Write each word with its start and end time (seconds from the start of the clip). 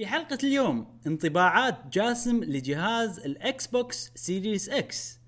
في 0.00 0.06
حلقة 0.06 0.38
اليوم 0.44 1.00
انطباعات 1.06 1.86
جاسم 1.92 2.44
لجهاز 2.44 3.18
ال 3.18 3.66
Xbox 3.66 4.12
Series 4.14 4.68
X. 4.68 5.20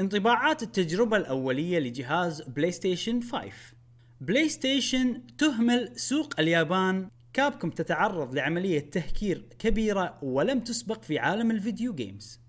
انطباعات 0.00 0.62
التجربة 0.62 1.16
الأولية 1.16 1.78
لجهاز 1.78 2.42
PlayStation 2.42 3.20
5 3.22 3.50
PlayStation 4.20 5.22
تهمل 5.38 5.92
سوق 5.96 6.40
اليابان. 6.40 7.08
Capcom 7.32 7.70
تتعرض 7.70 8.34
لعملية 8.34 8.90
تهكير 8.90 9.46
كبيرة 9.58 10.18
ولم 10.22 10.60
تسبق 10.60 11.02
في 11.02 11.18
عالم 11.18 11.50
ال 11.50 11.57
video 11.57 11.94
games 11.94 12.40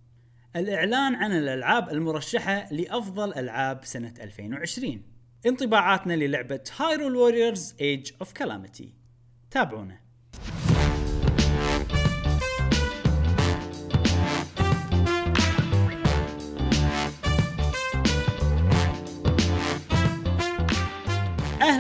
الإعلان 0.56 1.16
عن 1.16 1.32
الألعاب 1.32 1.90
المرشحة 1.90 2.74
لأفضل 2.74 3.34
ألعاب 3.34 3.86
سنة 3.86 4.14
2020 4.22 5.02
انطباعاتنا 5.46 6.14
للعبة 6.14 6.64
Hyrule 6.78 7.16
Warriors 7.16 7.76
Age 7.82 8.12
of 8.22 8.32
Calamity 8.32 8.94
تابعونا. 9.52 10.02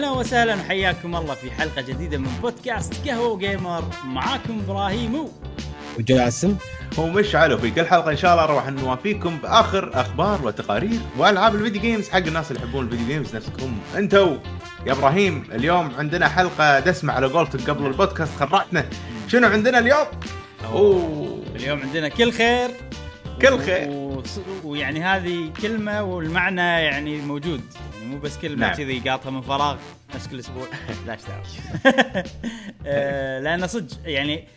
أهلا 0.01 0.11
وسهلا 0.11 0.55
وحياكم 0.55 1.15
الله 1.15 1.33
في 1.33 1.51
حلقة 1.51 1.81
جديدة 1.81 2.17
من 2.17 2.29
بودكاست 2.41 3.07
قهوة 3.07 3.37
gamer 3.37 3.83
معاكم 4.05 4.61
إبراهيم 4.65 5.27
وجاسم. 5.99 6.55
ومشعل 6.97 7.53
وفي 7.53 7.71
كل 7.71 7.85
حلقة 7.85 8.11
إن 8.11 8.17
شاء 8.17 8.31
الله 8.33 8.45
راح 8.45 8.67
نوافيكم 8.67 9.37
بآخر 9.37 9.91
أخبار 9.93 10.39
وتقارير 10.43 10.99
وألعاب 11.17 11.55
ال 11.55 11.60
video 11.60 11.81
games 11.81 12.09
حق 12.09 12.17
الناس 12.17 12.51
اللي 12.51 12.63
يحبون 12.63 12.85
ال 12.85 12.89
video 12.89 13.07
games 13.07 13.35
نفسكم. 13.35 13.77
أنتو 13.97 14.37
يا 14.87 14.91
إبراهيم 14.93 15.43
اليوم 15.51 15.91
عندنا 15.97 16.27
حلقة 16.27 16.79
دسمة 16.79 17.13
على 17.13 17.27
قولتك 17.27 17.69
قبل 17.69 17.85
البودكاست 17.85 18.31
خرعتنا. 18.39 18.85
شنو 19.27 19.47
عندنا 19.47 19.79
اليوم؟ 19.79 20.05
أوه. 20.65 21.43
اليوم 21.55 21.81
عندنا 21.81 22.07
كل 22.07 22.31
خير. 22.31 22.69
كل 23.41 23.59
خير. 23.59 23.89
و- 23.89 24.23
ويعني 24.63 25.03
هذه 25.03 25.49
كلمة 25.61 26.03
والمعنى 26.03 26.61
يعني 26.61 27.17
موجود. 27.21 27.61
يعني 28.01 28.15
مو 28.15 28.21
بس 28.21 28.37
كلمة 28.37 28.67
نعم. 28.67 28.75
كذي 28.75 28.99
قاطها 28.99 29.29
من 29.29 29.41
فراغ 29.41 29.77
نفس 30.15 30.27
كل 30.27 30.39
أسبوع 30.39 30.67
لا 31.07 31.13
اشتغل 31.13 31.43
آه، 32.85 33.39
لأن 33.39 33.67
صدق 33.67 33.97
يعني 34.05 34.47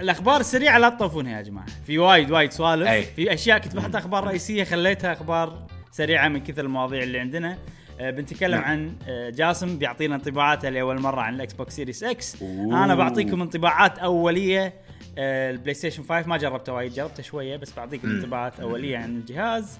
الأخبار 0.00 0.40
السريعة 0.40 0.78
لا 0.78 0.88
تطوفونها 0.88 1.36
يا 1.36 1.42
جماعة 1.42 1.66
في 1.86 1.98
وايد 1.98 2.30
وايد 2.30 2.52
سوالف. 2.52 3.14
في 3.16 3.34
أشياء 3.34 3.58
كنت 3.58 3.76
بحطها 3.76 3.98
أخبار 3.98 4.24
رئيسية 4.24 4.64
خليتها 4.64 5.12
أخبار 5.12 5.66
سريعة 5.92 6.28
من 6.28 6.40
كثر 6.40 6.64
المواضيع 6.64 7.02
اللي 7.02 7.18
عندنا 7.18 7.58
آه، 8.00 8.10
بنتكلم 8.10 8.60
نعم. 8.60 8.64
عن 8.64 8.96
آه، 9.08 9.30
جاسم 9.30 9.78
بيعطينا 9.78 10.14
انطباعاته 10.14 10.68
لأول 10.68 11.00
مرة 11.00 11.20
عن 11.20 11.34
ال 11.34 11.52
Xbox 11.52 11.76
Series 11.76 12.04
X 12.04 12.42
أوه. 12.42 12.84
أنا 12.84 12.94
بعطيكم 12.94 13.42
انطباعات 13.42 13.98
أولية 13.98 14.74
ال 15.18 15.74
PlayStation 15.74 16.02
5 16.02 16.28
ما 16.28 16.36
جربته 16.36 16.72
وايد 16.72 16.92
جربته 16.92 17.22
شوية 17.22 17.56
بس 17.56 17.74
بعطيكم. 17.76 18.10
انطباعات 18.10 18.60
أولية 18.60 18.98
عن 18.98 19.16
الجهاز 19.16 19.78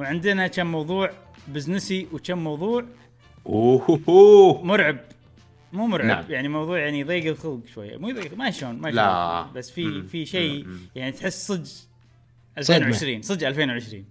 وعندنا 0.00 0.46
كم 0.46 0.66
موضوع 0.66 1.10
business 1.48 2.00
ي 2.00 2.06
وكم 2.12 2.38
موضوع 2.38 2.84
اوه 3.46 4.60
مرعب 4.64 4.98
مو 5.72 5.86
مرعب 5.86 6.06
نعم. 6.06 6.24
يعني 6.28 6.48
موضوع 6.48 6.78
يعني 6.78 7.00
يضيق 7.00 7.26
الخلق 7.26 7.60
شوية 7.74 7.96
مو 7.96 8.08
يضيق 8.08 8.36
ما 8.36 8.50
شلون 8.50 8.74
ما 8.80 8.88
لا. 8.88 9.42
شلون 9.42 9.54
بس 9.54 9.70
في. 9.70 10.02
في 10.02 10.26
شيء. 10.26 10.66
يعني 10.94 11.12
تحس 11.12 11.46
صدق 11.46 11.64
صدمة. 12.60 12.76
2020 12.76 13.22
صدق 13.22 13.46
2020 13.48 14.04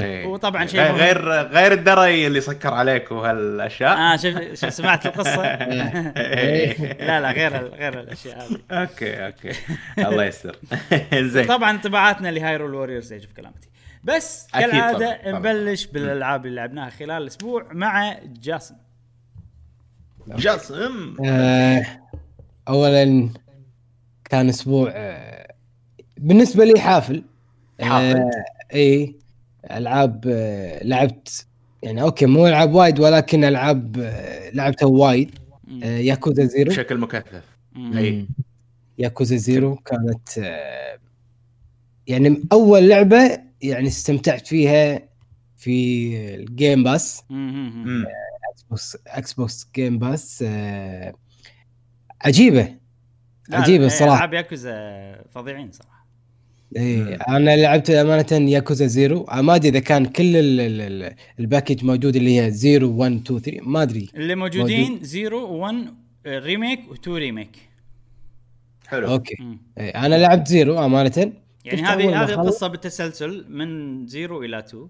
إيه. 0.00 0.26
وطبعا 0.32 0.66
شيء 0.66 0.80
غير 0.80 0.92
مهم. 0.92 1.00
غير 1.00 1.46
غير 1.46 1.72
ال 1.72 1.81
dairy 1.81 2.26
اللي 2.26 2.40
سكر 2.40 2.74
عليك 2.74 3.12
وهالأشياء 3.12 3.96
آه 3.98 4.16
شوف 4.16 4.34
شوف 4.60 4.72
سمعت 4.74 5.06
القصة. 5.06 5.42
لا 7.06 7.20
لا 7.20 7.30
غير 7.32 7.56
ال- 7.60 7.74
غير 7.74 8.00
الأشياء 8.00 8.38
هذه 8.46 8.58
okay 8.70 9.26
okay 9.26 9.52
الله 9.98 10.24
يستر 10.24 10.56
زين 11.14 11.46
طبعا 11.46 11.70
انطباعاتنا 11.70 12.28
ل 12.28 12.74
Hyrule 12.74 12.90
Warriors 12.90 13.12
of 13.12 13.32
Calamity 13.36 13.68
بس 14.04 14.46
كالعادة 14.52 15.20
طبعاً،. 15.22 15.38
نبلش 15.38 15.86
بالألعاب 15.86 16.46
اللي 16.46 16.56
لعبناها 16.56 16.90
خلال 16.90 17.22
الأسبوع 17.22 17.66
مع 17.72 18.18
جاسم 18.42 18.74
جاسم 20.28 21.16
آه 21.24 21.86
اولا 22.68 23.28
كان 24.24 24.48
أسبوع 24.48 24.90
آه 24.94 25.54
بالنسبة 26.18 26.64
لي 26.64 26.80
حافل 26.80 27.24
حافل. 27.80 28.18
آه 28.18 28.30
إي 28.74 29.16
ألعاب 29.70 30.24
آه 30.26 30.84
لعبت 30.84 31.46
يعني 31.82 32.02
okay 32.02 32.26
مو 32.26 32.46
ألعاب 32.46 32.74
وايد 32.74 33.00
ولكن 33.00 33.44
ألعاب 33.44 33.98
آه 33.98 34.50
لعبتها 34.50 34.86
وايد. 34.86 35.38
آه 35.82 35.98
Yakuza 35.98 36.44
Zero 36.44 36.70
بشكل 36.70 36.98
مكثف. 36.98 37.44
أي. 37.76 38.26
Yakuza 38.98 39.36
Zero 39.36 39.74
كانت 39.76 40.38
آه 40.38 40.98
يعني 42.06 42.42
أول 42.52 42.88
لعبة 42.88 43.51
يعني 43.62 43.88
استمتعت 43.88 44.46
فيها 44.46 45.08
في 45.56 46.16
ال 46.34 46.44
Game 46.44 46.84
Pass. 46.84 47.22
مم. 47.30 47.36
مم. 47.54 47.84
مم. 47.86 48.04
Xbox 48.52 48.96
Xbox 49.06 49.66
Game 49.76 49.98
Pass 49.98 50.44
آه 50.46 51.12
عجيبة. 52.24 52.74
عجيبة 53.52 53.80
لا، 53.80 53.86
الصراحة. 53.86 54.14
ألعاب 54.16 54.34
ياكوزا 54.34 54.72
فظيعين 55.34 55.72
صراحة. 55.72 56.06
إيه 56.76 57.14
أنا 57.14 57.56
لعبت 57.56 57.90
أمانة 57.90 58.50
Yakuza 58.50 58.86
Zero. 58.86 59.26
ما 59.32 59.54
أدري 59.54 59.68
إذا 59.68 59.78
كان 59.78 60.06
كل 60.06 60.36
ال- 60.36 60.60
ال- 60.60 60.80
ال- 60.80 61.14
ال 61.40 61.46
package 61.46 61.84
موجود 61.84 62.16
اللي 62.16 62.40
هي 62.40 62.52
0 62.52 62.84
1 62.84 63.12
2 63.12 63.40
3 63.40 63.60
ما 63.62 63.82
أدري. 63.82 64.08
اللي 64.14 64.34
موجودين 64.34 65.04
0 65.04 65.30
و1 65.30 65.74
remake 66.26 66.80
و2 66.90 67.08
remake. 67.08 67.56
حلو. 68.86 69.08
okay. 69.08 69.36
إيه 69.78 69.90
أنا 70.06 70.14
لعبت 70.14 70.48
Zero 70.48 70.84
أمانة. 70.84 71.32
يعني 71.64 71.82
هذه 71.82 72.22
هذه 72.22 72.30
القصة 72.32 72.66
بالتسلسل 72.66 73.46
من 73.48 74.06
0 74.08 74.38
إلى 74.40 74.58
2 74.58 74.88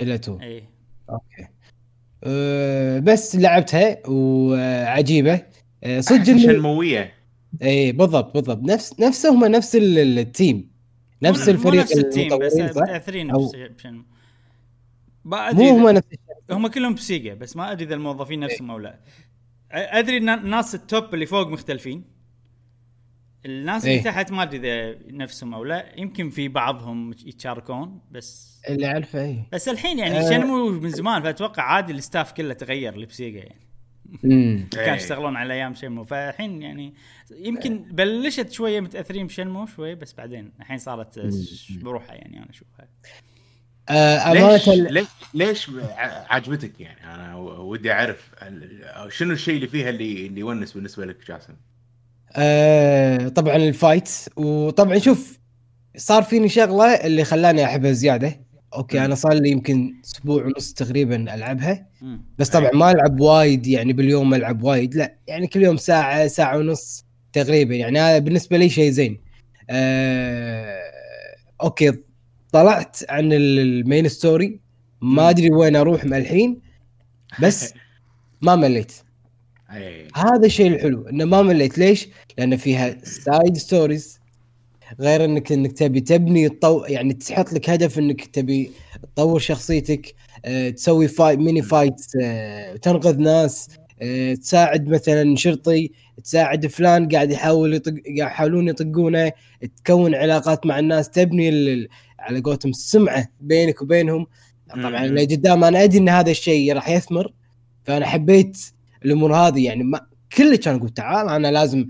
إلى 0.00 0.14
2 0.14 0.40
اي 0.42 0.64
okay. 1.10 1.48
أه 2.24 2.98
بس 2.98 3.36
لعبتها 3.36 3.98
وعجيبة. 4.08 5.42
أه 5.84 6.00
صدق 6.00 6.36
Shenmue 6.36 6.89
ية. 6.89 7.12
اي 7.62 7.92
بالضبط 7.92 8.34
بالضبط. 8.34 8.62
نفس 8.62 9.00
نفسهم 9.00 9.44
نفس 9.44 9.76
ال- 9.76 9.98
ال- 9.98 10.18
التيم. 10.18 10.70
نفس 11.22 11.48
مو- 11.48 11.54
الفريق 11.54 11.74
مو 11.74 11.80
نفس 11.80 11.96
ال 11.98 12.06
team 12.06 12.38
بس 12.38 12.54
بشنو 12.56 14.02
ما 15.24 15.52
مو 15.52 15.68
هم 15.68 15.86
ادري 15.86 15.98
نفس 15.98 16.06
هم 16.50 16.66
كلهم 16.66 16.94
ب 16.94 17.02
Sega 17.02 17.34
بس 17.34 17.56
ما 17.56 17.72
أدري 17.72 17.84
إذا 17.84 17.94
الموظفين 17.94 18.40
نفسهم 18.40 18.70
أو 18.70 18.78
لا. 18.78 18.98
أدري 19.70 20.16
إن 20.16 20.28
الناس 20.28 20.74
ال 20.74 20.84
top 20.84 21.14
اللي 21.14 21.26
فوق 21.26 21.48
مختلفين. 21.48 22.04
الناس 23.46 23.84
اللي 23.84 23.94
إيه. 23.94 24.02
تحت 24.02 24.32
ما 24.32 24.42
أدري 24.42 24.58
إذا 24.58 24.98
نفسهم 25.10 25.54
أو 25.54 25.64
لا 25.64 26.00
يمكن 26.00 26.30
في 26.30 26.48
بعضهم 26.48 27.10
يتشاركون 27.10 28.00
بس 28.10 28.60
اللي 28.68 28.86
اعرفه 28.86 29.22
اي 29.22 29.42
بس 29.52 29.68
الحين 29.68 29.98
يعني 29.98 30.18
آه. 30.18 30.30
Shenmue 30.30 30.68
من 30.68 30.90
زمان 30.90 31.22
فأتوقع 31.22 31.62
عادي 31.62 31.92
ال 31.92 31.99
staff 31.99 32.32
كله 32.32 32.54
تغير 32.54 32.96
ل 32.98 33.05
ب 33.05 33.11
Sega 33.11 33.38
يعني 33.38 33.66
امم 34.24 34.68
كانوا 34.70 34.86
إيه. 34.86 34.92
يشتغلون 34.92 35.36
على 35.36 35.54
أيام 35.54 35.74
Shenmue 35.74 36.04
فالحين 36.04 36.62
يعني 36.62 36.94
يمكن 37.30 37.78
بلشت 37.78 38.52
شوية 38.52 38.80
متأثرين 38.80 39.26
ب 39.26 39.31
Shenmue 39.31 39.66
شوي 39.66 39.94
بس 39.94 40.12
بعدين 40.14 40.52
الحين 40.60 40.78
صارت 40.78 41.20
بروحها 41.70 42.14
يعني 42.14 42.38
أنا 42.38 42.50
أشوفها 42.50 42.88
آه 43.88 44.32
ليش 44.32 44.68
امانه 44.68 45.06
ليش 45.34 45.70
عجبتك 46.30 46.80
يعني 46.80 47.14
أنا 47.14 47.36
ودي 47.36 47.92
أعرف 47.92 48.30
ال- 48.42 49.12
شنو 49.12 49.32
الشيء 49.32 49.54
اللي 49.54 49.68
فيها 49.68 49.90
اللي 49.90 50.26
اللي 50.26 50.40
يونس 50.40 50.72
بالنسبة 50.72 51.06
لك 51.06 51.26
جاسم؟ 51.28 51.54
آه 52.36 53.28
طبعا 53.28 53.56
ال 53.56 53.63
fight. 53.63 54.08
وطبعا 54.36 54.98
شوف 54.98 55.38
صار 55.96 56.22
فيني 56.22 56.48
شغلة 56.48 56.84
اللي 56.84 57.24
خلاني 57.24 57.64
احبها 57.64 57.92
زيادة. 57.92 58.40
okay. 58.74 59.04
أنا 59.04 59.14
صار 59.14 59.32
لي 59.34 59.50
يمكن 59.50 59.94
أسبوع 60.04 60.44
ونص 60.44 60.72
تقريبا 60.72 61.34
ألعبها. 61.34 61.86
بس 62.38 62.48
طبعا 62.48 62.70
ما 62.74 62.90
ألعب 62.90 63.20
وايد 63.20 63.66
يعني 63.66 63.92
باليوم 63.92 64.34
ألعب 64.34 64.62
وايد. 64.62 64.94
لا 64.94 65.14
يعني 65.26 65.46
كل 65.46 65.62
يوم 65.62 65.76
ساعة 65.76 66.26
ساعة 66.26 66.58
ونص 66.58 67.04
تقريبا. 67.32 67.74
يعني 67.74 68.00
هذا 68.00 68.18
بالنسبة 68.18 68.56
لي 68.56 68.68
شيء 68.68 68.90
زين. 68.90 69.20
آه 69.70 70.80
okay 71.62 71.92
طلعت 72.52 72.96
عن 73.08 73.32
ال- 73.32 73.58
ال 73.58 73.68
main 73.68 74.08
story 74.08 74.60
ما 75.00 75.30
أدري 75.30 75.50
وين 75.50 75.76
أروح 75.76 76.02
الحين. 76.04 76.60
بس 77.42 77.74
ما 78.42 78.56
مليت. 78.56 78.92
اي 79.72 80.08
هذا 80.14 80.46
الشيء 80.46 80.66
الحلو 80.66 81.08
إنه 81.08 81.24
ما 81.24 81.42
مليت 81.42 81.78
ليش؟ 81.78 82.08
لأن 82.38 82.56
فيها 82.56 82.96
side 83.04 83.56
stories 83.56 84.20
غير 85.00 85.24
انك 85.24 85.52
إنك 85.52 85.72
تبي 85.72 86.00
تبني 86.00 86.46
الطو... 86.46 86.84
يعني 86.84 87.14
تحط 87.14 87.52
لك 87.52 87.70
هدف 87.70 87.98
إنك 87.98 88.24
تبي 88.24 88.70
تطور 89.14 89.38
شخصيتك 89.38 90.14
أه 90.44 90.70
تسوي 90.70 91.08
fight 91.08 91.38
mini 91.38 91.62
fight 91.62 92.02
أه 92.22 92.76
تنقذ 92.76 93.18
ناس 93.18 93.68
أه 94.02 94.34
تساعد 94.34 94.88
مثلا 94.88 95.36
شرطي 95.36 95.90
تساعد 96.24 96.66
فلان 96.66 97.08
قاعد 97.08 97.30
يحاول 97.30 97.74
يطق 97.74 97.92
قاعد 98.18 98.32
يحاولون 98.32 98.68
يطقونه 98.68 99.32
تكون 99.76 100.14
علاقات 100.14 100.66
مع 100.66 100.78
الناس 100.78 101.10
تبني 101.10 101.48
ال... 101.48 101.88
على 102.18 102.40
قولتهم 102.40 102.70
السمعه 102.70 103.28
بينك 103.40 103.82
وبينهم 103.82 104.26
طبعا. 104.70 105.04
اللي 105.04 105.24
قدام 105.24 105.64
أنا 105.64 105.84
أدري 105.84 105.98
إن 105.98 106.08
هذا 106.08 106.30
الشيء 106.30 106.74
راح 106.74 106.88
يثمر 106.88 107.32
فأنا 107.84 108.06
حبيت 108.06 108.58
الأمور 109.04 109.34
هذه 109.36 109.64
يعني 109.64 109.84
ما 109.84 110.00
كل 110.36 110.56
كان 110.56 110.76
أقول 110.76 110.88
تعال 110.88 111.28
أنا 111.28 111.48
لازم 111.52 111.86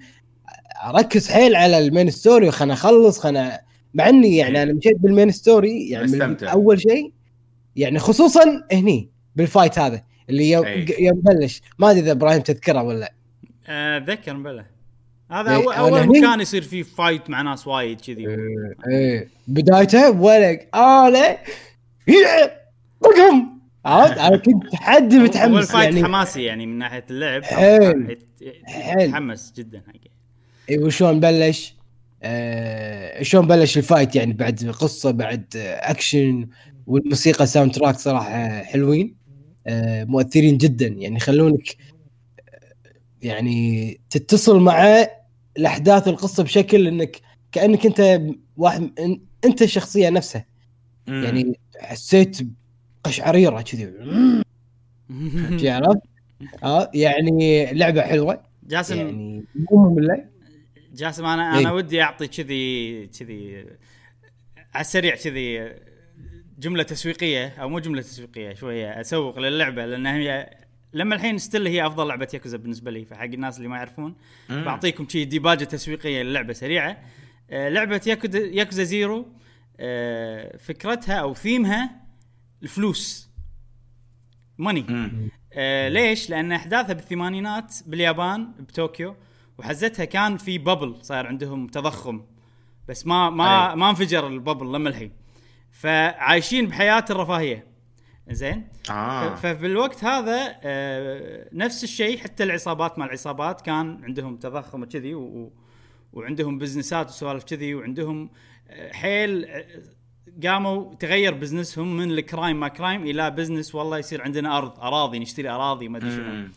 أركز 0.85 1.31
حيل 1.31 1.57
على 1.57 1.79
ال 1.79 1.85
main 1.85 2.11
story 2.11 2.51
خلنا 2.51 2.73
أخلص 2.75 3.19
خلنا 3.19 3.61
مع 3.95 4.09
إني 4.09 4.37
يعني 4.37 4.63
أنا 4.63 4.73
مشيت 4.73 4.97
بال 4.97 5.08
main 5.08 5.31
story 5.31 5.89
يعني. 5.89 6.37
أول 6.43 6.81
شيء 6.81 7.13
يعني 7.77 7.99
خصوصا 7.99 8.65
هني 8.73 9.11
بال 9.37 9.49
fight 9.49 9.79
هذا 9.79 10.03
اللي 10.31 10.51
يوم 10.51 10.65
أي. 10.67 10.87
يوم 10.99 11.21
بلش. 11.21 11.63
ما 11.79 11.91
أدري 11.91 12.01
إذا 12.01 12.13
إبراهيم 12.13 12.41
تذكره 12.41 12.83
ولا 12.83 13.13
آه، 13.67 13.97
أتذكر 13.99 14.33
بلا 14.37 14.65
هذا 15.31 15.51
إيه، 15.51 15.57
اول 15.57 15.75
أول 15.75 15.99
هني- 15.99 16.19
مكان 16.21 16.41
يصير 16.41 16.63
فيه 16.63 16.83
fight 16.83 17.31
مع 17.31 17.43
ناس 17.43 17.67
وايد 17.67 18.01
كذي. 18.01 18.27
إيه 18.89 19.29
بدايته 19.49 20.11
ولك 20.11 20.69
أنا 20.75 21.37
طقهم 23.01 23.62
عرفت؟ 23.85 24.19
أنا 24.19 24.37
كنت 24.37 24.75
حد 24.75 25.15
متحمس 25.15 25.65
ال 25.71 25.73
fight 25.73 25.85
يعني 25.95 26.05
حماسي 26.05 26.43
يعني 26.43 26.67
من 26.67 26.79
ناحية 26.79 27.05
اللعب. 27.11 27.45
حيل. 27.45 28.11
يت- 28.11 28.25
حيل. 28.65 29.01
يتحمس 29.01 29.53
جدا 29.57 29.83
حقه. 29.87 30.11
اي 30.71 30.79
وشلون 30.79 31.21
بلش؟ 31.21 31.75
آه 32.23 33.23
شلون 33.23 33.47
بلش 33.47 33.79
ال 33.79 33.84
fight؟ 33.84 34.17
يعني 34.17 34.33
بعد 34.33 34.65
قصة 34.81 35.11
بعد 35.11 35.45
أكشن 35.57 36.49
والموسيقى 36.87 37.47
soundtrack 37.47 37.97
صراحة 37.99 38.63
حلوين. 38.63 39.15
آه 39.67 40.05
مؤثرين 40.05 40.59
جدا. 40.59 40.87
يعني 40.87 41.17
يخلونك 41.17 41.77
يعني 43.23 44.01
تتصل 44.11 44.61
مع 44.61 45.07
الأحداث 45.59 46.09
القصة 46.09 46.43
بشكل 46.43 46.87
إنك 46.87 47.21
كأنك 47.53 47.87
أنت 47.87 48.21
واحد 48.57 48.91
أنت 49.45 49.63
الشخصيه 49.63 50.09
نفسها. 50.11 50.47
يعني 51.07 51.59
حسيت 51.81 52.39
قشعريرة 53.05 53.61
كذي 53.61 53.93
عرفت؟ 55.71 56.01
آه 56.63 56.91
يعني 56.95 57.73
لعبة 57.73 58.03
حلوة 58.03 58.43
جاسم 58.63 58.97
يعني 58.97 59.45
مو 59.55 59.89
مملة 59.89 60.25
جاسم 60.95 61.25
أنا 61.25 61.55
إيه. 61.55 61.61
أنا 61.61 61.73
ودي 61.73 62.03
أعطي 62.03 62.27
كذي 62.27 63.07
كذي 63.07 63.67
على 64.75 64.81
السريع 64.81 65.15
كذي 65.15 65.73
جملة 66.59 66.83
تسويقية 66.83 67.49
أو 67.49 67.69
مو 67.69 67.79
جملة 67.79 68.03
تسويقية 68.03 68.55
شوية 68.55 69.01
أسوق 69.01 69.39
للعبة 69.39 69.87
لأن 69.87 70.07
هي 70.07 70.51
لما 70.93 71.15
الحين 71.15 71.39
ستيل 71.39 71.67
هي 71.67 71.87
أفضل 71.87 72.09
لعبة 72.09 72.29
ياكوزا 72.35 72.57
بالنسبة 72.57 72.91
لي 72.91 73.05
فحق 73.05 73.25
الناس 73.25 73.57
اللي 73.57 73.69
ما 73.69 73.77
يعرفون 73.77 74.15
مم. 74.49 74.65
بعطيكم 74.65 75.09
شي 75.09 75.25
ديباجة 75.25 75.65
تسويقية 75.65 76.23
للعبة 76.23 76.53
سريعة 76.53 77.03
آه، 77.51 77.69
لعبة 77.69 78.01
ياكوزا 78.07 78.39
ياكوزا 78.39 78.83
زيرو 78.83 79.27
آه، 79.81 80.57
فكرتها 80.57 81.15
أو 81.15 81.35
ثيمها 81.35 82.02
الفلوس. 82.63 83.31
money. 84.59 84.87
آه 85.53 85.89
ليش؟ 85.89 86.31
لأن 86.31 86.53
أحداثها 86.53 86.93
بالثمانينات 86.93 87.75
باليابان 87.87 88.53
بطوكيو 88.59 89.17
وحزتها 89.59 90.05
كان 90.05 90.37
في 90.37 90.59
bubble 90.59 90.97
صار 91.03 91.27
عندهم 91.27 91.67
تضخم. 91.67 92.23
بس 92.89 93.07
ما 93.07 93.31
ما 93.31 93.71
أي. 93.73 93.77
ما 93.77 93.91
انفجر 93.91 94.27
ال 94.27 94.33
bubble 94.33 94.73
لما 94.73 94.89
الحين. 94.89 95.13
فعايشين 95.71 96.67
بحياة 96.67 97.05
الرفاهية. 97.11 97.67
زين؟ 98.31 98.69
ف- 98.85 98.91
فبالوقت 99.43 100.05
هذا 100.05 100.59
آه، 100.63 101.49
نفس 101.53 101.85
الشيء 101.85 102.19
حتى 102.19 102.43
العصابات 102.45 102.99
مع 102.99 103.05
العصابات 103.05 103.61
كان 103.61 104.05
عندهم 104.05 104.37
تضخم 104.37 104.85
كذي 104.85 105.15
و- 105.15 105.21
و- 105.23 105.53
وعندهم 106.13 106.59
business 106.59 107.03
ات 107.03 107.09
وسوالف 107.09 107.45
كذي 107.45 107.75
وعندهم 107.75 108.31
آه، 108.69 108.93
حيل 108.93 109.45
آه، 109.45 109.65
قاموا 110.47 110.95
تغير 110.95 111.35
business 111.35 111.84
هم 111.84 111.97
من 111.97 112.11
ال 112.11 112.19
crime 112.19 112.61
ما 112.61 112.69
crime 112.69 113.03
إلى 113.03 113.31
business 113.31 113.75
والله 113.75 113.99
يصير 113.99 114.23
عندنا 114.23 114.59
أرض 114.59 114.81
أراضي 114.81 115.19
نشتري 115.19 115.49
أراضي 115.49 115.89
ما 115.89 115.99
أدري 115.99 116.11
شنو. 116.11 116.49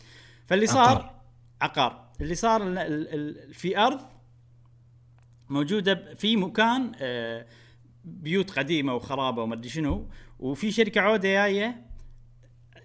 فاللي 0.46 0.66
صار 0.66 0.88
عقار. 0.88 1.14
عقار 1.62 2.06
اللي 2.20 2.34
صار 2.34 2.62
ال- 2.62 2.78
ال- 2.78 3.14
ال- 3.48 3.54
في 3.54 3.78
أرض 3.78 4.00
موجودة 5.50 6.14
في 6.14 6.36
مكان 6.36 6.92
آه، 7.00 7.46
بيوت 8.04 8.50
قديمة 8.58 8.94
وخرابة 8.94 9.42
وما 9.42 9.54
أدري 9.54 9.68
شنو 9.68 10.08
وفي 10.38 10.70
شركة 10.72 11.00
عودة 11.00 11.28
جاية 11.28 11.86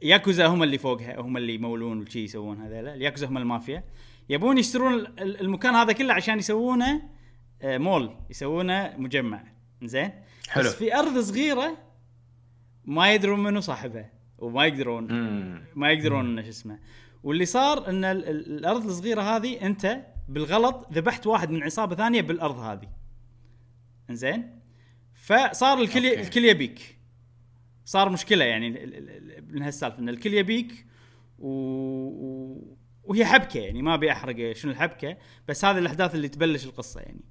ياكوزا 0.03 0.47
هم 0.47 0.63
اللي 0.63 0.77
فوقها 0.77 1.19
هم 1.21 1.37
اللي 1.37 1.53
يمولون 1.55 1.99
وشي 2.01 2.23
يسوون 2.23 2.61
هذيلا 2.61 2.94
الياكوزا 2.95 3.27
هم 3.27 3.37
المافيا 3.37 3.83
يبون 4.29 4.57
يشترون 4.57 4.94
ال- 4.94 5.19
ال- 5.19 5.41
المكان 5.41 5.75
هذا 5.75 5.94
كله 5.94 6.13
عشان 6.13 6.39
يسوونه 6.39 7.01
آه، 7.61 7.77
مول 7.77 8.15
يسوونه 8.29 8.94
مجمع 8.97 9.44
زين؟ 9.83 10.12
حلو. 10.50 10.63
بس 10.63 10.75
في 10.75 10.95
أرض 10.95 11.19
صغيرة 11.19 11.78
ما 12.86 13.13
يدرون 13.13 13.44
منو 13.44 13.60
صاحبها 13.60 14.12
وما 14.38 14.66
يقدرون. 14.66 15.12
مم. 15.12 15.63
ما 15.75 15.92
يقدرون 15.92 16.44
شو 16.44 16.50
اسمه. 16.50 16.80
واللي 17.24 17.45
صار 17.45 17.89
إن 17.89 18.04
ال- 18.06 18.30
ال- 18.30 18.57
الأرض 18.57 18.86
الصغيرة 18.86 19.22
هذه 19.22 19.62
أنت 19.62 20.01
بالغلط 20.30 20.88
ذبحت 20.94 21.28
واحد 21.28 21.50
من 21.51 21.63
عصابة 21.63 21.95
ثانية 21.95 22.22
بالأرض 22.22 22.60
هذه. 22.60 22.89
إنزين؟ 24.10 24.60
فصار 25.13 25.81
الكل 25.81 26.06
أوكي. 26.06 26.22
الكل 26.22 26.45
يبيك. 26.45 26.98
صار 27.86 28.10
مشكلة 28.10 28.45
يعني 28.45 28.69
من 29.50 29.62
هالسالفة 29.62 30.00
إن 30.00 30.10
الكل 30.10 30.33
يبيك 30.33 30.86
و... 31.39 31.48
و... 31.50 32.78
وهي 33.04 33.25
حبكة 33.25 33.60
يعني 33.60 33.81
ما 33.81 33.94
أبي 33.94 34.12
أحرق 34.12 34.51
شنو 34.56 34.72
الحبكة 34.72 35.18
بس 35.48 35.66
هذه 35.66 35.78
الأحداث 35.78 36.16
اللي 36.16 36.28
تبلش 36.28 36.66
القصة 36.66 37.01
يعني. 37.01 37.22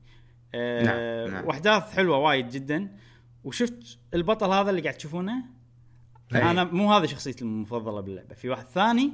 آه 0.54 0.82
نعم، 0.82 1.34
نعم. 1.34 1.46
واحداث 1.46 1.94
حلوة 1.96 2.18
وايد 2.18 2.48
جدا. 2.48 2.96
وشفت 3.44 3.98
البطل 4.14 4.52
هذا 4.52 4.70
اللي 4.70 4.82
قاعد 4.82 4.94
تشوفونه؟ 4.94 5.44
أي. 6.34 6.50
أنا 6.50 6.64
مو 6.64 6.92
هذا 6.92 7.06
شخصيتي 7.06 7.44
المفضلة 7.44 8.00
باللعبة 8.00 8.34
في 8.34 8.48
واحد 8.48 8.66
ثاني. 8.66 9.12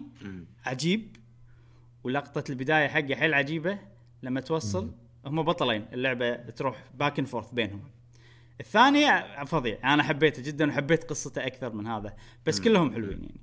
عجيب 0.64 1.16
ولقطة 2.04 2.44
البداية 2.50 2.88
حقه 2.88 3.14
حيل 3.14 3.34
عجيبة 3.34 3.78
لما 4.22 4.40
توصل 4.40 4.92
هم 5.26 5.42
بطلين 5.42 5.86
اللعبة 5.92 6.36
تروح 6.36 6.84
back 6.94 7.18
and 7.18 7.28
forth 7.28 7.50
بينهم. 7.50 7.82
الثاني 8.60 9.06
فظيع 9.46 9.94
أنا 9.94 10.02
حبيته 10.02 10.42
جدا 10.42 10.68
وحبيت 10.68 11.04
قصته 11.04 11.46
أكثر 11.46 11.72
من 11.72 11.86
هذا 11.86 12.16
بس 12.46 12.60
كلهم 12.60 12.94
حلوين 12.94 13.22
يعني. 13.22 13.40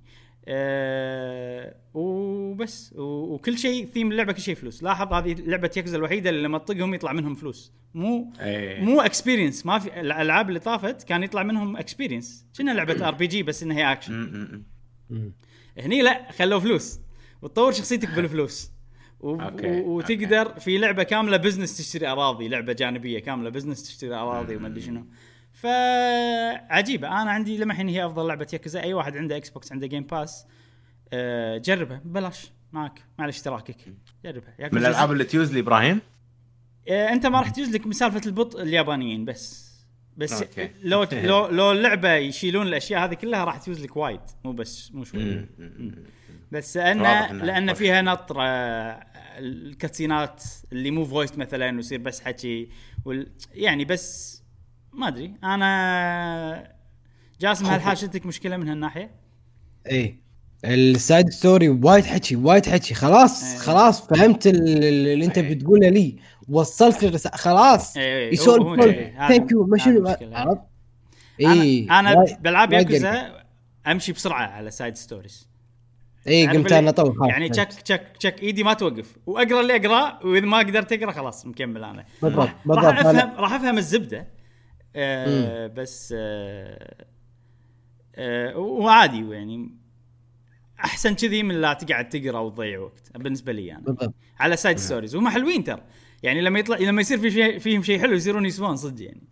أه 0.48 1.76
وبس. 1.94 2.94
وكل 2.98 3.58
شيء 3.58 3.86
ثيم 3.86 4.12
اللعبة 4.12 4.34
كل 4.34 4.42
شيء 4.42 4.56
فلوس. 4.56 4.84
لاحظ 4.84 5.14
هذه 5.14 5.34
لعبة 5.34 5.72
ياكوزا 5.78 5.98
الوحيدة 5.98 6.30
اللي 6.30 6.42
لما 6.42 6.58
تطقهم 6.58 6.94
يطلع 6.94 7.14
منهم 7.14 7.36
فلوس. 7.36 7.74
مو 7.94 8.34
إيه. 8.40 8.82
مو 8.82 9.02
experience 9.02 9.66
ما 9.66 9.80
في 9.80 10.00
الألعاب 10.00 10.50
اللي 10.50 10.60
طافت 10.60 11.04
كان 11.04 11.24
يطلع 11.24 11.44
منهم 11.44 11.78
experience 11.78 12.46
كنا 12.58 12.72
لعبة 12.72 13.08
RPG 13.08 13.44
بس 13.44 13.64
إنها 13.64 13.78
هي 13.78 13.92
اكشن. 13.92 14.64
هني 15.80 16.02
لا 16.02 16.32
خلوا 16.32 16.60
فلوس. 16.60 17.00
وتطور 17.42 17.72
شخصيتك 17.72 18.10
بالفلوس. 18.16 18.72
و... 19.20 19.42
أوكي، 19.42 19.82
و... 19.82 19.98
وتقدر 19.98 20.60
في 20.60 20.78
لعبة 20.78 21.04
كاملة 21.04 21.38
business 21.38 21.78
تشتري 21.78 22.08
أراضي. 22.08 22.48
لعبة 22.48 22.74
جانبية 22.74 23.20
كاملة 23.20 23.50
business 23.50 23.84
تشتري 23.84 24.16
أراضي 24.16 24.56
وما 24.56 24.68
أدري 24.68 24.82
شنو. 24.82 25.06
فعجيبة. 25.64 27.08
أنا 27.08 27.32
عندي 27.32 27.58
لما 27.58 27.74
الحين 27.74 27.90
هي 27.90 28.06
أفضل 28.06 28.28
لعبة 28.28 28.48
ياكوزا. 28.54 28.82
أي 28.82 28.94
واحد 28.94 29.18
عنده 29.18 29.38
إكس 29.38 29.50
بوكس 29.50 29.72
عنده 29.72 29.88
جيم 29.88 30.04
باس 30.04 30.46
أه 31.14 31.58
جربها. 31.58 32.02
ببلاش 32.06 32.52
معك 32.72 33.00
مع 33.20 33.30
اشتراكك. 33.30 33.78
جربها. 34.26 34.54
من 34.60 34.78
الألعاب 34.78 35.12
اللي 35.12 35.24
تجوز 35.24 35.54
لي 35.54 35.60
إبراهيم؟ 35.60 36.02
آه، 36.90 37.10
أنت 37.10 37.26
ما 37.26 37.40
راح 37.40 37.50
تجوز 37.50 37.70
لك 37.70 37.86
من 37.86 37.94
سالفه 37.94 38.22
البطء 38.26 38.62
اليابانيين 38.62 39.26
بس. 39.26 39.74
بس 40.18 40.42
أوكي. 40.42 40.70
لو 40.84 41.04
لو 41.12 41.48
لو 41.48 41.72
اللعبة 41.72 42.14
يشيلون 42.14 42.68
الأشياء 42.68 43.06
هذه 43.06 43.14
كلها 43.14 43.44
راح 43.44 43.58
تجوز 43.58 43.84
لك 43.84 43.98
وايد. 43.98 44.20
مو 44.46 44.52
بس 44.52 44.92
مو 44.92 45.04
شوي. 45.04 45.46
بس 46.52 46.78
لأن 46.78 47.38
لأن. 47.38 47.74
فيها 47.74 48.02
نطرة 48.02 48.44
ال 49.38 49.48
cutscene 49.48 50.33
ات 50.33 50.44
اللي 50.72 50.92
مو 50.92 51.06
voice 51.06 51.38
مثلا 51.38 51.76
ويصير 51.76 52.00
بس 52.00 52.22
حكي 52.22 52.70
وال... 53.06 53.32
يعني 53.54 53.86
بس 53.86 54.43
ما 54.94 55.08
أدري. 55.08 55.34
أنا 55.44 56.74
جاسم 57.42 57.66
هل 57.66 57.82
حاشتك 57.82 58.26
مشكلة 58.26 58.58
من 58.58 58.68
هالناحية؟ 58.70 59.12
إيه. 59.88 60.24
ال 60.66 60.78
side 60.78 61.30
story 61.30 61.70
وايد 61.70 62.06
حكي 62.06 62.36
وايد 62.36 62.66
حكي. 62.66 62.94
خلاص 62.94 63.44
إيه. 63.54 63.58
خلاص 63.60 64.08
فهمت 64.08 64.48
ال- 64.48 64.56
ال- 64.68 65.08
اللي 65.08 65.26
أنت 65.26 65.38
إيه. 65.38 65.56
بتقوله 65.56 65.90
لي. 65.90 66.16
وصلت 66.50 67.04
الرسالة 67.04 67.36
خلاص. 67.38 67.98
إيه، 67.98 68.04
إيه، 68.04 68.28
هو- 68.30 68.32
يسولف 68.34 68.82
إيه، 68.84 69.28
thank 69.28 69.52
you 69.52 69.66
ما 69.66 69.78
شنو 69.78 69.98
المشكلة. 69.98 70.38
عرفت؟ 70.38 70.62
إيه. 71.40 72.00
أنا 72.00 72.14
وايد- 72.18 72.42
بالعاب 72.42 72.74
ياكوزا 72.74 73.44
أمشي 73.88 74.12
بسرعة 74.14 74.48
على 74.48 74.72
side 74.72 74.96
stories 74.96 75.48
اي 76.28 76.48
قمت 76.48 76.72
أنا 76.72 76.90
اطول 76.90 77.16
خلاص 77.18 77.30
يعني. 77.30 77.50
تشك 77.50 77.68
تشك 77.74 78.18
تشك 78.20 78.44
إيدي 78.44 78.64
ما 78.64 78.74
توقف. 78.74 79.16
وأقرأ 79.26 79.62
اللي 79.62 79.76
أقرأه 79.76 80.26
وإذا 80.26 80.46
ما 80.46 80.58
قدرت 80.58 80.94
اقرا 80.94 81.12
خلاص 81.12 81.46
مكمل 81.46 81.84
أنا. 81.84 82.06
بالضبط 82.22 82.50
بالضبط. 82.66 82.86
راح 82.86 83.00
افهم 83.00 83.32
راح 83.38 83.54
أفهم 83.54 83.78
الزبدة. 83.78 84.28
آه 84.96 85.68
بس 85.68 86.14
آه 86.18 87.06
آه 88.16 88.58
وعادي 88.58 89.30
يعني. 89.30 89.78
أحسن 90.80 91.16
كذي 91.16 91.44
من 91.44 91.62
لا 91.62 91.74
تقعد 91.74 92.10
تقرأ 92.10 92.40
وتضيع 92.40 92.80
وقت 92.80 93.18
بالنسبة 93.18 93.52
لي 93.52 93.72
أنا. 93.72 93.80
بالضبط. 93.80 94.14
على 94.40 94.56
side 94.56 94.78
stories 94.78 95.16
وهم 95.16 95.30
حلوين 95.30 95.64
ترى. 95.64 95.84
يعني 96.24 96.42
لما 96.42 96.60
يطلع 96.60 96.78
لما 96.78 97.02
يصير 97.02 97.18
في 97.18 97.32
شيء 97.32 97.60
فيهم 97.60 97.84
شيء 97.84 98.00
حلو 98.00 98.14
يصيرون 98.14 98.46
يسوون 98.46 98.76
صدق 98.76 99.06
يعني. 99.06 99.24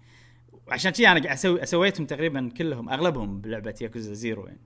عشان 0.68 0.92
كذي 0.92 1.08
أنا 1.08 1.20
قاعد 1.20 1.34
أسوي 1.34 1.66
سويتهم 1.66 2.06
تقريبا 2.06 2.50
كلهم 2.58 2.90
أغلبهم 2.90 3.42
بلعبة 3.42 3.76
ياكوزا 3.82 4.14
زيرو 4.14 4.46
يعني. 4.46 4.62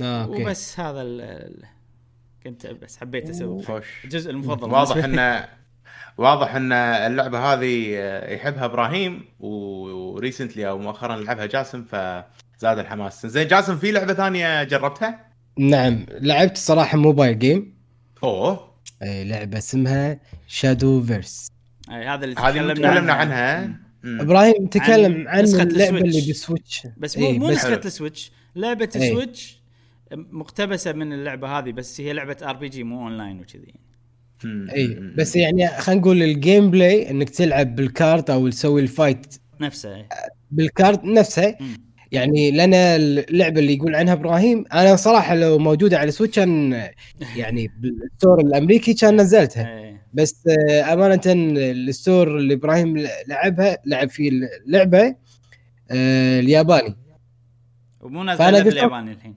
آه، 0.00 0.24
okay. 0.24 0.42
وبس 0.42 0.80
هذا 0.80 1.02
ال 1.02 1.64
كنت 2.44 2.66
بس 2.66 2.96
حبيت 2.96 3.30
أسوي 3.30 3.64
الجزء 4.04 4.30
المفضل 4.30 4.70
واضح. 4.70 5.04
إنه 5.04 5.48
واضح 6.18 6.54
أن 6.54 6.72
اللعبة 6.72 7.38
هذه 7.38 7.92
آه، 7.96 8.34
يحبها 8.34 8.64
إبراهيم 8.64 9.24
و 9.40 9.54
recently 9.54 10.68
أو 10.68 10.78
مؤخرا 10.78 11.16
لعبها 11.16 11.46
جاسم 11.46 11.84
فزاد 11.84 12.78
الحماس 12.78 13.26
زين 13.26 13.46
جاسم 13.48 13.76
في 13.76 13.92
لعبة 13.92 14.14
ثانية 14.14 14.64
جربتها؟ 14.64 15.28
نعم 15.58 16.06
لعبت 16.10 16.56
صراحة 16.56 16.98
mobile 16.98 17.38
game 17.38 17.74
أوه 18.22 18.68
إيه، 19.02 19.22
لعبة 19.22 19.58
اسمها 19.58 20.20
Shadowverse 20.46 21.48
أي 21.90 22.06
هذا 22.06 22.24
اللي 22.24 22.34
تكلمنا 22.34 22.74
تكلمنا 22.74 23.12
عنها. 23.12 23.54
عنها 23.54 23.78
مم. 24.02 24.20
إبراهيم 24.20 24.66
تكلم 24.66 25.28
عن 25.28 25.42
نسخة 25.42 25.62
اللعبة 25.62 25.98
السويتش. 25.98 26.16
اللي 26.16 26.26
بالسويتش 26.26 26.86
بس 26.96 27.18
مو 27.18 27.26
إيه، 27.26 27.38
مو 27.38 27.50
نسخة 27.50 27.80
السويتش 27.84 28.32
لعبة. 28.56 28.88
السويتش 28.96 29.62
مقتبسة 30.12 30.92
من 30.92 31.12
اللعبة 31.12 31.58
هذه 31.58 31.72
بس 31.72 32.00
هي 32.00 32.12
لعبة 32.12 32.36
RPG 32.42 32.82
مو 32.82 33.02
اونلاين 33.02 33.40
وكذي. 33.40 33.74
إي. 34.44 35.12
بس 35.16 35.36
يعني 35.36 35.68
خلينا 35.68 36.00
نقول 36.00 36.22
ال 36.22 36.70
gameplay 36.70 37.10
إنك 37.10 37.30
تلعب 37.30 37.76
بال 37.76 37.94
card 37.94 38.30
أو 38.30 38.48
تسوي 38.48 38.80
ال 38.80 38.89
fight 38.89 39.34
نفسها 39.60 39.96
إيه. 39.96 40.08
بال 40.50 40.68
card 40.68 41.04
نفسه. 41.04 41.54
يعني 42.12 42.50
لنا 42.50 42.96
اللعبة 42.96 43.60
اللي 43.60 43.74
يقول 43.74 43.94
عنها 43.94 44.12
إبراهيم 44.12 44.64
أنا 44.72 44.96
صراحة 44.96 45.34
لو 45.34 45.58
موجودة 45.58 45.98
على 45.98 46.10
سويتش 46.10 46.36
كان 46.36 46.72
يعني 47.36 47.70
بال 47.80 47.97
store 47.97 48.40
الأمريكي 48.40 48.94
كان 48.94 49.20
نزلتها. 49.20 49.98
بس 50.14 50.48
آه، 50.70 50.92
أمانة 50.92 51.20
ال 51.26 51.44
store 51.44 52.36
اللي 52.38 52.54
إبراهيم 52.54 53.08
لعبها 53.26 53.78
لعب 53.86 54.08
فيه 54.08 54.30
اللعبة 54.66 55.14
آه، 55.90 56.40
الياباني 56.40 56.96
ومو 58.00 58.20
فأنا 58.20 58.34
نازله 58.34 58.62
بالياباني 58.62 59.12
الحين 59.12 59.34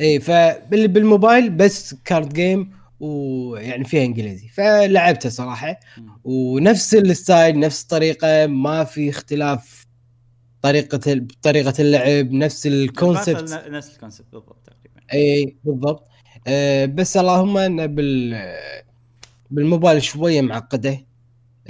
إي 0.00 0.20
فبالموبايل 0.20 1.50
بس 1.50 1.94
card 2.04 2.32
game 2.32 2.70
ويعني 3.00 3.84
فيها 3.84 4.04
إنجليزي 4.04 4.48
فلعبتها 4.48 5.28
صراحة. 5.28 5.80
ونفس 6.24 6.94
الستايل 6.94 7.58
نفس 7.58 7.82
الطريقة 7.82 8.46
ما 8.46 8.84
في 8.84 9.10
اختلاف 9.10 9.86
طريقة 10.62 11.26
طريقة 11.42 11.74
اللعب 11.78 12.32
نفس 12.32 12.66
ال 12.66 12.79
concept 12.79 13.68
نفس 13.68 13.94
ال 13.94 13.98
concept 13.98 14.26
بالضبط 14.32 14.58
تقريبا. 14.66 15.00
إي 15.12 15.56
بالضبط. 15.64 16.08
أه 16.46 16.84
بس 16.84 17.16
اللهم 17.16 17.56
إنه 17.56 17.86
بال 17.86 18.42
بالموبايل 19.50 20.02
شوية 20.02 20.40
معقدة. 20.40 21.06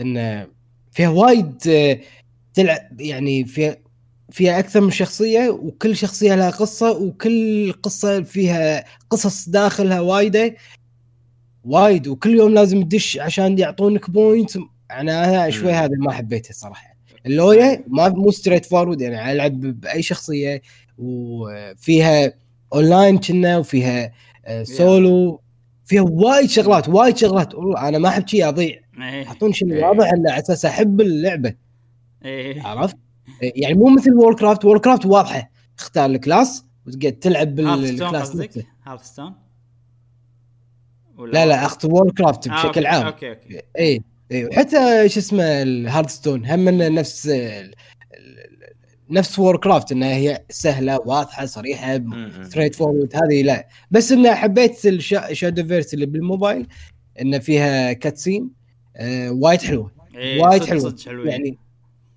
انه 0.01 0.47
فيها 0.93 1.09
وايد 1.09 1.55
آه، 1.69 2.01
تلعب 2.55 3.01
يعني 3.01 3.45
فيها 3.45 3.77
فيها 4.31 4.59
أكثر 4.59 4.81
من 4.81 4.91
شخصية 4.91 5.49
وكل 5.49 5.97
شخصية 5.97 6.35
لها 6.35 6.51
قصة 6.51 6.91
وكل 6.91 7.73
قصة 7.73 8.23
فيها 8.23 8.85
قصص 9.11 9.49
داخلها 9.49 10.01
وايدة. 10.01 10.57
وايد 11.65 12.09
وكل 12.09 12.31
يوم 12.31 12.55
لازم 12.55 12.83
تدش 12.83 13.19
عشان 13.19 13.59
يعطونك 13.59 14.11
point 14.11 14.57
أنا 14.91 15.25
أنا 15.25 15.51
شوي. 15.51 15.73
هذا 15.73 15.95
ما 15.99 16.13
حبيته 16.13 16.55
صراحة 16.55 16.97
اللي 17.27 17.62
هو 17.62 17.85
ما 17.89 18.09
مو 18.09 18.31
straightforward 18.31 19.01
يعني 19.01 19.33
ألعب 19.33 19.61
بأي 19.61 20.03
شخصية 20.03 20.63
وفيها 20.99 22.33
اونلاين 22.75 23.19
كنا 23.19 23.59
وفيها 23.59 24.13
آه، 24.45 24.63
سولو 24.63 25.41
فيها 25.85 26.03
وايد 26.03 26.51
شغلات 26.51 26.89
وايد 26.89 27.17
شغلات 27.17 27.55
والله 27.55 27.89
أنا 27.89 27.99
ما 27.99 28.09
أحب 28.09 28.29
شيء 28.29 28.49
أضيع 28.49 28.81
إيه. 28.99 29.27
أعطوني 29.27 29.53
شيء 29.53 29.73
إيه. 29.73 29.85
واضح 29.85 30.07
على 30.13 30.39
أساس 30.39 30.65
أحب 30.65 31.01
اللعبة 31.01 31.55
إيه. 32.25 32.63
عرفت؟ 32.63 32.97
يعني 33.43 33.75
مو 33.75 33.89
مثل 33.89 34.15
Warcraft 34.15 34.65
Warcraft 34.65 35.07
واضحة 35.07 35.51
اختار 35.79 36.11
ال 36.11 36.20
class 36.20 36.65
وتقعد 36.87 37.13
تلعب 37.13 37.55
بال 37.55 37.68
class 37.68 38.03
قصدك؟ 38.03 38.47
نفسه 38.47 38.65
Hearthstone؟ 38.87 39.35
ولا 41.21 41.33
لا 41.33 41.47
لا 41.47 41.65
أخت 41.67 41.85
Warcraft 41.85 42.49
آه، 42.49 42.53
بشكل 42.55 42.67
أوكي، 42.67 42.87
عام. 42.87 43.07
أوكي 43.07 43.29
أوكي. 43.31 43.61
اي 43.79 44.03
اي 44.33 44.45
وحتى 44.45 45.09
شو 45.09 45.21
اسمه 45.21 45.43
ال 45.45 45.53
Hearthstone 45.53 46.47
هم 46.47 46.69
إنه 46.69 46.89
نفس 46.89 47.27
ال- 47.29 47.75
نفس 49.11 49.39
Warcraft 49.39 49.93
إنها 49.93 50.15
هي 50.17 50.45
سهلة 50.51 51.01
واضحة 51.07 51.47
صريحة. 51.47 52.01
straightforward 52.45 53.17
هذه 53.17 53.43
لا. 53.43 53.69
بس 53.91 54.13
انه 54.13 54.35
حبيت 54.35 54.87
ال 54.87 55.67
Shadowverse 55.69 55.95
اللي 55.95 56.07
بالموبايل 56.07 56.67
إنه 57.21 57.39
فيها 57.39 57.93
cutscene 57.93 58.51
آه 58.97 59.31
وايد 59.31 59.63
حلوة. 59.63 59.91
إيه، 60.15 60.43
وايد 60.43 60.63
صدق- 60.63 60.69
حلوة. 60.71 60.81
صدق 60.97 61.31
يعني 61.31 61.59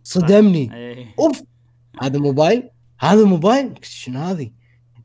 صدمني. 0.03 0.75
إيه. 0.75 1.05
أوف! 1.19 1.41
هذا 2.01 2.19
موبايل؟ 2.19 2.69
هذا 3.00 3.25
موبايل؟ 3.25 3.74
شنو 3.81 4.19
هذه؟ 4.19 4.51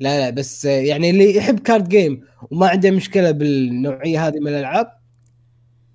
لا 0.00 0.18
لا 0.20 0.30
بس 0.30 0.66
آه، 0.66 0.70
يعني 0.70 1.10
اللي 1.10 1.36
يحب 1.36 1.60
card 1.60 1.88
game 1.88 2.24
وما 2.50 2.68
عنده 2.68 2.90
مشكلة 2.90 3.30
بالنوعية 3.30 4.26
هذه 4.26 4.38
من 4.40 4.48
الألعاب 4.48 4.98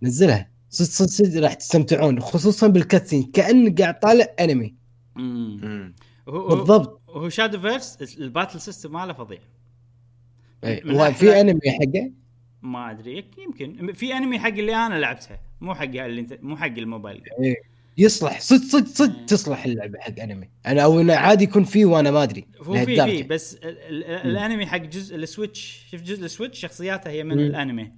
نزلها. 0.02 0.50
صدق 0.70 0.90
صدق 0.90 1.10
صدق 1.10 1.42
راح 1.42 1.54
تستمتعون 1.54 2.20
خصوصا 2.20 2.68
بال 2.68 2.79
cutscene 2.79 3.24
كانك 3.24 3.82
قاعد 3.82 4.00
طالع 4.00 4.26
انمي 4.40 4.76
بالضبط. 6.28 7.02
هو 7.10 7.30
Shadowverse 7.30 8.18
ال 8.18 8.24
battle 8.24 8.62
system 8.62 8.92
ماله 8.92 9.14
فظيع. 9.14 9.40
إي، 10.64 10.82
من 10.86 10.96
هو 10.96 11.12
في 11.12 11.42
انمي 11.42 11.60
حقه؟ 11.66 12.12
ما 12.62 12.92
أدري 12.92 13.26
يمكن. 13.38 13.94
في 13.94 14.14
انمي 14.14 14.40
حق 14.40 14.48
اللي 14.48 14.76
أنا 14.76 14.96
لعبتها 14.96 15.40
مو 15.62 15.76
حق 15.76 15.84
اللي 15.84 16.22
أنت 16.22 16.40
مو 16.42 16.58
حق 16.58 16.66
الموبايل. 16.66 17.24
يصلح 17.98 18.40
صدق 18.42 18.64
صدق 18.64 18.88
صدق. 18.88 19.26
تصلح 19.26 19.66
اللعبة 19.66 20.00
حق 20.00 20.20
انمي 20.20 20.50
أنا 20.66 20.82
أو 20.82 21.02
انه 21.02 21.16
عادي 21.16 21.44
يكون 21.44 21.64
فيه 21.64 21.86
وأنا 21.86 22.12
ما 22.12 22.24
أدري 22.24 22.48
هو 22.62 22.74
في. 22.86 22.86
في 22.86 23.24
بس 23.24 23.54
ال- 23.56 23.64
ال- 23.66 24.04
الأنمي 24.06 24.66
حق 24.66 24.78
جزء 24.78 25.16
ال 25.16 25.26
Switch 25.26 25.86
شوف 25.92 26.02
جزء 26.02 26.26
السويتش 26.26 26.60
شخصياته 26.60 27.10
هي 27.10 27.24
من 27.24 27.36
مم. 27.36 27.40
الأنمي 27.40 27.92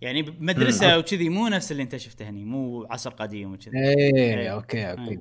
يعني 0.00 0.22
بمدرسه 0.22 0.98
وكذي 0.98 1.28
مو 1.28 1.48
نفس 1.48 1.72
اللي 1.72 1.82
أنت 1.82 1.96
شفته 1.96 2.28
هني 2.28 2.44
مو 2.44 2.86
عصر 2.90 3.10
قديم 3.10 3.52
وكذي 3.52 3.78
إيه 3.78 4.14
إيه. 4.16 4.48
أوكي 4.48 4.84
أوكي. 4.90 5.18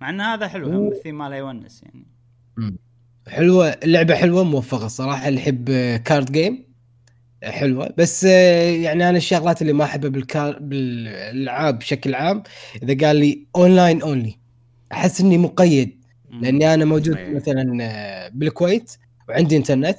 مع 0.00 0.10
إن 0.10 0.20
هذا 0.20 0.48
حلو 0.48 0.68
هم 0.68 0.88
الثيم 0.88 1.18
ماله 1.18 1.36
يونس 1.36 1.82
يعني 1.82 2.06
حلوة 3.28 3.68
اللعبة 3.68 4.14
حلوة 4.14 4.44
موفقة 4.44 4.86
صراحة 4.88 5.28
اللي 5.28 5.40
يحب 5.40 5.70
card 6.04 6.32
game 6.32 6.67
حلوة. 7.44 7.94
بس 7.98 8.24
آه، 8.24 8.70
يعني 8.70 9.08
أنا 9.08 9.16
الشغلات 9.18 9.62
اللي 9.62 9.72
ما 9.72 9.84
أحبها 9.84 10.10
بالكار 10.10 10.58
بالألعاب 10.60 11.78
بشكل 11.78 12.14
عام 12.14 12.42
إذا 12.82 13.06
قال 13.06 13.16
لي 13.16 13.46
online 13.56 14.02
only 14.02 14.38
أحس 14.92 15.20
إني 15.20 15.38
مقيد. 15.38 15.98
لأني 16.42 16.74
أنا 16.74 16.84
موجود. 16.84 17.18
مثلا 17.18 17.78
آه، 17.82 18.28
بالكويت 18.34 18.92
وعندي 19.28 19.56
انترنت 19.56 19.98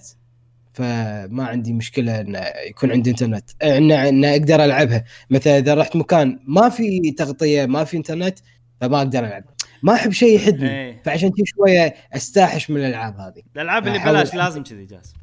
فما 0.73 1.45
عندي 1.45 1.73
مشكلة 1.73 2.21
إن 2.21 2.41
يكون 2.69 2.91
عندي 2.91 3.09
انترنت 3.09 3.49
آه، 3.61 3.77
إن 3.77 3.91
إن 3.91 4.25
أقدر 4.25 4.65
ألعبها. 4.65 5.03
مثلا 5.29 5.57
إذا 5.57 5.73
رحت 5.73 5.95
مكان 5.95 6.39
ما 6.45 6.69
في 6.69 7.11
تغطية 7.11 7.65
ما 7.65 7.83
في 7.83 7.97
انترنت 7.97 8.39
فما 8.81 8.97
أقدر 8.97 9.19
ألعب. 9.19 9.43
ما 9.83 9.93
أحب 9.93 10.11
شيء 10.11 10.35
يحدني 10.35 10.69
إيه. 10.69 11.01
فعشان 11.05 11.29
كذي 11.29 11.43
شوية 11.45 11.93
استاحش 12.13 12.69
من 12.69 12.77
الألعاب 12.77 13.17
هذه. 13.19 13.41
الألعاب 13.55 13.87
اللي 13.87 13.97
أحاول 13.97 14.15
بلاش 14.17 14.31
أحب- 14.31 14.35
لازم 14.35 14.63
كذي 14.63 14.85
جاسم. 14.85 15.13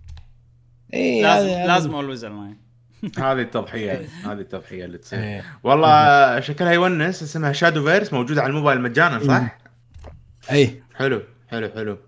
اي 0.94 1.22
لازم 1.66 1.94
always 1.94 2.24
online 2.24 2.66
هذه 3.18 3.40
التضحية 3.40 4.08
هذه 4.24 4.40
التضحية 4.40 4.84
اللي 4.84 4.98
تصير. 4.98 5.18
إيه. 5.18 5.44
والله 5.62 6.40
شكلها 6.40 6.72
يونس 6.72 7.22
اسمها 7.22 7.52
Shadowverse 7.52 8.12
موجودة 8.12 8.42
على 8.42 8.50
الموبايل 8.50 8.80
مجانا 8.80 9.24
صح؟ 9.24 9.58
اي 10.50 10.82
حلو 10.94 11.22
حلو 11.50 11.68
حلو. 11.68 11.98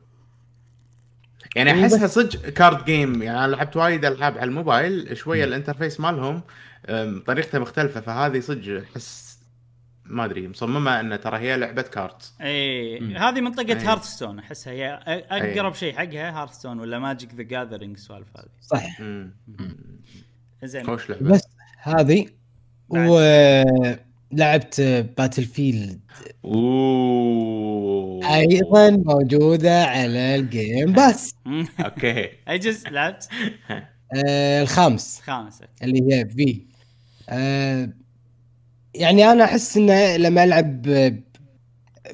يعني 1.56 1.72
إيه، 1.72 1.82
أحسها 1.82 2.06
صدق 2.06 2.48
card 2.48 2.84
game 2.84 3.22
يعني 3.22 3.44
أنا 3.44 3.56
لعبت 3.56 3.76
وايد 3.76 4.04
ألعاب 4.04 4.38
على 4.38 4.48
الموبايل 4.48 5.16
شوية 5.16 5.44
ال 5.44 5.50
interface 5.50 6.00
مالهم 6.00 6.42
طريقته 7.26 7.58
مختلفة 7.58 8.00
فهذه 8.00 8.40
صدق 8.40 8.82
أحس 8.92 9.27
ما 10.08 10.24
أدري 10.24 10.48
مصممة 10.48 11.00
إن 11.00 11.20
ترى 11.20 11.38
هي 11.38 11.56
لعبة 11.56 11.82
card 11.82 12.32
اي. 12.40 12.46
إيه، 12.46 13.28
هذه 13.28 13.40
منطقة 13.40 13.66
إيه. 13.66 13.92
Hearthstone 13.92 14.38
احسها 14.38 14.72
هي 14.72 15.00
أقرب 15.30 15.74
شيء 15.74 15.94
حقها 15.94 16.42
Hearthstone 16.42 16.80
ولا 16.80 16.98
Magic: 16.98 17.34
The 17.34 17.42
Gathering 17.42 17.96
السوالف 17.96 18.28
هذه. 18.36 18.48
صح. 18.60 19.02
زين. 20.64 20.86
خوش 20.86 21.10
لعبة. 21.10 21.30
بس 21.30 21.42
هذه 21.82 22.26
بعد. 22.88 23.08
ولعبت 24.32 24.80
Battlefield 25.18 26.00
أوه. 26.44 28.34
أيضا 28.36 28.90
موجودة 28.90 29.84
على 29.84 30.34
ال 30.34 30.46
Game 30.46 30.92
Pass 30.92 31.34
أوكي. 31.80 32.30
أي 32.48 32.58
جزء 32.58 32.90
لعبت؟ 32.90 33.28
آه 34.14 34.62
الخامس. 34.62 35.20
خامس 35.20 35.62
اللي 35.82 36.14
هي 36.14 36.28
في 36.28 36.62
آه 37.28 37.88
يعني 38.94 39.32
أنا 39.32 39.44
أحس 39.44 39.76
إنه 39.76 40.16
لما 40.16 40.44
ألعب 40.44 40.82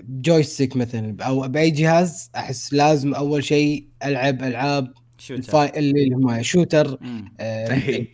ب 0.03 0.11
joystick 0.11 0.77
مثلا 0.77 1.25
أو 1.25 1.49
بأي 1.49 1.71
جهاز 1.71 2.31
أحس 2.37 2.73
لازم 2.73 3.15
أول 3.15 3.45
شيء 3.45 3.89
ألعب 4.05 4.43
ألعاب 4.43 4.93
shooter 5.19 5.65
اللي 5.77 6.15
هم 6.15 6.43
shooter. 6.43 6.99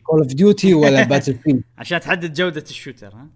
Call 0.02 0.20
of 0.20 0.26
Duty 0.35 0.75
ولا 0.75 1.05
Battlefield 1.11 1.62
عشان 1.79 2.00
تحدد 2.00 2.33
جودة 2.33 2.64
ال 2.70 2.76
shooter 2.76 3.14
ها؟ 3.14 3.29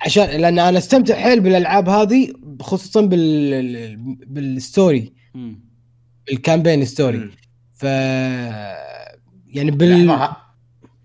عشان 0.00 0.24
لأن 0.24 0.58
أنا 0.58 0.78
أستمتع 0.78 1.14
حيل 1.14 1.40
بالألعاب 1.40 1.88
هذه 1.88 2.32
خصوصا 2.60 3.00
بال 3.00 3.96
بال 4.26 4.48
story. 4.48 5.12
بال 6.26 6.38
campaign 6.38 6.84
story. 6.84 7.30
ف 7.74 7.82
يعني 9.46 9.70
بال 9.70 10.18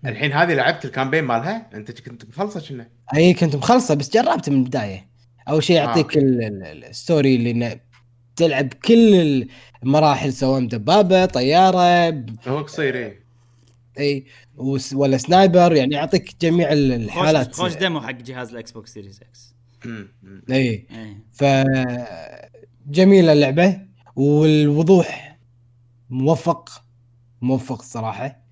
الحين 0.06 0.32
هذه 0.32 0.54
لعبت 0.54 0.84
ال 0.84 0.88
campaign 0.88 1.24
مالها؟ 1.24 1.70
انت 1.74 2.00
كنت 2.00 2.24
مخلصة 2.28 2.60
كنا 2.68 2.88
اي 3.14 3.34
كنت 3.34 3.56
مخلصة 3.56 3.94
بس 3.94 4.10
جربت 4.10 4.48
من 4.50 4.56
البداية. 4.56 5.08
أول 5.48 5.62
شيء 5.62 5.76
آه، 5.76 5.80
يعطيك 5.80 6.16
ال- 6.16 6.84
ال 6.84 6.93
story 6.93 7.36
اللي 7.36 7.80
تلعب 8.36 8.68
كل 8.74 9.46
المراحل 9.82 10.32
سواء 10.32 10.66
دبابة 10.66 11.24
طيارة 11.24 12.08
هو 12.48 12.58
قصير 12.62 12.96
اي 12.96 13.18
إي 13.98 14.24
وس- 14.56 14.92
ولا 14.92 15.16
sniper 15.16 15.72
يعني 15.72 15.94
يعطيك 15.94 16.34
جميع 16.40 16.72
ال- 16.72 16.92
الحالات. 16.92 17.54
خوش, 17.54 17.74
demo 17.74 18.00
حق 18.00 18.10
جهاز 18.10 18.50
ال 18.50 18.70
Xbox 18.72 18.92
Series 18.94 19.20
X. 19.22 19.54
إي. 20.50 20.54
إيه 20.56 20.86
ف 21.32 21.44
جميلة 22.86 23.32
اللعبة 23.32 23.80
والوضوح 24.16 25.38
موفق 26.10 26.84
موفق 27.42 27.78
الصراحه 27.80 28.26
آه، 28.26 28.42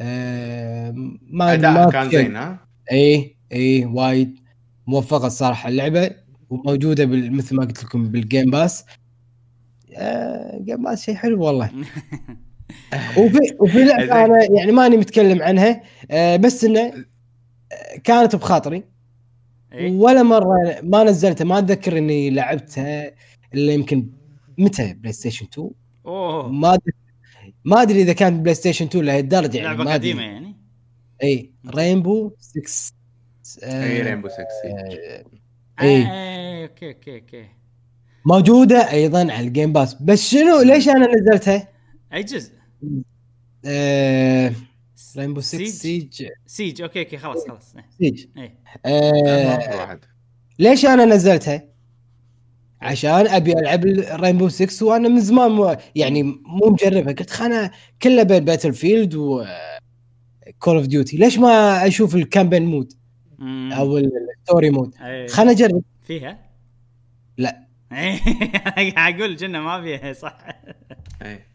ما 0.00 1.52
أداء 1.52 1.90
كان 1.90 2.10
زين 2.10 2.36
ها 2.36 2.58
اي 2.92 3.36
اي 3.52 3.84
وايد 3.84 4.38
موفقة 4.86 5.26
الصراحه 5.26 5.68
اللعبة 5.68 6.10
وموجودة. 6.50 7.06
مثل 7.06 7.56
ما 7.56 7.64
قلت 7.64 7.84
لكم 7.84 8.08
بال 8.08 8.22
Game 8.22 8.50
Pass. 8.50 8.84
Game 10.64 10.82
Pass 10.84 11.04
شيء 11.04 11.14
حلو 11.14 11.44
والله 11.44 11.70
وفي 13.18 13.38
وفي 13.60 13.84
لعبة. 13.84 14.24
أنا 14.24 14.44
يعني 14.50 14.72
ماني 14.72 14.96
متكلم 14.96 15.42
عنها 15.42 15.82
آه 16.10 16.36
بس 16.36 16.64
إنه 16.64 16.80
آه، 16.80 17.96
كانت 18.04 18.36
بخاطري 18.36 18.84
إيه 19.72 19.92
ولا 19.92 20.22
مرة 20.22 20.80
ما 20.82 21.04
نزلتها 21.04 21.44
ما 21.44 21.58
أتذكر 21.58 21.98
إني 21.98 22.30
لعبتها 22.30 23.12
إلا 23.54 23.72
يمكن 23.72 24.06
متى 24.58 24.94
PlayStation 24.94 25.46
2 25.52 25.70
أوه 26.06 26.48
ما 26.52 26.74
أدري 26.74 26.92
ما 27.64 27.82
أدري 27.82 28.02
إذا 28.02 28.12
كان 28.12 28.42
PlayStation 28.42 28.86
2 28.86 29.04
لهالدرجه 29.04 29.56
يعني 29.56 29.68
لعبة 29.68 29.84
ما 29.84 29.92
قديمة 29.92 30.22
يعني. 30.22 30.56
إي 31.22 31.52
Rainbow 31.74 32.32
6 32.40 32.94
آه، 33.62 33.84
اي 33.84 34.02
رينبو 34.02 34.28
6 34.28 34.38
آه، 34.42 34.44
إيه 34.92 35.24
إيه. 35.80 36.06
آه، 36.06 36.62
أوكي 36.62 36.88
أوكي 36.88 37.14
أوكي. 37.14 37.46
موجودة 38.26 38.90
أيضا 38.90 39.18
على 39.18 39.46
ال 39.46 39.51
Game 39.51 39.72
Pass 39.72 39.94
بس 39.94 40.28
شنو 40.28 40.60
ليش 40.62 40.88
أنا 40.88 41.06
نزلتها؟ 41.14 41.68
أي 42.12 42.22
جزء؟ 42.22 42.52
آه... 43.64 44.52
رينبو 45.16 45.40
6 45.40 45.58
سيج. 45.58 45.68
سيج. 45.68 46.28
سيج 46.46 46.82
أوكي 46.82 46.98
أوكي 46.98 47.18
خلاص 47.18 47.48
خلاص 47.48 47.74
إيه. 47.76 47.84
سيج. 47.98 48.26
إيه. 48.36 48.58
آه... 48.86 49.76
واحد. 49.76 49.98
ليش 50.58 50.86
أنا 50.86 51.04
نزلتها؟ 51.04 51.73
عشان 52.84 53.26
أبي 53.26 53.52
ألعب 53.52 53.84
رينبو 54.20 54.48
6 54.48 54.86
وأنا 54.86 55.08
من 55.08 55.20
زمان 55.20 55.50
مو 55.50 55.76
يعني 55.94 56.22
مو 56.22 56.70
مجربها 56.70 57.12
قلت 57.12 57.30
خلنا 57.30 57.70
كله 58.02 58.22
بين 58.22 58.44
باتل 58.44 58.72
فيلد 58.72 59.14
و 59.14 59.44
كول 60.58 60.76
اوف 60.76 60.86
ديوتي 60.86 61.16
ليش 61.16 61.38
ما 61.38 61.86
أشوف 61.86 62.14
ال 62.14 62.20
campaign 62.20 62.64
mode. 62.64 62.92
أو 63.72 63.98
ال 63.98 64.10
story 64.10 64.70
mode 64.70 64.94
إيه. 65.04 65.26
خلنا 65.26 65.50
أجرب 65.50 65.82
فيها؟ 66.06 66.38
لا. 67.38 67.64
إيه 67.92 68.20
أقول 69.08 69.36
جنه 69.36 69.60
ما 69.60 69.82
فيها 69.82 70.12
صح 70.12 70.38
إيه. 71.22 71.46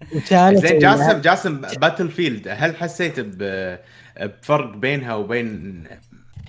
زين 0.53 0.79
جاسم 0.79 1.21
جاسم 1.21 1.61
باتل 1.61 2.09
فيلد 2.09 2.47
هل 2.47 2.75
حسيت 2.75 3.15
بفرق 3.19 4.77
بينها 4.77 5.15
وبين 5.15 5.83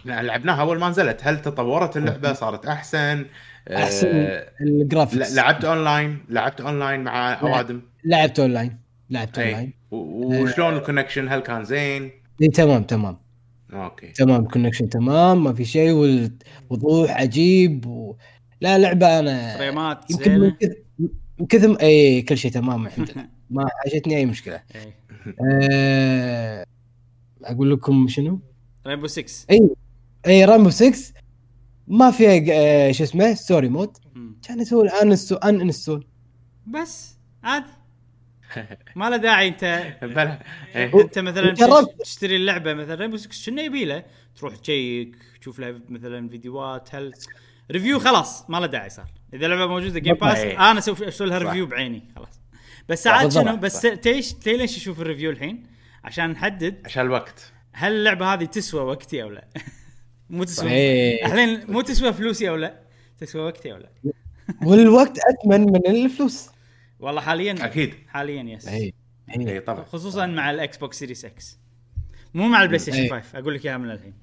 لعبناها 0.04 0.60
أول 0.60 0.78
ما 0.78 0.88
نزلت 0.88 1.20
هل 1.22 1.42
تطورت 1.42 1.96
اللعبة 1.96 2.32
صارت 2.32 2.66
أحسن 2.66 3.26
أحسن 3.68 4.08
آه، 4.08 4.50
ال 4.60 4.68
graphics. 4.68 5.34
لعبت 5.36 5.64
أونلاين 5.64 6.18
لعبت 6.28 6.60
أونلاين 6.60 7.00
مع 7.04 7.40
أوادم. 7.40 7.82
لعبت 8.04 8.38
أونلاين 8.40 8.78
لعبت 9.10 9.38
أونلاين. 9.38 9.56
اي 9.58 9.74
و- 9.90 10.42
وشلون 10.42 10.76
ال 10.76 10.81
connection 10.81 11.28
هل 11.28 11.40
كان 11.40 11.64
زين؟ 11.64 12.10
اي 12.42 12.48
تمام 12.48 12.82
تمام. 12.82 13.16
okay. 13.72 14.06
تمام 14.06 14.44
connection 14.44 14.88
تمام 14.88 15.44
ما 15.44 15.52
في 15.52 15.64
شيء 15.64 15.90
والوضوح 15.92 17.10
عجيب 17.10 17.86
و... 17.86 18.16
لا 18.60 18.78
لعبة 18.78 19.18
أنا 19.18 19.56
فريمات 19.58 20.10
يمكن 20.10 20.38
من 20.40 20.50
كثر 20.50 20.74
كثر 21.48 21.80
اي 21.80 22.22
كل 22.22 22.38
شيء 22.38 22.50
تمام 22.50 22.88
عندنا 22.98 23.30
ما 23.50 23.68
حاجتني 23.84 24.16
أي 24.16 24.26
مشكلة. 24.26 24.62
إيه. 24.74 24.94
أه... 25.42 26.64
أقول 27.44 27.70
لكم 27.72 28.08
شنو؟ 28.08 28.40
رينبو 28.86 29.06
6 29.06 29.24
اي 29.50 29.70
اي 30.26 30.44
رامبو 30.44 30.70
6 30.70 31.14
ما 31.90 32.10
فيها 32.10 32.44
أه... 32.52 32.92
شو 32.92 33.04
اسمه 33.04 33.34
ستوري 33.34 33.68
مود. 33.68 33.96
كان 34.48 34.64
تقول 34.64 34.88
ان 34.88 35.16
أن 35.44 35.60
انستول 35.60 36.06
بس 36.66 37.16
عادي 37.44 37.70
ما 38.96 39.10
له 39.10 39.16
داعي 39.16 39.48
انت 39.48 39.82
بلا. 40.02 40.38
انت 41.00 41.18
مثلا 41.18 41.54
تشتري 42.04 42.36
اللعبة 42.36 42.74
مثلا 42.74 43.16
6 43.16 43.32
شنو 43.32 43.62
يبي 43.62 43.84
له؟ 43.84 44.04
تروح 44.36 44.56
ت 44.56 44.66
check 44.66 45.16
تشوف 45.40 45.58
له 45.58 45.80
مثلا 45.88 46.28
فيديوهات 46.28 46.94
هل 46.94 47.12
review 47.70 47.98
خلاص 47.98 48.50
ما 48.50 48.56
له 48.56 48.66
داعي 48.66 48.90
صار 48.90 49.10
إذا 49.34 49.46
اللعبة 49.46 49.66
موجودة 49.66 50.00
Game 50.00 50.14
Pass 50.14 50.38
إيه. 50.38 50.70
أنا 50.70 50.78
أسوي 50.78 51.08
أسوي 51.08 51.28
لها. 51.28 51.38
review 51.38 51.66
بعيني 51.66 52.08
خلاص 52.16 52.40
بس 52.88 53.04
ساعات. 53.04 53.32
شنو 53.32 53.56
بس 53.56 53.80
تيش 53.80 54.32
تي 54.32 54.56
ليش 54.56 54.76
أشوف 54.76 55.00
ال 55.00 55.04
review 55.04 55.30
الحين 55.30 55.66
عشان 56.04 56.30
نحدد 56.30 56.82
عشان 56.84 57.06
الوقت 57.06 57.52
هل 57.72 57.92
اللعبة 57.92 58.34
هذه 58.34 58.44
تسوى 58.44 58.82
وقتي 58.82 59.22
أو 59.22 59.28
لا 59.30 59.48
مو 60.30 60.44
تسوى. 60.44 61.24
الحين 61.26 61.72
مو 61.72 61.80
تسوى 61.80 62.12
فلوسي 62.12 62.48
أو 62.48 62.56
لا؟ 62.56 62.80
تسوى 63.18 63.42
وقتي 63.42 63.72
أو 63.72 63.76
لا؟ 63.76 63.90
والوقت 64.62 65.18
اثمن 65.18 65.60
من 65.60 65.86
الفلوس. 65.86 66.50
والله 67.00 67.20
حاليا 67.20 67.64
أكيد. 67.64 67.94
حاليا 68.08 68.42
yes 68.42 68.68
اي 68.68 68.94
اي 69.36 69.60
طبعا. 69.60 69.84
خصوصا 69.84 70.26
مع 70.26 70.50
الإكس 70.50 70.76
بوكس 70.76 70.98
Series 70.98 71.24
X 71.24 71.58
مو 72.34 72.48
مع 72.48 72.62
البلاي 72.62 72.78
ستيشن 72.78 72.98
إيه. 72.98 73.10
5 73.10 73.38
أقول 73.38 73.54
لك 73.54 73.66
إياها 73.66 73.78
من 73.78 73.90
الحين. 73.90 74.14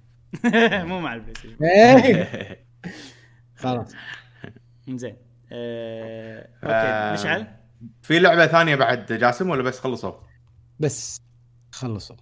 مو 0.90 1.00
مع 1.00 1.14
البلاي 1.14 1.34
ستيشن 1.36 1.66
إيه. 1.66 2.66
خلاص. 3.56 3.92
زين 4.90 5.16
أه... 5.52 6.50
آه. 6.64 7.12
أوكي. 7.12 7.22
مشعل؟ 7.22 7.48
في 8.04 8.20
لعبة 8.20 8.48
ثانية 8.48 8.76
بعد 8.76 9.14
جاسم 9.14 9.50
ولا 9.50 9.64
بس 9.64 9.80
خلصوا؟ 9.80 10.14
بس 10.80 11.22
خلصوا. 11.72 12.16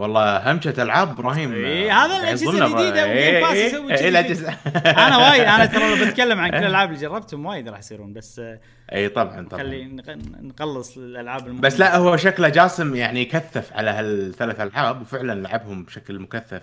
والله 0.00 0.52
همشة 0.52 0.82
ألعاب 0.82 1.08
إبراهيم 1.10 1.52
إيه، 1.52 1.92
هذا 1.92 2.20
بقى. 2.20 2.34
وجيم 2.34 3.40
باس 3.40 3.54
إيه، 3.54 3.66
يسوي 3.66 3.94
إيه،. 3.94 4.58
أنا 5.06 5.18
وايد 5.18 5.42
أنا 5.42 5.66
ترى 5.66 6.06
بتكلم 6.06 6.38
عن 6.38 6.50
كل 6.50 6.56
الألعاب 6.64 6.88
اللي 6.88 7.00
جربتهم 7.00 7.46
وايد 7.46 7.68
راح 7.68 7.78
يصيرون 7.78 8.12
بس 8.12 8.38
آه، 8.38 8.60
إي 8.92 9.08
طبعا 9.08 9.48
خلي 9.52 10.00
طبعا 10.02 10.16
نق- 10.16 10.40
نقلص 10.42 10.96
الألعاب 10.96 11.46
المهمة. 11.46 11.60
بس 11.60 11.80
لا 11.80 11.96
هو 11.96 12.16
شكله 12.16 12.48
جاسم 12.48 12.94
يعني 12.94 13.24
كثف 13.24 13.72
على 13.72 13.90
هالثلاث 13.90 14.60
ألعاب 14.60 15.00
وفعلا 15.00 15.40
لعبهم 15.40 15.84
بشكل 15.84 16.18
مكثف 16.18 16.62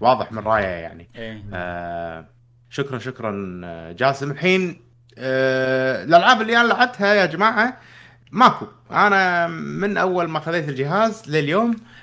واضح 0.00 0.32
من 0.32 0.42
رأيه 0.42 0.64
يعني 0.66 1.08
إيه. 1.16 1.42
آه 1.54 2.24
شكرا 2.70 2.98
شكرا 2.98 3.60
آه، 3.64 3.92
جاسم 3.92 4.30
الحين 4.30 4.80
آه 5.18 6.04
الألعاب 6.04 6.40
اللي 6.40 6.56
أنا 6.60 6.68
لعبتها 6.68 7.14
يا 7.14 7.26
جماعة 7.26 7.76
ماكو 8.32 8.66
أنا 8.90 9.46
من 9.46 9.96
أول 9.96 10.28
ما 10.28 10.40
خذيت 10.40 10.68
الجهاز 10.68 11.22
لليوم 11.30 11.70
آه 11.70 11.97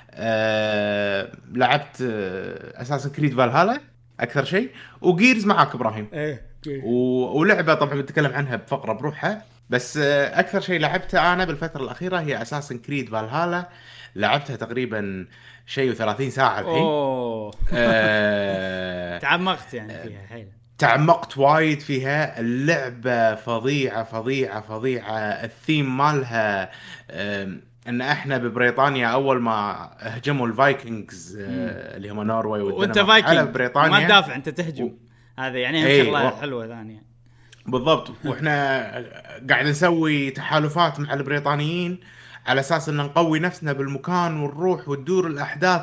لعبت 1.54 1.96
آه 2.02 2.82
أساسا 2.82 3.08
كريد 3.08 3.34
فالهالا 3.36 3.80
أكثر 4.20 4.44
شيء 4.44 4.70
وجيرز 5.00 5.46
معاك 5.46 5.74
إبراهيم. 5.74 6.08
إيه. 6.12 6.46
و... 6.84 6.90
ولعبة 7.40 7.74
طبعا 7.74 7.94
بنتكلم 7.94 8.32
عنها 8.32 8.56
بفقرة 8.56 8.92
بروحها 8.92 9.42
بس 9.70 9.96
آه، 9.96 10.40
أكثر 10.40 10.60
شيء 10.60 10.80
لعبته 10.80 11.32
أنا 11.32 11.44
بالفترة 11.44 11.82
الأخيرة 11.82 12.20
هي 12.20 12.42
أساسنز 12.42 12.76
كريد 12.76 13.08
فالهالا 13.08 13.68
لعبتها 14.16 14.56
تقريبا 14.56 15.26
شيء 15.66 15.94
و30 15.94 16.22
ساعة 16.28 16.60
الحين. 16.60 16.74
أوه. 16.82 17.50
آه... 17.72 19.18
تعمقت 19.26 19.74
يعني 19.74 20.02
فيها 20.02 20.26
حيل. 20.26 20.48
تعمقت 20.78 21.38
وايد 21.38 21.80
فيها. 21.80 22.40
اللعبة 22.40 23.34
فظيعة 23.34 24.04
فظيعة 24.04 24.60
فظيعة. 24.60 25.18
الثيم 25.18 25.96
مالها 25.96 26.70
آم، 27.10 27.60
إن 27.88 28.00
إحنا 28.00 28.38
ببريطانيا 28.38 29.06
أول 29.06 29.40
ما 29.42 29.90
هجموا 29.98 30.46
ال 30.46 30.57
Vikings 30.57 31.36
آه، 31.40 31.96
اللي 31.96 32.08
هم 32.08 32.22
Norway 32.22 32.60
وأنت 32.62 32.98
فايكنج 32.98 33.30
على 33.38 33.46
بريطانيا. 33.46 33.90
ما 33.98 34.04
تدافع 34.04 34.34
أنت 34.34 34.48
تهجم. 34.48 34.92
هذا 35.38 35.58
يعني 35.58 35.86
إيه، 35.86 36.04
شغلة 36.04 36.26
و- 36.26 36.30
حلوة 36.30 36.66
ثانية. 36.68 37.02
بالضبط. 37.66 38.12
وإحنا 38.24 38.52
قاعد 39.50 39.66
نسوي 39.66 40.30
تحالفات 40.30 41.00
مع 41.00 41.14
البريطانيين 41.14 41.98
على 42.46 42.60
أساس 42.60 42.88
إن 42.88 42.96
نقوي 42.96 43.38
نفسنا 43.38 43.72
بالمكان 43.72 44.40
ونروح 44.40 44.88
وتدور 44.88 45.26
الأحداث 45.26 45.82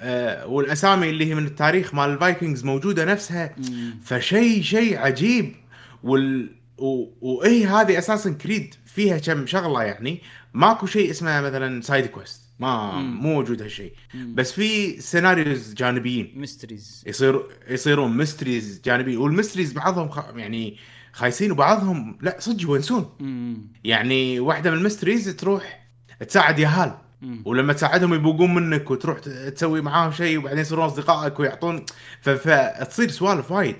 آه، 0.00 0.46
والأسامي 0.46 1.10
اللي 1.10 1.26
هي 1.30 1.34
من 1.34 1.46
التاريخ 1.46 1.94
مال 1.94 2.10
ال 2.10 2.17
Vikings 2.17 2.64
موجودة 2.64 3.04
نفسها. 3.04 3.50
فشيء 4.04 4.62
شيء 4.62 4.98
عجيب. 4.98 5.54
وال 6.02 6.48
و... 6.78 7.04
وإيه 7.20 7.80
هذه 7.80 7.98
أساسنز 7.98 8.30
كريد 8.32 8.74
فيها 8.86 9.18
كم 9.18 9.46
شغلة 9.46 9.82
يعني. 9.82 10.22
ماكو 10.54 10.86
شيء 10.86 11.10
اسمه 11.10 11.40
مثلا 11.40 11.80
side 11.82 12.06
quest 12.06 12.42
ما 12.58 12.92
مم. 12.92 13.16
مو 13.20 13.34
موجود 13.34 13.62
هالشيء. 13.62 13.92
بس 14.14 14.52
في 14.52 15.00
scenarios 15.00 15.74
جانبيين. 15.74 16.32
mysteries 16.36 17.04
يصير 17.06 17.42
يصيرون 17.68 18.16
mysteries 18.16 18.80
جانبي 18.84 19.16
وال 19.16 19.26
mysteries 19.26 19.72
بعضهم 19.72 20.08
خ... 20.08 20.18
يعني 20.36 20.76
خايسين 21.12 21.52
وبعضهم 21.52 22.18
لا 22.20 22.36
صدق 22.40 22.62
يونسون. 22.62 23.10
يعني 23.84 24.40
واحدة 24.40 24.70
من 24.70 24.76
ال 24.76 24.82
mysteries 24.82 25.36
تروح 25.36 25.88
تساعد 26.28 26.58
يهال. 26.58 26.94
مم. 27.22 27.42
ولما 27.44 27.72
تساعدهم 27.72 28.14
يبوقون 28.14 28.54
منك 28.54 28.90
وتروح 28.90 29.18
تسوي 29.54 29.80
معاهم 29.80 30.12
شيء 30.12 30.38
وبعدين 30.38 30.58
يصيرون 30.58 30.84
أصدقائك 30.84 31.40
ويعطون 31.40 31.84
ف- 32.20 32.30
فتصير 32.30 33.10
سوالف 33.10 33.52
وايد. 33.52 33.76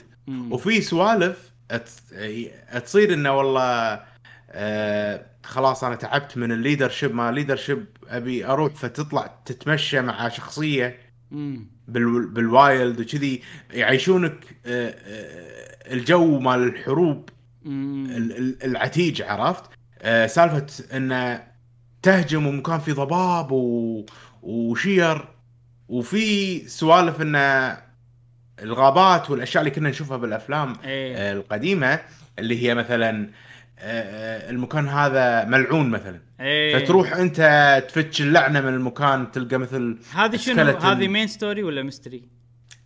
وفي 0.50 0.80
سوالف 0.80 1.52
تصير 2.84 3.14
إنه 3.14 3.32
والله 3.32 4.00
آه 4.52 5.26
خلاص 5.44 5.84
أنا 5.84 5.94
تعبت 5.94 6.36
من 6.36 6.52
ال 6.52 6.88
leadership 6.88 7.14
ما 7.14 7.30
leadership 7.32 7.86
أبي 8.08 8.46
أروح 8.46 8.74
فتطلع 8.74 9.34
تتمشى 9.44 10.00
مع 10.00 10.28
شخصية. 10.28 10.98
بال 11.88 12.26
بال 12.26 12.51
wild 12.51 13.00
وكذي 13.00 13.42
يعيشونك 13.70 14.44
آه، 14.66 14.88
آه، 14.90 15.92
الجو 15.92 16.38
مال 16.38 16.62
الحروب 16.62 17.28
العتيج 18.64 19.22
عرفت؟ 19.22 19.64
آه، 20.02 20.26
سالفة 20.26 20.96
انه 20.96 21.42
تهجم 22.02 22.46
ومكان 22.46 22.80
فيه 22.80 22.92
ضباب 22.92 23.52
و... 23.52 24.06
وشير 24.42 25.28
وفي 25.88 26.58
سوالف 26.68 27.20
انه 27.20 27.78
الغابات 28.62 29.30
والأشياء 29.30 29.62
اللي 29.62 29.74
كنا 29.74 29.90
نشوفها 29.90 30.16
بالأفلام 30.16 30.76
آه، 30.84 31.32
القديمة 31.32 32.00
اللي 32.38 32.62
هي 32.62 32.74
مثلا 32.74 33.30
المكان 33.84 34.88
هذا 34.88 35.44
ملعون 35.44 35.90
مثلا 35.90 36.20
إيه 36.40 36.78
فتروح 36.84 37.12
أنت 37.12 37.36
تفتش 37.88 38.22
اللعنة 38.22 38.60
من 38.60 38.68
المكان 38.74 39.30
تلقى 39.32 39.56
مثل 39.58 39.98
هذه 40.14 40.36
شنو. 40.36 40.62
هذه 40.62 41.08
مين 41.08 41.26
ستوري 41.26 41.62
ولا 41.62 41.82
ميستري؟ 41.82 42.28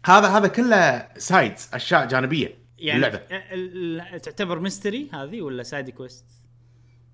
هذا 0.07 0.29
هذا 0.29 0.49
كله 0.49 1.09
سايدز 1.19 1.71
أشياء 1.75 2.07
جانبية 2.07 2.59
يعني 2.79 2.97
اللعبه 2.97 3.17
ال- 3.31 4.01
ال- 4.01 4.21
تعتبر 4.21 4.59
ميستري 4.61 5.09
هذه 5.15 5.41
ولا 5.43 5.63
سايد 5.63 5.91
كويست؟ 5.91 6.25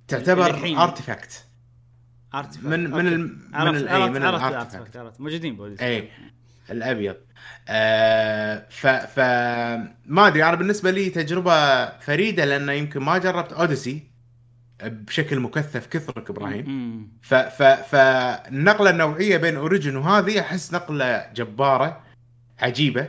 تعتبر 0.09 0.51
الحين. 0.51 0.79
ارتفاكت 0.79 1.45
ارتفاكت 2.35 2.67
من 2.67 2.91
من 2.91 3.07
ال... 3.07 3.21
من 3.21 3.55
عرفت. 3.55 3.83
أي 3.87 4.23
عرفت 4.25 4.97
عرفت 4.97 5.21
موجودين 5.21 5.57
بوديس 5.57 5.81
اي 5.81 6.09
الأبيض. 6.71 7.17
آه 7.69 8.67
ف 8.71 8.87
ف 8.87 9.19
ما 10.07 10.27
أدري 10.27 10.45
أنا 10.45 10.55
بالنسبة 10.55 10.91
لي 10.91 11.11
تجربة 11.11 11.87
فريدة 11.99 12.45
لأن 12.45 12.69
يمكن 12.69 13.01
ما 13.01 13.19
جربت 13.19 13.53
اوديسي 13.53 14.03
بشكل 14.85 15.41
مكثف 15.41 15.87
كثرك 15.87 16.31
إبراهيم. 16.31 16.65
ف 17.23 17.35
ف 17.35 17.63
فالنقله 17.63 18.91
النوعيه 18.91 19.37
بين 19.37 19.57
اوريجن 19.57 19.97
وهذه 19.97 20.41
أحس 20.41 20.75
نقلة 20.75 21.27
جبارة 21.35 22.01
عجيبة. 22.59 23.09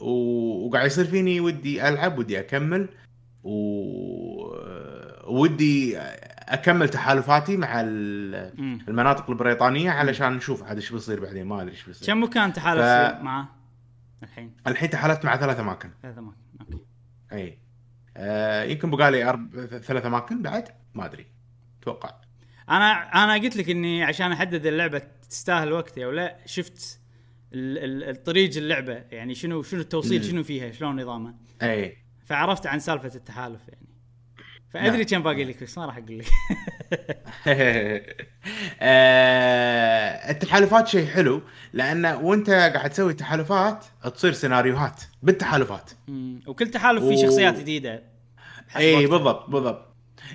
و- 0.00 0.66
وقاعد 0.66 0.86
يصير 0.86 1.04
فيني 1.04 1.40
ودي 1.40 1.88
ألعب 1.88 2.18
ودي 2.18 2.38
أكمل 2.40 2.88
و 3.44 3.54
ودي 5.26 5.98
أكمل 6.48 6.88
تحالفاتي 6.88 7.56
مع. 7.56 7.80
المناطق 7.80 9.30
البريطانية 9.30 9.90
علشان 9.90 10.32
نشوف 10.32 10.62
عاد 10.62 10.76
إيش 10.76 10.92
بيصير 10.92 11.20
بعدين 11.20 11.46
ما 11.46 11.62
أدري 11.62 11.70
إيش 11.70 11.84
بيصير. 11.86 12.06
كم 12.08 12.22
مكان 12.22 12.52
تحالف 12.52 12.80
ف- 12.80 13.22
معاه 13.22 13.48
الحين؟ 14.22 14.52
الحين 14.66 14.90
تحالفت 14.90 15.24
مع 15.24 15.36
ثلاث 15.36 15.60
أماكن. 15.60 15.90
ثلاث 16.02 16.18
أماكن 16.18 16.36
أوكي. 16.60 16.78
أي. 17.32 17.58
آه 18.16 18.64
يمكن 18.64 18.90
بقالي 18.90 19.24
أرب... 19.28 19.66
ثلاث 19.66 20.06
أماكن 20.06 20.42
بعد 20.42 20.68
ما 20.94 21.04
أدري. 21.04 21.26
أتوقع 21.82 22.14
أنا 22.70 22.92
أنا 23.24 23.34
قلت 23.34 23.56
لك 23.56 23.70
إني 23.70 24.04
عشان 24.04 24.32
أحدد 24.32 24.66
اللعبة 24.66 25.02
تستاهل 25.30 25.72
وقتي 25.72 26.04
أو 26.04 26.10
لا 26.10 26.36
شفت 26.46 27.00
ال- 27.52 27.78
ال- 27.78 28.16
الطريق 28.16 28.56
اللعبة 28.56 28.92
يعني 29.10 29.34
شنو 29.34 29.62
شنو 29.62 29.80
التوصيل. 29.80 30.24
شنو 30.24 30.42
فيها 30.42 30.70
شلون 30.72 31.00
نظامها. 31.02 31.34
أي. 31.62 31.96
فعرفت 32.24 32.66
عن 32.66 32.78
سالفة 32.78 33.14
التحالف 33.14 33.60
يعني. 33.68 33.87
فأدري 34.70 34.96
نعم. 34.96 35.06
كم 35.06 35.22
باقي 35.22 35.44
لك 35.44 35.62
بس 35.62 35.78
ما 35.78 35.86
راح 35.86 35.96
أقول 35.96 36.18
لك 36.18 36.26
آه، 38.80 40.30
التحالفات 40.30 40.88
شيء 40.88 41.06
حلو 41.06 41.42
لأن 41.72 42.06
وأنت 42.06 42.50
قاعد 42.50 42.90
تسوي 42.90 43.14
تحالفات 43.14 43.84
تصير 44.14 44.32
سيناريوهات 44.32 45.02
بالتحالفات. 45.22 45.90
وكل 46.46 46.70
تحالف 46.70 47.04
فيه 47.04 47.26
شخصيات 47.26 47.58
جديدة 47.58 48.02
اي. 48.76 49.06
بالضبط 49.06 49.50
بالضبط 49.50 49.88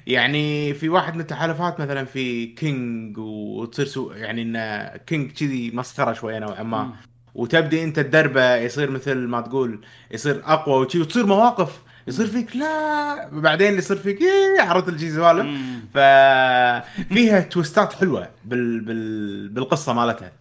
يعني 0.08 0.74
في 0.74 0.90
واحد 0.90 1.16
من 1.16 1.22
التحالفات 1.22 1.80
مثلا 1.80 2.06
في 2.06 2.46
king 2.46 3.18
وتصير 3.18 3.86
so 3.86 4.12
يعني 4.12 4.42
إن 4.42 4.88
king 4.98 5.32
كذي 5.32 5.72
مسخرة 5.72 6.14
شوية 6.14 6.40
نوعا 6.40 6.64
ما. 6.64 6.94
وتبدي 7.36 7.84
أنت 7.84 8.00
تدربه 8.00 8.56
يصير 8.56 8.92
مثل 8.92 9.16
ما 9.16 9.42
تقول 9.42 9.86
يصير 10.12 10.42
أقوى 10.46 10.76
وتصير 10.76 11.26
مواقف 11.26 11.82
يصير 12.08 12.28
فيك 12.28 12.56
لا 12.56 13.30
بعدين 13.32 13.78
يصير 13.78 13.98
فيك 13.98 14.22
إيه 14.22 14.62
عرفت 14.62 14.90
الجي 14.90 15.12
سوالف. 15.12 15.48
ففيها 15.94 17.40
twist 17.40 17.85
ات 17.85 17.94
حلوة 17.94 18.30
بال... 18.46 18.80
بال... 18.80 19.50
بالقصة 19.50 19.94
مالتها. 19.94 20.32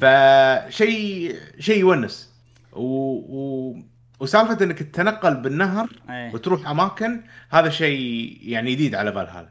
فشيء 0.00 1.36
شيء 1.58 1.80
يونس. 1.80 2.30
و... 2.72 2.82
و... 2.82 3.76
وسالفة 4.20 4.64
إنك 4.64 4.78
تتنقل 4.78 5.34
بالنهر 5.34 5.88
إيه. 6.10 6.34
وتروح 6.34 6.68
أماكن 6.68 7.20
هذا 7.50 7.68
شيء 7.68 8.38
يعني 8.42 8.74
جديد 8.74 8.94
على 8.94 9.12
فالهالا 9.12 9.48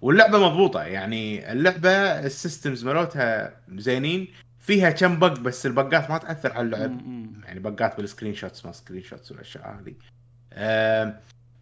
واللعبة 0.00 0.38
مضبوطة 0.38 0.82
يعني 0.82 1.52
اللعبة 1.52 1.90
ال 1.90 2.02
systems 2.02 2.84
مالتها 2.84 3.56
زينين. 3.76 4.28
فيها 4.58 4.90
كم 4.90 5.18
bug 5.18 5.38
بس 5.38 5.66
ال 5.66 5.75
bug 5.75 6.01
ات 6.01 6.10
ما 6.10 6.18
تأثر 6.18 6.52
على 6.52 6.66
اللعب. 6.66 7.00
يعني 7.44 7.60
bug 7.60 7.78
ات 7.78 7.84
بال 7.84 7.96
screenshots 7.96 8.66
ما 8.66 8.72
screenshots 8.72 9.32
والأشياء 9.32 9.78
هذه. 9.80 9.94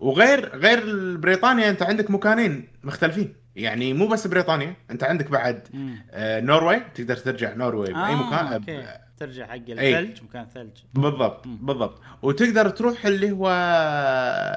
وغير 0.01 0.57
غير 0.57 0.81
بريطانيا 1.17 1.71
انت 1.71 1.83
عندك 1.83 2.11
مكانين 2.11 2.69
مختلفين 2.85 3.35
يعني 3.57 3.93
مو 3.95 4.07
بس 4.09 4.27
بريطانيا 4.27 4.75
انت 4.91 5.05
عندك 5.05 5.31
بعد. 5.31 5.69
آه، 6.11 6.41
Norway 6.41 6.81
تقدر 6.95 7.17
ترجع 7.17 7.55
Norway 7.55 7.87
بأي 7.87 7.95
آه، 8.13 8.15
مكان 8.15 8.47
okay. 8.53 8.85
ترجع 9.19 9.47
حق 9.47 9.53
أي. 9.53 9.99
الثلج 9.99 10.23
مكان 10.23 10.47
ثلج 10.55 10.71
بالضبط 10.95 11.47
مم. 11.47 11.57
بالضبط 11.67 12.01
وتقدر 12.23 12.69
تروح 12.69 13.07
اللي 13.07 13.31
هو 13.31 13.49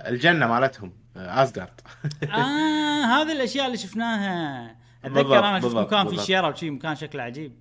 الجنة 0.07 0.47
مالتهم 0.47 0.91
آه، 1.17 1.43
Asgard 1.43 1.81
آه 2.23 3.05
هذه 3.05 3.31
الأشياء 3.31 3.65
اللي 3.65 3.77
شفناها 3.77 4.65
أتذكر 5.05 5.21
بالضبط، 5.23 5.43
أنا 5.43 5.59
شفت 5.59 5.65
بالضبط، 5.65 5.87
مكان 5.87 6.03
في 6.03 6.09
بالضبط. 6.09 6.27
شيره 6.27 6.47
وشي 6.49 6.69
مكان 6.69 6.95
شكله 6.95 7.23
عجيب 7.23 7.53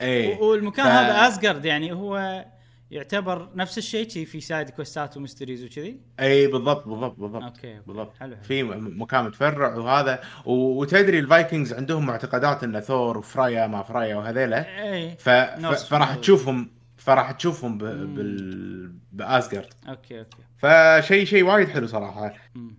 اي 0.00 0.34
والمكان 0.34 0.86
ف- 0.86 0.88
هذا 0.88 1.26
Asgard 1.28 1.64
يعني 1.64 1.92
هو 1.92 2.44
يعتبر 2.92 3.48
نفس 3.54 3.78
الشيء 3.78 4.08
شي 4.08 4.26
في 4.26 4.40
side 4.40 4.70
quest 4.70 5.08
ات 5.08 5.16
و 5.16 5.21
mysteries 5.21 5.64
وكذي؟ 5.64 6.00
أي 6.20 6.46
بالضبط 6.46 6.88
بالضبط 6.88 7.20
بالضبط. 7.20 7.42
okay. 7.42 7.80
بالضبط. 7.86 8.16
حلو 8.16 8.36
حلو. 8.36 8.44
في 8.44 8.62
مكان 8.62 9.24
متفرع 9.24 9.76
وهذا. 9.76 10.22
وتدري 10.46 11.18
ال 11.18 11.25
Vikings 11.25 11.72
عندهم 11.72 12.06
معتقدات 12.06 12.64
إن 12.64 12.80
ثور 12.80 13.18
وفرايا 13.18 13.66
ما 13.66 13.82
فرايا 13.82 14.16
وهذيلا؟ 14.16 14.92
أي 14.92 15.16
ف... 15.16 15.28
ف... 15.28 15.66
فراح. 15.66 16.14
تشوفهم 16.14 16.70
فراح 16.96 17.30
تشوفهم 17.32 17.78
ب... 17.78 17.84
بال... 17.84 18.94
ب 19.12 19.21
Asgard 19.21 19.74
okay 19.88 20.18
okay. 20.18 20.42
فشيء 20.56 21.24
شيء 21.24 21.42
وايد 21.44 21.68
حلو 21.68 21.86
صراحة. 21.86 22.34
مم. 22.54 22.78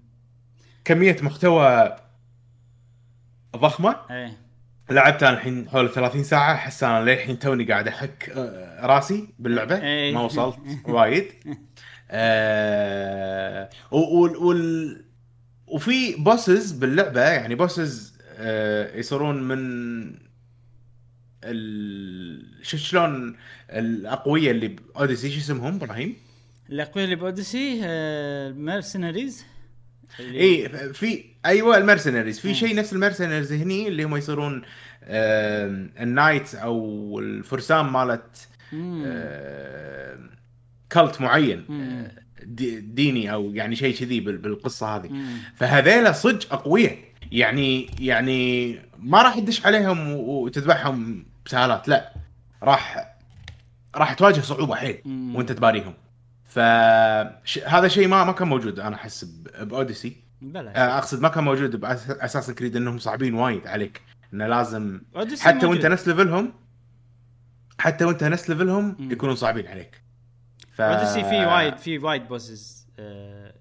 كمية 0.86 1.18
محتوى 1.22 1.96
ضخمة. 3.56 3.96
أي. 4.12 4.32
لعبت 4.90 5.24
أنا 5.24 5.38
الحين 5.38 5.70
حول 5.70 5.90
30 5.90 6.24
ساعة 6.24 6.54
احس 6.54 6.84
أنا 6.84 7.04
للحين 7.06 7.40
توني 7.40 7.64
قاعد 7.64 7.88
أحك 7.88 8.30
آه، 8.30 8.86
راسي 8.86 9.28
باللعبة 9.40 9.82
إيه. 9.82 10.14
ما 10.14 10.22
وصلت 10.22 10.58
وايد 10.86 11.32
آه 12.12 13.70
وال 13.92 14.38
وال 14.38 15.06
وفي 15.68 16.16
bosses 16.16 16.72
باللعبة 16.72 17.22
يعني 17.22 17.56
bosses 17.56 18.14
آه 18.38 18.98
يصيرون 18.98 19.44
من 19.44 19.60
ال... 21.44 22.66
شو 22.66 22.78
شلون 22.78 23.36
الاقوياء 23.70 24.52
اللي 24.52 24.68
ب 24.68 24.76
Odyssey 24.76 25.32
شو 25.32 25.38
اسمهم 25.38 25.76
إبراهيم؟ 25.76 26.16
الاقوياء 26.70 27.06
اللي 27.06 27.16
ب 27.16 27.24
Odyssey 27.24 27.86
ال 27.86 27.99
mercenaries 27.99 29.46
اي 30.20 30.70
في 30.94 31.24
أيوه 31.46 31.78
ال 31.78 31.83
mercenaries 31.83 32.40
في. 32.40 32.54
شيء 32.56 32.76
نفس 32.76 32.94
ال 32.94 32.99
mercenaries 32.99 33.54
هني 33.54 33.88
اللي 33.88 34.04
هم 34.04 34.16
يصيرون 34.16 34.62
آم، 35.04 35.92
ال 36.00 36.08
knight 36.08 36.56
أو 36.56 37.20
الفرسان 37.20 37.86
مالت 37.86 38.48
آم، 38.74 40.30
cult 40.92 41.22
معين. 41.22 41.66
آه، 41.72 42.12
ديني 42.80 43.34
أو 43.34 43.52
يعني 43.54 43.76
شيء 43.76 43.96
كذي 43.96 44.20
بال- 44.20 44.38
بالقصة 44.38 44.96
هذه. 44.96 45.12
فهذيلا 45.56 46.12
صدق 46.12 46.54
اقوياء 46.54 46.98
يعني 47.32 47.90
يعني 48.00 48.80
ما 49.00 49.22
راح 49.22 49.40
تدش 49.40 49.66
عليهم 49.66 50.12
وتذبحهم 50.14 51.26
بسهالات 51.46 51.88
لا. 51.88 52.14
راح 52.64 53.14
راح 53.96 54.14
تواجه 54.14 54.40
صعوبة 54.42 54.76
حيل. 54.76 55.02
وانت 55.06 55.52
تباريهم. 55.52 55.94
فهذا 56.54 57.88
شيء 57.88 58.08
ما 58.08 58.24
ما 58.24 58.32
كان 58.32 58.48
موجود 58.48 58.80
أنا 58.80 58.96
أحس 58.96 59.24
ب 59.62 59.68
Odyssey 59.68 60.16
بلا 60.42 60.78
آه، 60.78 60.98
أقصد 60.98 61.22
ما 61.22 61.30
كان 61.30 61.44
موجود 61.44 61.76
ب 61.76 61.83
Assassin's 61.83 62.52
Creed 62.52 62.76
إنهم 62.76 62.98
صعبين 63.00 63.34
وايد 63.34 63.68
عليك 63.68 64.02
إنه 64.34 64.48
لازم 64.48 65.02
حتى 65.16 65.48
وأنت 65.48 65.66
موجود. 65.66 65.86
نفس 65.86 66.08
level 66.08 66.41
هم 66.41 66.54
حتى 67.80 68.06
وأنت 68.06 68.24
نفس 68.24 68.50
level 68.50 68.78
هم. 68.78 68.96
يكونون 69.00 69.36
صعبين 69.36 69.68
عليك 69.68 70.02
ف... 70.74 70.82
Odyssey 70.82 71.24
في 71.30 71.46
وايد 71.46 71.78
في 71.78 71.98
وايد 71.98 72.28
bosses 72.28 72.88
آه، 73.00 73.54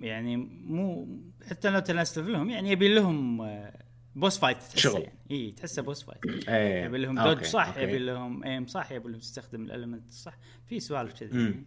يعني 0.00 0.36
مو 0.66 1.08
حتى 1.50 1.70
لو 1.70 1.80
تنست 1.80 2.18
لهم 2.18 2.50
يعني 2.50 2.70
يبي 2.72 2.94
لهم 2.94 3.40
آه، 3.40 3.81
boss 4.16 4.38
fight 4.38 4.56
تحسه 4.56 4.76
شغل. 4.76 5.00
يعني 5.00 5.14
إي 5.30 5.50
تحسه 5.50 5.82
boss 5.82 6.02
fight 6.02 6.48
إيه 6.48 6.84
يبي 6.84 6.98
لهم 6.98 7.20
dodge 7.22 7.42
صح. 7.44 7.76
يبي 7.76 7.98
لهم 7.98 8.44
aim 8.44 8.66
صح 8.66 8.92
يبي 8.92 9.08
لهم 9.08 9.18
تستخدم 9.20 9.64
ال 9.64 9.70
element 9.70 10.12
صح 10.12 10.34
في 10.66 10.80
سوالف 10.80 11.20
كذي. 11.20 11.64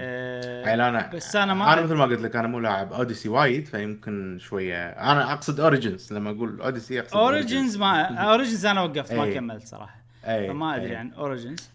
آه، 0.00 0.68
عيل 0.68 0.80
أنا 0.80 1.10
بس 1.14 1.36
أنا 1.36 1.54
ما 1.54 1.72
أنا 1.72 1.82
مثل 1.82 1.94
ما 1.94 2.04
قلت 2.04 2.20
لك 2.20 2.36
أنا 2.36 2.48
مو 2.48 2.58
لاعب 2.58 2.92
Odyssey 2.92 3.28
وايد 3.28 3.66
فيمكن 3.66 4.38
شوية 4.40 4.88
أنا 4.88 5.32
أقصد 5.32 5.60
Origins 5.60 6.12
لما 6.12 6.30
أقول 6.30 6.60
Odyssey 6.60 7.00
أقصد 7.00 7.16
Origins 7.16 7.76
ما 7.76 8.02
Origins 8.02 8.66
أنا 8.66 8.82
وقفت 8.82 9.12
ما 9.12 9.24
إيه. 9.24 9.34
كملت 9.34 9.66
صراحة 9.66 10.02
اي 10.24 10.48
فما 10.48 10.76
أدري. 10.76 10.96
عن 10.96 11.12
Origins 11.12 11.60
ف 11.60 11.70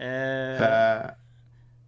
آه 0.00 1.16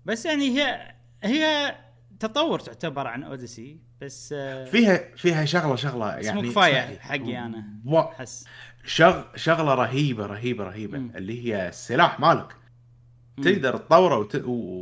بس 0.04 0.26
يعني 0.26 0.58
هي 0.58 0.94
هي 1.22 1.74
تطور 2.20 2.58
تعتبر 2.58 3.06
عن 3.06 3.22
Odyssey 3.22 3.78
بس 4.00 4.34
آه 4.36 4.64
فيها 4.64 5.00
فيها 5.16 5.44
شغلة 5.44 5.76
شغلة 5.76 6.16
يعني 6.16 6.42
مو 6.42 6.48
كفاية. 6.50 6.98
حقي 6.98 7.38
أنا. 7.38 7.64
أحس 7.94 8.44
شغ... 8.84 9.22
شغلة 9.36 9.74
رهيبة 9.74 10.26
رهيبة 10.26 10.64
رهيبة 10.64 10.98
مم. 10.98 11.12
اللي 11.16 11.46
هي 11.46 11.68
السلاح 11.68 12.20
مالك. 12.20 12.56
تقدر 13.42 13.76
تطوره 13.76 14.18
وت... 14.18 14.36
و... 14.44 14.80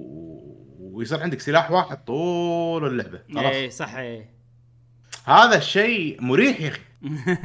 ويصير 0.79 1.23
عندك 1.23 1.41
سلاح 1.41 1.71
واحد 1.71 2.05
طول 2.05 2.87
اللعبة 2.87 3.21
خلاص 3.35 3.55
اي 3.55 3.71
صح 3.71 3.95
اي 3.95 4.27
هذا 5.25 5.57
الشيء 5.57 6.23
مريح 6.23 6.61
يا 6.61 6.69
أخي 6.69 6.81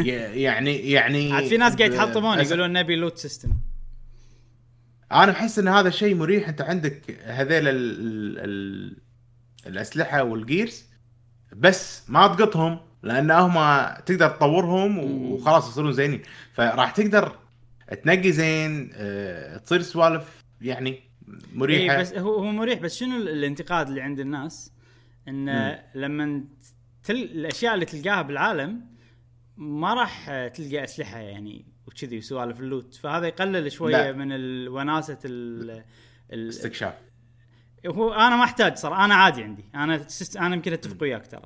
يعني 0.44 0.92
يعني 0.92 1.32
عاد 1.34 1.46
في 1.46 1.58
ناس 1.58 1.76
قاعد 1.76 1.94
يحطمون 1.94 2.44
أس- 2.44 2.48
يقولون 2.48 2.74
نبي 2.74 2.96
loot 2.96 3.18
system 3.18 3.54
أنا 5.12 5.32
احس 5.32 5.60
إن 5.60 5.68
هذا 5.68 5.90
شيء 5.90 6.16
مريح 6.16 6.50
أنت 6.50 6.62
عندك 6.62 7.20
هذيل 7.24 7.68
ال... 7.68 7.76
ال... 8.40 8.98
ال... 9.68 9.72
الأسلحة 9.72 10.24
والجيرز 10.24 10.86
بس 11.56 12.10
ما 12.10 12.28
تقطهم 12.28 12.80
لأن 13.04 13.32
هم 13.32 13.54
تقدر 14.06 14.28
تطورهم. 14.30 14.98
وخلاص 15.32 15.70
يصيرون 15.70 15.94
زينين 15.94 16.22
فراح 16.54 16.92
تقدر 16.92 17.38
تنقي 18.04 18.32
زين 18.32 18.90
أه... 18.94 19.58
تصير 19.58 19.82
سوالف 19.82 20.44
يعني 20.62 21.00
مريحة 21.54 21.96
اي 21.96 22.02
بس 22.02 22.14
هو 22.14 22.36
هو 22.36 22.52
مريح 22.52 22.80
بس 22.80 22.96
شنو 22.98 23.18
ال- 23.18 23.30
الانتقاد 23.30 23.88
اللي 23.88 24.02
عند 24.02 24.20
الناس 24.20 24.72
إن 25.28 25.46
مم. 25.46 25.78
لما 25.96 26.44
تل 27.04 27.16
الأشياء 27.16 27.74
اللي 27.74 27.86
تلقاها 27.86 28.22
بالعالم 28.22 28.82
ما 29.58 29.94
راح 29.94 30.30
تلقى 30.48 30.84
أسلحة 30.84 31.18
يعني 31.20 31.66
وكذي 31.88 32.18
وسوالف 32.18 32.60
اللوت 32.60 32.96
فهذا 32.96 33.28
يقلل 33.28 33.72
شوية 33.72 34.12
لا. 34.12 34.12
من 34.12 34.32
وناسة 34.68 35.18
ال 35.26 35.84
ال 36.34 36.50
استكشاف 36.50 36.94
هو 37.88 38.14
أنا 38.14 38.36
ما 38.36 38.44
أحتاج 38.44 38.76
صراحة 38.76 39.06
أنا 39.06 39.16
عادي 39.16 39.44
عندي. 39.44 39.66
أنا 39.76 40.08
سست- 40.08 40.38
أنا 40.38 40.56
يمكن 40.56 40.74
أتفق 40.74 40.98
وياك 41.02 41.28
ترى. 41.28 41.46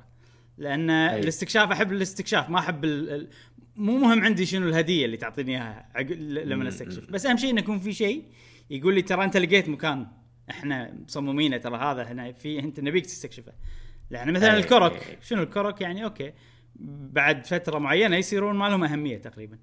لأن 0.58 0.90
أي. 0.90 1.20
الاستكشاف 1.20 1.70
أحب 1.70 1.92
الاستكشاف 1.92 2.50
ما 2.50 2.58
أحب 2.58 2.84
ال... 2.84 3.10
ال- 3.10 3.28
مو 3.76 3.98
مهم 3.98 4.24
عندي 4.24 4.46
شنو 4.46 4.68
الهدية 4.68 5.04
اللي 5.04 5.16
تعطيني 5.16 5.52
إياها 5.52 5.88
عق- 5.94 6.12
لما. 6.12 6.68
استكشف 6.68 7.10
بس 7.10 7.26
أهم 7.26 7.36
شيء 7.36 7.50
انه 7.50 7.60
يكون 7.60 7.78
في 7.78 7.92
شيء 7.92 8.24
يقول 8.70 8.94
لي 8.94 9.02
ترى 9.02 9.24
أنت 9.24 9.36
لقيت 9.36 9.68
مكان 9.68 10.06
إحنا 10.50 10.94
مصممينه 11.08 11.56
ترى 11.56 11.76
هذا 11.76 12.02
هنا 12.02 12.32
في 12.32 12.58
أنت 12.58 12.80
نبيك 12.80 13.06
تستكشفه. 13.06 13.52
يعني 14.10 14.32
مثلا 14.32 14.54
أي. 14.54 14.58
الكرك 14.60 14.92
أي. 15.08 15.18
شنو 15.22 15.42
الكرك 15.42 15.80
يعني 15.80 16.04
okay 16.04 16.32
بعد 17.12 17.46
فترة 17.46 17.78
معينة 17.78 18.16
يصيرون 18.16 18.56
ما 18.56 18.68
لهم 18.68 18.84
أهمية 18.84 19.16
تقريبا. 19.18 19.58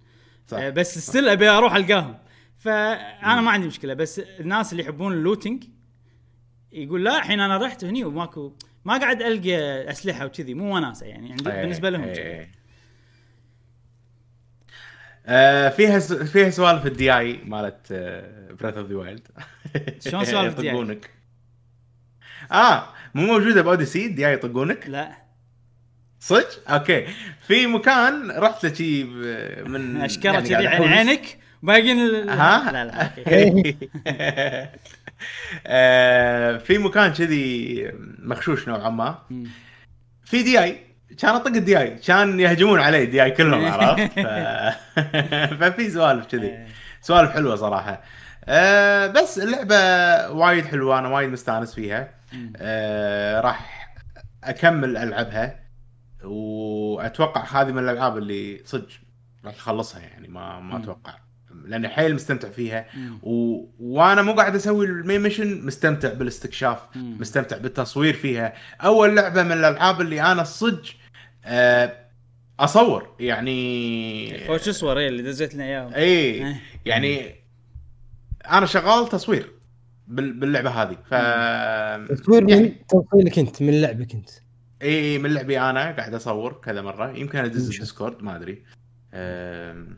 صح 0.47 0.57
آه، 0.57 0.69
بس 0.69 0.97
still 0.99 1.29
أبي 1.29 1.49
أروح 1.49 1.75
ألقاهم. 1.75 2.17
فأنا 2.57 3.41
ما 3.41 3.51
عندي 3.51 3.67
مشكلة. 3.67 3.93
بس 3.93 4.19
الناس 4.19 4.71
اللي 4.71 4.83
يحبون 4.83 5.13
ال 5.13 5.20
looting 5.20 5.63
يقول 6.75 7.05
لا 7.05 7.17
الحين 7.17 7.39
أنا 7.39 7.57
رحت 7.57 7.83
هني 7.83 8.03
وماكو 8.03 8.53
ما 8.85 8.97
قاعد 8.97 9.21
ألقى 9.21 9.89
أسلحة 9.91 10.25
وكذي 10.25 10.53
مو 10.53 10.75
وناسة 10.75 11.05
يعني 11.05 11.31
عند 11.31 11.47
إيه، 11.47 11.61
بالنسبة 11.61 11.89
لهم 11.89 12.05
كذي. 12.05 12.21
إيه. 12.21 12.51
آه 15.25 15.69
فيها 15.69 15.99
س... 15.99 16.13
فيها 16.13 16.49
سوالف 16.49 16.85
ال 16.85 17.17
DI 17.17 17.39
مالت 17.45 17.93
Breath 18.61 18.77
of 18.77 18.89
the 18.89 18.95
Wild 18.95 19.27
شلون 19.99 20.25
سوالف 20.25 20.55
DI؟ 20.55 20.63
يطقونك 20.63 21.09
آه 22.51 22.89
مو 23.15 23.25
موجودة 23.25 23.61
ب 23.61 23.67
Odyssey 23.67 24.05
ال 24.05 24.27
DI 24.27 24.33
يطقونك 24.33 24.87
لا 24.89 25.11
صدق؟ 26.19 26.71
أوكي 26.71 27.07
في 27.47 27.67
مكان 27.67 28.31
رحت 28.31 28.65
له 28.65 28.73
شي 28.73 29.03
من 29.63 30.01
أشكره 30.01 30.31
يعني 30.31 30.49
كذي 30.49 30.67
قاعد 30.67 30.81
عن. 30.81 30.93
عينك 30.93 31.37
باقيين 31.63 31.99
ال- 31.99 32.29
ها؟ 32.29 32.71
لا 32.71 32.85
لا 32.85 33.09
آه، 35.67 36.57
في 36.57 36.77
مكان 36.77 37.13
كذي 37.13 37.91
مخشوش 38.19 38.67
نوعا 38.67 38.89
ما. 38.89 39.19
في 40.23 40.43
دي 40.43 40.63
اي 40.63 40.81
كان 41.19 41.35
أطق 41.35 41.47
الدي 41.47 41.79
اي 41.79 41.95
كان 41.95 42.39
يهجمون 42.39 42.79
علي 42.79 43.03
الدي 43.03 43.23
اي 43.23 43.31
كلهم 43.31 43.65
عرفت 43.73 44.19
ف... 44.19 44.27
ففي 45.63 45.89
سوالف 45.89 46.25
كذي 46.25 46.47
إيه. 46.47 46.67
سوالف 47.01 47.31
حلوة 47.31 47.55
صراحة 47.55 48.01
أه 48.45 49.07
بس 49.07 49.39
اللعبة 49.39 49.75
وايد 50.31 50.65
حلوة 50.65 50.99
أنا 50.99 51.07
وايد 51.07 51.29
مستانس 51.29 51.73
فيها. 51.73 52.09
أه 52.57 53.41
راح 53.41 53.89
أكمل 54.43 54.97
ألعبها 54.97 55.59
وأتوقع 56.23 57.61
هذه 57.61 57.71
من 57.71 57.83
الألعاب 57.83 58.17
اللي 58.17 58.61
صدق 58.65 58.87
راح 59.45 59.53
أخلصها 59.55 60.01
يعني 60.01 60.27
ما 60.27 60.59
ما. 60.59 60.77
أتوقع 60.77 61.13
لاني 61.67 61.89
حيل 61.89 62.15
مستمتع 62.15 62.49
فيها. 62.49 62.85
و... 63.23 63.65
وأنا 63.79 64.21
مو 64.21 64.33
قاعد 64.33 64.55
أسوي 64.55 64.85
ال 64.85 64.93
main 64.93 65.21
mission 65.21 65.65
مستمتع 65.65 66.13
بالاستكشاف 66.13 66.79
مم. 66.95 67.17
مستمتع 67.19 67.57
بالتصوير 67.57 68.13
فيها. 68.13 68.53
أول 68.81 69.15
لعبة 69.15 69.43
من 69.43 69.51
الألعاب 69.51 70.01
اللي 70.01 70.21
أنا 70.21 70.43
صدق 70.43 70.83
أه 71.45 71.97
أصور. 72.59 73.15
يعني 73.19 74.47
خوش 74.47 74.69
اصور 74.69 74.99
إيه 74.99 75.07
اللي 75.07 75.23
دزيت 75.23 75.55
لنا 75.55 75.63
إياهم. 75.63 75.93
اي 75.93 76.03
إيه. 76.03 76.55
يعني 76.85 77.35
أنا 78.51 78.65
شغال 78.65 79.09
تصوير 79.09 79.51
بال- 80.07 80.33
باللعبة 80.39 80.69
هذه. 80.69 80.97
ف 81.09 81.13
تصوير 82.21 82.49
يعني- 82.49 82.61
من 82.61 82.75
تفصيلك 82.87 83.39
أنت 83.39 83.61
من 83.61 83.81
لعبك 83.81 84.13
أنت. 84.13 84.29
اي 84.81 85.17
من 85.17 85.33
لعبي 85.33 85.59
أنا 85.59 85.91
قاعد 85.91 86.13
أصور 86.13 86.53
كذا 86.63 86.81
مرة. 86.81 87.17
يمكن 87.17 87.39
أدز 87.39 87.69
ال 87.73 87.80
Discord 87.80 88.23
ما 88.23 88.35
أدري. 88.35 88.63
أم، 89.13 89.97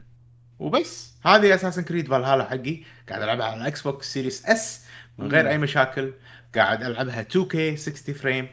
وبس. 0.60 1.14
هذه 1.26 1.56
Assassin's 1.56 1.84
Creed 1.84 2.08
Valhalla 2.08 2.44
حقي. 2.50 2.84
قاعد 3.10 3.22
ألعبها 3.22 3.46
على 3.46 3.62
ال 3.62 3.82
Xbox 3.82 4.14
Series 4.14 4.46
S 4.46 4.86
من 5.18 5.32
غير. 5.32 5.50
أي 5.50 5.58
مشاكل. 5.58 6.14
قاعد 6.56 6.84
ألعبها 6.84 7.24
2K 7.24 7.76
60 7.76 8.16
frame 8.16 8.48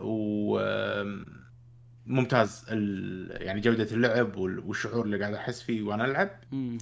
و 0.00 0.58
ممتاز. 2.06 2.64
ال... 2.68 3.42
يعني 3.42 3.60
جودة 3.60 3.88
اللعب 3.92 4.36
وال- 4.36 4.58
والشعور 4.58 5.04
اللي 5.04 5.18
قاعد 5.20 5.34
أحس 5.34 5.62
فيه 5.62 5.82
وأنا 5.82 6.04
ألعب. 6.04 6.30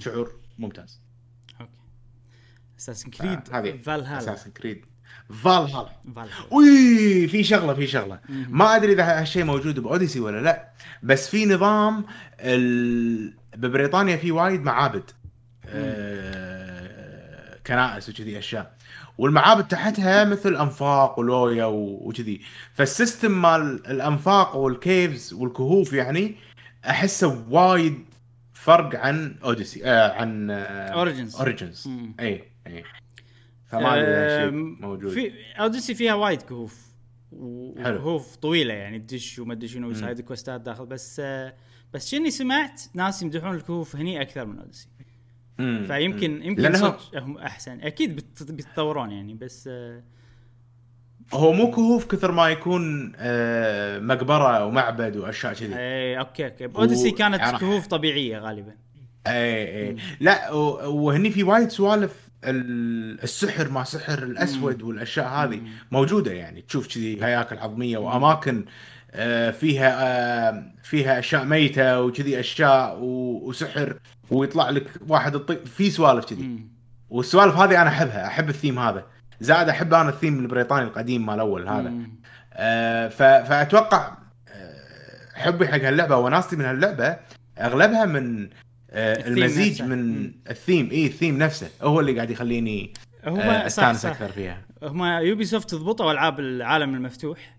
شعور 0.00 0.40
ممتاز. 0.58 1.00
okay. 1.60 1.72
Assassin's 2.78 3.10
Creed 3.10 3.40
Valhalla 3.82 4.18
Assassin's 4.18 4.50
Creed 4.50 4.84
Valhalla 5.42 5.88
Valhalla 6.16 6.54
وي 6.54 7.28
في 7.28 7.44
شغلة 7.44 7.74
في 7.74 7.86
شغلة. 7.86 8.18
ما 8.28 8.76
أدري 8.76 8.92
إذا 8.92 9.20
هالشيء 9.20 9.44
موجود 9.44 9.80
ب 9.80 9.85
Odyssey 9.85 10.20
ولا 10.20 10.40
لا 10.40 10.68
بس 11.02 11.28
في 11.28 11.46
نظام 11.46 12.04
ال... 12.40 13.34
ببريطانيا 13.56 14.16
في 14.16 14.30
وايد 14.30 14.62
معابد 14.62 15.10
آه... 15.66 17.58
كنائس 17.66 18.08
وكذي 18.08 18.38
أشياء. 18.38 18.74
والمعابد 19.18 19.68
تحتها 19.68 20.24
مثل 20.24 20.56
أنفاق 20.56 21.18
ولويا 21.18 21.64
وكذي. 21.64 22.40
فال 22.74 22.91
system 22.91 23.42
مال 23.42 23.86
الأنفاق 23.86 24.56
وال 24.56 24.78
caves 24.78 25.32
والكهوف 25.32 25.92
يعني 25.92 26.36
أحسه 26.88 27.44
وايد 27.50 28.04
فرق 28.52 29.00
عن 29.00 29.36
أوديسي 29.44 29.84
آه 29.84 30.12
عن 30.12 30.48
Origins. 30.92 31.38
اوريجنز 31.38 31.88
مم. 31.88 32.14
اي 32.20 32.44
اي 32.66 32.84
اذا 33.78 34.40
شيء 34.44 34.50
موجود. 34.80 35.12
في 35.12 35.32
اوديسي 35.58 35.94
فيها 35.94 36.14
وايد 36.14 36.42
كهوف. 36.42 36.94
وكهوف 37.32 38.36
طويلة 38.36 38.74
يعني 38.74 38.98
تدش 38.98 39.38
وما 39.38 39.52
ادري 39.52 39.68
شنو 39.68 39.92
side 39.92 40.20
quest 40.20 40.54
ات 40.54 40.60
داخل. 40.60 40.86
بس 40.86 41.20
آه، 41.24 41.54
بس 41.92 42.10
شني 42.10 42.30
سمعت 42.30 42.82
ناس 42.94 43.22
يمدحون 43.22 43.54
الكهوف 43.54 43.96
هني 43.96 44.20
أكثر 44.22 44.46
من 44.46 44.58
Odyssey. 44.58 44.88
مم. 45.58 45.84
فيمكن 45.86 46.42
يمكن 46.42 46.74
هم 47.14 47.38
أحسن. 47.38 47.80
أكيد 47.80 48.20
بيتطورون 48.50 49.10
يعني 49.10 49.34
بس 49.34 49.68
آه، 49.72 50.02
هو 51.34 51.52
مو 51.52 51.70
كهوف 51.70 52.06
كثر 52.06 52.32
ما 52.32 52.48
يكون 52.48 53.12
آه، 53.16 53.98
مقبرة 53.98 54.64
ومعبد 54.66 55.16
وأشياء 55.16 55.52
كذي. 55.54 55.76
اي 55.76 56.18
okay 56.18 56.44
okay. 56.44 56.66
ب 56.66 56.72
Odyssey 56.72 57.10
كانت 57.10 57.38
يعني- 57.40 57.58
كهوف 57.58 57.86
طبيعية 57.86 58.38
غالبا. 58.38 58.74
اي 59.26 59.88
اي 59.88 59.96
لا 60.20 60.50
وهني 60.86 61.30
في 61.30 61.42
وايد 61.42 61.68
سوالف 61.68 62.12
ال- 62.12 62.23
السحر 62.44 63.68
ما 63.68 63.84
سحر 63.84 64.18
الأسود 64.18 64.82
والأشياء 64.82 65.26
هذه. 65.26 65.60
موجودة 65.92 66.32
يعني 66.32 66.62
تشوف 66.62 66.94
كذي 66.94 67.24
هياكل 67.24 67.58
عظمية 67.58 67.98
وأماكن 67.98 68.64
آه، 69.16 69.50
فيها 69.50 70.02
آه، 70.02 70.64
فيها 70.82 71.18
أشياء 71.18 71.44
ميتة 71.44 72.00
وكذي 72.00 72.40
أشياء 72.40 72.98
وسحر 73.00 73.96
ويطلع 74.30 74.70
لك 74.70 74.86
واحد 75.08 75.34
الطي... 75.34 75.56
في 75.56 75.90
سوالف 75.90 76.24
كذي. 76.24 76.66
والسوالف 77.10 77.56
هذه 77.56 77.82
أنا 77.82 77.90
أحبها 77.90 78.26
أحب 78.26 78.48
الثيم 78.48 78.78
هذا 78.78 79.06
زائد 79.40 79.68
أحب 79.68 79.94
أنا 79.94 80.08
الثيم 80.08 80.38
البريطاني 80.38 80.84
القديم 80.84 81.26
مال 81.26 81.40
أول 81.40 81.68
هذا. 81.68 81.92
آه، 82.52 83.08
فأتوقع 83.42 84.16
حبي 85.34 85.68
حق 85.68 85.80
هاللعبة 85.80 86.16
وناستي 86.16 86.56
من 86.56 86.64
هاللعبة 86.64 87.16
أغلبها 87.58 88.04
من 88.04 88.48
المزيج 88.94 89.70
نفسه. 89.70 89.86
من. 89.86 90.32
الثيم 90.50 90.90
اي 90.90 91.06
الثيم 91.06 91.38
نفسه 91.38 91.70
هو 91.82 92.00
اللي 92.00 92.14
قاعد 92.14 92.30
يخليني 92.30 92.92
آه، 93.24 93.66
أستانس 93.66 94.02
صح 94.02 94.08
أكثر 94.08 94.28
فيها 94.28 94.62
هم 94.82 95.04
Ubisoft 95.04 95.74
ضبطوا 95.74 96.12
ألعاب 96.12 96.40
العالم 96.40 96.94
المفتوح 96.94 97.56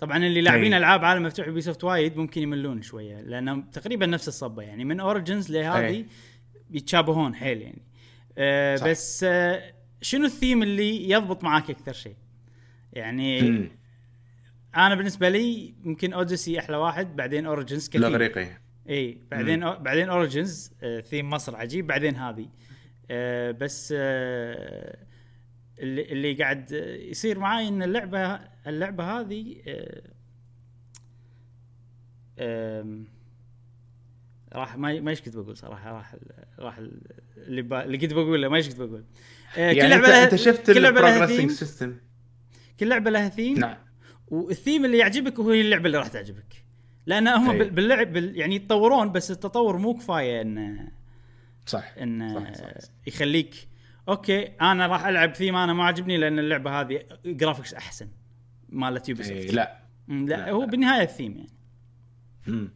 طبعا 0.00 0.16
اللي 0.16 0.40
لاعبين 0.40 0.72
أي. 0.72 0.78
ألعاب 0.78 1.04
عالم 1.04 1.22
مفتوح 1.22 1.46
Ubisoft 1.46 1.84
وايد 1.84 2.16
ممكن 2.16 2.42
يملون 2.42 2.82
شوية 2.82 3.20
لأنهم 3.20 3.62
تقريبا 3.62 4.06
نفس 4.06 4.28
الصبة 4.28 4.62
يعني 4.62 4.84
من 4.84 5.00
Origins 5.00 5.52
لهذه 5.52 5.86
أي. 5.86 6.06
يتشابهون 6.70 7.34
حيل 7.34 7.62
يعني 7.62 7.82
آه 8.38 8.76
صح. 8.76 8.86
بس 8.86 9.24
آه 9.28 9.72
شنو 10.02 10.24
الثيم 10.24 10.62
اللي 10.62 11.10
يضبط 11.10 11.44
معاك 11.44 11.70
أكثر 11.70 11.92
شيء 11.92 12.16
يعني 12.92 13.50
مم. 13.50 13.70
أنا 14.76 14.94
بالنسبة 14.94 15.28
لي 15.28 15.74
يمكن 15.84 16.12
Odyssey 16.12 16.58
أحلى 16.58 16.76
واحد 16.76 17.16
بعدين 17.16 17.46
Origins 17.46 17.88
كثير 17.88 18.00
الاغريقي 18.00 18.65
إي 18.90 19.18
بعدين 19.30 19.62
أو 19.62 19.78
بعدين 19.82 20.08
Origins 20.08 20.72
آه 20.82 21.00
ثيم 21.00 21.30
مصر 21.30 21.56
عجيب 21.56 21.86
بعدين 21.86 22.16
هذه. 22.16 22.48
آه 23.10 23.50
بس 23.50 23.94
آه 23.96 24.98
اللي 25.78 26.02
اللي 26.12 26.34
قاعد 26.34 26.70
يصير 27.10 27.38
معاي 27.38 27.68
إن 27.68 27.82
اللعبة 27.82 28.34
اللعبة 28.66 29.04
هذه 29.20 29.56
راح 34.52 34.76
ما 34.76 35.00
ما 35.00 35.10
إيش 35.10 35.20
كنت 35.22 35.36
بقول 35.36 35.56
صراحة 35.56 35.92
راح 35.92 36.14
راح 36.58 36.78
ال- 36.78 37.00
اللي 37.36 37.62
با 37.62 37.84
اللي 37.84 37.98
كنت 37.98 38.12
بقوله 38.12 38.48
ما 38.48 38.56
إيش 38.56 38.68
كنت 38.68 38.78
بقول. 38.80 39.04
آه 39.56 39.70
يعني 39.70 39.94
أنت, 39.94 40.04
لها- 40.08 40.24
أنت 40.24 40.34
شفت 40.34 40.70
كل 40.70 40.82
لعبة 40.82 41.00
لها 41.00 41.26
theme. 41.26 41.48
system 41.48 41.96
كل 42.80 42.88
لعبة 42.88 43.10
لها 43.10 43.28
ثيم. 43.28 43.58
نعم. 43.58 43.76
والثيم 44.28 44.84
اللي 44.84 44.98
يعجبك 44.98 45.40
هو 45.40 45.50
اللعبة 45.52 45.86
اللي 45.86 45.98
راح 45.98 46.08
تعجبك. 46.08 46.65
لأن 47.06 47.28
هم 47.28 47.50
أي. 47.50 47.58
بال- 47.58 47.70
باللعب 47.70 48.12
بال 48.12 48.36
يعني 48.36 48.54
يتطورون 48.56 49.12
بس 49.12 49.30
التطور 49.30 49.76
مو 49.76 49.94
كفاية 49.94 50.42
إنه 50.42 50.88
صح 51.66 51.94
ان 52.00 52.34
صح، 52.34 52.52
صح، 52.62 52.78
صح. 52.80 52.88
يخليك 53.06 53.68
okay 54.08 54.42
أنا 54.60 54.86
راح 54.86 55.06
ألعب 55.06 55.34
ثيم 55.34 55.56
أنا 55.56 55.72
ما 55.72 55.84
عجبني 55.84 56.16
لأن 56.16 56.38
اللعبة 56.38 56.80
هذه 56.80 57.02
graphics 57.26 57.74
أحسن 57.74 58.08
مالت 58.68 59.08
Ubi 59.08 59.22
إيه 59.24 59.40
soft 59.42 59.54
لا 59.54 59.78
لا, 60.08 60.24
لا، 60.24 60.50
هو 60.50 60.60
لا. 60.60 60.66
بالنهايه 60.70 61.02
الثيم 61.02 61.36
يعني 61.36 61.52
مم. 62.46 62.72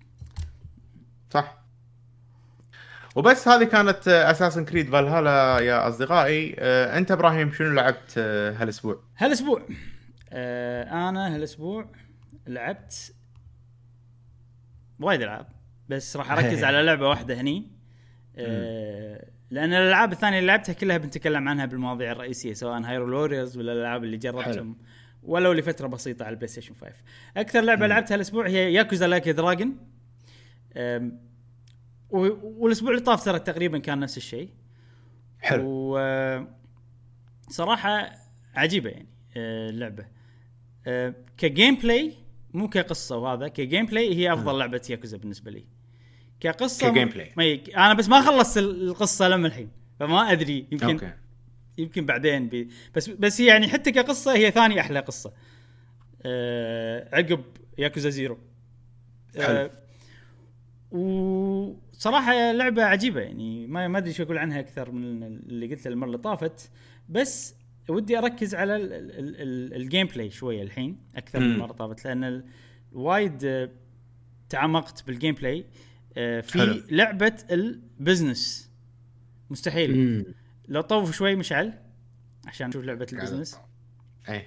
صح 1.30 1.60
وبس 3.16 3.48
هذه 3.48 3.64
كانت 3.64 4.08
Assassin's 4.08 4.64
Creed 4.64 4.88
Valhalla 4.90 5.58
يا 5.58 5.88
أصدقائي 5.88 6.56
آه، 6.58 6.98
أنت 6.98 7.10
إبراهيم 7.10 7.52
شنو 7.52 7.72
لعبت 7.74 8.14
آه، 8.18 8.52
هالأسبوع؟ 8.52 9.00
هالأسبوع 9.18 9.62
آه 10.30 11.08
أنا 11.08 11.34
هالأسبوع 11.34 11.86
لعبت 12.46 13.12
وايد 15.00 15.22
ألعاب. 15.22 15.46
بس 15.88 16.16
راح 16.16 16.30
أركز 16.38 16.64
على 16.64 16.82
لعبة 16.82 17.08
واحدة 17.08 17.40
هني. 17.40 17.70
آه 18.36 19.26
لأن 19.50 19.72
الألعاب 19.72 20.12
الثانية 20.12 20.38
اللي 20.38 20.46
لعبتها 20.46 20.72
كلها 20.72 20.98
بنتكلم 20.98 21.48
عنها 21.48 21.66
بالمواضيع 21.66 22.12
الرئيسية 22.12 22.52
سواء 22.52 22.80
Hyrule 22.80 23.18
Warriors 23.18 23.56
ولا 23.56 23.72
الألعاب 23.72 24.04
اللي 24.04 24.16
جربتهم. 24.16 24.76
ولو 25.22 25.52
لفترة 25.52 25.86
بسيطة 25.86 26.24
على 26.24 26.32
ال 26.32 26.48
PlayStation 26.48 26.74
5 26.74 26.92
أكثر 27.36 27.60
لعبة 27.60 27.86
لعبتها 27.86 28.14
الأسبوع 28.14 28.48
هي 28.48 28.72
Yakuza 28.72 29.06
Like 29.06 29.28
a 29.28 29.35
Dragon 29.35 29.76
والأسبوع 32.10 32.90
اللي 32.90 33.02
طاف 33.02 33.24
ترى 33.24 33.38
تقريبا 33.38 33.78
كان 33.78 34.00
نفس 34.00 34.16
الشيء. 34.16 34.48
حلو. 35.40 35.62
و 35.66 36.46
صراحة 37.48 38.12
عجيبة 38.54 38.90
يعني 38.90 39.08
آه، 39.36 39.70
اللعبة. 39.70 40.06
آه، 40.86 41.14
ك 41.38 41.74
gameplay 41.74 42.14
مو 42.54 42.68
كقصة 42.68 43.16
وهذا 43.16 43.48
ك 43.48 43.86
gameplay 43.86 44.14
هي 44.14 44.32
أفضل 44.32 44.58
لعبة 44.58 44.82
ياكوزا 44.90 45.16
بالنسبة 45.16 45.50
لي. 45.50 45.64
كقصة 46.40 46.90
ك 46.90 47.08
gameplay. 47.08 47.32
ما 47.36 47.44
ي... 47.44 47.54
أنا 47.76 47.94
بس 47.94 48.08
ما 48.08 48.20
خلصت 48.20 48.58
ال- 48.58 48.88
القصة 48.88 49.28
لما 49.28 49.46
الحين 49.46 49.70
فما 50.00 50.32
أدري 50.32 50.66
يمكن 50.72 50.86
okay. 50.90 51.12
يمكن 51.78 52.06
بعدين 52.06 52.48
بي 52.48 52.68
بس 52.94 53.08
بس 53.10 53.40
يعني 53.40 53.68
حتى 53.68 53.92
كقصة 53.92 54.34
هي 54.34 54.50
ثاني 54.50 54.80
أحلى 54.80 55.00
قصة. 55.00 55.32
أه 56.22 57.08
عقب 57.16 57.44
Yakuza 57.78 58.10
Zero. 58.10 58.38
حلو. 59.36 59.46
أه 59.46 59.70
وصراحه 60.90 62.52
لعبة 62.52 62.84
عجيبة 62.84 63.20
يعني 63.20 63.66
ما 63.66 63.88
ما 63.88 63.98
أدري 63.98 64.12
شو 64.12 64.22
أقول 64.22 64.38
عنها 64.38 64.60
أكثر 64.60 64.90
من 64.90 65.22
اللي 65.22 65.66
قلته 65.74 65.88
المرة 65.88 66.06
اللي 66.06 66.18
طافت 66.18 66.70
بس 67.08 67.54
ودي 67.90 68.18
أركز 68.18 68.54
على 68.54 68.76
ال- 68.76 68.92
ال- 68.92 69.36
ال- 69.40 69.74
ال 69.74 70.06
gameplay 70.06 70.30
شوية 70.30 70.62
الحين 70.62 70.98
أكثر 71.16 71.40
من 71.40 71.46
مم. 71.46 71.52
المره 71.54 71.72
طافت 71.72 72.04
لأن 72.04 72.24
ال- 72.24 72.44
وايد 72.92 73.44
آه، 73.44 73.70
تعمقت 74.48 75.06
بال 75.06 75.34
gameplay 75.34 75.64
آه، 76.16 76.40
في 76.40 76.58
حلو. 76.58 76.82
لعبة 76.90 77.36
ال 77.50 77.63
business 77.63 78.70
مستحيل. 79.50 79.96
مم. 79.96 80.24
لو 80.68 80.80
طوف 80.80 81.16
شوي 81.16 81.36
مشعل 81.36 81.72
عشان 82.46 82.68
نشوف 82.68 82.84
لعبة 82.84 83.06
ال 83.12 83.17
business 83.17 83.58
اي 84.28 84.46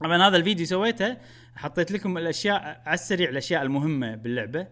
طبعا 0.00 0.28
هذا 0.28 0.36
الفيديو 0.36 0.66
سويته 0.66 1.16
حطيت 1.54 1.92
لكم 1.92 2.18
الأشياء 2.18 2.82
على 2.86 2.94
السريع 2.94 3.28
الأشياء 3.30 3.62
المهمة 3.62 4.14
باللعبة 4.14 4.66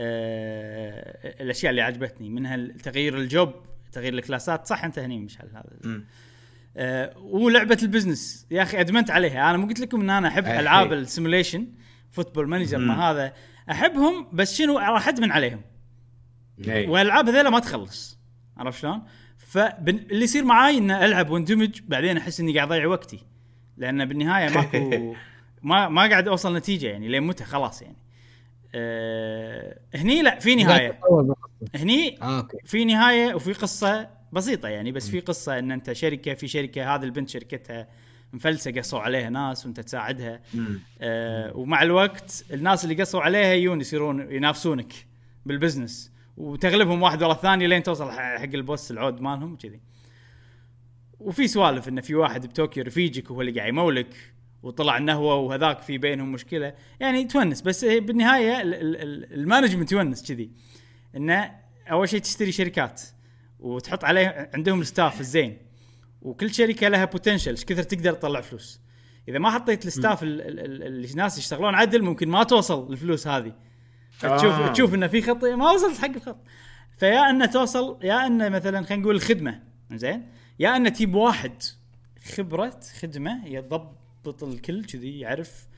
آه 0.00 1.42
الأشياء 1.42 1.70
اللي 1.70 1.82
عجبتني 1.82 2.28
منها 2.30 2.56
تغيير 2.82 3.18
ال 3.18 3.26
job 3.26 3.52
تغيير 3.92 4.14
ال 4.14 4.20
class 4.20 4.53
ات. 4.53 4.66
صح 4.66 4.84
انت 4.84 4.98
هني 4.98 5.18
مشعل 5.18 5.48
هذا. 5.54 6.04
آه 6.76 7.18
ولعبه 7.18 7.78
ال 7.82 7.88
business. 7.88 8.46
يا 8.50 8.62
أخي 8.62 8.80
أدمنت 8.80 9.10
عليها. 9.10 9.50
أنا 9.50 9.58
مو 9.58 9.66
قلت 9.66 9.80
لكم 9.80 10.00
إن 10.00 10.10
أنا 10.10 10.28
أحب 10.28 10.44
أي. 10.44 10.60
ألعاب 10.60 10.92
ال 10.92 10.99
simulation 10.99 11.66
Football 12.12 12.48
Manager. 12.48 12.78
ما 12.78 13.10
هذا. 13.10 13.32
أحبهم 13.70 14.28
بس 14.32 14.54
شنو؟ 14.54 14.78
راح 14.78 15.08
أدمن 15.08 15.32
عليهم. 15.32 15.60
إي. 16.68 16.86
والألعاب 16.86 17.28
هذيلا 17.28 17.50
ما 17.50 17.58
تخلص. 17.58 18.18
عرفت 18.56 18.80
شلون؟ 18.80 19.02
فاللي 19.38 20.24
يصير 20.24 20.44
معاي 20.44 20.78
ان 20.78 20.90
ألعب 20.90 21.30
واندمج 21.30 21.80
بعدين 21.88 22.16
أحس 22.16 22.40
إني 22.40 22.54
قاعد 22.54 22.72
أضيع 22.72 22.86
وقتي. 22.86 23.20
لأن 23.76 24.04
بالنهاية 24.04 24.48
ماكو 24.56 25.14
ما 25.62 25.88
ما 25.88 26.08
قاعد 26.08 26.28
أوصل 26.28 26.56
نتيجة 26.56 26.86
يعني 26.86 27.08
لين 27.08 27.22
متى؟ 27.22 27.44
خلاص 27.44 27.82
يعني. 27.82 27.96
أه 28.74 29.78
هني 29.94 30.22
لا 30.22 30.38
في 30.38 30.54
نهاية. 30.54 31.00
هني 31.74 32.22
آه، 32.22 32.48
في 32.64 32.84
نهاية 32.84 33.34
وفي 33.34 33.52
قصة. 33.52 34.08
بسيطة 34.34 34.68
يعني 34.68 34.92
بس 34.92 35.10
في 35.10 35.20
قصة 35.20 35.58
إن 35.58 35.70
أنت 35.70 35.92
شركة 35.92 36.34
في 36.34 36.48
شركة 36.48 36.94
هذه 36.94 37.02
البنت 37.04 37.28
شركتها 37.28 37.88
مفلسه 38.32 38.70
قصوا 38.72 39.00
عليها 39.00 39.30
ناس 39.30 39.66
وأنت 39.66 39.80
تساعدها. 39.80 40.40
آه 41.00 41.56
ومع 41.56 41.82
الوقت 41.82 42.44
الناس 42.52 42.84
اللي 42.84 42.94
قصوا 43.02 43.20
عليها 43.20 43.52
يجون 43.52 43.80
يصيرون 43.80 44.32
ينافسونك 44.32 44.92
بال 45.46 45.59
business 45.59 46.12
وتغلبهم 46.36 47.02
واحد 47.02 47.22
ورا 47.22 47.32
الثاني 47.32 47.66
لين 47.66 47.82
توصل 47.82 48.10
حق 48.10 48.42
ال 48.42 48.52
boss 48.52 48.90
العود 48.90 49.20
مالهم 49.20 49.52
وكذي. 49.52 49.80
وفي 51.20 51.48
سوالف 51.48 51.88
انه 51.88 52.00
في 52.00 52.14
واحد 52.14 52.46
بطوكيو 52.46 52.84
رفيجك 52.84 53.30
وهو 53.30 53.40
اللي 53.40 53.52
قاعد 53.52 53.68
يمولك 53.68 54.14
وطلع 54.62 54.96
إنه 54.96 55.12
هو 55.12 55.46
وهذاك 55.46 55.82
في 55.82 55.98
بينهم 55.98 56.32
مشكلة. 56.32 56.74
يعني 57.00 57.24
تونس 57.24 57.62
بس 57.62 57.84
بالنهاية 57.84 58.62
ال- 58.62 58.74
ال- 58.74 58.96
ال- 58.96 59.34
management 59.34 59.92
يونس 59.92 60.28
كذي. 60.32 60.50
إنه 61.16 61.50
أول 61.90 62.08
شيء 62.08 62.20
تشتري 62.20 62.52
شركات. 62.52 63.02
وتحط 63.60 64.04
عليه 64.04 64.50
عندهم 64.54 64.80
ال 64.80 64.87
staff 64.87 65.20
الزين. 65.20 65.58
وكل 66.22 66.54
شركة 66.54 66.88
لها 66.88 67.04
potential 67.04 67.50
إيش 67.50 67.64
كثر 67.64 67.82
تقدر 67.82 68.12
تطلع 68.12 68.40
فلوس. 68.40 68.80
إذا 69.28 69.38
ما 69.38 69.50
حطيت 69.50 69.86
ال 69.86 69.92
staff 69.92 70.22
ال- 70.22 70.40
ال- 70.40 70.82
ال- 70.82 71.10
الناس 71.10 71.38
يشتغلون 71.38 71.74
عدل 71.74 72.02
ممكن 72.02 72.28
ما 72.28 72.42
توصل 72.44 72.92
الفلوس 72.92 73.26
هذه. 73.28 73.52
آه. 74.24 74.26
آه. 74.26 74.72
تشوف 74.72 74.94
انه 74.94 75.06
في 75.06 75.22
خط 75.22 75.44
ما 75.44 75.70
وصلت 75.70 75.98
حق 75.98 76.10
الخط. 76.14 76.38
فيا 76.98 77.30
انه 77.30 77.46
توصل 77.46 77.98
يا 78.02 78.26
انه 78.26 78.48
مثلا 78.48 78.82
خلينا 78.82 79.02
نقول 79.02 79.14
الخدمة. 79.16 79.60
زين 79.92 80.28
يا 80.58 80.76
انه 80.76 80.88
تجيب 80.88 81.14
واحد. 81.14 81.62
خبرة 82.36 82.80
خدمة 83.00 83.46
يضبط 83.46 84.42
الكل 84.42 84.84
كذي 84.84 85.20
يعرف. 85.20 85.68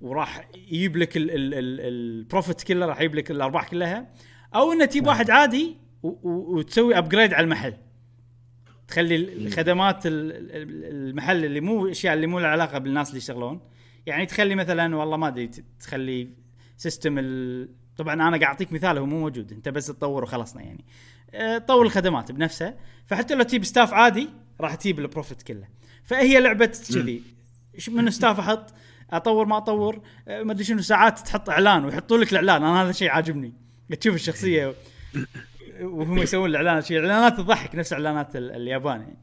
وراح 0.00 0.48
يجيب 0.54 0.96
لك 0.96 1.16
ال- 1.16 1.30
ال- 1.30 1.54
ال- 1.54 1.80
profit 1.80 2.62
كله 2.62 2.86
راح 2.86 3.00
يجيب 3.00 3.14
لك 3.14 3.30
الأرباح 3.30 3.68
كلها. 3.68 4.06
أو 4.54 4.72
انه 4.72 4.84
تجيب 4.84 5.06
واحد 5.06 5.30
عادي 5.30 5.76
وتسوي 6.02 6.98
upgrade 6.98 7.34
على 7.34 7.44
المحل. 7.44 7.74
تخلي 8.88 9.16
الخدمات 9.16 10.06
ال- 10.06 10.32
ال- 10.32 11.08
المحل 11.08 11.44
اللي 11.44 11.60
مو 11.60 11.86
اشياء 11.88 12.14
اللي 12.14 12.26
مو 12.26 12.38
لها 12.38 12.48
علاقة 12.48 12.78
بالناس 12.78 13.08
اللي 13.08 13.18
يشتغلون. 13.18 13.60
يعني 14.06 14.26
تخلي 14.26 14.54
مثلا 14.54 14.96
والله 14.96 15.16
ما 15.16 15.28
أدري 15.28 15.50
تخلي 15.80 16.28
system 16.76 17.18
ال... 17.18 17.68
طبعا 17.96 18.14
أنا 18.14 18.22
قاعد 18.24 18.42
أعطيك 18.42 18.72
مثال 18.72 18.98
هو 18.98 19.06
مو 19.06 19.20
موجود. 19.20 19.52
أنت 19.52 19.68
بس 19.68 19.86
تطور 19.86 20.22
وخلصنا 20.22 20.62
يعني. 20.62 20.84
أه، 21.34 21.58
طور 21.58 21.86
الخدمات 21.86 22.32
بنفسها 22.32 22.74
فحتى 23.06 23.34
لو 23.34 23.42
تجيب 23.42 23.64
staff 23.64 23.94
عادي 23.94 24.28
راح 24.60 24.74
تجيب 24.74 24.98
ال 24.98 25.04
profit 25.04 25.42
كله. 25.42 25.68
فهي 26.04 26.40
لعبة 26.40 26.72
كذي. 26.92 27.22
من 27.88 28.10
staff 28.10 28.38
أحط؟ 28.40 28.74
أطور 29.10 29.46
ما 29.46 29.56
أطور. 29.56 30.00
أه، 30.28 30.42
ما 30.42 30.52
أدري 30.52 30.64
شنو 30.64 30.82
ساعات 30.82 31.18
تحط 31.18 31.50
إعلان 31.50 31.84
ويحطوا 31.84 32.18
لك 32.18 32.32
الإعلان. 32.32 32.62
أنا 32.62 32.82
هذا 32.82 32.90
الشيء 32.90 33.08
عاجبني. 33.10 33.52
تشوف 34.00 34.14
الشخصية. 34.14 34.74
وهم 35.82 36.18
يسوون 36.18 36.50
الإعلانات 36.50 36.84
شيء 36.84 36.98
إعلانات 36.98 37.36
تضحك 37.36 37.74
نفس 37.74 37.92
إعلانات 37.92 38.36
ال- 38.36 38.50
اليابان 38.50 39.00
يعني 39.00 39.16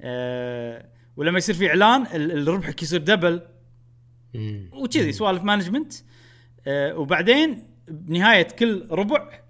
أه 0.00 0.88
ولما 1.16 1.38
يصير 1.38 1.54
في 1.54 1.68
إعلان 1.68 2.06
الربحك 2.14 2.82
يصير 2.82 3.00
double. 3.00 3.42
وكذي 4.72 5.12
سوالف 5.12 5.42
management 5.42 5.92
آه 6.66 6.98
وبعدين 6.98 7.62
بنهاية 7.88 8.42
كل 8.48 8.86
ربع 8.90 9.40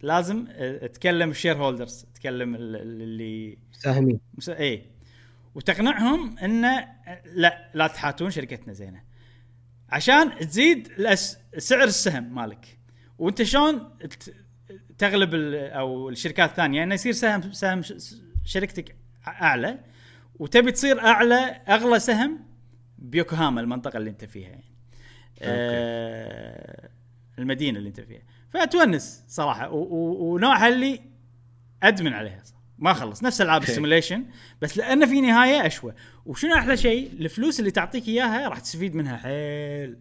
لازم 0.00 0.46
آه، 0.50 0.86
تكلم 0.86 1.30
ال 1.30 1.56
shareholders 1.56 2.06
تكلم 2.14 2.54
ال- 2.54 2.76
ال- 2.76 3.02
اللي 3.02 3.58
ساهمين 3.72 4.20
مس... 4.34 4.48
اي 4.48 4.86
وتقنعهم 5.54 6.38
انه 6.38 6.88
لا 7.34 7.70
لا 7.74 7.86
تحاتون 7.86 8.30
شركتنا 8.30 8.72
زينة. 8.72 9.02
عشان 9.90 10.38
تزيد 10.38 10.86
الأس... 10.98 11.38
سعر 11.58 11.84
السهم 11.84 12.34
مالك. 12.34 12.78
وأنت 13.18 13.42
شلون 13.42 13.88
تغلب. 15.02 15.34
أو 15.54 16.08
الشركات 16.08 16.50
الثانية 16.50 16.82
إنه 16.82 16.94
يصير 16.94 17.12
سهم 17.12 17.52
سهم 17.52 17.82
شركتك 18.44 18.96
أعلى 19.26 19.78
وتبي 20.38 20.72
تصير 20.72 21.00
أعلى 21.00 21.60
أغلى 21.68 22.00
سهم 22.00 22.38
بيوكوهاما 22.98 23.60
المنطقة 23.60 23.96
اللي 23.96 24.10
أنت 24.10 24.24
فيها 24.24 24.48
يعني 24.48 24.64
آه 25.42 26.88
المدينة 27.38 27.78
اللي 27.78 27.88
أنت 27.88 28.00
فيها 28.00 28.22
فتونس 28.50 29.24
صراحة. 29.28 29.68
ونوعها 29.72 30.68
اللي 30.68 31.00
أدمن 31.82 32.12
عليها 32.12 32.42
صح. 32.44 32.56
ما 32.78 32.92
خلص 32.92 33.22
نفس 33.22 33.40
ألعاب 33.40 33.62
ال 33.62 33.68
simulation 33.68 34.24
بس 34.62 34.78
لأنه 34.78 35.06
في 35.06 35.20
نهاية 35.20 35.66
أشوى 35.66 35.94
وشنو 36.26 36.54
أحلى 36.54 36.76
شيء 36.76 37.12
الفلوس 37.12 37.60
اللي 37.60 37.70
تعطيك 37.70 38.08
إياها 38.08 38.48
راح 38.48 38.58
تستفيد 38.60 38.94
منها 38.94 39.16
حيل 39.16 39.96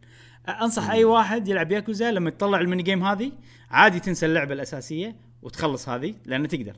أنصح 0.48 0.90
أي 0.90 1.04
واحد 1.04 1.48
يلعب 1.48 1.72
ياكوزا 1.72 2.12
لما 2.12 2.30
تطلع 2.30 2.60
الميني 2.60 2.84
جيم 2.84 3.04
هذه 3.04 3.32
عادي 3.72 4.00
تنسى 4.00 4.26
اللعبة 4.26 4.54
الأساسية 4.54 5.16
وتخلص 5.42 5.90
هذه 5.90 6.16
لأن 6.26 6.48
تقدر. 6.48 6.76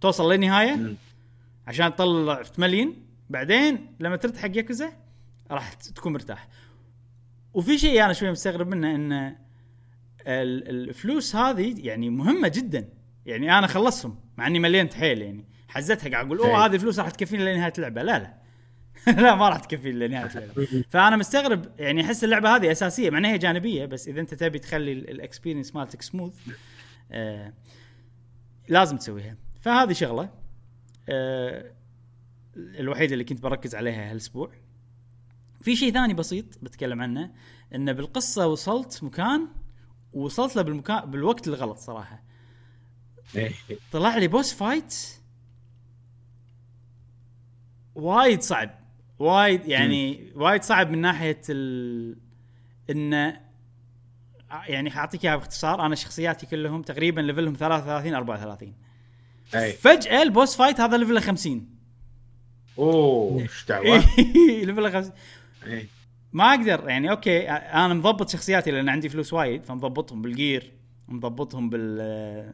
توصل 0.00 0.32
للنهاية. 0.32 0.94
عشان 1.66 1.94
تطلع 1.94 2.42
تملين 2.42 3.06
بعدين 3.30 3.86
لما 4.00 4.16
ترد 4.16 4.36
حق 4.36 4.56
ياكوزا 4.56 4.92
راح 5.50 5.72
تكون 5.72 6.12
مرتاح. 6.12 6.48
وفي 7.54 7.78
شيء 7.78 8.04
أنا 8.04 8.12
شوي 8.12 8.30
مستغرب 8.30 8.68
منه 8.68 8.94
ال- 8.94 10.88
الفلوس 10.88 11.36
هذه 11.36 11.74
يعني 11.86 12.10
مهمة 12.10 12.48
جدا. 12.48 12.88
يعني 13.26 13.58
أنا 13.58 13.66
خلصهم 13.66 14.18
مع 14.36 14.46
إني 14.46 14.58
مليت 14.58 14.94
حيل 14.94 15.22
يعني. 15.22 15.44
حزتها 15.68 16.10
قاعد 16.10 16.26
أقول 16.26 16.38
أوه. 16.38 16.66
هذه 16.66 16.74
الفلوس 16.74 16.98
راح 16.98 17.10
تكفيني 17.10 17.54
لنهاية 17.54 17.72
اللعبة. 17.78 18.02
لا 18.02 18.18
لا. 18.18 18.45
لا 19.22 19.34
ما 19.34 19.48
راح 19.48 19.58
تكفيني 19.58 20.06
لنهايه 20.06 20.26
اللعبة. 20.26 20.66
فأنا 20.90 21.16
مستغرب 21.16 21.66
يعني 21.78 22.02
أحس 22.04 22.24
اللعبة 22.24 22.56
هذه 22.56 22.72
أساسية 22.72 23.10
مع 23.10 23.18
إنها 23.18 23.32
هي 23.32 23.38
جانبية 23.38 23.86
بس 23.86 24.08
إذا 24.08 24.20
أنت 24.20 24.34
تبي 24.34 24.58
تخلي 24.58 24.92
ال 24.92 24.99
experience 24.99 25.74
مالتك 25.74 26.02
سموث 26.02 26.34
آه 27.12 27.52
لازم 28.68 28.96
تسويها. 28.96 29.36
فهذه 29.60 29.92
شغلة 29.92 30.30
آه 31.08 31.72
الوحيدة 32.56 33.12
اللي 33.12 33.24
كنت 33.24 33.40
بركز 33.42 33.74
عليها 33.74 34.10
هالأسبوع. 34.10 34.50
في 35.62 35.76
شيء 35.76 35.92
ثاني 35.92 36.14
بسيط 36.14 36.44
بتكلم 36.62 37.02
عنه 37.02 37.30
إنه 37.74 37.92
بالقصة 37.92 38.46
وصلت 38.46 39.04
مكان 39.04 39.48
ووصلت 40.12 40.56
له 40.56 40.62
بالمكان 40.62 41.10
بالوقت 41.10 41.48
الغلط 41.48 41.78
صراحة. 41.78 42.22
إيه. 43.36 43.52
طلع 43.92 44.16
لي 44.16 44.28
boss 44.28 44.54
fight 44.54 44.94
وايد 47.94 48.42
صعب. 48.42 48.85
وايد 49.18 49.68
يعني 49.68 50.32
وايد 50.34 50.62
صعب 50.62 50.90
من 50.90 50.98
ناحية 51.00 51.40
ال 51.48 52.16
انه 52.90 53.40
يعني 54.66 54.90
حاعطيك 54.90 55.24
إياها 55.24 55.36
باختصار. 55.36 55.86
أنا 55.86 55.94
شخصياتي 55.94 56.46
كلهم 56.46 56.82
تقريبا 56.82 57.20
level 57.20 57.44
هم 57.44 57.54
33 57.54 58.14
34 58.14 58.72
أي. 59.54 59.72
فجأة 59.72 60.22
ال 60.22 60.29
boss 60.29 60.56
fight 60.56 60.80
هذا 60.80 60.96
level 60.96 61.16
ه 61.16 61.20
50 61.20 61.68
أوه 62.78 63.42
إيش 63.42 63.64
دعوة؟ 63.68 64.04
level 64.64 64.86
ه 64.86 64.90
50 64.90 65.12
إيه. 65.66 65.86
ما 66.32 66.50
أقدر 66.54 66.88
يعني 66.88 67.10
okay 67.10 67.50
أنا 67.50 67.94
مضبط 67.94 68.28
شخصياتي 68.30 68.70
لأن 68.70 68.88
عندي 68.88 69.08
فلوس 69.08 69.32
وايد 69.32 69.64
فمضبطهم 69.64 70.22
بال 70.22 70.39
gear 70.39 70.72
مضبطهم 71.08 71.70
بال 71.70 72.52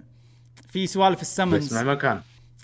في 0.69 0.87
سوالف 0.87 1.21
ال 1.21 1.27
summons. 1.27 1.75
مع 1.75 1.83
مكان 1.83 2.21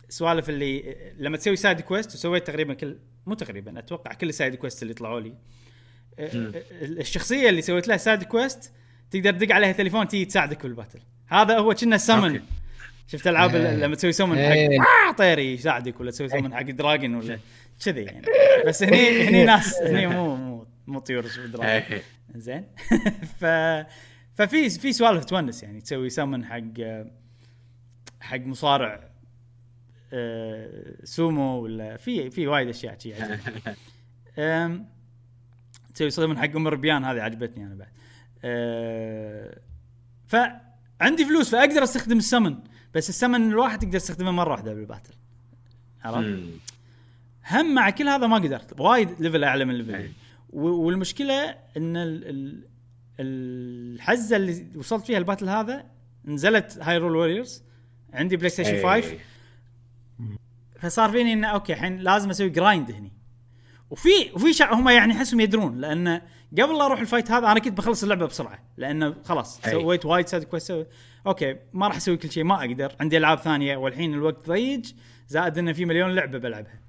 سوالف 0.09 0.49
اللي 0.49 0.97
لما 1.19 1.37
تسوي 1.37 1.57
side 1.57 1.81
quest 1.81 2.15
وسويت 2.15 2.47
تقريبا 2.47 2.75
كل 2.75 2.97
مو 3.29 3.35
تقريبا 3.35 3.79
أتوقع 3.79 4.13
كل 4.13 4.29
ال 4.29 4.34
side 4.34 4.55
quest 4.55 4.83
اللي 4.83 4.95
طلعوا 4.95 5.21
لي 5.21 5.35
مم. 6.19 6.53
الشخصية 6.83 7.49
اللي 7.49 7.63
سويت 7.63 7.89
لها 7.89 7.97
side 7.97 8.23
quest 8.23 8.73
تقدر 9.11 9.33
تدق 9.33 9.55
عليها 9.55 9.73
تليفون 9.73 10.09
تيجي 10.09 10.25
تساعدك 10.25 10.63
بال 10.63 10.72
battle 10.72 11.01
هذا 11.27 11.59
هو 11.59 11.75
كنا 11.75 11.97
سمن. 11.97 12.41
شفت 13.07 13.27
ألعاب 13.27 13.55
إيه. 13.55 13.77
لما 13.77 13.95
تسوي 13.97 14.13
سمن 14.13 14.39
إيه. 14.39 14.81
حق 14.81 15.09
آه 15.09 15.13
طيري 15.13 15.53
يساعدك 15.55 16.01
ولا 16.01 16.11
تسوي 16.11 16.29
سمن 16.29 16.55
حق 16.55 16.63
dragon 16.63 17.15
ولا 17.15 17.39
كذي 17.85 18.03
يعني 18.03 18.27
بس 18.67 18.83
هني 18.83 19.29
هني 19.29 19.45
ناس 19.45 19.83
هني 19.83 20.07
مو 20.07 20.37
مو 20.37 20.67
مو 20.87 20.99
طيور 20.99 21.27
dragon 21.47 21.67
إيه. 21.67 22.03
زين 22.35 22.65
ف 23.41 23.45
ففي 24.35 24.71
في 24.71 24.93
سوالف 24.93 25.25
تونس 25.25 25.63
يعني 25.63 25.81
تسوي 25.81 26.11
سمن 26.11 26.45
حق 26.45 26.63
حق 28.21 28.41
مصارع 28.41 29.11
سومو 31.05 31.61
ولا 31.61 31.97
في 31.97 32.31
في 32.31 32.47
وايد 32.47 32.69
أشياء 32.69 32.99
شي 32.99 33.15
تسوي 35.95 36.11
سمن 36.11 36.39
حق 36.39 36.57
أم 36.57 36.67
الربيان 36.67 37.05
هذه 37.05 37.21
عجبتني 37.21 37.67
أنا 37.67 37.75
بعد 37.75 37.89
أه، 38.45 39.59
فعندي 40.27 41.25
فلوس 41.25 41.51
فأقدر 41.51 41.83
أستخدم 41.83 42.19
السمن 42.19 42.59
بس 42.95 43.09
السمن 43.09 43.49
الواحد 43.51 43.79
تقدر 43.79 43.99
تستخدمه 43.99 44.31
مرة 44.31 44.51
واحدة 44.51 44.75
بال 44.75 44.85
battle 44.85 45.15
عرفت؟ 46.05 46.41
هم 47.51 47.75
مع 47.75 47.91
كل 47.91 48.09
هذا 48.09 48.27
ما 48.27 48.37
قدرت 48.37 48.81
وايد 48.81 49.21
level 49.21 49.45
أعلى 49.45 49.65
من 49.65 49.71
ال 49.71 49.75
level 49.75 49.95
أي. 49.95 50.11
و- 50.51 50.69
والمشكلة 50.69 51.55
إن 51.77 51.97
ال 51.97 52.25
ال 52.29 52.69
الحزة 53.21 54.37
اللي 54.37 54.67
وصلت 54.77 55.07
فيها 55.07 55.19
ال 55.19 55.23
battle 55.23 55.49
هذا 55.49 55.85
نزلت 56.25 56.79
Hyrule 56.83 57.17
Warriors 57.17 57.63
عندي 58.13 58.37
PlayStation 58.37 58.75
إيه. 58.75 59.01
5 59.03 59.15
فصار 60.79 61.11
فيني 61.11 61.33
إنه 61.33 61.47
okay 61.47 61.73
الحين 61.73 61.99
لازم 61.99 62.31
أسوي 62.31 62.49
grind 62.49 62.91
هني. 62.91 63.13
وفي 63.91 64.31
وفي 64.35 64.53
شع 64.53 64.75
هم 64.75 64.89
يعني 64.89 65.13
احسهم 65.13 65.41
يدرون 65.41 65.81
لأن 65.81 66.21
قبل 66.53 66.79
لا 66.79 66.87
أروح 66.87 67.01
ال 67.01 67.06
fight 67.06 67.31
هذا 67.31 67.53
أنا 67.53 67.61
كنت 67.61 67.79
بخلص 67.79 68.03
اللعبة 68.03 68.27
بسرعة 68.27 68.59
لأنه 68.77 69.15
خلاص 69.25 69.61
أي. 69.67 69.73
سويت 69.73 70.07
وايد 70.07 70.29
side 70.29 70.45
quest 70.45 70.87
أوكي 71.27 71.57
ما 71.73 71.89
راح 71.89 71.97
أسوي 71.97 72.17
كل 72.17 72.31
شيء 72.31 72.45
ما 72.45 72.55
أقدر 72.61 72.97
عندي 73.01 73.17
ألعاب 73.17 73.39
ثانية 73.39 73.77
والحين 73.77 74.15
الوقت 74.15 74.49
ضيق 74.49 74.83
زائد 75.29 75.59
إنه 75.59 75.73
في 75.73 75.85
مليون 75.85 76.15
لعبة 76.15 76.39
بلعبها. 76.39 76.81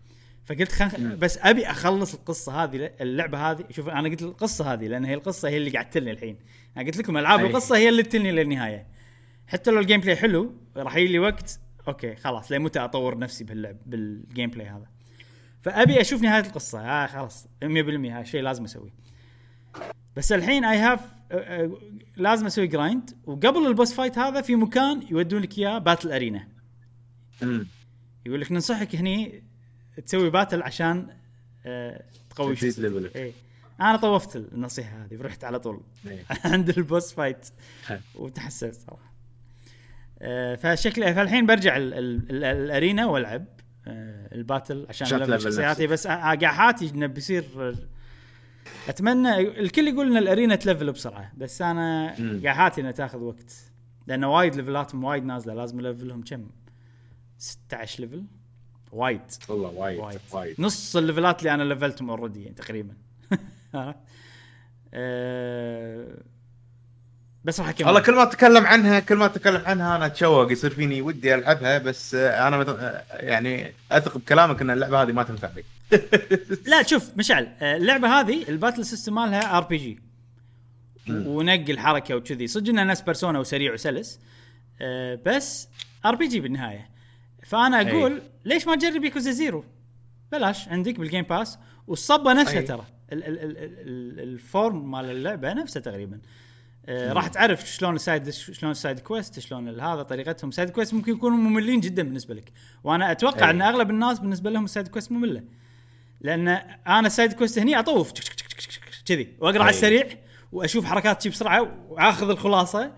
فقلت 0.45 0.71
خل... 0.71 1.15
بس 1.15 1.37
أبي 1.37 1.65
أخلص 1.65 2.13
القصة 2.13 2.63
هذه 2.63 2.91
اللعبة 3.01 3.51
هذه 3.51 3.65
شوف 3.71 3.89
أنا 3.89 4.09
قلت 4.09 4.21
القصة 4.21 4.73
هذه 4.73 4.87
لأن 4.87 5.05
هي 5.05 5.13
القصة 5.13 5.49
هي 5.49 5.57
اللي 5.57 5.69
قاعد 5.69 5.89
تلني 5.89 6.11
الحين. 6.11 6.37
أنا 6.77 6.85
قلت 6.85 6.97
لكم 6.97 7.17
ألعاب 7.17 7.39
أي. 7.39 7.47
القصة 7.47 7.77
هي 7.77 7.89
اللي 7.89 8.03
تلني 8.03 8.31
للنهاية. 8.31 8.87
حتى 9.47 9.71
لو 9.71 9.79
ال 9.79 9.99
gameplay 10.01 10.15
حلو 10.15 10.53
راح 10.77 10.95
يجي 10.95 11.11
لي 11.11 11.19
وقت 11.19 11.59
okay 11.89 12.15
خلاص 12.15 12.51
لمتى 12.51 12.79
اطور 12.79 13.17
نفسي 13.17 13.43
باللعب 13.43 13.77
بال 13.85 14.49
gameplay 14.49 14.67
هذا 14.67 14.87
فأبي 15.61 16.01
أشوف 16.01 16.21
نهاية 16.21 16.45
القصة 16.45 16.79
ها 16.81 17.07
خلاص 17.07 17.47
100% 17.63 17.67
هذا 17.67 18.23
شيء 18.23 18.41
لازم 18.41 18.63
أسويه 18.63 18.93
بس 20.15 20.31
الحين 20.31 20.65
I 20.65 20.77
have 20.77 20.99
لازم 22.17 22.45
أسوي 22.45 22.67
grind 22.67 23.17
وقبل 23.25 23.67
ال 23.67 23.72
boss 23.72 23.93
fight 23.93 24.17
هذا 24.17 24.41
في 24.41 24.55
مكان 24.55 25.07
يودون 25.11 25.41
لك 25.41 25.57
اياه 25.57 25.77
battle 25.77 26.11
arena. 26.11 26.47
يقول 28.25 28.41
لك 28.41 28.51
ننصحك 28.51 28.95
هني 28.95 29.43
تسوي 30.05 30.29
battle 30.29 30.63
عشان 30.63 31.07
آه، 31.65 32.03
تقوي 32.29 32.55
تزيد 32.55 32.71
شخصيتك. 32.71 32.93
level 32.93 33.09
ك. 33.09 33.15
إيه 33.15 33.31
أنا 33.81 33.97
طوفت 33.97 34.35
النصيحة 34.35 35.05
هذه 35.05 35.17
ورحت 35.17 35.43
على 35.43 35.59
طول 35.59 35.81
إيه. 36.07 36.25
عند 36.53 36.69
ال 36.69 36.78
boss 36.78 37.13
fight. 37.13 37.49
وتحسست 38.15 38.87
صراحة 38.87 39.08
آه، 40.21 40.55
فشكله 40.55 41.13
فالحين 41.13 41.45
برجع 41.45 41.77
ال 41.77 41.93
ال 41.93 42.29
ال 42.29 42.43
ال 42.43 42.54
arena 42.54 43.05
والعب 43.05 43.45
آه، 43.87 44.35
ال 44.35 44.42
battle 44.42 44.85
عشان 44.89 45.07
شخصياتي. 45.07 45.87
بس 45.87 46.07
قاعد 46.07 46.45
حاتي 46.45 46.89
إنه 46.89 47.07
بيصير 47.07 47.43
اتمنى 48.87 49.39
الكل 49.39 49.87
يقول 49.87 50.11
إن 50.11 50.17
ال 50.17 50.24
arena 50.24 50.55
تلفل 50.55 50.91
بسرعة 50.91 51.31
بس 51.37 51.61
أنا 51.61 52.15
مم. 52.19 52.41
قاعد 52.43 52.55
حاتي 52.55 52.81
انها 52.81 52.91
تاخذ 52.91 53.19
وقت. 53.19 53.53
لأنه 54.07 54.33
وايد 54.35 54.55
level 54.55 54.85
اتهم 54.85 55.03
وايد 55.03 55.25
نازلة 55.25 55.53
لازم 55.53 55.79
ألفلهم 55.79 56.23
كم؟ 56.23 56.49
16 57.37 57.99
level؟ 58.03 58.23
وايد. 58.91 59.21
والله 59.49 59.69
وايد 59.69 59.99
وايد. 59.99 60.19
وايد. 60.31 60.55
نص 60.59 60.95
ال 60.95 61.02
level 61.02 61.33
ات 61.33 61.39
اللي 61.39 61.53
أنا 61.53 61.63
ليفلتهم 61.63 62.09
already 62.09 62.43
يعني 62.43 62.55
تقريبا 62.55 62.93
أه 64.93 66.23
بس 67.43 67.59
راح 67.59 67.69
أكمل. 67.69 67.87
والله 67.87 68.01
كل 68.01 68.15
ما 68.15 68.23
أتكلم 68.23 68.65
عنها 68.67 68.99
كل 68.99 69.15
ما 69.15 69.25
أتكلم 69.25 69.61
عنها 69.65 69.95
أنا 69.95 70.05
أتشوق 70.05 70.51
يصير 70.51 70.69
فيني 70.69 71.01
ودي 71.01 71.35
ألعبها 71.35 71.77
بس 71.77 72.15
أنا 72.15 72.57
مت- 72.57 73.03
يعني 73.11 73.73
أثق 73.91 74.17
بكلامك 74.17 74.61
إن 74.61 74.69
اللعبة 74.71 75.01
هذه 75.01 75.11
ما 75.11 75.23
تنفع 75.23 75.49
لي. 75.55 75.63
لا 76.65 76.83
شوف 76.83 77.09
مشعل 77.17 77.47
اللعبة 77.61 78.07
هذه 78.19 78.49
ال 78.49 78.54
battle 78.54 78.85
system 78.85 79.15
مالها 79.15 79.57
RPG 79.57 79.99
ونقل 81.09 81.79
حركه 81.79 82.15
وكذي. 82.15 82.47
صدق 82.47 82.69
انها 82.69 82.83
نفس 82.83 83.01
Persona 83.01 83.39
وسريع 83.39 83.73
وسلس. 83.73 84.19
آه، 84.81 85.19
بس 85.25 85.67
RPG 86.05 86.39
بالنهاية. 86.39 86.89
فأنا 87.43 87.81
أقول 87.81 88.21
ليش 88.45 88.67
ما 88.67 88.75
تجرب 88.75 89.03
Yakuza 89.03 89.31
Zero 89.31 89.63
بلاش 90.31 90.67
عندك 90.67 90.99
بال 90.99 91.07
Game 91.07 91.21
Pass 91.23 91.57
والصبة 91.87 92.33
نفسها 92.33 92.57
أي. 92.59 92.63
ترى. 92.63 92.85
ال- 93.13 93.23
ال- 93.23 93.39
ال- 93.43 93.57
ال- 93.57 94.19
ال 94.19 94.34
form 94.34 94.91
مال 94.91 95.05
اللعبة 95.11 95.53
نفسها 95.53 95.81
تقريبا. 95.81 96.19
آه 96.85 97.13
راح 97.13 97.27
تعرف 97.27 97.71
شلون 97.71 97.95
ال 97.95 98.02
side 98.02 98.29
شلون 98.29 98.71
ال 98.71 98.77
side 98.77 98.99
quest 98.99 99.39
شلون 99.39 99.79
هذا 99.79 100.03
طريقتهم. 100.03 100.51
side 100.51 100.69
quest 100.69 100.93
ممكن 100.93 101.11
يكونوا 101.11 101.37
مملين 101.37 101.79
جدا 101.79 102.03
بالنسبة 102.03 102.35
لك. 102.35 102.51
وأنا 102.83 103.11
أتوقع 103.11 103.45
أي. 103.45 103.51
إن 103.51 103.61
أغلب 103.61 103.89
الناس 103.89 104.19
بالنسبة 104.19 104.49
لهم 104.49 104.65
ال 104.65 104.70
side 104.70 104.87
quest 104.87 105.11
مملة. 105.11 105.43
لأن 106.21 106.47
أنا 106.87 107.07
ال 107.07 107.12
side 107.12 107.33
quest 107.33 107.59
هني 107.59 107.79
أطوف. 107.79 108.13
كذي. 109.05 109.35
وأقرأ 109.39 109.61
على 109.61 109.69
أي. 109.69 109.75
السريع 109.75 110.07
وأشوف 110.51 110.85
حركات 110.85 111.21
شي 111.21 111.29
بسرعة 111.29 111.77
وأخذ 111.89 112.29
الخلاصة. 112.29 112.91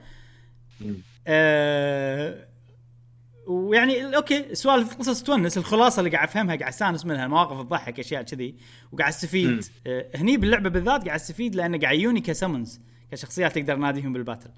آه 1.27 2.47
ويعني 3.47 4.15
okay 4.15 4.55
سوالف 4.55 4.95
قصص 4.95 5.23
تونس. 5.23 5.57
الخلاصة 5.57 5.99
اللي 5.99 6.09
قاعد 6.09 6.27
أفهمها 6.27 6.55
قاعد 6.55 6.69
أستانس 6.69 7.05
منها 7.05 7.25
المواقف 7.25 7.61
تضحك 7.61 7.99
أشياء 7.99 8.21
كذي. 8.21 8.55
وقاعد 8.91 9.09
أستفيد. 9.09 9.63
آه 9.87 10.07
هني 10.15 10.37
باللعبة 10.37 10.69
بالذات 10.69 11.05
قاعد 11.05 11.19
أستفيد 11.19 11.55
لأنه 11.55 11.79
قاعد 11.79 11.95
يجوني 11.95 12.21
ك 12.21 12.29
summons 12.29 12.81
كشخصيات 13.11 13.55
تقدر 13.55 13.75
ناديهم 13.75 14.13
بال 14.13 14.21
battle. 14.21 14.49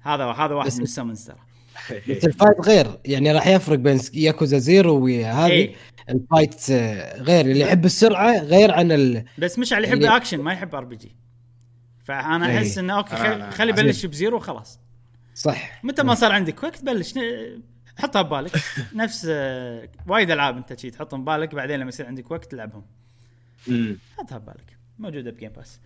هذا 0.00 0.24
هذا 0.24 0.54
واحد 0.54 0.66
بس- 0.68 0.76
من 0.76 0.82
ال 0.82 0.87
summons 0.87 1.24
ترى. 1.26 1.36
بس 2.16 2.24
ال 2.24 2.30
fight 2.30 2.60
غير 2.60 2.98
يعني 3.04 3.32
راح 3.32 3.46
يفرق 3.46 3.78
بين 3.78 4.00
Yakuza 4.14 4.58
Zero 4.58 5.04
وهذه. 5.04 5.46
إيه. 5.50 5.74
الفايت 6.08 6.70
آه، 6.70 7.22
غير. 7.22 7.40
اللي 7.46 7.60
يحب 7.60 7.84
السرعة 7.84 8.38
غير 8.38 8.70
عن 8.72 8.92
ال... 8.92 9.24
بس 9.38 9.58
مش 9.58 9.72
اللي 9.72 9.88
يحب 9.88 9.96
اللي- 9.96 10.16
اكشن 10.16 10.40
ما 10.40 10.52
يحب 10.52 10.74
RPG 10.74 11.14
فأنا 12.04 12.50
إيه. 12.50 12.58
أحس 12.58 12.78
انه 12.78 12.96
okay 12.96 13.16
خل- 13.16 13.50
خلي 13.50 13.72
بلش 13.72 14.06
ب 14.06 14.12
zero 14.12 14.36
وخلاص. 14.36 14.78
صح. 15.34 15.84
متى 15.84 16.02
ما 16.02 16.14
صار 16.14 16.32
عندك 16.32 16.62
وقت 16.62 16.84
بلش 16.84 17.14
حطها 17.98 18.22
ببالك. 18.22 18.52
نفس 18.94 19.26
آه، 19.30 19.88
وايد 20.06 20.30
ألعاب 20.30 20.56
أنت 20.56 20.78
شي 20.80 20.90
تحطهم 20.90 21.22
ببالك 21.24 21.54
بعدين 21.54 21.80
لما 21.80 21.88
يصير 21.88 22.06
عندك 22.06 22.30
وقت 22.30 22.44
تلعبهم. 22.44 22.84
حطها 24.18 24.38
ببالك. 24.38 24.76
موجودة 24.98 25.30
ب 25.30 25.34
Game 25.34 25.50
Pass 25.52 25.80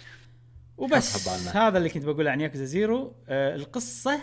وبس. 0.78 1.28
هذا 1.56 1.78
اللي 1.78 1.88
كنت 1.88 2.04
بقوله 2.04 2.30
عن 2.30 2.40
ياكوزا 2.40 2.64
Zero. 2.64 3.14
آه 3.28 3.54
القصة 3.56 4.20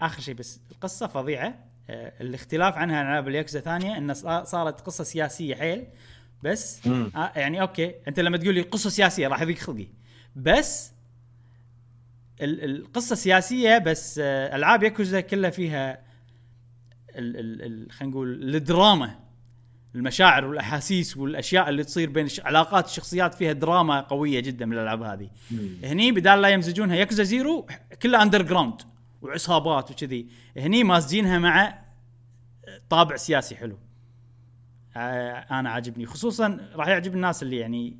آخر 0.00 0.20
شيء 0.22 0.34
بس 0.34 0.60
القصة 0.72 1.06
فظيعة. 1.06 1.64
آه 1.90 2.12
الاختلاف 2.20 2.74
عنها 2.74 2.96
عن 2.96 3.06
ألعاب 3.06 3.28
الياكوزا 3.28 3.60
ثانية 3.60 3.98
إن 3.98 4.14
صا- 4.14 4.44
صارت 4.44 4.80
قصة 4.80 5.04
سياسية 5.04 5.54
حيل. 5.54 5.86
بس 6.42 6.86
مم. 6.86 7.10
آه 7.16 7.32
يعني 7.36 7.60
أوكي 7.60 7.94
أنت 8.08 8.20
لما 8.20 8.36
تقول 8.36 8.54
لي 8.54 8.60
قصة 8.60 8.90
سياسية 8.90 9.28
راح 9.28 9.42
يضيق 9.42 9.58
خلقي. 9.58 9.86
بس 10.36 10.92
ال- 12.40 12.64
القصة 12.64 13.16
سياسية 13.16 13.78
بس 13.78 14.20
آه 14.22 14.56
ألعاب 14.56 14.82
ياكوزا 14.82 15.20
كلها 15.20 15.50
فيها 15.50 15.92
ال 17.16 17.36
ال 17.36 17.62
ال 17.62 17.92
خلينا 17.92 18.12
نقول 18.14 18.54
الدراما. 18.54 19.23
المشاعر 19.94 20.44
والأحاسيس 20.44 21.16
والأشياء 21.16 21.68
اللي 21.68 21.84
تصير 21.84 22.10
بين 22.10 22.28
علاقات 22.44 22.86
الشخصيات 22.86 23.34
فيها 23.34 23.52
دراما 23.52 24.00
قوية 24.00 24.40
جدا 24.40 24.66
من 24.66 24.72
الألعاب 24.72 25.02
هذه. 25.02 25.30
هني 25.84 26.12
بدال 26.12 26.42
لا 26.42 26.48
يمزجونها 26.48 26.96
ياكوزا 26.96 27.22
Zero 27.22 27.66
كلها 28.02 28.22
underground 28.22 28.82
وعصابات 29.22 29.90
وكذي. 29.90 30.28
هني 30.56 30.84
مازجينها 30.84 31.38
مع 31.38 31.78
طابع 32.88 33.16
سياسي 33.16 33.56
حلو. 33.56 33.78
آه، 34.96 35.32
أنا 35.32 35.70
عاجبني. 35.70 36.06
خصوصا 36.06 36.70
راح 36.74 36.88
يعجب 36.88 37.14
الناس 37.14 37.42
اللي 37.42 37.56
يعني 37.56 37.98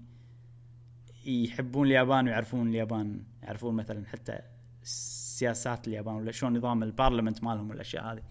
يحبون 1.27 1.87
اليابان 1.87 2.29
ويعرفون 2.29 2.69
اليابان 2.69 3.23
يعرفون 3.43 3.75
مثلا 3.75 4.07
حتى 4.07 4.39
سياسات 4.83 5.89
اليابان 5.89 6.15
ولا 6.15 6.33
شلون 6.33 6.57
نظام 6.57 6.83
ال 6.83 6.88
parliament 6.88 7.45
مالهم 7.45 7.71
والأشياء 7.71 8.13
هذه. 8.13 8.23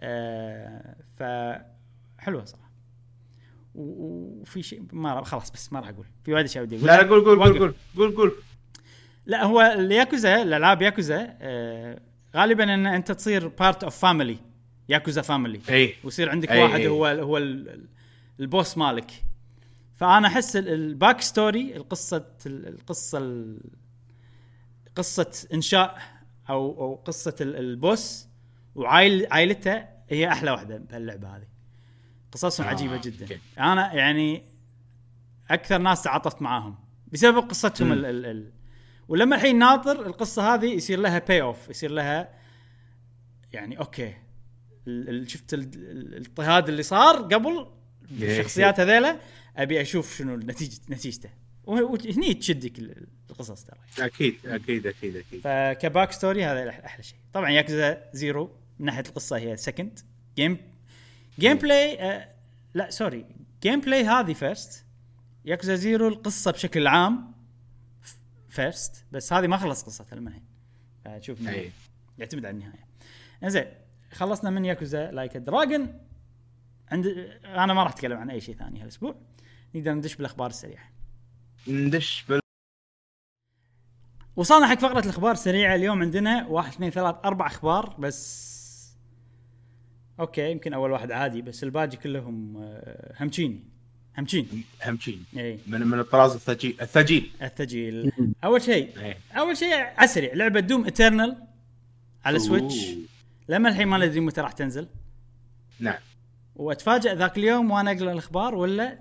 آه 0.00 0.96
ف 1.16 1.22
حلوة 2.18 2.44
صراحة. 2.44 2.61
وفي 3.74 4.62
شيء 4.62 4.82
ما 4.92 5.24
خلاص 5.24 5.50
بس 5.50 5.72
ما 5.72 5.80
راح 5.80 5.88
أقول. 5.88 6.06
في 6.24 6.32
وايد 6.32 6.44
اشياء 6.44 6.64
ودي 6.64 6.76
لا 6.76 6.82
لا 7.02 7.08
قول 7.08 7.24
قول. 7.24 7.38
قول 7.38 7.58
قول 7.58 7.74
قول 7.96 8.16
قول. 8.16 8.32
لا 9.26 9.44
هو 9.44 9.60
الياكوزا 9.60 10.42
الالعاب 10.42 10.82
ياكوزا 10.82 11.36
آه 11.40 12.00
غالبا 12.36 12.74
إن 12.74 12.86
أنت 12.86 13.12
تصير 13.12 13.48
part 13.48 13.84
of 13.84 13.96
family 13.98 14.36
ياكوزا 14.88 15.22
family 15.22 15.60
أي. 15.70 15.94
ويصير 16.04 16.30
عندك 16.30 16.50
أي 16.50 16.62
واحد 16.62 16.80
أي. 16.80 16.88
هو 16.88 17.06
هو 17.06 17.38
ال- 17.38 17.68
ال- 17.68 17.88
ال 18.40 18.48
boss 18.48 18.78
مالك. 18.78 19.10
فأنا 19.94 20.26
أحس 20.28 20.56
ال- 20.56 20.68
ال 20.68 20.78
back 20.78 21.20
story 21.20 21.76
القصة 21.76 22.26
ال- 22.46 22.68
القصة 22.68 23.18
ال- 23.18 23.60
قصة 24.96 25.46
إنشاء 25.54 25.98
أو 26.50 26.80
أو 26.80 26.94
قصة 26.94 27.34
ال- 27.40 27.56
ال 27.56 27.70
boss 27.70 28.28
وعائل 28.74 29.26
عائلته 29.30 29.84
هي 30.08 30.28
أحلى 30.28 30.50
واحدة 30.50 30.76
بهاللعبة 30.78 31.36
هذه. 31.36 31.46
قصصهم 32.32 32.66
آه، 32.66 32.70
عجيبة 32.70 33.00
جدا. 33.00 33.22
okay. 33.24 33.38
أنا 33.58 33.92
يعني 33.94 34.42
أكثر 35.50 35.78
ناس 35.78 36.02
تعاطفت 36.02 36.42
معاهم 36.42 36.74
بسبب 37.12 37.38
قصتهم. 37.38 37.92
ال 37.92 38.04
ال 38.04 38.26
ال 38.26 38.52
ولما 39.08 39.36
الحين 39.36 39.58
ناطر 39.58 40.06
القصة 40.06 40.54
هذه 40.54 40.66
يصير 40.66 40.98
لها 41.00 41.18
pay 41.18 41.42
off 41.42 41.68
يصير 41.68 41.90
لها 41.90 42.28
يعني 43.52 43.78
okay. 43.78 44.14
ال- 44.88 45.30
شفت 45.30 45.54
ال- 45.54 45.60
ال- 45.60 46.14
الاضطهاد 46.14 46.68
اللي 46.68 46.82
صار 46.82 47.16
قبل. 47.16 47.66
الشخصيات 48.22 48.80
هذيلا 48.80 49.18
أبي 49.56 49.80
أشوف 49.80 50.16
شنو 50.18 50.36
نتيجه 50.36 50.80
نتيجته. 50.90 51.30
وه- 51.64 51.82
وهني 51.82 52.34
تشدك 52.34 52.78
ال- 52.78 53.06
القصص 53.30 53.64
ترى. 53.64 53.78
أكيد 54.06 54.34
أكيد 54.46 54.86
أكيد 54.86 55.16
أكيد. 55.16 55.40
فك 55.44 55.67
back 55.67 56.12
story 56.12 56.44
هذا 56.44 56.70
أحلى 56.70 57.02
شيء. 57.02 57.18
طبعا 57.32 57.50
ياكوزا 57.50 58.02
Zero 58.12 58.50
من 58.78 58.86
ناحية 58.86 59.02
القصة 59.08 59.36
هي 59.36 59.56
second 59.56 59.98
game 60.36 60.56
gameplay 61.38 62.02
آه 62.02 62.28
لا 62.74 62.90
sorry 62.90 63.26
gameplay 63.62 64.04
هذه 64.04 64.32
first 64.32 64.84
ياكوزا 65.44 65.74
Zero 65.74 66.08
القصة 66.08 66.50
بشكل 66.50 66.86
عام 66.86 67.32
first 68.48 69.04
بس 69.12 69.32
هذه 69.32 69.46
ما 69.46 69.56
خلص 69.56 69.82
قصتها 69.82 70.32
فشوف 71.04 71.40
من- 71.40 71.48
أي. 71.48 71.70
يعتمد 72.18 72.44
على 72.44 72.54
النهاية. 72.54 72.86
إنزين 73.44 73.64
خلصنا 74.12 74.50
من 74.50 74.64
ياكوزا 74.64 75.10
Like 75.10 75.36
a 75.36 75.45
Dragon 75.45 76.00
عند 76.92 77.06
أنا 77.44 77.74
ما 77.74 77.82
راح 77.82 77.92
أتكلم 77.92 78.18
عن 78.18 78.30
أي 78.30 78.40
شيء 78.40 78.56
ثاني 78.56 78.82
هالأسبوع. 78.82 79.14
نقدر 79.74 79.92
ندش 79.94 80.16
بالأخبار 80.16 80.50
السريعة. 80.50 80.84
ندش 81.68 82.24
بال 82.28 82.40
وصلنا 84.36 84.66
حق 84.66 84.78
فقرة 84.78 85.00
الأخبار 85.04 85.32
السريعة. 85.32 85.74
اليوم 85.74 86.02
عندنا 86.02 86.46
واحد 86.46 86.72
اثنين 86.72 86.90
ثلاث 86.90 87.14
أربع 87.24 87.46
أخبار. 87.46 87.96
بس 87.98 88.51
okay 90.22 90.50
يمكن 90.50 90.74
أول 90.74 90.90
واحد 90.90 91.12
عادي 91.12 91.42
بس 91.42 91.64
الباقي 91.64 91.96
كلهم 91.96 92.56
آه، 92.56 93.14
همشيني. 93.20 93.60
همشين. 94.18 94.64
همشين. 94.86 95.24
إي. 95.36 95.58
من 95.66 95.86
من 95.86 95.98
الطراز 95.98 96.34
الثجيل. 96.34 96.76
الثجيل. 96.80 97.30
الثجيل 97.42 98.12
أول 98.44 98.62
شيء. 98.62 99.16
أول 99.32 99.56
شيء 99.56 99.74
على 99.74 100.04
السريع 100.04 100.34
لعبة 100.34 100.60
Doom 100.60 100.86
Eternal 100.86 101.36
على 102.24 102.38
Switch. 102.38 102.86
لما 103.48 103.68
الحين 103.68 103.88
ما 103.88 103.98
ندري 103.98 104.20
متى 104.20 104.40
راح 104.40 104.52
تنزل. 104.52 104.88
نعم. 105.80 105.98
واتفاجئ 106.56 107.14
ذاك 107.14 107.38
اليوم 107.38 107.70
وأنا 107.70 107.90
أقرأ 107.92 108.12
الأخبار 108.12 108.54
ولا 108.54 108.98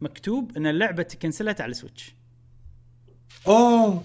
مكتوب 0.00 0.56
إن 0.56 0.66
اللعبة 0.66 1.02
تكنسلت 1.02 1.60
على 1.60 1.74
Switch 1.74 2.14
أوه. 3.46 4.04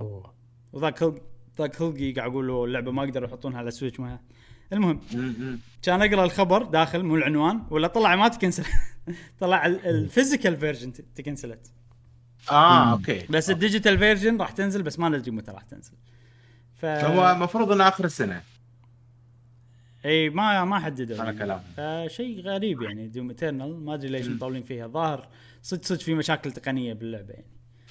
أوه. 0.00 0.34
وذاك 0.72 1.14
ذاك 1.58 1.76
خلقي 1.76 2.12
قاعد 2.12 2.30
أقول 2.30 2.48
له 2.48 2.64
اللعبه 2.64 2.92
ما 2.92 3.02
قدروا 3.02 3.28
يحطونها 3.28 3.58
على 3.58 3.70
Switch 3.70 4.00
ما 4.00 4.18
المهم. 4.72 5.00
كان 5.82 6.02
أقرأ 6.02 6.24
الخبر 6.24 6.62
داخل 6.62 7.02
مو 7.02 7.16
العنوان 7.16 7.62
ولا 7.70 7.88
طلع 7.88 8.16
ما 8.16 8.28
تكنسل. 8.28 8.64
طلع 9.40 9.66
ال- 9.66 9.86
ال 9.86 9.94
physical 9.94 10.56
version 10.56 10.92
تكنسلت. 11.14 11.72
آه 12.50 12.92
okay. 12.92 13.26
بس 13.30 13.50
ال 13.50 13.56
digital 13.56 13.98
version 13.98 14.36
راح 14.40 14.50
تنزل 14.50 14.82
بس 14.82 14.98
ما 14.98 15.08
ندري 15.08 15.30
متى 15.30 15.50
راح 15.50 15.62
تنزل. 15.62 15.92
ف 16.74 16.84
هو 16.84 17.30
المفروض 17.30 17.72
إنه 17.72 17.88
آخر 17.88 18.04
السنة. 18.04 18.42
إي 20.04 20.30
ما 20.30 20.64
ما 20.64 20.78
حددوا. 20.78 21.20
على 21.20 21.32
كلامهم. 21.38 21.64
فشيء 21.76 22.40
غريب 22.40 22.82
يعني 22.82 23.08
Doom 23.08 23.28
Eternal 23.28 23.84
ما 23.84 23.94
أدري 23.94 24.08
ليش 24.08 24.26
مطولين 24.28 24.62
فيها. 24.62 24.86
ظاهر 24.86 25.28
صدق 25.62 25.84
صدق 25.84 26.00
في 26.00 26.14
مشاكل 26.14 26.52
تقنية 26.52 26.92
باللعبة 26.92 27.32
يعني. 27.34 27.46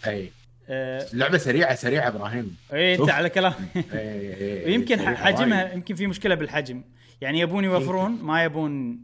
إي. 0.07 0.32
آه، 0.70 1.07
لعبة 1.13 1.38
سريعة 1.38 1.76
سريعة 1.76 2.07
إبراهيم. 2.07 2.57
اي 2.74 2.95
أنت. 2.95 3.09
على 3.09 3.30
كلام. 3.30 3.53
إي- 3.53 3.76
إي- 3.76 4.68
ويمكن 4.68 4.97
سريعة 4.97 5.15
حجمها. 5.15 5.74
يمكن 5.74 5.95
في 5.95 6.07
مشكلة 6.07 6.36
بالحجم. 6.36 6.84
يعني 7.22 7.39
يبون 7.39 7.63
يوفرون 7.63 8.11
ما 8.11 8.43
يبون 8.43 8.99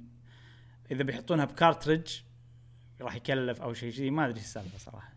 إذا 0.91 1.03
بيحطونها 1.03 1.45
ب 1.45 1.53
cartridge 1.53 2.21
راح 3.01 3.15
يكلف 3.15 3.61
أو 3.61 3.73
شيء 3.73 3.91
شيء 3.91 4.11
ما 4.11 4.25
أدري 4.25 4.39
السالفة 4.39 4.77
صراحة. 4.77 5.13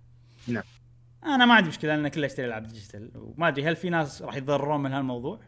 نعم. 0.48 0.62
أنا 1.24 1.46
ما 1.46 1.54
عندي 1.54 1.68
مشكلة 1.68 1.96
لأن 1.96 2.08
كله 2.08 2.26
اشتري 2.26 2.46
ألعاب 2.46 2.66
digital. 2.66 3.10
وما 3.14 3.48
أدري 3.48 3.64
هل 3.68 3.76
في 3.76 3.90
ناس 3.90 4.22
راح 4.22 4.36
يتضررون 4.36 4.82
من 4.82 4.92
هالموضوع؟ 4.92 5.40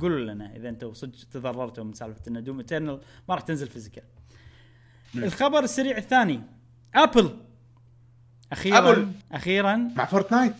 قولوا 0.00 0.34
لنا 0.34 0.56
إذا 0.56 0.68
أنتم 0.68 0.92
صدق 0.92 1.18
تضررتوا 1.32 1.84
من 1.84 1.92
سالفة 1.92 2.22
ان 2.28 2.44
Doom 2.44 2.56
ما 3.28 3.34
راح 3.34 3.40
تنزل 3.40 3.66
physical 3.68 4.02
نعم. 5.14 5.24
الخبر 5.24 5.58
السريع 5.64 5.96
الثاني 5.96 6.40
Apple 6.94 7.36
أخيرا 8.52 8.78
Apple. 8.78 9.12
أخيرا 9.32 9.76
مع 9.76 10.04
Fortnite. 10.04 10.54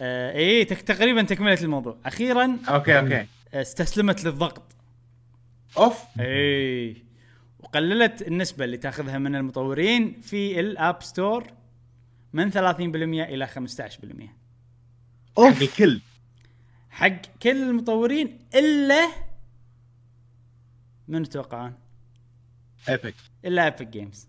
آه 0.00 0.32
إيه 0.32 0.66
تك- 0.66 0.80
تقريبا 0.80 1.22
تكملة 1.22 1.58
الموضوع. 1.62 1.96
أخيرا 2.06 2.58
okay 2.68 2.98
okay. 2.98 3.26
استسلمت 3.54 4.24
للضغط. 4.24 4.62
أوف. 5.78 5.98
اي 6.20 6.96
وقللت 7.60 8.22
النسبة 8.22 8.64
اللي 8.64 8.76
تأخذها 8.76 9.18
من 9.18 9.36
المطورين 9.36 10.20
في 10.20 10.60
ال 10.60 10.70
App 10.70 11.02
Store 11.02 11.46
من 12.32 12.50
30% 12.50 13.24
إلى 13.24 13.46
15% 13.46 13.50
حق 15.36 15.40
أوف. 15.42 15.62
الكل. 15.62 16.00
حق 16.90 17.22
كل 17.42 17.62
المطورين 17.62 18.38
إلا 18.54 19.08
من 21.08 21.22
تتوقعون؟ 21.22 21.74
Epic 22.88 23.14
إلا 23.44 23.64
Epic 23.64 23.82
Games 23.86 24.28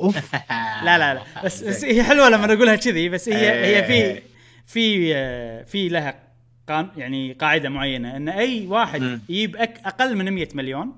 أوف 0.00 0.34
لا 0.84 0.98
لا 0.98 1.14
لا 1.14 1.22
بس, 1.44 1.62
بس 1.62 1.84
هي 1.84 2.02
حلوة 2.02 2.28
لما 2.28 2.52
اقولها 2.52 2.76
كذي 2.76 3.08
بس 3.08 3.28
هي 3.28 3.76
هي 3.76 3.84
في 3.84 3.92
إيه. 3.92 4.22
في 4.66 5.16
آه، 5.16 5.62
في 5.62 5.88
لها 5.88 6.22
قان 6.68 6.88
يعني 6.96 7.32
قاعدة 7.32 7.68
معينة 7.68 8.16
إن 8.16 8.28
أي 8.28 8.66
واحد. 8.66 9.20
يجيب 9.28 9.56
أقل 9.56 10.16
من 10.16 10.30
100 10.32 10.48
مليون 10.54 10.92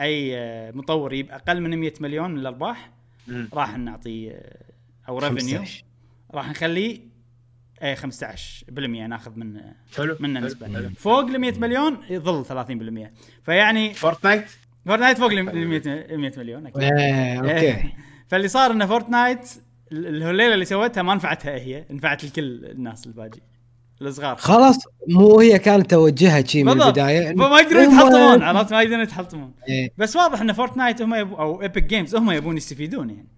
أي 0.00 0.38
آه، 0.38 0.70
مطور 0.70 1.12
يجيب 1.12 1.30
أقل 1.30 1.60
من 1.60 1.78
100 1.78 1.92
مليون 2.00 2.30
من 2.30 2.38
الارباح. 2.38 2.90
راح 3.52 3.78
نعطيه 3.78 4.30
آه، 4.30 4.64
أو 5.08 5.18
revenue 5.18 5.58
15. 5.58 5.84
راح 6.34 6.48
نخليه 6.50 7.00
اي 7.82 7.96
15% 7.96 9.06
ناخذ 9.06 9.38
من 9.38 9.60
حلو 9.96 10.16
منه 10.20 10.40
نسبة 10.40 10.66
حلو. 10.66 10.90
فوق 10.96 11.20
ال 11.20 11.38
100 11.38 11.58
مليون 11.58 11.98
يظل 12.10 12.44
30% 12.44 13.10
فيعني 13.42 13.94
Fortnite 13.94 14.44
Fortnite 14.86 15.18
فوق 15.18 15.30
ال 15.32 15.42
100 15.68 16.16
100 16.16 16.32
مليون 16.36 16.66
أكيد 16.66 16.82
إيه، 16.82 17.38
okay. 17.40 17.50
إيه. 17.52 17.92
فاللي 18.28 18.48
صار 18.48 18.70
إن 18.70 18.86
Fortnite 18.86 19.48
ال- 19.92 20.06
الهليلة 20.06 20.54
اللي 20.54 20.64
سوتها 20.64 21.02
ما 21.02 21.14
نفعتها 21.14 21.54
هي 21.54 21.84
نفعت 21.90 22.24
لكل 22.24 22.64
الناس 22.64 23.06
الباقي 23.06 23.40
الصغار 24.02 24.36
خلاص 24.36 24.78
مو 25.08 25.40
هي 25.40 25.58
كانت 25.58 25.90
توجهها 25.90 26.42
شي 26.46 26.64
من 26.64 26.72
بالضبط. 26.72 26.86
البداية. 26.86 27.32
فما 27.34 27.60
يقدرون 27.60 27.84
يتحطمون 27.84 28.42
عرفت؟ 28.42 28.72
ما 28.72 28.82
يقدرون 28.82 29.00
يتحطمون. 29.02 29.54
إيه. 29.68 29.90
بس 29.98 30.16
واضح 30.16 30.40
إن 30.40 30.52
Fortnite 30.52 31.02
هم 31.02 31.14
يبو 31.14 31.34
أو 31.34 31.62
Epic 31.62 31.82
Games 31.84 32.16
هم 32.16 32.30
يبون 32.30 32.56
يستفيدون 32.56 33.10
يعني. 33.10 33.28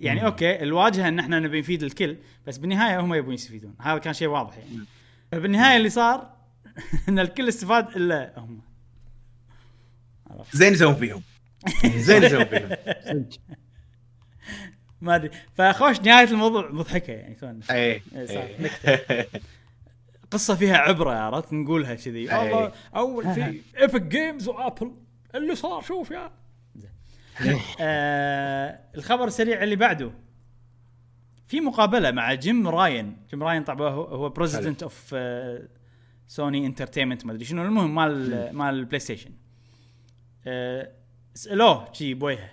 يعني 0.00 0.26
okay 0.26 0.62
الواجهة 0.62 1.08
إن 1.08 1.18
إحنا 1.18 1.38
نبي 1.40 1.60
نفيد 1.60 1.82
الكل 1.82 2.16
بس 2.46 2.58
بالنهاية 2.58 3.00
هم 3.00 3.14
يبون 3.14 3.34
يستفيدون. 3.34 3.74
هذا 3.80 3.98
كان 3.98 4.12
شيء 4.14 4.28
واضح 4.28 4.56
يعني. 4.58 4.84
فبالنهاية 5.32 5.76
اللي 5.76 5.90
صار 5.90 6.30
إن 7.08 7.18
الكل 7.18 7.48
استفاد 7.48 7.86
إلا 7.96 8.32
هم. 8.36 8.60
زين 10.52 10.72
يسوون 10.72 10.94
فيهم. 10.94 11.22
زين 11.84 12.22
يسوون 12.22 12.44
فيهم. 12.44 12.68
صدق. 13.08 13.38
ما 15.00 15.14
أدري. 15.14 15.30
فخوش 15.54 16.00
نهاية 16.00 16.28
الموضوع 16.28 16.70
مضحكة 16.70 17.12
يعني 17.12 17.34
تونا 17.34 17.60
اي 17.70 17.76
إيه، 18.14 18.26
صح. 18.26 18.34
إي. 18.34 18.56
نكتة. 18.60 19.24
قصة 20.30 20.54
فيها 20.54 20.76
عبرة 20.76 21.10
عرفت 21.10 21.52
نقولها 21.52 21.94
كذي. 21.94 22.22
الله 22.40 22.72
أول 22.96 23.34
في 23.34 23.60
Epic 23.80 24.02
Games 24.02 24.48
و 24.48 24.55
Apple 24.55 24.92
اللي 25.34 25.54
صار 25.54 25.82
شوف 25.82 26.10
يا. 26.10 26.30
آه 27.80 28.80
الخبر 28.94 29.24
السريع 29.24 29.62
اللي 29.62 29.76
بعده. 29.76 30.10
في 31.46 31.60
مقابلة 31.60 32.10
مع 32.10 32.34
جيم 32.34 32.68
راين. 32.68 33.16
جيم 33.30 33.42
راين 33.42 33.64
طبعا 33.64 33.90
هو, 33.90 34.02
هو 34.02 34.28
president 34.28 34.82
of 34.82 35.16
Sony 36.26 36.66
Entertainment 36.66 37.26
ما 37.26 37.32
أدري 37.32 37.44
شنو. 37.44 37.62
المهم 37.62 37.94
مال 37.94 38.50
مال 38.56 38.74
ال 38.74 39.00
PlayStation 39.00 39.30
سالوه 41.34 41.92
شي 41.92 42.14
بويها 42.14 42.50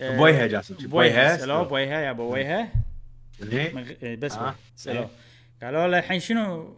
بويها 0.00 0.46
جاسم 0.46 0.74
بويها 0.74 1.36
سالوه 1.36 1.62
بويها 1.62 2.00
يا 2.00 2.12
بويها 2.12 2.72
بس 4.18 4.32
آه. 4.32 4.54
سالوه. 4.76 5.10
قالوا 5.62 5.86
له 5.86 5.98
الحين 5.98 6.20
شنو 6.20 6.76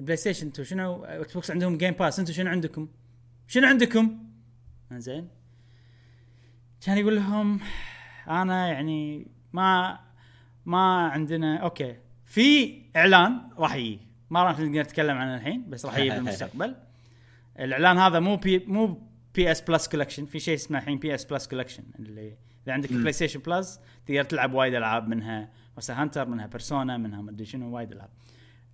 PlayStation 0.00 0.46
أنتم 0.46 0.64
شنو 0.64 1.04
Xbox 1.04 1.50
عندهم 1.50 1.78
Game 1.78 1.94
Pass 1.94 2.18
أنتم 2.18 2.32
شنو 2.32 2.50
عندكم؟ 2.50 2.88
شنو 3.48 3.66
عندكم؟ 3.66 4.18
زين 4.92 5.28
كان 6.86 6.98
يقول 6.98 7.16
لهم 7.16 7.60
أنا 8.28 8.68
يعني 8.68 9.26
ما 9.52 10.00
ما 10.64 11.08
عندنا 11.08 11.56
okay 11.56 11.96
في 12.24 12.78
اعلان 12.96 13.50
راح 13.58 13.74
يجي 13.74 14.00
ما 14.30 14.42
راح 14.42 14.58
نقدر 14.58 14.80
نتكلم 14.80 15.16
عنه 15.16 15.36
الحين 15.36 15.70
بس 15.70 15.86
راح 15.86 15.98
يجي 15.98 16.10
بالمستقبل 16.10 16.74
الإعلان 17.58 17.98
هذا 17.98 18.20
مو 18.20 18.36
بي 18.36 18.58
مو 18.58 19.08
PS 19.34 19.60
Plus 19.60 19.88
Collection 19.88 20.24
في 20.24 20.38
شيء 20.38 20.54
اسمه 20.54 20.78
الحين 20.78 20.98
PS 20.98 21.24
Plus 21.24 21.48
Collection 21.48 21.84
اللي 21.98 22.36
إذا 22.64 22.72
عندك 22.72 22.92
PlayStation 22.92 23.40
Plus 23.40 23.80
تقدر 24.06 24.24
تلعب 24.24 24.54
وايد 24.54 24.74
ألعاب 24.74 25.08
منها 25.08 25.50
مثلا 25.76 26.02
هانتر 26.02 26.28
منها 26.28 26.46
بيرسونا 26.46 26.96
منها 26.96 27.22
مدري 27.22 27.44
شنو 27.44 27.76
وايد 27.76 27.92
ألعاب. 27.92 28.10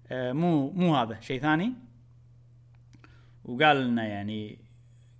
آه 0.09 0.33
مو 0.33 0.71
مو 0.71 0.97
هذا 0.97 1.21
شيء 1.21 1.41
ثاني. 1.41 1.73
وقال 3.45 3.89
لنا 3.89 4.07
يعني 4.07 4.59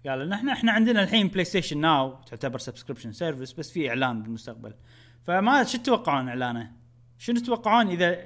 قال 0.07 0.27
لنا 0.27 0.37
إحنا 0.37 0.53
إحنا 0.53 0.73
عندنا 0.73 1.03
الحين 1.03 1.29
PlayStation 1.29 1.81
Now 1.81 2.23
تعتبر 2.23 2.59
subscription 2.59 3.13
service 3.13 3.53
بس 3.53 3.71
في 3.71 3.89
إعلان 3.89 4.23
بالمستقبل. 4.23 4.75
فما 5.23 5.65
شو 5.65 5.79
تتوقعون 5.79 6.29
إعلانه؟ 6.29 6.73
شنو 7.19 7.37
تتوقعون 7.37 7.89
إذا 7.89 8.25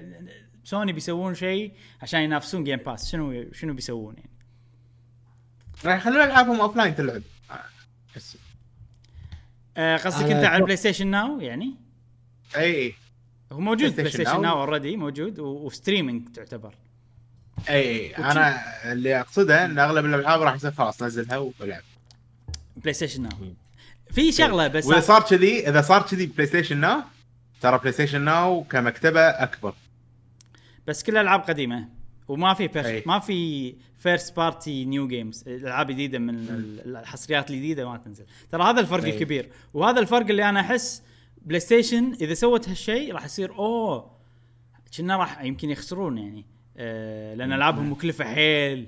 سوني 0.64 0.93
بيسوون 0.93 1.35
شيء 1.35 1.72
عشان 2.03 2.20
ينافسون 2.20 2.64
Game 2.64 2.78
Pass 2.78 3.12
شنو 3.12 3.53
شنو 3.53 3.74
بيسوون 3.74 4.14
يعني؟ 4.16 4.30
راح 5.85 5.97
يخلون 5.97 6.20
ألعابهم 6.25 6.61
offline 6.61 6.97
تلعب. 6.97 7.22
بس. 8.16 8.37
آه 9.77 9.97
قصدك 9.97 10.31
أنت 10.31 10.45
على 10.45 10.57
ال 10.57 10.76
PlayStation 10.76 11.07
Now 11.07 11.40
يعني؟ 11.41 11.75
إي 12.57 12.75
إي. 12.87 12.95
هو 13.53 13.61
موجود 13.61 13.97
PlayStation 13.97 14.42
Now. 14.42 14.61
already 14.61 14.97
موجود 14.97 15.39
و- 15.39 15.66
و 15.66 15.73
streaming 15.73 16.28
تعتبر. 16.35 16.75
إي 17.68 18.16
أنا 18.16 18.62
اللي 18.93 19.20
أقصده 19.20 19.64
إن 19.64 19.79
أغلب 19.79 20.05
الألعاب 20.05 20.43
راح 20.43 20.55
يصير 20.55 20.72
خلاص 20.72 21.03
نزلها 21.03 21.37
والعب 21.61 21.83
PlayStation 22.76 23.22
Now 23.22 23.32
في 24.11 24.33
شغلة 24.33 24.68
بس 24.68 24.87
وإذا 24.87 25.01
صار 25.01 25.22
كذي 25.22 25.68
إذا 25.68 25.83
صار 25.83 26.03
كذي 26.03 26.27
PlayStation 26.26 26.76
Now 26.76 27.03
ترى 27.61 27.79
PlayStation 27.78 28.20
Now 28.20 28.64
كمكتبة 28.64 29.20
أكبر. 29.20 29.75
بس 30.87 31.03
كل 31.03 31.12
الالعاب 31.12 31.41
قديمة. 31.41 31.89
وما 32.29 32.55
في. 32.55 32.87
أي. 32.87 33.03
ما 33.07 33.18
في 33.18 33.75
first 33.99 34.36
party 34.36 34.84
new 34.84 35.09
games 35.09 35.45
الألعاب 35.49 35.87
جديدة 35.91 36.18
من 36.18 36.31
ال- 36.35 36.97
الحصريات 36.97 37.51
الجديدة 37.51 37.89
ما 37.89 37.97
تنزل. 37.97 38.25
ترى 38.51 38.62
هذا 38.62 38.81
الفرق 38.81 39.05
أي. 39.05 39.11
الكبير. 39.14 39.51
وهذا 39.75 40.01
الفرق 40.01 40.27
اللي 40.27 40.49
أنا 40.49 40.61
أحس 40.61 41.03
PlayStation 41.42 42.12
إذا 42.20 42.35
سوت 42.35 42.68
هالشيء 42.68 43.12
راح 43.14 43.25
يصير 43.25 43.55
أوه 43.59 44.11
كنا 44.97 45.16
راح 45.16 45.43
يمكن 45.43 45.70
يخسرون 45.70 46.18
يعني. 46.18 46.47
آه 46.77 47.35
لأن 47.35 47.53
ألعابهم 47.53 47.93
مكلفة 47.93 48.25
حيل. 48.25 48.87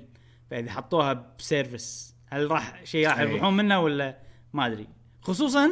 فإذا 0.51 0.71
حطوها 0.71 1.33
ب 1.39 1.49
service 1.49 2.15
هل 2.27 2.51
راح 2.51 2.83
شيء 2.85 3.07
راح. 3.07 3.19
يربحون 3.19 3.57
منه 3.57 3.79
ولا 3.79 4.17
ما 4.53 4.67
أدري. 4.67 4.87
خصوصا 5.21 5.65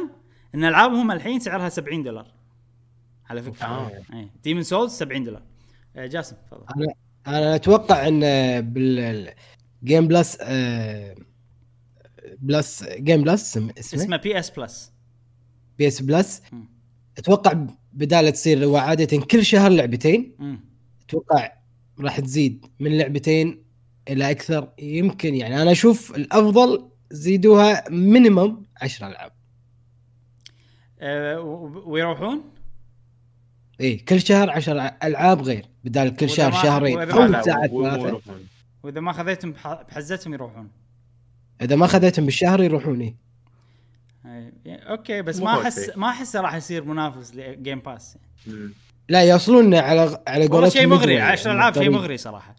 إن 0.54 0.64
ألعابهم 0.64 1.10
الحين 1.10 1.40
سعرها 1.40 1.68
70 1.68 2.02
دولار. 2.02 2.26
على 3.30 3.42
فكرة. 3.42 3.66
آه. 3.66 4.28
Demon's 4.44 4.62
Souls 4.62 4.92
70 4.92 5.24
دولار. 5.24 5.42
آه 5.96 6.06
جاسم 6.06 6.36
تفضل. 6.50 6.64
أنا 7.26 7.54
أتوقع 7.54 8.08
إن 8.08 8.20
بال 8.60 9.09
Game 9.09 10.08
Plus 10.08 10.36
Plus 12.38 12.84
Game 12.84 13.22
Plus 13.22 13.56
اسمه 13.56 13.72
اسمه؟ 13.78 14.16
PS 14.16 14.50
Plus 14.50 14.92
PS 15.78 16.02
Plus. 16.02 16.42
أتوقع 17.18 17.66
بدال 17.92 18.32
تصير 18.32 18.68
وعاده 18.68 19.16
كل 19.18 19.44
شهر 19.44 19.70
لعبتين. 19.70 20.36
أتوقع 21.08 21.52
راح 22.00 22.20
تزيد 22.20 22.66
من 22.80 22.98
لعبتين 22.98 23.62
إلى 24.08 24.30
أكثر. 24.30 24.72
يمكن 24.78 25.34
يعني 25.34 25.62
أنا 25.62 25.72
أشوف 25.72 26.16
الأفضل 26.16 26.90
زيدوها 27.10 27.84
minimum 27.90 28.62
10 28.82 29.06
ألعاب. 29.08 29.32
و- 31.42 31.90
ويروحون؟ 31.92 32.42
اي 33.80 33.86
إيه، 33.86 34.04
كل 34.04 34.20
شهر 34.20 34.50
10 34.50 34.72
ألعاب 35.04 35.42
غير 35.42 35.66
بدال 35.84 36.16
كل 36.16 36.30
شهر 36.30 36.52
ما- 36.52 36.62
شهرين 36.62 36.96
وإذا 36.98 37.12
أو 37.12 37.26
ما- 37.28 37.42
ساعه 37.42 37.66
ثلاثة. 37.66 38.20
وإذا 38.82 39.00
ما 39.00 39.12
خذيتهم 39.12 39.52
بح- 39.52 39.82
بحزتهم 39.82 40.34
يروحون 40.34 40.70
إذا 41.62 41.76
ما 41.76 41.86
خذيتهم 41.86 42.24
بالشهر 42.24 42.62
يروحون 42.62 43.00
إيه. 43.00 43.14
آه، 44.26 44.52
okay 44.66 45.22
بس 45.22 45.40
ما 45.40 45.62
احس. 45.62 45.90
ما 45.96 46.08
احسه 46.08 46.40
راح 46.40 46.54
يصير 46.54 46.84
منافس 46.84 47.34
ل 47.34 47.43
Game 47.43 47.78
Pass. 47.80 48.16
لا 49.08 49.22
يوصلون 49.22 49.74
على 49.74 50.22
على 50.28 50.44
والله 50.44 50.58
قولتهم 50.58 50.70
شيء 50.80 50.86
مغري 50.86 51.00
مدري 51.14 51.20
10 51.20 51.52
ألعاب 51.52 51.74
شيء. 51.74 51.90
مغري 51.90 52.16
صراحة 52.16 52.56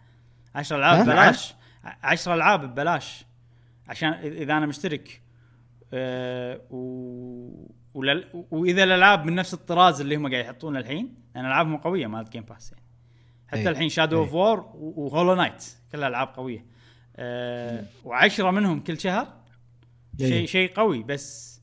10 0.56 0.78
ألعاب؟ 0.78 1.04
ببلاش 1.06 1.56
10 2.04 2.34
ألعاب 2.34 2.62
ببلاش 2.72 3.26
عشان 3.88 4.10
إذا 4.14 4.58
أنا 4.58 4.66
مشترك 4.66 5.22
آه 5.94 6.62
و... 6.72 7.72
ولل... 7.98 8.46
وإذا 8.52 8.84
الألعاب 8.84 9.26
من 9.26 9.36
نفس 9.36 9.54
الطراز 9.54 10.02
اللي 10.02 10.16
هم 10.16 10.32
قاعد 10.32 10.46
يحطونه 10.46 10.80
الحين 10.80 11.16
لأن 11.36 11.46
ألعابهم 11.46 11.78
قوية 11.78 12.08
مالت 12.08 12.32
Game 12.32 12.44
Pass 12.44 12.72
يعني 12.72 12.84
حتى 13.48 13.60
أي. 13.62 13.70
الحين 13.70 13.90
Shadow. 13.90 14.18
of 14.18 14.34
War 14.34 14.72
و 14.76 14.84
Hollow 14.84 15.36
Knight 15.36 15.64
كلها 15.92 16.08
ألعاب 16.08 16.28
قوية 16.28 16.66
آه 17.16 17.86
وعشرة 18.04 18.52
منهم 18.52 18.80
كل 18.80 19.00
شهر 19.00 19.34
شيء 20.20 20.34
أي. 20.34 20.48
شيء 20.48 20.74
قوي 20.74 21.04
بس. 21.04 21.62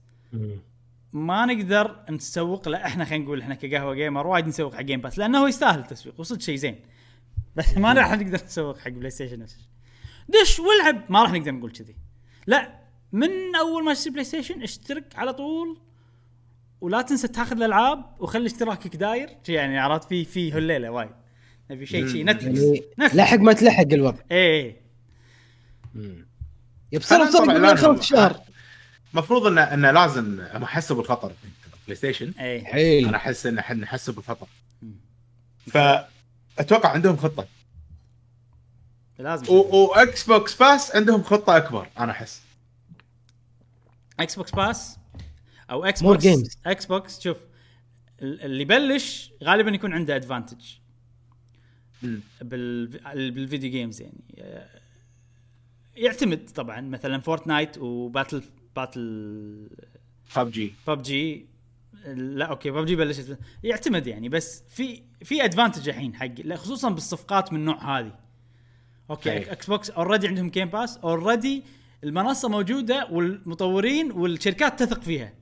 ما 1.13 1.47
نقدر 1.47 1.97
نسوق 2.11 2.69
له 2.69 2.79
إحنا 2.87 3.05
خلينا 3.05 3.25
نقول 3.25 3.41
إحنا 3.41 3.55
كقهوة 3.55 3.95
gamer 3.95 4.27
وايد 4.27 4.47
نسوق 4.47 4.75
حق 4.75 4.81
Game 4.81 5.01
Pass 5.01 5.19
لأنه 5.19 5.39
هو 5.39 5.47
يستاهل 5.47 5.79
التسويق 5.79 6.21
وصدق 6.21 6.41
شيء 6.41 6.57
زين 6.57 6.81
بس 7.57 7.77
ما 7.77 7.93
راح 7.93 8.13
نقدر 8.13 8.45
نسوق 8.45 8.79
حق 8.79 8.89
PlayStation 8.91 9.39
نفس 9.39 9.55
الشيء 9.57 9.71
دش 10.29 10.61
والعب 10.61 11.03
ما 11.09 11.23
راح 11.23 11.33
نقدر 11.33 11.53
نقول 11.53 11.71
كذي 11.71 11.97
لا 12.47 12.81
من 13.13 13.57
أول 13.61 13.85
ما 13.85 13.95
تشتري 13.95 14.11
PlayStation 14.13 14.63
اشترك 14.63 15.17
على 15.17 15.33
طول 15.33 15.79
ولا 16.85 17.03
تنسى 17.03 17.29
تاخذ 17.29 17.57
الألعاب 17.57 18.05
وخلي 18.19 18.47
اشتراكك 18.47 18.97
داير. 18.97 19.31
يعني 19.49 19.79
عرفت؟ 19.79 20.09
في 20.09 20.25
في 20.25 20.53
هالليلة 20.53 20.91
وايد. 20.91 21.11
نبي 21.71 21.87
شيء 21.87 22.09
شيء. 22.09 22.25
Netflix 22.25 22.61
يعني 22.99 23.15
لحق 23.15 23.37
ما 23.37 23.53
تلحق 23.53 23.93
الوضع. 23.93 24.19
إيه 24.31 24.81
يا 26.93 26.99
بسرعة 26.99 27.31
خلينا 27.31 27.73
بسرعة. 27.73 27.73
يخلص 27.73 27.99
الشهر 27.99 28.41
المفروض 29.13 29.47
انه 29.47 29.63
انه 29.63 29.91
لازم 29.91 30.43
حسوا 30.55 30.97
بالخطر 30.97 31.33
PlayStation 31.87 32.33
إيه. 32.41 32.65
حيل. 32.65 33.09
أنا 33.09 33.17
أحس 33.17 33.47
ان 33.47 33.59
إحنا 33.59 33.77
نحس 33.77 34.11
بالخطر. 34.11 34.47
فاتوقع 35.67 36.89
عندهم 36.89 37.17
خطة. 37.17 37.47
لازم 39.19 39.47
و 39.55 40.27
Xbox 40.27 40.55
Pass 40.55 40.97
عندهم 40.97 41.23
خطة 41.23 41.57
أكبر 41.57 41.89
أنا 41.99 42.13
أحس. 42.13 42.41
Xbox 44.21 44.51
Pass 44.51 44.97
أو 45.71 45.85
Xbox 45.85 46.25
games. 46.27 46.57
Xbox 46.67 47.21
شوف 47.21 47.37
ال- 48.23 48.41
اللي 48.43 48.63
يبلش 48.63 49.33
غالبا 49.45 49.71
يكون 49.71 49.93
عنده 49.93 50.17
advantage 50.17 50.65
بال 52.43 52.79
video 52.79 53.71
games 53.71 54.01
يعني. 54.03 54.21
يعتمد 55.97 56.51
طبعا 56.55 56.81
مثلا 56.81 57.21
Fortnite 57.21 57.79
و 57.79 57.88
battle 57.88 58.43
battle 58.77 59.69
PUBG 60.37 60.75
PUBG 60.89 61.47
لا 62.15 62.45
okay 62.45 62.71
PUBG 62.71 62.97
بلشت. 62.97 63.39
يعتمد 63.63 64.07
يعني 64.07 64.29
بس 64.29 64.63
في 64.69 65.03
في 65.25 65.45
advantage 65.45 65.89
الحين 65.89 66.15
حق 66.15 66.41
لا، 66.45 66.57
خصوصا 66.57 66.89
بالصفقات 66.91 67.53
من 67.53 67.59
النوع 67.61 67.99
هذه. 67.99 68.19
okay. 69.11 69.53
Xbox 69.53 69.91
already 69.91 70.29
عندهم 70.29 70.51
Game 70.51 70.69
Pass 70.69 70.97
already 70.97 71.63
المنصة 72.05 72.49
موجودة 72.49 73.09
والمطورين 73.11 74.13
والشركات 74.13 74.83
تثق 74.83 75.01
فيها. 75.03 75.33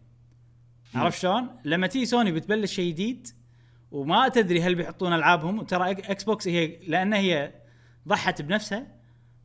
عرفت 0.95 1.19
شلون؟ 1.23 1.49
لما 1.65 1.87
تيجي 1.87 2.07
سوني 2.07 2.33
بتبلش 2.33 2.73
شيء 2.75 2.93
جديد 2.93 3.29
وما 3.91 4.29
تدري 4.29 4.63
هل 4.63 4.75
بيحطون 4.75 5.13
ألعابهم. 5.13 5.59
وترى 5.59 5.91
Xbox 5.91 6.49
هي 6.49 6.79
لأن 6.89 7.13
هي 7.13 7.55
ضحت 8.09 8.43
بنفسها 8.43 8.87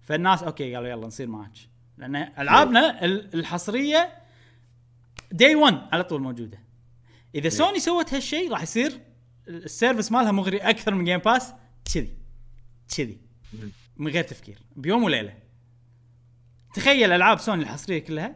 فالناس 0.01 0.43
okay 0.43 0.75
قالوا 0.75 0.89
يلا 0.89 1.07
نصير 1.07 1.27
معك 1.27 1.51
لأن 1.97 2.15
ألعابنا 2.15 3.05
ال- 3.05 3.33
الحصرية 3.33 4.13
day 5.31 5.55
1 5.55 5.77
على 5.91 6.03
طول 6.03 6.21
موجودة. 6.21 6.59
إذا 7.35 7.49
سوني 7.49 7.79
سوت 7.79 8.13
هالشيء 8.13 8.51
راح 8.51 8.61
يصير 8.61 8.91
ال 9.47 9.55
service 9.55 10.11
مالها 10.11 10.31
مغري 10.31 10.57
أكثر 10.57 10.93
من 10.95 11.03
Game 11.05 11.19
Pass 11.19 11.53
كذي. 11.93 12.17
كذي. 12.97 13.17
من 13.97 14.11
غير 14.11 14.23
تفكير. 14.23 14.57
بيوم 14.75 15.03
وليلة. 15.03 15.33
تخيل 16.73 17.11
ألعاب 17.11 17.39
سوني 17.39 17.63
الحصرية 17.63 17.99
كلها 17.99 18.35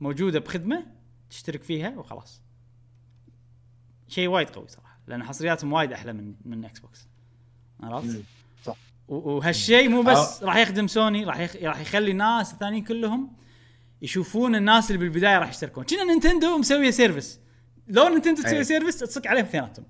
موجودة 0.00 0.38
بخدمة 0.38 0.86
تشترك 1.30 1.62
فيها 1.62 1.90
وخلاص. 1.96 2.42
شيء 4.08 4.28
وايد 4.28 4.50
قوي 4.50 4.68
صراحة 4.68 4.98
لأن 5.06 5.22
حصرياتهم 5.22 5.72
وايد 5.72 5.92
أحلى 5.92 6.12
من 6.12 6.34
من 6.44 6.64
Xbox 6.64 7.08
عرفت؟ 7.82 8.22
صح. 8.64 8.76
وهالشيء 9.08 9.88
مو 9.88 10.02
بس 10.02 10.42
راح 10.42 10.56
يخدم 10.56 10.86
سوني 10.86 11.24
راح 11.24 11.38
يخ... 11.38 11.56
راح 11.56 11.80
يخلي 11.80 12.10
الناس 12.10 12.52
الثانيين 12.52 12.84
كلهم 12.84 13.32
يشوفون 14.02 14.54
الناس 14.54 14.90
اللي 14.90 14.98
بالبداية 14.98 15.38
راح 15.38 15.50
يشتركون. 15.50 15.84
كنا 15.84 16.04
نينتندو 16.04 16.58
مسوية 16.58 16.90
service 16.90 17.40
لو 17.88 18.08
نينتندو 18.08 18.42
تسوي. 18.42 18.64
service 18.64 18.98
تصك 18.98 19.26
عليهم 19.26 19.44
اثنيناتهم. 19.44 19.86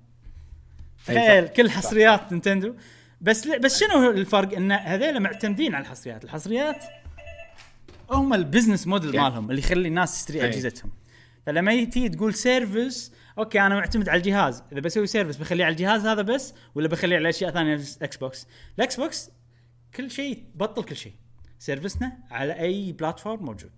تخيل. 1.05 1.47
كل 1.47 1.69
حصريات 1.69 2.31
نينتندو. 2.31 2.75
بس 3.21 3.47
بس 3.47 3.79
شنو 3.79 4.09
الفرق؟ 4.09 4.57
إن 4.57 4.71
هذول 4.71 5.19
معتمدين 5.19 5.75
على 5.75 5.81
الحصريات. 5.81 6.23
الحصريات 6.23 6.83
هم 8.11 8.33
ال 8.33 8.39
business 8.39 8.87
model. 8.87 9.21
مالهم 9.21 9.49
اللي 9.49 9.61
يخلي 9.61 9.87
الناس 9.87 10.25
تشتري. 10.25 10.45
أجهزتهم. 10.45 10.91
فلما 11.49 11.83
تيجي 11.83 12.09
تقول 12.09 12.33
service 12.33 13.11
أوكي 13.37 13.61
أنا 13.61 13.75
معتمد 13.75 14.09
على 14.09 14.17
الجهاز. 14.17 14.63
إذا 14.71 14.79
بسوي 14.79 15.07
service 15.07 15.37
بخليه 15.37 15.65
على 15.65 15.71
الجهاز 15.71 16.05
هذا 16.05 16.21
بس 16.21 16.53
ولا 16.75 16.87
بخليه 16.87 17.15
على 17.15 17.29
أشياء 17.29 17.51
ثانية 17.51 17.81
إكس 18.01 18.17
بوكس 18.17 18.47
الاكس 18.77 18.99
بوكس 18.99 19.31
كل 19.95 20.11
شيء 20.11 20.43
بطل 20.55 20.83
كل 20.83 20.95
شيء. 20.95 21.13
service 21.59 22.10
نا 22.10 22.17
على 22.31 22.59
أي 22.59 22.91
platform 22.91 23.45
موجود. 23.45 23.71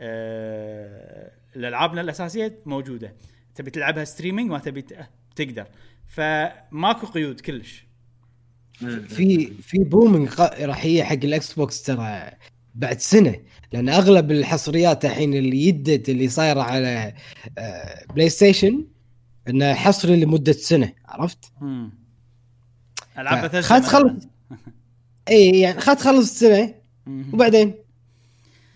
أه 0.00 1.32
الألعابنا 1.56 2.00
الأساسية 2.00 2.58
موجودة. 2.66 3.14
تبي 3.54 3.70
تلعبها 3.70 4.04
streaming 4.04 4.50
ما 4.50 4.58
تبي 4.58 4.84
تقدر. 5.36 5.66
فماكو 6.06 7.06
قيود 7.06 7.40
كلش. 7.40 7.86
في 9.06 9.52
في 9.62 9.78
بومنج 9.78 10.28
راح 10.40 10.84
هي 10.84 11.04
حق 11.04 11.12
الاكس 11.24 11.52
بوكس 11.52 11.82
ترى. 11.82 12.30
بعد 12.78 13.00
سنة 13.00 13.34
لأن 13.72 13.88
أغلب 13.88 14.30
الحصريات 14.30 15.04
الحين 15.04 15.34
اللي 15.34 15.66
يدت 15.68 16.08
اللي 16.08 16.28
صايرة 16.28 16.62
على 16.62 17.14
آه، 17.58 18.04
بلاي 18.14 18.28
ستيشن 18.28 18.84
إنه 19.48 19.74
حصري 19.74 20.20
لمدة 20.24 20.52
سنة 20.52 20.92
عرفت؟ 21.08 21.52
مم. 21.60 21.90
ألعاب 23.18 23.38
ف- 23.38 23.44
بثزة 23.44 23.60
خلاص 23.60 23.84
مثلاً. 23.94 24.00
خلص. 24.10 24.24
إي 25.28 25.60
يعني 25.60 25.80
خد 25.80 25.96
تخلص 25.96 26.30
السنة. 26.30 26.74
وبعدين 27.32 27.74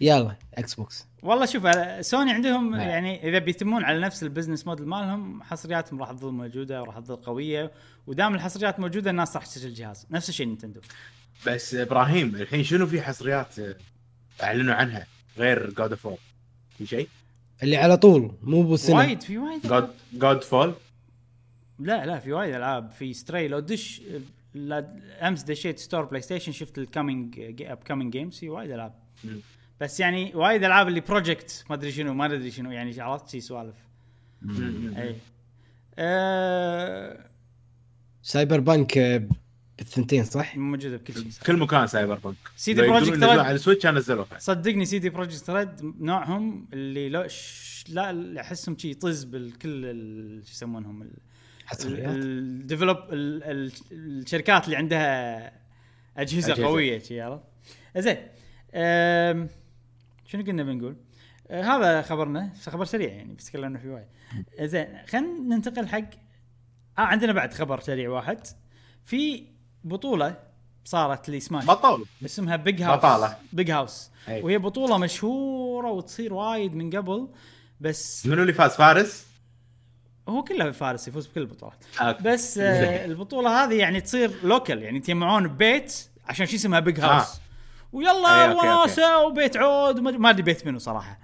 يلا 0.00 0.36
إكس 0.54 0.74
بوكس 0.74 1.06
والله 1.22 1.46
شوف 1.46 1.66
آه، 1.66 2.00
سوني 2.00 2.32
عندهم 2.32 2.70
نعم. 2.76 2.88
يعني 2.88 3.28
إذا 3.28 3.38
بيتمون 3.38 3.84
على 3.84 4.00
نفس 4.00 4.22
البزنس 4.22 4.66
موديل 4.66 4.86
مالهم 4.86 5.42
حصرياتهم 5.42 6.00
راح 6.00 6.12
تظل 6.12 6.32
موجودة 6.32 6.82
وراح 6.82 6.98
تظل 6.98 7.16
قوية 7.16 7.72
ودام 8.06 8.34
الحصريات 8.34 8.80
موجودة 8.80 9.10
الناس 9.10 9.36
راح 9.36 9.46
تشتري 9.46 9.66
الجهاز 9.68 10.06
نفس 10.10 10.28
الشيء 10.28 10.46
نينتندو 10.46 10.80
بس 11.46 11.74
إبراهيم 11.74 12.34
الحين 12.34 12.64
شنو 12.64 12.86
في 12.86 13.02
حصريات 13.02 13.58
آه، 13.58 13.76
أعلنوا 14.42 14.74
عنها 14.74 15.06
غير 15.38 15.70
جود 15.70 15.90
اوف 15.90 16.06
وور 16.06 16.18
في 16.78 16.86
شيء؟ 16.86 17.08
اللي 17.62 17.76
على 17.76 17.96
طول 17.96 18.34
مو 18.42 18.62
بالسنه 18.62 18.96
وايد 18.96 19.22
في 19.22 19.38
وايد 19.38 19.66
جود 19.66 19.88
جود 20.12 20.44
فول 20.44 20.74
لا 21.78 22.06
لا 22.06 22.18
في 22.18 22.32
وايد 22.32 22.54
ألعاب. 22.54 22.90
في 22.90 23.14
ستري 23.14 23.48
لو 23.48 23.60
دش 23.60 24.02
أمس 25.22 25.42
دشيت 25.42 25.78
ستور 25.78 26.04
بلاي 26.04 26.20
ستيشن 26.22 26.52
شفت 26.52 26.78
ال 26.78 26.87
coming 26.87 27.40
up 27.62 27.76
coming 27.76 28.12
games 28.12 28.38
في 28.38 28.48
وايد 28.48 28.70
ألعاب. 28.70 28.94
بس 29.80 30.00
يعني 30.00 30.32
وايد 30.34 30.64
ألعاب 30.64 30.88
اللي 30.88 31.00
project 31.00 31.64
ما 31.70 31.76
أدري 31.76 31.92
شنو 31.92 32.14
ما 32.14 32.24
أدري 32.26 32.50
شنو 32.50 32.70
يعني 32.70 33.00
عرفت 33.00 33.28
شي 33.28 33.40
سوالف. 33.40 33.74
اي 34.96 35.16
آه 35.98 37.26
سايبر 38.22 38.60
بانك 38.60 39.22
بالثنتين 39.82 40.24
صح؟ 40.24 40.56
موجودة 40.56 40.96
بكل 40.96 41.12
شيء 41.14 41.30
كل 41.46 41.56
مكان 41.56 41.86
سايبر 41.86 42.14
بانك 42.18 42.36
Projekt 42.46 42.68
ينزلوها 43.08 43.36
Red. 43.36 43.38
على 43.46 43.54
السويتش 43.54 43.86
أنا 43.86 43.98
نزلوها 43.98 44.38
صدقني 44.38 44.84
سي 44.84 44.98
دي 44.98 45.10
بروجكت 45.10 45.50
ريد 45.50 45.68
نوعهم 46.00 46.68
اللي 46.72 47.08
لو 47.08 47.28
ش... 47.28 47.84
لا 47.88 48.40
أحسهم 48.40 48.78
شي 48.78 48.90
يطز 48.90 49.24
بالكل 49.24 49.84
ال- 49.84 50.42
شو 50.46 50.50
يسمونهم 50.52 51.02
ال- 51.02 51.18
الديفلوب 51.84 52.96
ال- 53.12 53.44
ال- 53.44 53.72
الشركات 53.92 54.64
اللي 54.64 54.76
عندها 54.76 55.46
أجهزة, 56.16 56.52
أجهزة. 56.52 56.66
قوية 56.66 56.98
شي 56.98 57.20
عرفت 57.20 57.42
زين 57.96 58.16
أم، 58.74 59.48
شنو 60.26 60.44
كنا 60.44 60.62
بنقول؟ 60.62 60.96
أه، 61.50 61.62
هذا 61.62 62.02
خبرنا 62.02 62.52
خبر 62.66 62.84
سريع 62.84 63.08
يعني 63.12 63.34
بس 63.34 63.44
تكلمنا 63.50 63.78
فيه 63.78 63.88
وايد 63.88 64.06
زين 64.70 64.86
خلينا 65.06 65.56
ننتقل 65.56 65.88
حق 65.88 65.98
آه 66.98 67.00
عندنا 67.00 67.32
بعد 67.32 67.54
خبر 67.54 67.80
سريع 67.80 68.10
واحد 68.10 68.46
في 69.04 69.44
بطولة 69.84 70.36
صارت 70.84 71.28
لي 71.28 71.40
سماش 71.40 71.66
بطل 71.66 72.04
اسمها 72.24 72.56
بيج 72.56 72.82
هاوس 72.82 72.98
بطالة. 72.98 73.36
بيج 73.52 73.70
هاوس. 73.70 74.10
وهي 74.28 74.58
بطولة 74.58 74.98
مشهورة 74.98 75.90
وتصير 75.90 76.34
وايد 76.34 76.74
من 76.74 76.90
قبل 76.90 77.28
بس 77.80 78.26
منو 78.26 78.42
اللي 78.42 78.52
فاز؟ 78.52 78.70
فارس؟ 78.70 79.26
هو 80.28 80.44
كله 80.44 80.70
فارس 80.70 81.08
يفوز 81.08 81.26
بكل 81.26 81.40
البطولات. 81.40 81.84
okay. 82.00 82.22
بس 82.22 82.58
آه 82.58 83.04
البطولة 83.04 83.64
هذه 83.64 83.74
يعني 83.74 84.00
تصير 84.00 84.30
local 84.42 84.82
يعني 84.82 84.96
يتجمعون 84.96 85.48
ببيت 85.48 86.08
عشان 86.26 86.46
شي 86.46 86.56
اسمها 86.56 86.80
بيج 86.80 87.00
هاوس 87.00 87.34
آه. 87.34 87.38
ويلا 87.92 88.44
أي، 88.44 88.52
okay، 88.52 88.68
وناسة 88.68 89.18
وبيت 89.18 89.56
عود 89.56 90.00
ما 90.00 90.30
ادري 90.30 90.42
بيت 90.42 90.66
منو 90.66 90.78
صراحة. 90.78 91.18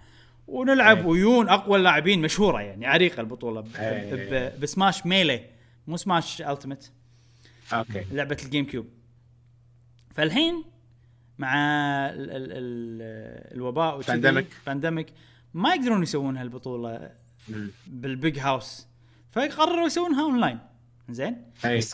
ونلعب 0.49 0.99
أي. 0.99 1.05
ويون 1.05 1.49
أقوى 1.49 1.79
اللاعبين 1.79 2.23
مشهورة 2.23 2.61
يعني 2.61 2.87
عريقة 2.87 3.21
البطولة 3.21 3.65
بسماش 4.61 5.07
ميلي 5.07 5.45
مو 5.87 5.97
سماش 5.97 6.43
التيمت 6.43 6.93
okay. 7.73 8.05
لعبة 8.13 8.37
الجيم 8.45 8.67
كيوب. 8.67 8.87
فالحين 10.15 10.65
مع 11.39 11.55
ال 12.11 12.31
ال 12.31 12.53
ال 12.53 13.55
الوباء 13.55 14.01
pandemic. 14.01 14.47
pandemic 14.67 15.07
ما 15.55 15.75
يقدرون 15.75 16.03
يسوون 16.03 16.37
هالبطولة 16.37 17.11
مم. 17.49 17.71
بالبيج 17.87 18.39
هاوس. 18.39 18.87
فقرروا 19.31 19.87
يسوونها 19.87 20.23
أونلاين. 20.23 20.59
زين؟ 21.11 21.43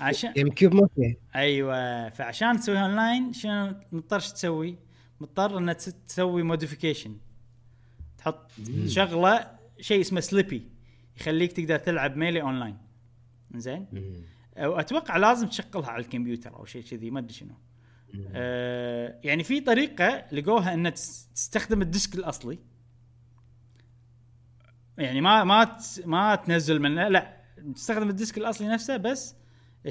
عشان 0.00 0.32
جيم 0.32 0.48
كيوب 0.50 0.74
ما 0.74 0.88
أيوه. 1.36 2.08
فعشان 2.08 2.60
تسويها 2.60 2.86
أونلاين 2.86 3.32
شنو 3.32 3.74
مضطر 3.92 4.18
شو 4.18 4.32
تسوي؟ 4.34 4.76
مضطر 5.20 5.58
انك 5.58 5.76
تس- 5.76 5.94
تسوي 6.08 6.42
modification 6.42 7.16
تحط 8.18 8.50
شغلة 8.86 9.50
شيء 9.80 10.00
اسمه 10.00 10.20
سليبي 10.20 10.68
يخليك 11.20 11.52
تقدر 11.52 11.78
تلعب 11.78 12.16
ميلي 12.16 12.42
أونلاين. 12.42 12.76
زين؟ 13.54 13.86
واتوقع 14.58 15.16
لازم 15.16 15.46
تشغلها 15.48 15.90
على 15.90 16.04
الكمبيوتر 16.04 16.56
أو 16.56 16.64
شيء 16.64 16.82
كذي 16.82 17.10
ما 17.10 17.18
أدري 17.20 17.32
شنو. 17.32 17.54
آه 18.34 19.20
يعني 19.24 19.44
في 19.44 19.60
طريقة 19.60 20.24
لقوها 20.32 20.74
ان 20.74 20.94
تس- 20.94 21.28
تستخدم 21.34 21.82
ال 21.82 21.88
disc 21.88 22.14
الأصلي. 22.14 22.58
يعني 24.98 25.20
ما 25.20 25.44
ما 25.44 25.64
ت- 25.64 26.02
ما 26.06 26.34
تنزل 26.34 26.80
من 26.80 26.94
لا 26.94 27.36
تستخدم 27.74 28.08
ال 28.10 28.16
disc 28.16 28.38
الأصلي 28.38 28.68
نفسه 28.68 28.96
بس 28.96 29.34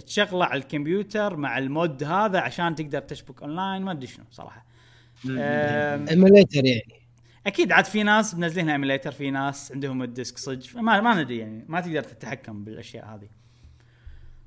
تشغله 0.06 0.46
على 0.46 0.60
الكمبيوتر 0.62 1.36
مع 1.36 1.58
ال 1.58 1.69
mod 1.69 2.04
هذا 2.04 2.40
عشان 2.40 2.76
تقدر 2.76 3.00
تشبك 3.00 3.42
أونلاين 3.44 3.82
ما 3.82 3.92
أدري 3.92 4.08
شنو 4.08 4.26
صراحة. 4.32 4.66
emulator 6.10 6.66
يعني. 6.66 7.04
أكيد 7.48 7.72
عاد 7.72 7.86
في 7.86 8.04
ناس 8.04 8.36
منزلينها 8.36 8.74
emulator 8.74 9.12
في 9.12 9.32
ناس 9.32 9.72
عندهم 9.72 10.04
ال 10.04 10.11
disc 10.11 10.38
صج 10.38 10.78
ما 10.78 11.02
ما 11.02 11.22
ندري 11.22 11.38
يعني 11.38 11.66
ما 11.68 11.82
تقدر 11.82 12.04
تتحكم 12.04 12.64
بالأشياء 12.64 13.06
هذه. 13.16 13.30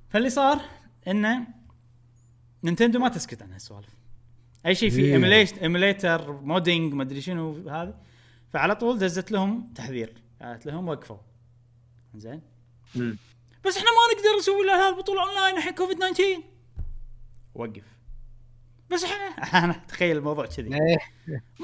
فاللي 0.08 0.30
صار 0.30 0.60
إنه 1.08 1.46
نينتندو 2.64 2.98
ما 2.98 3.08
تسكت 3.08 3.42
عن 3.42 3.52
هالسوالف. 3.52 3.96
أي 4.66 4.74
شيء 4.74 4.90
في 4.90 5.00
إيه. 5.00 5.52
emulator 5.62 6.32
modding 6.32 6.94
ما 6.94 7.02
أدري 7.02 7.20
شنو 7.20 7.68
هذا 7.68 7.98
فعلى 8.52 8.74
طول 8.74 8.98
دزت 8.98 9.30
لهم 9.30 9.72
تحذير. 9.74 10.14
قالت 10.42 10.66
لهم 10.66 10.88
وقفوا. 10.88 11.16
زين. 12.14 12.42
بس 13.64 13.76
إحنا 13.76 13.88
ما 13.90 14.16
نقدر 14.16 14.38
نسوي 14.38 14.66
لها 14.66 14.88
البطوله 14.88 15.22
اونلاين 15.22 15.56
الحين 15.56 15.74
كوفيد 15.74 15.96
19 15.96 16.42
وقف. 17.54 17.96
بس 18.90 19.04
إحنا 19.04 19.24
أنا 19.64 19.72
تخيل 19.88 20.16
الموضوع 20.16 20.46
كذي. 20.46 20.74
إيه. 20.74 20.98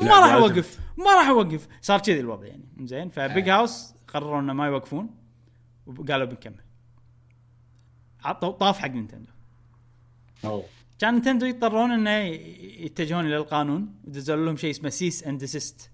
ما 0.02 0.20
راح. 0.20 0.32
أوقف. 0.32 0.80
ما 0.96 1.14
راح 1.14 1.28
أوقف. 1.28 1.68
صار 1.80 2.00
كذي 2.00 2.20
الوضع 2.20 2.46
يعني. 2.46 2.64
زين 2.80 3.08
فبيج 3.08 3.48
هاوس 3.48 3.94
قرروا 4.08 4.40
إنه 4.40 4.52
ما 4.52 4.66
يوقفون. 4.66 5.10
وقالوا 5.86 6.26
بنكمل. 6.26 6.60
عطوا 8.24 8.52
طاف 8.52 8.78
حق 8.78 8.90
نينتندو. 8.90 9.32
أوه. 10.44 10.64
كان 10.98 11.14
نينتندو 11.14 11.46
يضطرون 11.46 11.90
إنه 11.90 12.10
يتجهون 12.84 13.26
إلى 13.26 13.36
القانون 13.36 13.94
ودزوا 14.04 14.36
لهم 14.36 14.56
شيء 14.56 14.70
اسمه 14.70 14.90
cease 14.90 15.24
and 15.24 15.40
desist 15.40 15.90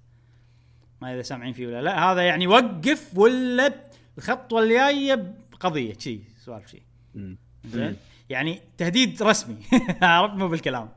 ما 1.02 1.14
إذا 1.14 1.22
سامعين 1.22 1.52
فيه 1.52 1.66
ولا 1.66 1.82
لا. 1.82 2.12
هذا 2.12 2.22
يعني 2.22 2.46
وقف 2.46 3.18
ولا 3.18 3.74
الخطوة 4.18 4.62
الجاية 4.62 5.34
بقضية 5.52 5.94
شي 5.98 6.20
سوالف 6.44 6.70
شي. 6.70 6.82
مم. 7.14 7.38
زين؟ 7.64 7.96
يعني 8.30 8.60
تهديد 8.78 9.22
رسمي. 9.22 9.56
عرفت؟ 10.02 10.34
مو 10.34 10.48
بالكلام. 10.48 10.88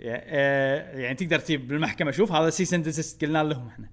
آه، 0.00 0.98
يعني 0.98 1.14
تقدر 1.14 1.38
تجيب 1.38 1.68
بالمحكمة. 1.68 2.10
شوف 2.10 2.32
هذا 2.32 2.50
cease 2.50 2.74
and 2.74 2.84
desist 2.84 3.24
قلنا 3.24 3.42
لهم 3.42 3.68
إحنا. 3.68 3.88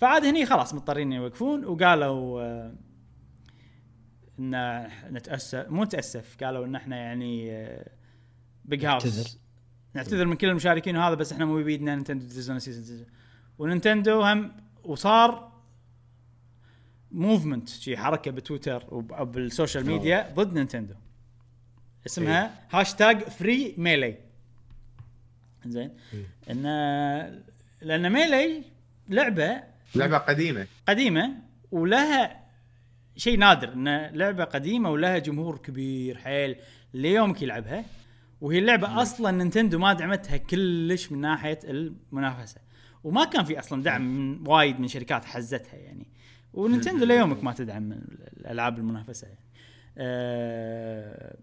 فعاد 0.00 0.24
هني 0.24 0.46
خلاص 0.46 0.74
مضطرين 0.74 1.12
يوقفون 1.12 1.64
وقالوا 1.64 2.42
آه، 2.42 2.74
إن 4.40 4.86
نتاسف 5.10 5.66
مو 5.68 5.84
نتأسف 5.84 6.36
قالوا 6.42 6.66
إن 6.66 6.74
إحنا 6.74 6.96
يعني 6.96 7.46
بيج 8.64 8.84
نعتذر. 8.86 9.18
هاوس 9.20 9.38
نعتذر. 9.94 10.26
من 10.26 10.36
كل 10.36 10.48
المشاركين 10.48 10.96
وهذا 10.96 11.14
بس 11.14 11.32
إحنا 11.32 11.44
مو 11.44 11.62
بيدنا 11.62 11.94
نينتندو 11.94 12.24
تدزون 12.26 12.58
سيزون 12.58 13.06
ونينتندو 13.58 14.20
هم 14.22 14.52
وصار 14.84 15.50
movement 17.12 17.68
شي 17.68 17.96
حركة 17.96 18.30
بتويتر 18.30 18.84
وب- 18.88 19.20
وبالسوشيال 19.20 19.86
ميديا 19.86 20.32
ضد 20.34 20.54
نينتندو. 20.54 20.94
اسمها 22.06 22.54
هاشتاج 22.70 23.22
free 23.22 23.74
ميلي 23.78 24.18
زين. 25.66 25.90
إن 26.50 26.62
لأن 27.82 28.12
ميلي 28.12 28.62
لعبة 29.08 29.62
لعبة 29.94 30.18
قديمة. 30.18 30.66
قديمة 30.88 31.32
ولها 31.70 32.39
شيء 33.20 33.38
نادر 33.38 33.72
إن 33.72 34.10
لعبة 34.14 34.44
قديمة 34.44 34.90
ولها 34.90 35.18
جمهور 35.18 35.58
كبير 35.58 36.18
حيل 36.18 36.56
ليومك 36.94 37.42
يلعبها. 37.42 37.84
وهي 38.40 38.58
اللعبة 38.58 39.02
أصلا 39.02 39.30
نينتندو 39.30 39.78
ما 39.78 39.92
دعمتها 39.92 40.36
كلش 40.36 41.12
من 41.12 41.20
ناحية 41.20 41.58
المنافسة. 41.64 42.60
وما 43.04 43.24
كان 43.24 43.44
في 43.44 43.58
أصلا 43.58 43.82
دعم 43.82 44.02
من 44.02 44.48
وايد 44.48 44.80
من 44.80 44.88
شركات 44.88 45.24
حزتها 45.24 45.76
يعني. 45.76 46.06
ونينتندو 46.52 47.04
ليومك 47.04 47.44
ما 47.44 47.52
تدعم 47.52 47.92
الألعاب 47.92 48.78
المنافسة. 48.78 49.26
يعني. 49.26 49.46
أه 49.98 51.36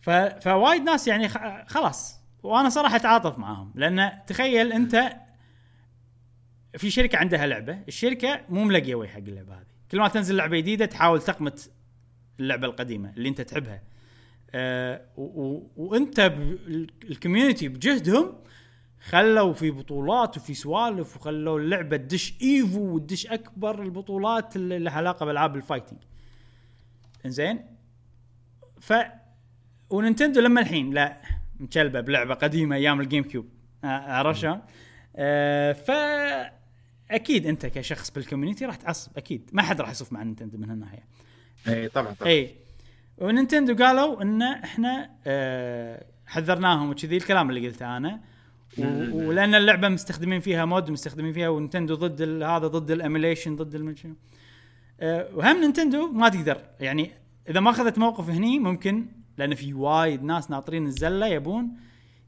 ف... 0.00 0.10
فوايد 0.44 0.82
ناس 0.82 1.08
يعني 1.08 1.28
خلاص. 1.66 2.20
وأنا 2.42 2.68
صراحة 2.68 2.96
أتعاطف 2.96 3.38
معاهم. 3.38 3.72
لأن 3.74 4.12
تخيل 4.26 4.72
أنت 4.72 5.12
في 6.76 6.90
شركة 6.90 7.18
عندها 7.18 7.46
لعبة 7.46 7.78
الشركة 7.88 8.40
مو 8.48 8.64
ملقية 8.64 8.94
وجه 8.94 9.08
حق 9.08 9.18
اللعبة 9.18 9.54
هذه. 9.54 9.73
كل 9.94 10.00
ما 10.00 10.08
تنزل 10.08 10.36
لعبة 10.36 10.56
جديدة 10.56 10.86
تحاول 10.86 11.22
تقمت 11.22 11.70
اللعبة 12.40 12.66
القديمة 12.66 13.12
اللي 13.16 13.28
انت 13.28 13.40
تحبها. 13.40 13.82
و- 15.16 15.66
وانت 15.76 16.18
ال 17.04 17.10
community 17.10 17.68
بجهدهم 17.68 18.34
خلوا 19.00 19.52
في 19.52 19.70
بطولات 19.70 20.36
وفي 20.36 20.54
سوالف 20.54 21.16
وخلوا 21.16 21.58
اللعبة 21.60 21.96
تدش 21.96 22.34
إيفو 22.42 22.80
وتدش 22.80 23.26
أكبر 23.26 23.82
البطولات 23.82 24.56
اللي 24.56 24.78
لها 24.78 24.92
علاقة 24.92 25.26
بالعاب 25.26 25.56
ال 25.56 25.60
fighting. 25.60 25.98
إنزين؟ 27.26 27.60
ف 28.80 28.92
وننتندو 29.90 30.40
لما 30.40 30.60
الحين 30.60 30.90
لا 30.94 31.20
مكلبة 31.60 32.00
بلعبة 32.00 32.34
قديمة 32.34 32.76
أيام 32.76 33.00
الجيم 33.00 33.24
كيوب. 33.24 33.48
آه، 33.84 33.86
عرفت 33.88 34.40
شلون؟ 34.40 34.60
آه 35.16 35.72
ف 35.72 35.90
أكيد 37.10 37.46
أنت 37.46 37.66
كشخص 37.66 38.10
بال 38.10 38.20
community 38.20 38.64
راح 38.64 38.76
تعصب 38.76 39.10
أكيد. 39.16 39.50
ما 39.52 39.62
حد 39.62 39.80
راح 39.80 39.90
يصف 39.90 40.12
مع 40.12 40.22
نينتندو 40.22 40.58
من 40.58 40.70
هالناحية. 40.70 41.04
إي 41.68 41.88
طبعا 41.88 42.12
طبعا. 42.12 42.32
إي. 42.32 42.54
ونينتندو 43.18 43.84
قالوا 43.84 44.22
إن 44.22 44.42
إحنا 44.42 45.10
آه 45.26 46.06
حذرناهم 46.26 46.90
وكذي 46.90 47.16
الكلام 47.16 47.50
اللي 47.50 47.68
قلته 47.68 47.96
أنا. 47.96 48.20
ولأن 49.12 49.54
اللعبة 49.54 49.88
مستخدمين 49.88 50.40
فيها 50.40 50.64
mod 50.64 50.90
مستخدمين 50.90 51.32
فيها 51.32 51.48
ونينتندو 51.48 51.94
ضد 51.94 52.22
هذا 52.42 52.66
ضد 52.66 52.90
ال 52.90 52.97
emulation 52.97 53.56
ضد 53.56 53.96
شنو 53.96 54.14
آه 55.00 55.28
وهم 55.34 55.60
نينتندو 55.60 56.12
ما 56.12 56.28
تقدر. 56.28 56.60
يعني 56.80 57.10
إذا 57.48 57.60
ما 57.60 57.70
أخذت 57.70 57.98
موقف 57.98 58.30
هني 58.30 58.58
ممكن 58.58 59.06
لأن 59.38 59.54
في 59.54 59.74
وايد 59.74 60.22
ناس 60.22 60.50
ناطرين 60.50 60.86
الزلة 60.86 61.26
يبون 61.26 61.76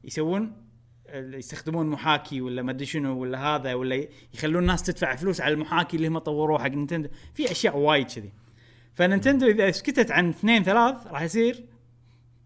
يسوون 0.03 0.66
يستخدمون 1.13 1.87
محاكي 1.87 2.41
ولا 2.41 2.61
ما 2.61 2.71
أدري 2.71 2.85
شنو 2.85 3.19
ولا 3.19 3.39
هذا 3.39 3.73
ولا 3.73 4.07
يخلون 4.33 4.61
الناس 4.61 4.83
تدفع 4.83 5.15
فلوس 5.15 5.41
على 5.41 5.53
المحاكي 5.53 5.97
اللي 5.97 6.07
هم 6.07 6.17
طوروه 6.17 6.59
حق 6.59 6.67
نينتندو. 6.67 7.09
في 7.33 7.51
أشياء 7.51 7.77
وايد 7.77 8.07
كذي. 8.07 8.31
فنينتندو 8.95 9.47
إذا 9.47 9.71
سكتت 9.71 10.11
عن 10.11 10.29
اثنين 10.29 10.63
ثلاث 10.63 11.07
راح 11.07 11.21
يصير 11.21 11.63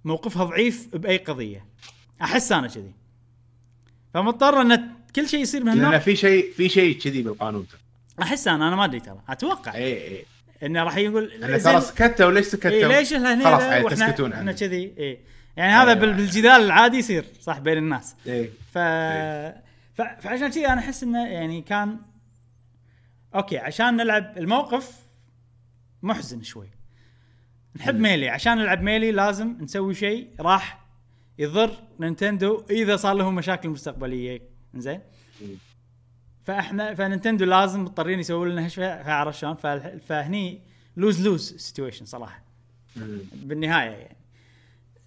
موقفها 0.05 0.43
ضعيف 0.43 0.95
بأي 0.95 1.17
قضية. 1.17 1.65
أحس 2.21 2.51
أنا 2.51 2.67
كذي. 2.67 2.91
فمضطر 4.13 4.61
أن 4.61 4.89
كل 5.15 5.27
شيء 5.27 5.39
يصير 5.39 5.63
من 5.63 5.81
لأن 5.81 5.99
في 5.99 6.15
شيء 6.15 6.51
في 6.51 6.69
شيء 6.69 6.99
كذي 6.99 7.21
بالقانون. 7.21 7.67
أحس 8.21 8.47
أنا 8.47 8.67
أنا 8.67 8.75
ما 8.75 8.85
أدري 8.85 8.99
ترى. 8.99 9.21
أتوقع. 9.29 9.75
اي 9.75 10.07
اي 10.07 10.25
إنه 10.63 10.83
راح 10.83 10.97
يقول 10.97 11.31
أنا 11.31 11.57
ترى 11.57 11.81
سكتوا 11.81 12.31
ليش 12.31 12.45
سكتوا؟ 12.45 12.69
إيه 12.69 12.87
ليش 12.87 13.13
هني 13.13 13.43
خلاص 13.43 13.93
تسكتون 13.93 14.33
إحنا 14.33 14.51
كذي 14.51 14.93
اي 14.97 15.19
يعني 15.57 15.71
هذا 15.71 15.91
أيوة. 15.91 16.15
بالجدال 16.15 16.61
العادي 16.61 16.97
يصير 16.97 17.25
صح 17.41 17.59
بين 17.59 17.77
الناس. 17.77 18.15
اي 18.27 18.47
ف... 18.47 18.77
ف... 19.93 20.01
فعشان 20.01 20.47
كذي 20.47 20.67
أنا 20.67 20.79
أحس 20.81 21.03
إنه 21.03 21.27
يعني 21.27 21.61
كان 21.61 21.97
أوكي 23.35 23.57
عشان 23.57 23.97
نلعب 23.97 24.37
الموقف 24.37 24.99
محزن 26.01 26.43
شوي. 26.43 26.69
نحب 27.75 27.99
Melee 27.99 28.29
عشان 28.29 28.57
نلعب 28.57 28.81
Melee 28.81 29.11
لازم 29.11 29.57
نسوي 29.61 29.93
شيء 29.93 30.29
راح 30.39 30.85
يضر 31.39 31.83
نينتندو 31.99 32.65
إذا 32.69 32.95
صار 32.95 33.13
لهم 33.13 33.35
مشاكل 33.35 33.69
مستقبلية. 33.69 34.41
زين 34.75 34.99
فاحنا 36.43 36.95
فنينتندو 36.95 37.45
لازم 37.45 37.81
مضطرين 37.81 38.19
يسوون 38.19 38.49
لنا 38.49 38.65
هالشيء 38.65 38.83
فعرف 38.83 39.39
شلون؟ 39.39 39.55
فهني 40.07 40.61
lose 40.97 41.27
lose 41.27 41.55
situation 41.55 42.05
صراحة. 42.05 42.43
بالنهاية 43.33 43.89
يعني. 43.89 44.20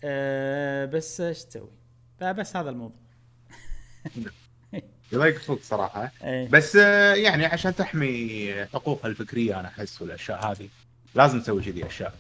أه 0.05 0.85
بس 0.85 1.21
إيش 1.21 1.45
تسوي؟ 1.45 1.71
فبس 2.21 2.57
هذا 2.57 2.71
الموضوع. 2.71 3.01
يضيق 5.13 5.39
فوق 5.39 5.61
صراحة. 5.63 6.13
إيه. 6.25 6.49
بس 6.49 6.77
آه، 6.77 7.15
يعني 7.15 7.47
عشان 7.47 7.75
تحمي 7.75 8.55
حقوقها 8.73 9.09
الفكرية 9.09 9.61
أنا 9.61 9.69
أحس 9.69 10.03
والاشياء 10.03 10.53
هذه 10.53 10.69
لازم 11.15 11.41
تسوي 11.41 11.63
كذي 11.63 11.87
أشياء. 11.87 12.15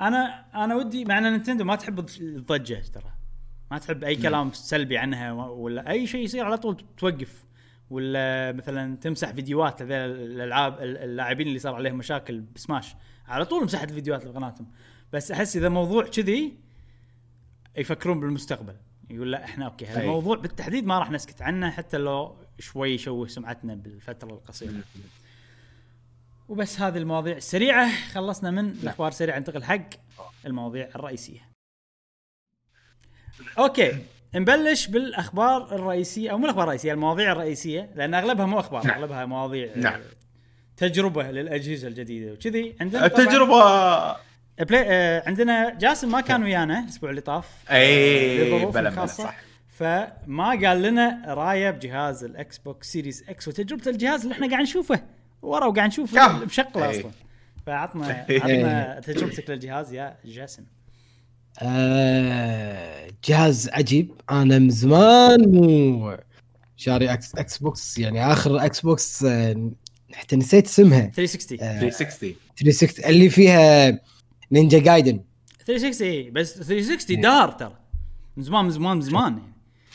أنا 0.00 0.44
أنا 0.54 0.74
ودي 0.74 1.04
مع 1.04 1.18
إن 1.18 1.32
نينتندو 1.32 1.64
ما 1.64 1.76
تحب 1.76 1.98
الضجة 2.20 2.82
ترى. 2.94 3.12
ما 3.70 3.78
تحب 3.78 4.04
أي 4.04 4.16
كلام 4.16 4.52
سلبي 4.52 4.98
عنها 4.98 5.32
ولا 5.32 5.90
أي 5.90 6.06
شيء 6.06 6.24
يصير 6.24 6.44
على 6.44 6.58
طول 6.58 6.84
توقف. 6.98 7.44
ولا 7.90 8.52
مثلا 8.52 8.96
تمسح 8.96 9.30
فيديوهات 9.30 9.82
هذول 9.82 9.92
الألعاب 9.92 10.82
اللاعبين 10.82 11.46
اللي 11.46 11.58
صار 11.58 11.74
عليهم 11.74 11.98
مشاكل 11.98 12.40
بسماش. 12.40 12.94
على 13.26 13.44
طول 13.44 13.64
مسحت 13.64 13.88
الفيديوهات 13.88 14.24
لقناتهم. 14.24 14.66
بس 15.12 15.30
أحس 15.30 15.56
إذا 15.56 15.68
موضوع 15.68 16.04
كذي 16.06 16.63
يفكرون 17.76 18.20
بالمستقبل. 18.20 18.76
يقول 19.10 19.32
لا 19.32 19.44
إحنا 19.44 19.64
أوكي. 19.64 20.00
الموضوع 20.00 20.36
بالتحديد 20.36 20.86
ما 20.86 20.98
راح 20.98 21.10
نسكت 21.10 21.42
عنه 21.42 21.70
حتى 21.70 21.96
لو 21.98 22.36
شوي 22.58 22.90
يشوه 22.90 23.26
سمعتنا 23.26 23.74
بالفترة 23.74 24.30
القصيرة. 24.30 24.72
وبس 26.48 26.80
هذه 26.80 26.98
المواضيع 26.98 27.36
السريعة. 27.36 28.08
خلصنا 28.12 28.50
من 28.50 28.68
الأخبار 28.70 29.08
السريعة 29.08 29.38
ننتقل 29.38 29.64
حق 29.64 29.88
المواضيع 30.46 30.88
الرئيسية. 30.94 31.40
أوكي 33.58 33.98
نبلش 34.34 34.86
بالأخبار 34.86 35.74
الرئيسية 35.74 36.30
أو 36.30 36.38
مو 36.38 36.44
الأخبار 36.44 36.64
الرئيسية 36.64 36.92
المواضيع 36.92 37.32
الرئيسية 37.32 37.90
لأن 37.94 38.14
أغلبها 38.14 38.46
مو 38.46 38.60
أخبار 38.60 38.86
نعم. 38.86 38.96
أغلبها 38.96 39.26
مواضيع 39.26 39.76
نعم. 39.76 40.00
تجربة 40.76 41.30
للأجهزة 41.30 41.88
الجديدة 41.88 42.32
وكذي. 42.32 42.76
عندنا 42.80 43.06
التجربة 43.06 44.16
بلاي 44.58 44.84
آه 44.86 45.22
عندنا 45.26 45.74
جاسم 45.80 46.10
ما 46.10 46.20
كان 46.20 46.42
ويانا 46.42 46.78
الأسبوع 46.80 47.10
اللي 47.10 47.20
طاف. 47.20 47.48
أي 47.70 48.48
لظروف 48.48 48.74
بلا 48.74 48.90
بلا. 48.90 49.06
صح. 49.06 49.36
فما 49.78 50.48
قال 50.66 50.82
لنا 50.82 51.22
رايه 51.26 51.70
بجهاز 51.70 52.24
ال 52.24 52.58
Xbox 52.58 52.92
Series 52.92 53.24
X 53.28 53.48
وتجربة 53.48 53.90
الجهاز 53.90 54.22
اللي 54.22 54.34
إحنا 54.34 54.48
قاعد 54.50 54.62
نشوفه. 54.62 55.00
ورا 55.42 55.66
وقاعد 55.66 55.88
نشوفه؟ 55.88 56.44
مشغله 56.44 56.90
إيه. 56.90 57.00
أصلا. 57.00 57.10
فعطنا. 57.66 58.26
عطنا 58.30 59.00
تجربتك 59.06 59.50
للجهاز 59.50 59.92
يا 59.92 60.16
جاسم. 60.24 60.62
آه 61.62 63.08
جهاز 63.24 63.68
عجيب. 63.68 64.12
أنا 64.30 64.58
من 64.58 64.70
زمان 64.70 65.48
مو 65.48 66.16
شاري 66.76 67.12
إكس 67.12 67.34
Xbox 67.34 67.98
يعني 67.98 68.32
آخر 68.32 68.64
Xbox 68.64 69.24
آه 69.24 69.70
حتى 70.12 70.36
نسيت 70.36 70.66
اسمها. 70.66 71.10
360 71.14 71.60
آه 71.60 71.80
360 71.80 72.34
360 72.56 73.04
اللي 73.10 73.28
فيها 73.28 73.98
Ninja 74.54 74.78
Gaiden. 74.78 75.20
360 75.66 76.06
إيه، 76.06 76.30
بس 76.30 76.54
360 76.54 77.20
دار 77.20 77.50
ترى. 77.50 77.78
من 78.36 78.42
زمان 78.42 78.64
من 78.64 78.70
زمان 78.70 78.96
من 78.96 79.02
زمان. 79.02 79.42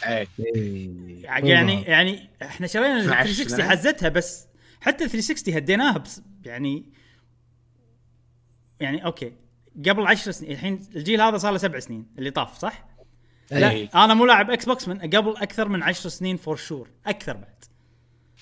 يعني 0.04 0.28
اي 0.56 1.50
يعني 1.50 1.82
يعني 1.82 2.30
إحنا 2.42 2.68
شرينا 2.68 2.96
ال 2.96 3.00
12 3.00 3.34
360 3.34 3.58
سنة. 3.58 3.70
حزتها 3.70 4.10
بس 4.10 4.48
حتى 4.82 5.08
360 5.08 5.54
هديناها 5.54 5.98
بس 5.98 6.22
يعني 6.46 6.86
يعني 8.80 9.06
أوكي. 9.06 9.34
قبل 9.88 10.08
10 10.08 10.32
سنين 10.32 10.52
الحين 10.52 10.80
الجيل 10.96 11.22
هذا 11.22 11.38
صار 11.38 11.52
له 11.52 11.58
سبع 11.58 11.80
سنين 11.80 12.06
اللي 12.18 12.32
طاف 12.32 12.58
صح؟ 12.58 12.86
لا. 13.52 14.04
أنا 14.06 14.14
مو 14.14 14.26
لاعب 14.26 14.52
Xbox 14.52 14.88
من 14.88 15.00
قبل 15.00 15.38
أكثر 15.38 15.70
من 15.70 15.84
10 15.84 16.10
سنين 16.10 16.38
for 16.38 16.56
sure 16.56 16.90
أكثر 17.06 17.38
بعد. 17.38 17.64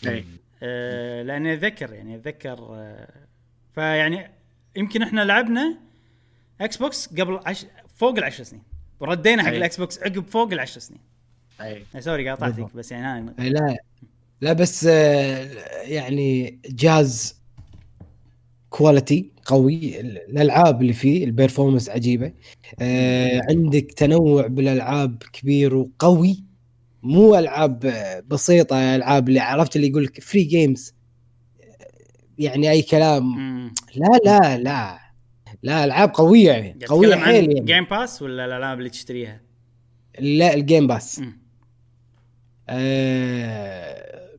اي 0.05 0.26
أه 0.63 1.24
لأني 1.24 1.53
أتذكر 1.53 1.93
يعني 1.93 2.15
أتذكر 2.15 2.57
أه 2.72 3.28
فيعني 3.76 4.32
يمكن 4.76 5.01
إحنا 5.01 5.22
لعبنا 5.22 5.87
Xbox 6.62 7.08
قبل 7.08 7.39
عش... 7.45 7.66
فوق 7.95 8.18
العشر 8.18 8.43
سنين. 8.43 8.62
وردينا 8.99 9.43
حق 9.43 9.49
أي. 9.49 9.58
ال 9.58 9.78
Xbox 9.78 9.99
عقب 9.99 10.26
فوق 10.30 10.51
العشر 10.51 10.80
سنين. 10.80 10.99
اي 11.62 11.84
آه، 11.95 11.99
sorry 11.99 12.30
قاطعتك. 12.30 12.76
بس 12.76 12.91
يعني 12.91 13.20
أنا 13.20 13.34
إيه، 13.39 13.49
لا. 13.49 13.78
لا 14.41 14.53
بس 14.53 14.86
آه 14.86 15.47
يعني 15.84 16.60
جهاز 16.70 17.36
quality 18.70 19.32
قوي. 19.45 19.99
الألعاب 19.99 20.82
اللي 20.82 20.93
فيه 20.93 21.24
ال 21.24 21.29
performance 21.29 21.89
عجيبة. 21.89 22.32
آه 22.80 23.41
عندك 23.49 23.91
تنوع 23.91 24.47
بالألعاب 24.47 25.24
كبير 25.34 25.76
وقوي. 25.76 26.43
مو 27.03 27.36
ألعاب 27.36 27.86
آه، 27.86 28.24
بسيطة 28.28 28.95
ألعاب 28.95 29.30
اللي 29.30 29.39
عرفت 29.39 29.76
اللي 29.76 29.88
يقول 29.88 30.03
لك 30.03 30.22
free 30.22 30.43
games 30.43 30.93
يعني 32.38 32.72
أي 32.72 32.82
كلام. 32.82 33.38
لا 33.95 34.18
لا 34.26 34.58
لا. 34.58 35.07
لا 35.64 35.84
ألعاب 35.84 36.10
قوية 36.14 36.51
يعني 36.51 36.86
قوية 36.86 37.16
حيل 37.16 37.43
عن 37.43 37.51
يعني 37.51 37.66
Game 37.66 37.84
Pass 37.84 38.22
ولا 38.22 38.45
الالعاب 38.45 38.78
اللي 38.78 38.89
تشتريها؟ 38.89 39.41
لا 40.20 40.53
ال 40.53 40.60
Game 40.60 40.88
Pass. 40.88 41.22
آه، 42.70 44.30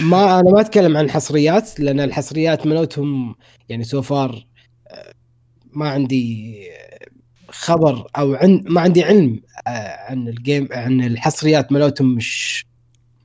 ما 0.00 0.40
أنا 0.40 0.50
ما 0.50 0.60
أتكلم 0.60 0.96
عن 0.96 1.10
حصريات 1.10 1.80
لأن 1.80 2.00
الحصريات 2.00 2.66
مالوتهم 2.66 3.34
يعني 3.68 3.84
so 3.84 4.02
far 4.02 4.46
ما 5.72 5.88
عندي 5.88 6.56
خبر 7.48 8.06
أو 8.18 8.34
عن 8.34 8.64
ما 8.66 8.80
عندي 8.80 9.04
علم 9.04 9.40
آه، 9.66 10.10
عن 10.10 10.28
ال 10.28 10.36
game 10.36 10.68
عن 10.72 11.00
الحصريات 11.00 11.72
مالوتهم 11.72 12.14
مش 12.14 12.66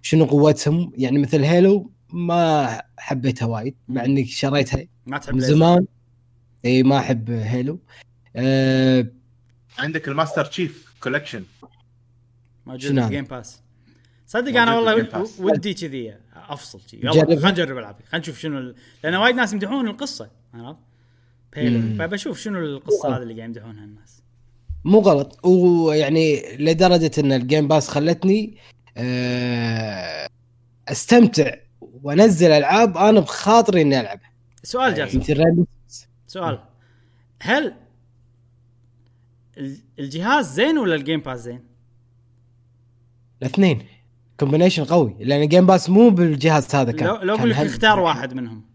شنو 0.01 0.25
قوتهم 0.25 0.91
يعني 0.97 1.19
مثل 1.19 1.43
Halo 1.43 1.91
ما 2.09 2.81
حبيتها 2.97 3.45
وايد 3.45 3.75
مع 3.87 4.05
إني 4.05 4.25
شريتها 4.25 4.83
ما 5.05 5.17
تحب 5.17 5.33
من. 5.33 5.39
زمان 5.39 5.85
اي 6.65 6.83
ما 6.83 6.97
أحب 6.99 7.29
Halo 7.29 7.79
آه، 8.35 9.07
عندك 9.77 10.07
ال 10.07 10.13
Master 10.13 10.45
Chief 10.45 10.93
Collection 11.03 11.43
موجود 12.65 13.01
في؟ 13.03 13.09
Game 13.09 13.23
Pass 13.23 13.61
صدق 14.27 14.61
أنا 14.61 14.75
والله. 14.75 15.27
ودي 15.39 15.73
كذي 15.73 16.15
أفصل 16.35 16.79
كذي. 16.91 17.01
يلا. 17.03 17.25
خلينا 17.25 17.51
نجرب 17.51 17.77
العابي 17.77 18.03
خلينا 18.03 18.17
نشوف 18.17 18.39
شنو 18.39 18.57
ال... 18.57 18.75
لأن 19.03 19.15
وايد 19.15 19.35
ناس 19.35 19.53
يمدحون 19.53 19.87
القصة 19.87 20.29
عرفت؟ 20.53 20.79
فبشوف 21.99 22.39
شنو 22.39 22.59
القصة 22.59 23.17
هذه 23.17 23.21
اللي 23.21 23.33
قاعد 23.33 23.49
يمدحونها 23.49 23.83
الناس. 23.83 24.23
مو 24.85 24.99
غلط. 24.99 25.45
ويعني 25.45 26.41
لدرجة 26.57 27.11
إن 27.17 27.31
ال 27.31 27.38
Game 27.38 27.67
Pass 27.67 27.87
خلتني 27.87 28.57
آه، 28.97 30.27
أستمتع 30.87 31.55
وأنزل 31.81 32.51
ألعاب 32.51 32.97
أنا 32.97 33.19
بخاطري 33.19 33.81
إني 33.81 33.99
ألعبها. 33.99 34.31
سؤال 34.63 34.95
جاسم. 34.95 35.19
مثل 35.19 35.65
سؤال. 36.31 36.59
هل 37.41 37.73
ال- 39.57 39.77
الجهاز 39.99 40.53
زين 40.53 40.77
ولا 40.77 40.95
ال 40.95 41.00
Game 41.00 41.19
Pass 41.19 41.39
زين؟ 41.39 41.63
الاثنين. 43.41 43.85
combination 44.39 44.83
قوي. 44.83 45.15
لأن 45.19 45.41
ال 45.41 45.46
Game 45.46 45.65
Pass 45.65 45.89
مو 45.89 46.09
بالجهاز 46.09 46.75
هذا 46.75 46.91
كان. 46.91 47.07
لو 47.07 47.15
لو 47.15 47.35
أقول 47.35 47.49
لك 47.49 47.55
اختار 47.57 47.99
واحد 47.99 48.33
منهم. 48.33 48.65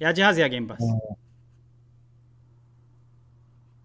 يا 0.00 0.10
جهاز 0.10 0.38
يا 0.38 0.46
Game 0.46 0.66
Pass 0.66 0.82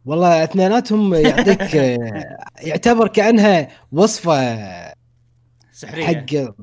والله 0.05 0.43
اثنيناتهم 0.43 1.13
يعطيك 1.13 1.61
آه، 1.75 2.37
يعتبر 2.61 3.07
كأنها 3.07 3.67
وصفة 3.91 4.57
سحرية. 5.71 6.05
حق 6.05 6.53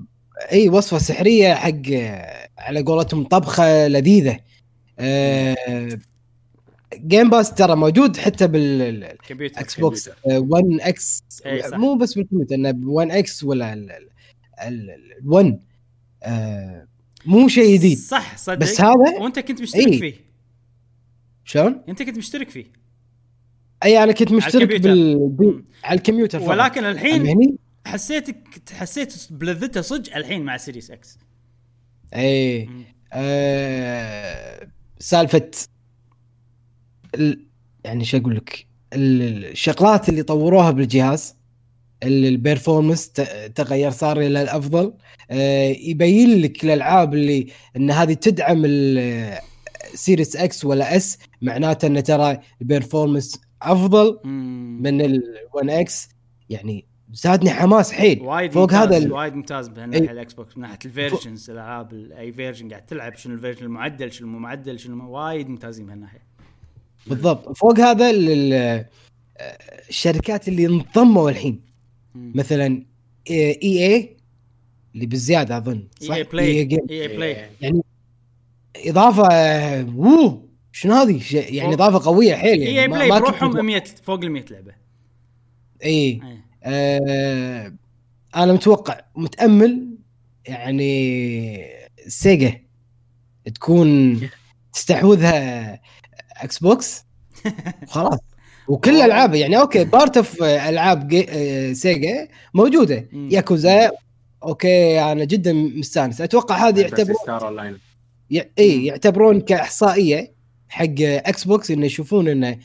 إي 0.52 0.68
وصفة 0.68 0.98
سحرية 0.98 1.54
حق 1.54 1.82
على 2.58 2.82
قولتهم 2.82 3.24
طبخة 3.24 3.88
لذيذة. 3.88 4.40
آه، 4.98 5.88
Game 6.94 7.30
Pass 7.30 7.54
ترى 7.54 7.76
موجود 7.76 8.16
حتى 8.16 8.46
بالاكس 8.46 9.28
كمبيوتر 9.28 9.80
بوكس 9.80 10.10
1 10.26 10.64
إكس. 10.80 11.22
مو 11.72 11.94
بس 11.94 12.14
بالكمبيوتر 12.14 12.54
إنه 12.54 12.74
1 12.90 13.10
إكس 13.10 13.44
ولا 13.44 13.72
ال- 13.72 13.90
ال- 13.90 14.90
ال 14.90 15.28
1 15.28 15.58
آه، 16.22 16.86
مو 17.26 17.48
شيء 17.48 17.74
جديد 17.78 17.98
صح 17.98 18.36
صدق 18.36 18.54
بس 18.58 18.80
هذا 18.80 18.92
وأنت 19.20 19.38
كنت 19.38 19.62
مشترك 19.62 19.86
إي. 19.86 19.98
فيه 19.98 20.14
شلون؟ 21.44 21.82
أنت 21.88 22.02
كنت 22.02 22.18
مشترك 22.18 22.50
فيه 22.50 22.64
اي 23.84 24.02
أنا 24.04 24.12
كنت 24.12 24.32
مشترك 24.32 24.70
الكمبيوتر. 24.70 24.88
بال... 24.94 25.28
بال... 25.28 25.64
على 25.84 25.98
الكمبيوتر 25.98 26.38
فقط. 26.40 26.48
ولكن 26.50 26.84
الحين 26.84 27.56
حسيتك 27.86 28.36
حسيت 28.72 29.14
بلذته 29.30 29.80
صدق 29.80 30.16
الحين 30.16 30.42
مع 30.42 30.56
Series 30.56 30.90
X 30.90 31.18
اي. 32.14 32.68
آه... 33.12 34.68
سالفة 35.02 35.50
ال... 37.14 37.46
يعني 37.84 38.04
شو 38.04 38.16
أقول 38.16 38.36
لك؟ 38.36 38.66
ال- 38.92 39.44
الشغلات 39.44 40.08
اللي 40.08 40.22
طوروها 40.22 40.70
بالجهاز 40.70 41.36
ال- 42.02 42.24
performance 42.26 43.08
ت- 43.12 43.52
تغير 43.54 43.90
صار 43.90 44.20
إلى 44.20 44.42
الأفضل. 44.42 44.94
آه، 45.30 45.68
يبين 45.68 46.40
لك 46.42 46.64
الألعاب 46.64 47.14
اللي 47.14 47.46
إن 47.76 47.90
هذه 47.90 48.12
تدعم 48.12 48.62
ال 48.64 48.89
Series 48.89 50.36
X 50.36 50.64
ولا 50.64 50.96
S 50.96 51.18
معناته 51.42 51.86
إن 51.86 52.02
ترى 52.02 52.38
ال 52.60 52.67
performance 52.67 53.40
أفضل. 53.62 54.20
من 54.82 55.00
ال 55.00 55.22
One 55.54 55.70
X 55.70 56.08
يعني 56.50 56.86
زادني 57.12 57.50
حماس 57.50 57.92
حيل 57.92 58.20
وايد 58.22 58.52
فوق 58.52 58.62
ممتاز 58.62 58.86
هذا 58.88 58.96
ال- 58.96 59.12
وايد 59.12 59.34
ممتاز 59.34 59.68
بهالناحيه 59.68 60.06
إي. 60.08 60.12
الإكس 60.12 60.34
بوكس 60.34 60.56
من 60.56 60.62
ناحية 60.62 60.78
ال 60.84 60.91
versions 60.91 61.50
الألعاب 61.50 61.92
ال- 61.92 62.12
أي 62.12 62.32
version 62.32 62.68
قاعد 62.70 62.86
تلعب 62.86 63.14
شنو 63.16 63.34
ال 63.34 63.38
version 63.38 63.64
المعدل 63.64 64.12
شنو 64.12 64.26
مو 64.26 64.38
معدل 64.38 64.78
شنو 64.78 65.10
وايد 65.10 65.48
ممتازين 65.48 65.86
بهالناحيه 65.86 66.22
بالضبط 67.06 67.56
فوق 67.56 67.80
هذا 67.80 68.10
ال- 68.10 68.28
ال- 68.52 68.86
الشركات 69.88 70.48
اللي 70.48 70.66
انضموا 70.66 71.30
الحين 71.30 71.60
مم. 72.14 72.32
مثلا 72.34 72.84
EA 73.30 74.16
اللي 74.94 75.06
بالزياده 75.06 75.56
أظن 75.56 75.88
صح؟ 76.00 76.14
EA 76.14 76.22
Play. 76.22 76.58
EA 76.90 77.08
Play 77.08 77.36
يعني 77.60 77.82
إضافة 78.76 79.22
ووو 79.96 80.48
شنو 80.72 80.92
هذه؟ 80.94 81.20
يعني 81.32 81.76
فوق. 81.76 81.86
إضافة 81.86 82.10
قوية 82.10 82.34
حيل 82.34 82.62
يعني 82.62 82.80
EA 82.82 82.88
Play 82.88 83.10
بروحهم 83.20 83.48
متوقع. 83.48 83.62
100 83.62 83.84
فوق 84.02 84.20
ال 84.20 84.30
100 84.30 84.44
لعبه 84.50 84.72
إي 85.84 86.20
آه 86.62 87.72
أنا 88.36 88.52
متوقع 88.52 89.00
متأمل 89.16 89.88
يعني 90.44 91.66
سيجا 92.06 92.60
تكون 93.54 94.20
تستحوذها 94.72 95.80
إكس 96.36 96.58
بوكس 96.58 97.04
وخلاص 97.82 98.18
وكل 98.68 98.90
الالعاب 98.96 99.34
يعني 99.34 99.58
okay 99.60 99.84
part 99.84 100.16
of 100.16 100.42
ألعاب 100.42 101.12
آه، 101.28 101.72
سيجا 101.72 102.28
موجودة. 102.54 103.08
ياكوزا 103.12 103.90
okay 104.42 105.00
أنا 105.12 105.24
جدا 105.24 105.52
مستانس. 105.52 106.20
أتوقع 106.20 106.68
هذه 106.68 106.80
يعتبر 106.80 107.14
ستار 107.22 107.46
اون 107.48 107.56
لاين 107.56 107.78
ي- 108.30 108.50
إي 108.58 108.84
يعتبرون 108.86 109.40
كإحصائية 109.40 110.32
حق 110.68 110.84
إكس 111.00 111.44
بوكس 111.44 111.70
إنه 111.70 111.86
يشوفون 111.86 112.28
إنه 112.28 112.58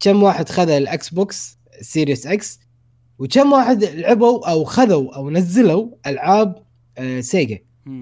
كم 0.00 0.22
واحد 0.22 0.48
خذ 0.48 0.70
الاكس 0.70 1.08
بوكس 1.08 1.58
Series 1.80 2.26
X 2.26 2.60
وكم 3.20 3.52
واحد 3.52 3.84
لعبوا 3.84 4.50
أو 4.50 4.64
خذوا 4.64 5.14
أو 5.16 5.30
نزلوا 5.30 5.88
ألعاب 6.06 6.62
آه، 6.98 7.20
سيجا. 7.20 7.58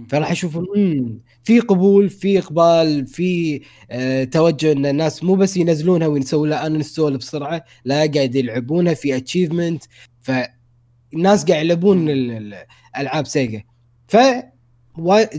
فراح 0.08 0.44
مم، 0.76 1.20
في 1.42 1.60
قبول 1.60 2.10
في 2.10 2.38
إقبال 2.38 3.06
في 3.06 3.60
آه 3.90 4.24
توجه 4.24 4.72
إن 4.72 4.86
الناس 4.86 5.24
مو 5.24 5.34
بس 5.34 5.56
ينزلونها 5.56 6.06
ويسوون 6.06 6.50
لها 6.50 6.66
install 6.66 7.16
بسرعة 7.16 7.64
لا 7.84 7.94
قاعد 7.94 8.34
يلعبونها 8.34 8.94
في 8.94 9.16
achievement 9.16 9.84
فالناس 10.22 11.44
قاعد 11.44 11.64
يلعبون 11.64 12.10
ال- 12.10 12.30
ال- 12.30 12.54
ألعاب 12.98 13.26
سيجا. 13.26 13.62
ف 14.08 14.16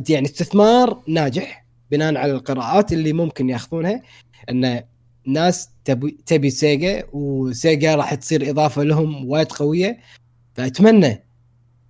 يعني 0.10 0.26
استثمار 0.26 1.02
ناجح 1.08 1.66
بناء 1.92 2.16
على 2.18 2.32
القراءات 2.32 2.94
اللي 2.94 3.14
ممكن 3.14 3.50
ياخذونها. 3.50 4.02
إن 4.50 4.84
ناس 5.34 5.70
تبي 5.86 6.18
تبي 6.26 6.50
سيجا 6.50 7.04
وسيجا 7.14 7.96
راح 7.96 8.14
تصير 8.14 8.50
إضافة 8.50 8.84
لهم 8.84 9.26
وايد 9.26 9.48
قوية. 9.52 10.00
فأتمنى 10.54 11.24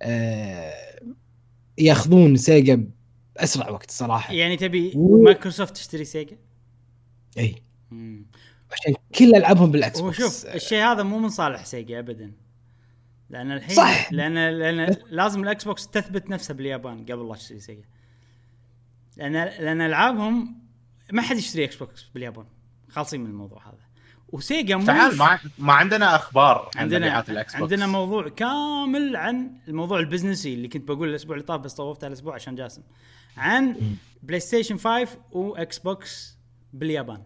آه 0.02 0.72
ياخذون 1.78 2.36
سيجا 2.36 2.88
بأسرع 3.36 3.70
وقت 3.70 3.90
صراحة. 3.90 4.34
يعني 4.34 4.56
تبي 4.56 4.92
و- 4.96 5.22
مايكروسوفت 5.24 5.74
تشتري 5.76 6.04
سيجا؟ 6.04 6.36
إي. 7.38 7.54
مم. 7.90 8.26
عشان 8.72 8.94
كل 9.14 9.34
ألعابهم 9.34 9.70
بالإكس 9.70 10.04
بوكس. 10.06 10.18
شوف 10.18 10.46
الشيء 10.46 10.78
هذا 10.78 11.02
مو 11.02 11.18
من 11.18 11.28
صالح 11.28 11.64
سيجا 11.64 11.98
ابدا. 11.98 12.32
لأن 13.30 13.52
الحين 13.52 13.76
صح. 13.76 14.12
لأن 14.12 14.34
لأن 14.58 14.96
لازم 15.10 15.42
الإكس 15.42 15.64
بوكس 15.64 15.88
تثبت 15.88 16.30
نفسها 16.30 16.54
باليابان 16.54 17.04
قبل 17.04 17.28
لا 17.28 17.34
تشتري 17.34 17.60
سيجا. 17.60 17.84
لأن 19.16 19.32
لأن 19.32 19.80
ألعابهم 19.80 20.58
ما 21.12 21.22
حد 21.22 21.36
يشتري 21.36 21.64
إكس 21.64 21.76
بوكس 21.76 22.04
باليابان. 22.14 22.44
خالصين 22.90 23.20
من 23.20 23.26
الموضوع 23.26 23.68
هذا. 23.68 23.90
وسيجا 24.32 24.76
مو 24.76 24.86
تعال 24.86 25.18
ما 25.18 25.38
ما 25.58 25.72
عندنا 25.72 26.16
أخبار 26.16 26.70
عن 26.76 26.82
عندنا 26.82 27.06
مبيعات 27.06 27.30
الاكس 27.30 27.52
بوكس 27.52 27.62
عندنا 27.62 27.86
موضوع 27.86 28.28
كامل 28.28 29.16
عن 29.16 29.50
الموضوع 29.68 29.98
ال 29.98 30.04
business 30.04 30.48
ي 30.48 30.54
اللي 30.54 30.68
كنت 30.68 30.88
بقول 30.88 31.08
الأسبوع 31.08 31.36
اللي 31.36 31.46
طاف 31.46 31.60
بس 31.60 31.74
طوفتها 31.74 32.06
الأسبوع 32.06 32.34
عشان 32.34 32.54
جاسم. 32.54 32.82
عن 33.36 33.76
بلاي 34.22 34.40
ستيشن 34.40 34.78
5 34.78 35.08
واكس 35.32 35.78
بوكس 35.78 36.36
باليابان. 36.72 37.22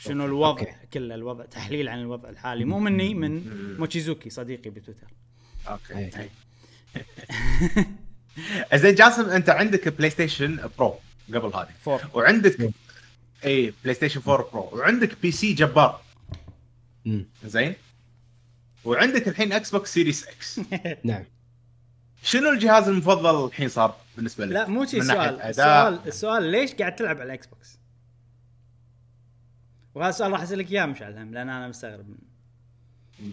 شنو 0.00 0.24
الوضع؟ 0.24 0.60
okay. 0.60 0.72
كله 0.92 1.14
الوضع 1.14 1.44
تحليل 1.44 1.88
عن 1.88 2.00
الوضع 2.00 2.28
الحالي. 2.28 2.64
مو 2.64 2.78
مني 2.78 3.14
من 3.14 3.42
موتشيزوكي 3.78 4.30
صديقي 4.30 4.70
بتويتر. 4.70 5.06
okay. 5.68 6.10
أي. 6.18 6.30
زين 8.78 8.94
جاسم 8.94 9.30
أنت 9.30 9.50
عندك 9.50 9.88
بلاي 9.88 10.10
ستيشن 10.10 10.70
Pro 10.78 10.94
قبل 11.28 11.56
هذه. 11.56 11.68
four. 11.82 12.00
وعندك 12.14 12.70
إي 13.46 13.74
بلاي 13.84 13.94
ستيشن 13.94 14.20
4 14.28 14.50
Pro 14.52 14.70
وعندك 14.72 15.20
PC 15.22 15.52
جبار. 15.52 16.00
زين 17.44 17.74
وعندك 18.84 19.28
الحين 19.28 19.52
إكس 19.52 19.70
بوكس 19.70 19.94
Series 19.94 20.26
X 20.28 20.60
نعم 21.04 21.24
شنو 22.22 22.50
الجهاز 22.50 22.88
المفضل 22.88 23.46
الحين 23.46 23.68
صار 23.68 23.96
بالنسبة 24.16 24.46
لك؟ 24.46 24.52
لا 24.52 24.68
مو 24.68 24.84
شي 24.84 24.98
ناحية 24.98 25.30
السؤال. 25.30 25.48
السؤال 25.48 26.00
السؤال 26.06 26.42
ليش 26.42 26.72
قاعد 26.74 26.96
تلعب 26.96 27.16
على 27.16 27.24
الاكس 27.24 27.46
بوكس؟ 27.46 27.78
وهذا 29.94 30.10
السؤال 30.10 30.32
راح 30.32 30.42
أسألك 30.42 30.72
إياه 30.72 30.86
مشعل 30.86 31.18
هم 31.18 31.34
لأن 31.34 31.48
أنا 31.48 31.68
مستغرب 31.68 32.08
منه 32.08 32.18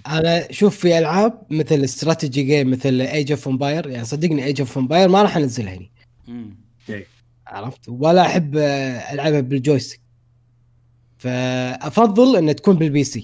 أنا 0.08 0.52
شوف 0.52 0.78
في 0.78 0.98
ألعاب 0.98 1.44
مثل 1.50 1.84
strategy 1.84 2.44
game 2.44 2.72
مثل 2.72 3.02
Age 3.02 3.32
of 3.32 3.48
Empires 3.48 3.90
يعني 3.90 4.06
صدقني 4.06 4.44
Age 4.46 4.62
of 4.62 4.78
Empires 4.78 5.10
ما 5.10 5.22
راح 5.22 5.38
أنزلها 5.38 5.74
هني 5.74 5.92
مم. 6.28 6.56
إي. 6.90 7.06
عرفت 7.48 7.90
ولا 7.90 8.22
أحب 8.22 8.58
ألعبها 9.12 9.40
بال 9.42 9.54
joystick 9.54 10.03
فأفضل 11.24 12.36
أن 12.38 12.56
تكون 12.56 12.76
بال 12.76 13.04
PC 13.04 13.24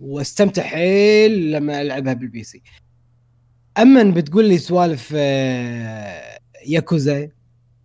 واستمتع 0.00 0.62
حيل 0.62 1.52
لما 1.52 1.82
ألعبها 1.82 2.12
بال 2.12 2.42
PC. 2.42 2.62
أما 3.78 4.02
بتقول 4.02 4.48
لي 4.48 4.58
سوالف 4.58 5.12
آه، 5.16 6.38
ياكوزا 6.66 7.28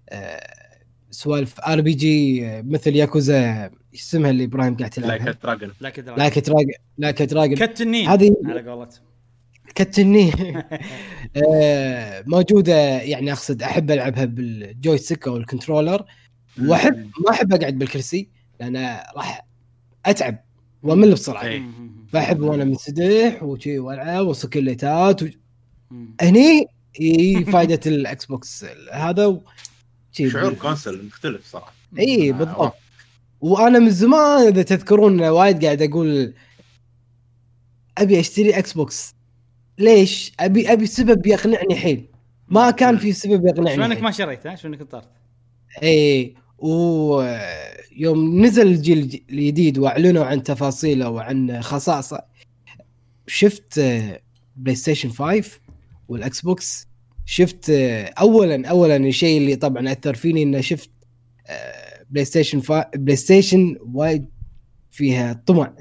آه، 0.10 0.54
سوالف 1.12 1.60
RPG 1.60 2.48
آه، 2.48 2.62
مثل 2.62 2.96
ياكوزا 2.96 3.64
إيش 3.94 4.02
اسمها 4.02 4.30
اللي 4.30 4.44
إبراهيم 4.44 4.78
قاعد 4.78 5.00
لايك 5.00 5.22
دراجون 5.22 5.72
لايك 5.82 6.00
دراجون 6.00 6.20
لايك 6.20 6.40
دراجون 6.40 6.74
لايك 6.98 7.22
دراجون 7.22 7.56
كت 7.56 7.82
النين 7.82 8.08
هذه 8.08 8.36
على 8.46 8.70
قولتهم. 8.70 9.04
كتني 9.76 10.32
آه، 11.48 12.24
موجودة 12.28 12.76
يعني 13.02 13.32
أقصد 13.32 13.64
أحب 13.64 13.92
ألعبها 13.92 14.26
بالجويستيك 14.26 15.28
أو 15.28 15.38
الكنترولر 15.38 16.06
واحب 16.62 16.96
ما 16.96 17.32
أحب 17.32 17.54
أقعد 17.54 17.78
بالكرسي. 17.78 18.30
لأن 18.60 18.76
راح 19.16 19.46
أتعب 20.06 20.44
وأمل 20.84 21.14
بسرعة. 21.14 21.44
إي. 21.44 21.60
مم. 21.60 22.08
فأحب 22.14 22.42
وأنا 22.42 22.64
منسدح 22.64 23.44
وشي 23.44 23.80
والعب 23.80 24.28
وسكليتات 24.28 25.24
و... 25.24 25.28
هني 26.22 26.68
هي 26.96 27.46
فائده 27.46 27.80
الاكس 27.86 28.26
بوكس 28.26 28.66
هذا 28.94 29.26
و... 29.26 29.44
شعور 30.12 30.54
كونسل 30.54 31.06
مختلف 31.06 31.46
صراحة. 31.46 31.74
إي 32.00 32.32
بالضبط. 32.32 32.74
وأنا 33.42 33.80
من 33.80 33.90
زمان 33.90 34.48
إذا 34.48 34.64
تذكرون 34.64 35.22
وايد 35.22 35.66
قاعد 35.66 35.82
أقول 35.82 36.34
أبي 37.98 38.20
أشتري 38.20 38.58
إكس 38.58 38.74
بوكس 38.74 39.16
ليش؟ 39.78 40.34
ابي 40.40 40.74
أبي 40.74 40.86
سبب 40.86 41.28
يقنعني 41.28 41.76
حيل. 41.76 42.06
ما 42.48 42.72
كان 42.72 42.98
في 42.98 43.14
سبب 43.14 43.48
يقنعني 43.48 43.76
شلونك 43.76 43.96
حيل. 43.96 44.04
ما 44.04 44.12
شريت 44.12 44.48
ها 44.48 44.56
شلونك 44.56 44.82
انطرت 44.82 45.10
إي 45.84 46.36
ويوم 48.00 48.46
نزل 48.46 48.68
الجيل 48.68 48.98
الج- 49.00 49.22
الجديد 49.30 49.78
وأعلنوا 49.78 50.26
عن 50.26 50.44
تفاصيله 50.44 51.10
وعن 51.10 51.62
خصائصه 51.62 52.22
شفت 53.28 53.80
بلاي 54.56 54.76
ستيشن 54.76 55.10
5 55.10 55.60
والاكس 56.08 56.42
بوكس 56.42 56.88
شفت 57.26 57.70
آه، 57.70 58.04
اولا 58.06 58.68
اولا 58.68 58.96
الشيء 58.98 59.38
اللي 59.38 59.56
طبعا 59.56 59.92
أثر 59.92 60.14
فيني 60.14 60.44
إنه 60.44 60.62
شفت 60.62 60.90
بلاي 62.10 62.26
ستيشن 62.26 62.60
فا... 62.60 62.90
بلاي 62.96 63.16
ستيشن 63.16 63.78
وايد 63.82 64.26
فيها 64.92 65.34
طمع. 65.46 65.74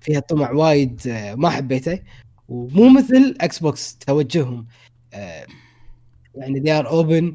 فيها 0.00 0.20
طمع 0.20 0.50
وايد 0.50 1.00
آه، 1.08 1.34
ما 1.34 1.50
حبيته. 1.50 1.98
ومو 2.48 2.88
مثل 2.88 3.36
إكس 3.40 3.58
بوكس 3.58 3.96
توجههم 3.98 4.66
آه، 5.14 5.46
يعني 6.34 6.60
they 6.60 6.82
are 6.84 6.88
open. 6.88 7.24
آه، 7.24 7.34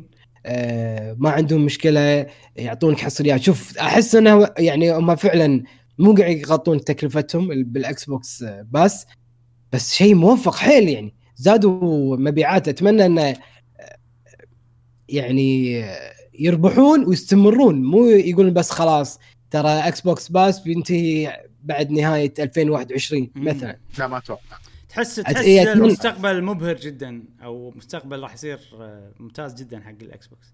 ما 1.17 1.29
عندهم 1.29 1.65
مشكلة 1.65 2.25
يعطونك 2.55 2.99
حصريات. 2.99 3.41
شوف 3.41 3.77
أحس 3.77 4.15
إنه 4.15 4.49
يعني 4.57 4.95
هم 4.95 5.15
فعلا 5.15 5.63
مو 5.99 6.13
قاعد 6.13 6.37
يغطون 6.37 6.81
تكلفتهم 6.81 7.63
بالإكس 7.63 8.05
بوكس 8.05 8.43
آه، 8.43 8.67
بس 8.71 9.05
بس 9.73 9.93
شيء 9.93 10.15
موفق 10.15 10.55
حيل 10.55 10.89
يعني. 10.89 11.15
زادوا 11.35 12.17
مبيعات. 12.17 12.67
أتمنى 12.67 13.05
انه 13.05 13.21
آه، 13.21 13.35
يعني 15.09 15.79
آه، 15.83 16.13
يربحون 16.39 17.05
ويستمرون. 17.05 17.83
مو 17.83 18.05
يقولون 18.05 18.53
بس 18.53 18.69
خلاص 18.71 19.19
ترى 19.51 19.69
إكس 19.69 20.01
بوكس 20.01 20.29
باس 20.29 20.59
بينتهي 20.59 21.37
بعد 21.63 21.91
نهاية 21.91 22.33
2021 22.39 23.31
مم. 23.35 23.45
مثلا. 23.45 23.79
لا 23.99 24.07
ما 24.07 24.17
أتوقع. 24.17 24.57
تحس 24.95 25.15
تحس 25.15 25.35
إيه، 25.35 25.73
المستقبل 25.73 26.43
مبهر 26.43 26.75
جدا 26.75 27.23
أو 27.43 27.71
مستقبل 27.75 28.19
راح 28.19 28.33
يصير 28.33 28.59
آه، 28.79 29.11
ممتاز 29.19 29.53
جدا 29.53 29.79
حق 29.79 29.95
الاكس 30.01 30.27
بوكس 30.27 30.53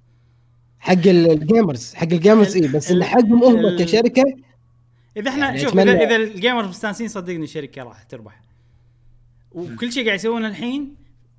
حق 0.80 0.93
ال- 0.93 1.31
gamers 1.31 1.93
حق 1.93 2.03
ال 2.11 2.18
gamers 2.18 2.56
اي 2.57 2.68
بس 2.68 2.88
ال- 2.88 2.93
اللي 2.93 3.05
حقهم 3.05 3.43
هم 3.43 3.77
كشركة 3.80 4.23
إذا 5.18 5.30
إحنا 5.30 5.45
يعني 5.45 5.59
شوف 5.59 5.80
اذا 5.80 6.03
إذا 6.03 6.15
ال 6.15 6.23
gamers 6.23 6.68
مستانسين 6.68 7.07
صدقني 7.07 7.43
الشركة 7.43 7.84
راح 7.84 8.03
تربح. 8.03 8.41
وكل 9.51 9.91
شيء 9.91 10.05
قاعد 10.05 10.19
يسوونه 10.19 10.47
الحين 10.47 10.95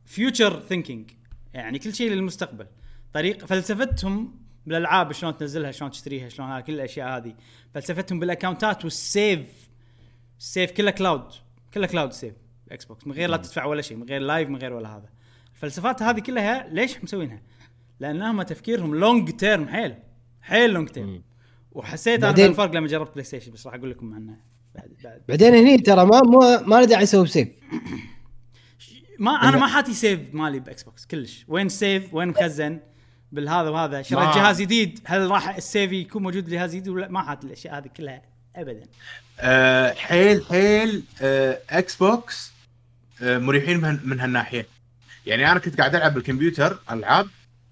future 0.07 0.63
thinking 0.69 1.11
يعني 1.55 1.79
كل 1.79 1.95
شيء 1.95 2.11
للمستقبل. 2.11 2.67
طريق 3.13 3.47
فلسفتهم 3.47 4.35
بالألعاب 4.67 5.13
شلون 5.13 5.37
تنزلها 5.37 5.71
شلون 5.71 5.91
تشتريها 5.91 6.29
شلون 6.29 6.49
هذا 6.49 6.61
كل 6.61 6.75
الأشياء 6.75 7.17
هذه. 7.17 7.35
فلسفتهم 7.75 8.21
بال 8.21 8.34
accounts 8.34 8.85
والـ 8.85 9.14
save 9.14 9.71
الـ 10.39 10.45
save 10.45 10.71
كله 10.71 10.91
cloud 10.91 11.25
كله 11.75 11.87
cloud 11.87 12.13
save 12.13 12.35
إكس 12.73 12.85
بوكس 12.85 13.07
من 13.07 13.13
غير 13.13 13.31
لا 13.31 13.37
تدفع 13.37 13.65
ولا 13.65 13.83
شيء 13.83 13.97
من 13.97 14.09
غير 14.09 14.21
لايف 14.21 14.49
من 14.49 14.57
غير 14.57 14.73
ولا 14.73 14.97
هذا. 14.97 15.09
الفلسفات 15.55 16.03
هذه 16.03 16.21
كلها 16.21 16.69
ليش 16.71 17.05
مسوينها؟ 17.05 17.43
لأنهم 18.01 18.43
تفكيرهم 18.43 18.95
long 18.95 19.31
term 19.31 19.69
حيل 19.69 19.95
حيل 20.41 20.71
long 20.71 20.89
term 20.89 21.23
وحسيت 21.73 22.25
أنا 22.25 22.33
بالفرق 22.33 22.73
لما 22.73 22.87
جربت 22.87 23.13
بلاي 23.13 23.25
ستيشن 23.25 23.53
بس 23.53 23.67
راح 23.67 23.75
أقول 23.75 23.91
لكم 23.91 24.15
عنه 24.15 24.37
بعد 24.75 24.93
بعد. 25.05 25.23
بعدين 25.29 25.55
هني 25.55 25.79
ترى 25.79 26.05
ما 26.05 26.21
ما, 26.21 26.61
ما 26.61 26.75
له 26.75 26.85
داعي 26.85 27.03
يسوي 27.03 27.27
سيف 27.27 27.49
ما 29.19 29.31
أنا 29.31 29.57
ما 29.57 29.67
حاتي 29.67 29.95
سيف 29.95 30.21
مالي 30.33 30.61
بإكس 30.61 30.83
بوكس 30.83 31.07
كلش. 31.07 31.45
وين 31.49 31.69
save 31.69 32.15
وين 32.15 32.29
مخزن؟ 32.29 32.81
بالهذا 33.33 33.69
وهذا. 33.69 34.03
شريت 34.03 34.29
جهاز 34.37 34.63
جديد. 34.63 35.01
هل 35.05 35.31
راح 35.31 35.57
الـ 35.57 35.64
save 35.64 35.93
يكون 35.93 36.23
موجود 36.23 36.45
بجهاز 36.45 36.71
جديد 36.71 36.89
ولا؟ 36.89 37.09
ما 37.09 37.23
أحاتي 37.23 37.45
الأشياء 37.45 37.79
هذه 37.79 37.87
كلها 37.97 38.23
ابدا. 38.57 38.83
أه 39.41 39.93
حيل 39.93 40.45
حيل 40.45 41.03
أه 41.23 41.59
إكس 41.71 41.97
بوكس 41.97 42.52
مريحين 43.23 43.81
من, 44.05 44.21
هالناحية 44.21 44.67
يعني 45.27 45.53
أنا 45.53 45.59
كنت 45.61 45.79
قاعد 45.79 45.95
ألعب 45.95 46.15
بالكمبيوتر 46.15 46.79
ألعاب 46.91 47.29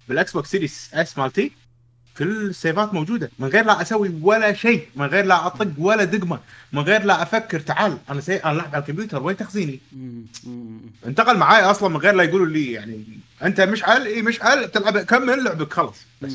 بالاكس 0.09 0.33
بوكس 0.33 0.51
سيريس 0.51 0.91
إس 0.95 1.19
مالتي 1.19 1.53
كل 2.19 2.47
الـ 2.47 2.55
saves 2.55 2.95
موجودة 2.95 3.31
من 3.39 3.49
غير 3.49 3.65
لا 3.65 3.83
أسوي 3.83 4.09
ولا 4.23 4.53
شيء 4.53 4.89
من 4.97 5.07
غير 5.07 5.25
لا 5.25 5.47
أطق 5.47 5.69
ولا 5.79 6.05
دقمة 6.05 6.41
من 6.73 6.83
غير 6.83 7.05
لا 7.05 7.23
أفكر 7.23 7.61
تعال 7.61 7.99
أنا 8.11 8.21
سي... 8.21 8.37
أنا 8.37 8.53
ألعب 8.53 8.75
على 8.75 8.83
الكمبيوتر 8.83 9.23
وين 9.23 9.37
تخزيني. 9.37 9.81
انتقل 11.07 11.39
معاي 11.39 11.63
أصلا 11.63 11.89
من 11.89 11.97
غير 11.97 12.15
لا 12.15 12.23
يقولوا 12.23 12.47
لي 12.47 12.73
يعني 12.73 13.05
أنت 13.43 13.61
مشعل 13.61 14.07
إي 14.07 14.23
مشعل 14.23 14.71
تلعب 14.71 14.99
كمل 14.99 15.45
لعبك 15.45 15.73
خلص 15.73 15.97
بس. 16.23 16.33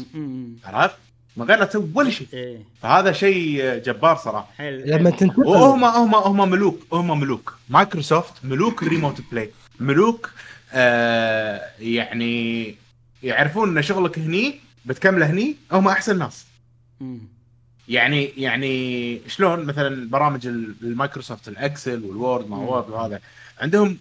عرفت؟ 0.65 0.95
من 1.38 1.45
غير 1.45 1.60
لا 1.60 1.66
تسوي 1.66 1.90
ولا 1.94 2.10
شيء. 2.10 2.28
إيه. 2.34 2.57
فهذا 2.82 3.12
شيء 3.12 3.76
جبار 3.86 4.16
صراحة. 4.18 4.48
حلو 4.57 4.84
لما. 4.86 5.10
تنتقل. 5.10 5.45
وهم 5.45 5.84
هم 5.86 6.16
هم 6.16 6.49
ملوك 6.49 6.80
هم 6.94 7.20
ملوك. 7.20 7.57
مايكروسوفت 7.70 8.34
ملوك 8.44 8.84
الـ 8.84 8.89
remote 8.89 9.22
play 9.31 9.52
ملوك 9.80 10.32
آه 10.74 11.62
يعني 11.80 12.76
يعرفون 13.24 13.78
إن 13.78 13.84
شغلك 13.84 14.20
هني 14.20 14.60
بتكمله 14.86 15.26
هني 15.26 15.56
هم 15.72 15.88
أحسن 15.88 16.18
ناس. 16.20 16.45
يعني 17.88 18.26
يعني 18.38 19.22
شلون؟ 19.28 19.66
مثلا 19.66 20.10
برامج 20.10 20.48
ال- 20.48 20.76
المايكروسوفت 20.82 21.48
الـ 21.47 21.57
Excel 21.57 22.03
والـ 22.03 22.19
Word 22.19 22.49
ما. 22.49 22.57
Word 22.57 22.89
وهذا. 22.90 23.20
عندهم 23.60 23.98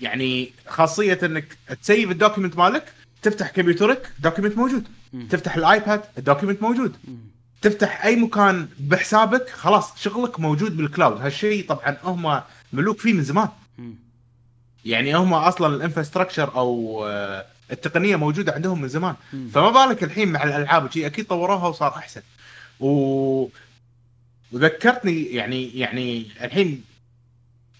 يعني 0.00 0.52
خاصية 0.68 1.18
إنك 1.22 1.58
تسيف 1.82 2.10
الـ 2.10 2.15
document 2.15 2.56
مالك 2.56 2.92
تفتح 3.22 3.50
كمبيوترك 3.50 4.10
document 4.20 4.56
موجود. 4.58 4.84
تفتح 5.30 5.56
الـ 5.56 5.65
iPad 5.65 6.02
الـ 6.18 6.23
document 6.23 6.62
موجود. 6.62 6.96
تفتح 7.62 8.04
أي 8.04 8.16
مكان 8.16 8.68
بحسابك 8.78 9.48
خلاص 9.50 10.02
شغلك 10.02 10.40
موجود 10.40 10.76
بال 10.76 10.87
cloud. 10.87 11.20
هالشيء 11.20 11.66
طبعا 11.66 11.96
هم 12.04 12.42
ملوك 12.72 12.98
فيه 12.98 13.12
من 13.12 13.22
زمان. 13.22 13.48
يعني 14.84 15.16
هم 15.16 15.34
أصلا 15.34 15.76
الـ 15.76 15.81
infrastructure 15.81 16.56
أو 16.56 17.00
آه، 17.06 17.44
التقنية 17.72 18.16
موجودة 18.16 18.52
عندهم 18.52 18.80
من 18.80 18.88
زمان. 18.88 19.14
فما 19.52 19.70
بالك 19.70 20.04
الحين 20.04 20.32
مع 20.32 20.42
الألعاب 20.42 20.84
وشي 20.84 21.06
أكيد 21.06 21.26
طوروها 21.26 21.66
وصار 21.68 21.96
أحسن. 21.96 22.22
و 22.80 23.48
وذكرتني 24.52 25.22
يعني 25.22 25.78
يعني 25.78 26.26
الحين 26.40 26.84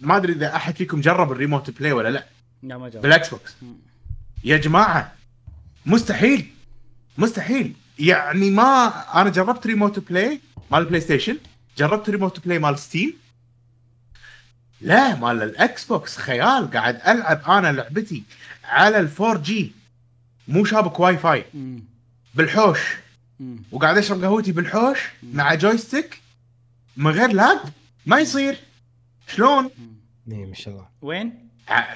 ما 0.01 0.17
أدري 0.17 0.33
إذا 0.33 0.57
أحد 0.57 0.77
فيكم 0.77 1.01
جرب 1.01 1.33
الـ 1.33 1.38
remote 1.38 1.71
play 1.71 1.93
ولا 1.93 2.09
لا. 2.09 2.27
لا 2.63 2.79
ما 2.79 2.89
جرب 2.89 3.03
بالإكس 3.03 3.29
بوكس. 3.29 3.55
يا 4.45 4.57
جماعة 4.57 5.13
مستحيل. 5.87 6.54
مستحيل. 7.19 7.75
يعني 7.99 8.51
ما 8.51 8.87
أنا 9.21 9.31
جربت 9.31 9.67
remote 9.67 9.99
play 9.99 10.41
مال 10.71 10.81
البلاي 10.81 11.01
ستيشن 11.01 11.39
جربت 11.79 12.11
remote 12.11 12.45
play 12.45 12.59
مال 12.59 12.79
Steam 12.79 13.13
لا 14.81 15.15
مال 15.17 15.43
الاكس 15.43 15.85
بوكس 15.85 16.17
خيال 16.17 16.71
قاعد 16.71 17.01
ألعب 17.07 17.43
أنا 17.51 17.73
لعبتي 17.73 18.23
على 18.65 19.01
الـ 19.01 19.39
4G 19.39 19.73
مو 20.49 20.65
شابك 20.65 21.01
واي 21.01 21.19
فاي. 21.19 21.45
بالحوش. 22.35 22.79
وقاعد 23.73 23.97
أشرب 23.99 24.25
قهوتي 24.25 24.53
بالحوش 24.53 24.99
مع 25.23 25.55
joystick 25.55 26.21
من 26.97 27.11
غير 27.11 27.33
lag 27.33 27.59
ما 28.07 28.19
يصير. 28.19 28.57
شلون؟ 29.29 29.71
إيه، 30.31 30.47
ما 30.47 30.55
شاء 30.55 30.75
الله. 30.75 30.89
وين؟ 31.03 31.49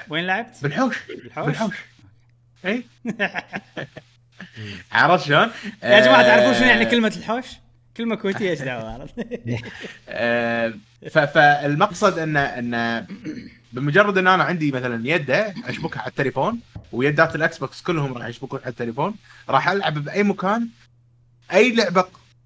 وين 0.09 0.25
لعبت؟ 0.25 0.57
بالحوش. 0.63 0.97
بالحوش؟ 1.07 1.45
بالحوش. 1.47 1.75
اي 2.65 2.83
عرفت 4.91 5.25
شلون؟ 5.25 5.49
يا 5.83 5.99
جماعة 5.99 6.21
آه، 6.21 6.27
تعرفون 6.27 6.53
شنو 6.53 6.67
يعني 6.67 6.85
كلمة 6.85 7.13
الحوش؟ 7.17 7.45
كلمة 7.97 8.15
كويتية 8.15 8.49
إيش 8.49 8.61
دعوة 8.61 8.93
عرفت؟ 8.93 9.13
آه، 10.09 10.73
فالمقصد 11.09 12.19
ان 12.19 12.37
إن 12.37 13.05
بمجرد 13.73 14.17
إن 14.17 14.27
أنا 14.27 14.43
عندي 14.43 14.71
مثلا 14.71 15.07
يده 15.07 15.53
أشبكها 15.65 16.01
على 16.01 16.09
التليفون 16.09 16.59
ويدات 16.91 17.35
الاكس 17.35 17.57
بوكس 17.57 17.81
كلهم 17.81 18.13
راح 18.17 18.27
يشبكون 18.27 18.59
على 18.59 18.69
التليفون 18.69 19.15
راح 19.49 19.69
ألعب 19.69 20.03
بأي 20.03 20.23
مكان 20.23 20.67
أي 21.53 21.75
لعبة 21.75 22.05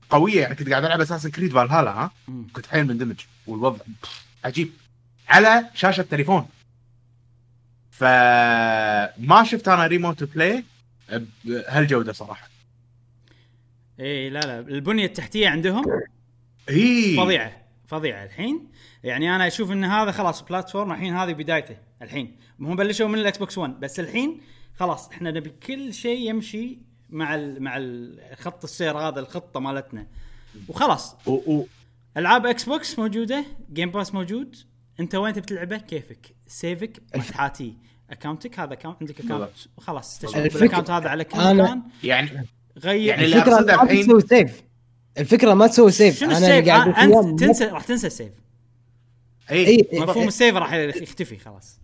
قوية 0.09 0.41
يعني 0.41 0.55
كنت 0.55 0.69
قاعد 0.69 0.85
ألعب 0.85 1.01
Assassin's 1.01 1.29
Creed 1.29 1.53
Valhalla 1.53 1.91
ها. 1.91 2.11
كنت 2.53 2.65
حيل 2.65 2.87
مندمج 2.87 3.19
والوضع 3.47 3.85
عجيب 4.45 4.71
على 5.29 5.65
شاشة 5.73 6.01
تليفون 6.11 6.47
فما 7.91 9.43
شفت 9.43 9.67
أنا 9.67 9.87
remote 9.87 10.23
play 10.23 10.63
بهالجوده 11.45 12.13
صراحة. 12.13 12.49
إيه 13.99 14.29
لا 14.29 14.39
لا. 14.39 14.59
البنية 14.59 15.05
التحتية 15.05 15.49
عندهم 15.49 15.83
إي. 16.69 17.17
فظيعة 17.17 17.63
فظيعة 17.87 18.23
الحين. 18.23 18.67
يعني 19.03 19.35
أنا 19.35 19.47
أشوف 19.47 19.71
إن 19.71 19.83
هذا 19.83 20.11
خلاص 20.11 20.41
platform 20.41 20.91
الحين 20.91 21.13
هذه 21.15 21.33
بدايته 21.33 21.77
الحين. 22.01 22.37
هم 22.59 22.75
بلشوا 22.75 23.07
من 23.07 23.19
الإكس 23.19 23.37
بوكس 23.37 23.57
1 23.57 23.79
بس 23.79 23.99
الحين 23.99 24.41
خلاص 24.75 25.09
إحنا 25.09 25.31
نبي 25.31 25.49
كل 25.49 25.93
شيء 25.93 26.29
يمشي 26.29 26.77
مع 27.09 27.35
ال 27.35 27.63
مع 27.63 27.79
خط 28.35 28.63
السير 28.63 28.97
هذا 28.97 29.19
الخطة 29.19 29.59
مالتنا. 29.59 30.07
وخلاص. 30.67 31.15
ألعاب 32.17 32.45
إكس 32.45 32.63
بوكس 32.65 32.99
موجودة 32.99 33.45
Game 33.73 33.91
Pass 33.91 34.13
موجود. 34.13 34.55
أنت 34.99 35.15
وين 35.15 35.33
تبي 35.33 35.45
تلعبه؟ 35.45 35.77
كيفك؟ 35.77 36.35
الـ 36.47 36.55
save 36.55 36.86
ك؟ 36.86 37.01
محاتي 37.15 37.73
account 38.13 38.54
ك 38.54 38.59
هذا 38.59 38.73
account 38.73 38.95
عندك 39.01 39.19
account. 39.19 39.49
وخلاص 39.77 40.19
تشبك 40.19 40.51
الفكرة- 40.51 40.57
بال 40.57 40.65
account 40.65 40.89
هذا 40.91 41.09
على 41.09 41.23
كل 41.23 41.37
مكان 41.37 41.81
يعني 42.03 42.29
غير 42.77 42.95
يعني 43.01 43.25
الفكرة 43.25 43.59
ما 43.59 43.85
تسوي 44.01 44.21
save 44.21 44.63
الفكرة 45.17 45.53
ما 45.53 45.67
تسوي 45.67 45.91
save 45.91 46.19
شنو 46.19 46.29
أنا 46.29 46.37
الـ 46.37 46.43
save 46.43 46.67
آه، 46.69 47.03
انت 47.03 47.39
تنسى 47.39 47.65
راح 47.65 47.83
تنسى 47.83 48.07
الـ 48.07 48.12
save 48.12 48.31
اي 49.51 49.65
اي 49.67 49.87
مفهوم 49.99 50.27
الـ 50.27 50.33
save 50.33 50.55
راح 50.55 50.73
يختفي 50.73 51.37
خلاص. 51.37 51.79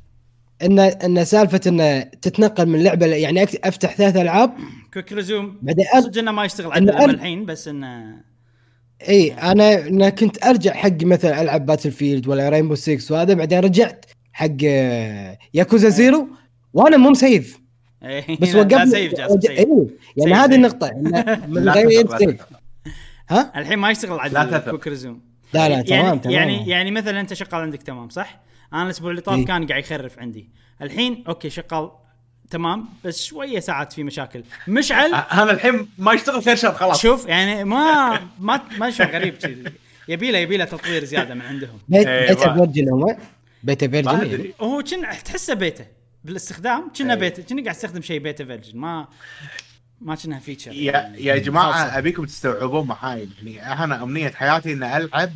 ان 0.61 0.79
إن 0.79 1.25
سالفة 1.25 1.61
انه 1.67 1.99
تتنقل 2.01 2.65
من 2.65 2.83
لعبة 2.83 3.05
يعني 3.05 3.43
أفتح 3.43 3.95
ثلاث 3.95 4.15
ألعاب. 4.15 4.53
quick 4.93 5.13
resume 5.13 5.59
بعدين 5.61 5.85
صدق 6.01 6.17
إنه 6.19 6.31
ما 6.31 6.45
يشتغل 6.45 6.71
عندنا 6.71 6.99
أر- 6.99 7.09
الحين 7.09 7.45
بس 7.45 7.67
انه 7.67 8.15
اي 9.09 9.33
أنا 9.33 9.87
أنا 9.87 10.09
كنت 10.09 10.45
أرجع 10.45 10.73
حق 10.73 11.03
مثلا 11.03 11.41
ألعب 11.41 11.65
Battlefield 11.65 12.27
ولا 12.27 12.49
Rainbow 12.49 12.75
6 12.75 13.15
وهذا 13.15 13.33
بعدين 13.33 13.59
رجعت 13.59 14.05
حق 14.39 14.47
آه، 14.65 15.37
Yakuza 15.53 15.89
Zero 15.89 16.27
وأنا 16.73 16.97
مو 16.97 17.09
مسيف. 17.09 17.59
إيه، 18.03 18.37
بس 18.39 18.55
لا 18.55 18.65
سيف 18.65 18.67
جاسم 18.67 18.91
سيف. 18.91 19.49
إيه، 19.49 19.67
يعني 20.17 20.33
سيف، 20.33 20.33
هذه. 20.33 20.55
النقطة. 20.55 20.91
من 21.47 21.69
غير 21.69 22.17
سيف. 22.17 22.41
ها؟ 23.29 23.51
الحين 23.55 23.79
ما 23.79 23.91
يشتغل 23.91 24.29
تثق. 24.31 24.69
كويك 24.69 24.87
ريزوم 24.87 25.21
لا 25.53 25.59
لا 25.59 25.67
يعني 25.67 25.83
تمام 25.83 26.19
تمام. 26.19 26.35
يعني 26.35 26.69
يعني 26.69 26.91
مثلا 26.91 27.19
أنت 27.21 27.33
شغال 27.33 27.61
عندك 27.61 27.83
تمام 27.83 28.09
صح؟ 28.09 28.39
أنا 28.73 28.83
الأسبوع 28.83 29.11
اللي 29.11 29.21
طاف 29.21 29.39
إيه. 29.39 29.45
كان 29.45 29.67
قاعد 29.67 29.83
يخرف 29.83 30.19
عندي. 30.19 30.49
الحين 30.81 31.23
أوكي 31.27 31.49
شغال 31.49 31.91
تمام 32.49 32.85
بس 33.05 33.23
شوية 33.23 33.59
ساعات 33.59 33.93
في 33.93 34.03
مشاكل. 34.03 34.43
مشعل؟ 34.67 35.13
أنا 35.13 35.51
الحين 35.51 35.87
ما 35.97 36.13
يشتغل 36.13 36.43
خير 36.43 36.55
شر 36.55 36.73
خلاص. 36.73 37.01
شوف 37.01 37.25
يعني 37.25 37.63
ما 37.63 38.19
ما 38.39 38.61
ما 38.79 38.91
شيء 38.91 39.05
غريب 39.05 39.35
شي. 39.41 39.55
يبي 40.07 40.31
له 40.31 40.37
يبي 40.37 40.57
له 40.57 40.65
تطوير 40.65 41.03
زيادة 41.03 41.33
من 41.33 41.41
عندهم. 41.41 41.77
بيت 41.89 42.07
بيتا 43.63 43.87
ما 43.87 43.91
فيرجن 43.91 44.09
أدري. 44.09 44.53
هو 44.61 44.83
كنا 44.83 45.13
تحسه 45.13 45.53
بيته 45.53 45.85
بالاستخدام 46.23 46.91
كنا 46.97 47.13
أي. 47.13 47.19
بيته 47.19 47.43
كنا 47.43 47.63
قاعد 47.63 47.75
استخدم 47.75 48.01
شيء 48.01 48.19
بيتا 48.19 48.45
فيرجن. 48.45 48.79
ما 48.79 49.07
ما 50.01 50.15
كنا 50.15 50.39
فيتشر 50.39 50.71
يا 50.73 51.13
يا 51.17 51.37
جماعة 51.37 51.97
أبيكم 51.97 52.25
تستوعبون 52.25 52.87
معاي 52.87 53.29
يعني 53.43 53.83
أنا 53.83 54.03
أمنية 54.03 54.29
حياتي 54.29 54.73
إني 54.73 54.97
ألعب 54.97 55.33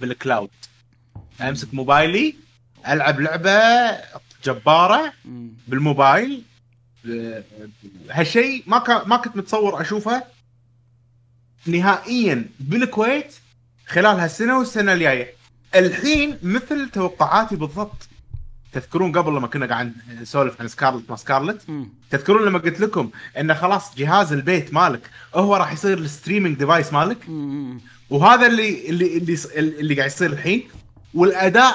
بالكلاود 0.00 0.50
أمسك 1.40 1.74
موبايلي 1.74 2.34
ألعب 2.88 3.20
لعبة 3.20 3.60
جبارة 4.44 5.12
بالموبايل. 5.68 6.42
هالشيء 8.10 8.62
ما 8.66 8.78
كان 8.78 9.08
ما 9.08 9.16
كنت 9.16 9.36
متصور 9.36 9.80
أشوفه 9.80 10.24
نهائيا 11.66 12.44
بالكويت 12.60 13.34
خلال 13.86 14.20
هالسنة 14.20 14.58
والسنة 14.58 14.92
الجاية. 14.92 15.34
الحين 15.74 16.38
مثل 16.42 16.90
توقعاتي 16.90 17.56
بالضبط. 17.56 18.08
تذكرون 18.72 19.12
قبل 19.18 19.36
لما 19.36 19.46
كنا 19.46 19.66
قاعد 19.66 19.92
نسولف 20.20 20.60
عن 20.60 20.68
Scarlett 20.68 21.10
ما 21.10 21.16
Scarlett 21.16 21.62
تذكرون 22.10 22.44
لما 22.44 22.58
قلت 22.58 22.80
لكم 22.80 23.10
انه 23.38 23.54
خلاص 23.54 23.94
جهاز 23.96 24.32
البيت 24.32 24.74
مالك 24.74 25.10
هو 25.34 25.56
راح 25.56 25.72
يصير 25.72 25.98
الـ 25.98 26.04
streaming 26.04 26.56
device 26.58 26.92
مالك؟ 26.92 27.18
وهذا 28.10 28.46
اللي 28.46 28.88
اللي 28.88 29.16
اللي 29.18 29.36
اللي 29.56 29.94
قاعد 29.94 30.10
يصير 30.10 30.32
الحين. 30.32 30.68
والأداء 31.14 31.74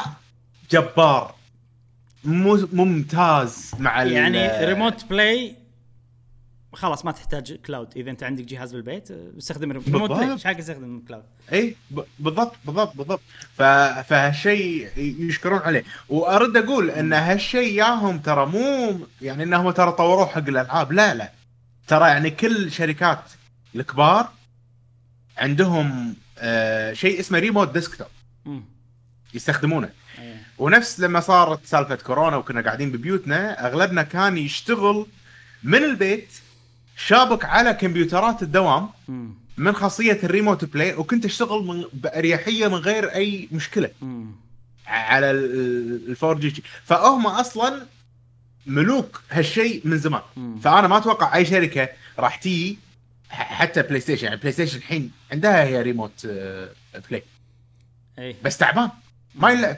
جبار. 0.71 1.35
ممتاز 2.23 3.71
مع 3.79 4.03
يعني 4.03 4.65
ريموت 4.65 5.05
بلاي 5.05 5.55
خلاص 6.73 7.05
ما 7.05 7.11
تحتاج 7.11 7.53
cloud 7.53 7.87
إذا 7.95 8.11
أنت 8.11 8.23
عندك 8.23 8.43
جهاز 8.43 8.73
بالبيت 8.73 9.11
استخدم 9.11 9.71
remote. 9.71 10.11
play 10.11 10.31
إيش 10.31 10.47
حق 10.47 10.57
استخدم 10.57 11.01
cloud 11.07 11.23
إي 11.53 11.75
بالضبط 12.19 12.55
بالضبط 12.65 12.97
بالضبط. 12.97 13.21
ف... 13.57 13.61
فهالشيء 14.07 14.89
يشكرون 14.97 15.59
عليه. 15.59 15.83
وأرد 16.09 16.57
أقول 16.57 16.89
إن 16.89 17.13
هالشيء 17.13 17.73
ياهم 17.73 18.19
ترى 18.19 18.45
مو 18.45 18.99
يعني 19.21 19.43
إنهم 19.43 19.71
ترى 19.71 19.91
طوروه 19.91 20.25
حق 20.25 20.37
الألعاب. 20.37 20.91
لا 20.91 21.13
لا. 21.13 21.31
ترى 21.87 22.07
يعني 22.07 22.29
كل 22.29 22.71
شركات 22.71 23.23
الكبار 23.75 24.29
عندهم 25.37 26.15
آه 26.37 26.93
شيء 26.93 27.19
اسمه 27.19 27.39
ريموت 27.39 27.73
ديسكتوب. 27.73 28.07
يستخدمونه. 29.33 29.89
إيه. 30.19 30.41
ونفس 30.57 30.99
لما 30.99 31.19
صارت 31.19 31.65
سالفة 31.65 31.95
كورونا 31.95 32.37
وكنا 32.37 32.61
قاعدين 32.61 32.91
ببيوتنا 32.91 33.67
أغلبنا 33.67 34.03
كان 34.03 34.37
يشتغل 34.37 35.05
من 35.63 35.83
البيت 35.83 36.27
شابك 36.97 37.45
على 37.45 37.73
كمبيوترات 37.73 38.43
الدوام. 38.43 38.89
من 39.57 39.73
خاصية 39.73 40.19
ال 40.23 40.29
remote 40.29 40.65
play 40.65 40.93
وكنت 40.95 41.25
أشتغل 41.25 41.63
من 41.63 41.85
بأريحية 41.93 42.67
من 42.67 42.73
غير 42.75 43.15
أي 43.15 43.49
مشكلة. 43.51 43.91
على 44.87 45.31
ال 45.31 46.39
4G 46.39 46.63
فهم 46.83 47.27
أصلا 47.27 47.85
ملوك 48.65 49.21
هالشيء 49.31 49.81
من 49.85 49.97
زمان. 49.97 50.21
فأنا 50.63 50.87
ما 50.87 50.97
أتوقع 50.97 51.35
أي 51.35 51.45
شركة 51.45 51.89
راح 52.19 52.35
تيجي 52.35 52.79
حتى 53.29 53.81
PlayStation 53.81 54.25
يعني 54.25 54.37
PlayStation 54.37 54.77
الحين 54.77 55.11
عندها 55.31 55.63
هي 55.63 55.81
ريموت 55.81 56.27
آه، 56.29 56.69
play. 57.09 57.23
اي 58.19 58.35
بس 58.43 58.57
تعبان. 58.57 58.89
ما 59.35 59.51
يلعب. 59.51 59.77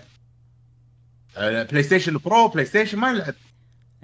PlayStation 1.68 2.18
Pro 2.18 2.48
PlayStation 2.48 2.98
ما 2.98 3.12
يلعب. 3.12 3.36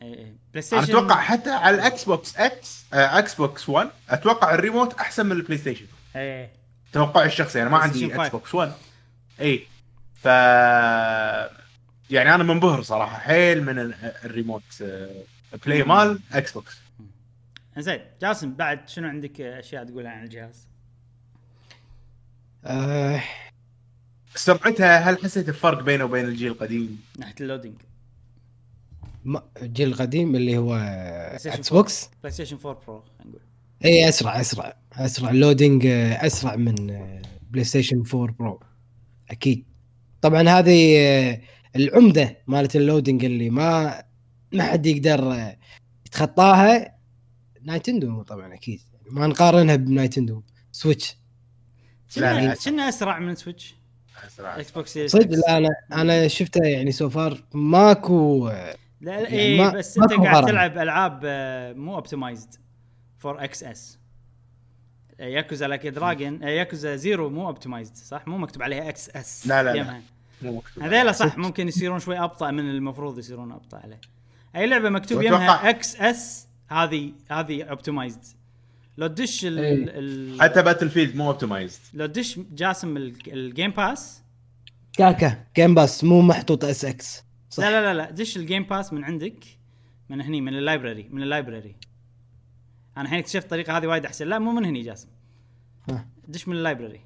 اي 0.01 0.13
اي 0.13 0.33
Play 0.56 0.68
أنا 0.73 0.82
Station 0.81 0.97
أتوقع 0.98 1.22
حتى 1.22 1.49
على 1.49 1.76
ال 1.76 2.03
Xbox 2.03 2.38
X 2.38 2.85
آه، 2.94 3.19
Xbox 3.19 3.69
1 3.69 3.90
أتوقع 4.10 4.53
الريموت 4.53 4.94
أحسن 4.94 5.26
من 5.26 5.32
ال 5.31 5.57
PlayStation 5.57 5.85
اي 6.15 6.49
توقعي 6.94 7.26
الشخصي 7.27 7.61
أنا 7.61 7.69
ما 7.69 7.77
عندي 7.77 8.06
X 8.06 8.18
5. 8.18 8.30
Box 8.30 8.56
1 8.56 8.72
اي 9.41 9.68
ف 10.15 10.26
يعني 12.10 12.36
أنا 12.36 12.44
منبهر 12.44 12.82
صراحة 12.82 13.18
حيل 13.19 13.64
من 13.65 13.80
ال- 13.80 13.95
الريموت 14.26 14.64
آه، 14.82 15.23
play 15.65 15.84
مال 15.84 16.19
Xbox 16.31 16.77
زين 17.77 17.99
جاسم 18.22 18.53
بعد 18.53 18.90
شنو 18.90 19.07
عندك 19.07 19.41
أشياء 19.41 19.84
تقولها 19.84 20.11
عن 20.11 20.23
الجهاز؟ 20.23 20.68
آه. 22.65 23.23
سرعتها 24.36 24.98
هل 24.99 25.18
حسيت 25.23 25.49
الفرق 25.49 25.82
بينه 25.84 26.03
وبين 26.03 26.26
الجيل 26.26 26.52
القديم؟ 26.52 27.02
ناحية 27.19 27.36
ال 27.41 27.46
loading 27.46 27.76
الجيل 29.61 29.88
القديم 29.88 30.35
اللي 30.35 30.57
هو 30.57 30.76
Xbox 31.45 32.10
PlayStation 32.23 32.57
4 32.65 32.81
Pro 32.88 33.02
خلينا 33.02 33.30
نقول. 33.30 33.41
اي 33.85 34.10
أسرع 34.10 34.41
أسرع 34.41 34.77
أسرع 34.93 35.31
loading 35.31 35.85
آه، 35.85 36.26
أسرع 36.26 36.56
من 36.56 36.76
PlayStation 37.49 38.03
4 38.14 38.35
Pro 38.39 38.60
أكيد. 39.31 39.65
طبعا 40.22 40.49
هذه 40.49 40.97
آه، 40.99 41.41
العمدة 41.76 42.38
مالت 42.47 42.76
ال 42.76 42.82
loading 42.82 43.26
اللي 43.26 43.49
ما 43.49 44.03
ما 44.52 44.64
حد 44.64 44.85
يقدر 44.85 45.31
آه، 45.34 45.57
يتخطاها. 46.06 46.95
Nintendo 47.61 48.22
طبعا 48.23 48.53
أكيد. 48.53 48.81
ما 49.11 49.27
نقارنها 49.27 49.76
ب 49.76 49.82
Nintendo. 49.82 50.43
Switch. 50.72 51.18
كنا 52.65 52.89
أسرع 52.89 53.19
من 53.19 53.35
Switch؟ 53.35 53.76
أسرع. 54.27 54.60
Xbox 54.60 54.99
صدق. 54.99 55.30
لا 55.30 55.57
أنا 55.57 55.69
أنا 55.93 56.27
شفتها 56.27 56.65
يعني 56.65 56.91
so 56.91 57.12
far 57.12 57.43
ماكو 57.53 58.52
آه، 59.01 59.05
لا 59.05 59.11
يعني 59.13 59.39
اي 59.39 59.57
ما- 59.57 59.69
بس 59.69 59.97
أنت 59.97 60.13
قاعد. 60.13 60.45
تلعب 60.45 60.77
ألعاب 60.77 61.22
آه، 61.26 61.73
مو 61.73 61.95
optimized 61.95 62.56
for 63.18 63.43
XS 63.43 63.64
Yakuza 63.64 63.99
Like 65.19 65.68
a 65.68 65.89
Dragon 65.89 66.43
Yakuza 66.43 66.95
Zero 66.95 67.30
مو 67.30 67.47
optimized 67.47 67.95
صح؟ 67.95 68.27
مو 68.27 68.38
مكتوب 68.38 68.63
عليها 68.63 68.89
XS 68.89 69.47
لا، 69.47 69.63
لا، 69.63 69.73
لا. 69.73 70.01
مو 70.41 70.57
مكتوب 70.57 70.84
هذيلا 70.84 71.11
صح 71.11 71.38
ممكن 71.38 71.67
يصيرون 71.67 71.99
شوي 71.99 72.19
أبطأ 72.19 72.51
من 72.51 72.69
المفروض 72.69 73.19
يصيرون 73.19 73.51
أبطأ 73.51 73.77
عليه. 73.77 74.01
أي 74.55 74.67
لعبة 74.67 74.89
مكتوب 74.89 75.22
يمها 75.22 75.69
XS 75.69 76.47
هذه 76.67 77.11
هذه 77.31 77.63
optimized 77.64 78.23
لو 78.97 79.07
تدش 79.07 79.45
ال, 79.45 79.59
إيه. 79.59 79.85
ال 79.89 80.41
حتى 80.41 80.61
Battle 80.61 80.89
field 80.89 81.15
مو 81.15 81.27
optimized 81.27 81.80
لو 81.93 82.05
تدش 82.05 82.39
جاسم 82.51 82.97
ال- 82.97 83.34
ال 83.34 83.41
Game 83.41 83.72
Pass 83.72 84.22
كاكا 84.97 85.43
Game 85.56 85.76
Pass 85.76 86.03
مو 86.03 86.22
محطوط 86.22 86.65
SX 86.65 87.24
صح. 87.56 87.64
لا 87.64 87.72
لا 87.72 87.94
لا 87.94 87.98
لا. 87.98 88.11
دش 88.11 88.38
ال 88.38 88.43
Game 88.43 88.64
Pass 88.64 88.93
من 88.94 89.03
عندك 89.03 89.45
من 90.10 90.22
هني 90.22 90.41
من 90.41 90.53
ال 90.53 90.60
library 90.60 91.10
من 91.11 91.23
ال 91.23 91.30
library 91.30 91.76
أنا 92.98 93.06
الحين 93.06 93.19
اكتشفت 93.19 93.45
الطريقة 93.45 93.77
هذه 93.77 93.88
وايد 93.88 94.06
أحسن. 94.06 94.27
لا 94.27 94.40
مو 94.40 94.52
من 94.52 94.65
هني 94.65 94.82
جاسم. 94.82 95.07
دش 96.27 96.48
من 96.48 96.56
ال 96.56 96.61
library 96.61 97.02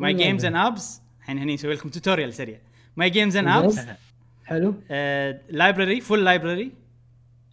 my 0.00 0.14
games 0.14 0.44
and 0.44 0.56
apps 0.56 1.00
الحين 1.20 1.38
هني 1.38 1.54
نسوي 1.54 1.74
لكم 1.74 1.88
tutorial 1.88 2.34
سريع. 2.34 2.60
my 2.96 3.10
games 3.10 3.36
and 3.36 3.48
apps. 3.48 3.80
حلو. 4.44 4.74
library 5.50 6.00
full 6.00 6.24
library 6.24 6.72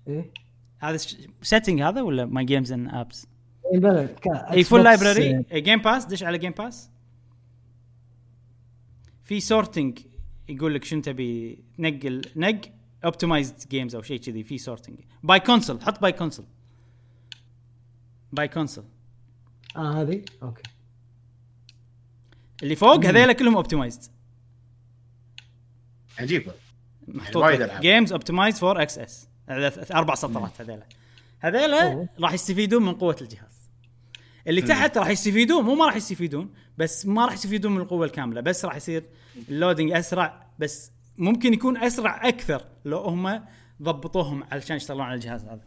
إيه. 0.08 0.32
هذا 0.80 0.98
setting 1.42 1.82
هذا 1.82 2.02
ولا 2.02 2.26
my 2.26 2.46
games 2.46 2.72
and 2.72 2.90
apps 2.94 3.28
إيه 3.74 3.80
بلى 3.80 4.16
اي 4.52 4.64
full 4.64 4.84
library 4.84 5.46
Game 5.54 5.80
Pass 5.80 6.06
دش 6.06 6.24
على 6.24 6.38
Game 6.38 6.52
Pass 6.52 6.90
في 9.24 9.40
sorting 9.40 10.00
يقول 10.50 10.74
لك 10.76 10.84
شنو 10.84 11.02
تبي 11.02 11.60
نقل 11.80 12.22
نق 12.36 12.62
optimized 13.06 13.70
games 13.70 13.96
أو 13.96 14.02
شيء 14.02 14.20
كذي 14.20 14.44
في 14.44 14.58
sorting 14.58 15.00
by 15.24 15.40
console 15.40 15.82
حط 15.82 16.02
by 16.02 16.12
console 16.12 16.46
by 18.34 18.48
console 18.48 18.84
آه 19.76 20.02
هذه؟ 20.02 20.26
أوكي. 20.44 20.62
اللي 22.64 22.76
فوق 22.76 23.06
هذيلا 23.06 23.34
كلهم 23.34 23.56
optimized 23.56 24.12
عجيب 26.20 26.52
محطوط. 27.08 27.82
games 27.82 28.12
optimized 28.12 28.58
for 28.58 28.82
XS 28.82 29.28
أربع 29.92 30.16
سطرات 30.16 30.62
هذيلا. 30.62 30.84
هذيلا. 31.40 32.08
راح 32.20 32.34
يستفيدون 32.34 32.86
من 32.86 32.94
قوة 32.94 33.18
الجهاز. 33.22 33.53
اللي 34.48 34.62
تحت 34.62 34.98
راح 34.98 35.10
يستفيدون 35.10 35.64
مو 35.64 35.76
ما 35.76 35.86
راح 35.86 35.96
يستفيدون 35.96 36.50
بس 36.78 37.06
ما 37.06 37.26
راح 37.26 37.34
يستفيدون 37.34 37.72
من 37.72 37.82
القوة 37.82 38.06
الكاملة 38.06 38.42
بس 38.42 38.66
راح 38.66 38.76
يصير 38.76 39.04
ال 39.50 39.55
loading 39.55 39.92
أسرع 39.92 40.46
بس 40.60 40.92
ممكن 41.18 41.54
يكون 41.54 41.78
أسرع 41.78 42.28
أكثر 42.28 42.66
لو 42.86 42.98
هم 42.98 43.42
ضبطوهم 43.82 44.44
علشان 44.52 44.76
يشتغلون 44.76 45.06
على 45.06 45.16
الجهاز 45.16 45.44
هذا. 45.44 45.62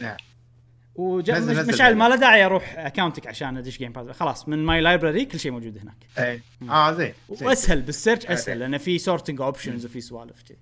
نعم. 0.00 0.16
مش 0.98 1.74
مشعل. 1.74 1.96
ما 1.96 2.08
له 2.08 2.16
داعي 2.16 2.44
أروح 2.44 2.74
اكونتك 2.78 3.26
عشان 3.26 3.56
أدش 3.56 3.78
Game 3.78 3.92
Pass 3.92 4.16
خلاص 4.16 4.48
من 4.48 4.58
my 4.58 4.80
library 4.80 5.24
كل 5.24 5.40
شيء 5.40 5.52
موجود 5.52 5.78
هناك. 5.78 5.96
اي 6.18 6.40
آه 6.70 6.92
زين. 6.92 7.12
وأسهل 7.28 7.82
بال 7.82 7.93
search 7.93 8.26
أسهل. 8.26 8.58
لأن 8.58 8.78
في 8.78 8.98
sorting 8.98 9.40
options 9.40 9.84
وفي 9.86 10.00
سوالف 10.00 10.42
كذي 10.42 10.58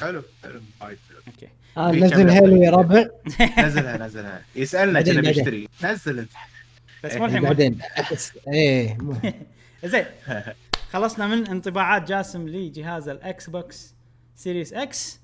حلو 0.00 0.22
حلو. 0.42 0.60
وايد 0.80 0.98
حلو. 1.08 1.18
أوكي. 1.26 1.48
آه 1.76 1.92
نزل 1.92 2.30
hello؟ 2.30 2.62
يا 2.62 2.70
ربع. 2.70 3.06
نزلها 3.66 3.96
نزلها. 3.96 4.42
يسألنا 4.56 5.02
كنا 5.02 5.14
بعدين. 5.14 5.32
بيشتري 5.32 5.68
نزل 5.84 6.18
انت. 6.18 6.30
بس 7.04 7.10
إيه، 7.12 7.18
مو 7.18 7.24
الحين 7.24 7.40
بعدين. 7.42 7.78
إيه 8.52 8.98
زين. 9.84 10.04
خلصنا 10.90 11.26
من 11.26 11.46
انطباعات 11.46 12.08
جاسم 12.08 12.48
لجهاز 12.48 13.08
ال 13.08 13.50
Xbox 13.50 13.94
Series 14.34 14.72
X 14.72 15.20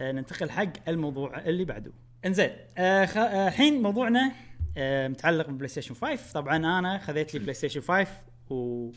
ننتقل 0.00 0.50
حق 0.50 0.72
الموضوع 0.88 1.38
اللي 1.40 1.64
بعده. 1.64 1.92
انزين 2.26 2.50
آه 2.78 3.04
خ- 3.06 3.16
آه، 3.16 3.48
الحين 3.48 3.82
موضوعنا 3.82 4.32
آه 4.76 5.08
متعلق 5.08 5.46
بال 5.46 5.68
PlayStation 5.68 5.94
5 5.94 6.32
طبعا 6.34 6.56
أنا 6.56 6.98
خذيت 6.98 7.34
لي 7.34 7.40
PlayStation 7.40 7.80
5 7.80 8.06
و... 8.50 8.90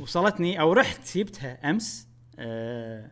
وصلتني 0.00 0.60
أو 0.60 0.72
رحت 0.72 1.18
جبتها 1.18 1.70
أمس. 1.70 2.08
آه 2.38 3.10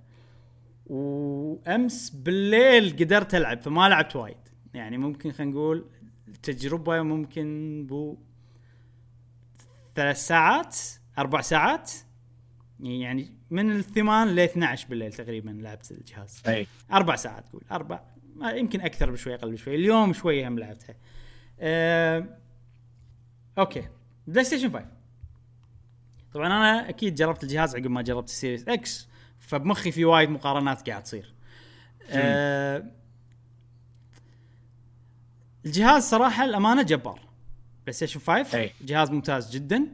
وامس 0.86 2.10
بالليل 2.10 2.90
قدرت 2.96 3.34
ألعب 3.34 3.60
فما 3.60 3.88
لعبت 3.88 4.16
وايد. 4.16 4.36
يعني 4.74 4.98
ممكن 4.98 5.32
خلينا 5.32 5.52
نقول 5.52 5.84
تجربة 6.42 7.02
ممكن 7.02 7.84
بو 7.88 8.16
ثلاث 9.94 10.26
ساعات 10.26 10.76
أربع 11.18 11.40
ساعات. 11.40 11.92
يعني 12.80 13.34
من 13.50 13.70
الثمان 13.70 14.28
ل 14.28 14.38
12 14.40 14.88
بالليل 14.88 15.12
تقريبا 15.12 15.50
لعبت 15.50 15.90
الجهاز. 15.90 16.42
أي. 16.48 16.66
أربع 16.92 17.16
ساعات 17.16 17.48
قول 17.52 17.62
أربع. 17.72 18.00
ما- 18.36 18.50
يمكن 18.52 18.80
أكثر 18.80 19.10
بشوي 19.10 19.34
أقل 19.34 19.52
بشوي. 19.52 19.74
اليوم 19.74 20.12
شوية 20.12 20.48
هم 20.48 20.58
لعبتها. 20.58 20.94
أه... 21.60 22.38
okay. 23.58 23.88
PlayStation 24.26 24.70
5 24.72 24.86
طبعا 26.32 26.46
أنا 26.46 26.88
أكيد 26.88 27.14
جربت 27.14 27.42
الجهاز 27.42 27.76
عقب 27.76 27.86
ما 27.86 28.02
جربت 28.02 28.28
ال 28.28 28.34
Series 28.34 28.68
X 28.68 29.08
فبمخي 29.38 29.90
في 29.90 30.04
وايد 30.04 30.30
مقارنات 30.30 30.88
قاعد 30.90 31.02
تصير. 31.02 31.34
أه... 32.10 32.84
الجهاز 35.66 36.02
صراحة 36.02 36.44
الأمانة 36.44 36.82
جبار. 36.82 37.20
PlayStation 37.90 38.20
5 38.20 38.58
أي. 38.58 38.70
جهاز 38.82 39.10
ممتاز 39.10 39.50
جدا 39.50 39.86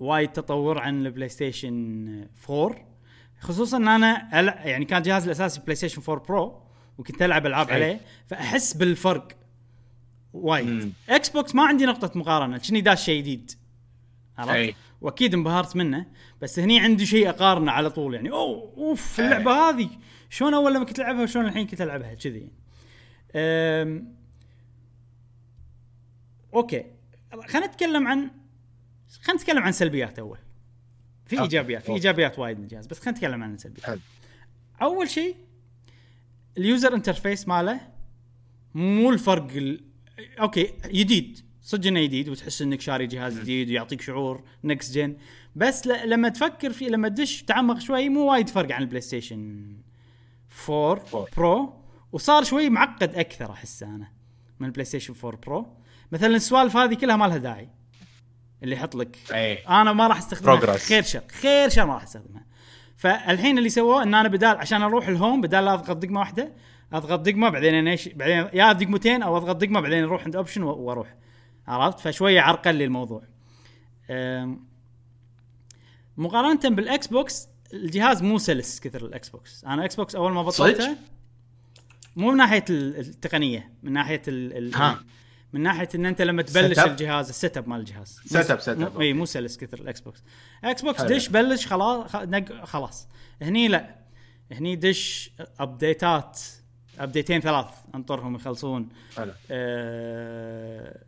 وايد 0.00 0.32
تطور 0.32 0.78
عن 0.78 1.06
ال 1.06 1.28
PlayStation 1.28 2.28
4 2.50 2.76
خصوصا 3.40 3.76
إن 3.76 3.88
أنا 3.88 4.28
يعني 4.66 4.84
كان 4.84 5.02
جهازي 5.02 5.26
الأساسي 5.26 5.60
PlayStation 5.60 6.02
4 6.08 6.26
Pro 6.26 6.62
وكنت 6.98 7.22
ألعب 7.22 7.46
ألعاب 7.46 7.68
أي. 7.68 7.74
عليه 7.74 8.00
فأحس 8.26 8.74
بالفرق 8.74 9.28
وايد. 10.32 10.92
Xbox 11.08 11.54
ما 11.54 11.66
عندي 11.66 11.86
نقطة 11.86 12.18
مقارنة 12.18 12.58
كني 12.58 12.80
داش 12.80 13.04
شيء 13.04 13.20
جديد 13.20 13.50
عرفت. 14.38 14.74
وأكيد 15.00 15.34
انبهرت 15.34 15.76
منه 15.76 16.06
بس 16.42 16.58
هني 16.58 16.80
عندي 16.80 17.06
شيء 17.06 17.28
أقارنه 17.28 17.72
على 17.72 17.90
طول 17.90 18.14
يعني 18.14 18.30
أوه 18.30 18.72
أوف. 18.76 19.20
اللعبة 19.20 19.52
هذه 19.52 19.88
شلون 20.30 20.54
أول 20.54 20.74
لما 20.74 20.84
كنت 20.84 20.98
ألعبها 20.98 21.22
وشلون 21.22 21.46
الحين 21.46 21.66
كنت 21.66 21.80
ألعبها 21.82 22.14
كذي. 22.14 22.50
okay 26.54 26.95
خلينا 27.40 27.66
نتكلم 27.66 28.08
عن 28.08 28.30
خلينا 29.22 29.42
نتكلم 29.42 29.62
عن 29.62 29.72
سلبيات 29.72 30.18
أول 30.18 30.38
في 31.26 31.36
okay. 31.36 31.42
إيجابيات 31.44 31.82
في. 31.82 31.92
إيجابيات 31.92 32.38
وايد 32.38 32.58
من 32.58 32.64
الجهاز 32.64 32.86
بس 32.86 32.98
خلينا 32.98 33.18
نتكلم 33.18 33.42
عن 33.42 33.54
السلبيات 33.54 33.98
أول 34.82 35.10
شيء 35.10 35.36
ال 36.58 36.65
user 36.65 36.94
interface 36.94 37.48
ماله 37.48 37.80
مو 38.74 39.10
الفرق 39.10 39.48
ال... 39.56 39.84
okay 40.40 40.72
جديد 40.86 41.40
صدق 41.62 41.86
إنه 41.86 42.02
جديد 42.02 42.28
وتحس 42.28 42.62
إنك 42.62 42.80
شاري 42.80 43.06
جهاز 43.06 43.40
جديد 43.40 43.68
ويعطيك 43.68 44.00
شعور 44.00 44.44
next 44.64 44.94
gen 44.94 45.16
بس 45.56 45.86
ل... 45.86 46.10
لما 46.10 46.28
تفكر 46.28 46.72
فيه 46.72 46.88
لما 46.88 47.08
تدش 47.08 47.42
تعمق 47.42 47.78
شوي 47.78 48.08
مو 48.08 48.30
وايد 48.30 48.48
فرق 48.48 48.72
عن 48.72 48.82
ال 48.82 49.00
PlayStation 49.00 49.72
4 50.70 51.04
4. 51.14 51.26
Pro 51.36 51.82
وصار 52.12 52.44
شوي 52.44 52.70
معقد 52.70 53.14
أكثر 53.14 53.52
احسه 53.52 53.86
أنا 53.86 54.12
من 54.60 54.66
ال 54.66 54.84
PlayStation 54.84 55.14
4 55.24 55.40
Pro 55.46 55.76
مثلا 56.12 56.36
السوالف 56.36 56.76
هذه 56.76 56.94
كلها 56.94 57.16
ما 57.16 57.24
لها 57.24 57.36
داعي. 57.36 57.68
اللي 58.62 58.76
يحط 58.76 58.94
لك. 58.94 59.16
اي 59.34 59.54
أنا 59.54 59.92
ما 59.92 60.06
راح 60.06 60.18
أستخدمها. 60.18 60.60
Progress. 60.60 60.78
خير 60.78 61.02
شر. 61.02 61.22
خير 61.40 61.68
شر 61.68 61.86
ما 61.86 61.94
راح 61.94 62.02
أستخدمها. 62.02 62.46
فالحين 62.96 63.58
اللي 63.58 63.68
سووه 63.68 64.02
إن 64.02 64.14
أنا 64.14 64.28
بدال 64.28 64.56
عشان 64.56 64.82
أروح 64.82 65.08
ال 65.08 65.14
home 65.14 65.40
بدال 65.40 65.64
لا 65.64 65.74
أضغط 65.74 65.96
دقمة 65.96 66.20
واحدة 66.20 66.52
أضغط 66.92 67.20
دقمة 67.20 67.48
بعدين 67.48 67.74
انيش 67.74 68.08
بعدين 68.08 68.48
يا 68.52 68.72
دقمتين 68.72 69.22
أو 69.22 69.36
أضغط 69.36 69.56
دقمة 69.56 69.80
بعدين 69.80 70.04
أروح 70.04 70.24
عند 70.24 70.36
option 70.36 70.62
وأروح. 70.62 71.14
عرفت؟ 71.68 72.00
فشوية 72.00 72.40
عرقل 72.40 72.74
لي 72.74 72.84
الموضوع. 72.84 73.22
مقارنة 76.16 76.60
بال 76.76 77.06
Xbox 77.06 77.48
الجهاز 77.72 78.22
مو 78.22 78.38
سلس 78.38 78.80
كثر 78.80 79.04
ال 79.06 79.28
Xbox 79.28 79.64
أنا 79.64 79.84
Xbox 79.84 80.16
أول 80.16 80.32
ما 80.32 80.42
بطلته؟ 80.42 80.96
مو 82.16 82.30
من 82.30 82.36
ناحية 82.36 82.64
ال- 82.70 82.98
التقنية 82.98 83.72
من 83.82 83.92
ناحية 83.92 84.22
ال 84.28 84.56
ال 84.56 84.74
ها. 84.74 85.04
من 85.56 85.62
ناحية 85.62 85.88
إن 85.94 86.06
أنت 86.06 86.22
لما 86.22 86.42
تبلش 86.42 86.78
Setup؟ 86.80 86.86
الجهاز 86.86 87.28
ال 87.28 87.56
setup 87.56 87.68
مال 87.68 87.80
الجهاز 87.80 88.20
Setup- 88.28 88.64
setup، 88.64 88.68
مو- 88.78 88.86
أوكي. 88.86 89.02
إي 89.04 89.12
مو 89.12 89.24
سلس 89.24 89.56
كثر 89.56 89.78
ال 89.78 90.00
Xbox 90.00 90.22
Xbox. 90.64 91.02
دش 91.02 91.28
بلش 91.28 91.66
خلاص 91.66 92.10
خلاص 92.64 93.08
هني 93.42 93.68
لا 93.68 93.94
هني 94.52 94.76
دش 94.76 95.30
update 95.60 96.29
ات 96.29 96.40
update 96.98 97.30
ين 97.30 97.40
ثلاث 97.40 97.66
انطرهم 97.94 98.34
يخلصون 98.34 98.88
حلو 99.16 99.32
آه، 99.50 100.98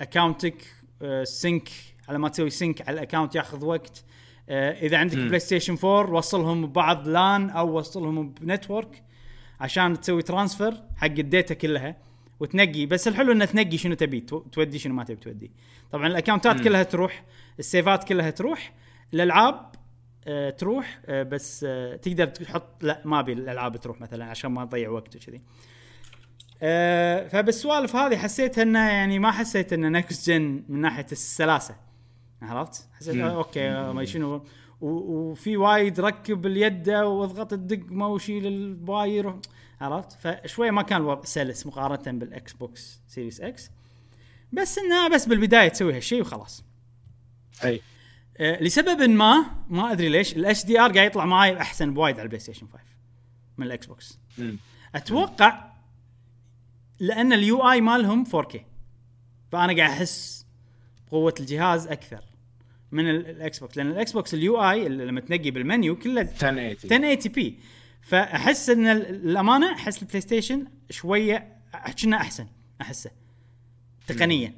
اكاونتك 0.00 0.64
آه، 1.02 1.24
sync 1.24 1.68
على 2.08 2.18
ما 2.18 2.28
تسوي 2.28 2.50
sync 2.50 2.88
على 2.88 2.94
ال 2.94 2.99
account 2.99 3.34
ياخذ 3.34 3.64
وقت 3.64 4.04
آه، 4.48 4.72
إذا 4.72 4.96
عندك. 4.98 5.16
PlayStation 5.18 5.76
4 5.84 6.12
وصلهم 6.12 6.66
ببعض 6.66 7.08
لأن 7.08 7.50
أو 7.50 7.78
وصلهم 7.78 8.30
ب 8.32 8.41
network 8.41 9.02
عشان 9.60 10.00
تسوي 10.00 10.22
transfer 10.22 10.74
حق 10.96 11.06
ال 11.06 11.16
data 11.16 11.54
كلها 11.54 11.96
وتنقي 12.40 12.86
بس 12.86 13.08
الحلو 13.08 13.32
إنه 13.32 13.44
تنقي 13.44 13.78
شنو 13.78 13.94
تبي 13.94 14.20
تو- 14.20 14.38
تودي 14.52 14.78
شنو 14.78 14.94
ما 14.94 15.04
تبي 15.04 15.16
تودي 15.16 15.50
طبعا 15.92 16.06
ال 16.06 16.11
account 16.11 16.49
ات. 16.49 16.60
كلها 16.60 16.82
تروح 16.82 17.24
ال 17.58 17.66
save 17.66 17.96
ات 17.96 18.04
كلها 18.04 18.30
تروح 18.30 18.72
الألعاب 19.14 19.72
آه 20.26 20.50
تروح 20.50 21.00
آه 21.06 21.22
بس 21.22 21.64
آه 21.68 21.96
تقدر 21.96 22.26
تحط 22.26 22.84
لا 22.84 23.02
ما 23.04 23.20
أبي 23.20 23.32
الألعاب 23.32 23.76
تروح 23.76 24.00
مثلا 24.00 24.24
عشان 24.24 24.50
ما 24.50 24.62
نضيع 24.64 24.90
وقت 24.90 25.16
وكذي 25.16 25.40
آه 26.62 27.28
فبالسوالف 27.28 27.96
هذه 27.96 28.16
حسيت 28.16 28.58
إنه 28.58 28.78
يعني 28.90 29.18
ما 29.18 29.30
حسيت 29.30 29.72
إنه 29.72 29.88
next 29.88 30.30
gen 30.30 30.62
من 30.68 30.80
ناحية 30.80 31.06
السلاسة 31.12 31.76
عرفت؟ 32.42 32.88
حسيت 32.94 33.14
مم. 33.14 33.22
آه 33.24 33.30
أوكي 33.36 33.68
آه 33.68 33.92
ما 33.92 34.04
شنو 34.04 34.44
وفي 34.80 35.56
وايد 35.56 36.00
ركب 36.00 36.46
اليد 36.46 36.90
واضغط 36.90 37.52
الدقمة 37.52 38.08
وشيل 38.08 38.46
ال 38.46 38.62
wire 38.62 39.26
و- 39.26 39.40
عرفت؟ 39.80 40.12
فشويه 40.12 40.70
ما 40.70 40.82
كان 40.82 41.00
الوضع 41.00 41.22
سلس 41.24 41.66
مقارنة 41.66 42.18
بال 42.18 42.52
Xbox 42.52 43.00
Series 43.08 43.40
X. 43.40 43.70
بس 44.52 44.78
انها 44.78 45.08
بس 45.08 45.26
بالبداية 45.26 45.68
تسوي 45.68 45.96
هالشيء 45.96 46.20
وخلاص. 46.20 46.64
أي. 47.64 47.80
آه 48.36 48.62
لسبب 48.62 49.02
ما 49.10 49.44
ما 49.68 49.92
أدري 49.92 50.08
ليش 50.08 50.36
ال 50.36 50.64
HDR 50.64 50.92
قاعد 50.92 51.06
يطلع 51.10 51.24
معي 51.26 51.60
أحسن 51.60 51.94
بوايد 51.94 52.14
على 52.14 52.22
ال 52.22 52.40
PlayStation 52.40 52.66
5 52.66 52.84
من 53.58 53.66
ال 53.66 53.86
Xbox. 53.86 54.18
أتوقع 54.94 55.72
لأن 57.00 57.32
ال 57.32 57.70
UI 57.70 57.80
مالهم 57.80 58.24
4K 58.24 58.56
فأنا 59.52 59.76
قاعد 59.76 59.90
أحس 59.90 60.46
بقوة 61.08 61.34
الجهاز 61.40 61.86
أكثر 61.86 62.24
من 62.92 63.10
ال- 63.10 63.26
ال 63.30 63.58
Xbox. 63.58 63.76
لأن 63.76 63.90
ال 63.90 64.12
Xbox 64.12 64.34
ال 64.34 64.62
UI 64.70 64.86
اللي 64.86 65.04
لما 65.06 65.20
تنقي 65.20 65.50
بالمنيو 65.50 65.96
كله 65.96 66.20
1080 66.20 66.70
1080 66.70 67.32
p 67.34 67.58
فأحس 68.02 68.70
إن 68.70 68.86
ال- 68.86 69.06
الأمانة 69.06 69.72
أحس 69.72 70.02
ال 70.02 70.20
PlayStation 70.20 70.66
شوية 70.90 71.56
كنا 72.02 72.16
أحسن 72.16 72.46
أحسه 72.80 73.10
تقنيا. 74.06 74.54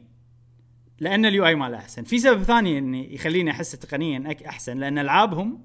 لأن 1.01 1.27
ال 1.27 1.47
UI 1.47 1.55
ماله 1.55 1.77
أحسن. 1.79 2.05
في 2.05 2.19
سبب 2.19 2.43
ثاني 2.43 2.79
إني 2.79 3.15
يخليني 3.15 3.51
أحسه 3.51 3.79
تقنيا 3.79 4.37
أحسن. 4.49 4.79
لأن 4.79 4.99
ألعابهم 4.99 5.61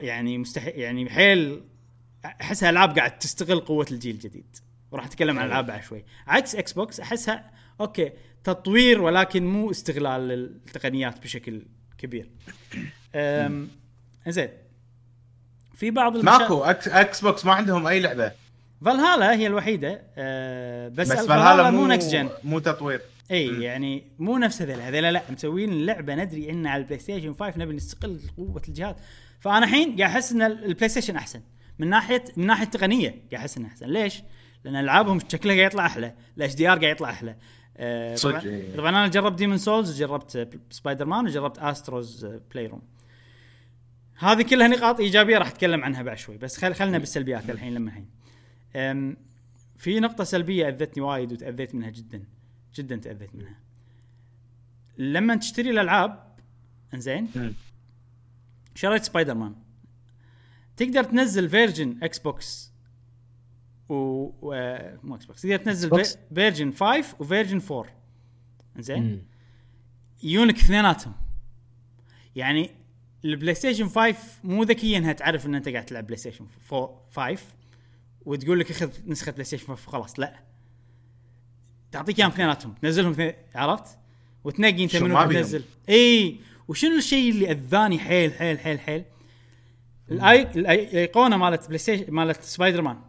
يعني 0.00 0.38
مستحيل 0.38 0.78
يعني 0.78 1.10
حيل 1.10 1.62
أحسها 2.24 2.70
ألعاب 2.70 2.98
قاعد 2.98 3.18
تستغل 3.18 3.60
قوة 3.60 3.86
الجيل 3.90 4.14
الجديد. 4.14 4.56
وراح 4.90 5.04
أتكلم 5.04 5.38
عن 5.38 5.46
ألعاب 5.46 5.66
بعد 5.66 5.82
شوي. 5.82 6.04
عكس 6.26 6.54
Xbox 6.54 7.00
أحسها 7.00 7.50
أوكي 7.80 8.12
تطوير 8.44 9.02
ولكن 9.02 9.46
مو 9.46 9.70
استغلال 9.70 10.32
التقنيات 10.32 11.22
بشكل 11.22 11.66
كبير. 11.98 12.30
زين. 14.28 14.48
في 15.82 15.90
بعض 15.90 16.16
المشا... 16.16 16.38
ماكو. 16.38 16.64
X, 16.64 16.88
Xbox 16.88 17.44
ما 17.44 17.52
عندهم 17.52 17.86
أي 17.86 18.00
لعبة. 18.00 18.32
فالهالا 18.84 19.34
هي 19.34 19.46
الوحيدة. 19.46 20.02
أه 20.16 20.88
بس, 20.88 21.12
بس 21.12 21.26
فالهالا 21.26 21.70
مو 21.70 21.80
مو 21.80 21.86
next 21.86 22.12
gen 22.12 22.28
مو 22.44 22.58
تطوير. 22.58 23.00
اي 23.30 23.50
مم. 23.50 23.62
يعني 23.62 24.02
مو 24.18 24.38
نفس 24.38 24.62
هذول 24.62 24.80
هذول 24.80 25.02
لا 25.02 25.22
مسوين 25.30 25.72
اللعبه 25.72 26.14
ندري 26.14 26.50
إن 26.50 26.66
على 26.66 26.82
ال 26.82 26.98
PlayStation 26.98 27.34
5 27.34 27.58
نبي 27.58 27.74
نستغل 27.74 28.20
قوة 28.36 28.62
الجهاز 28.68 28.94
فأنا 29.40 29.58
الحين 29.58 29.96
قاعد 29.96 30.10
أحس 30.10 30.32
إن 30.32 30.42
ال 30.42 30.88
PlayStation 30.88 31.16
أحسن. 31.16 31.40
من 31.78 31.90
ناحيه 31.90 32.24
من 32.36 32.46
ناحية 32.46 32.64
تقنية 32.64 33.08
قاعد 33.08 33.34
أحس 33.34 33.56
إنه 33.56 33.68
أحسن. 33.68 33.86
ليش؟ 33.86 34.22
لأن 34.64 34.76
ألعابهم 34.76 35.18
شكلها 35.28 35.56
قاعد 35.56 35.66
يطلع 35.66 35.86
أحلى. 35.86 36.14
ال 36.36 36.54
HDR 36.54 36.78
قاعد 36.78 36.94
يطلع 36.94 37.10
أحلى. 37.10 37.36
آه، 37.76 38.14
صدق، 38.14 38.40
طبعا 38.40 38.44
إيه. 38.44 38.76
طبعا 38.76 38.90
أنا 38.90 39.08
جربت 39.08 39.38
Demon's 39.38 39.58
Souls 39.58 39.98
جربت 39.98 40.58
سبايدر 40.70 41.04
مان 41.04 41.24
وجربت 41.24 41.58
Astro's 41.58 42.26
Playroom 42.52 42.82
هذه 44.22 44.42
كلها 44.42 44.68
نقاط 44.68 45.00
إيجابية 45.00 45.38
راح 45.38 45.48
أتكلم 45.48 45.84
عنها 45.84 46.02
بعد 46.02 46.18
شوي 46.18 46.36
بس 46.36 46.56
خل 46.56 46.74
خلنا 46.74 46.98
بالسلبيات 46.98 47.50
الحين 47.50 47.74
لما 47.74 47.88
الحين 47.90 48.06
في 49.76 50.00
نقطة 50.00 50.24
سلبية 50.24 50.68
أذتني 50.68 51.02
وايد 51.02 51.32
وتأذيت 51.32 51.74
منها 51.74 51.90
جدا 51.90 52.24
جدا 52.74 52.96
تأذيت 52.96 53.34
منها 53.34 53.58
لما 54.98 55.36
تشتري 55.36 55.70
الألعاب 55.70 56.32
إنزين. 56.94 57.28
شريت 58.74 59.04
سبايدر 59.04 59.34
مان 59.34 59.54
تقدر 60.76 61.04
تنزل 61.04 61.48
version 61.48 61.98
Xbox 62.02 62.72
و... 63.88 63.94
و... 63.94 64.78
مو 65.02 65.14
Xbox 65.14 65.42
تقدر 65.42 65.56
تنزل 65.56 65.88
box؟ 65.88 66.18
version 66.34 66.72
5 66.72 67.16
و 67.18 67.23
version 67.23 67.60
4 67.70 67.86
إنزين. 68.76 69.26
يونك 70.22 70.58
اثنيناتهم 70.58 71.14
يعني 72.36 72.81
ال 73.24 73.54
PlayStation 73.54 73.88
5 73.88 74.16
مو 74.44 74.62
ذكية 74.62 74.98
إنها 74.98 75.12
تعرف 75.12 75.46
إن 75.46 75.54
أنت 75.54 75.68
قاعد 75.68 75.86
تلعب 75.86 76.06
PlayStation 76.06 76.46
4 76.72 77.02
5 77.16 77.42
وتقول 78.24 78.60
لك 78.60 78.70
أخذ 78.70 78.90
نسخة 79.06 79.32
PlayStation 79.32 79.66
5 79.66 79.88
وخلاص 79.88 80.20
لا 80.20 80.40
تعطيك 81.92 82.18
إياهم 82.18 82.30
اثنيناتهم 82.30 82.74
تنزلهم 82.82 83.32
عرفت؟ 83.54 83.98
وتنقي 84.44 84.84
أنت 84.84 84.96
منو؟ 84.96 85.24
تنزل 85.24 85.64
إي 85.88 86.36
وشنو 86.68 86.96
الشيء 86.96 87.30
اللي 87.30 87.50
أذاني 87.50 87.98
حيل 87.98 88.32
حيل 88.32 88.58
حيل 88.58 88.80
حيل 88.80 89.04
الاي 90.10 90.42
الأيقونة 90.42 91.36
مالت 91.36 91.66
PlayStation 91.66 92.12
مالت 92.12 92.42
سبايدر 92.42 92.82
مان 92.82 93.00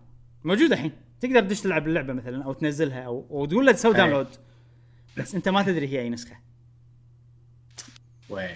موجودة 0.43 0.75
الحين 0.75 0.91
تقدر 1.21 1.39
تدش 1.39 1.61
تلعب 1.61 1.87
اللعبة 1.87 2.13
مثلا 2.13 2.43
أو 2.43 2.53
تنزلها 2.53 3.01
أو 3.01 3.25
وتقول 3.29 3.65
له 3.65 3.71
تسوي 3.71 3.91
أي. 3.91 3.97
download 3.97 4.27
بس 5.17 5.35
أنت 5.35 5.49
ما 5.49 5.63
تدري 5.63 5.87
هي 5.87 6.01
أي 6.01 6.09
نسخة 6.09 6.37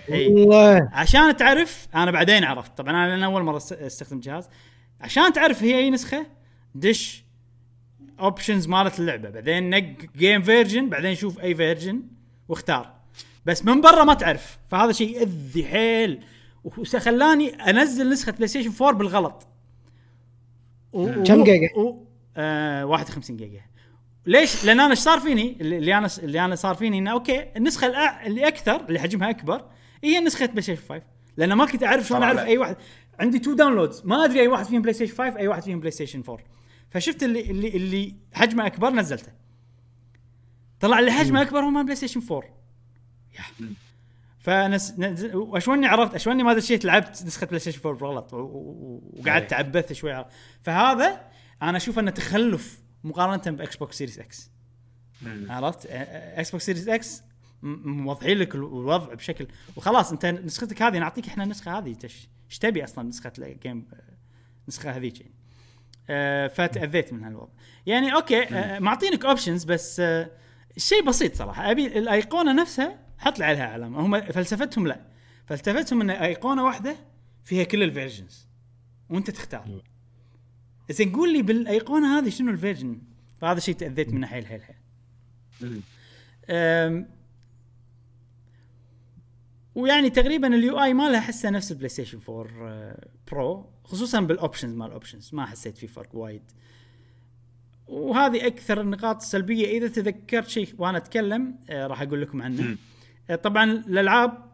والله. 0.09 0.89
عشان 0.93 1.37
تعرف 1.37 1.87
أنا 1.95 2.11
بعدين 2.11 2.43
عرفت. 2.43 2.77
طبعا 2.77 2.91
أنا 2.91 3.07
لأن 3.09 3.23
أول 3.23 3.43
مرة 3.43 3.59
أست- 3.59 3.81
أستخدم 3.81 4.19
جهاز. 4.19 4.49
عشان 5.01 5.33
تعرف 5.33 5.63
هي 5.63 5.77
أي 5.77 5.89
نسخة 5.89 6.25
دش 6.75 7.23
options 8.19 8.67
مالت 8.67 8.99
اللعبة. 8.99 9.29
بعدين 9.29 9.69
نق 9.69 9.93
game 10.17 10.41
version 10.41 10.89
بعدين 10.89 11.15
شوف 11.15 11.39
أي 11.39 11.55
version 11.55 12.03
واختار. 12.47 12.93
بس 13.45 13.65
من 13.65 13.81
برا 13.81 14.03
ما 14.03 14.13
تعرف. 14.13 14.57
فهذا 14.67 14.91
شيء 14.91 15.19
يأذي 15.19 15.65
حيل. 15.65 16.23
وخلاني 16.63 17.49
أنزل 17.49 18.09
نسخة 18.09 18.31
PlayStation 18.31 18.71
4 18.81 18.91
بالغلط 18.97 19.47
كم 20.93 21.43
جيجا؟ 21.43 21.69
و- 21.77 22.03
آه 22.37 22.85
51 22.85 23.37
جيجا. 23.37 23.61
ليش؟ 24.27 24.65
لأن 24.65 24.79
أنا 24.79 24.91
إيش 24.91 24.99
صار 24.99 25.19
فيني؟ 25.19 25.57
اللي 25.61 25.97
أنا 25.97 26.09
اللي 26.23 26.45
أنا 26.45 26.55
صار 26.55 26.75
فيني 26.75 26.97
إنه 26.99 27.11
أوكي 27.11 27.45
النسخة 27.57 27.87
الأع... 27.87 28.25
اللي 28.25 28.47
أكثر 28.47 28.85
اللي 28.85 28.99
حجمها 28.99 29.29
أكبر 29.29 29.65
هي 30.03 30.19
نسخة 30.19 30.45
PlayStation 30.45 30.81
5 30.89 31.01
لأن 31.37 31.53
ما 31.53 31.65
كنت 31.65 31.83
أعرف 31.83 32.07
شلون 32.07 32.23
أعرف. 32.23 32.39
أي 32.39 32.57
واحد 32.57 32.75
عندي 33.19 33.39
two 33.39 33.53
downloads 33.53 34.01
ما 34.05 34.25
أدري 34.25 34.41
أي 34.41 34.47
واحد 34.47 34.65
فيهم 34.65 34.81
PlayStation 34.81 35.15
5 35.15 35.37
أي 35.37 35.47
واحد 35.47 35.63
فيهم 35.63 35.79
PlayStation 35.79 36.23
4 36.29 36.45
فشفت 36.89 37.23
اللي 37.23 37.41
اللي 37.51 37.67
اللي 37.67 38.15
حجمه 38.33 38.65
أكبر 38.65 38.89
نزلته 38.89 39.31
طلع 40.79 40.99
اللي 40.99 41.11
حجمه 41.11 41.41
أكبر 41.41 41.59
هو 41.59 41.69
مال 41.69 41.83
PlayStation 41.83 42.21
4 42.31 42.43
يا. 43.39 43.67
فنس 44.39 44.93
واشوني 45.33 45.87
عرفت 45.87 46.15
أشوني 46.15 46.43
ما 46.43 46.53
دشيت 46.53 46.85
لعبت 46.85 47.23
نسخة 47.25 47.47
PlayStation 47.47 47.79
4 47.85 47.99
بالغلط 47.99 48.33
و- 48.33 48.37
و- 48.37 49.11
وقعدت 49.19 49.53
أي. 49.53 49.59
عبثت 49.59 49.93
شوي 49.93 50.25
فهذا 50.63 51.21
أنا 51.61 51.77
أشوف 51.77 51.99
أنه 51.99 52.11
تخلف 52.11 52.79
مقارنة 53.07 53.57
ب 53.57 53.75
Xbox 53.75 53.97
Series 53.97 54.19
X. 54.19 54.51
عرفت؟ 55.49 55.85
Xbox 55.89 56.65
Series 56.65 56.87
X 56.87 57.23
موضحين 57.63 58.37
لك 58.37 58.55
ال- 58.55 58.59
الوضع 58.59 59.13
بشكل 59.13 59.47
وخلاص 59.75 60.11
أنت 60.11 60.25
نسختك 60.25 60.81
هذه 60.81 60.97
نعطيك 60.97 61.27
إحنا 61.27 61.43
النسخة 61.43 61.77
هذه 61.77 61.95
إيش 62.03 62.57
تبي 62.59 62.83
أصلا 62.83 63.07
نسخة 63.09 63.31
ال 63.39 63.49
game 63.49 63.87
النسخه 64.63 64.91
هذيك 64.91 65.21
يعني. 65.21 65.33
آه 66.09 66.47
فتأذيت 66.47 67.13
من 67.13 67.23
هالوضع. 67.23 67.51
يعني 67.85 68.13
أوكي 68.13 68.43
آه 68.43 68.79
معطينك 68.79 69.25
options 69.25 69.63
بس 69.63 69.99
آه 69.99 70.31
شيء 70.77 71.05
بسيط 71.07 71.35
صراحة. 71.35 71.71
أبي 71.71 71.99
الأيقونة 71.99 72.53
نفسها 72.61 72.99
حط 73.17 73.39
لي 73.39 73.45
عليها 73.45 73.67
علامة. 73.67 73.99
هم 73.99 74.21
فلسفتهم 74.21 74.87
لا. 74.87 75.07
فلسفتهم 75.45 76.01
إن 76.01 76.09
أيقونة 76.09 76.63
واحدة 76.65 76.95
فيها 77.43 77.63
كل 77.63 77.83
ال 77.83 77.90
versions 77.90 78.47
وأنت 79.09 79.29
تختار. 79.31 79.81
زين 80.89 81.15
قول 81.15 81.33
لي 81.33 81.41
بالأيقونة 81.41 82.19
هذه 82.19 82.29
شنو 82.29 82.51
ال 82.51 82.57
version؟ 82.57 83.01
فهذا 83.41 83.59
شيء 83.59 83.75
تأذيت 83.75 84.13
منه 84.13 84.27
حيل 84.27 84.45
حيل 84.45 84.61
حيل. 84.63 84.75
ويعني 89.77 90.09
تقريبا 90.09 90.47
ال 90.47 90.83
UI 90.83 90.93
مالها 90.93 91.19
احسه 91.19 91.49
نفس 91.49 91.71
البلاي 91.71 91.89
ستيشن 91.89 92.19
4 92.29 92.47
آه، 92.61 93.07
bro 93.31 93.69
خصوصا 93.83 94.21
بال 94.21 94.33
options 94.33 94.73
مال 94.73 94.87
ال 94.87 94.92
options 94.92 95.29
ما 95.33 95.45
حسيت 95.45 95.77
في 95.77 95.87
فرق 95.87 96.15
وايد. 96.15 96.51
وهذه 97.87 98.47
أكثر 98.47 98.81
النقاط 98.81 99.15
السلبية. 99.15 99.77
إذا 99.77 99.87
تذكرت 99.87 100.47
شيء 100.47 100.73
وأنا 100.77 100.97
أتكلم 100.97 101.55
آه، 101.69 101.87
راح 101.87 102.01
أقول 102.01 102.21
لكم 102.21 102.41
عنه. 102.41 102.77
آه، 103.29 103.35
طبعا 103.35 103.71
الألعاب 103.71 104.53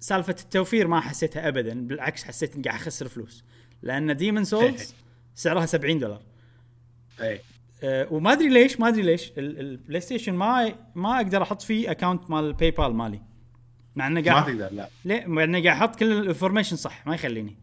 سالفة 0.00 0.36
التوفير 0.40 0.88
ما 0.88 1.00
حسيتها 1.00 1.48
ابدا 1.48 1.86
بالعكس 1.86 2.24
حسيت 2.24 2.54
إني 2.54 2.64
قاعد 2.64 2.80
أخسر 2.80 3.08
فلوس. 3.08 3.44
لأن 3.82 4.16
Demon's 4.16 4.44
Souls 4.44 4.94
سعرها 5.34 5.66
70 5.66 5.98
دولار. 5.98 6.20
اي 7.20 7.40
أه 7.82 8.06
وما 8.10 8.32
أدري 8.32 8.48
ليش 8.48 8.80
ما 8.80 8.88
أدري 8.88 9.02
ليش 9.02 9.28
ال- 9.38 9.60
البلاي 9.60 10.00
ستيشن 10.00 10.34
ما 10.34 10.74
ما 10.94 11.16
أقدر 11.16 11.42
أحط 11.42 11.62
فيه 11.62 11.90
account 11.90 12.30
مال 12.30 12.44
ال 12.44 12.70
PayPal 12.70 12.94
مالي. 12.94 13.20
مع 13.96 14.06
إنه 14.06 14.20
ما 14.20 14.26
قاعد 14.26 14.44
تقدر 14.46 14.68
لا. 14.72 14.88
ليه؟ 15.04 15.26
مع 15.26 15.44
إنه 15.44 15.62
قاعد 15.62 15.76
أحط 15.76 15.96
كل 15.96 16.12
ال 16.12 16.17
information 16.17 16.76
صح 16.76 17.06
ما 17.06 17.14
يخليني. 17.14 17.56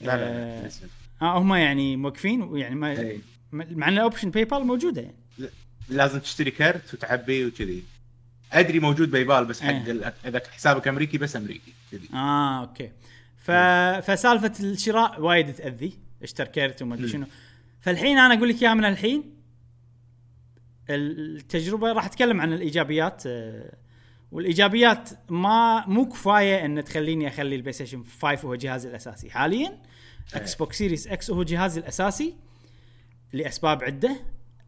لا 0.00 0.06
لا, 0.06 0.14
آه، 0.16 0.62
لا. 0.62 0.70
آه 1.22 1.38
هم 1.38 1.54
يعني 1.54 1.96
موقفين 1.96 2.42
ويعني 2.42 2.74
ما 2.74 2.90
إي. 3.00 3.20
مع 3.52 3.88
إن 3.88 3.94
ال 3.94 4.30
option 4.30 4.44
PayPal 4.44 4.64
موجودة 4.66 5.02
يعني. 5.02 5.16
لازم 5.88 6.18
تشتري 6.18 6.50
كرت 6.50 6.94
وتعبي 6.94 7.44
وكذي. 7.46 7.82
أدري 8.52 8.80
موجود 8.80 9.10
بايبال 9.10 9.44
بس 9.44 9.60
حق 9.60 9.68
إيه. 9.68 10.14
إذا 10.26 10.42
حسابك 10.52 10.88
أمريكي 10.88 11.18
بس 11.18 11.36
أمريكي 11.36 11.72
كذي. 11.92 12.08
آه 12.14 12.60
okay. 12.60 12.90
ف... 13.48 13.50
فسالفة 14.10 14.52
الشراء 14.60 15.20
وايد 15.20 15.54
تأذي 15.54 15.98
اشتري 16.22 16.48
كرت 16.48 16.82
وما 16.82 16.94
أدري. 16.94 17.08
شنو. 17.08 17.26
فالحين 17.80 18.18
أنا 18.18 18.34
أقول 18.34 18.48
لك 18.48 18.62
إياها 18.62 18.74
من 18.74 18.84
الحين 18.84 19.34
التجربة 20.90 21.92
راح 21.92 22.06
أتكلم 22.06 22.40
عن 22.40 22.52
الإيجابيات 22.52 23.22
آه، 23.26 23.76
والإيجابيات 24.32 25.10
ما 25.28 25.86
مو 25.86 26.08
كفاية 26.08 26.64
إن 26.64 26.84
تخليني 26.84 27.28
أخلي 27.28 27.56
البلاي 27.56 27.72
ستيشن 27.72 28.04
5 28.20 28.48
هو 28.48 28.54
جهازي 28.54 28.88
الأساسي. 28.88 29.30
حاليا 29.30 29.78
Xbox 30.34 30.78
Series 30.78 31.06
X 31.06 31.30
هو 31.30 31.42
جهازي 31.42 31.80
الأساسي 31.80 32.34
لأسباب 33.32 33.84
عدة. 33.84 34.16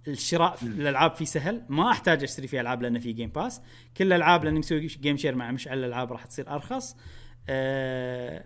الشراء 0.08 0.56
في 0.56 0.62
الالعاب 0.62 1.14
فيه 1.14 1.24
سهل. 1.24 1.62
ما 1.68 1.90
أحتاج 1.90 2.22
أشتري 2.22 2.46
فيه 2.46 2.60
ألعاب 2.60 2.82
لأن 2.82 2.98
في 2.98 3.12
Game 3.12 3.30
Pass 3.30 3.60
كل 3.96 4.06
الألعاب 4.06 4.44
لأن 4.44 4.54
مسوي 4.54 4.86
game 4.86 5.16
share 5.16 5.34
مع 5.34 5.50
مشعل 5.50 5.78
الألعاب 5.78 6.12
راح 6.12 6.26
تصير 6.26 6.50
أرخص. 6.50 6.96
أه 7.48 8.44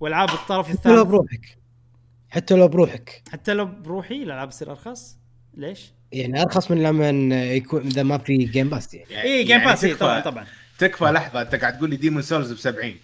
والعاب 0.00 0.28
الطرف 0.30 0.68
حتى 0.68 0.88
لو 0.88 0.94
الثالث 0.94 1.08
بروحك. 1.08 1.58
حتى 2.30 2.54
لو 2.54 2.68
بروحك. 2.68 3.22
حتى 3.32 3.54
لو 3.54 3.64
بروحي 3.66 4.14
الألعاب 4.22 4.50
تصير 4.50 4.70
أرخص؟ 4.70 5.16
ليش؟ 5.54 5.92
يعني 6.12 6.42
أرخص 6.42 6.70
من 6.70 6.82
لما 6.82 7.10
يكون 7.42 7.86
إذا 7.86 8.02
ما 8.02 8.18
في 8.18 8.36
Game 8.36 8.68
Pass 8.68 8.94
يعني. 8.94 9.10
يعني 9.12 9.28
اي 9.28 9.44
Game 9.44 9.58
Pass 9.64 9.86
طبعا 9.86 10.20
طبعا. 10.20 10.46
تكفى 10.78 11.04
لحظة 11.04 11.42
أنت 11.42 11.54
قاعد 11.54 11.78
تقول 11.78 11.90
لي 11.90 11.96
Demon's 11.96 12.22
Souls 12.22 12.52
ب 12.52 12.56
70 12.56 12.96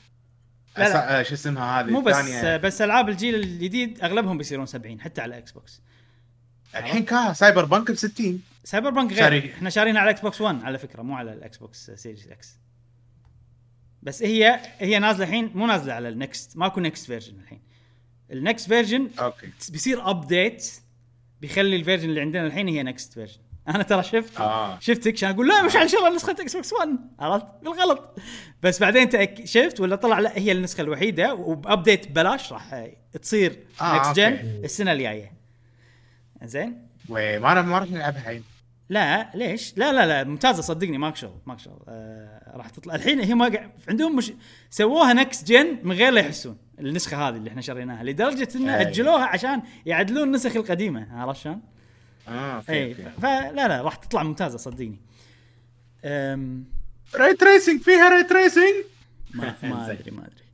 لا، 0.79 0.83
لا. 0.83 0.93
أسا- 0.93 0.97
آه، 0.97 1.23
شو 1.23 1.35
اسمها 1.35 1.81
هذه؟ 1.81 1.91
مو 1.91 2.01
بس 2.01 2.15
الثانية. 2.17 2.57
بس 2.57 2.83
ألعاب 2.83 3.09
الجيل 3.09 3.35
الجديد 3.35 4.01
أغلبهم 4.05 4.39
بيصيرون 4.39 4.67
70 4.67 5.01
حتى 5.01 5.21
على 5.21 5.39
إكس 5.39 5.53
بوكس 5.53 5.81
الحين 6.77 7.03
كا 7.05 7.33
Cyberpunk 7.33 7.91
ب 7.91 7.95
60 7.95 8.41
Cyberpunk 8.65 9.11
غير. 9.13 9.19
شاري. 9.21 9.53
إحنا 9.55 9.71
شارينها 9.71 10.01
على 10.01 10.11
إكس 10.11 10.21
بوكس 10.21 10.41
1 10.41 10.65
على 10.65 10.79
فكرة 10.79 11.03
مو 11.03 11.15
على 11.17 11.33
ال 11.33 11.57
Xbox 11.57 11.91
Series 11.91 12.29
X 12.29 12.57
بس 14.05 14.23
هي 14.23 14.61
هي 14.79 14.99
نازلة 14.99 15.25
الحين 15.25 15.51
مو 15.55 15.67
نازلة 15.67 15.93
على 15.93 16.09
ال 16.09 16.18
next 16.18 16.57
ماكو 16.57 16.81
next 16.81 17.07
version 17.07 17.35
الحين. 17.41 17.61
ال 18.31 18.38
next 18.38 18.69
version 18.69 19.11
okay. 19.19 19.47
بيصير 19.71 20.11
update 20.11 20.73
بيخلي 21.41 21.77
ال 21.77 21.81
version 21.81 22.09
اللي 22.09 22.21
عندنا 22.21 22.47
الحين 22.47 22.69
هي 22.69 22.83
next 22.83 23.13
version 23.13 23.39
أنا 23.69 23.83
ترى 23.83 24.03
شفت 24.03 24.41
آه. 24.41 24.79
شفتك 24.81 25.13
عشان 25.15 25.31
أقول 25.31 25.49
لا 25.49 25.63
مش 25.63 25.73
شاء 25.73 26.01
الله 26.01 26.15
نسخة 26.15 26.33
إكس 26.33 26.57
بوكس 26.57 26.73
1 26.73 26.89
عرفت؟ 27.19 27.47
بالغلط. 27.63 28.19
بس 28.63 28.81
بعدين 28.81 29.09
تأك... 29.09 29.45
شفت 29.45 29.81
ولا 29.81 29.97
طلع؟ 29.97 30.19
لا 30.19 30.39
هي 30.39 30.53
النسخة 30.53 30.81
الوحيدة 30.81 31.35
وب 31.35 31.53
update 31.53 32.09
ببلاش 32.09 32.53
راح 32.53 32.89
تصير 33.23 33.59
آه، 33.81 33.99
next 33.99 34.17
gen. 34.17 34.61
السنة 34.65 34.93
الجاية. 34.93 35.33
زين؟ 36.43 36.89
وما 37.09 37.53
أنا 37.53 37.63
ما 37.63 37.79
راح 37.79 37.91
نلعبها 37.91 38.21
الحين 38.21 38.45
لا 38.95 39.31
ليش؟ 39.35 39.75
لا 39.77 39.93
لا 39.93 40.07
لا 40.07 40.25
ممتازة 40.25 40.63
صدقني 40.63 40.99
ماك 40.99 41.17
شغل 41.17 41.39
ماك 41.47 41.59
شغل 41.59 41.83
آه 41.89 42.57
راح 42.57 42.69
تطلع 42.69 42.95
الحين 42.95 43.21
هي 43.21 43.35
ما 43.35 43.49
قاعد 43.49 43.71
عندهم 43.89 44.17
مش 44.17 44.33
سووها 44.71 45.13
next 45.13 45.49
gen 45.49 45.79
من 45.83 45.93
غير 45.93 46.13
لا 46.13 46.21
يحسون 46.21 46.57
النسخة 46.81 47.29
هذه 47.29 47.37
اللي 47.37 47.51
إحنا 47.51 47.61
شريناها 47.61 48.05
لدرجة 48.05 48.49
ان. 48.55 48.69
اجلوها 48.69 49.25
عشان 49.25 49.63
يعدلون 49.87 50.23
النسخ 50.23 50.57
القديمة 50.57 51.07
عرفت 51.13 51.41
شلون؟ 51.41 51.61
آه 52.29 52.63
إي 52.69 52.95
فلا 52.95 53.69
لا 53.69 53.83
راح 53.83 53.95
تطلع 53.95 54.23
ممتازة 54.23 54.59
صدقني. 54.59 55.01
أم 56.05 56.65
ray 57.17 57.35
tracing 57.35 57.81
فيها 57.81 58.09
ray 58.09 58.23
tracing 58.23 58.75
ما 59.35 59.55
ما. 59.63 59.91
أدري 59.93 60.11
ما 60.11 60.21
أدري. 60.21 60.45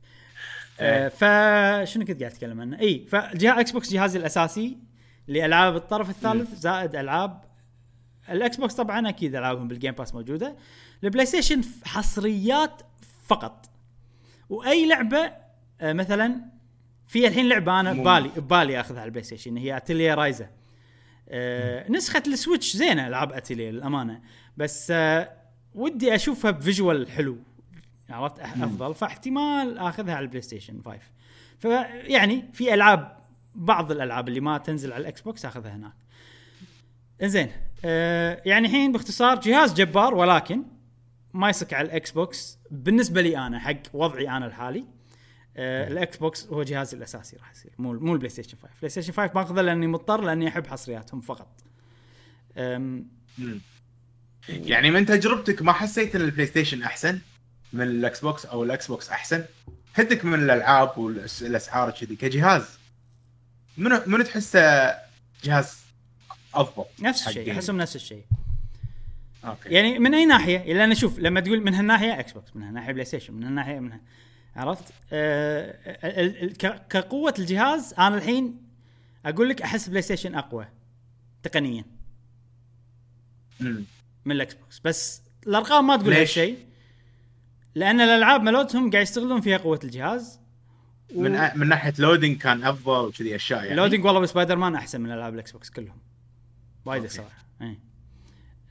آه 0.79 1.07
فشنو 1.07 2.05
كنت 2.05 2.19
قاعد 2.19 2.31
أتكلم 2.31 2.61
عنه؟ 2.61 2.79
إي 2.79 3.05
فجهاز 3.09 3.59
إكس 3.59 3.71
بوكس 3.71 3.93
جهازي 3.93 4.19
الأساسي 4.19 4.77
لألعاب 5.27 5.75
الطرف 5.75 6.09
الثالث 6.09 6.59
زائد 6.59 6.95
ألعاب 6.95 7.50
الاكس 8.29 8.57
بوكس 8.57 8.73
طبعا 8.73 9.09
أكيد 9.09 9.35
ألعابهم 9.35 9.67
بال 9.67 9.75
Game 9.75 9.91
Pass 9.93 10.13
موجودة. 10.15 10.55
البلاي 11.03 11.25
ستيشن 11.25 11.61
حصريات 11.85 12.81
فقط. 13.25 13.69
وأي 14.49 14.87
لعبة 14.87 15.31
آه، 15.81 15.93
مثلا 15.93 16.41
في 17.07 17.27
الحين 17.27 17.49
لعبة 17.49 17.79
أنا. 17.79 17.93
ببالي 17.93 18.29
ببالي 18.41 18.79
أخذها 18.79 18.99
على 18.99 19.05
البلاي 19.07 19.23
ستيشن 19.23 19.57
هي 19.57 19.77
Atelier 19.77 20.15
Ryza 20.15 20.49
آه 21.29 21.91
نسخة 21.91 22.23
ال 22.27 22.34
Switch 22.34 22.75
زينة 22.77 23.07
ألعاب 23.07 23.31
اتيليا 23.33 23.71
للأمانة. 23.71 24.21
بس 24.57 24.91
آه 24.91 25.31
ودي 25.75 26.15
أشوفها 26.15 26.51
ب 26.51 26.60
visual 26.60 27.11
حلو. 27.11 27.37
عرفت؟ 28.09 28.39
أفضل. 28.39 28.95
فاحتمال 28.95 29.77
أخذها 29.77 30.15
على 30.15 30.23
البلاي 30.23 30.41
ستيشن 30.41 30.81
5 30.85 30.99
فيعني 31.59 32.45
في 32.53 32.73
ألعاب 32.73 33.17
بعض 33.55 33.91
الألعاب 33.91 34.27
اللي 34.27 34.39
ما 34.39 34.57
تنزل 34.57 34.93
على 34.93 35.01
الإكس 35.01 35.21
بوكس 35.21 35.45
أخذها 35.45 35.75
هناك. 35.75 35.93
زين 37.23 37.51
آه 37.85 38.41
يعني 38.45 38.67
الحين 38.67 38.91
باختصار 38.91 39.39
جهاز 39.39 39.73
جبار 39.73 40.13
ولكن 40.13 40.63
ما 41.33 41.49
يصك 41.49 41.73
على 41.73 41.85
الاكس 41.85 42.11
بوكس 42.11 42.57
بالنسبة 42.71 43.21
لي 43.21 43.37
أنا 43.37 43.59
حق 43.59 43.75
وضعي 43.93 44.29
أنا 44.29 44.45
الحالي 44.45 44.85
آه 45.57 45.87
الاكس 45.87 46.17
بوكس 46.17 46.47
هو 46.47 46.63
جهازي 46.63 46.97
الأساسي 46.97 47.37
راح 47.37 47.51
يصير. 47.51 47.71
مو 47.79 47.93
مو 47.93 48.13
البلاي 48.13 48.29
ستيشن 48.29 48.57
5 48.57 48.69
البلاي 48.73 48.89
ستيشن 48.89 49.13
5 49.13 49.33
باخذه 49.33 49.61
لأني 49.61 49.87
مضطر 49.87 50.21
لأني 50.21 50.47
أحب 50.47 50.67
حصرياتهم 50.67 51.21
فقط. 51.21 51.47
يعني 54.49 54.91
من 54.91 55.05
تجربتك 55.05 55.61
ما 55.61 55.73
حسيت 55.73 56.15
إن 56.15 56.21
البلاي 56.21 56.45
ستيشن 56.45 56.83
أحسن؟ 56.83 57.19
من 57.73 57.81
الاكس 57.81 58.19
بوكس 58.19 58.45
أو 58.45 58.63
الاكس 58.63 58.87
بوكس 58.87 59.09
أحسن؟ 59.09 59.43
هدك 59.95 60.25
من 60.25 60.33
الألعاب 60.33 60.97
والاسعار 60.97 61.91
كذي 61.91 62.15
كجهاز. 62.15 62.65
منو 63.77 64.01
منو 64.07 64.23
تحسه 64.23 64.91
جهاز 65.43 65.81
أفضل 66.55 66.85
نفس 66.99 67.27
الشيء؟ 67.27 67.51
احسهم 67.51 67.77
نفس 67.77 67.95
الشيء 67.95 68.23
okay 69.45 69.69
يعني 69.69 69.99
من 69.99 70.13
أي 70.13 70.25
ناحية؟ 70.25 70.73
لأن 70.73 70.95
شوف 70.95 71.19
لما 71.19 71.39
تقول 71.39 71.61
من 71.63 71.73
هالناحية 71.73 72.19
إكس 72.19 72.31
بوكس 72.31 72.55
من 72.55 72.63
هالناحية 72.63 72.91
بلاي 72.93 73.05
ستيشن 73.05 73.33
من 73.33 73.43
هالناحية 73.43 73.79
من 73.79 73.91
ها- 73.91 74.01
عرفت؟ 74.55 74.93
آه 75.13 75.75
ال- 76.19 76.43
ال- 76.43 76.57
ك- 76.57 76.87
كقوة 76.89 77.33
الجهاز 77.39 77.93
أنا 77.99 78.17
الحين 78.17 78.61
أقول 79.25 79.49
لك 79.49 79.61
أحس 79.61 79.89
بلاي 79.89 80.01
ستيشن 80.01 80.35
أقوى 80.35 80.67
تقنيا 81.43 81.85
مم. 83.59 83.83
من 84.25 84.35
الاكس 84.35 84.53
بوكس 84.53 84.79
بس 84.83 85.21
الأرقام 85.47 85.87
ما 85.87 85.97
تقول؟ 85.97 86.13
هالشيء 86.13 86.57
لأن 87.75 88.01
الألعاب 88.01 88.41
مالتهم 88.43 88.91
قاعد 88.91 89.03
يستغلون 89.03 89.41
فيها 89.41 89.57
قوة 89.57 89.79
الجهاز 89.83 90.39
و- 91.15 91.21
من 91.21 91.49
من 91.55 91.67
ناحية 91.69 91.93
loading 91.99 92.37
كان 92.37 92.63
أفضل 92.63 93.05
وكذي 93.07 93.35
أشياء 93.35 93.59
يعني 93.59 93.71
ال 93.71 93.75
loading 93.75 94.05
والله 94.05 94.19
بسبايدر 94.19 94.55
مان 94.55 94.75
أحسن 94.75 95.01
من 95.01 95.11
ألعاب 95.11 95.33
الاكس 95.33 95.51
بوكس 95.51 95.69
كلهم 95.69 95.97
وايد 96.85 97.01
okay. 97.01 97.13
صراحة. 97.15 97.45
اي 97.61 97.77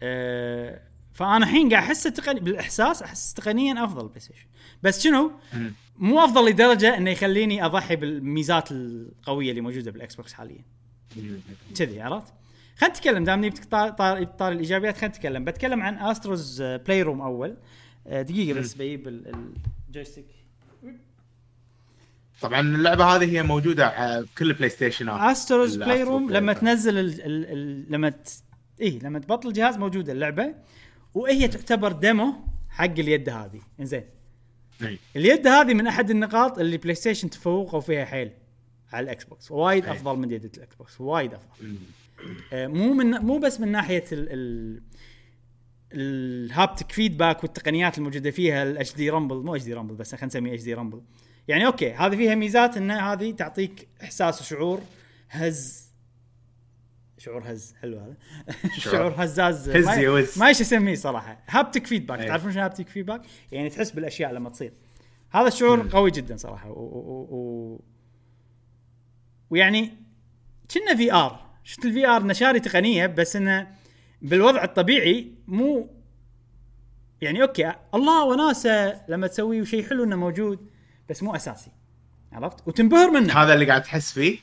أه 0.02 0.80
فأنا 1.12 1.36
الحين 1.36 1.70
قاعد 1.70 1.82
أحس 1.84 2.02
تقني 2.02 2.40
بالإحساس 2.40 3.02
أحس 3.02 3.34
تقنيا 3.34 3.84
أفضل 3.84 4.08
بلاي 4.08 4.20
ستيشن. 4.20 4.46
بس 4.82 5.02
شنو. 5.02 5.32
مو 5.96 6.24
أفضل 6.24 6.50
لدرجة 6.50 6.96
إنه 6.96 7.10
يخليني 7.10 7.64
أضحي 7.64 7.96
بالميزات 7.96 8.72
القوية 8.72 9.50
اللي 9.50 9.60
موجودة 9.60 9.90
بالإكس 9.90 10.14
بوكس 10.14 10.32
حاليا. 10.32 10.64
كذي 11.76 12.00
عرفت؟ 12.00 12.32
خلينا 12.76 12.94
نتكلم 12.94 13.24
دام 13.24 13.44
نبي 13.44 13.50
طار 13.50 14.24
طار 14.24 14.52
الإيجابيات 14.52 14.96
خلينا 14.96 15.14
نتكلم. 15.14 15.44
بتكلم 15.44 15.82
عن 15.82 15.98
Astro's 15.98 16.62
Playroom 16.62 17.20
أول. 17.20 17.56
آه، 18.06 18.22
دقيقة 18.22 18.58
بس 18.60 18.74
بجيب 18.74 19.08
ال- 19.08 19.52
ال 19.88 19.93
joystick 19.93 20.26
طبعا 22.40 22.60
اللعبة 22.60 23.04
هذه 23.04 23.32
هي 23.32 23.42
موجودة 23.42 23.86
على 23.86 24.26
كل 24.38 24.52
بلاي 24.52 24.68
ستيشنات 24.68 25.20
Astro's 25.20 25.76
Playroom 25.76 26.30
لما. 26.32 26.52
تنزل 26.52 26.98
ال 26.98 27.22
ال 27.22 27.46
ال 27.52 27.92
لما 27.92 28.08
ت... 28.08 28.30
إيه 28.80 28.98
لما 28.98 29.18
تبطل 29.18 29.48
الجهاز 29.48 29.76
موجودة 29.76 30.12
اللعبة 30.12 30.54
وهي 31.14 31.48
تعتبر 31.48 31.92
demo 31.92 32.34
حق 32.68 32.84
اليد 32.84 33.28
هذه 33.28 33.60
إنزين 33.80 34.04
إي. 34.82 34.98
اليد 35.16 35.46
هذه 35.46 35.74
من 35.74 35.86
أحد 35.86 36.10
النقاط 36.10 36.58
اللي 36.58 36.76
بلاي 36.76 36.94
ستيشن 36.94 37.30
تفوقوا 37.30 37.80
فيها 37.80 38.04
حيل 38.04 38.30
على 38.92 39.04
الاكس 39.04 39.24
بوكس 39.24 39.50
وايد 39.50 39.84
أي. 39.84 39.92
أفضل 39.92 40.16
من 40.18 40.30
يد 40.30 40.44
الاكس 40.56 40.76
بوكس 40.76 41.00
وايد 41.00 41.34
أفضل. 41.34 41.74
آه، 42.52 42.66
مو 42.66 42.94
من 42.94 43.10
مو 43.10 43.38
بس 43.38 43.60
من 43.60 43.68
ناحية 43.68 44.04
ال 44.12 44.28
ال 44.32 44.82
الهابتك 45.92 46.92
فيدباك 46.92 47.42
والتقنيات 47.42 47.98
الموجودة 47.98 48.30
فيها 48.30 48.62
الاتش 48.62 48.94
دي 48.94 49.10
رامبل 49.10 49.36
مو 49.36 49.56
اتش 49.56 49.64
دي 49.64 49.74
رامبل 49.74 49.94
بس 49.94 50.14
خلينا 50.14 50.26
نسميه 50.26 50.54
اتش 50.54 50.62
دي 50.62 50.74
رامبل 50.74 51.02
يعني 51.50 51.66
أوكي 51.66 51.92
هذه 51.92 52.16
فيها 52.16 52.34
ميزات 52.34 52.76
إن 52.76 52.90
هذه 52.90 53.30
تعطيك 53.30 53.88
إحساس 54.02 54.40
وشعور 54.40 54.80
هز. 55.30 55.90
شعور 57.18 57.42
هز 57.46 57.74
حلو 57.82 57.98
هذا. 57.98 58.14
شعور. 58.78 59.14
هزاز. 59.16 59.68
هز 59.70 59.86
ما- 59.86 59.94
يوز. 59.94 60.38
ما 60.38 60.46
إيش 60.48 60.60
اسميه 60.60 60.94
صراحة. 60.94 61.42
هابتك 61.48 61.86
فيدباك 61.86 62.20
أي. 62.20 62.26
تعرفون 62.28 62.52
شنو 62.52 62.62
هابتك 62.62 62.88
فيدباك 62.88 63.22
يعني 63.52 63.70
تحس 63.70 63.90
بالأشياء 63.90 64.32
لما 64.32 64.50
تصير. 64.50 64.72
هذا 65.30 65.48
الشعور 65.48 65.88
قوي 65.92 66.10
جدا 66.10 66.36
صراحة. 66.36 66.70
و, 66.70 66.74
و, 66.74 67.26
و... 67.30 67.80
ويعني 69.50 69.90
كنا 70.74 70.96
في 70.96 71.12
ار 71.12 71.50
شفت 71.64 71.84
الفي 71.84 72.06
ار 72.06 72.26
نشاري 72.26 72.60
تقنية 72.60 73.06
بس 73.06 73.36
إنه 73.36 73.74
بالوضع 74.22 74.64
الطبيعي 74.64 75.32
مو 75.46 75.90
يعني 77.22 77.42
okay 77.42 77.72
الله 77.94 78.24
وناسة 78.24 79.06
لما 79.08 79.26
تسوي 79.26 79.66
شيء 79.66 79.88
حلو 79.88 80.04
إنه 80.04 80.16
موجود. 80.16 80.69
بس 81.10 81.22
مو 81.22 81.34
أساسي. 81.34 81.70
عرفت؟ 82.32 82.68
وتنبهر 82.68 83.10
منه. 83.10 83.32
هذا 83.42 83.54
اللي 83.54 83.64
قاعد 83.64 83.82
تحس 83.82 84.12
فيه؟ 84.12 84.38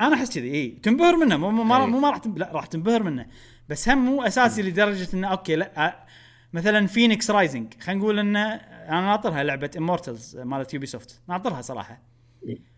أنا 0.00 0.14
أحس 0.14 0.34
كذي 0.34 0.54
إي. 0.54 0.68
تنبهر 0.68 1.16
منه. 1.16 1.36
مو 1.36 1.50
مو. 1.50 1.64
مو 1.86 2.00
ما 2.00 2.10
راح. 2.10 2.20
لا 2.36 2.50
راح 2.52 2.66
تنبهر 2.66 3.02
منه. 3.02 3.26
بس 3.68 3.88
هم 3.88 3.98
مو 4.04 4.22
أساسي 4.22 4.62
لدرجة 4.62 5.08
إنه 5.14 5.28
okay 5.28 5.56
لا 5.56 6.06
مثلا 6.52 6.86
Fenyx 6.86 7.30
Rising 7.30 7.74
خلينا 7.80 8.00
نقول 8.00 8.18
إنه 8.18 8.40
أنا 8.48 9.00
ناطرها 9.00 9.42
لعبة 9.42 9.70
Immortals 9.76 10.36
مالت 10.36 10.74
Ubisoft 10.74 11.20
ناطرها 11.28 11.62
صراحة. 11.62 12.02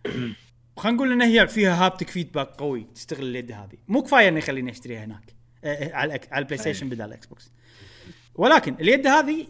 خلينا 0.77 0.97
نقول 0.97 1.13
ان 1.13 1.23
هي 1.23 1.49
فيها 1.49 1.87
haptic 1.87 2.11
feedback 2.11 2.49
قوي 2.49 2.87
تستغل 2.95 3.25
اليد 3.27 3.53
هذه. 3.53 3.77
مو 3.89 4.03
كفاية 4.03 4.29
إنه 4.29 4.39
يخليني 4.39 4.71
أشتريها 4.71 5.05
هناك. 5.05 5.35
آه، 5.65 5.93
على 5.95 6.21
على 6.31 6.43
ال 6.43 6.59
PlayStation 6.59 6.89
بدل 6.89 7.05
ال 7.05 7.27
Xbox 7.27 7.51
ولكن 8.35 8.75
اليد 8.81 9.07
هذه 9.07 9.47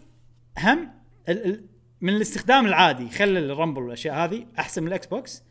هم 0.59 0.91
ال- 1.29 1.45
ال- 1.45 1.74
من 2.05 2.15
الاستخدام 2.15 2.65
العادي 2.65 3.09
خلى 3.09 3.39
ال 3.39 3.45
rumble 3.45 3.81
والأشياء 3.81 4.15
هذه 4.15 4.45
أحسن 4.59 4.81
من 4.81 4.87
ال 4.87 5.07
Xbox 5.07 5.43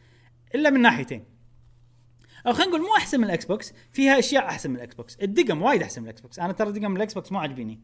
إلا 0.55 0.71
من 0.71 0.83
ناحيتين. 0.83 1.25
أو 2.47 2.53
خلينا 2.53 2.71
نقول 2.71 2.81
مو 2.81 2.97
أحسن 2.97 3.19
من 3.19 3.25
ال 3.25 3.45
Xbox 3.45 3.73
فيها 3.93 4.19
أشياء 4.19 4.45
أحسن 4.45 4.71
من 4.71 4.77
ال 4.77 4.95
Xbox. 4.95 5.17
الدقم 5.17 5.63
وايد 5.63 5.83
أحسن 5.83 6.03
من 6.03 6.09
ال 6.09 6.21
Xbox. 6.21 6.39
أنا 6.39 6.53
ترى 6.53 6.73
دقم 6.73 6.97
ال 6.97 7.15
Xbox 7.15 7.33
مو 7.33 7.39
عاجبيني 7.39 7.81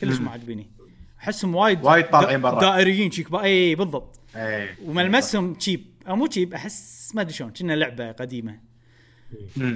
كلش 0.00 0.18
مو 0.18 0.30
عاجبيني 0.30 0.70
أحسهم 1.18 1.54
وايد 1.54 1.84
وايد 1.84 2.06
طالعين 2.06 2.40
برا. 2.40 2.60
دائريين 2.60 3.10
شيك 3.10 3.34
اي 3.34 3.74
بالضبط. 3.74 4.20
إيه. 4.36 4.76
وملمسهم 4.84 5.54
cheap 5.54 5.84
أو 6.08 6.16
مو 6.16 6.26
cheap 6.26 6.54
أحس 6.54 7.12
ما 7.14 7.20
أدري 7.20 7.32
شلون. 7.32 7.50
كنا 7.50 7.72
لعبة 7.72 8.12
قديمة. 8.12 8.60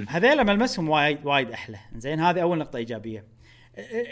هذيلا 0.07 0.43
ملمسهم 0.43 0.89
وايد 0.89 1.25
وايد 1.25 1.51
أحلى. 1.51 1.79
زين 1.95 2.19
هذه 2.19 2.41
أول 2.41 2.57
نقطة 2.57 2.77
إيجابية. 2.77 3.25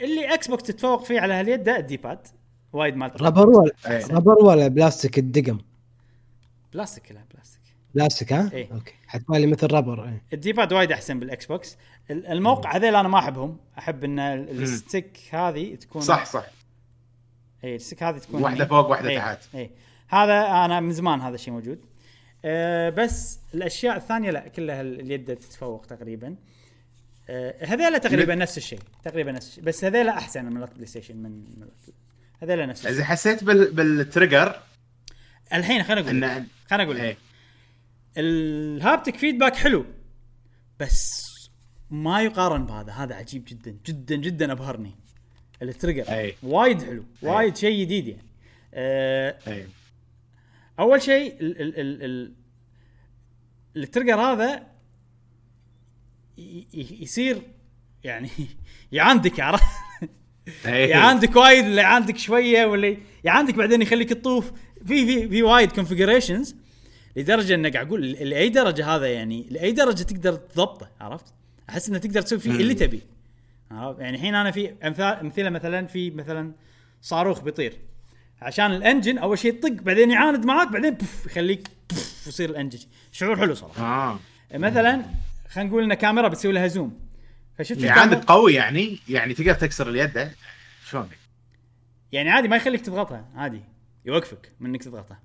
اللي 0.04 0.34
Xbox 0.34 0.64
تتفوق 0.64 1.04
فيه 1.04 1.20
على 1.20 1.34
هاليد 1.34 1.64
ده 1.64 1.78
ال 1.78 1.85
D-pad. 1.85 2.28
وايد 2.74 2.96
مال 2.96 3.22
rubber 3.22 3.50
ولا 3.50 3.72
إيه. 3.88 4.06
rubber 4.08 4.44
ولا 4.44 4.68
بلاستيك 4.68 5.18
الدقم؟ 5.18 5.58
بلاستيك 6.74 7.12
لا 7.12 7.22
بلاستيك. 7.34 7.62
بلاستيك 7.96 8.34
ها؟ 8.34 8.52
إيه. 8.54 8.72
okay. 8.74 8.94
حسبالي 9.08 9.48
مثل 9.48 9.68
rubber 9.74 10.04
إيه. 10.06 10.22
ال 10.34 10.40
D-pad 10.40 10.74
وايد 10.74 10.92
أحسن 10.92 11.20
بال 11.20 11.46
Xbox 11.46 11.78
ال- 12.12 12.28
الموقع 12.28 12.76
هذيل 12.76 12.96
أنا 12.96 13.08
ما 13.08 13.20
أحبهم. 13.20 13.58
أحب 13.78 14.04
إن 14.04 14.20
ال- 14.20 14.62
ال 14.62 14.71
stick 14.71 15.20
هذه 15.32 15.76
تكون 15.76 16.02
صح 16.02 16.26
صح. 16.26 16.46
اي 17.64 17.76
ال 17.76 17.80
stick 17.80 18.04
هذه 18.04 18.18
تكون 18.18 18.42
واحدة 18.44 18.58
يعني- 18.58 18.70
فوق، 18.70 18.90
واحدة 18.90 19.10
إيه، 19.10 19.18
تحت. 19.18 19.56
اي 19.56 19.70
هذا 20.08 20.48
أنا 20.66 20.80
من 20.80 20.92
زمان 20.92 21.22
هذا 21.22 21.36
الشيء 21.36 21.54
موجود. 21.54 21.80
أه 22.46 22.90
بس 22.90 23.40
الأشياء 23.54 23.98
الثانية 23.98 24.32
لا 24.32 24.48
كلها 24.48 24.82
ال- 24.82 25.00
اليد 25.00 25.36
تتفوق 25.36 25.86
تقريبا. 25.86 26.36
أه 27.30 27.66
هذيلا 27.66 27.98
تقريبا 27.98 28.36
نفس 28.36 28.58
الشيء. 28.58 28.80
تقريبا 29.04 29.32
نفس 29.32 29.48
الشيء. 29.50 29.64
بس 29.64 29.84
هذيلا 29.84 30.12
أحسن 30.18 30.46
من 30.46 30.64
ال 30.64 30.86
PlayStation 30.86 31.18
من 31.18 31.32
من- 31.32 31.68
هذيلا 32.42 32.66
نفس 32.66 32.86
إذا 32.86 33.04
حسيت 33.04 33.44
بال... 33.44 33.72
بال 33.72 33.91
trigger 33.91 34.60
الحين 35.54 35.84
خليني 35.84 36.02
أقول. 36.02 36.24
ان 36.24 36.48
خليني 36.70 36.84
أقول. 36.84 36.98
إيه. 36.98 37.18
ال 38.18 38.32
haptic 38.32 39.18
feedback 39.18 39.56
حلو 39.56 39.86
بس 40.80 41.28
ما 41.90 42.22
يقارن 42.22 42.66
بهذا. 42.66 42.92
هذا 42.92 43.16
عجيب 43.16 43.46
جدا 43.46 43.78
جدا 43.86 44.16
جدا 44.16 44.52
أبهرني. 44.52 44.96
ال 45.62 45.67
trigger 45.67 46.04
أي. 46.04 46.36
وايد 46.44 46.84
حلو 46.84 47.04
وايد 47.22 47.58
شيء 47.58 47.82
جديد 47.82 48.08
يعني. 48.08 48.28
أه 48.74 49.38
إيه. 49.48 49.68
أول 50.80 51.02
شيء 51.02 51.42
ال 51.42 51.62
ال 51.62 51.80
ال 51.80 52.04
ال 52.04 52.34
ال 53.76 53.81
trigger 53.81 54.22
هذا 54.22 54.68
يصير 56.74 57.42
يعني 58.04 58.30
يعاندك 58.92 59.40
عرفت 59.40 59.87
يعاندك 60.66 61.36
وايد 61.36 61.66
ولا 61.66 61.82
يعاندك 61.82 62.18
شوية 62.18 62.66
ولا 62.66 62.98
يعاندك 63.24 63.54
بعدين 63.54 63.82
يخليك 63.82 64.10
تطوف. 64.10 64.52
في 64.86 65.06
في 65.06 65.30
في 65.30 65.44
وايد 65.44 65.72
configurations 65.72 66.56
لدرجة 67.16 67.56
انك 67.56 67.74
قاعد 67.74 67.88
أقول 67.88 68.12
لأي 68.12 68.50
درجة 68.50 68.96
هذا 68.96 69.08
يعني 69.08 69.48
لأي 69.52 69.72
درجة 69.72 70.04
تقدر 70.04 70.34
تضبطه 70.34 70.90
عرفت؟ 71.02 71.26
أحس 71.70 71.90
انك 71.90 72.04
تقدر 72.04 72.22
تسوي 72.22 72.40
فيه 72.40 72.52
اللي 72.52 72.74
تبي. 72.74 73.02
عرفت؟ 73.72 74.00
يعني 74.00 74.18
الحين 74.18 74.36
أنا 74.36 74.52
في 74.52 74.74
امثال 74.84 75.06
أمثلة 75.06 75.50
مثلا 75.50 75.88
في 75.88 76.12
مثلا 76.12 76.52
صاروخ 77.02 77.42
بيطير. 77.42 77.74
عشان 78.42 78.72
الإنجن 78.72 79.18
أول 79.18 79.40
شيء 79.40 79.54
يطق 79.54 79.72
بعدين 79.72 80.12
يعاند 80.12 80.46
معاك 80.46 80.68
بعدين 80.68 80.94
بوف 80.94 81.26
يخليك 81.26 81.68
بوف 81.90 82.28
يصير 82.28 82.50
الإنجن. 82.50 82.80
شعور 83.12 83.36
حلو 83.38 83.54
صراحة. 83.54 83.84
آه. 83.84 84.20
مثلا 84.54 85.02
خلينا 85.50 85.70
نقول 85.70 85.84
إن 85.84 85.94
كاميرا 85.94 86.28
بتسوي 86.28 86.54
لها 86.54 86.68
زوم. 86.68 87.07
فشفت 87.58 87.80
يعني 87.80 88.00
عندك 88.00 88.18
الكاميرا 88.18 88.42
قوي 88.42 88.54
يعني 88.54 89.00
يعني 89.10 89.34
تقدر 89.34 89.54
تكسر 89.54 89.90
اليد 89.90 90.32
شلون؟ 90.90 91.10
يعني 92.12 92.30
عادي 92.30 92.48
ما 92.48 92.56
يخليك 92.56 92.82
تضغطها 92.82 93.26
عادي 93.36 93.62
يوقفك 94.06 94.52
من 94.60 94.70
إنك 94.70 94.84
تضغطها 94.84 95.20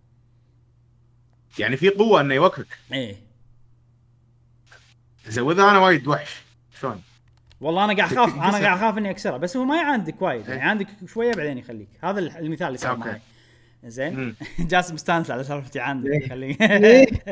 يعني 1.59 1.77
في 1.77 1.89
قوة 1.89 2.21
إنه 2.21 2.35
يوقفك 2.35 2.79
إيه 2.93 3.17
وإذا 5.39 5.63
أنا 5.63 5.79
وايد 5.79 6.07
وحش 6.07 6.43
شلون؟ 6.81 7.03
والله 7.61 7.85
أنا 7.85 7.97
قاعد 7.97 8.13
أخاف 8.13 8.35
أنا. 8.35 8.59
قاعد 8.59 8.79
أخاف 8.79 8.99
إني 8.99 9.11
اكسرها 9.11 9.37
بس 9.37 9.57
هو 9.57 9.65
ما 9.65 9.77
يعاندك 9.77 10.23
وايد 10.23 10.41
إيه. 10.41 10.49
يعني 10.49 10.61
يعاندك 10.61 10.87
شوية 11.07 11.33
بعدين 11.33 11.59
يخليك 11.59 11.89
هذا 12.03 12.19
المثال 12.19 12.67
اللي 12.67 12.79
صار. 12.79 12.97
معي 12.97 13.21
زين. 13.87 14.35
جاسم 14.71 14.95
مستانس 14.95 15.31
على 15.31 15.45
سالفة 15.45 15.71
يعاندك 15.75 16.11
إيه. 16.11 16.25
يخليك 16.27 17.23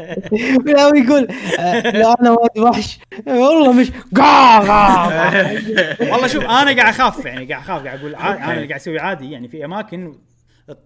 لا 0.66 0.86
ويقول 0.86 1.28
آه، 1.58 1.80
لا 1.80 2.20
أنا 2.20 2.30
وايد 2.30 2.58
وحش. 2.58 2.98
والله 3.26 3.72
مش 3.72 3.90
قا 4.16 4.58
والله 6.12 6.26
شوف 6.26 6.44
أنا 6.44 6.50
قاعد 6.50 6.78
أخاف 6.78 7.24
يعني 7.24 7.46
قاعد 7.46 7.62
أخاف 7.62 7.84
قاعد 7.84 7.98
أقول 7.98 8.14
أنا 8.14 8.34
اللي 8.54 8.66
قاعد 8.66 8.72
أسوي 8.80 8.98
عادي. 8.98 9.30
يعني 9.30 9.48
في 9.48 9.64
أماكن 9.64 10.14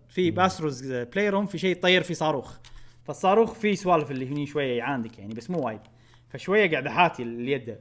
في 0.08 0.30
ب 0.30 0.92
Astro's 0.92 1.28
Playroom 1.28 1.46
في 1.46 1.58
شيء 1.58 1.76
طير 1.76 2.02
فيه 2.02 2.14
صاروخ. 2.14 2.52
فالصاروخ 3.04 3.52
فيه 3.54 3.74
سوالف 3.74 4.10
اللي 4.10 4.28
هني 4.28 4.46
شوية 4.46 4.78
يعاندك 4.78 5.18
يعني 5.18 5.34
بس 5.34 5.50
مو 5.50 5.58
وايد. 5.66 5.80
فشوية 6.28 6.70
قاعد 6.70 6.86
أحاتي 6.86 7.22
اليد. 7.22 7.76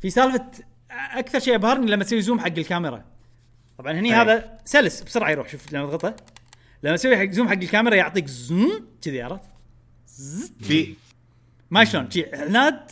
في 0.00 0.10
سالفة 0.10 0.44
أكثر 0.90 1.38
شيء 1.38 1.54
أبهرني 1.54 1.90
لما 1.90 2.04
تسوي 2.04 2.20
zoom 2.20 2.40
حق 2.40 2.46
الكاميرا. 2.46 3.04
طبعا 3.78 3.92
هني 3.92 4.08
أي. 4.08 4.14
هذا 4.14 4.58
سلس 4.64 5.02
بسرعة 5.02 5.30
يروح 5.30 5.48
شوف 5.48 5.72
لما 5.72 5.86
تضغطه. 5.86 6.16
لما 6.82 6.96
تسوي 6.96 7.16
حق 7.16 7.30
zoom 7.30 7.48
حق 7.48 7.54
الكاميرا 7.54 7.94
يعطيك 7.94 8.26
zoom 8.26 8.86
كذي 9.02 9.22
عرفت؟ 9.22 9.48
في. 10.60 10.94
ما 11.70 11.84
شلون 11.84 12.10
شي 12.10 12.34
عناد 12.34 12.90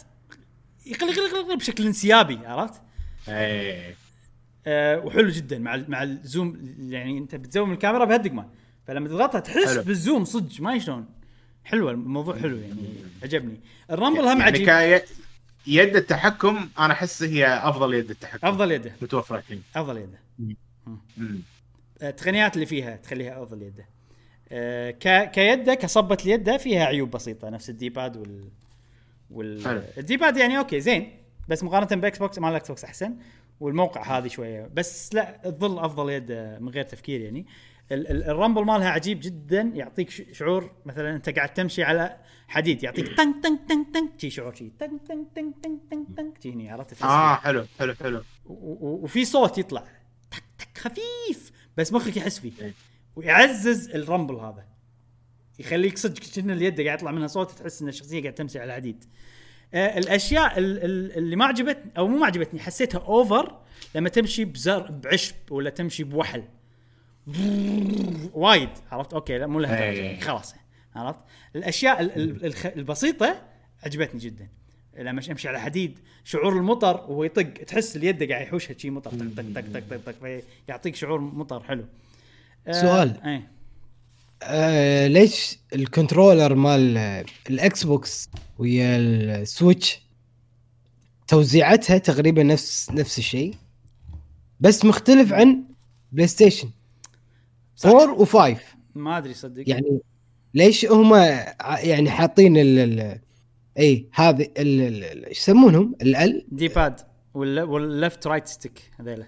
يقل 0.86 1.08
يقل 1.08 1.40
يقل 1.40 1.56
بشكل 1.56 1.86
انسيابي 1.86 2.46
عرفت؟ 2.46 2.80
إيه. 3.28 3.96
أه 4.66 4.98
وحلو 4.98 5.28
جدا 5.28 5.58
مع 5.58 5.84
مع 5.88 6.02
ال 6.02 6.17
zoom 6.17 6.76
يعني 6.78 7.18
أنت 7.18 7.34
بتزوم 7.34 7.72
الكاميرا 7.72 8.04
بهالدقمه 8.04 8.48
فلما 8.86 9.08
تضغطها 9.08 9.40
تحس 9.40 9.66
حلو. 9.68 9.82
بال 9.82 9.96
zoom 9.96 10.24
صدق 10.24 10.60
ما 10.60 10.78
شلون 10.78 11.06
حلوة 11.64 11.90
الموضوع 11.90 12.38
حلو 12.38 12.56
يعني 12.56 12.94
عجبني. 13.22 13.60
ال 13.90 13.95
rumble 13.95 14.20
هم 14.20 14.40
يعني 14.40 14.70
عجيب. 14.70 15.02
يد 15.66 15.96
التحكم 15.96 16.68
أنا 16.78 16.92
أحس 16.92 17.22
هي 17.22 17.46
أفضل 17.46 17.94
يد 17.94 18.10
التحكم. 18.10 18.46
أفضل 18.46 18.72
يده 18.72 18.92
متوفرة 19.02 19.38
الحين. 19.38 19.62
أفضل 19.76 19.96
يده. 19.96 20.18
التقنيات 22.02 22.54
اللي 22.54 22.66
فيها 22.66 22.96
تخليها 22.96 23.42
افضل 23.42 23.62
يده. 23.62 23.88
أه 24.52 24.90
ك... 24.90 25.30
كيدة 25.30 25.74
كصبة 25.74 26.18
اليدة 26.24 26.56
فيها 26.56 26.84
عيوب 26.84 27.10
بسيطة 27.10 27.48
نفس 27.48 27.70
ال 27.70 27.78
D-pad 27.78 28.16
وال 28.16 28.48
وال 29.30 29.64
حلو. 29.64 29.82
ال 29.98 30.05
D-pad 30.05 30.36
يعني 30.36 30.58
okay 30.58 30.80
زين. 30.80 31.10
بس 31.48 31.62
مقارنة 31.64 32.00
ب 32.02 32.18
Xbox 32.18 32.38
مال 32.38 32.50
ال 32.50 32.68
Xbox 32.68 32.84
أحسن. 32.84 33.16
والموقع 33.60 34.18
هذه 34.18 34.28
شوية. 34.28 34.70
بس 34.74 35.14
لا 35.14 35.40
تظل 35.44 35.78
أفضل 35.78 36.10
يد 36.10 36.32
من 36.60 36.68
غير 36.68 36.84
تفكير 36.84 37.20
يعني. 37.20 37.46
ال- 37.92 38.10
ال- 38.10 38.24
ال 38.24 38.30
rumble 38.30 38.64
مالها 38.64 38.88
عجيب 38.88 39.20
جدا 39.22 39.72
يعطيك 39.74 40.10
ش- 40.10 40.22
شعور 40.32 40.70
مثلا 40.86 41.16
أنت 41.16 41.30
قاعد 41.30 41.54
تمشي 41.54 41.82
على 41.84 42.16
حديد 42.48 42.82
يعطيك 42.82 43.06
تنك 43.08 43.16
تنك 43.44 43.60
تنك 43.68 43.86
تنك 43.94 44.10
شي 44.20 44.30
شعور 44.30 44.54
شي 44.54 44.72
تنك 44.78 45.00
تنك 45.08 45.26
تنك 45.34 45.54
تنك 45.62 45.80
تنك 45.90 46.06
تنك 46.16 46.46
هني 46.46 46.70
عرفت؟ 46.70 47.02
آه 47.02 47.34
حلو 47.34 47.64
حلو 47.78 47.94
حلو. 47.94 48.18
و- 48.46 48.52
و- 48.88 49.00
وفي 49.04 49.24
صوت 49.24 49.58
يطلع. 49.58 49.84
خفيف 50.76 51.52
بس 51.76 51.92
مخك 51.92 52.16
يحس 52.16 52.38
فيه. 52.38 52.52
إيه. 52.60 52.72
ويعزز 53.16 53.90
ال 53.90 53.97
rumble 53.97 54.34
هذا. 54.34 54.64
يخليك 55.58 55.98
صدق 55.98 56.22
كأن 56.34 56.50
اليد 56.50 56.80
قاعد 56.80 56.98
يطلع 56.98 57.10
منها 57.10 57.26
صوت 57.26 57.50
تحس 57.50 57.82
إن 57.82 57.88
الشخصية 57.88 58.20
قاعد 58.22 58.34
تمشي 58.34 58.58
على 58.58 58.68
الحديد 58.70 59.04
آه 59.74 59.98
الأشياء 59.98 60.58
ال- 60.58 60.84
ال- 60.84 61.18
اللي 61.18 61.36
ما 61.36 61.44
عجبتني 61.44 61.92
أو 61.98 62.08
مو 62.08 62.18
ما 62.18 62.26
عجبتني 62.26 62.60
حسيتها 62.60 62.98
over 62.98 63.58
لما 63.94 64.08
تمشي 64.08 64.44
بزر 64.44 64.90
بعشب 64.90 65.34
ولا 65.50 65.70
تمشي 65.70 66.04
بوحل. 66.04 66.44
وايد 68.34 68.68
عرفت؟ 68.90 69.12
okay 69.14 69.38
لا 69.38 69.46
مو 69.46 69.60
لها 69.60 69.82
إيه. 69.82 70.20
خلاص 70.20 70.54
عرفت؟ 70.94 71.18
الأشياء 71.56 72.00
البسيطة 72.78 73.42
عجبتني 73.82 74.20
جدا. 74.20 74.48
لما 74.98 75.22
امشي 75.30 75.48
على 75.48 75.60
حديد. 75.60 75.98
شعور 76.24 76.58
المطر 76.58 76.94
وهو 76.96 77.24
يطق 77.24 77.42
تحس 77.42 77.96
اليد 77.96 78.30
قاعد 78.30 78.46
يحوشها 78.46 78.78
شي 78.78 78.90
مطر 78.90 79.10
طق 79.10 79.18
طق 79.36 79.42
طق 79.54 79.80
طق 79.90 79.96
طق 80.06 80.12
طق 80.22 80.40
يعطيك 80.68 80.96
شعور 80.96 81.20
مطر 81.20 81.62
حلو. 81.62 81.84
آه، 82.66 82.72
سؤال. 82.72 83.20
إيه. 83.24 83.50
آه 84.42 85.06
ليش 85.06 85.58
ال 85.74 85.82
controller 85.82 86.54
مال 86.54 86.96
آه، 86.96 87.24
ال 87.50 87.84
Xbox 87.84 88.30
ويا 88.58 88.96
ال 88.96 89.11
Switch 89.11 90.00
توزيعتها 91.28 91.98
تقريبا 91.98 92.42
نفس 92.42 92.90
نفس 92.90 93.18
الشيء 93.18 93.54
بس 94.60 94.84
مختلف 94.84 95.32
عن 95.32 95.64
PlayStation 96.12 96.70
4 97.84 98.24
و5 98.24 98.58
ما 98.94 99.18
أدري 99.18 99.34
صدق. 99.34 99.64
يعني 99.66 100.00
ليش 100.54 100.86
هم 100.86 101.14
يعني 101.82 102.10
حاطين 102.10 102.56
ال 102.56 103.18
اي 103.78 104.08
هذه 104.12 104.42
ال- 104.42 104.80
ال- 104.80 105.04
ال- 105.04 105.24
إيش 105.24 105.38
يسمونهم؟ 105.38 105.94
ال 106.02 106.46
D-pad 106.52 107.00
ولا 107.34 107.62
وال 107.62 107.84
left 107.84 108.26
right 108.26 108.46
stick 108.46 108.90
هذيلا. 109.00 109.26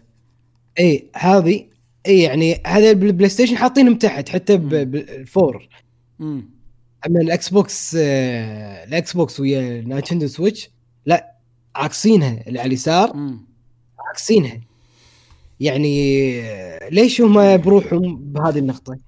اي 0.79 1.11
هذه 1.17 1.67
اي 2.07 2.23
يعني 2.23 2.63
هذا 2.67 2.93
بال 2.93 3.29
PlayStation 3.29 3.57
حاطينهم 3.57 3.95
تحت 3.95 4.29
حتى 4.29 4.57
بال 4.57 4.94
four 4.94 5.69
امم 6.21 6.51
أما 7.07 7.21
ال 7.21 7.49
Xbox 7.49 7.97
آه، 8.01 8.85
ال 8.85 9.13
Xbox 9.13 9.41
ويا 9.41 9.81
Nintendo 9.81 10.27
Switch 10.27 10.71
لا 11.07 11.35
عاكسينها 11.77 12.45
اللي 12.47 12.59
على 12.61 12.67
اليسار 12.67 13.13
عاكسينها. 13.99 14.61
يعني 15.61 16.31
آه، 16.43 16.89
ليش 16.89 17.21
هم 17.21 17.57
بروحهم 17.57 18.17
بهذه 18.33 18.59
النقطة؟ 18.59 18.99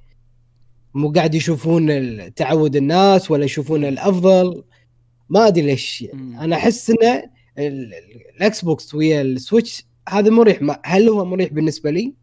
مو 0.94 1.12
قاعد 1.12 1.34
يشوفون 1.34 2.34
تعود 2.34 2.76
الناس 2.76 3.30
ولا 3.30 3.44
يشوفون 3.44 3.84
الأفضل؟ 3.84 4.62
ما 5.30 5.46
أدري 5.46 5.62
ليش. 5.66 6.04
أنا 6.14 6.56
أحس 6.56 6.90
ان 6.90 6.96
ال- 7.06 7.24
ال- 7.58 7.94
ال 8.36 8.64
Xbox 8.64 8.94
ويا 8.94 9.22
ال 9.22 9.31
Switch 9.31 9.84
هذا 10.08 10.30
مريح. 10.30 10.62
ما- 10.62 10.80
هل 10.84 11.08
هو 11.08 11.24
مريح 11.24 11.52
بالنسبة 11.52 11.90
لي؟ 11.90 12.14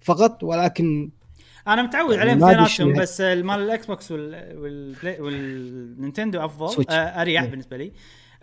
فقط 0.00 0.42
ولكن 0.44 1.10
أنا 1.68 1.82
متعود 1.82 2.14
يعني 2.16 2.30
عليهم 2.30 2.44
اثنيناتهم 2.44 2.66
شنو- 2.94 3.00
بس 3.02 3.20
مال 3.20 3.60
ال 3.60 3.86
Xbox 3.86 4.10
وال 4.12 4.48
Play 4.48 5.20
وال 5.20 5.45
Nintendo 5.45 6.44
أفضل 6.44 6.74
Switch. 6.74 6.92
آه 6.94 6.96
أريح 7.22 7.42
مم. 7.42 7.50
بالنسبة 7.50 7.76
لي. 7.76 7.92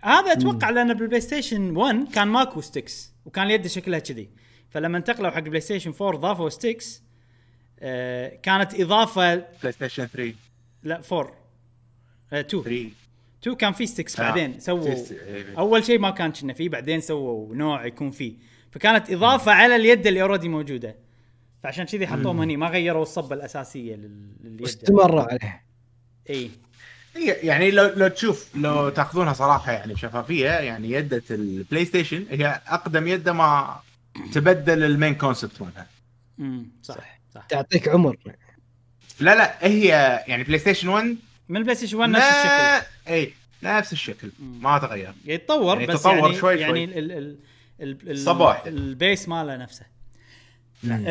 هذا 0.03 0.32
أتوقع 0.32 0.70
لأن 0.70 0.94
بال 0.94 1.22
PlayStation 1.22 1.76
1 1.78 2.07
كان 2.14 2.28
ماكو 2.28 2.62
sticks 2.62 3.14
وكان 3.26 3.45
اليد 3.45 3.68
شكلها 3.68 3.99
كذي. 3.99 4.30
فلما 4.70 4.98
انتقلوا 4.98 5.30
حق 5.30 5.38
ال 5.38 5.62
PlayStation 5.62 5.94
4 6.02 6.16
ضافوا 6.22 6.49
sticks 6.50 7.04
آه 7.80 8.36
كانت 8.44 8.80
إضافة 8.80 9.36
PlayStation 9.36 10.06
3 10.06 10.34
لا 10.84 11.02
4 11.12 11.34
آه 12.34 12.40
2 12.41 12.64
3 12.64 12.90
2 13.46 13.56
كان 13.58 13.74
في 13.74 13.86
sticks 13.88 14.20
آه. 14.20 14.24
بعدين 14.24 14.60
سووا 14.60 14.96
ست- 14.96 15.12
إيه. 15.12 15.58
أول 15.60 15.84
شيء 15.86 16.00
ما 16.00 16.10
كان 16.10 16.32
كنا 16.32 16.54
فيه 16.54 16.70
بعدين 16.70 17.02
سووا 17.02 17.56
نوع 17.56 17.86
يكون 17.86 18.12
فيه. 18.12 18.34
فكانت 18.72 19.12
إضافة 19.12 19.52
على 19.52 19.76
اليد 19.76 20.08
اللي 20.08 20.22
already 20.22 20.50
موجودة. 20.50 20.96
فعشان 21.64 21.86
كذي 21.86 22.08
حطوهم 22.08 22.42
هني 22.42 22.58
ما 22.58 22.68
غيروا 22.68 23.02
الصبة 23.02 23.36
الأساسية 23.36 23.96
لل- 23.96 24.36
لليد. 24.44 24.62
استمر 24.62 25.20
عليه 25.20 25.64
إي. 26.30 26.50
هي 27.16 27.28
يعني 27.32 27.72
لو 27.72 27.86
لو 27.96 28.08
تشوف 28.08 28.50
لو 28.56 28.90
تأخذونها 28.90 29.34
صراحة 29.34 29.72
يعني 29.72 29.94
بشفافية 29.94 30.50
يعني 30.50 30.92
يده 30.92 31.24
ال 31.32 31.86
PlayStation 31.86 32.26
هي 32.30 32.62
أقدم 32.68 33.08
يده 33.08 33.34
ما 33.34 33.80
تبدل 34.34 34.84
ال 34.84 34.90
main 34.90 35.16
concept 35.16 35.62
مالها. 35.62 35.88
امم 36.40 36.66
صح 36.84 37.20
صح. 37.36 37.46
تعطيك 37.50 37.88
عمر. 37.90 38.18
لا 39.20 39.36
لا 39.36 39.68
هي 39.68 39.86
يعني 40.28 40.44
PlayStation 40.44 40.88
1 40.88 41.16
من 41.50 41.58
ال 41.58 41.76
PlayStation 41.76 41.98
1 41.98 42.10
نفس 42.10 42.26
الشكل. 42.26 42.88
إي 43.08 43.34
نفس 43.64 43.94
الشكل. 43.94 44.32
ما 44.40 44.78
تغير. 44.78 45.14
يتطور 45.26 45.82
يعني 45.82 45.94
بس 45.94 46.02
تطور 46.02 46.18
يعني 46.18 46.36
شوي 46.36 46.56
يعني 46.56 46.88
شوي. 46.88 47.00
ال 47.00 47.12
ال 47.12 47.38
ال 47.82 48.12
ال 48.12 48.18
صباح. 48.18 48.66
ال 48.66 48.78
base 48.78 49.30
ماله 49.30 49.58
نفسه. 49.58 49.86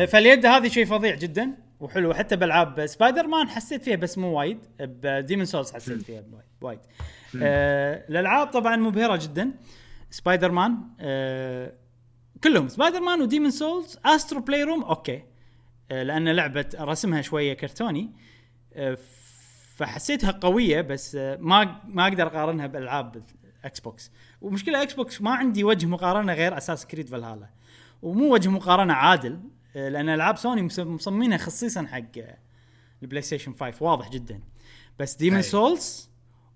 فاليد 0.05 0.45
هذه 0.45 0.67
شيء 0.67 0.85
فظيع 0.85 1.15
جدا 1.15 1.51
وحلو 1.79 2.13
حتى 2.13 2.35
بألعاب 2.35 2.85
سبايدر 2.85 3.27
مان 3.27 3.49
حسيت 3.49 3.83
فيها 3.83 3.95
بس 3.95 4.17
مو 4.17 4.39
وايد. 4.39 4.59
ب 4.79 4.87
Demon's 4.87 5.45
Souls 5.45 5.71
حسيت 5.71 6.01
فيها 6.01 6.23
وايد. 6.31 6.45
وايد 6.61 6.79
آه 7.43 8.05
الألعاب 8.09 8.47
طبعا 8.47 8.75
مبهرة 8.75 9.15
جدا. 9.15 9.51
سبايدر 10.11 10.51
مان 10.51 10.77
آه 10.99 11.71
كلهم. 12.43 12.67
Spider-Man 12.67 13.21
و 13.21 13.25
Demon's 13.25 13.51
Souls 13.51 13.97
Astro 14.05 14.41
Playroom 14.41 14.83
okay. 14.83 15.23
آه 15.91 16.03
لأن 16.03 16.29
لعبة 16.29 16.65
رسمها 16.79 17.21
شوية 17.21 17.53
كرتوني. 17.53 18.11
آه 18.73 18.97
فحسيتها 19.75 20.31
قوية 20.31 20.81
بس 20.81 21.15
ما 21.39 21.81
ما 21.87 22.07
أقدر 22.07 22.27
أقارنها 22.27 22.67
بالالعاب 22.67 23.23
Xbox 23.63 24.11
ومشكله 24.41 24.81
Xbox 24.81 25.21
ما 25.21 25.31
عندي 25.31 25.63
وجه 25.63 25.85
مقارنة 25.85 26.33
غير 26.33 26.57
Assassin's 26.57 26.85
Creed 26.85 27.09
Valhalla 27.09 27.49
ومو 28.01 28.33
وجه 28.33 28.49
مقارنة 28.49 28.93
عادل 28.93 29.39
لأن 29.75 30.09
ألعاب 30.09 30.37
سوني 30.37 30.61
مصممينها 30.77 31.37
خصيصا 31.37 31.85
حق 31.85 32.01
ال 33.03 33.21
PlayStation 33.21 33.53
5 33.53 33.85
واضح 33.85 34.09
جدا. 34.09 34.39
بس 34.99 35.15
Demon 35.15 35.37
أي. 35.37 35.43
Souls 35.43 36.09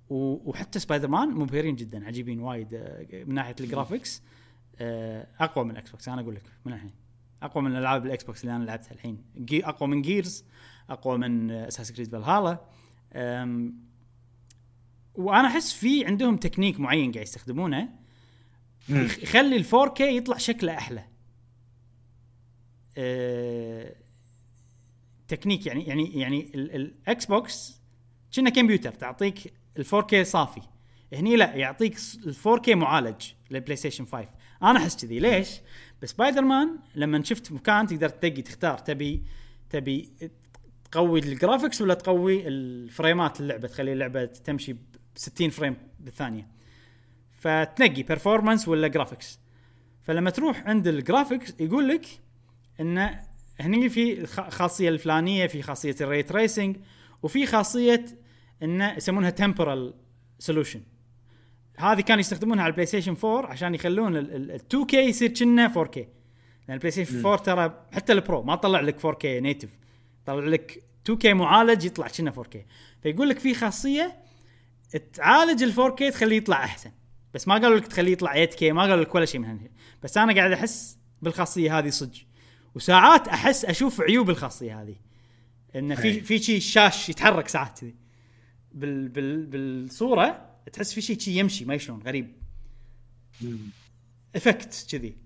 وحتى 0.09 0.79
سبايدر 0.79 1.07
مان 1.07 1.29
مبهرين 1.29 1.75
جدا 1.75 2.07
عجيبين 2.07 2.39
وايد 2.39 2.73
من 3.27 3.33
ناحية 3.35 3.55
ال 3.59 3.67
graphics 3.67 4.23
آه، 4.81 5.27
أقوى 5.39 5.65
من 5.65 5.71
ال 5.71 5.91
Xbox 5.91 6.09
أنا 6.09 6.21
أقول 6.21 6.35
لك 6.35 6.43
من 6.65 6.73
الحين. 6.73 6.91
أقوى 7.43 7.63
من 7.63 7.71
الالعاب 7.71 8.05
ال 8.05 8.23
Xbox 8.23 8.43
اللي 8.43 8.55
أنا 8.55 8.63
لعبتها 8.63 8.91
الحين. 8.91 9.23
أقوى 9.51 9.89
من 9.89 10.01
Gears 10.01 10.45
أقوى 10.89 11.17
من 11.17 11.51
Assassin's 11.51 11.91
Creed 11.91 12.11
Valhalla 12.11 12.59
وأنا 15.15 15.48
أحس 15.48 15.73
في 15.73 16.06
عندهم 16.06 16.38
تكنيك 16.38 16.80
معين 16.80 17.11
قاعد 17.11 17.26
يستخدمونه 17.26 17.90
يخلي 18.90 19.56
ال 19.56 19.65
4K 19.65 20.02
يطلع 20.02 20.38
شكله 20.38 20.77
أحلى. 20.77 21.06
أه، 22.98 23.95
تكنيك 25.27 25.65
يعني 25.65 25.84
يعني 25.84 26.19
يعني 26.19 26.52
ال 26.55 27.26
Xbox 27.26 27.81
كنا 28.36 28.49
كمبيوتر 28.49 28.91
تعطيك 28.91 29.53
ال 29.77 29.86
4K 29.86 30.22
صافي. 30.22 30.61
هني 31.14 31.36
لا 31.36 31.56
يعطيك 31.56 31.98
ال 32.26 32.36
4K 32.36 32.69
معالج 32.69 33.31
لل 33.51 33.76
PlayStation 33.76 34.05
5 34.06 34.30
أنا 34.64 34.80
أحس 34.80 35.06
كذي. 35.06 35.19
ليش؟ 35.19 35.49
بسبايدر 36.02 36.41
مان 36.41 36.80
لما 36.95 37.23
شفت 37.23 37.52
مكان 37.52 37.88
تقدر 37.88 38.10
تدقي 38.10 38.41
تختار 38.41 38.77
تبي 38.77 39.23
تبي 39.69 40.10
تقوي 40.91 41.19
ال 41.19 41.26
graphics 41.26 41.81
ولا 41.81 41.93
تقوي 41.93 42.47
الفريمات 42.47 43.39
اللعبة؟ 43.39 43.67
تخلي 43.67 43.93
اللعبة 43.93 44.25
تمشي 44.25 44.73
ب 44.73 44.79
60 45.15 45.49
frame 45.49 45.76
بالثانية. 45.99 46.47
فتنقي 47.39 48.03
performance 48.03 48.67
ولا 48.67 48.87
graphics 48.88 49.39
فلما 50.03 50.29
تروح 50.29 50.63
عند 50.67 50.87
ال 50.88 50.95
graphics 50.95 51.53
يقول 51.59 51.87
لك 51.87 52.05
إن 52.79 53.09
هني 53.59 53.89
في 53.89 54.19
الخ- 54.21 54.39
الخاصيه 54.39 54.89
الفلانية 54.89 55.47
في 55.47 55.61
خاصية 55.61 55.95
ال 56.01 56.07
ray 56.07 56.23
tracing 56.23 56.77
وفي 57.23 57.45
خاصية 57.45 58.05
انه 58.63 58.93
يسمونها 58.93 59.29
temporal 59.30 59.93
solution 60.39 60.81
هذه 61.77 62.01
كانوا 62.01 62.19
يستخدمونها 62.19 62.63
على 62.63 62.69
ال 62.71 62.85
PlayStation 62.85 63.15
4 63.25 63.51
عشان 63.51 63.75
يخلون 63.75 64.17
ال 64.17 64.51
2 64.51 64.85
K 64.85 64.97
يصير 64.97 65.29
كنا 65.33 65.65
4 65.65 65.85
K 65.85 65.99
لأن 66.67 66.73
ال 66.76 66.91
PlayStation 66.91 67.19
4 67.25 67.37
ترى 67.37 67.85
حتى 67.91 68.13
ال 68.13 68.21
Pro 68.21 68.43
ما 68.43 68.55
طلع 68.55 68.79
لك 68.79 69.05
4 69.05 69.13
K 69.19 69.39
native 69.39 69.69
طلع 70.34 70.45
لك 70.47 70.84
2 71.03 71.19
K 71.19 71.34
معالج 71.34 71.85
يطلع 71.85 72.07
كنا 72.07 72.31
4 72.31 72.45
K 72.45 72.65
فيقول 73.03 73.30
لك 73.30 73.39
في 73.39 73.53
خاصية 73.53 74.18
تعالج 75.14 75.64
ال 75.64 75.72
4 75.72 75.95
K 75.95 76.11
تخليه 76.11 76.38
يطلع 76.38 76.64
أحسن. 76.64 76.91
بس 77.34 77.47
ما 77.47 77.53
قالوا 77.53 77.77
لك 77.77 77.88
تخليه 77.88 78.11
يطلع 78.11 78.31
8 78.31 78.45
K 78.45 78.71
ما 78.72 78.81
قالوا 78.81 79.03
لك 79.03 79.15
ولا 79.15 79.26
شيء 79.26 79.41
من 79.41 79.47
هالشيء. 79.47 79.72
بس 80.03 80.18
أنا 80.18 80.35
قاعد 80.35 80.51
أحس 80.51 80.97
بالخاصية 81.22 81.80
هذه 81.80 81.89
صدق. 81.89 82.18
وساعات 82.76 83.27
أحس 83.27 83.65
أشوف 83.65 84.01
عيوب 84.01 84.30
الخاصية 84.30 84.81
هذه. 84.81 84.95
إنه 85.76 85.95
في 85.95 86.07
أي. 86.07 86.22
في 86.22 86.39
شيء 86.39 86.60
شاش 86.60 87.10
يتحرك 87.10 87.47
ساعات 87.47 87.80
كذي. 87.80 87.95
بال 88.72 89.10
بال 89.10 89.45
بالصورة 89.45 90.49
تحس 90.73 90.93
في 90.93 91.01
شيء 91.01 91.19
شي 91.19 91.39
يمشي 91.39 91.65
ما 91.65 91.77
شلون 91.77 92.01
غريب. 92.01 92.35
effect 94.35 94.88
كذي. 94.91 95.18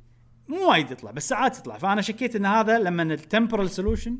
مو 0.47 0.69
وايد 0.69 0.91
يطلع 0.91 1.11
بس 1.11 1.29
ساعات 1.29 1.57
يطلع. 1.57 1.77
فأنا 1.77 2.01
شكيت 2.01 2.35
إن 2.35 2.45
هذا 2.45 2.79
لما 2.79 3.03
ال 3.03 3.10
temporal 3.10 3.69
solution 3.69 4.17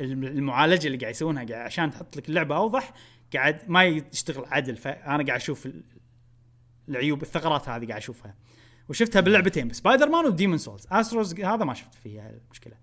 المعالجة 0.00 0.86
اللي 0.86 0.98
قاعد 0.98 1.14
يسوونها 1.14 1.44
قاعد 1.44 1.66
عشان 1.66 1.90
تحط 1.90 2.16
لك 2.16 2.28
اللعبة 2.28 2.56
أوضح 2.56 2.92
قاعد 3.34 3.58
ما 3.70 3.84
يشتغل 3.84 4.44
عدل. 4.46 4.76
فانا 4.76 5.24
قاعد 5.24 5.30
أشوف 5.30 5.66
ال- 5.66 5.84
العيوب 6.88 7.22
الثغرات 7.22 7.68
هذه 7.68 7.86
قاعد 7.86 8.00
أشوفها. 8.00 8.34
وشفتها 8.88 9.20
باللعبتين 9.20 9.72
Spider-Man 9.72 10.08
و 10.08 10.26
Demon's 10.26 10.58
Souls 10.58 10.86
Astro's 10.92 11.40
هذا 11.40 11.64
ما 11.64 11.74
شفت 11.74 11.94
فيها 11.94 12.30
المشكلة. 12.30 12.74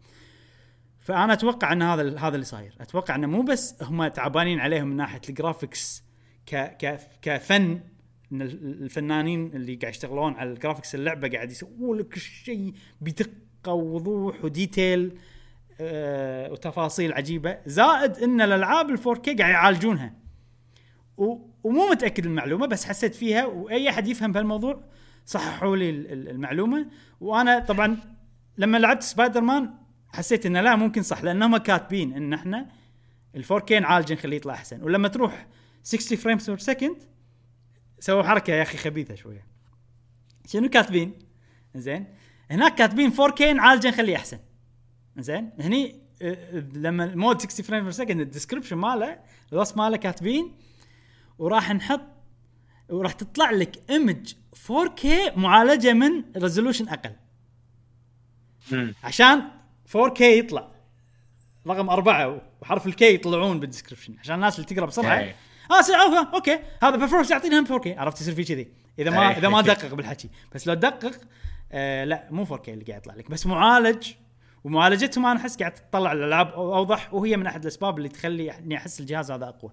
فأنا 1.00 1.34
أتوقع 1.34 1.74
إن 1.74 1.82
هذا 1.82 2.20
هذا 2.20 2.36
اللي 2.36 2.46
صاير. 2.46 2.76
أتوقع 2.82 3.16
إنه 3.16 3.28
مو 3.28 3.42
بس 3.42 3.84
هم 3.84 4.08
تعبانين 4.08 4.60
عليهم 4.60 4.88
من 4.88 4.96
ناحية 4.96 5.22
ال 5.30 5.38
graphics 5.38 6.04
ك 6.46 6.56
ك 6.56 7.00
كفن 7.22 7.80
إن 8.32 8.42
ال- 8.42 8.84
الفنانين 8.84 9.46
اللي 9.56 9.76
قاعد 9.76 9.94
يشتغلون 9.94 10.34
على 10.34 10.50
ال 10.52 10.57
graphics 10.57 10.96
اللعبة 10.96 11.30
قاعد 11.30 11.52
يسوون 11.52 11.98
لك 11.98 12.16
الشيء 12.16 12.74
بدقة 13.02 13.72
ووضوح 13.74 14.44
و 14.46 14.55
detail. 14.55 15.18
آه 15.82 16.52
وتفاصيل 16.52 17.14
عجيبة. 17.14 17.58
زائد 17.66 18.18
إن 18.18 18.42
الألعاب 18.42 18.90
ال 18.90 18.98
4K 18.98 19.26
قاعد 19.26 19.40
يعالجونها. 19.40 20.14
ومو 21.18 21.90
متأكد 21.92 22.26
المعلومة 22.26 22.66
بس 22.68 22.86
حسيت 22.86 23.16
فيها 23.16 23.46
وأي 23.46 23.90
أحد 23.90 24.08
يفهم 24.08 24.32
بهالموضوع 24.32 24.84
صححوا 25.26 25.78
لي 25.78 25.90
ال- 25.90 26.12
ال- 26.14 26.30
المعلومة. 26.30 26.88
وأنا 27.22 27.60
طبعا 27.60 27.98
لما 28.58 28.78
لعبت 28.78 29.04
سبايدر 29.04 29.42
مان 29.42 29.74
حسيت 30.10 30.46
إنه 30.46 30.62
لا 30.62 30.76
ممكن 30.76 31.02
صح 31.04 31.24
لانهم 31.24 31.58
كاتبين 31.58 32.14
إن 32.14 32.34
إحنا 32.34 32.68
ال 33.36 33.46
4K 33.46 33.72
نعالجه 33.72 34.14
نخليه 34.14 34.38
يطلع 34.38 34.54
أحسن. 34.54 34.84
ولما 34.84 35.08
تروح 35.08 35.48
60 35.84 36.18
frames 36.18 36.50
per 36.50 36.58
second 36.60 37.04
سووا 38.00 38.24
حركة 38.24 38.54
يا 38.54 38.62
أخي 38.62 38.78
خبيثة 38.78 39.16
شوية. 39.16 39.48
شنو 40.48 40.70
كاتبين؟ 40.70 41.14
زين 41.76 42.06
هناك 42.52 42.76
كاتبين 42.76 43.12
4K 43.12 43.42
نعالجه 43.42 43.88
نخليه 43.88 44.16
أحسن. 44.16 44.40
زين. 45.18 45.50
هني 45.60 45.96
آه، 46.22 46.34
آه، 46.34 46.64
لما 46.74 47.04
ال 47.04 47.11
mode 47.11 47.42
60 47.42 47.66
frame 47.66 47.84
per 47.84 47.92
second 47.92 48.20
ال 48.22 48.26
description 48.26 48.76
ماله 48.76 49.20
الوصف 49.54 49.78
ماله 49.78 49.98
كاتبين 49.98 50.56
وراح 51.40 51.72
نحط 51.72 52.02
وراح 52.90 53.12
تطلع 53.12 53.52
لك 53.52 53.90
image 53.90 54.34
4K 54.68 55.08
معالجة 55.38 55.94
من 55.94 56.24
resolution 56.38 56.90
أقل. 56.90 57.16
مم. 58.72 58.94
عشان 59.04 59.42
4K 59.98 60.22
يطلع. 60.22 60.72
رقم 61.68 61.90
أربعة 61.90 62.42
وحرف 62.62 62.88
ال 62.88 63.01
K 63.01 63.14
يطلعون 63.14 63.60
بال 63.60 63.68
description 63.68 64.16
عشان 64.20 64.36
الناس 64.36 64.56
اللي 64.60 64.68
تقرأ 64.68 64.86
بسرعة. 64.86 65.20
أي. 65.20 65.36
آه 65.72 65.82
see 65.82 65.92
okay. 66.34 66.60
هذا 66.84 66.96
performance 66.96 67.32
يعطينا 67.32 67.60
هم 67.60 67.66
4K 67.66 67.88
عرفت 67.88 68.22
يصير 68.22 68.36
في 68.36 68.44
كذي 68.44 68.68
إذا 69.00 69.10
ما 69.10 69.30
أي. 69.30 69.38
إذا 69.38 69.50
ما 69.50 69.62
دقق 69.72 69.94
بالحكي. 69.94 70.30
بس 70.56 70.68
لو 70.68 70.74
دقق 70.74 71.22
آه 71.72 72.04
لا 72.04 72.28
مو 72.32 72.46
4K 72.46 72.70
اللي 72.70 72.86
قاعد 72.86 73.02
يطلع 73.02 73.16
لك. 73.16 73.32
بس 73.32 73.46
معالج 73.46 74.12
ومعالجتهم 74.64 75.26
أنا 75.26 75.40
أحس 75.40 75.58
قاعد 75.58 75.72
تطلع 75.72 76.12
الألعاب 76.12 76.48
أوضح 76.48 77.14
وهي 77.14 77.38
من 77.38 77.48
أحد 77.48 77.62
الأسباب 77.62 77.98
اللي 77.98 78.10
تخلي 78.10 78.52
اني 78.52 78.78
أحس 78.78 79.00
الجهاز 79.00 79.32
هذا 79.32 79.46
أقوى. 79.46 79.72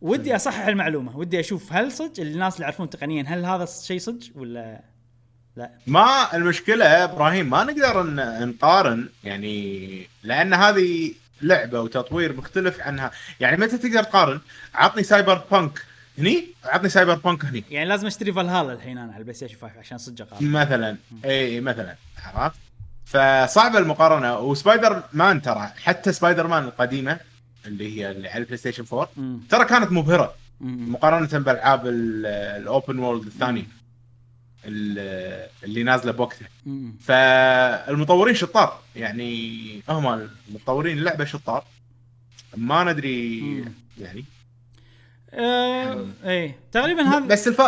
ودي 0.00 0.36
أصحح 0.36 0.66
المعلومة 0.66 1.16
ودي 1.16 1.40
أشوف 1.40 1.72
هل 1.72 1.92
صدق 1.92 2.20
الناس 2.20 2.54
اللي 2.54 2.64
يعرفون 2.64 2.90
تقنيا 2.90 3.24
هل 3.28 3.44
هذا 3.44 3.64
الشيء 3.64 3.98
صدق 3.98 4.26
ولا 4.34 4.80
لا؟ 5.56 5.70
ما 5.86 6.36
المشكلة 6.36 7.04
إبراهيم 7.04 7.50
ما 7.50 7.64
نقدر 7.64 8.02
نقارن 8.46 9.08
يعني 9.24 10.08
لأن 10.22 10.54
هذه 10.54 11.12
لعبة 11.42 11.80
وتطوير 11.80 12.36
مختلف 12.36 12.80
عنها. 12.80 13.10
يعني 13.40 13.56
متى 13.56 13.78
تقدر 13.78 14.02
تقارن؟ 14.02 14.40
عطني 14.74 15.02
Cyberpunk 15.02 15.84
هني 16.18 16.46
عطني 16.64 16.88
Cyberpunk 16.88 17.44
هني. 17.44 17.64
يعني 17.70 17.88
لازم 17.88 18.06
أشتري 18.06 18.32
فالهالا 18.32 18.72
الحين 18.72 18.98
أنا 18.98 19.12
على 19.12 19.18
ال 19.18 19.34
PlayStation 19.34 19.56
5 19.60 19.78
عشان 19.78 19.98
صدق 19.98 20.42
مثلا. 20.42 20.96
اي 21.24 21.60
مثلا. 21.60 21.96
عرفت؟ 22.24 22.58
فصعبه 23.06 23.78
المقارنة 23.78 24.38
وسبايدر 24.38 25.02
مان 25.12 25.42
ترى 25.42 25.72
حتى 25.82 26.12
سبايدر 26.12 26.46
مان 26.46 26.64
القديمة 26.64 27.20
اللي 27.66 27.96
هي 28.00 28.10
اللي 28.10 28.28
على 28.28 28.38
ال 28.40 28.56
PlayStation 28.56 28.84
4 28.92 29.08
مم. 29.16 29.40
ترى 29.50 29.64
كانت 29.64 29.92
مبهرة 29.92 30.34
مم. 30.60 30.92
مقارنة 30.92 31.26
بالألعاب 31.38 31.86
ال- 31.86 32.26
ال 32.62 32.69
open 32.69 32.98
world 32.98 33.26
الثانية 33.26 33.64
ال- 34.64 35.48
اللي 35.64 35.82
نازلة 35.82 36.12
بوقتها. 36.12 36.48
فالمطورين 37.00 38.34
شطار 38.34 38.80
يعني 38.96 39.82
هم 39.88 40.28
مطورين 40.54 40.98
اللعبه 40.98 41.24
شطار 41.24 41.64
ما 42.56 42.84
ندري 42.84 43.40
مم. 43.40 43.72
يعني 43.98 44.24
آه، 45.34 46.06
إيه 46.24 46.56
تقريبا 46.72 47.02
هذا 47.02 47.26
بس 47.26 47.48
الف... 47.48 47.60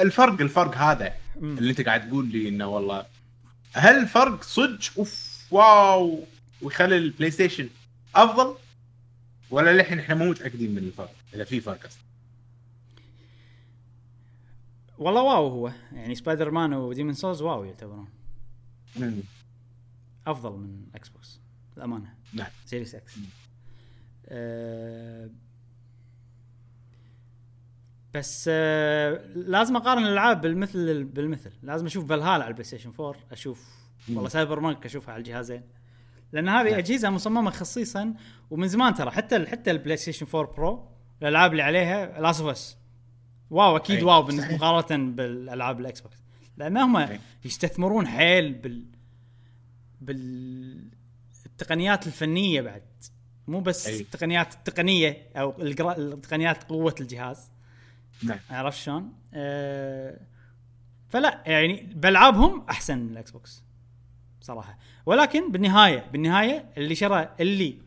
الفرق 0.00 0.40
الفرق 0.40 0.76
هذا. 0.76 1.12
اللي 1.42 1.70
أنت 1.70 1.80
قاعد 1.80 2.08
تقول 2.08 2.26
لي 2.28 2.48
إنه 2.48 2.66
والله 2.66 3.04
هل 3.72 3.98
الفرق 3.98 4.42
صدق؟ 4.42 4.98
أوف 4.98 5.42
واو. 5.50 6.24
ويخلي 6.62 6.96
ال 6.96 7.30
PlayStation 7.30 7.68
أفضل؟ 8.14 8.56
ولا 9.50 9.72
للحين 9.72 9.98
إحنا 9.98 10.14
مو 10.14 10.30
متأكدين 10.30 10.70
من 10.70 10.78
الفرق 10.78 11.14
إذا 11.34 11.44
في 11.44 11.60
فرق 11.60 11.86
أصلا. 11.86 12.02
والله 14.98 15.22
واو 15.22 15.48
هو. 15.48 15.72
يعني 15.92 16.14
Spider-Man 16.14 16.50
و 16.50 16.74
Demon's 16.74 17.14
Souls 17.14 17.42
واو 17.42 17.64
يعتبرون. 17.64 18.08
مم. 18.96 19.22
أفضل 20.26 20.50
من 20.52 20.86
Xbox 20.94 21.38
الامانه 21.76 22.14
نعم 22.32 22.50
Series 22.66 22.94
X 22.94 23.12
بس 28.14 28.50
آه 28.52 29.20
لازم 29.34 29.76
اقارن 29.76 30.02
الالعاب 30.02 30.40
بالمثل 30.40 31.04
بالمثل 31.04 31.50
لازم 31.62 31.86
أشوف 31.86 32.08
فالهالا 32.08 32.44
على 32.44 32.48
ال 32.48 32.64
PlayStation 32.64 32.92
4 33.00 33.14
أشوف 33.32 33.68
والله 34.08 34.28
Cyberpunk 34.28 34.86
اشوفها 34.86 35.14
على 35.14 35.20
الجهازين 35.20 35.62
لأن 36.32 36.48
هذه 36.48 36.70
نعم. 36.70 36.78
أجهزة 36.78 37.10
مصممة 37.10 37.50
خصيصا 37.50 38.14
ومن 38.50 38.68
زمان 38.68 38.94
ترى 38.94 39.10
حتى 39.10 39.46
حتى 39.46 39.70
ال 39.70 39.96
PlayStation 39.96 40.26
4 40.34 40.54
Pro 40.56 40.88
الألعاب 41.22 41.52
اللي 41.52 41.62
عليها 41.62 42.20
Last 42.20 42.40
of 42.40 42.50
Us 42.50 42.76
واو 43.50 43.76
أكيد 43.76 43.96
أي، 43.96 44.02
واو 44.02 44.22
بالنسبة. 44.22 44.54
مقارنة 44.54 45.12
بالألعاب 45.12 45.80
ال 45.80 46.00
Xbox 46.00 46.22
لأن 46.56 46.76
هم. 46.76 47.08
يستثمرون 47.44 48.06
حيل 48.06 48.52
بال 48.52 48.84
بالتقنيات 50.00 52.06
الفنية 52.06 52.60
بعد 52.60 52.82
مو 53.46 53.60
بس 53.60 53.86
أي. 53.86 54.00
التقنيات 54.00 54.54
التقنية 54.54 55.30
أو 55.36 55.62
التقنيات 55.62 56.64
قوة 56.64 56.94
الجهاز 57.00 57.50
نعم. 58.24 58.38
عرفت 58.50 58.78
شلون؟ 58.78 59.12
أه 59.34 60.20
فلا 61.08 61.42
يعني 61.46 61.92
بألعابهم 61.94 62.66
أحسن 62.70 62.98
من 62.98 63.12
ال 63.12 63.30
Xbox 63.30 63.62
صراحة. 64.40 64.78
ولكن 65.06 65.52
بالنهاية 65.52 66.06
بالنهاية 66.12 66.70
اللي 66.76 66.94
شرى 66.94 67.34
اللي 67.40 67.78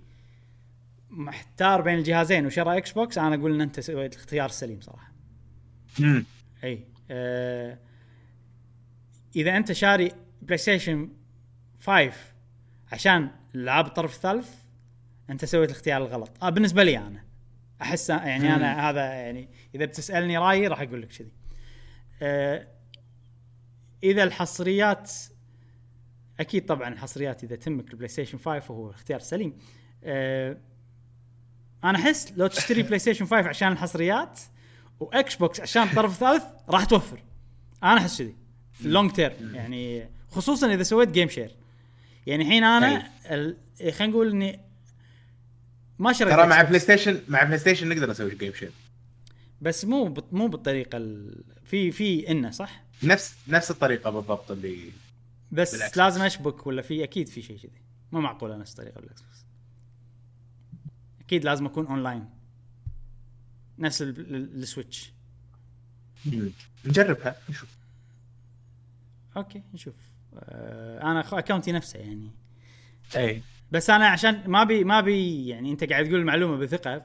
محتار 1.09 1.81
بين 1.81 1.97
الجهازين 1.97 2.45
وشرى 2.45 2.77
Xbox 2.77 3.17
أنا 3.17 3.35
أقول 3.35 3.53
إن 3.53 3.61
أنت 3.61 3.79
سويت 3.79 4.13
الاختيار 4.13 4.45
السليم 4.45 4.81
صراحة. 4.81 5.11
مم. 5.99 6.25
أي 6.63 6.83
أه 7.11 7.77
إذا 9.35 9.57
أنت 9.57 9.71
شاري 9.71 10.11
PlayStation 10.41 11.09
5 11.81 12.11
عشان 12.91 13.31
العاب 13.55 13.85
الطرف 13.85 14.15
الثالث 14.15 14.49
أنت 15.29 15.45
سويت 15.45 15.69
الاختيار 15.69 16.01
الغلط. 16.01 16.43
آه 16.43 16.49
بالنسبة 16.49 16.83
لي 16.83 16.97
أنا. 16.97 17.24
أحس 17.81 18.09
يعني 18.09 18.55
أنا 18.55 18.89
هذا 18.89 19.01
يعني 19.01 19.49
إذا 19.75 19.85
بتسألني 19.85 20.37
رأيي 20.37 20.67
راح 20.67 20.81
أقول 20.81 21.01
لك 21.01 21.07
كذي. 21.07 21.31
أه 22.21 22.67
إذا 24.03 24.23
الحصريات 24.23 25.11
أكيد 26.39 26.65
طبعا 26.65 26.87
الحصريات 26.87 27.43
إذا 27.43 27.55
تمك 27.55 27.91
ال 27.91 28.07
PlayStation 28.07 28.37
5 28.37 28.59
فهو 28.59 28.89
اختيار 28.89 29.19
سليم. 29.19 29.57
أه 30.03 30.57
أنا 31.83 31.97
أحس 31.97 32.33
لو 32.37 32.47
تشتري 32.47 32.83
PlayStation 32.83 33.25
5 33.25 33.49
عشان 33.49 33.71
الحصريات 33.71 34.39
و 34.99 35.35
Xbox 35.35 35.61
عشان 35.61 35.83
الطرف 35.83 36.11
الثالث 36.11 36.43
راح 36.69 36.85
توفر. 36.85 37.23
أنا 37.83 37.97
أحس 37.97 38.21
كذي. 38.21 38.35
long 38.83 39.11
term 39.11 39.55
يعني 39.55 40.09
خصوصا 40.27 40.73
إذا 40.73 40.83
سويت 40.83 41.09
game 41.09 41.29
share 41.29 41.55
يعني 42.27 42.43
الحين 42.43 42.63
أنا 42.63 43.11
خلينا 43.91 44.05
نقول 44.07 44.31
إني 44.31 44.64
ما 45.99 46.13
شريت 46.13 46.33
ترى 46.33 46.47
مع. 46.47 46.61
PlayStation 46.61 47.21
مع 47.27 47.43
PlayStation 47.43 47.89
نقدر 47.89 48.09
نسوي 48.09 48.35
game 48.35 48.53
share 48.53 48.71
بس 49.61 49.85
مو 49.85 50.05
بط- 50.07 50.33
مو 50.33 50.47
بالطريقة 50.47 50.97
ال... 50.97 51.43
في 51.65 51.91
في 51.91 52.31
إنه 52.31 52.51
صح؟ 52.51 52.83
نفس 53.03 53.35
نفس 53.47 53.71
الطريقة 53.71 54.09
بالضبط 54.09 54.51
اللي 54.51 54.91
بس 55.51 55.75
بال 55.75 55.90
X 55.90 55.97
لازم. 55.97 56.21
أشبك 56.21 56.67
ولا 56.67 56.81
في؟ 56.81 57.03
أكيد 57.03 57.27
في 57.29 57.41
شيء 57.41 57.57
كذي. 57.57 57.81
مو 58.11 58.19
معقولة 58.21 58.57
نفس 58.57 58.71
الطريقة 58.71 59.01
بال 59.01 59.21
Xbox 59.21 59.45
أكيد 61.21 61.43
لازم 61.45 61.65
أكون 61.65 61.87
أونلاين. 61.87 62.25
نفس 63.79 64.01
ال- 64.01 64.35
ال- 64.35 64.55
ال 64.63 64.69
Switch. 64.69 65.11
نجربها 66.85 67.35
نشوف. 67.49 67.69
okay 69.37 69.61
نشوف. 69.73 69.95
آه 70.39 71.01
أنا 71.11 71.39
account 71.39 71.67
ي 71.67 71.71
نفسه 71.71 71.99
يعني. 71.99 72.31
اي 73.15 73.41
بس 73.75 73.89
أنا 73.89 74.07
عشان 74.07 74.41
ما 74.47 74.63
بي 74.63 74.83
ما 74.83 75.01
بي 75.01 75.47
يعني 75.47 75.71
أنت 75.71 75.83
قاعد 75.83 76.05
تقول 76.05 76.19
المعلومة 76.19 76.57
بثقة 76.57 77.01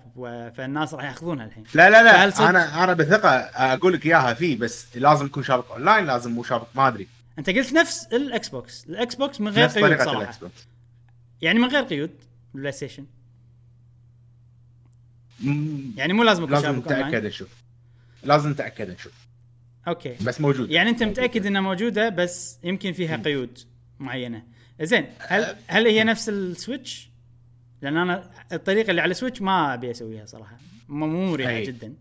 فالناس 0.56 0.94
راح 0.94 1.04
يأخذونها 1.04 1.46
الحين. 1.46 1.64
لا 1.74 1.90
لا 1.90 2.02
لا 2.02 2.48
أنا 2.50 2.84
أنا 2.84 2.92
بثقة 2.92 3.28
أقول 3.28 3.92
لك 3.92 4.06
إياها 4.06 4.34
فيه 4.34 4.58
بس 4.58 4.96
لازم 4.96 5.28
تكون 5.28 5.42
شابك 5.42 5.70
أونلاين 5.70 6.06
لازم 6.06 6.32
مو 6.32 6.42
شابك 6.42 6.66
ما 6.74 6.88
أدري. 6.88 7.06
أنت 7.38 7.50
قلت 7.50 7.72
نفس 7.72 8.06
ال 8.12 8.48
Xbox 8.48 8.86
ال 8.88 9.14
Xbox 9.14 9.40
من 9.40 9.48
غير 9.48 9.64
نفس 9.64 9.78
قيود 9.78 9.98
صراحة. 9.98 10.22
ال 10.22 10.38
Xbox 10.38 10.66
يعني 11.42 11.58
من 11.58 11.68
غير 11.68 11.82
قيود 11.82 12.10
PlayStation. 12.54 13.06
يعني 15.96 16.12
مو 16.12 16.22
لازم 16.22 16.42
يكون 16.42 16.54
لازم. 16.54 16.78
نتأكد 16.78 17.26
نشوف. 17.26 17.48
لازم 18.24 18.50
نتأكد 18.50 18.90
نشوف. 18.90 19.12
okay. 19.88 20.16
بس 20.20 20.40
موجود. 20.40 20.70
يعني 20.70 20.90
أنت 20.90 21.02
متأكد 21.02 21.46
إنها 21.46 21.60
موجودة 21.60 22.08
بس 22.08 22.58
يمكن 22.64 22.92
فيها 22.92 23.16
قيود 23.16 23.58
معينة. 23.98 24.42
زين 24.82 25.06
هل 25.18 25.56
هل 25.66 25.86
هي 25.86 26.04
نفس 26.04 26.28
ال 26.28 26.38
Switch؟ 26.39 27.10
لأن 27.82 27.96
أنا 27.96 28.30
الطريقة 28.52 28.90
اللي 28.90 29.00
على 29.00 29.10
ال 29.10 29.15
Switch 29.15 29.42
ما 29.42 29.74
أبي 29.74 29.90
أسويها 29.90 30.26
صراحة. 30.26 30.56
مو 30.88 31.30
مريحة. 31.30 31.60
جدا. 31.60 31.94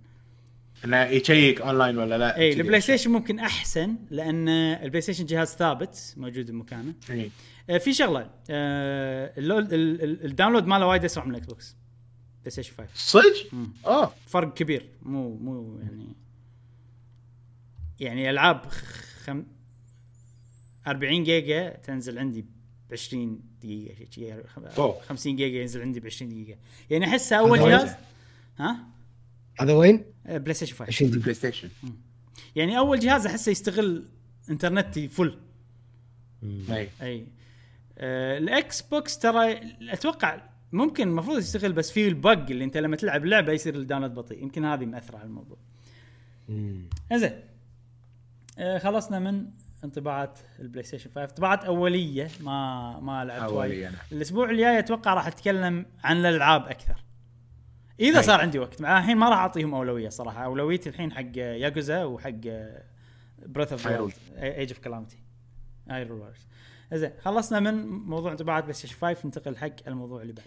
انه 0.86 1.04
يشيك 1.04 1.62
اونلاين 1.62 1.98
ولا 1.98 2.18
لا؟ 2.18 2.38
أي 2.38 2.54
البلاي 2.54 2.82
ستيشن 2.82 3.12
ممكن 3.12 3.40
أحسن 3.40 3.96
لأن 4.12 4.50
ال 4.50 5.02
PlayStation 5.02 5.26
جهاز 5.26 5.48
ثابت 5.48 6.14
موجود 6.18 6.52
بمكانه. 6.52 6.94
إي. 7.10 7.32
آه، 7.70 7.78
في 7.78 7.94
شغلة 7.94 8.30
آه، 8.50 9.34
ال- 9.38 10.26
ال 10.26 10.30
download 10.30 10.66
ماله 10.66 10.86
وايد 10.88 11.06
أسرع 11.06 11.26
من 11.26 11.32
ال 11.32 11.48
Xbox. 11.48 11.76
PlayStation 12.42 12.74
5 12.78 12.90
صدق؟ 12.96 13.52
آه. 13.86 14.14
فرق 14.28 14.54
كبير. 14.54 14.86
مو 15.02 15.36
مو 15.38 15.80
يعني 15.80 16.08
يعني 18.00 18.30
ألعاب 18.30 18.66
خم 19.24 19.44
40 20.88 21.24
جيجا 21.24 21.70
تنزل 21.70 22.20
عندي 22.20 22.46
ب 22.90 22.94
20 22.94 23.42
دقيقة 23.64 23.96
شي- 23.96 24.08
شي- 24.12 24.34
أوه. 24.78 25.02
50 25.02 25.36
جيجا 25.36 25.58
ينزل 25.62 25.82
عندي 25.82 26.00
ب 26.00 26.06
20 26.06 26.30
دقيقة. 26.32 26.60
يعني 26.90 27.06
احسها 27.06 27.38
أول 27.40 27.60
هذا 27.60 27.70
جهاز. 27.70 27.96
ها؟ 28.60 28.78
هذا 29.60 29.74
وين؟ 29.74 30.06
PlayStation 30.26 30.76
5 30.76 30.88
20 30.88 31.12
دقيقة. 31.12 31.24
PlayStation 31.24 31.70
يعني 32.56 32.78
أول 32.78 33.00
جهاز 33.00 33.26
احسه 33.26 33.50
يستغل 33.52 34.06
إنترنتي 34.50 35.08
full 35.08 35.38
أي. 36.70 36.90
أي. 37.02 37.26
آه 37.98 38.38
ال 38.38 38.82
Xbox 38.82 39.18
ترى 39.20 39.60
أتوقع 39.82 40.42
ممكن 40.72 41.08
المفروض 41.08 41.38
يشتغل 41.40 41.74
بس 41.74 41.92
في 41.92 42.08
ال 42.08 42.14
bug 42.14 42.32
اللي 42.50 42.64
أنت 42.64 42.78
لما 42.78 42.96
تلعب 42.96 43.26
لعبة 43.26 43.54
يصير 43.54 43.76
ال 43.76 43.80
download 43.80 44.14
بطيء. 44.14 44.44
يمكن 44.44 44.66
هذه 44.66 44.86
مأثرة 44.86 45.18
على 45.18 45.26
الموضوع. 45.28 45.58
إنزين. 47.12 47.40
آه 48.58 48.78
خلصنا 48.78 49.20
من 49.20 49.46
انطباعات 49.84 50.40
ال 50.60 50.84
PlayStation 50.84 51.10
5 51.16 51.26
انطباعات 51.26 51.66
أولية 51.66 52.30
ما 52.42 53.00
ما 53.00 53.26
لعبت 53.26 53.52
وايد. 53.52 53.84
نعم. 53.84 53.94
الأسبوع 54.12 54.50
الجاي 54.50 54.80
أتوقع 54.80 55.14
راح 55.14 55.28
أتكلم 55.28 55.86
عن 56.04 56.18
الألعاب 56.18 56.68
أكثر. 56.68 57.04
إذا 58.00 58.18
أي. 58.18 58.24
صار 58.24 58.42
عندي 58.42 58.60
وقت. 58.60 58.82
مع 58.82 59.00
الحين 59.00 59.18
ما 59.18 59.30
راح 59.30 59.38
أعطيهم 59.38 59.76
أولوية 59.76 60.10
صراحة. 60.10 60.46
أولويتي 60.46 60.90
الحين 60.90 61.12
حق 61.12 61.38
ياجوزا 61.38 62.04
وحق 62.04 62.40
Breath 63.46 63.88
of. 63.88 64.18
Age 64.38 64.70
of 64.70 64.80
Calamity 64.80 65.18
Hyrule 65.92 66.20
Warriors 66.20 66.48
زين 66.94 67.12
خلصنا 67.22 67.60
من 67.60 67.88
موضوع 67.88 68.32
انطباعات 68.32 68.64
PlayStation 68.64 68.96
5 68.96 69.26
ننتقل 69.26 69.58
حق 69.58 69.88
الموضوع 69.88 70.22
اللي 70.22 70.34
بعد. 70.34 70.46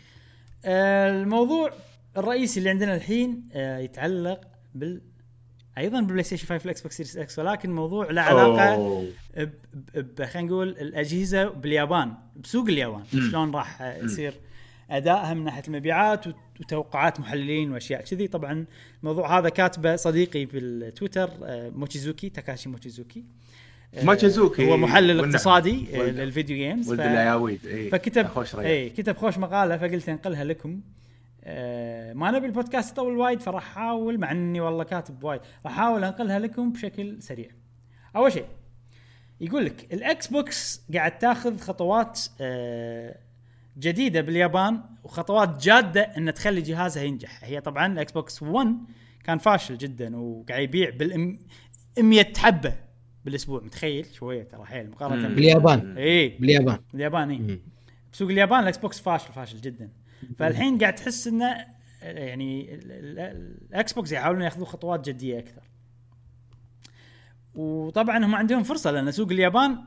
آه، 0.64 1.22
الموضوع 1.22 1.72
الرئيسي 2.16 2.58
اللي 2.58 2.70
عندنا 2.70 2.94
الحين 2.94 3.48
آه، 3.52 3.78
يتعلق 3.78 4.40
بال 4.74 5.02
أيضا 5.78 6.00
بال 6.00 6.22
PlayStation 6.22 6.46
5 6.46 6.62
وال 6.62 6.80
Xbox 6.82 6.96
Series 6.96 7.16
X 7.16 7.38
ولكن 7.38 7.70
موضوع 7.72 8.10
له 8.10 8.22
علاقة 8.22 8.76
خلينا 10.26 10.40
نقول 10.48 10.68
الأجهزة 10.68 11.44
باليابان 11.48 12.14
بسوق 12.36 12.68
اليابان. 12.68 13.02
مم. 13.12 13.30
شلون 13.30 13.50
راح 13.54 13.82
يصير 14.02 14.34
أدائها 14.90 15.34
من 15.34 15.44
ناحية 15.44 15.62
المبيعات 15.68 16.26
وت- 16.26 16.34
وتوقعات 16.60 17.20
محللين 17.20 17.72
وأشياء 17.72 18.02
كذي. 18.04 18.26
طبعا 18.28 18.64
الموضوع 19.02 19.38
هذا 19.38 19.48
كاتبه 19.48 19.96
صديقي 19.96 20.44
بالتويتر 20.44 21.30
آه، 21.42 21.70
موتشيزوكي 21.70 22.28
تاكاشي 22.28 22.68
موتشيزوكي. 22.68 23.24
آه، 23.94 24.04
موتشيزوكي. 24.04 24.66
هو 24.70 24.76
محلل. 24.76 25.20
اقتصادي 25.20 25.86
آه، 25.94 26.10
لل 26.10 26.23
video 26.23 26.56
games. 26.56 26.88
ولد 26.90 27.00
ف- 27.00 27.04
الياويد 27.04 27.66
اي 27.66 27.90
فكتب 27.90 28.26
خوش 28.26 28.54
اي 28.54 28.90
كتب 28.90 29.16
خوش 29.16 29.38
مقالة 29.38 29.76
فقلت 29.76 30.08
أنقلها 30.08 30.44
لكم. 30.44 30.80
آه 31.44 32.12
ما 32.12 32.30
نبي 32.30 32.46
البودكاست 32.46 32.92
يطول 32.92 33.16
وايد 33.16 33.40
فراح 33.40 33.66
أحاول 33.66 34.18
مع 34.18 34.30
إني 34.30 34.60
والله 34.60 34.84
كاتب 34.84 35.24
وايد 35.24 35.40
راح 35.64 35.72
أحاول 35.72 36.04
أنقلها 36.04 36.38
لكم 36.38 36.72
بشكل 36.72 37.22
سريع. 37.22 37.50
أول 38.16 38.32
شيء 38.32 38.46
يقول 39.40 39.64
لك 39.64 39.94
ال 39.94 40.26
Xbox 40.26 40.82
قاعد 40.94 41.18
تأخذ 41.18 41.58
خطوات 41.58 42.20
آه 42.40 43.16
جديدة 43.78 44.20
باليابان 44.20 44.80
وخطوات 45.04 45.62
جادة 45.64 46.00
إن 46.02 46.34
تخلي 46.34 46.60
جهازها 46.60 47.02
ينجح. 47.02 47.44
هي 47.44 47.60
طبعا 47.60 47.86
ال 47.92 48.12
Xbox 48.12 48.42
1 48.42 48.76
كان 49.24 49.38
فاشل 49.38 49.78
جدا 49.78 50.16
وقاعد 50.16 50.62
يبيع 50.62 50.90
بال 50.90 51.38
100 51.98 52.32
حبة 52.36 52.74
بالأسبوع. 53.24 53.62
متخيل؟ 53.62 54.06
شوية 54.14 54.42
ترى 54.42 54.64
حيل 54.64 54.90
مقارنة. 54.90 55.28
باليابان. 55.28 55.98
اي 55.98 56.28
باليابان. 56.28 56.78
باليابان 56.92 57.30
اي. 57.30 57.60
بسوق 58.12 58.30
اليابان 58.30 58.62
الإكس 58.62 58.78
بوكس 58.78 59.00
فاشل 59.00 59.32
فاشل 59.32 59.60
جدا. 59.60 59.90
فالحين 60.38 60.78
قاعد 60.78 60.94
تحس 60.94 61.26
إنه 61.26 61.66
يعني 62.02 62.74
ال- 62.74 62.92
ال- 62.92 63.56
الاكس 63.70 63.92
بوكس 63.92 64.12
يحاولون 64.12 64.42
ياخذون 64.42 64.64
خطوات 64.66 65.08
جدية 65.08 65.38
أكثر 65.38 65.62
وطبعا 67.54 68.24
هم 68.24 68.34
عندهم 68.34 68.62
فرصة 68.62 68.90
لأن 68.90 69.10
سوق 69.10 69.30
اليابان 69.30 69.78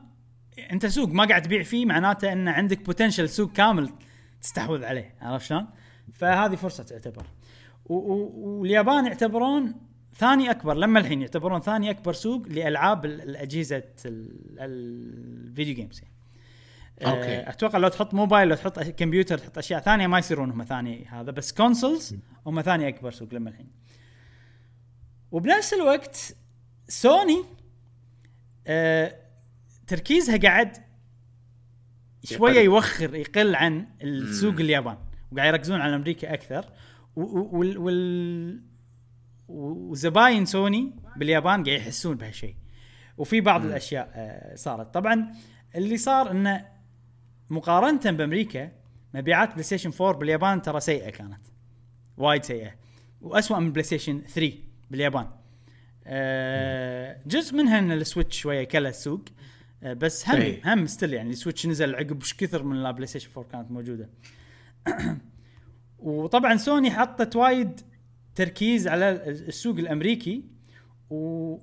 أنت 0.72 0.86
سوق 0.86 1.08
ما 1.08 1.24
قاعد 1.24 1.42
تبيع 1.42 1.62
فيه 1.62 1.86
معناته 1.86 2.32
إن 2.32 2.48
عندك 2.48 2.84
potential 2.86 3.28
سوق 3.28 3.52
كامل 3.52 3.90
تستحوذ 4.42 4.84
عليه 4.84 5.14
عرفت 5.20 5.46
شلون؟ 5.46 5.66
فهذه 6.12 6.54
فرصة 6.54 6.84
تعتبر 6.84 7.26
واليابان 7.86 9.06
يعتبرون 9.06 9.74
ثاني 10.14 10.50
أكبر 10.50 10.74
لما 10.74 10.98
الحين 11.00 11.20
يعتبرون 11.20 11.60
ثاني 11.60 11.90
أكبر 11.90 12.12
سوق 12.12 12.48
لألعاب 12.48 13.04
ال- 13.04 13.20
الأجهزة 13.20 13.82
ال- 14.06 14.56
ال 14.58 14.77
video 14.77 15.74
games 15.74 16.00
يعني. 16.02 16.14
آه، 17.02 17.50
أتوقع 17.50 17.78
لو 17.78 17.88
تحط 17.88 18.14
موبايل 18.14 18.48
لو 18.48 18.54
تحط 18.54 18.78
كمبيوتر 18.78 19.38
تحط 19.38 19.58
أشياء 19.58 19.80
ثانية 19.80 20.06
ما 20.06 20.18
يصيرون 20.18 20.50
هم 20.50 20.64
ثاني 20.64 21.06
هذا 21.06 21.30
بس 21.30 21.52
consoles 21.52 22.16
هم 22.46 22.62
ثاني 22.62 22.88
أكبر 22.88 23.10
سوق 23.10 23.34
لما 23.34 23.50
الحين. 23.50 23.70
وبنفس 25.30 25.74
الوقت 25.74 26.36
سوني 26.88 27.44
آه 28.66 29.14
تركيزها 29.86 30.36
قاعد 30.36 30.76
شوية. 32.24 32.60
يوخر 32.60 33.14
يقل 33.14 33.54
عن 33.54 33.86
السوق 34.02 34.54
اليابان 34.54 34.98
وقاعد 35.32 35.48
يركزون 35.48 35.80
على 35.80 35.94
أمريكا 35.94 36.34
أكثر. 36.34 36.72
وال 37.16 37.78
وال 37.78 38.62
وزباين 39.48 40.44
سوني 40.44 40.92
باليابان 41.16 41.64
قاعد 41.64 41.80
يحسون 41.80 42.16
بهالشيء. 42.16 42.54
وفي 43.18 43.40
بعض 43.40 43.64
الأشياء 43.64 44.10
آه، 44.14 44.54
صارت. 44.54 44.94
طبعا 44.94 45.32
اللي 45.74 45.96
صار 45.96 46.30
إنه 46.30 46.75
مقارنة 47.50 48.10
بأمريكا 48.10 48.72
مبيعات 49.14 49.50
بلاي 49.50 49.62
ستيشن 49.62 49.90
4 50.00 50.18
باليابان 50.18 50.62
ترى 50.62 50.80
سيئة 50.80 51.10
كانت. 51.10 51.40
وايد 52.16 52.44
سيئة. 52.44 52.74
وأسوأ 53.20 53.58
من 53.58 53.72
بلاي 53.72 53.82
ستيشن 53.82 54.22
3 54.26 54.52
باليابان. 54.90 55.26
آه، 56.06 57.20
جزء 57.26 57.56
منها 57.56 57.78
إن 57.78 57.92
السويتش 57.92 58.38
شوية 58.40 58.64
كله 58.64 58.88
السوق 58.88 59.24
آه، 59.82 59.92
بس 59.92 60.28
هم 60.28 60.36
إيه. 60.36 60.74
هم 60.74 60.86
still 60.86 61.14
يعني 61.14 61.30
السويتش 61.30 61.66
نزل 61.66 61.94
عقب 61.94 62.20
إيش 62.20 62.34
كثر 62.34 62.62
من 62.62 62.86
البلاي 62.86 63.06
ستيشن 63.06 63.30
4 63.36 63.50
كانت 63.52 63.70
موجودة. 63.70 64.10
وطبعا 65.98 66.56
سوني 66.56 66.90
حطت 66.90 67.36
وايد 67.36 67.80
تركيز 68.34 68.88
على 68.88 69.10
السوق 69.28 69.78
الأمريكي. 69.78 70.44
و 71.10 71.58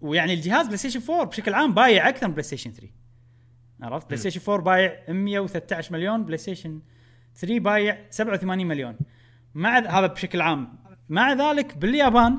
ويعني 0.00 0.34
الجهاز 0.34 0.66
بلاي 0.66 0.78
ستيشن 0.78 1.00
4 1.10 1.24
بشكل 1.24 1.54
عام 1.54 1.74
بايع 1.74 2.08
أكثر 2.08 2.26
من 2.28 2.32
بلاي 2.32 2.42
ستيشن 2.42 2.72
3 2.72 3.01
عرفت؟ 3.82 4.06
بلاي 4.06 4.16
ستيشن 4.18 4.52
4 4.52 4.64
بايع 4.64 4.98
113 5.08 5.92
مليون 5.92 6.24
بلاي 6.24 6.38
ستيشن 6.38 6.80
3 7.36 7.58
بايع 7.58 7.98
87 8.10 8.66
مليون. 8.66 8.96
مع 9.54 9.78
هذا 9.78 10.06
بشكل 10.06 10.40
عام. 10.40 10.78
مع 11.08 11.32
ذلك 11.32 11.76
باليابان 11.76 12.38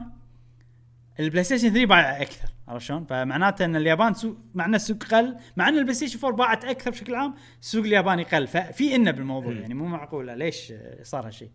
البلاي 1.20 1.44
ستيشن 1.44 1.70
3 1.70 1.86
بايع 1.86 2.22
أكثر 2.22 2.49
عرفت 2.68 2.86
شلون؟ 2.86 3.06
فمعناته 3.06 3.65
إن 3.65 3.76
اليابان 3.76 4.14
سوق 4.14 4.38
مع 4.53 4.65
إن 4.65 4.76
السوق 4.76 5.03
قل 5.03 5.38
مع 5.57 5.70
إن 5.70 5.78
البلاي 5.78 5.94
ستيشن 5.94 6.20
4 6.26 6.38
باعت 6.38 6.65
أكثر 6.65 6.91
بشكل 6.91 7.15
عام 7.15 7.36
السوق 7.61 7.86
الياباني 7.86 8.24
قل. 8.24 8.48
ففي 8.48 8.95
انه 8.95 9.11
بالموضوع 9.11 9.52
مم. 9.52 9.61
يعني 9.61 9.74
مو 9.74 9.86
معقولة. 9.86 10.36
ليش 10.36 10.74
صار 11.02 11.26
هالشيء؟ 11.28 11.52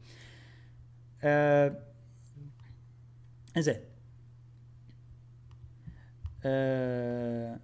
آه 1.23 1.83
زين. 3.59 3.81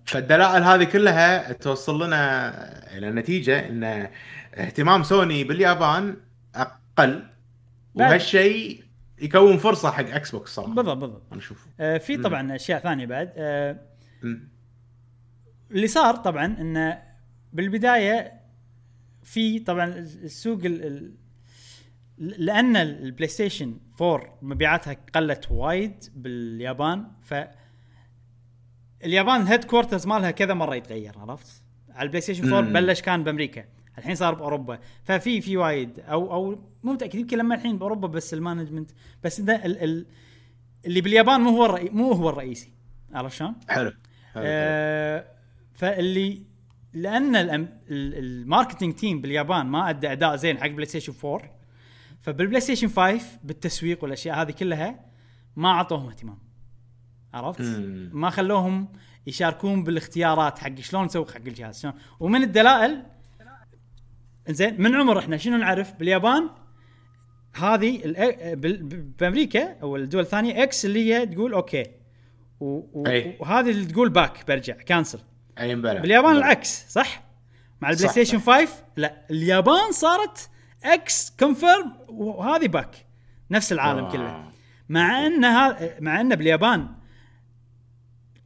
فالدلائل 0.04 0.62
هذه 0.62 0.84
كلها 0.84 1.52
توصل 1.52 2.06
لنا 2.06 2.52
إلى 2.96 3.10
نتيجة 3.10 3.68
إن 3.68 4.08
اهتمام 4.54 5.02
سوني 5.02 5.44
باليابان 5.44 6.16
أقل 6.54 7.26
وهالشيء 7.94 8.84
يكون 9.18 9.56
فرصة 9.56 9.90
حق 9.90 10.08
إكس 10.08 10.30
بوكس 10.30 10.54
صراحة. 10.54 10.74
بالضبط 10.74 10.96
بالضبط. 10.96 11.22
أنا 11.32 11.40
أشوف 11.40 11.66
آه 11.80 11.98
في 11.98 12.16
طبعا 12.16 12.54
أشياء 12.54 12.80
ثانية 12.80 13.06
بعد. 13.06 13.32
آه. 13.36 13.80
اللي 15.70 15.86
صار 15.86 16.16
طبعا 16.16 16.44
انه 16.44 17.02
بالبداية 17.52 18.32
في 19.22 19.58
طبعا 19.58 19.84
السوق 19.98 20.60
ال 20.64 20.86
ال 20.86 21.14
لأن 22.18 22.76
البلاي 22.76 23.28
ستيشن 23.28 23.78
4 24.00 24.38
مبيعاتها 24.42 24.96
قلت 25.14 25.50
وايد 25.50 26.04
باليابان 26.14 27.06
ف 27.22 27.34
اليابان 29.04 29.40
ال 29.40 29.64
headquarters 29.64 30.06
مالها 30.06 30.30
كذا 30.30 30.54
مرة 30.54 30.74
يتغير 30.74 31.18
عرفت؟ 31.18 31.62
على 31.90 32.02
البلاي 32.06 32.20
ستيشن 32.20 32.44
4 32.52 32.60
مم. 32.60 32.72
بلش 32.72 33.00
كان 33.00 33.24
بأمريكا 33.24 33.64
الحين 33.98 34.14
صار 34.14 34.34
بأوروبا 34.34 34.78
ففي 35.04 35.40
في 35.40 35.56
وايد 35.56 36.00
أو 36.00 36.32
أو 36.32 36.58
مو 36.82 36.92
متأكد 36.92 37.14
يمكن 37.14 37.38
لما 37.38 37.54
الحين 37.54 37.78
بأوروبا 37.78 38.08
بس 38.08 38.34
ال 38.34 38.40
management 38.40 38.90
بس 39.24 39.40
ده 39.40 39.64
ال 39.66 39.84
ال 39.84 40.06
اللي 40.86 41.00
باليابان 41.00 41.40
مو 41.40 41.50
هو 41.50 41.64
الرئي 41.66 41.88
مو 41.90 42.12
هو 42.12 42.28
الرئيسي 42.30 42.72
عرفت 43.14 43.36
شلون؟ 43.36 43.54
حلو 43.68 43.90
حلو. 44.34 44.42
آه 44.46 45.24
فاللي 45.74 46.42
لأن 46.92 47.32
الأم- 47.32 47.68
ال- 47.90 48.14
ال 48.18 48.26
marketing 48.26 48.94
team 48.94 49.20
باليابان 49.20 49.66
ما 49.66 49.90
أدى 49.90 50.12
أداء 50.12 50.36
زين 50.36 50.58
حق 50.58 50.66
بلاي 50.66 50.86
ستيشن 50.86 51.14
4 51.24 51.50
فبالبلاي 52.22 52.60
ستيشن 52.60 52.88
5 52.88 53.38
بالتسويق 53.44 54.02
والأشياء 54.04 54.42
هذه 54.42 54.50
كلها 54.50 55.00
ما 55.56 55.68
أعطوهم 55.68 56.08
اهتمام 56.08 56.38
عرفت؟ 57.34 57.60
مم. 57.60 58.10
ما 58.12 58.30
خلوهم 58.30 58.88
يشاركون 59.26 59.84
بالاختيارات 59.84 60.58
حق 60.58 60.80
شلون 60.80 61.04
نسوق 61.04 61.30
حق 61.30 61.36
الجهاز 61.46 61.80
شلون 61.82 61.94
ومن 62.20 62.42
الدلائل 62.42 63.02
زين 64.48 64.82
من 64.82 64.94
عمر 64.94 65.18
إحنا 65.18 65.36
شنو 65.36 65.56
نعرف 65.56 65.92
باليابان 65.94 66.50
هذه 67.56 68.00
ب- 68.54 69.16
بأمريكا 69.18 69.76
أو 69.82 69.96
الدول 69.96 70.22
الثانية 70.22 70.62
X 70.62 70.84
اللي 70.84 71.14
هي 71.14 71.26
تقول 71.26 71.52
okay 71.52 71.84
و- 72.60 72.80
و- 73.00 73.06
أي. 73.06 73.36
وهذه 73.40 73.70
اللي 73.70 73.84
تقول 73.86 74.08
back 74.08 74.46
برجع 74.48 74.74
cancel 74.74 75.18
أي 75.60 75.74
بلا 75.74 76.00
باليابان 76.00 76.36
العكس 76.36 76.86
صح؟ 76.88 77.22
مع 77.80 77.90
البلاي 77.90 78.08
ستيشن 78.08 78.38
صح. 78.38 78.44
5 78.60 78.68
لا 78.96 79.26
اليابان 79.30 79.92
صارت 79.92 80.50
X 80.84 81.36
confirm 81.40 81.92
وهذه 82.08 82.66
back 82.68 83.06
نفس 83.50 83.72
العالم 83.72 84.04
آه. 84.04 84.12
كله 84.12 84.44
مع 84.88 85.26
إن 85.26 85.40
مع 86.04 86.20
إن 86.20 86.34
باليابان 86.36 86.88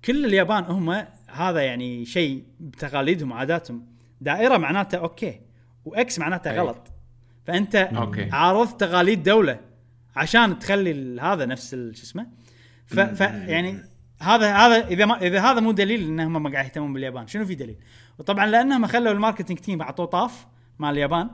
كل 0.08 0.24
اليابان 0.24 0.64
هم 0.64 1.04
هذا 1.28 1.60
يعني 1.60 2.04
شيء 2.04 2.44
بتقاليدهم 2.60 3.30
وعاداتهم. 3.30 3.86
دائرة 4.20 4.56
معناته 4.56 4.98
okay 4.98 5.40
و 5.84 6.01
X 6.01 6.18
معناته 6.18 6.50
أي. 6.50 6.58
غلط. 6.58 6.92
فأنت 7.46 7.76
okay. 7.76 8.30
عارضت 8.32 8.80
تقاليد 8.80 9.22
دولة 9.22 9.60
عشان 10.16 10.58
تخلي 10.58 11.20
هذا 11.20 11.46
نفس 11.46 11.70
شو 11.70 12.02
اسمه؟ 12.02 12.26
ف, 12.86 13.00
ف 13.00 13.20
يعني 13.20 13.82
هذا 14.20 14.54
هذا 14.56 14.88
إذا 14.88 15.06
ما 15.06 15.22
إذا 15.22 15.40
هذا 15.40 15.60
مو 15.60 15.72
دليل 15.72 16.02
انهم 16.02 16.42
ما 16.42 16.50
قاعد 16.50 16.64
يهتمون 16.64 16.92
باليابان 16.92 17.26
شنو 17.26 17.44
في 17.44 17.54
دليل؟ 17.54 17.76
وطبعا 18.18 18.46
لأنهم 18.46 18.86
خلوا 18.86 19.12
ال 19.12 19.17
marketing 19.17 19.58
team 19.58 19.82
اعطوه 19.82 20.06
طاف 20.06 20.46
مع 20.78 20.90
اليابان 20.90 21.30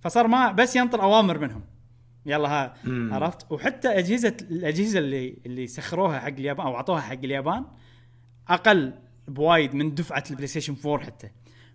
فصار 0.00 0.26
ما 0.26 0.52
بس 0.52 0.76
ينطر 0.76 1.02
أوامر 1.02 1.38
منهم. 1.38 1.62
يلا 2.26 2.48
ها 2.48 2.74
مم. 2.84 3.14
عرفت؟ 3.14 3.52
وحتى 3.52 3.88
اجهزه 3.88 4.36
الأجهزة 4.50 4.98
اللي 4.98 5.38
اللي 5.46 5.66
سخروها 5.66 6.20
حق 6.20 6.28
اليابان 6.28 6.66
أو 6.66 6.76
اعطوها 6.76 7.00
حق 7.00 7.12
اليابان 7.12 7.64
أقل 8.48 8.92
بوايد 9.28 9.74
من 9.74 9.94
دفعة 9.94 10.24
البلاي 10.30 10.46
ستيشن 10.46 10.76
4 10.86 11.06
حتى. 11.06 11.30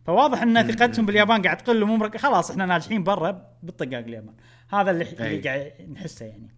فواضح 0.06 0.42
إن 0.42 0.72
ثقتهم 0.72 1.06
باليابان 1.06 1.42
قاعد 1.42 1.58
تقل 1.58 1.84
ومو. 1.84 2.10
خلاص 2.18 2.52
إحنا 2.52 2.66
ناجحين 2.66 3.04
برا 3.04 3.48
بالطقاق 3.64 4.00
اليابان 4.00 4.34
هذا 4.70 4.92
اللي, 4.92 5.04
اللي. 5.12 5.38
قاعد 5.42 5.72
نحسه 5.94 6.26
يعني. 6.26 6.50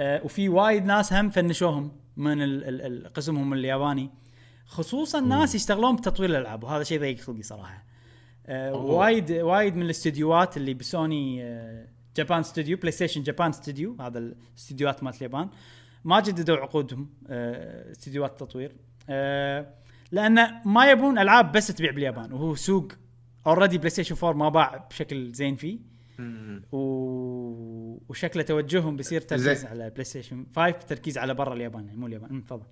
آه 0.00 0.20
وفي 0.24 0.48
وايد 0.48 0.84
ناس 0.84 1.12
هم 1.12 1.30
فنشوهم 1.30 1.92
من 2.16 2.42
ال- 2.42 2.64
ال- 2.86 3.12
قسمهم 3.12 3.52
الياباني. 3.52 4.10
خصوصا 4.66 5.20
ناس 5.20 5.54
يشتغلون 5.54 5.96
بتطوير 5.96 6.30
الألعاب 6.30 6.64
وهذا 6.64 6.82
شيء 6.84 7.00
ضيق 7.00 7.18
خلقي 7.20 7.42
صراحة. 7.42 7.84
آه. 8.46 8.74
وايد 8.74 9.30
وايد 9.32 9.76
من 9.76 9.82
الاستديوهات 9.82 10.56
اللي 10.56 10.74
بسوني 10.74 11.42
آه 11.44 11.86
Japan 12.16 12.42
Studio 12.42 12.76
بلاي 12.76 12.92
ستيشن 12.92 13.22
Japan 13.22 13.52
Studio 13.52 13.96
هذا 14.00 14.18
الاستديوهات 14.18 15.02
مالت 15.02 15.16
اليابان. 15.16 15.48
ما 16.04 16.20
جددوا 16.20 16.56
عقودهم 16.56 17.10
آه 17.28 17.90
استديوهات 17.90 18.30
التطوير 18.30 18.76
آه 19.08 19.74
لأن 20.12 20.48
ما 20.64 20.90
يبون 20.90 21.18
ألعاب 21.18 21.52
بس 21.52 21.66
تبيع 21.66 21.90
باليابان 21.90 22.32
وهو 22.32 22.54
سوق 22.54 22.92
already 23.46 23.78
بلاي 23.78 23.90
ستيشن 23.90 24.16
4 24.22 24.32
ما 24.32 24.48
باع 24.48 24.76
بشكل 24.90 25.32
زين 25.32 25.56
فيه 25.56 25.78
مم. 26.18 26.62
و... 26.72 26.78
وشكله 28.08 28.42
توجههم 28.42 28.96
بيصير 28.96 29.20
تركيز. 29.20 29.64
على 29.64 29.90
بلاي 29.90 30.04
ستيشن 30.04 30.46
5 30.56 30.70
تركيز 30.70 31.18
على 31.18 31.34
برا 31.34 31.54
اليابان 31.54 31.86
يعني 31.86 31.98
مو 31.98 32.06
اليابان 32.06 32.44
تفضل 32.44 32.66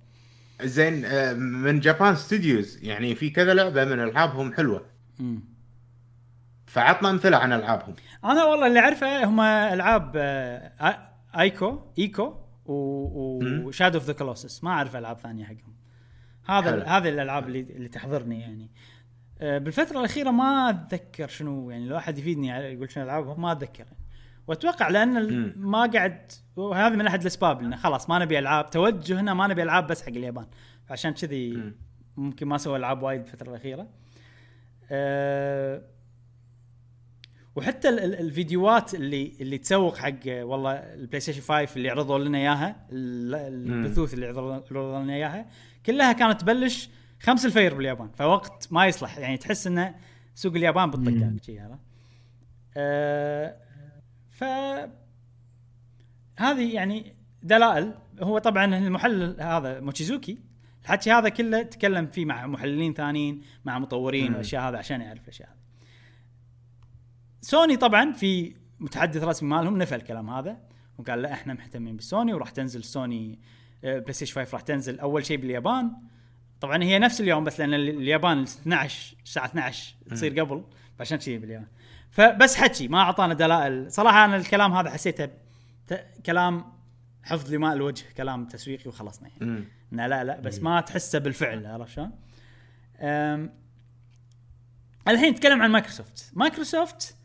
زين 0.62 1.04
آه، 1.04 1.32
من 1.32 1.80
Japan 1.80 2.16
Studios 2.16 2.78
يعني 2.84 3.14
في 3.14 3.30
كذا 3.30 3.54
لعبة 3.54 3.84
من 3.84 4.00
ألعابهم 4.00 4.52
حلوة 4.52 4.86
أمم. 5.20 5.44
فعطنا 6.66 7.10
أمثلة 7.10 7.36
عن 7.36 7.52
ألعابهم 7.52 7.94
أنا 8.24 8.44
والله 8.44 8.66
اللي 8.66 8.78
أعرفه 8.78 9.24
هم 9.24 9.40
ألعاب 9.40 10.16
آيكو 11.38 11.80
Ico 11.98 12.24
مم. 12.24 12.45
و 12.68 12.87
Shadow 12.87 13.98
of 13.98 14.06
the 14.06 14.12
Colossus 14.12 14.64
ما 14.64 14.70
أعرف 14.70 14.96
ألعاب 14.96 15.18
ثانية 15.18 15.44
حقهم. 15.44 15.76
هذا. 16.46 16.84
هذه 16.84 17.08
الألعاب 17.08 17.46
اللي 17.46 17.60
اللي 17.60 17.88
تحضرني 17.88 18.40
يعني. 18.40 18.70
آه، 19.40 19.58
بالفترة 19.58 19.98
الأخيرة 19.98 20.30
ما 20.30 20.70
أتذكر 20.70 21.28
شنو 21.28 21.70
يعني. 21.70 21.84
الواحد 21.84 22.18
يفيدني 22.18 22.52
على- 22.58 22.62
يقول 22.64 22.90
شنو 22.90 23.04
ألعابهم 23.04 23.42
ما 23.42 23.52
أتذكر. 23.52 23.84
وأتوقع 24.46 24.88
لأن. 24.88 25.52
ما 25.56 25.86
قاعد 25.86 26.32
وهذا 26.56 26.96
من 26.96 27.06
أحد 27.06 27.20
الأسباب 27.20 27.62
لأن 27.62 27.76
خلاص 27.76 28.10
ما 28.10 28.18
نبي 28.18 28.38
ألعاب. 28.38 28.70
توجهنا 28.70 29.34
ما 29.34 29.46
نبي 29.46 29.62
ألعاب 29.62 29.86
بس 29.86 30.02
حق 30.02 30.08
اليابان. 30.08 30.46
عشان 30.90 31.10
كذي 31.12 31.52
مم. 31.56 31.74
ممكن 32.16 32.46
ما 32.48 32.58
سوى 32.58 32.76
ألعاب 32.78 33.02
وايد 33.02 33.20
الفترة 33.20 33.50
الأخيرة. 33.50 33.88
أه 34.90 35.82
وحتى 37.56 37.88
ال- 37.88 37.98
ال- 38.00 38.20
الفيديوهات 38.20 38.94
اللي 38.94 39.32
اللي 39.40 39.58
تسوق 39.58 39.96
حق 39.96 40.18
والله 40.26 40.72
ال 40.72 41.20
PlayStation 41.20 41.40
5 41.40 41.76
اللي 41.76 41.90
عرضوا 41.90 42.18
لنا 42.18 42.38
إياها 42.38 42.86
ال- 42.92 43.34
البثوث 43.84 44.14
اللي 44.14 44.26
عرضوا 44.26 44.98
لنا 45.02 45.14
إياها 45.14 45.46
كلها 45.86 46.12
كانت 46.12 46.40
تبلش 46.40 46.90
خمس 47.20 47.46
الفير 47.46 47.74
باليابان 47.74 48.10
فوقت 48.18 48.68
ما 48.70 48.86
يصلح 48.86 49.18
يعني 49.18 49.36
تحس 49.36 49.66
إنه 49.66 49.94
سوق 50.34 50.54
اليابان 50.54 50.90
بالطقاق 50.90 51.32
شي 51.42 51.60
عرفت؟ 51.60 51.78
أه 52.76 53.56
ف 54.30 54.44
هذه 56.36 56.74
يعني 56.74 57.14
دلائل 57.42 57.94
هو 58.20 58.38
طبعا 58.38 58.78
المحلل 58.78 59.40
هذا 59.40 59.80
موتشيزوكي 59.80 60.38
الحكي 60.82 61.12
هذا 61.12 61.28
كله 61.28 61.62
تكلم 61.62 62.06
فيه 62.06 62.24
مع 62.24 62.46
محللين 62.46 62.94
ثانيين 62.94 63.42
مع 63.64 63.78
مطورين. 63.78 64.32
والأشياء 64.32 64.62
هذا 64.68 64.78
عشان 64.78 65.00
يعرف 65.00 65.22
الأشياء 65.22 65.55
سوني 67.46 67.76
طبعا 67.76 68.12
في 68.12 68.54
متحدث 68.80 69.22
رسمي 69.22 69.48
مالهم 69.48 69.78
نفى 69.78 69.94
الكلام 69.94 70.30
هذا 70.30 70.56
وقال 70.98 71.22
لا 71.22 71.32
إحنا 71.32 71.54
مهتمين 71.54 71.96
بالسوني 71.96 72.34
وراح 72.34 72.50
تنزل 72.50 72.84
سوني 72.84 73.38
PlayStation 73.82 74.34
5 74.34 74.52
راح 74.52 74.60
تنزل 74.60 75.00
أول 75.00 75.26
شيء 75.26 75.36
باليابان. 75.36 75.92
طبعا 76.60 76.82
هي 76.82 76.98
نفس 76.98 77.20
اليوم 77.20 77.44
بس 77.44 77.60
لأن 77.60 77.74
ال- 77.74 77.88
اليابان 77.88 78.42
12 78.42 79.16
الساعة 79.24 79.46
12 79.46 79.94
تصير 80.10 80.40
قبل 80.40 80.64
فعشان 80.98 81.20
شيء 81.20 81.38
باليابان. 81.38 81.66
فبس 82.10 82.56
حكي 82.56 82.88
ما 82.88 82.98
أعطانا 82.98 83.34
دلائل. 83.34 83.92
صراحة 83.92 84.24
أنا 84.24 84.36
الكلام 84.36 84.72
هذا 84.72 84.90
حسيته 84.90 85.28
كلام 86.26 86.64
حفظ 87.22 87.54
لماء 87.54 87.72
الوجه 87.72 88.04
كلام 88.16 88.46
تسويقي 88.46 88.88
وخلصنا 88.88 89.28
يعني. 89.28 89.64
إنه 89.92 90.06
لا 90.06 90.24
لا 90.24 90.40
بس 90.40 90.60
ما 90.60 90.80
تحسه 90.80 91.18
بالفعل 91.18 91.66
عرفت 91.66 91.92
شلون؟ 91.92 92.10
الحين 95.08 95.30
نتكلم 95.30 95.62
عن 95.62 95.70
مايكروسوفت. 95.70 96.30
مايكروسوفت 96.34 97.16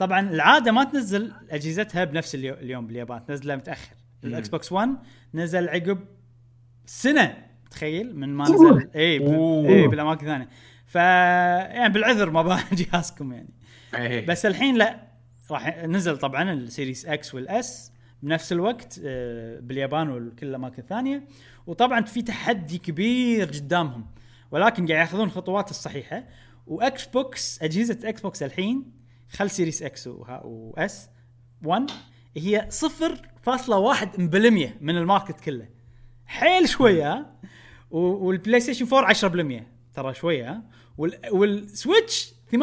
طبعا 0.00 0.30
العادة 0.30 0.72
ما 0.72 0.84
تنزل 0.84 1.32
أجهزتها 1.50 2.04
بنفس 2.04 2.34
اليو- 2.34 2.54
اليوم 2.54 2.86
باليابان 2.86 3.24
تنزلها 3.26 3.56
متأخر. 3.56 3.94
ال 4.24 4.48
Xbox 4.48 4.72
One 4.72 4.88
نزل 5.34 5.68
عقب 5.68 5.98
سنة 6.86 7.36
تخيل 7.70 8.16
من 8.16 8.28
ما 8.34 8.44
نزل. 8.44 8.88
اي. 8.94 9.12
اي 9.68 9.88
بالأماكن 9.88 10.26
الثانية 10.26 10.48
ف 10.86 10.94
يعني 10.94 11.92
بالعذر 11.92 12.30
ما 12.30 12.42
باع 12.42 12.60
جهازكم 12.72 13.32
يعني. 13.32 13.48
إيه. 13.94 14.26
بس 14.26 14.46
الحين 14.46 14.76
لا 14.76 15.00
راح 15.50 15.78
نزل 15.84 16.18
طبعا 16.18 16.52
ال 16.52 16.60
Series 16.60 17.06
X 17.06 17.34
وال 17.34 17.73
S 17.73 17.92
بنفس 18.22 18.52
الوقت 18.52 19.00
آه، 19.04 19.60
باليابان 19.60 20.10
وكل 20.10 20.46
الأماكن 20.46 20.82
الثانية. 20.82 21.24
وطبعا 21.66 22.00
في 22.04 22.22
تحدي 22.22 22.78
كبير 22.78 23.46
قدامهم 23.48 24.06
ولكن 24.50 24.86
قاعد 24.86 25.00
ياخذون 25.00 25.26
الخطوات 25.26 25.70
الصحيحة. 25.70 26.24
و 26.66 27.06
Xbox 27.06 27.62
أجهزة 27.62 27.98
Xbox 28.08 28.42
الحين 28.42 28.99
خل 29.32 29.50
Series 29.50 29.82
X 29.82 30.08
و 30.44 30.76
S 30.76 31.08
1 31.64 31.90
هي 32.36 32.68
0.1% 32.70 34.18
من 34.80 34.96
الماركت 34.96 35.40
كله. 35.40 35.68
حيل 36.26 36.68
شوية. 36.68 37.26
وال 37.90 38.60
PlayStation 38.60 38.86
4 38.96 39.14
10% 39.60 39.62
ترى 39.94 40.14
شوية. 40.14 40.62
وال 41.32 41.57
Switch 41.57 42.34
98.8% 42.50 42.58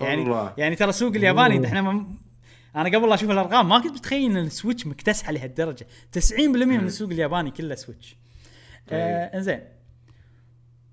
يعني. 0.00 0.52
يعني 0.58 0.76
ترى 0.76 0.88
السوق 0.88 1.14
الياباني 1.14 1.66
إحنا 1.66 2.06
أنا 2.76 2.98
قبل 2.98 3.08
لا 3.08 3.14
أشوف 3.14 3.30
الأرقام 3.30 3.68
ما 3.68 3.78
كنت 3.78 3.92
متخيل 3.92 4.30
إن 4.30 4.36
ال 4.36 4.43
Switch 4.43 4.86
مكتسحة 4.86 5.32
لهالدرجة. 5.32 5.86
90% 6.12 6.40
من 6.40 6.86
السوق 6.86 7.10
الياباني 7.10 7.50
كله 7.50 7.74
Switch 7.74 8.16
آه 8.90 9.36
إنزين. 9.36 9.60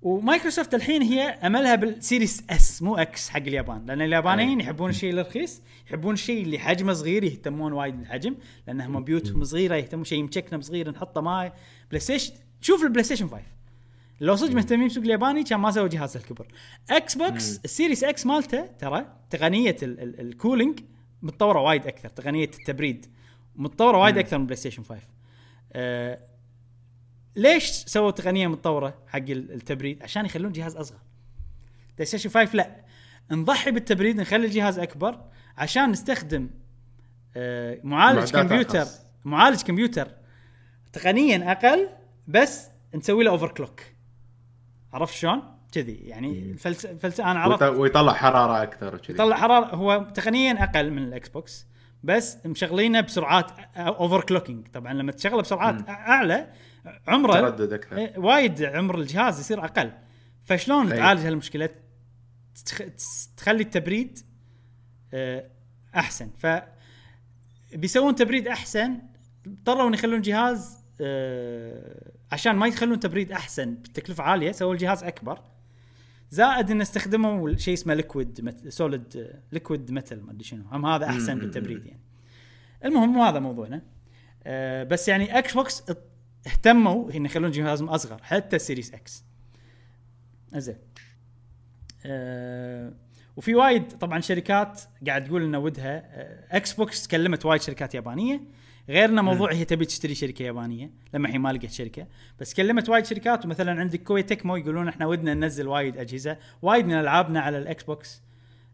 ومايكروسوفت 0.02 0.74
الحين 0.74 1.02
هي 1.02 1.22
أملها 1.22 1.74
بال 1.74 1.91
Series 1.91 2.42
S 2.50 2.82
مو 2.82 2.96
X 2.96 3.28
حق 3.28 3.36
اليابان. 3.40 3.86
لأن 3.86 4.02
اليابانيين. 4.02 4.60
يحبون 4.60 4.90
الشيء 4.90 5.12
الرخيص 5.12 5.62
يحبون 5.86 6.14
الشيء 6.14 6.42
اللي 6.42 6.58
حجمه 6.58 6.92
صغير 6.92 7.24
يهتمون 7.24 7.72
وايد 7.72 7.98
بالحجم 7.98 8.34
لانهم 8.66 9.04
بيوتهم 9.04 9.44
صغيرة 9.44 9.74
يهتمون 9.74 10.04
شيء 10.04 10.22
مشكنب 10.22 10.62
صغير 10.62 10.90
نحطه 10.90 11.20
معي 11.20 11.52
PlayStation 11.90 12.32
شوف 12.60 12.82
ال 12.84 13.04
PlayStation 13.04 13.28
5 13.28 13.42
لو 14.20 14.36
صدق 14.36 14.54
مهتمين 14.54 14.82
بالسوق 14.82 15.04
الياباني 15.04 15.42
كان 15.44 15.60
ما 15.60 15.70
سووا 15.70 15.88
جهاز 15.88 16.16
الكبر. 16.16 16.46
Xbox 16.90 17.16
ال 17.16 17.60
Series 17.64 18.04
X 18.04 18.26
مالته 18.26 18.66
ترى 18.78 19.06
تقنية 19.30 19.76
ال- 19.82 20.00
ال- 20.00 20.20
ال 20.20 20.27
cooling 20.27 20.80
متطورة 21.22 21.60
وايد 21.60 21.86
أكثر 21.86 22.08
تقنية 22.08 22.44
التبريد 22.44 23.06
متطورة 23.56 23.98
وايد 23.98 24.18
أكثر 24.18 24.38
من 24.38 24.44
PlayStation 24.46 24.82
5 24.82 25.00
آه 25.72 26.18
ليش 27.40 27.64
سووا 27.70 28.10
تقنية 28.10 28.46
متطورة 28.46 28.94
حق 29.08 29.18
ال- 29.18 29.52
التبريد؟ 29.52 30.02
عشان 30.02 30.26
يخلون 30.26 30.52
جهاز 30.52 30.76
أصغر. 30.76 30.98
PlayStation 31.96 32.30
5 32.30 32.54
لا. 32.56 32.76
نضحي 33.30 33.70
بالتبريد 33.70 34.16
نخلي 34.20 34.46
الجهاز 34.46 34.78
أكبر 34.78 35.20
عشان 35.58 35.90
نستخدم 35.90 36.50
آه 37.36 37.78
معالج 37.84 38.30
كمبيوتر 38.30 38.78
أرخص. 38.80 39.00
معالج 39.24 39.62
كمبيوتر. 39.62 40.08
تقنيا 40.92 41.52
أقل 41.52 41.88
بس 42.28 42.68
نسوي 42.94 43.24
له 43.24 43.30
overclock 43.30 43.80
عرفت 44.92 45.14
شلون؟ 45.14 45.42
كذي. 45.72 45.94
يعني 45.94 46.50
الفلس... 46.50 46.86
فلس... 46.86 47.20
أنا 47.20 47.40
عرفت. 47.40 47.62
ويطلع 47.62 48.12
حرارة 48.12 48.62
أكثر 48.62 48.94
وكذي. 48.94 49.14
يطلع 49.14 49.36
حرارة. 49.36 49.74
هو 49.74 50.10
تقنيا 50.14 50.64
أقل 50.64 50.90
من 50.90 51.02
ال 51.02 51.28
Xbox 51.28 51.66
بس 52.02 52.38
مشغلينه 52.46 53.00
بسرعات 53.00 53.50
overclocking 53.76 54.66
طبعا 54.68 54.92
لما 54.92 55.12
تشغله 55.12 55.42
بسرعات 55.42 55.88
أعلى 55.88 56.50
عمره 57.08 57.32
تردد 57.32 57.72
أكثر. 57.72 57.96
إيه، 57.96 58.18
وايد 58.18 58.62
عمر 58.62 58.98
الجهاز 58.98 59.40
يصير 59.40 59.64
أقل. 59.64 59.92
فشلون 60.44 60.92
أي. 60.92 60.98
تعالج 60.98 61.20
هالمشكلة؟ 61.20 61.68
تخ... 62.66 62.82
تخلي 63.36 63.62
التبريد 63.62 64.18
آه، 65.14 65.50
أحسن. 65.96 66.30
ف 66.38 66.46
بيسوون 67.74 68.14
تبريد 68.14 68.48
أحسن 68.48 68.98
اضطروا 69.46 69.88
إن 69.88 69.94
يخلون 69.94 70.20
جهاز 70.20 70.84
آه، 71.00 72.12
عشان 72.32 72.56
ما 72.56 72.66
يخلون 72.66 73.00
تبريد 73.00 73.32
أحسن 73.32 73.74
بتكلفة 73.74 74.24
عالية 74.24 74.52
سووا 74.52 74.72
الجهاز 74.72 75.04
أكبر. 75.04 75.40
زائد 76.30 76.70
إن 76.70 76.80
استخدموا 76.80 77.56
شيء 77.56 77.74
اسمه 77.74 77.94
liquid 77.94 78.54
solid 78.68 79.36
liquid 79.52 79.90
metal 79.90 80.26
ما 80.26 80.32
أدري 80.32 80.44
شنو. 80.44 80.64
هم 80.72 80.86
هذا 80.86 81.06
أحسن. 81.06 81.38
بالتبريد 81.38 81.86
يعني. 81.86 82.00
المهم 82.84 83.12
مو 83.12 83.24
هذا 83.24 83.38
موضوعنا. 83.38 83.82
آه، 84.44 84.84
بس 84.84 85.08
يعني 85.08 85.38
Xbox 85.38 85.84
اهتموا 86.46 87.10
ان 87.14 87.24
يخلون 87.24 87.50
جهازهم 87.50 87.88
أصغر 87.88 88.22
حتى 88.22 88.56
ال 88.56 88.61
Series 88.61 88.94
X 88.94 89.24
زين 90.56 90.76
آه 92.06 92.92
وفي 93.36 93.54
وايد 93.54 93.88
طبعا 93.88 94.20
شركات 94.20 94.80
قاعد 95.06 95.24
تقول 95.24 95.42
ان 95.42 95.56
ودها 95.56 95.96
آه 95.96 96.56
Xbox 96.56 97.06
كلمت 97.06 97.46
وايد 97.46 97.62
شركات 97.62 97.94
يابانية. 97.94 98.40
غير 98.88 99.04
انه 99.08 99.22
موضوع 99.22 99.52
هي 99.52 99.64
تبي 99.64 99.84
تشتري 99.84 100.14
شركة 100.14 100.42
يابانية 100.42 100.90
لما 101.14 101.26
الحين 101.26 101.40
ما 101.40 101.52
لقت 101.52 101.70
شركة. 101.70 102.06
بس 102.40 102.54
كلمت 102.54 102.88
وايد 102.88 103.04
شركات 103.06 103.44
ومثلا 103.44 103.80
عندك 103.80 104.02
Koei 104.02 104.22
Tecmo 104.22 104.56
يقولون 104.56 104.88
إحنا 104.88 105.06
ودنا 105.06 105.34
ننزل 105.34 105.68
وايد 105.68 105.98
أجهزة. 105.98 106.38
وايد 106.62 106.86
من 106.86 106.94
ألعابنا 106.94 107.40
على 107.40 107.58
ال 107.58 107.84
Xbox 107.84 108.22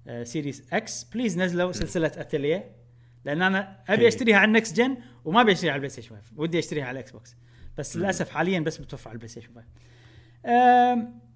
آه 0.07 0.25
Series 0.25 0.63
X 0.73 1.05
please 1.05 1.39
نزلوا 1.39 1.73
سلسلة 1.73 2.13
اتليه 2.17 2.71
لأن 3.25 3.43
أنا 3.43 3.77
أبي. 3.89 4.09
أشتريها 4.09 4.37
على 4.37 4.49
ال 4.49 4.54
next 4.54 4.77
gen 4.77 4.97
وما 5.25 5.41
أبي 5.41 5.53
أشتريها 5.53 5.73
على 5.73 5.77
ال 5.77 5.91
PlayStation 5.91 6.17
5 6.17 6.33
ودي 6.37 6.59
أشتريها 6.59 6.85
على 6.85 6.99
ال 6.99 7.13
Xbox 7.13 7.37
بس 7.79 7.97
للأسف 7.97 8.31
حاليا 8.31 8.61
بس 8.61 8.81
متوفر 8.81 9.09
على 9.09 9.15
ال 9.15 9.29
PlayStation 9.29 9.49
5 9.55 9.67
أم 10.47 11.27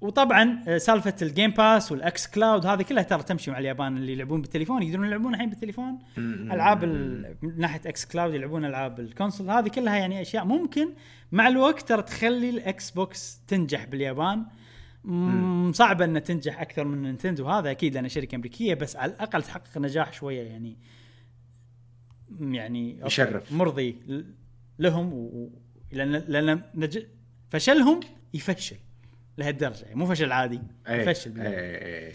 وطبعا 0.00 0.64
آه، 0.68 0.78
سالفة 0.78 1.14
ال 1.22 1.28
Game 1.28 1.50
Pass 1.50 1.92
وال 1.92 2.26
xCloud 2.26 2.66
هذه 2.66 2.82
كلها 2.82 3.02
ترى 3.02 3.22
تمشي 3.22 3.50
مع 3.50 3.58
اليابان 3.58 3.96
اللي 3.96 4.12
يلعبون 4.12 4.40
بالتليفون 4.40 4.82
يقدرون 4.82 5.06
يلعبون 5.06 5.34
الحين 5.34 5.50
بالتليفون. 5.50 5.98
ألعاب 6.18 6.84
ال- 6.84 7.36
من 7.42 7.58
ناحية 7.60 7.80
xCloud 7.86 8.34
يلعبون 8.34 8.64
ألعاب 8.64 9.00
ال 9.00 9.06
console 9.06 9.50
هذه 9.50 9.68
كلها 9.68 9.96
يعني 9.96 10.20
أشياء 10.22 10.44
ممكن 10.44 10.88
مع 11.32 11.48
الوقت 11.48 11.88
ترى 11.88 12.02
تخلي 12.02 12.50
ال 12.50 12.90
Xbox 12.90 13.40
تنجح 13.48 13.84
باليابان. 13.84 14.46
صعبه 15.72 16.04
إنها 16.04 16.20
تنجح 16.20 16.60
أكثر 16.60 16.84
من 16.84 17.02
نينتندو 17.02 17.48
هذا 17.48 17.70
أكيد 17.70 17.94
لانها 17.94 18.08
شركة 18.08 18.36
أمريكية 18.36 18.74
بس 18.74 18.96
على 18.96 19.12
الأقل 19.12 19.42
تحقق 19.42 19.78
نجاح 19.78 20.12
شوية 20.12 20.42
يعني 20.42 20.76
يعني 22.40 23.00
يشرف. 23.06 23.52
مرضي. 23.52 23.98
لهم 24.78 25.12
و... 25.12 25.50
لأن 25.92 26.12
لأن 26.12 26.62
نج... 26.74 26.98
فشلهم 27.50 28.00
يفشل 28.34 28.76
لهالدرجة 29.38 29.84
يعني 29.84 29.94
مو 29.94 30.06
فشل 30.06 30.32
عادي 30.32 30.60
إيه، 30.88 30.94
يفشل 30.94 31.30
إيه، 31.30 31.36
باليابان. 31.36 31.58
إيه،. 31.58 32.12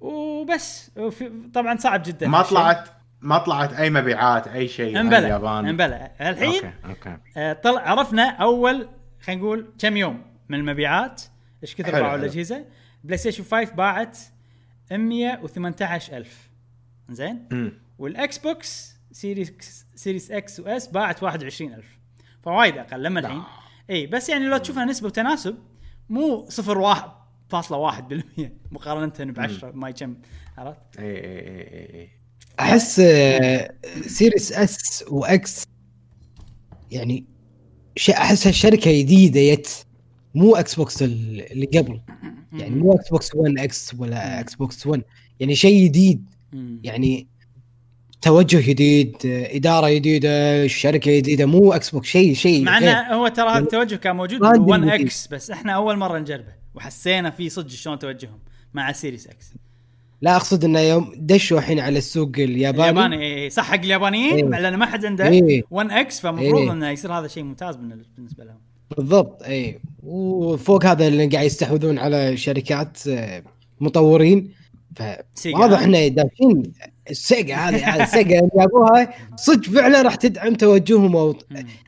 وبس 0.00 0.90
وفي... 0.96 1.30
طبعا 1.54 1.76
صعب 1.76 2.02
جدا 2.06 2.28
ما. 2.28 2.42
طلعت 2.42 2.88
ما 3.20 3.38
طلعت 3.38 3.72
أي 3.72 3.90
مبيعات 3.90 4.48
أي 4.48 4.68
شيء 4.68 4.98
عن 4.98 5.04
انبلى 5.04 5.18
اليابان 5.18 5.66
انبلى 5.66 6.10
الحين 6.20 6.64
أوكي 6.64 6.72
أوكي 6.88 7.16
آه، 7.36 7.52
طلع 7.52 7.80
عرفنا 7.80 8.30
أول 8.30 8.88
خلينا 9.20 9.42
نقول 9.42 9.72
كم 9.78 9.96
يوم 9.96 10.22
من 10.48 10.58
المبيعات 10.58 11.22
إيش 11.62 11.74
كثر 11.74 11.92
باعوا. 11.92 12.16
الأجهزة 12.16 12.64
PlayStation 13.04 13.44
5 13.44 13.74
باعت 13.74 14.18
118000 14.92 16.50
زين. 17.10 17.48
وال 17.98 18.38
Xbox 18.38 18.96
Series 19.12 19.86
Series 20.00 20.30
X 20.30 20.60
و 20.60 20.73
S 20.73 20.86
باعت 20.86 21.22
21000 21.22 21.84
فوايد 22.42 22.78
أقل 22.78 23.02
لما 23.02 23.20
الحين. 23.20 23.42
إي 23.90 24.06
بس 24.06 24.28
يعني 24.28 24.44
لو 24.46 24.56
تشوفها 24.56 24.84
نسبة 24.84 25.06
وتناسب 25.06 25.58
مو 26.08 26.48
0.1% 26.50 26.62
مقارنة 28.72 29.32
ب 29.32 29.40
10 29.40 29.70
ما 29.70 29.90
كم 29.90 30.16
عرفت؟ 30.58 30.80
إي 30.98 31.04
إي 31.04 31.14
إي 31.14 32.00
إي 32.00 32.08
أحس 32.60 33.00
آه، 33.00 33.74
Series 34.06 34.52
S 34.52 35.04
و 35.08 35.36
X 35.36 35.64
يعني 36.90 37.24
احسها 38.10 38.52
شركه 38.52 38.98
جديدة 39.00 39.40
يت 39.40 39.68
مو 40.34 40.56
Xbox 40.56 41.02
ال- 41.02 41.52
اللي 41.52 41.66
قبل. 41.66 42.00
يعني 42.52 42.74
مو 42.74 42.92
Xbox 42.92 43.58
One 43.58 43.85
X 43.85 43.94
ولا 43.98 44.40
Xbox 44.40 44.86
One 44.86 45.02
يعني 45.40 45.54
شيء 45.54 45.84
جديد. 45.84 46.24
يعني 46.82 47.28
توجه 48.22 48.70
جديد 48.70 49.16
إدارة 49.24 49.90
جديدة 49.90 50.66
شركة 50.66 51.16
جديدة 51.16 51.46
مو 51.46 51.72
Xbox 51.72 52.08
شيء 52.08 52.34
شيء 52.34 52.64
مع. 52.64 52.78
إنه 52.78 53.00
هو 53.14 53.28
ترى 53.28 53.48
هذا 53.50 53.58
التوجه 53.58 53.94
كان 53.96 54.16
موجود 54.16 54.44
عندي 54.44 54.70
1 54.70 54.82
المدير. 54.82 55.06
إكس 55.06 55.26
بس 55.26 55.50
إحنا 55.50 55.72
أول 55.72 55.96
مرة 55.96 56.18
نجربه 56.18 56.52
وحسينا 56.74 57.30
في 57.30 57.48
صدق 57.48 57.68
شلون 57.68 57.98
توجههم 57.98 58.38
مع 58.74 58.92
Series 58.92 59.26
X 59.26 59.52
لا 60.22 60.36
أقصد 60.36 60.64
إنه 60.64 60.80
يوم 60.80 61.12
دشوا 61.16 61.58
الحين 61.58 61.80
على 61.80 61.98
السوق 61.98 62.32
الياباني 62.38 62.90
الياباني 62.90 63.22
إيه، 63.22 63.48
صح 63.48 63.64
حق 63.64 63.74
اليابانيين 63.80 64.54
إيه. 64.54 64.60
لأن 64.60 64.76
ما 64.76 64.86
حد 64.86 65.04
عنده 65.06 65.28
إيه. 65.28 65.62
1X 65.70 66.20
فالمفروض 66.20 66.60
إيه. 66.62 66.72
إنه 66.72 66.90
يصير 66.90 67.12
هذا 67.12 67.28
شيء 67.28 67.42
ممتاز 67.42 67.76
بالن- 67.76 68.04
بالنسبة 68.16 68.44
لهم 68.44 68.58
بالضبط 68.96 69.42
اي 69.42 69.80
وفوق 70.02 70.84
هذا 70.86 71.08
اللي 71.08 71.26
قاعد 71.26 71.46
يستحوذون 71.46 71.98
على 71.98 72.36
شركات 72.36 73.08
آه، 73.08 73.42
مطورين. 73.80 74.52
فواضح 75.34 75.82
إنه 75.82 76.08
داشين 76.08 76.72
السيجا 77.10 77.56
هذه 77.56 77.94
هذه 77.94 78.02
السيجا 78.02 78.38
اللي 78.38 78.50
جابوها 78.56 79.14
صدق 79.36 79.64
فعلا 79.70 80.02
راح 80.02 80.14
تدعم 80.14 80.54
توجههم 80.54 81.16
أو. 81.16 81.34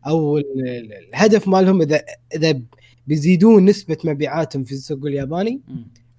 أو 0.06 0.38
ال- 0.38 0.68
ال- 0.68 0.92
الهدف 1.08 1.48
مالهم 1.48 1.82
إذا 1.82 2.02
إذا 2.34 2.60
بيزيدون 3.06 3.64
نسبة 3.64 3.96
مبيعاتهم 4.04 4.64
في 4.64 4.72
السوق 4.72 5.06
الياباني. 5.06 5.60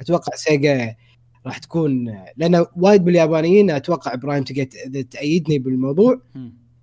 أتوقع 0.02 0.32
سيجا 0.36 0.96
راح 1.46 1.58
تكون 1.58 2.18
لأن 2.38 2.66
وايد 2.76 3.06
باليابانيين 3.06 3.72
أتوقع 3.72 4.14
إبراهيم 4.14 4.44
إذا 4.86 5.02
تأيدني 5.02 5.60
بالموضوع. 5.60 6.22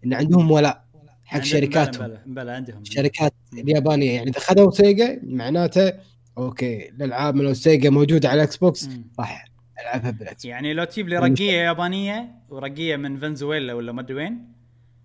إن 0.05 0.15
عندهم 0.15 0.51
ولاء 0.51 0.85
حق 1.25 1.35
عندهم- 1.37 1.51
شركاتهم 1.51 2.07
بلا 2.09 2.23
بلا 2.27 2.53
عندهم 2.55 2.81
الشركات 2.83 3.33
اليابانية 3.53 4.11
يعني 4.11 4.31
إذا 4.31 4.41
خذوا 4.41 4.71
سيجا 4.71 5.21
معناته 5.23 5.93
okay 6.39 6.89
الالعاب 6.89 7.35
من 7.35 7.55
سيجا 7.55 7.91
موجوده 7.91 8.29
على 8.29 8.37
الاكس 8.37 8.57
بوكس. 8.57 8.89
راح 9.19 9.50
ألعبها 9.81 10.11
بالاكس 10.11 10.45
يعني 10.45 10.75
لو 10.75 10.85
تجيب 10.85 11.09
لي 11.09 11.19
رقية 11.19 11.53
يابانية 11.53 12.31
ورقية 12.49 12.97
من 12.97 13.19
فنزويلا 13.19 13.75
ولا 13.75 13.93
ما 13.93 14.01
أدري 14.01 14.15
وين. 14.15 14.53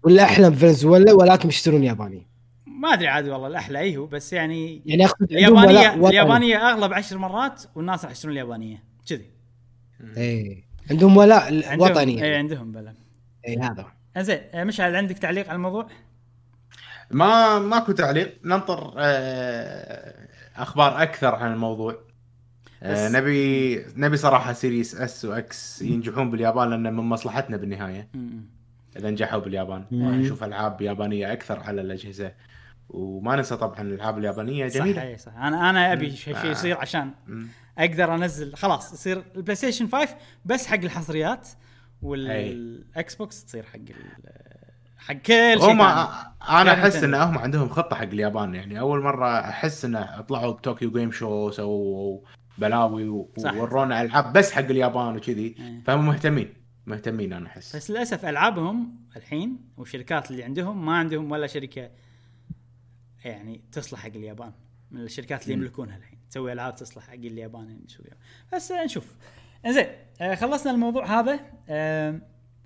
والاحلى 0.03 0.49
بفنزويلا 0.49 1.13
ولكن 1.13 1.49
يشترون 1.49 1.83
ياباني. 1.83 2.27
ما 2.65 2.93
أدري 2.93 3.07
عاد 3.07 3.27
والله 3.27 3.47
الأحلى 3.47 3.79
أيوه 3.79 4.07
بس 4.07 4.33
يعني 4.33 4.81
يعني 4.85 5.05
اقصد 5.05 5.31
اليابانيه. 5.31 5.93
اليابانية 5.93 6.69
أغلب 6.69 6.93
عشر 6.93 7.17
مرات 7.17 7.63
والناس 7.75 8.03
راح 8.03 8.11
يشترون 8.11 8.33
اليابانية. 8.33 8.83
كذي. 9.09 9.29
اي 10.17 10.63
عندهم 10.91 11.17
ولاء 11.17 11.77
وطني 11.79 12.23
اي 12.23 12.35
عندهم 12.35 12.71
بلا. 12.71 12.93
اي 13.47 13.57
هذا. 13.57 13.85
زين 14.17 14.39
آه، 14.53 14.63
مشعل 14.63 14.95
عندك 14.95 15.17
تعليق 15.17 15.47
على 15.47 15.55
الموضوع؟ 15.55 15.87
ما 17.11 17.59
ماكو 17.59 17.91
تعليق. 17.91 18.39
ننطر 18.45 18.93
آه، 18.97 20.27
أخبار 20.55 21.03
أكثر 21.03 21.35
عن 21.35 21.53
الموضوع. 21.53 22.05
آه، 22.83 23.09
نبي 23.09 23.85
نبي 23.95 24.17
صراحة 24.17 24.53
Series 24.53 24.95
S 24.95 25.25
و 25.25 25.53
X 25.53 25.81
ينجحون 25.81 26.31
باليابان 26.31 26.69
لأن 26.69 26.93
من 26.93 27.03
مصلحتنا 27.03 27.57
بالنهاية. 27.57 28.07
إذا 28.97 29.09
نجحوا 29.09 29.39
باليابان. 29.39 29.79
راح 29.79 30.15
نشوف 30.15 30.43
ألعاب 30.43 30.81
يابانية 30.81 31.33
أكثر 31.33 31.59
على 31.59 31.81
الأجهزة 31.81 32.31
وما 32.89 33.35
ننسى 33.35 33.57
طبعا 33.57 33.81
الألعاب 33.81 34.17
اليابانية 34.17 34.67
جميلة 34.67 35.01
اي 35.03 35.17
صح 35.17 35.33
أنا 35.35 35.69
أنا 35.69 35.93
أبي. 35.93 36.11
شيء 36.11 36.35
آه. 36.35 36.41
شيء 36.41 36.51
يصير 36.51 36.77
عشان 36.77 37.11
مم. 37.27 37.47
أقدر 37.77 38.15
انزل 38.15 38.55
خلاص 38.55 38.93
يصير 38.93 39.23
البلاي 39.35 39.55
ستيشن 39.55 39.87
5 39.87 40.15
بس 40.45 40.67
حق 40.67 40.75
الحصريات. 40.77 41.47
والاكس 42.01 43.15
بوكس 43.15 43.45
تصير 43.45 43.63
حق 43.63 43.79
حق 44.97 45.13
كل 45.13 45.33
شيء 45.33 45.71
هم. 45.71 45.81
أنا 45.81 46.73
أحس. 46.73 47.03
إن 47.03 47.13
هم 47.13 47.37
عندهم 47.37 47.69
خطة 47.69 47.95
حق 47.95 48.03
اليابان 48.03 48.55
يعني 48.55 48.79
أول 48.79 49.01
مرة 49.03 49.39
أحس 49.39 49.85
انه 49.85 50.21
طلعوا 50.21 50.51
بطوكيو 50.51 50.91
جيم 50.91 51.11
شو 51.11 51.51
سووا 51.51 52.19
بلاوي. 52.57 53.07
وورونا 53.07 54.01
ألعاب 54.01 54.33
بس 54.33 54.51
حق 54.51 54.61
اليابان 54.61 55.15
وكذي 55.15 55.55
إيه. 55.59 55.81
فهم 55.85 56.05
مهتمين 56.05 56.53
مهتمين 56.85 57.33
أنا 57.33 57.47
أحس. 57.47 57.75
بس 57.75 57.91
للأسف 57.91 58.25
ألعابهم 58.25 58.91
الحين 59.15 59.59
والشركات 59.77 60.31
اللي 60.31 60.43
عندهم 60.43 60.85
ما 60.85 60.97
عندهم 60.97 61.31
ولا 61.31 61.47
شركة 61.47 61.89
يعني 63.25 63.61
تصلح 63.71 63.99
حق 63.99 64.07
اليابان 64.07 64.51
من 64.91 65.01
الشركات 65.01 65.43
اللي. 65.43 65.53
يملكونها 65.53 65.97
الحين. 65.97 66.19
تسوي 66.29 66.53
ألعاب 66.53 66.75
تصلح 66.75 67.07
حق 67.07 67.13
اليابان 67.13 67.69
يعني 67.69 67.85
يسويها 67.85 68.17
بس 68.53 68.71
نشوف. 68.71 69.15
زين 69.67 69.87
آه 70.21 70.35
خلصنا 70.35 70.71
الموضوع 70.71 71.19
هذا. 71.19 71.39
آه 71.69 72.21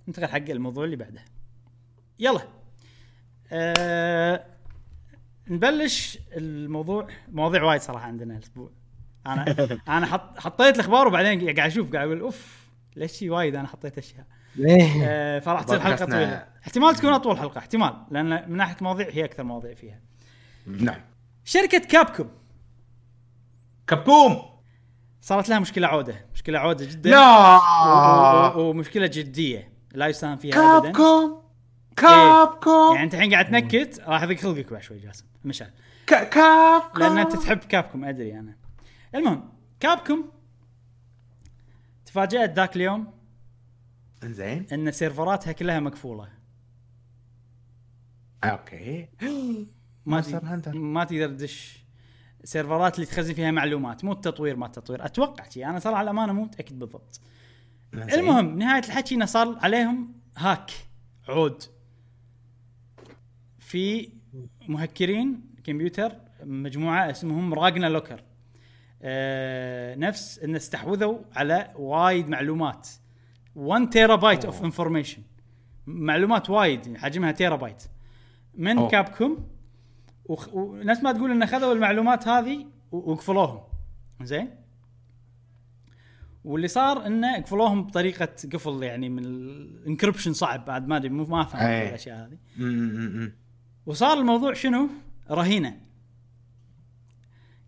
ننتقل 0.08 0.28
حق 0.28 0.50
الموضوع 0.50 0.86
اللي 0.86 0.96
بعده. 0.96 1.22
يلا. 2.20 2.42
آه 3.52 4.46
نبلش 5.48 6.20
الموضوع 6.32 7.08
مواضيع 7.32 7.64
وايد 7.64 7.82
صراحة 7.82 8.06
عندنا 8.06 8.38
الأسبوع. 8.38 8.72
أنا 9.28 9.46
أنا 9.98 10.06
حط 10.06 10.40
حطيت 10.40 10.76
الأخبار 10.76 11.08
وبعدين 11.08 11.40
قاعد 11.58 11.60
أشوف 11.72 11.92
قاعد 11.94 12.08
أقول 12.08 12.20
أوف 12.22 12.68
ليش 12.96 13.12
شي 13.12 13.30
وايد 13.30 13.56
أنا 13.56 13.68
حطيت 13.68 13.98
أشياء. 13.98 14.26
ليه؟ 14.56 14.92
آه، 15.08 15.40
فراح 15.40 15.64
تصير 15.64 15.80
حلقة 15.80 16.06
طويلة. 16.06 16.48
احتمال 16.64 16.96
تكون 16.96 17.14
أطول 17.14 17.38
حلقة 17.38 17.58
احتمال 17.58 17.94
لأن 18.12 18.50
من 18.52 18.58
ناحية 18.58 18.76
مواضيع 18.82 19.08
هي 19.12 19.26
أكثر 19.26 19.44
مواضيع 19.44 19.74
فيها. 19.74 20.00
نعم. 20.68 21.02
شركة 21.46 21.80
كابكوم. 21.80 22.30
كابكوم! 23.88 24.42
صارت 25.22 25.50
لها 25.50 25.60
مشكلة 25.60 25.88
عودة 25.88 26.26
مشكلة 26.34 26.60
عودة 26.60 26.86
جدا. 26.86 27.10
لا! 27.10 27.60
ومشكلة 28.56 29.08
جدية 29.08 29.74
لا 29.94 30.08
يساهم 30.08 30.38
فيها 30.38 30.78
ابدا. 30.78 30.92
كابكوم! 30.92 31.42
كابكوم! 31.98 32.94
يعني 32.96 33.04
أنت 33.06 33.14
الحين 33.14 33.32
قاعد 33.34 33.46
تنكت 33.46 34.02
راح 34.08 34.24
اضيق 34.24 34.40
خلقك 34.40 34.72
بعد 34.74 34.82
شوي 34.82 35.00
جاسم 35.00 35.26
مشعل. 35.46 35.70
كا- 36.08 36.24
كابكوم! 36.24 37.02
لأن 37.04 37.18
أنت 37.18 37.36
تحب 37.36 37.58
كابكوم 37.58 38.06
أدري 38.06 38.40
أنا. 38.40 38.56
المهم 39.16 39.50
كابكوم 39.80 40.32
تفاجأت 42.06 42.56
ذاك 42.56 42.76
اليوم 42.76 43.14
إنزين 44.24 44.66
إن 44.74 44.92
سيرفراتها 44.92 45.52
كلها 45.52 45.80
مقفولة 45.80 46.30
okay 48.44 49.08
ما. 50.06 50.22
Hunter. 50.22 50.76
ما 50.76 51.04
تقدر 51.04 51.28
تدش 51.28 51.86
سيرفرات 52.44 52.96
اللي 52.96 53.06
تخزن 53.06 53.34
فيها 53.34 53.52
معلومات 53.52 54.06
مو 54.06 54.12
التطوير 54.12 54.56
ما 54.56 54.66
التطوير 54.66 55.06
أتوقع 55.06 55.50
شي 55.50 55.66
أنا 55.66 55.80
صراحة 55.80 55.98
على 55.98 56.04
الأمانة 56.12 56.34
مو 56.34 56.44
متأكد 56.44 56.80
بالضبط. 56.80 57.22
المهم 57.94 58.58
نهاية 58.60 58.84
الحكي 58.84 59.16
إنه 59.16 59.26
صار 59.26 59.58
عليهم 59.62 60.14
hack 60.38 60.72
عود 61.30 61.64
في 63.60 64.10
مهكرين 64.68 65.42
كمبيوتر 65.64 66.16
مجموعة 66.44 67.12
اسمهم 67.12 67.54
راجنا 67.54 67.86
لوكر 67.86 68.24
نفس 69.98 70.40
إن 70.40 70.56
استحوذوا 70.56 71.18
على 71.36 71.72
وايد 71.76 72.30
معلومات. 72.30 72.88
1 73.56 73.90
terabyte 73.90 74.46
of 74.46 74.64
information 74.64 75.22
معلومات 75.88 76.50
وايد 76.50 76.98
حجمها 76.98 77.32
تيرا 77.32 77.56
بايت 77.56 77.84
من 78.54 78.78
وخ... 80.26 80.54
وناس 80.54 81.04
ما 81.04 81.12
تقول 81.12 81.32
إن 81.32 81.46
خذوا 81.46 81.74
المعلومات 81.74 82.28
هذه 82.28 82.66
وقفلوهم. 82.92 83.60
زين؟ 84.22 84.50
واللي 86.44 86.68
صار 86.68 87.06
إنه 87.06 87.40
قفلوهم 87.40 87.84
بطريقة 87.84 88.30
قفل 88.54 88.84
يعني 88.84 89.10
من 89.10 89.26
ال 89.26 89.35
encryption 89.35 90.34
صعب 90.34 90.66
بعد 90.66 90.88
ما 90.88 90.98
أدري 90.98 91.10
ما 91.10 91.42
افهم 91.42 91.68
أي. 91.68 91.90
الأشياء 91.90 92.28
هذه. 92.28 92.38
وصار 93.86 94.18
الموضوع 94.18 94.54
شنو؟ 94.54 94.90
رهينة. 95.32 95.78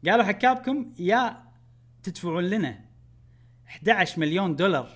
قالوا 0.06 0.24
حق 0.24 0.32
كابكم 0.32 0.94
يا 1.00 1.44
تدفعون 2.04 2.44
لنا 2.44 2.80
11 3.68 4.20
مليون 4.20 4.56
دولار 4.56 4.90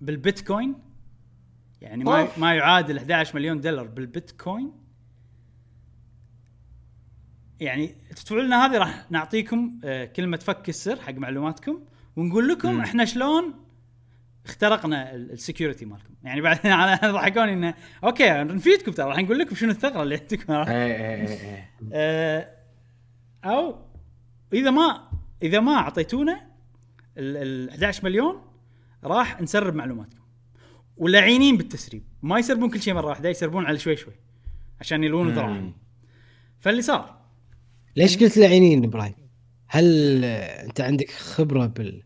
بالبيتكوين؟ 0.00 0.74
يعني 1.80 2.04
ما. 2.04 2.28
ما 2.38 2.54
يعادل 2.54 2.98
11 2.98 3.36
مليون 3.36 3.60
دولار 3.60 3.86
بالبيتكوين؟ 3.86 4.72
يعني 7.60 7.94
تدفعوا 8.16 8.42
لنا 8.42 8.66
هذه؟ 8.66 8.78
راح 8.78 9.06
نعطيكم 9.10 9.80
آه، 9.84 10.04
كلمة 10.04 10.36
فك 10.36 10.68
السر 10.68 11.00
حق 11.00 11.12
معلوماتكم 11.14 11.80
ونقول 12.16 12.48
لكم 12.48 12.72
مم. 12.72 12.80
إحنا 12.80 13.04
شلون 13.04 13.54
اخترقنا 14.46 15.14
ال 15.14 15.22
security 15.22 15.84
مالكم. 15.84 16.14
يعني 16.24 16.40
بعدين 16.40 16.72
أنا 16.72 17.12
ضحكوني 17.12 17.52
إنه 17.52 17.74
okay 18.04 18.30
نفيدكم 18.30 18.92
ترى 18.92 19.08
راح 19.08 19.18
نقول 19.18 19.38
لكم 19.38 19.54
شنو 19.54 19.70
الثغرة 19.70 20.02
اللي 20.02 20.16
عندكم 20.16 20.52
إيه 20.52 20.66
إيه 20.66 21.26
إيه 21.26 21.28
إيه 21.28 21.70
آه، 21.92 22.48
أو 23.44 23.76
إذا 24.52 24.70
ما 24.70 25.08
إذا 25.42 25.60
ما 25.60 25.74
أعطيتونا 25.74 26.48
ال 27.18 27.36
ال 27.36 27.70
11 27.70 28.04
مليون 28.04 28.42
راح 29.04 29.42
نسرب 29.42 29.74
معلوماتكم. 29.74 30.22
ولعينين 30.96 31.56
بالتسريب. 31.56 32.02
ما 32.22 32.38
يسربون 32.38 32.70
كل 32.70 32.82
شيء 32.82 32.94
مرة 32.94 33.06
واحدة 33.06 33.28
يسربون 33.28 33.66
على 33.66 33.78
شوي 33.78 33.96
شوي 33.96 34.14
عشان 34.80 35.04
يلون 35.04 35.28
ذراعهم 35.34 35.74
فاللي 36.60 36.82
صار. 36.82 37.18
ليش 37.96 38.18
قلت 38.18 38.36
لعينين 38.36 38.84
إبراهيم؟ 38.84 39.14
هل 39.66 40.24
أنت 40.24 40.80
عندك 40.80 41.10
خبرة 41.10 41.66
بال 41.66 42.02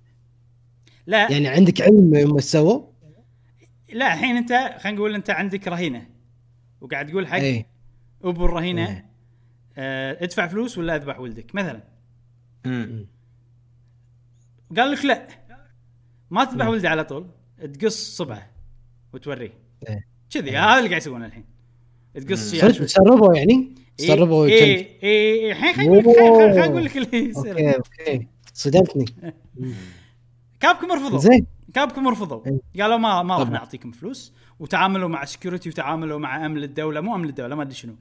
لا. 1.06 1.32
يعني 1.32 1.48
عندك 1.48 1.80
علم 1.80 2.14
هم 2.14 2.40
سووا؟ 2.40 2.92
لا 3.92 4.14
الحين 4.14 4.36
أنت 4.36 4.52
خلينا 4.80 4.98
نقول 4.98 5.14
أنت 5.14 5.30
عندك 5.30 5.68
رهينة 5.68 6.08
وقاعد 6.80 7.06
تقول 7.06 7.26
حق 7.26 7.38
اي 7.38 7.66
أبو 8.24 8.44
الرهينة. 8.44 8.88
إيه. 8.88 9.11
آه 9.78 10.24
ادفع 10.24 10.46
فلوس 10.46 10.78
ولا 10.78 10.96
اذبح 10.96 11.20
ولدك 11.20 11.54
مثلا. 11.54 11.82
قال 14.76 14.90
لك 14.90 15.04
لا 15.04 15.26
ما 16.30 16.44
تذبح 16.44 16.66
ولده 16.66 16.88
على 16.90 17.04
طول 17.04 17.26
تقص 17.80 18.16
صبعه 18.16 18.50
وتوريه. 19.12 19.52
إيه. 19.88 20.06
كذي 20.30 20.50
هذا 20.56 20.78
اللي 20.78 20.88
قاعد 20.88 21.00
يسوونه 21.02 21.26
الحين. 21.26 21.44
تقص 22.14 22.50
شيء 22.50 22.72
صدق 22.72 22.84
سربوا 22.86 23.34
يعني؟ 23.36 23.74
سربوا 23.96 24.46
اي 24.46 24.58
كم- 24.60 24.64
اي 24.66 24.98
اي 25.02 25.50
الحين 25.52 25.74
خليني 25.74 26.00
أقول 26.00 26.04
لك 26.04 26.16
خليني 26.16 26.64
أقول 26.64 26.84
لك 26.84 26.96
اللي 26.96 27.28
يصير. 27.30 27.50
okay. 27.50 27.76
okay 27.76 28.26
صدمتني 28.54 29.04
كابكم 30.62 30.92
رفضوا 30.92 31.18
زين. 31.18 31.46
كابكم 31.74 32.08
رفضوا 32.08 32.46
إيه. 32.46 32.82
قالوا 32.82 32.96
ما 32.96 33.22
ما 33.22 33.38
راح. 33.38 33.50
نعطيكم 33.50 33.92
فلوس. 33.92 34.32
وتعاملوا 34.60 35.08
مع 35.08 35.24
security 35.24 35.68
وتعاملوا 35.68 36.18
مع 36.18 36.46
أمن 36.46 36.64
الدولة. 36.64 37.00
مو 37.00 37.14
أمن 37.14 37.28
الدولة 37.28 37.54
ما 37.54 37.62
أدري 37.62 37.74
شنو. 37.74 37.96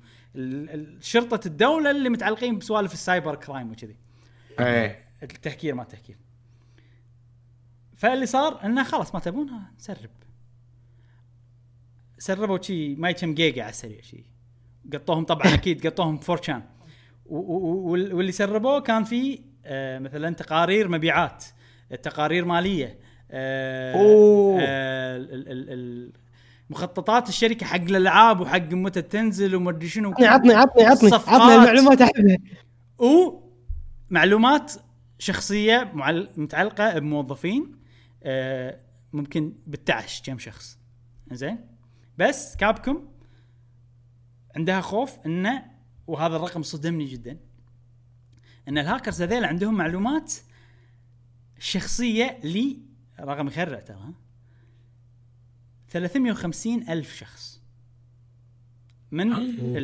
شرطة 1.02 1.48
الدولة 1.48 1.92
اللي 1.92 2.10
متعلقين 2.10 2.58
بسوالف 2.58 2.94
ال 2.94 3.01
cyber 3.01 3.36
crime 3.36 3.72
وكذي. 3.72 3.96
إيه. 4.60 5.00
التهكير 5.24 5.76
ما 5.76 5.82
التهكير. 5.84 6.18
فاللي 7.98 8.26
صار 8.26 8.66
إنه 8.66 8.84
خلاص 8.84 9.14
ما 9.14 9.20
تبونها 9.20 9.72
نسرب. 9.80 10.10
سربوا 12.18 12.62
شي 12.62 12.96
ما 12.96 13.12
كم 13.12 13.34
جيجا 13.34 13.64
على 13.64 13.70
السريع 13.70 14.02
شي. 14.02 14.24
قطوهم 14.94 15.26
طبعا 15.26 15.54
أكيد 15.54 15.88
قطوهم 15.88 16.20
4 16.30 16.42
شان 16.42 16.64
واللي 17.26 18.32
سربوه 18.32 18.80
كان 18.80 19.04
في 19.04 19.42
آه 19.66 20.00
مثلا 20.00 20.34
تقارير 20.34 20.88
مبيعات. 20.88 21.46
تقارير 21.96 22.46
مالية. 22.46 23.00
آه 23.32 23.94
أوه. 23.94 24.60
آه 24.62 25.18
ال- 25.18 25.34
ال- 25.52 25.70
ال- 25.70 26.14
مخططات 26.70 27.30
الشركة 27.30 27.66
حق 27.66 27.76
الألعاب 27.76 28.40
وحق 28.40 28.74
متى 28.74 29.02
تنزل 29.02 29.56
ومدري 29.56 29.88
شنو 29.88 30.12
عطني 30.12 30.28
عطني 30.28 30.54
عطني 30.54 30.84
عطني. 30.84 31.10
المعلومات 31.56 32.02
احبها 32.02 32.38
ومعلومات 34.10 34.74
شخصية. 35.20 35.92
متعلقة 36.38 37.00
بموظفين 37.00 37.76
آه 38.24 38.80
ممكن 39.14 39.54
بالتعش 39.68 40.22
كم 40.22 40.38
شخص. 40.38 40.78
زين 41.32 41.60
بس 42.18 42.56
كابكم 42.56 43.08
عندها 44.56 44.82
خوف 44.82 45.18
إنه 45.26 45.64
وهذا 46.08 46.36
الرقم 46.36 46.64
صدمني 46.64 47.06
جدا 47.06 47.38
إن 48.68 48.78
الهاكرز 48.78 49.22
هذيل 49.22 49.46
عندهم 49.46 49.74
معلومات 49.74 50.34
شخصية 51.62 52.40
لي 52.44 52.80
رقم 53.20 53.48
يخرع 53.48 53.80
ترى. 53.80 53.98
ها؟ 53.98 54.14
350 55.88 56.90
ألف 56.90 57.16
شخص. 57.16 57.62
من 59.12 59.34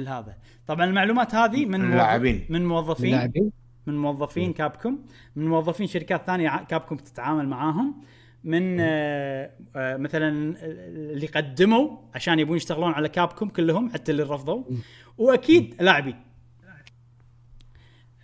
هذا. 0.08 0.38
طبعا 0.68 0.86
المعلومات 0.86 1.36
هذه 1.36 1.66
من 1.66 1.82
اللاعبين. 1.82 2.46
من 2.50 2.66
موظفين. 2.66 3.06
اللاعبين. 3.06 3.52
من 3.88 3.98
موظفين 3.98 4.54
كابكوم. 4.54 5.06
من 5.36 5.48
موظفين 5.48 5.88
شركات 5.88 6.26
ثانية 6.26 6.64
كابكوم 6.64 6.98
تتعامل 6.98 7.48
معاهم. 7.48 8.02
من 8.44 8.78
آه 8.80 9.52
آه 9.76 9.98
مثلا 9.98 10.56
اللي 10.62 11.28
قدموا 11.28 11.98
عشان 12.16 12.40
يبون 12.40 12.58
يشتغلون 12.58 12.92
على 12.92 13.10
كابكوم 13.10 13.50
كلهم 13.50 13.90
حتى 13.90 14.12
اللي 14.12 14.24
رفضوا. 14.24 14.64
وأكيد 15.18 15.82
لاعبين. 15.82 16.27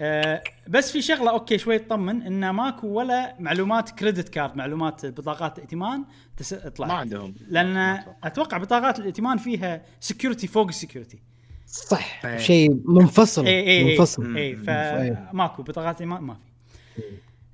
آه 0.02 0.44
بس 0.68 0.92
في 0.92 1.02
شغلة 1.02 1.32
okay 1.32 1.58
شوي 1.58 1.80
تطمن 1.80 2.22
انه 2.22 2.52
ماكو 2.52 2.88
ولا 2.88 3.36
معلومات 3.40 3.90
credit 3.90 4.30
card 4.30 4.56
معلومات 4.56 5.06
بطاقات 5.06 5.60
ائتمان 5.60 6.06
تس... 6.38 6.50
تطلع. 6.50 6.88
ما 6.88 6.94
عندهم. 6.94 7.36
لأن. 7.48 8.04
أتوقع. 8.24 8.58
بطاقات 8.58 9.00
الائتمان 9.00 9.38
فيها 9.38 9.82
security 10.00 10.48
فوق 10.48 10.68
ال 10.68 10.74
security 10.74 11.20
صح. 11.66 12.26
إيه. 12.26 12.38
شيء 12.38 12.82
منفصل. 12.86 13.46
اي 13.46 13.68
اي 13.68 13.84
منفصل. 13.84 14.36
اي 14.36 14.42
إيه. 14.42 14.56
فماكو. 14.56 15.64
بطاقات 15.64 16.02
ائتمان 16.02 16.22
ما 16.22 16.34
في. 16.34 16.54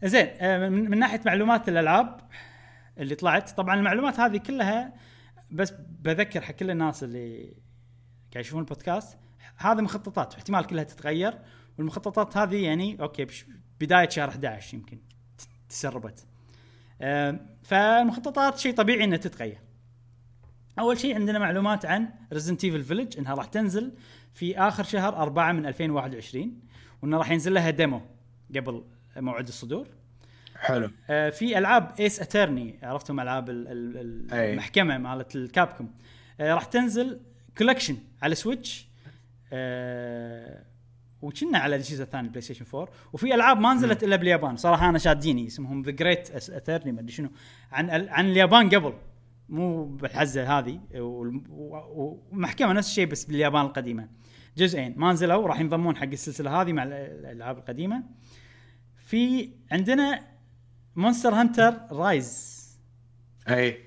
زين 0.03 0.28
آه، 0.40 0.70
من, 0.70 0.90
من 0.90 0.99
ناحية 0.99 1.22
معلومات 1.26 1.70
الألعاب 1.70 2.20
اللي 2.98 3.16
طلعت 3.16 3.49
طبعا 3.49 3.76
المعلومات 3.76 4.20
هذه 4.20 4.38
كلها 4.38 4.94
بس 5.52 5.74
بذكر 6.02 6.41
حق 6.41 6.53
كل 6.53 6.72
الناس 6.72 7.03
اللي 7.03 7.53
قاعد 8.34 8.45
يشوفون 8.45 8.61
البودكاست 8.61 9.18
هذه 9.57 9.82
مخططات 9.82 10.34
احتمال 10.34 10.66
كلها 10.68 10.84
تتغير 10.84 11.34
والمخططات 11.80 12.38
هذه 12.38 12.64
يعني 12.64 13.01
okay 13.02 13.27
بداية 13.80 14.10
شهر 14.10 14.30
11 14.30 14.73
يمكن 14.77 14.99
تسربت. 15.69 16.26
فالمخططات 17.64 18.57
شيء 18.57 18.73
طبيعي 18.76 19.03
إنها 19.03 19.18
تتغير. 19.18 19.57
أول 20.80 20.99
شيء 20.99 21.15
عندنا 21.15 21.39
معلومات 21.39 21.85
عن 21.85 22.10
Resident 22.34 22.64
Evil 22.64 22.84
Village 22.84 23.18
إنها 23.18 23.34
راح 23.35 23.45
تنزل 23.45 23.91
في 24.34 24.57
آخر 24.60 24.84
شهر 24.84 25.15
4 25.15 25.51
من 25.51 25.65
2021 25.65 26.60
وانه 27.01 27.18
راح 27.18 27.31
ينزل 27.31 27.53
لها 27.53 27.69
demo 27.69 28.02
قبل 28.56 28.84
موعد 29.18 29.47
الصدور. 29.47 29.88
حلو. 30.56 30.89
آه، 31.10 31.30
في 31.30 31.57
ألعاب 31.57 31.91
Ace 31.99 32.19
Attorney 32.19 32.80
عرفتم 32.84 33.19
ألعاب 33.19 33.49
ال- 33.49 33.68
ال-. 33.68 34.34
المحكمة 34.34 34.97
مالت 34.97 35.35
ال 35.36 35.43
Capcom. 35.43 35.91
آه، 36.39 36.53
راح 36.53 36.64
تنزل 36.65 37.19
collection 37.57 37.98
على 38.22 38.35
Switch 38.36 38.88
آه، 39.53 40.64
وكنا 41.22 41.58
على 41.58 41.76
الاجهزه 41.76 42.04
الثانية 42.04 42.30
PlayStation 42.30 42.65
4 42.74 42.90
وفي 43.14 43.36
ألعاب 43.36 43.60
ما 43.60 43.74
نزلت 43.74 44.04
إلا 44.04 44.16
باليابان. 44.16 44.58
صراحة 44.58 44.90
أنا 44.90 44.98
شاديني. 44.98 45.48
اسمهم 45.48 45.82
The 45.81 45.91
Great 45.91 46.49
Attorney 46.49 46.91
ما 46.91 47.00
أدري 47.00 47.12
شنو. 47.12 47.30
عن 47.72 47.90
عن 47.90 48.26
اليابان 48.26 48.70
قبل. 48.70 48.94
مو 49.50 49.86
بالحزة 49.86 50.60
هذه. 50.60 50.82
ومحكمة 51.50 52.74
نفس 52.74 52.88
الشيء 52.90 53.06
بس 53.06 53.26
باليابان 53.26 53.66
القديمة. 53.66 54.10
جزئين. 54.58 54.94
ما 54.98 55.12
نزلوا 55.14 55.48
راح 55.48 55.60
ينضمون 55.60 55.96
حق 55.96 56.04
السلسلة 56.04 56.62
هذه 56.62 56.74
مع 56.74 56.84
ال- 56.84 56.94
الألعاب 56.94 57.58
القديمة. 57.58 58.04
في 59.06 59.50
عندنا 59.72 60.28
Monster 60.95 61.34
Hunter 61.34 61.73
Rise 61.91 62.60
أي. 63.50 63.78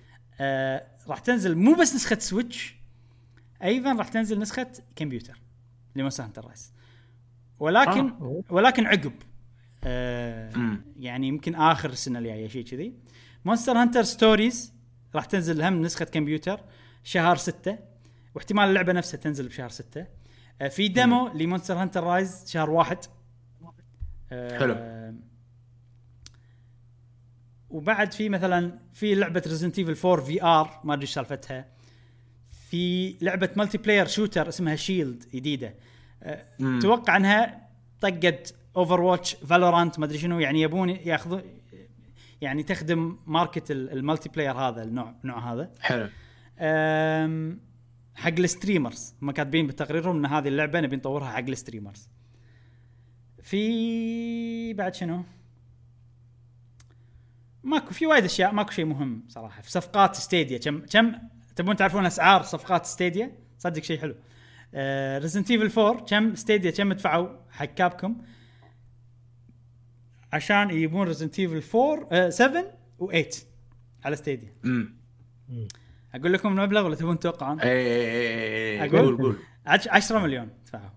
آه 0.40 0.86
راح 1.08 1.18
تنزل 1.18 1.54
مو 1.58 1.74
بس 1.74 1.94
نسخة 1.94 2.18
Switch 2.18 2.76
أيضا 3.62 3.92
راح 3.92 4.08
تنزل 4.08 4.38
نسخة 4.38 4.66
كمبيوتر 4.96 5.40
ل 5.96 6.00
Monster 6.00 6.24
Hunter 6.24 6.44
Rise 6.46 6.72
ولكن 7.62 8.08
آه. 8.08 8.42
ولكن 8.50 8.86
عقب. 8.86 9.12
آه. 9.84 10.78
يعني 10.98 11.28
يمكن 11.28 11.54
آخر 11.54 11.90
السنة 11.90 12.18
الجاية 12.18 12.48
شيء 12.48 12.64
كذي. 12.64 12.94
Monster 13.44 13.72
Hunter 13.72 14.02
Stories 14.02 14.74
راح 15.14 15.24
تنزل 15.24 15.62
هم 15.62 15.82
نسخة 15.82 16.04
كمبيوتر 16.04 16.60
شهر 17.04 17.36
ستة. 17.36 17.78
واحتمال 18.34 18.68
اللعبة 18.68 18.92
نفسها 18.92 19.18
تنزل 19.18 19.48
بشهر 19.48 19.68
ستة. 19.68 20.06
آه 20.60 20.68
في 20.68 20.88
demo 20.88 21.28
ل 21.28 21.34
Monster 21.34 21.74
Hunter 21.74 22.04
Rise 22.04 22.50
شهر 22.50 22.70
واحد. 22.70 22.98
آه 24.32 24.58
حلو. 24.58 24.76
وبعد 27.70 28.12
في 28.12 28.28
مثلا 28.28 28.78
في 28.92 29.14
لعبة 29.14 29.42
Resident 29.46 29.78
Evil 29.78 30.08
4 30.08 30.26
VR 30.26 30.80
ما 30.84 30.94
أدري 30.94 31.02
إيش 31.02 31.14
سالفتها. 31.14 31.68
في 32.70 33.16
لعبة 33.20 33.50
multiplayer 33.56 34.06
shooter 34.06 34.48
اسمها 34.48 34.76
Shield 34.76 35.24
جديدة. 35.34 35.74
أه 36.22 36.46
مم. 36.58 36.78
توقع 36.82 37.16
انها 37.16 37.68
طقت 38.00 38.54
Overwatch 38.76 39.34
Valorant 39.34 39.98
ما 39.98 40.04
ادري 40.04 40.18
شنو 40.18 40.40
يعني 40.40 40.60
يبون 40.60 40.88
ياخذون 40.88 41.42
يعني 42.40 42.62
تخدم 42.62 43.18
market 43.26 43.70
ال- 43.70 43.90
ال 43.92 44.28
multiplayer 44.28 44.58
هذا 44.58 44.82
النوع 44.82 45.14
النوع 45.24 45.52
هذا. 45.52 45.70
حلو. 45.80 46.08
حق 48.14 48.38
ال 48.38 48.45
streamers. 48.45 49.14
هم 49.22 49.30
كاتبين 49.30 49.66
بتقريرهم 49.66 50.16
إن 50.16 50.26
هذه 50.26 50.48
اللعبة 50.48 50.80
نبي 50.80 50.96
نطورها 50.96 51.30
حق 51.30 51.38
ال 51.38 51.45
streamers. 51.45 52.08
في 53.42 54.74
بعد 54.74 54.94
شنو؟ 54.94 55.24
ماكو 57.64 57.90
في 57.94 58.06
وايد 58.06 58.24
أشياء 58.24 58.52
ماكو 58.52 58.70
شيء 58.70 58.84
مهم 58.84 59.24
صراحة. 59.28 59.62
في 59.62 59.70
صفقات 59.70 60.14
Stadia 60.14 60.58
كم 60.58 60.78
كم 60.90 61.12
تبون 61.56 61.76
تعرفون 61.76 62.06
أسعار 62.06 62.42
صفقات 62.42 62.86
Stadia؟ 62.86 63.32
صدق 63.58 63.82
شيء 63.82 64.00
حلو. 64.00 64.14
Resident 65.18 65.50
Evil 65.50 65.80
4 65.80 66.04
كم 66.04 66.34
Stadia 66.34 66.70
كم 66.70 66.92
دفعوا 66.92 67.28
حق 67.50 67.64
Capcom 67.64 68.16
عشان 70.32 70.70
يجيبون 70.70 71.06
Resident 71.06 71.38
Evil 71.38 71.78
4 71.78 72.08
آه 72.12 72.28
7 72.30 72.64
و8 73.00 73.36
على 74.04 74.16
Stadia 74.16 74.54
امم 74.64 74.94
أقول 76.14 76.32
لكم 76.32 76.48
المبلغ 76.48 76.84
ولا 76.86 76.94
تبون 76.94 77.18
تتوقعون؟ 77.18 77.60
اي 77.60 77.68
اي 77.70 78.82
اي 78.82 78.88
أقول؟ 78.90 79.00
قول 79.06 79.16
قول 79.22 79.36
عش- 79.66 79.88
10 79.88 80.18
مليون 80.18 80.50
دفعوا 80.66 80.90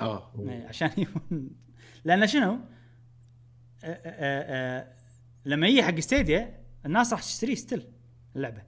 آه 0.00 0.32
إيه، 0.38 0.66
عشان 0.68 0.90
يبون 0.96 1.50
لأن 2.04 2.26
شنو؟ 2.26 2.52
أه 2.52 2.58
أه 3.84 4.80
أه 4.84 4.94
لما 5.44 5.66
يجي 5.66 5.82
حق 5.82 5.98
Stadia 6.00 6.60
الناس 6.86 7.12
راح 7.12 7.22
تشتريه 7.22 7.54
still 7.54 7.86
اللعبة. 8.36 8.62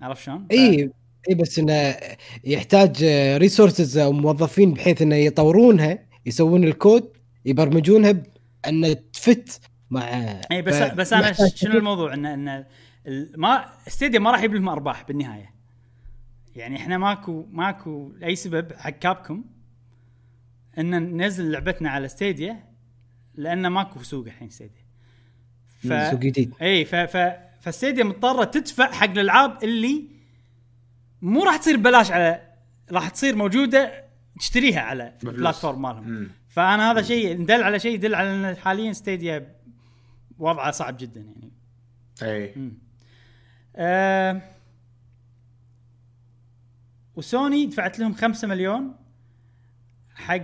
عرفت 0.00 0.22
شلون؟ 0.22 0.46
اي 0.50 0.92
اي 1.30 1.34
بس 1.34 1.58
إنه 1.58 1.96
يحتاج 2.44 3.04
resources 3.36 3.98
أو 3.98 4.12
موظفين 4.12 4.74
بحيث 4.74 5.02
إنه 5.02 5.16
يطورونها 5.16 5.98
يسوون 6.26 6.64
الكود 6.64 7.12
يبرمجونها 7.44 8.22
ان 8.66 8.96
ت 9.12 9.24
fit 9.24 9.60
مع 9.90 10.02
اي 10.52 10.62
بس 10.62 10.74
ف- 10.74 10.94
بس 10.94 11.12
أنا 11.12 11.32
شنو 11.32 11.78
الموضوع؟ 11.78 12.14
ان 12.14 12.26
إن 12.26 12.64
ما 13.36 13.64
Stadia 13.88 14.18
ما 14.18 14.30
راح 14.30 14.38
يجيب 14.38 14.54
لهم 14.54 14.68
أرباح 14.68 15.04
بالنهاية. 15.08 15.52
يعني 16.56 16.76
إحنا 16.76 16.98
ماكو 16.98 17.46
ماكو 17.52 18.12
أي 18.22 18.36
سبب 18.36 18.72
حق 18.72 18.90
Capcom 18.90 19.44
ان 20.78 20.90
ننزل 21.16 21.50
لعبتنا 21.50 21.90
على 21.90 22.08
Stadia 22.08 22.64
لأن 23.34 23.66
ماكو 23.66 24.02
سوق 24.02 24.26
الحين 24.26 24.50
Stadia 24.50 24.82
ف... 25.80 26.10
سوق 26.10 26.20
جديد. 26.20 26.52
اي 26.62 26.84
ف 26.84 26.94
ف 26.94 27.32
ف 27.60 27.66
Stadia 27.66 28.04
مضطرة 28.04 28.44
تدفع 28.44 28.92
حق 28.92 29.10
الألعاب 29.10 29.64
اللي 29.64 30.04
مو 31.22 31.44
راح 31.44 31.56
تصير 31.56 31.76
ببلاش 31.76 32.10
على 32.10 32.52
راح 32.92 33.08
تصير 33.08 33.36
موجودة 33.36 34.04
تشتريها 34.38 34.80
على. 34.80 35.14
ال 35.24 35.30
platform 35.30 35.82
مالهم. 35.82 36.30
فأنا 36.48 36.90
هذا 36.92 37.02
شيء 37.02 37.38
ندل 37.38 37.62
على 37.62 37.78
شيء 37.78 37.94
يدل 37.94 38.14
على 38.14 38.50
إن 38.50 38.56
حاليا 38.56 38.92
Stadia 38.92 39.56
وضعه 40.38 40.70
صعب 40.70 40.96
جدا 40.96 41.20
يعني. 41.20 41.52
أي. 42.22 42.54
آه 43.76 44.42
وسوني 47.16 47.66
دفعت 47.66 47.98
لهم 47.98 48.14
5 48.14 48.48
مليون 48.48 48.94
حق 50.14 50.42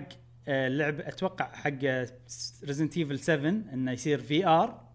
آه 0.49 0.69
لعب 0.69 1.01
أتوقع 1.01 1.53
حق 1.53 1.85
Resident 2.65 2.97
Evil 2.97 3.19
7 3.19 3.49
إنه 3.49 3.93
يصير 3.93 4.21
VR. 4.20 4.88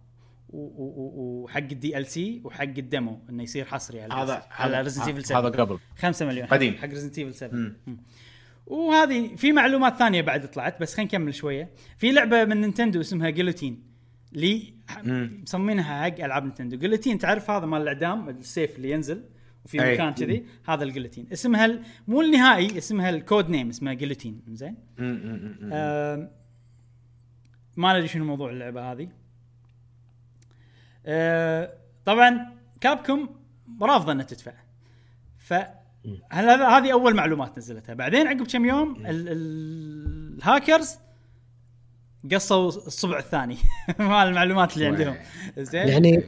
وحق 0.54 1.58
ال 1.58 2.06
DLC 2.06 2.42
وحق 2.44 2.64
ال 2.64 2.75
demo 2.75 3.20
إنه 3.30 3.44
يصير 3.44 3.66
حصري 3.66 4.02
على 4.02 4.14
هذا 4.14 4.44
على 4.52 4.82
Resident 4.82 5.08
Evil 5.08 5.24
7 5.26 5.40
هذا 5.40 5.50
قبل. 5.50 5.80
5 5.98 6.26
مليون. 6.26 6.48
قديم. 6.48 6.76
حق 6.76 6.88
Resident 6.88 7.20
Evil 7.20 7.34
7 7.34 7.56
مم. 7.56 7.78
مم. 7.88 7.98
وهذه 8.66 9.36
في 9.36 9.52
معلومات 9.52 9.96
ثانية 9.98 10.22
بعد 10.22 10.52
طلعت 10.52 10.82
بس 10.82 10.94
خلينا 10.96 11.08
نكمل 11.08 11.34
شوية. 11.34 11.70
في 11.98 12.12
لعبة 12.12 12.46
من 12.46 12.62
Nintendo 12.62 13.02
اسمها 13.02 13.30
guillotine 13.30 13.84
لي. 14.32 14.74
مسمينها 15.44 16.04
حق 16.04 16.20
ألعاب 16.24 16.44
Nintendo. 16.44 16.78
guillotine 16.78 17.18
تعرف 17.18 17.50
هذا 17.50 17.66
مال 17.66 17.82
الإعدام 17.82 18.30
السيف 18.30 18.76
اللي 18.76 18.92
ينزل 18.92 19.24
وفي. 19.66 19.78
مكان 19.78 20.14
كذي؟ 20.14 20.46
هذا 20.68 20.84
ال 20.84 20.88
guillotine 20.88 21.28
اسمها 21.34 21.66
ال- 21.66 21.82
مو 22.08 22.22
النهائي 22.22 22.78
اسمها 22.78 23.10
ال 23.10 23.18
code 23.18 23.50
name 23.50 23.70
اسمها 23.70 23.94
جيلوتين 23.94 24.42
زين؟ 24.48 24.76
ما 27.78 27.94
ندري 27.94 28.08
شنو 28.08 28.26
موضوع 28.26 28.50
اللعبة 28.52 28.92
هذه. 28.92 29.10
آه، 31.06 31.74
طبعا 32.06 32.54
Capcom 32.82 33.30
رافضه 33.82 34.12
انها 34.12 34.26
تدفع. 34.26 34.52
ف 35.38 35.54
هذه 36.32 36.92
أول 36.94 37.16
معلومات 37.16 37.58
نزلتها. 37.58 37.94
بعدين 37.96 38.28
عقب 38.28 38.48
كم 38.48 38.66
يوم 38.66 38.96
ال- 38.96 39.06
ال- 39.30 40.38
الهاكرز 40.38 40.96
قصوا 42.32 42.68
الصبع 42.68 43.20
الثاني. 43.20 43.58
مال 44.00 44.28
المعلومات 44.28 44.74
اللي 44.74 44.88
عندهم. 44.88 45.16
زين؟ 45.58 45.88
يعني 45.88 46.24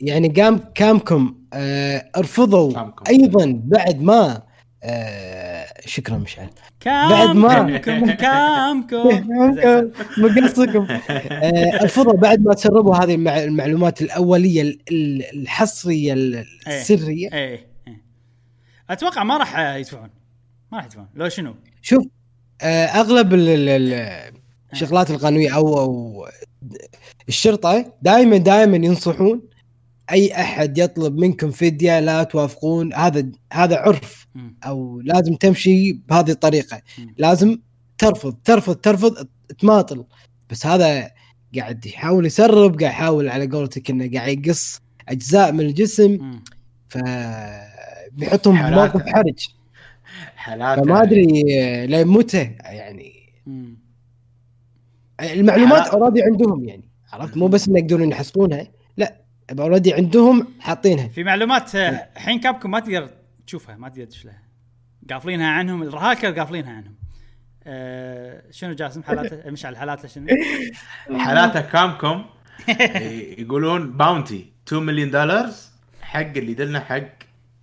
يعني 0.00 0.28
قام 0.28 0.58
كامكم 0.74 1.34
آه 1.52 2.10
رفضوا 2.18 2.72
كامكم. 2.72 3.04
أيضا 3.08 3.60
بعد 3.64 4.00
ما 4.02 4.42
آه 4.82 5.59
شكرا 5.86 6.16
مشعل. 6.18 6.48
بعد 6.86 7.36
ما- 7.36 7.78
كامكم. 7.78 9.08
مقصكم 10.24 10.86
آه 11.30 11.76
رفضوا 11.84 12.12
بعد 12.12 12.40
ما 12.44 12.54
تسربوا 12.54 12.96
هذه 12.96 13.14
المع- 13.14 13.44
المعلومات 13.44 14.02
الأولية 14.02 14.62
ال- 14.62 14.78
ال- 14.90 15.40
الحصرية 15.42 16.12
ال- 16.12 16.46
السرية. 16.68 17.28
إيه 17.32 17.66
إيه. 17.88 18.02
أتوقع 18.90 19.24
ما 19.24 19.36
راح 19.36 19.58
يدفعون. 19.58 20.10
ما 20.72 20.78
راح 20.78 20.84
يدفعون. 20.86 21.06
لو 21.14 21.28
شنو؟ 21.28 21.54
شوف 21.82 22.04
آه، 22.62 22.84
أغلب 22.86 23.34
ال- 23.34 24.32
الشغلات 24.72 25.10
القانونية 25.10 25.54
أو 25.56 25.78
أو 25.80 26.26
الشرطة 27.28 27.92
دائما 28.02 28.36
دائما 28.36 28.76
ينصحون 28.76 29.42
أي 30.12 30.32
أحد 30.40 30.78
يطلب 30.78 31.18
منكم 31.18 31.50
فدية 31.50 32.00
لا 32.00 32.22
توافقون 32.22 32.94
هذا 32.94 33.30
هذا 33.52 33.76
عرف. 33.76 34.26
أو 34.66 35.00
لازم 35.00 35.34
تمشي 35.34 35.92
بهذه 35.92 36.30
الطريقة. 36.30 36.82
لازم 37.16 37.58
ترفض 37.98 38.36
ترفض 38.44 38.76
ترفض 38.76 39.28
تماطل. 39.58 40.04
بس 40.50 40.66
هذا 40.66 41.10
قاعد 41.56 41.86
يحاول 41.86 42.26
يسرب 42.26 42.80
قاعد 42.80 42.92
يحاول 42.92 43.28
على 43.28 43.46
قولتك 43.46 43.90
إنه 43.90 44.10
قاعد 44.14 44.46
يقص 44.46 44.80
أجزاء 45.08 45.52
من 45.52 45.60
الجسم. 45.60 46.40
ف 46.88 46.98
بيحطهم 48.12 48.70
بموقف 48.70 49.02
حرج. 49.06 49.48
حالات 50.36 50.84
فما 50.84 51.02
أدري 51.02 51.26
لين 51.86 52.06
متى 52.06 52.56
يعني. 52.60 53.12
المعلومات 55.20 55.88
already 55.88 56.22
عندهم 56.22 56.64
يعني. 56.64 56.90
عرفت؟ 57.12 57.36
مو 57.36 57.48
بس 57.48 57.68
إنه 57.68 57.78
يقدرون 57.78 58.10
يحصلونها. 58.10 58.66
already 59.58 59.94
عندهم 59.94 60.46
حاطينها 60.60 61.08
في 61.08 61.24
معلومات 61.24 61.74
آه، 61.74 61.88
الحين 62.16 62.40
Capcom 62.40 62.70
ما 62.70 62.80
تقدر 62.80 63.10
تشوفها 63.46 63.76
ما 63.76 63.88
تقدر 63.88 64.04
تدش 64.04 64.24
لها 64.24 64.42
قافلينها 65.10 65.48
عنهم 65.50 65.82
الهاكر 65.82 66.38
قافلينها 66.38 66.72
عنهم 66.72 66.94
آه 67.64 68.42
شنو 68.50 68.74
جاسم 68.74 69.02
حالاته 69.02 69.50
مش 69.50 69.66
على 69.66 69.76
حالاته 69.76 70.08
شنو؟ 70.08 70.26
حالاته 71.18 71.60
Capcom 71.60 72.24
يقولون 73.38 73.92
bounty 73.92 74.52
2 74.68 74.82
مليون 74.82 75.10
دولار 75.10 75.50
حق 76.02 76.20
اللي 76.20 76.52
يدلنا 76.52 76.80
حق 76.80 77.08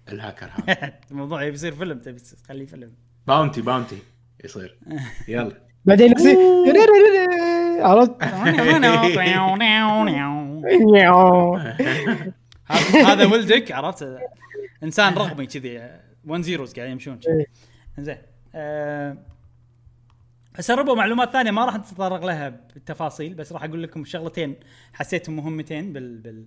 الهاكر 0.10 0.50
هذا 0.68 0.94
الموضوع 1.12 1.44
يبي 1.44 1.56
يصير 1.56 1.76
فيلم 1.76 2.00
تبي 2.00 2.20
تخليه 2.44 2.66
فيلم 2.66 2.92
bounty 3.28 3.62
bounty 3.62 3.98
يصير 4.44 4.78
يلا 5.28 5.68
بعدين 5.86 6.12
يصير 6.12 6.38
عرفت 7.82 8.24
هذا 13.08 13.26
ولدك 13.26 13.72
عرفت؟ 13.72 14.18
إنسان 14.84 15.14
رقمي 15.14 15.46
كذي. 15.46 15.90
1 16.26 16.42
zeros 16.42 16.74
قاعد 16.74 16.90
يمشون. 16.90 17.18
كذي. 17.18 17.46
زين 17.98 18.18
آه، 18.56 19.18
سربوا 20.60 20.96
معلومات 20.96 21.32
ثانية 21.34 21.52
ما 21.52 21.66
راح 21.66 21.76
نتطرق 21.76 22.26
لها 22.26 22.50
بالتفاصيل 22.50 23.34
بس 23.34 23.52
راح 23.54 23.64
أقول 23.64 23.84
لكم 23.84 24.06
شغلتين 24.06 24.56
حسيتهم 24.94 25.36
مهمتين 25.36 25.94
بال, 25.94 26.18
بال 26.18 26.46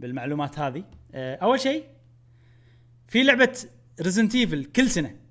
بالمعلومات 0.00 0.58
هذه. 0.58 0.84
آه، 1.14 1.36
أول 1.36 1.60
شيء 1.60 1.84
في 3.08 3.22
لعبة 3.22 3.58
Resident 4.00 4.34
Evil 4.34 4.64
كل 4.64 4.90
سنة. 4.90 5.23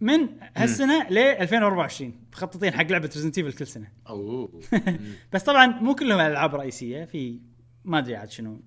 من 0.00 0.28
هالسنة 0.56 1.08
ل 1.08 1.18
2024 1.18 2.14
مخططين 2.32 2.72
حق 2.74 2.82
لعبة 2.82 3.10
Resident 3.14 3.38
Evil 3.38 3.52
كل 3.52 3.66
سنة. 3.66 3.88
أوه. 4.08 4.60
بس 5.32 5.42
طبعا 5.42 5.66
مو 5.66 5.94
كلهم 5.94 6.20
ألعاب 6.20 6.54
رئيسية 6.54 7.04
في 7.04 7.40
ما 7.84 7.98
أدري 7.98 8.16
عاد 8.16 8.30
شنو. 8.30 8.60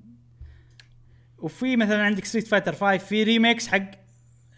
وفي 1.38 1.76
مثلا 1.76 2.03
عندك 2.03 2.26
Street 2.26 2.48
Fighter 2.48 2.74
5 2.73 2.97
في 2.97 3.23
remakes 3.24 3.68
حق 3.68 3.91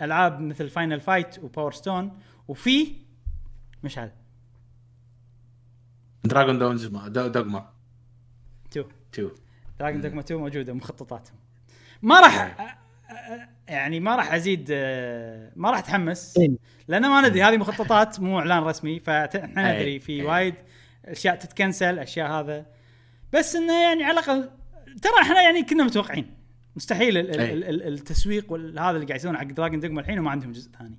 ألعاب 0.02 0.40
مثل 0.40 0.70
Final 0.70 1.02
Fight 1.02 1.40
و 1.40 1.45
Power 1.45 1.72
Stone 1.72 2.18
وفي 2.48 2.96
مشعل 3.84 4.12
Dragon's 6.24 6.60
Dogma 6.60 7.08
Dogma 7.08 7.70
2 8.72 8.86
2 9.14 9.32
Dragon's 9.80 10.02
Dogma 10.02 10.22
2 10.22 10.40
موجودة 10.40 10.74
مخططاتهم. 10.74 11.38
ما 12.02 12.20
راح 12.20 12.78
يعني 13.68 14.00
ما 14.00 14.16
راح 14.16 14.34
أزيد 14.34 14.68
أ، 14.72 15.52
ما 15.56 15.72
راح 15.72 15.80
أتحمس 15.80 16.38
إيه. 16.38 16.52
لأن 16.88 17.02
ما 17.02 17.28
ندري 17.28 17.44
هذه 17.44 17.58
مخططات 17.58 18.20
مو 18.20 18.40
إعلان 18.40 18.64
رسمي 18.64 19.00
فإحنا 19.00 19.72
أي. 19.72 19.76
ندري 19.78 20.00
في 20.00 20.14
أي. 20.14 20.24
وايد 20.24 20.56
أشياء 21.06 21.36
تتكنسل 21.36 22.00
أشياء 22.00 22.32
هذا 22.32 22.66
بس 23.34 23.56
إنه 23.56 23.74
يعني 23.84 24.04
على 24.04 24.14
الأقل 24.20 24.50
ترى 25.02 25.12
إحنا 25.22 25.42
يعني 25.42 25.64
كنا 25.64 25.84
متوقعين 25.84 26.32
مستحيل 26.76 27.18
ال- 27.18 27.30
ال- 27.36 27.40
أي. 27.40 27.54
ال- 27.54 27.64
ال- 27.64 27.88
التسويق 27.94 28.52
وهذا 28.52 28.90
اللي 28.96 29.06
قاعد 29.06 29.20
يسوونه 29.20 29.38
حق 29.38 29.46
Dragon's 29.46 29.80
Dogma 29.80 30.02
الحين 30.02 30.20
وما 30.20 30.32
عندهم 30.32 30.52
جزء 30.52 30.72
ثاني 30.80 30.98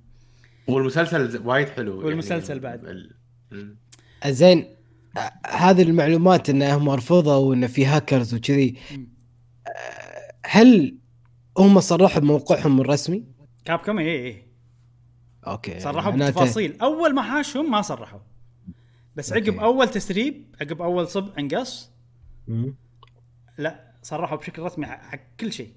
والمسلسل 0.67 1.41
وايد 1.47 1.69
حلو 1.69 2.05
والمسلسل 2.05 2.59
بعد. 2.59 2.85
ال- 2.85 3.15
ال- 3.51 3.75
زين 4.33 4.75
آه، 5.17 5.31
هذه 5.47 5.81
المعلومات 5.81 6.49
انهم 6.49 6.89
رفضوا 6.89 7.35
وان 7.35 7.67
في 7.67 7.85
هاكرز 7.85 8.33
وكذي. 8.35 8.75
آه، 9.67 10.31
هل 10.45 10.97
هم 11.57 11.79
صرحوا 11.79 12.21
بموقعهم 12.21 12.81
الرسمي؟ 12.81 13.23
Capcom 13.65 13.99
اي 13.99 14.25
اي 14.27 14.43
أوكي 15.47 15.79
صرحوا 15.79 16.11
بتفاصيل 16.11 16.77
أول 16.81 17.15
ما 17.15 17.21
حاشهم 17.21 17.71
ما 17.71 17.81
صرحوا 17.81 18.19
بس 19.15 19.33
عقب 19.33 19.47
أوكي. 19.47 19.61
أول 19.61 19.89
تسريب 19.89 20.55
عقب 20.61 20.81
أول 20.81 21.07
صب 21.07 21.29
انقص. 21.39 21.91
لا 23.57 23.91
صرحوا 24.03 24.37
بشكل 24.37 24.61
رسمي 24.61 24.85
حق 24.85 25.19
كل 25.39 25.53
شيء 25.53 25.71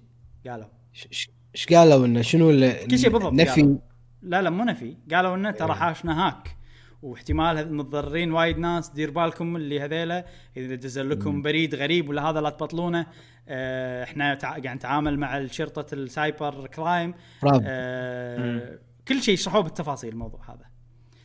قالوا 0.47 0.67
ش- 0.93 1.09
ش- 1.11 1.31
إيش 1.55 1.67
قالوا 1.67 2.07
إنه 2.07 2.23
شنو 2.23 2.51
ال- 2.51 2.87
كل 2.89 2.99
شيء 2.99 3.11
بالضبط 3.11 3.33
نفي 3.33 3.61
قالوا. 3.61 3.79
لا 4.23 4.43
لا 4.43 4.51
مو 4.51 4.65
نفي 4.65 4.97
قالوا 5.13 5.35
إنه 5.37 5.49
إيه. 5.49 5.55
ترى 5.57 5.75
حاشنا 5.75 6.27
hack 6.27 6.57
واحتمال 7.03 7.75
متضررين 7.75 8.33
وايد 8.33 8.59
ناس 8.59 8.89
دير 8.89 9.11
بالكم 9.11 9.57
اللي 9.57 9.81
هذيلا. 9.81 10.25
إذا 10.57 10.75
دزوا 10.75 11.11
لكم 11.11 11.43
بريد 11.43 11.75
غريب 11.75 12.09
ولا 12.09 12.31
هذا 12.31 12.41
لا 12.41 12.51
تبطلونه 12.51 13.07
آه 13.49 14.05
إحنا 14.05 14.35
تع... 14.35 14.49
قاعد 14.49 14.67
نتعامل 14.67 15.19
مع 15.19 15.47
شرطة 15.47 15.95
ال 15.95 16.07
cyber 16.07 16.67
crime. 16.67 17.15
bravo 17.43 17.61
آه 17.67 18.79
كل 19.09 19.23
شيء 19.23 19.35
يشرحوه 19.35 19.63
بالتفاصيل 19.63 20.13
الموضوع 20.13 20.41
هذا. 20.49 20.65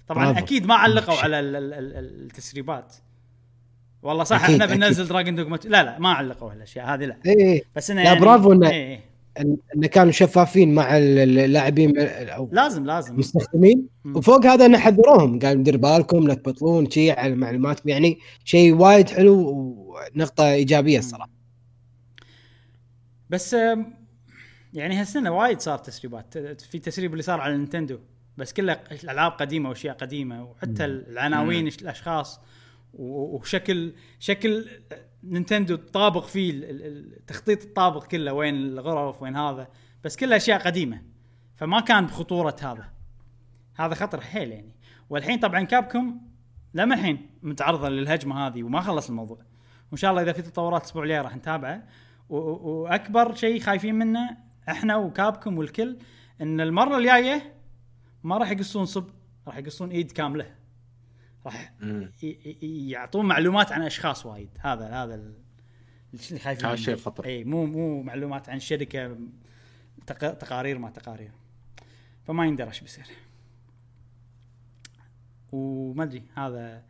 طبعا 0.08 0.26
برافو. 0.26 0.40
أكيد 0.40 0.66
ما 0.66 0.76
علقوا 0.76 1.18
على 1.18 1.40
ال- 1.40 1.56
ال- 1.56 1.74
ال- 1.74 2.26
التسريبات. 2.26 2.96
والله 4.04 4.24
صح 4.24 4.44
أكيد، 4.44 4.62
إحنا 4.62 4.76
بننزل 4.76 5.08
Dragon's 5.08 5.36
Dogma 5.36 5.60
لا 5.66 5.84
لا 5.84 6.00
ما 6.00 6.10
علقوا 6.14 6.52
هالأشياء 6.52 6.94
هذه 6.94 7.06
لا. 7.06 7.18
إيه 7.26 7.64
بس 7.76 7.92
إنه 7.92 8.02
لا، 8.04 8.08
يعني 8.08 8.20
برافو 8.20 8.60
إنه- 8.60 8.68
إيه. 8.68 9.15
انه 9.40 9.88
كانوا 9.88 10.12
شفافين 10.12 10.74
مع 10.74 10.98
ال- 10.98 11.40
اللاعبين 11.40 11.98
أو 12.00 12.50
لازم 12.52 12.86
لازم. 12.86 13.14
المستخدمين. 13.14 13.88
وفوق 14.06 14.46
هذا 14.46 14.66
انه 14.66 14.78
حذروهم 14.78 15.40
قالوا 15.40 15.64
دير 15.64 15.78
بالكم 15.78 16.28
لا 16.28 16.34
تبطلون 16.34 16.90
شيء 16.90 17.20
على 17.20 17.34
المعلومات 17.34 17.80
يعني 17.86 18.18
شيء 18.44 18.74
وايد 18.74 19.10
حلو 19.10 19.50
ونقطة 20.16 20.52
إيجابية 20.52 21.00
الصراحة. 21.00 21.30
بس 23.30 23.54
يعني 24.74 24.96
هالسنة 24.96 25.32
وايد 25.38 25.60
صار 25.60 25.78
تسريبات. 25.78 26.38
في 26.62 26.80
تسريب 26.80 27.12
اللي 27.12 27.24
صار 27.24 27.42
على 27.42 27.58
Nintendo. 27.58 28.00
بس 28.38 28.54
كله 28.54 28.74
الالعاب 29.04 29.32
قديمة 29.32 29.70
وأشياء 29.70 29.96
قديمة 29.96 30.44
وحتى 30.44 30.86
العناوين 30.86 31.68
الأشخاص 31.68 32.40
وشكل 32.94 33.94
شكل 34.20 34.66
نينتندو 35.26 35.76
طابق 35.76 36.26
فيه 36.26 36.52
ال- 36.52 36.64
ال- 36.64 37.14
التخطيط 37.18 37.64
الطابق 37.64 38.06
كله 38.08 38.34
وين 38.34 38.56
الغرف 38.56 39.22
وين 39.22 39.36
هذا 39.36 39.68
بس 40.04 40.16
كلها 40.16 40.38
أشياء 40.38 40.60
قديمة 40.66 41.02
فما 41.56 41.80
كان 41.80 42.06
بخطورة 42.06 42.56
هذا. 42.62 42.90
هذا 43.76 43.96
خطر 43.96 44.22
حيل 44.22 44.52
يعني. 44.52 44.76
والحين 45.10 45.40
طبعا 45.40 45.64
كابكم 45.64 46.18
لما 46.74 46.96
الحين 46.96 47.30
متعرضه 47.44 47.90
للهجمة 47.90 48.48
هذه 48.48 48.64
وما 48.64 48.82
خلص 48.82 49.10
الموضوع. 49.10 49.38
وإن 49.92 49.98
شاء 49.98 50.12
الله 50.12 50.22
إذا 50.22 50.32
في 50.32 50.42
تطورات 50.42 50.82
الأسبوع 50.82 51.04
الجاي 51.04 51.22
راح 51.22 51.36
نتابعه. 51.36 51.84
وأكبر 52.30 53.36
شيء 53.36 53.60
خايفين 53.60 53.96
منه 53.96 54.38
إحنا 54.70 54.96
وكابكم 54.96 55.58
والكل 55.58 55.98
إن 56.42 56.62
المرة 56.62 56.98
الجاية 56.98 57.54
ما 58.24 58.38
راح 58.38 58.52
يقصون 58.52 58.86
صب 58.86 59.10
راح 59.48 59.58
يقصون 59.58 59.90
إيد 59.92 60.12
كاملة. 60.12 60.46
راح 61.46 61.74
مم. 61.82 62.12
ي- 62.24 62.38
ي- 62.62 62.90
يعطون 62.90 63.26
معلومات 63.26 63.72
عن 63.72 63.82
أشخاص 63.82 64.26
وايد 64.26 64.50
هذا 64.60 64.88
هذا 64.90 65.16
ال- 65.16 65.34
اللي 66.30 66.40
خايفين 66.40 66.66
هذا. 66.66 66.74
الشيء 66.74 66.96
خطر. 66.96 67.26
إي 67.26 67.44
مو 67.44 67.66
مو 67.66 68.02
معلومات 68.02 68.50
عن 68.50 68.60
شركة 68.60 69.18
تق- 70.08 70.34
تقارير 70.34 70.78
ما 70.78 70.90
تقارير 70.90 71.32
فما 72.28 72.46
يندرى 72.46 72.68
إيش 72.68 72.82
بيصير 72.82 73.06
وما 75.52 76.04
أدري 76.04 76.24
هذا 76.36 76.84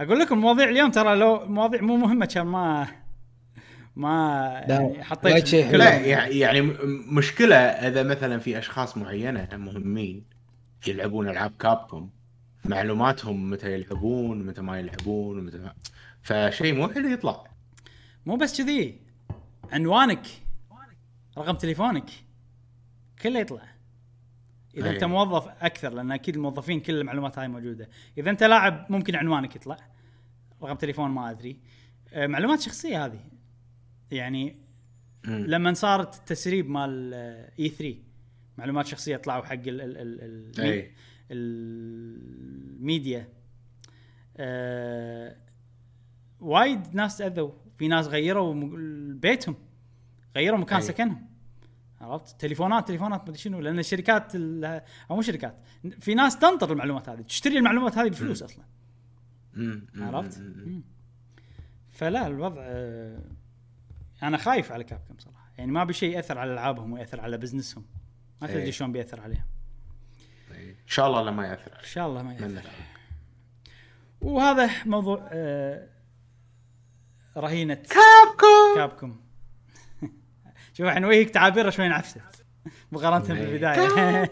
أقول 0.00 0.18
لكم 0.18 0.38
مواضيع 0.38 0.68
اليوم 0.68 0.90
ترى 0.90 1.16
لو 1.16 1.46
مواضيع 1.46 1.80
مو 1.82 1.96
مهمة 1.96 2.26
كان 2.26 2.46
ما 2.46 2.86
ما 3.96 4.64
يعني 4.68 5.04
حطيت. 5.04 5.54
لا 5.54 5.94
يعني 6.00 6.38
يعني 6.38 6.60
مشكلة 7.12 7.56
إذا 7.56 8.02
مثلا 8.02 8.38
في 8.38 8.58
أشخاص 8.58 8.96
معينة 8.96 9.48
مهمين 9.52 10.24
يلعبون 10.86 11.28
ألعاب 11.28 11.52
كابكم 11.58 12.10
معلوماتهم 12.64 13.50
متى 13.50 13.72
يلعبون 13.72 14.46
متى 14.46 14.60
ما 14.62 14.78
يلعبون 14.78 15.44
متى 15.44 15.58
ما... 15.58 15.74
فشيء 16.22 16.74
مو 16.74 16.88
حلو 16.88 17.08
يطلع. 17.08 17.44
مو 18.26 18.36
بس 18.36 18.62
كذي. 18.62 19.00
عنوانك 19.72 20.26
رقم 21.38 21.56
تليفونك 21.56 22.10
كله 23.22 23.38
يطلع. 23.38 23.74
إذا 24.76 24.90
أي. 24.90 24.94
انت 24.94 25.04
موظف 25.04 25.48
أكثر 25.48 25.94
لأن 25.94 26.12
أكيد 26.12 26.36
الموظفين 26.36 26.80
كل 26.80 26.94
المعلومات 26.94 27.38
هاي 27.38 27.48
موجودة. 27.48 27.88
إذا 28.18 28.30
أنت 28.30 28.42
لاعب 28.42 28.86
ممكن 28.90 29.16
عنوانك 29.16 29.56
يطلع. 29.56 29.76
رقم 30.62 30.74
تليفون 30.74 31.10
ما 31.10 31.30
أدري. 31.30 31.58
آه، 32.12 32.26
معلومات 32.26 32.60
شخصية 32.60 33.04
هذه. 33.04 33.20
يعني. 34.10 34.64
لما 35.26 35.74
صارت 35.74 36.14
التسريب 36.16 36.70
مال 36.70 37.14
اي 37.58 37.68
3 37.68 37.96
معلومات 38.58 38.86
شخصية 38.86 39.16
طلعوا 39.16 39.44
حق 39.44 39.52
ال 39.52 39.80
ال 39.80 39.96
ال 39.96 40.20
ال 40.58 40.60
أي. 40.60 40.92
الميديا. 41.30 43.28
آه 44.36 45.36
وايد 46.40 46.94
ناس 46.94 47.18
تاذوا 47.18 47.50
في 47.78 47.88
ناس 47.88 48.06
غيروا 48.06 48.54
بيتهم 49.14 49.56
غيروا 50.36 50.58
مكان 50.58 50.76
أي. 50.80 50.82
سكنهم. 50.86 51.26
عرفت؟ 52.00 52.40
تليفونات 52.40 52.88
تليفونات 52.88 53.20
ما 53.20 53.24
أدري 53.26 53.38
شنو. 53.38 53.60
لأن 53.60 53.78
الشركات 53.78 54.34
ال- 54.34 54.64
أو 55.10 55.16
مو 55.16 55.22
شركات 55.22 55.54
في 56.00 56.14
ناس 56.14 56.38
تنطر 56.38 56.72
المعلومات 56.72 57.08
هذه. 57.08 57.20
تشتري 57.22 57.58
المعلومات 57.58 57.98
هذه 57.98 58.08
بفلوس 58.08 58.42
أصلا. 58.42 58.64
عرفت؟ 59.96 60.42
فلا 61.90 62.26
الوضع 62.26 62.60
آه، 62.64 63.24
أنا 64.22 64.36
خايف 64.36 64.72
على 64.72 64.84
كابكم 64.84 65.14
صراحة. 65.18 65.50
يعني 65.58 65.72
ما 65.72 65.82
أبي 65.82 65.92
شيء 65.92 66.16
يأثر 66.16 66.38
على 66.38 66.52
ألعابهم 66.52 66.92
ويأثر 66.92 67.20
على 67.20 67.38
بزنسهم. 67.38 67.84
ما 68.42 68.48
تدري 68.48 68.62
إيه. 68.62 68.70
شلون 68.70 68.92
بيأثر 68.92 69.20
عليهم. 69.20 69.44
إن 70.84 70.90
شاء 70.90 71.06
الله 71.06 71.22
لما 71.22 71.46
يأثر 71.46 71.72
إن 71.72 71.84
شاء 71.84 72.06
الله 72.06 72.22
ما. 72.22 72.32
يأثر 72.32 72.62
وهذا 74.20 74.70
موضوع 74.86 75.28
آه، 75.32 75.88
رهينة. 77.36 77.74
كابكو 77.74 78.74
كابكم. 78.74 79.20
شوف 80.74 80.86
الحين 80.86 81.04
وجهك 81.04 81.30
تعابيره 81.30 81.70
شوي 81.70 81.86
انعفست 81.86 82.44
مقارنه. 82.92 83.28
بالبدايه 83.28 84.30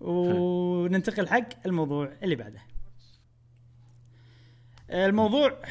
وننتقل 0.00 1.28
حق 1.28 1.48
الموضوع 1.66 2.12
اللي 2.22 2.34
بعده. 2.36 2.60
الموضوع 4.90 5.62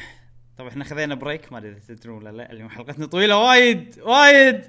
طبعا 0.58 0.68
إحنا 0.70 0.84
خذينا 0.84 1.14
break 1.14 1.52
ما 1.52 1.58
أدري 1.58 1.70
إذا 1.70 1.94
تدرون 1.94 2.16
ولا 2.18 2.30
لا 2.36 2.52
اليوم 2.52 2.68
حلقتنا 2.68 3.06
طويلة 3.06 3.36
وايد 3.36 3.94
وايد. 4.02 4.60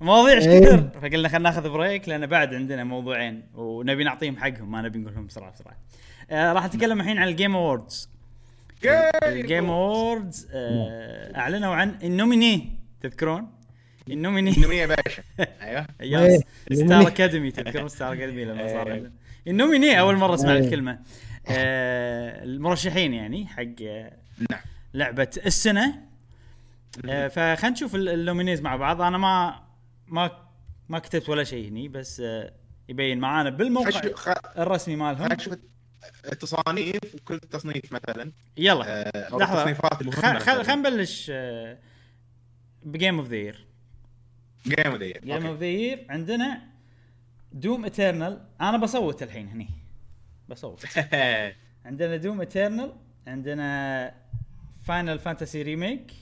مواضيع 0.00 0.34
إيش 0.34 0.46
إيه. 0.46 0.60
كثر 0.60 0.90
فقلنا 1.00 1.28
خلينا 1.28 1.50
ناخذ 1.50 1.70
break 1.70 2.08
لأن 2.08 2.26
بعد 2.26 2.54
عندنا 2.54 2.84
موضوعين 2.84 3.42
ونبي 3.54 4.04
نعطيهم 4.04 4.36
حقهم 4.36 4.70
ما 4.70 4.82
نبي 4.82 4.98
نقول 4.98 5.14
لهم 5.14 5.26
بسرعة 5.26 5.52
بسرعة 5.52 5.76
آه 6.30 6.52
راح 6.52 6.66
نتكلم 6.66 7.00
الحين 7.00 7.18
عن 7.18 7.28
ال 7.28 7.34
Game 7.34 7.56
Awards 7.56 8.10
ال 9.24 9.33
Game 9.33 9.70
Awards 9.70 10.48
آه 10.52 11.36
أعلنوا 11.36 11.74
عن 11.74 11.98
ال 12.02 12.11
nominee 12.11 12.78
تذكرون 13.00 13.50
ال 14.10 14.15
nominee 14.15 14.54
nominee 14.58 14.86
باشا 14.86 15.22
أيوه 15.62 15.86
أيام 16.00 16.22
إيه. 16.22 16.38
Star 16.38 16.46
ال 16.72 16.76
nominee. 16.76 17.08
Academy 17.08 17.50
تذكرون 17.50 17.88
Star 17.88 18.12
Academy 18.12 18.44
لما 18.44 18.68
صار 18.68 18.92
إيه. 18.92 19.12
ال 19.46 19.53
nominee 19.53 20.00
أول 20.00 20.16
مرة 20.16 20.34
أسمع 20.34 20.52
إيه. 20.52 20.58
الكلمة 20.58 20.98
آه 21.48 22.44
المرشحين 22.44 23.14
يعني 23.14 23.46
حق 23.46 23.64
آه، 23.82 24.12
نعم 24.50 24.60
لعبة 24.94 25.30
السنة. 25.46 26.02
آه 27.08 27.28
فخلينا 27.28 27.68
نشوف 27.70 27.94
ال- 27.94 28.08
ال 28.08 28.14
nominees 28.14 28.60
مع 28.60 28.76
بعض. 28.76 29.00
أنا 29.02 29.18
ما 29.18 29.62
ما 30.06 30.30
ما 30.88 30.98
كتبت 30.98 31.28
ولا 31.28 31.44
شيء 31.44 31.68
هني 31.68 31.88
بس 31.88 32.20
آه 32.20 32.52
يبين 32.88 33.18
معانا 33.18 33.50
بالموقع 33.50 33.90
خش- 33.90 34.14
خ- 34.14 34.58
الرسمي 34.58 34.96
مالهم. 34.96 35.28
التصانيف 36.32 37.14
وكل 37.14 37.38
تصنيف 37.38 37.92
مثلا. 37.92 38.32
يلا. 38.56 38.84
آه، 39.16 39.28
خل 40.10 40.64
خلينا 40.64 40.74
نبلش 40.74 41.32
ب 42.82 42.89
Game 42.89 43.18
of 43.18 43.28
the 43.28 43.36
Year 43.36 43.66
Game 44.66 44.86
of 44.86 44.98
Game 45.02 45.46
of 45.46 45.58
the 45.58 45.66
Year 45.66 46.06
عندنا 46.10 46.62
Doom 47.52 47.84
Eternal 47.84 48.44
أنا 48.60 48.76
بصوت 48.78 49.22
الحين 49.22 49.48
هني. 49.48 49.68
بصوت. 50.48 50.86
عندنا 51.86 52.16
Doom 52.16 52.40
Eternal 52.40 52.92
عندنا 53.26 54.14
Final 54.82 55.18
Fantasy 55.18 55.62
Remake 55.62 56.12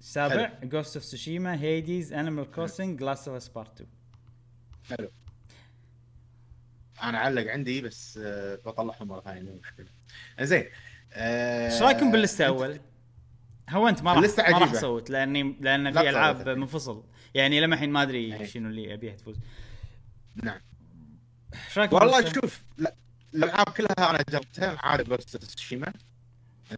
السابع 0.00 0.52
جوست 0.62 0.96
اوف 0.96 1.04
سوشيما 1.04 1.60
هيديز 1.60 2.12
انيمال 2.12 2.50
كروسنج 2.50 2.98
جلاس 2.98 3.28
اوف 3.28 3.36
اس 3.36 3.48
بارت 3.48 3.80
2 3.80 3.90
حلو 4.90 5.10
أنا 7.02 7.18
علق 7.18 7.50
عندي 7.52 7.80
بس 7.80 8.18
آه، 8.22 8.54
بطلعهم 8.66 9.08
مرة 9.08 9.20
ثانية 9.20 9.42
مو 9.42 9.54
مشكلة 9.62 9.86
زين 10.40 10.64
آه، 11.12 11.72
إيش 11.72 11.82
رأيكم 11.82 12.12
باللستة 12.12 12.46
أول؟ 12.46 12.80
هو 13.70 13.88
أنت 13.88 14.02
ما 14.02 14.12
راح 14.12 14.38
ما 14.38 14.58
راح. 14.58 14.72
اصوت 14.72 15.10
لاني 15.10 15.56
لأن 15.60 15.88
لا 15.88 16.02
في 16.02 16.08
ألعاب. 16.10 16.48
منفصل 16.48 17.04
يعني 17.34 17.60
لما 17.60 17.74
الحين 17.74 17.90
ما 17.90 18.02
أدري 18.02 18.34
أي. 18.40 18.46
شنو 18.46 18.68
اللي 18.68 18.94
أبيها 18.94 19.14
تفوز 19.16 19.36
نعم 20.34 20.60
إيش 21.54 21.78
رأيكم 21.78 21.96
والله؟ 21.96 22.32
شوف 22.32 22.62
لا- 22.78 22.94
الألعاب 23.34 23.66
كلها 23.68 24.10
أنا 24.10 24.18
جربتها 24.28 24.72
ما 24.72 24.78
عدا 24.82 25.02
Ghost 25.02 25.34
of 25.34 25.44
Tsushima 25.44 25.92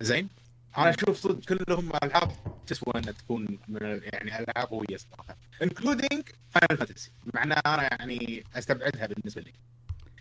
زين 0.03 0.29
أنا 0.79 0.91
أشوف 0.91 1.17
صدق 1.17 1.45
كلهم 1.55 1.93
ألعاب 2.03 2.33
تسوى 2.67 2.93
إنها 2.97 3.13
تكون 3.13 3.59
من 3.69 3.81
يعني 3.83 4.39
ألعاب 4.39 4.67
قوية 4.69 4.97
صراحة 4.97 5.37
including 5.63 6.23
Final 6.51 6.77
Fantasy 6.87 7.11
مع 7.35 7.43
إن 7.43 7.53
أنا 7.53 7.83
يعني 7.83 8.45
أستبعدها 8.57 9.07
بالنسبة 9.07 9.43
لي. 9.43 9.53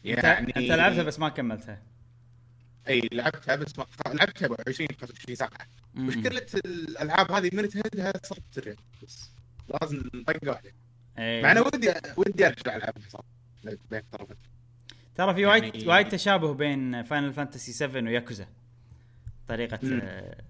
يعني 0.03 0.47
أنت 0.57 0.57
لعبتها 0.71 1.03
بس 1.03 1.19
ما 1.19 1.29
كملتها. 1.29 1.81
إي 2.89 3.09
لعبتها 3.11 3.55
بس 3.55 3.79
ما 3.79 3.85
لعبتها 4.07 4.47
ب 4.47 4.55
20 4.67 4.87
25 5.01 5.35
ساعة. 5.35 5.49
مشكلة 5.95 6.45
الألعاب 6.65 7.31
هذه 7.31 7.49
من 7.53 7.69
تهدها 7.69 8.13
صعب 8.23 8.37
ترجع 8.51 8.73
بس 9.03 9.29
لازم 9.81 10.01
طقه 10.27 10.49
واحدة 10.49 10.71
إيه. 11.17 11.43
مع 11.43 11.51
إنه 11.51 11.61
ودي 11.61 11.93
ودي 12.17 12.47
أرجع 12.47 12.75
ألعبها 12.75 13.09
صراحة 13.09 13.27
بين 13.91 14.01
طرفين. 14.11 14.37
ترى 15.15 15.33
في 15.35 15.45
وايد 15.45 15.63
يعني- 15.63 15.87
وايد 15.87 16.09
تشابه 16.09 16.53
بين 16.53 17.03
Final 17.03 17.33
Fantasy 17.33 17.71
7 17.73 18.01
وياكوزا. 18.03 18.47
طريقة. 19.55 19.79
آه، 20.03 20.43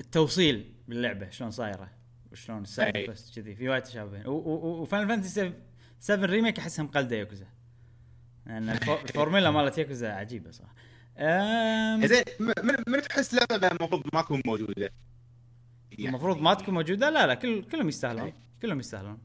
التوصيل 0.00 0.72
باللعبة 0.88 1.30
شلون 1.30 1.50
صايرة 1.50 1.90
وشلون 2.32 2.62
ال 2.62 2.69
side. 2.69 3.06
quest 3.06 3.34
كذي 3.40 3.54
في 3.54 3.68
وايد 3.68 3.82
تشابه 3.82 4.28
و 4.28 4.41
Final 4.41 5.08
Fantasy 5.08 5.52
7 6.00 6.26
Remake 6.26 6.58
احسها 6.58 6.82
مقلده 6.82 7.16
ياكوزا 7.16 7.46
لأن 8.46 8.70
الفو- 8.70 9.00
الفورمولا 9.08 9.50
مالت 9.50 9.78
ياكوزا 9.78 10.12
عجيبة 10.12 10.50
صراحة. 10.50 10.74
أم، 11.18 12.06
زين 12.06 12.22
من 12.40 12.74
من 12.88 13.02
تحس 13.02 13.34
لعبة 13.34 13.68
المفروض 13.68 14.02
ما 14.14 14.22
تكون 14.22 14.42
موجودة؟ 14.46 14.90
يعني 15.92 16.08
المفروض 16.08 16.36
ما 16.40 16.54
تكون 16.54 16.74
موجودة؟ 16.74 17.10
لا 17.10 17.26
لا 17.26 17.34
كل 17.34 17.64
كلهم 17.64 17.88
يستاهلون. 17.88 18.32
كلهم 18.62 18.80
يستاهلون. 18.80 19.18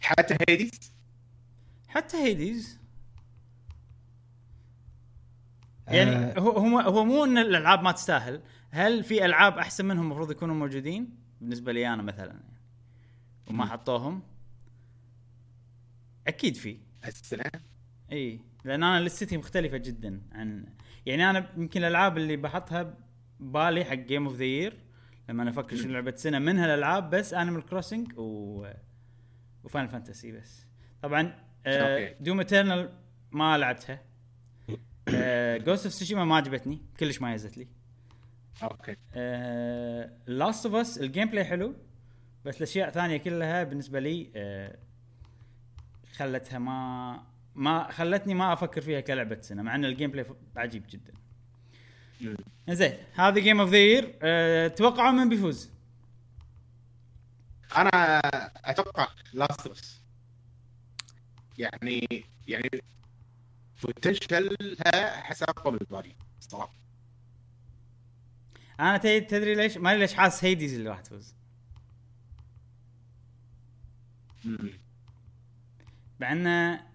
حتى 0.00 0.36
Hades 0.48 0.92
حتى 1.88 2.16
Hades 2.16 2.78
يعني 5.88 6.10
آه. 6.10 6.38
هو 6.38 6.50
هو 6.50 6.80
هو 6.80 7.04
مو 7.04 7.24
إن 7.24 7.38
الألعاب 7.38 7.82
ما 7.82 7.92
تستاهل. 7.92 8.40
هل 8.70 9.04
في 9.04 9.24
ألعاب 9.24 9.58
أحسن 9.58 9.84
منهم 9.84 10.04
المفروض 10.04 10.30
يكونوا 10.30 10.54
موجودين؟ 10.54 11.16
بالنسبة 11.40 11.72
لي 11.72 11.88
أنا 11.88 12.02
مثلا. 12.02 12.40
وما. 13.46 13.66
حطوهم؟ 13.66 14.22
أكيد 16.26 16.56
في. 16.56 16.78
السنة 17.08 17.44
إي. 18.12 18.40
لأن 18.64 18.82
أنا 18.82 19.04
لستي 19.04 19.36
مختلفة 19.36 19.76
جدا 19.76 20.22
عن 20.32 20.66
يعني 21.06 21.30
أنا 21.30 21.50
يمكن 21.56 21.80
الألعاب 21.80 22.18
اللي 22.18 22.36
بحطها 22.36 22.94
بالي 23.40 23.84
حق 23.84 23.94
Game 23.94 24.26
of 24.26 24.36
the 24.36 24.44
Year 24.44 24.78
لما 25.28 25.42
أنا 25.42 25.50
أفكر 25.50 25.76
شنو 25.76 25.92
لعبة 25.92 26.16
سنة 26.16 26.38
من 26.38 26.58
هالالعاب 26.58 27.10
بس 27.10 27.34
Animal 27.34 27.66
Crossing 27.66 28.18
و 28.18 28.66
و 29.64 29.68
Final 29.68 29.88
Fantasy 29.88 30.32
بس. 30.32 30.66
طبعا 31.02 31.34
آه. 31.66 32.14
Doom 32.20 32.40
Eternal 32.40 32.92
ما 33.32 33.58
لعبتها. 33.58 34.02
Ghost 35.58 35.84
of 35.84 35.94
Tsushima 35.94 36.24
ما 36.24 36.36
عجبتني 36.36 36.82
كلش 37.00 37.20
ما 37.20 37.34
يزت 37.34 37.58
لي. 37.58 37.68
أوكي. 38.62 38.96
Last 40.26 40.66
of 40.66 40.74
Us 40.74 40.98
ال 40.98 41.28
gameplay 41.28 41.44
حلو 41.44 41.74
بس 42.44 42.56
الأشياء 42.56 42.90
ثانية 42.90 43.16
كلها 43.16 43.64
بالنسبة 43.64 44.00
لي 44.00 44.30
آه، 44.36 44.78
خلتها 46.16 46.58
ما 46.58 47.22
ما 47.54 47.92
خلتني 47.92 48.34
ما 48.34 48.52
أفكر 48.52 48.80
فيها 48.80 49.00
كلعبة 49.00 49.40
سنه 49.40 49.62
مع 49.62 49.74
إن 49.74 49.84
ال 49.84 50.10
gameplay 50.10 50.26
عجيب 50.56 50.82
جدا. 50.90 51.12
زين 52.68 52.98
هذا 53.14 53.40
Game 53.40 53.60
of 53.60 53.70
the 53.70 53.76
Year 53.78 54.68
توقعوا 54.68 55.10
من 55.12 55.28
بيفوز؟ 55.28 55.70
أنا 57.76 58.20
أتوقع 58.64 59.08
Last 59.32 59.98
يعني 61.58 62.24
يعني 62.48 62.70
potential 63.84 65.26
ها 65.26 65.42
اقوى 65.42 65.72
من 65.72 65.78
الباقي 65.80 66.12
صراحة. 66.40 66.74
أنا 68.80 68.96
تدري 68.98 69.54
ليش؟ 69.54 69.76
ما 69.76 69.96
ليش 69.96 70.14
حاس 70.14 70.44
Hades 70.44 70.74
اللي 70.74 70.90
راح 70.90 71.00
تفوز. 71.00 71.34
مع 76.20 76.32
انه 76.32 76.86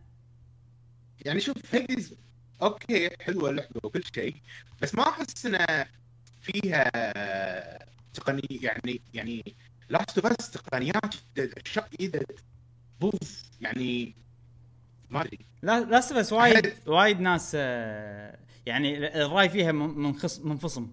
يعني 1.26 1.40
شوف 1.40 1.76
Hades 1.76 2.16
okay 2.62 3.10
حلوة 3.22 3.50
اللعبة 3.50 3.80
وكل 3.84 4.04
شيء 4.16 4.36
بس 4.82 4.96
ما 4.96 5.10
أحس 5.10 5.46
إنها 5.46 5.90
فيها 6.42 6.90
تقني 8.14 8.60
يعني 8.62 9.02
يعني 9.14 9.56
Last 9.90 10.18
of 10.18 10.26
Us 10.40 10.52
تقنيات 10.52 11.16
إذا 12.00 12.26
بوف 13.02 13.44
يعني 13.62 14.16
ما 15.10 15.22
أدري. 15.22 15.40
لا 15.62 15.80
Last 15.80 16.14
بس 16.14 16.34
وايد 16.34 16.74
وايد 16.88 17.20
ناس 17.20 17.52
آه، 17.56 18.40
يعني 18.66 19.22
الرأي 19.26 19.50
فيها 19.50 19.72
منخص 19.72 20.40
منفصم. 20.40 20.92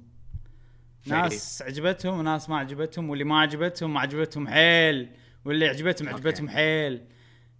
ناس 1.07 1.63
عجبتهم 1.63 2.19
وناس 2.19 2.51
ما 2.51 2.59
عجبتهم 2.59 3.11
واللي 3.11 3.25
ما 3.25 3.41
عجبتهم 3.41 3.95
ما 3.95 4.01
عجبتهم 4.01 4.49
حيل 4.49 5.11
واللي 5.45 5.69
عجبتهم. 5.69 6.09
عجبتهم 6.09 6.49
حيل. 6.49 7.05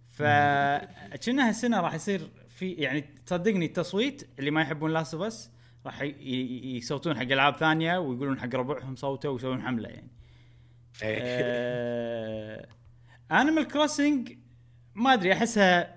ف 0.09 0.21
كأنها 0.21 1.49
هالسنة 1.49 1.81
راح 1.81 1.93
يصير 1.93 2.29
في 2.49 2.71
يعني 2.71 3.01
تصدقني 3.25 3.65
التصويت 3.65 4.29
اللي 4.39 4.51
ما 4.51 4.61
يحبون 4.61 4.93
Last 4.93 5.13
of 5.13 5.23
Us 5.23 5.51
راح 5.85 6.01
يصوتون 6.01 7.17
حق 7.17 7.21
ألعاب 7.21 7.55
ثانية 7.55 7.97
ويقولون 7.97 8.39
حق 8.39 8.55
ربعهم 8.55 8.95
صوتوا 8.95 9.31
ويسوون 9.31 9.61
حملة 9.61 9.89
يعني. 9.89 10.11
إيه. 11.03 12.65
Animal 13.31 13.67
Crossing 13.67 14.37
ما 14.95 15.13
أدري 15.13 15.33
أحسها 15.33 15.96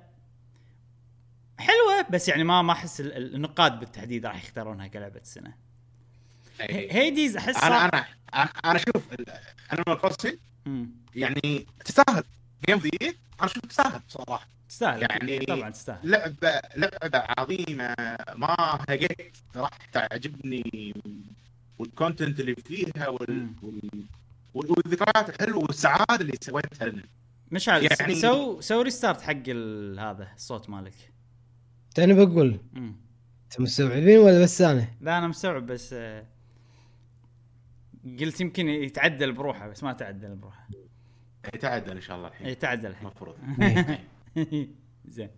حلوة 1.61 2.07
بس 2.11 2.29
يعني 2.29 2.45
ما 2.45 2.63
ما 2.63 2.73
أحس 2.73 3.01
ال- 3.01 3.13
ال- 3.17 3.35
النقاد 3.35 3.81
بالتحديد 3.81 4.27
راح 4.27 4.45
يختارونها 4.45 4.87
كلعبة 4.87 5.21
السنة. 5.21 5.55
إيه. 6.61 6.93
Hades 6.93 7.37
أحس 7.37 7.65
أنا 7.65 7.85
أنا 7.85 8.07
أنا 8.65 8.77
أشوف 8.77 9.03
أنا 9.73 10.11
مم. 10.67 10.91
يعني 11.15 11.67
تستاهل. 11.85 12.25
game 12.69 12.79
the 12.79 12.91
أنا 13.03 13.15
أشوف 13.41 13.63
تستاهل 13.67 14.01
بصراحه 14.09 14.49
تستاهل 14.69 15.03
يعني 15.03 15.39
طبعا 15.39 15.71
تستاهل. 15.71 16.11
لعبه 16.11 16.61
لعبة 16.77 17.25
عظيمة 17.39 17.95
ما 18.35 18.55
هقيت 18.89 19.37
راح 19.57 19.71
تعجبني 19.93 20.95
وال 21.79 21.93
content 21.93 22.41
اللي 22.41 22.55
فيها 22.55 23.09
وال... 23.09 23.47
والذكريات 24.55 25.29
الحلوة 25.29 25.63
والسعادة 25.63 26.15
اللي 26.21 26.33
سويتها 26.41 26.89
لنا. 26.89 27.03
مش 27.51 27.69
عارف 27.69 28.01
يعني- 28.01 28.15
سو 28.15 28.61
سو 28.61 28.81
restart 28.83 29.21
حق 29.23 29.49
هذا 29.99 30.29
الصوت 30.37 30.71
مالك. 30.71 31.10
أنا 31.99 32.25
بقول. 32.25 32.61
أنتم 32.77 33.63
مستوعبين 33.63 34.19
ولا 34.19 34.43
بس 34.43 34.63
أنا؟ 34.63 34.89
لا 35.01 35.19
أنا 35.19 35.29
مستوعب 35.29 35.67
بس 35.67 35.93
آه، 35.93 36.27
قلت 38.21 38.41
يمكن 38.41 38.69
يتعدل 38.69 39.33
بروحه 39.33 39.69
بس 39.69 39.83
ما 39.83 39.93
تعدل 39.93 40.35
بروحه 40.37 40.69
يتعدل 41.55 41.91
إن 41.93 42.01
شاء 42.01 42.17
الله 42.17 42.29
الحين 42.29 42.59
تعدل 42.59 42.87
الحين 42.87 43.07
المفروض 43.07 43.37
زين 45.09 45.31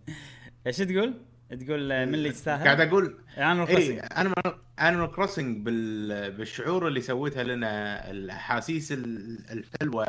إيش 0.67 0.77
تقول؟ 0.77 1.13
تقول 1.59 1.91
آه، 1.91 2.05
من 2.05 2.13
اللي 2.13 2.29
يستاهل؟ 2.29 2.63
قاعد 2.63 2.81
أقول 2.81 3.17
أنا 3.37 3.67
اي 3.67 3.99
أنا 3.99 4.33
Animal 4.79 5.05
Crossing 5.07 5.65
بال... 5.65 6.31
بالشعور 6.31 6.87
اللي 6.87 7.01
سويتها 7.01 7.43
لنا 7.43 8.11
الأحاسيس 8.11 8.91
ال- 8.91 9.51
الحلوة 9.51 10.05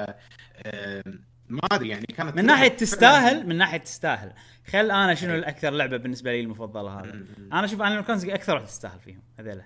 ما 1.49 1.61
أدري 1.73 1.89
يعني 1.89 2.07
كانت 2.07 2.37
من 2.37 2.47
ناحية 2.47 2.69
تستاهل 2.69 3.47
من 3.47 3.57
ناحية 3.57 3.79
تستاهل. 3.79 4.33
خل 4.67 4.91
أنا 4.91 5.15
شنو 5.15 5.35
الأكثر 5.35 5.71
لعبة 5.71 5.97
بالنسبة 5.97 6.33
لي 6.33 6.41
المفضلة 6.41 7.01
هذا. 7.01 7.25
أنا 7.53 7.65
أشوف 7.65 7.83
Animal 7.83 8.05
Crossing 8.05 8.31
أكثر 8.31 8.53
واحدة 8.53 8.67
تستاهل 8.67 9.01
فيهم 9.01 9.23
هذيلا 9.39 9.65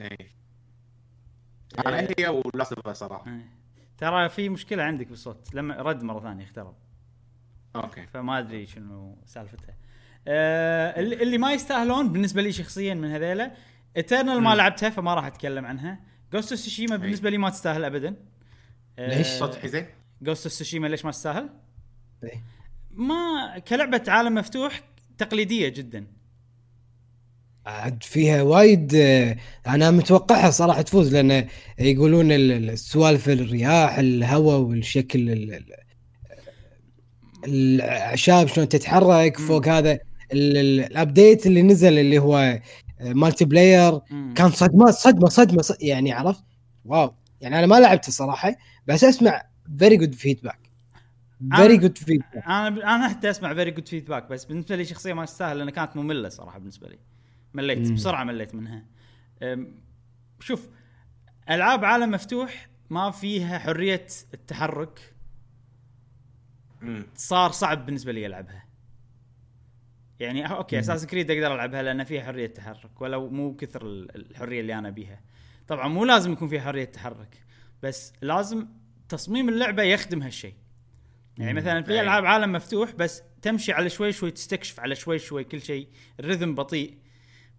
إيه. 0.00 0.38
أنا 1.86 2.08
هي 2.18 2.28
و 2.28 2.37
Last 2.37 2.72
of 2.72 2.88
صراحة. 2.88 3.30
إيه. 3.30 3.58
ترى 3.98 4.28
في 4.28 4.48
مشكلة 4.48 4.82
عندك 4.82 5.06
بالصوت 5.06 5.54
لما 5.54 5.74
رد 5.74 6.02
مرة 6.02 6.20
ثانية 6.20 6.44
اخترب. 6.44 6.76
okay. 7.76 8.06
فما 8.06 8.38
أدري 8.38 8.66
شنو 8.66 9.18
سالفتها 9.26 9.74
آه 10.28 11.00
اللي 11.00 11.22
اللي 11.22 11.38
ما 11.38 11.52
يستاهلون 11.52 12.12
بالنسبة 12.12 12.42
لي 12.42 12.52
شخصيا 12.52 12.94
من 12.94 13.10
هذيلا 13.10 13.52
Eternal 13.96 14.42
ما. 14.42 14.54
لعبتها 14.54 14.90
فما 14.90 15.14
راح 15.14 15.24
أتكلم 15.24 15.66
عنها. 15.66 16.00
Ghost 16.32 16.52
of 16.52 16.60
Tsushima 16.60 16.96
بالنسبة 16.96 17.30
لي 17.30 17.38
ما 17.38 17.50
تستاهل 17.50 17.84
ابدا. 17.84 18.16
ليش؟ 18.98 19.26
سطحي 19.26 19.68
زين؟ 19.68 19.86
Ghost 20.22 20.46
of 20.46 20.52
Tsushima 20.52 20.86
ليش 20.86 21.04
ما 21.04 21.10
تستاهل؟ 21.10 21.48
إيه. 22.24 22.42
ما 22.90 23.58
كلعبة 23.68 24.02
عالم 24.08 24.34
مفتوح 24.34 24.80
تقليدية 25.18 25.68
جدا 25.68 26.06
عاد 27.66 28.02
فيها 28.02 28.42
وايد 28.42 28.94
آه، 28.94 29.36
أنا 29.66 29.90
متوقعها 29.90 30.50
صراحة 30.50 30.82
تفوز 30.82 31.14
لأن 31.14 31.48
يقولون 31.78 32.32
ال- 32.32 32.52
ال- 32.52 32.70
السوالف 32.70 33.28
الرياح 33.28 33.98
الهواء 33.98 34.58
والشكل 34.60 35.30
ال- 35.30 35.54
ال- 35.54 35.74
الأعشاب 37.46 38.48
شلون 38.48 38.68
تتحرك. 38.68 39.38
فوق 39.38 39.68
هذا 39.68 39.92
ال- 40.32 40.56
ال- 40.56 40.80
ال 40.80 40.89
update 40.89 41.46
اللي 41.46 41.62
نزل 41.62 41.98
اللي 41.98 42.18
هو 42.18 42.60
multiplayer. 43.00 43.98
كان 44.34 44.50
صدمة 44.50 44.90
صدمة 44.90 45.28
صدمة 45.28 45.62
ص- 45.62 45.76
يعني 45.80 46.12
عرفت 46.12 46.44
wow 46.84 47.14
يعني 47.40 47.58
أنا 47.58 47.66
ما 47.66 47.80
لعبته 47.80 48.12
صراحة 48.12 48.56
بس 48.86 49.04
أسمع 49.04 49.42
very 49.78 49.96
good 49.96 50.14
feedback 50.14 50.58
very 51.56 51.76
good 51.76 51.98
feedback 51.98 52.36
أنا 52.46 52.68
أنا 52.68 53.08
حتى 53.08 53.30
أسمع 53.30 53.54
very 53.54 53.70
good 53.70 53.88
feedback 53.88 54.26
بس 54.30 54.44
بالنسبة 54.44 54.76
لي 54.76 54.84
شخصيا 54.84 55.14
ما 55.14 55.24
تستاهل 55.24 55.58
لأنها 55.58 55.72
كانت 55.72 55.96
مملة 55.96 56.28
صراحة 56.28 56.58
بالنسبة 56.58 56.88
لي. 56.88 56.98
مليت 57.54 57.88
مم. 57.88 57.94
بسرعة 57.94 58.24
مليت 58.24 58.54
منها. 58.54 58.84
شوف 60.40 60.68
ألعاب 61.50 61.84
عالم 61.84 62.10
مفتوح 62.10 62.68
ما 62.90 63.10
فيها 63.10 63.58
حرية 63.58 64.06
التحرك. 64.34 65.14
صار 67.14 67.50
صعب 67.50 67.86
بالنسبة 67.86 68.12
لي 68.12 68.26
ألعبها. 68.26 68.64
يعني 70.20 70.44
أه، 70.46 70.48
okay 70.48 70.78
Assassin's 70.78 71.06
Creed 71.06 71.30
أقدر 71.30 71.54
ألعبها 71.54 71.82
لأن 71.82 72.04
فيها 72.04 72.22
حرية 72.24 72.46
تحرك 72.46 73.00
ولو 73.00 73.28
مو 73.28 73.56
كثر 73.56 73.82
ال- 73.86 74.30
الحرية 74.30 74.60
اللي 74.60 74.78
أنا 74.78 74.90
بيها. 74.90 75.20
طبعا 75.68 75.88
مو 75.88 76.04
لازم 76.04 76.32
يكون 76.32 76.48
فيها 76.48 76.60
حرية 76.62 76.84
تحرك 76.84 77.42
بس 77.82 78.12
لازم 78.22 78.66
تصميم 79.08 79.48
اللعبة 79.48 79.82
يخدم 79.82 80.22
هالشيء. 80.22 80.54
يعني 81.38 81.54
مثلا 81.54 81.82
في 81.82 81.92
أي. 81.92 82.00
ألعاب 82.00 82.26
عالم 82.26 82.52
مفتوح 82.52 82.92
بس 82.92 83.22
تمشي 83.42 83.72
على 83.72 83.90
شوي 83.90 84.12
شوي 84.12 84.30
تستكشف 84.30 84.80
على 84.80 84.94
شوي 84.94 85.18
شوي 85.18 85.44
كل 85.44 85.62
شيء 85.62 85.88
ال 86.20 86.25
rhythm 86.25 86.54
بطيء. 86.54 86.98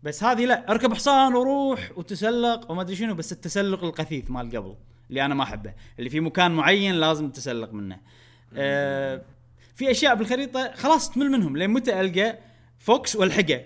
بس 0.03 0.23
هذه 0.23 0.45
لا 0.45 0.71
اركب 0.71 0.93
حصان 0.93 1.35
وروح 1.35 1.91
وتسلق 1.97 2.71
وما 2.71 2.81
أدري 2.81 2.95
شنو 2.95 3.15
بس 3.15 3.31
التسلق 3.31 3.83
القثيث 3.83 4.31
مال 4.31 4.57
قبل 4.57 4.75
اللي 5.09 5.25
أنا 5.25 5.35
ما 5.35 5.43
أحبه. 5.43 5.73
اللي 5.99 6.09
في 6.09 6.19
مكان 6.19 6.51
معين 6.51 6.95
لازم 6.95 7.29
تتسلق 7.29 7.73
منه. 7.73 7.99
آه 8.53 9.21
في 9.75 9.91
أشياء 9.91 10.15
بالخريطة 10.15 10.71
خلاص 10.75 11.11
تمل 11.11 11.31
منهم 11.31 11.57
لين 11.57 11.69
متى 11.69 12.01
ألقى 12.01 12.39
fox 12.79 13.15
والحقة؟ 13.15 13.65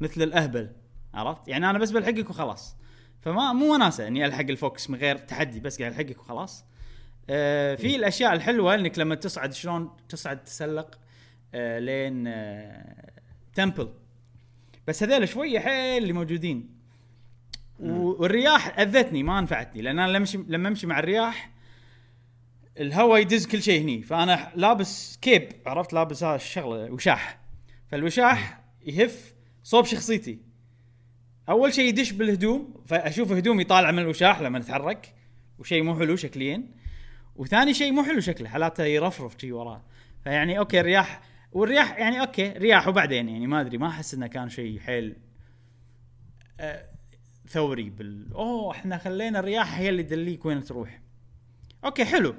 مثل 0.00 0.22
الأهبل 0.22 0.72
عرفت؟ 1.14 1.48
يعني 1.48 1.70
أنا 1.70 1.78
بس 1.78 1.90
بلحقك 1.90 2.30
وخلاص. 2.30 2.76
فما 3.20 3.52
مو 3.52 3.74
وناسه 3.74 4.06
إني 4.06 4.26
ألحق 4.26 4.40
ال 4.40 4.52
fox 4.52 4.90
من 4.90 4.98
غير 4.98 5.16
تحدي 5.16 5.60
بس 5.60 5.78
قاعد 5.78 5.92
ألحقك 5.92 6.20
وخلاص. 6.20 6.64
آه 7.30 7.74
في 7.74 7.96
الأشياء 7.96 8.32
الحلوة 8.32 8.74
إنك 8.74 8.98
لما 8.98 9.14
تصعد 9.14 9.52
شلون 9.52 9.90
تصعد 10.08 10.44
تسلق 10.44 10.98
آه 11.54 11.78
لين 11.78 12.26
آه 12.26 13.10
تمبل 13.54 13.88
بس 14.88 15.02
هذول 15.02 15.28
شوية 15.28 15.58
حيل 15.58 16.02
اللي 16.02 16.12
موجودين. 16.12 16.76
و- 17.80 18.22
والرياح 18.22 18.78
أذتني 18.78 19.22
ما 19.22 19.40
نفعتني 19.40 19.82
لأن 19.82 19.98
أنا 19.98 20.08
لما 20.08 20.18
امشي 20.18 20.38
لما 20.48 20.68
أمشي 20.68 20.86
مع 20.86 20.98
الرياح 20.98 21.50
الهواء 22.80 23.20
يدز 23.20 23.46
كل 23.46 23.62
شيء 23.62 23.80
هني. 23.82 24.02
فأنا 24.02 24.52
لابس 24.54 25.18
cape 25.22 25.48
عرفت؟ 25.66 25.92
لابس 25.92 26.24
هذا 26.24 26.34
الشغلة 26.34 26.92
وشاح. 26.92 27.40
فالوشاح 27.88 28.60
يهف 28.86 29.34
صوب 29.62 29.84
شخصيتي. 29.84 30.38
أول 31.48 31.74
شيء 31.74 31.84
يدش 31.88 32.12
بالهدوم 32.12 32.74
فأشوف 32.86 33.32
هدومي 33.32 33.64
طالعة 33.64 33.90
من 33.90 33.98
الوشاح 33.98 34.40
لما 34.40 34.58
نتحرك. 34.58 35.14
وشيء 35.58 35.82
مو 35.82 35.98
حلو 35.98 36.16
شكليا. 36.16 36.62
وثاني 37.38 37.74
شيء 37.74 37.92
مو 37.92 38.02
حلو 38.02 38.20
شكله 38.20 38.48
حالاته 38.48 38.84
يرفرف 38.84 39.36
شي 39.38 39.52
وراه. 39.52 39.82
فيعني 40.24 40.58
okay 40.58 40.80
الرياح 40.80 41.20
والرياح 41.52 41.98
يعني 41.98 42.20
okay 42.20 42.48
رياح 42.48 42.88
وبعدين 42.88 43.28
يعني 43.28 43.46
ما 43.46 43.60
أدري 43.60 43.78
ما 43.78 43.88
أحس 43.88 44.14
إنه 44.14 44.26
كان 44.26 44.48
شيء 44.48 44.78
حيل 44.78 45.16
آه، 46.60 46.88
ثوري 47.48 47.90
بال 47.90 48.32
أوه 48.34 48.72
إحنا 48.72 48.98
خلينا 48.98 49.38
الرياح 49.38 49.78
هي 49.78 49.88
اللي 49.88 50.02
تدلك 50.02 50.46
وين 50.46 50.62
تروح. 50.64 51.00
okay 51.84 52.04
حلو. 52.04 52.34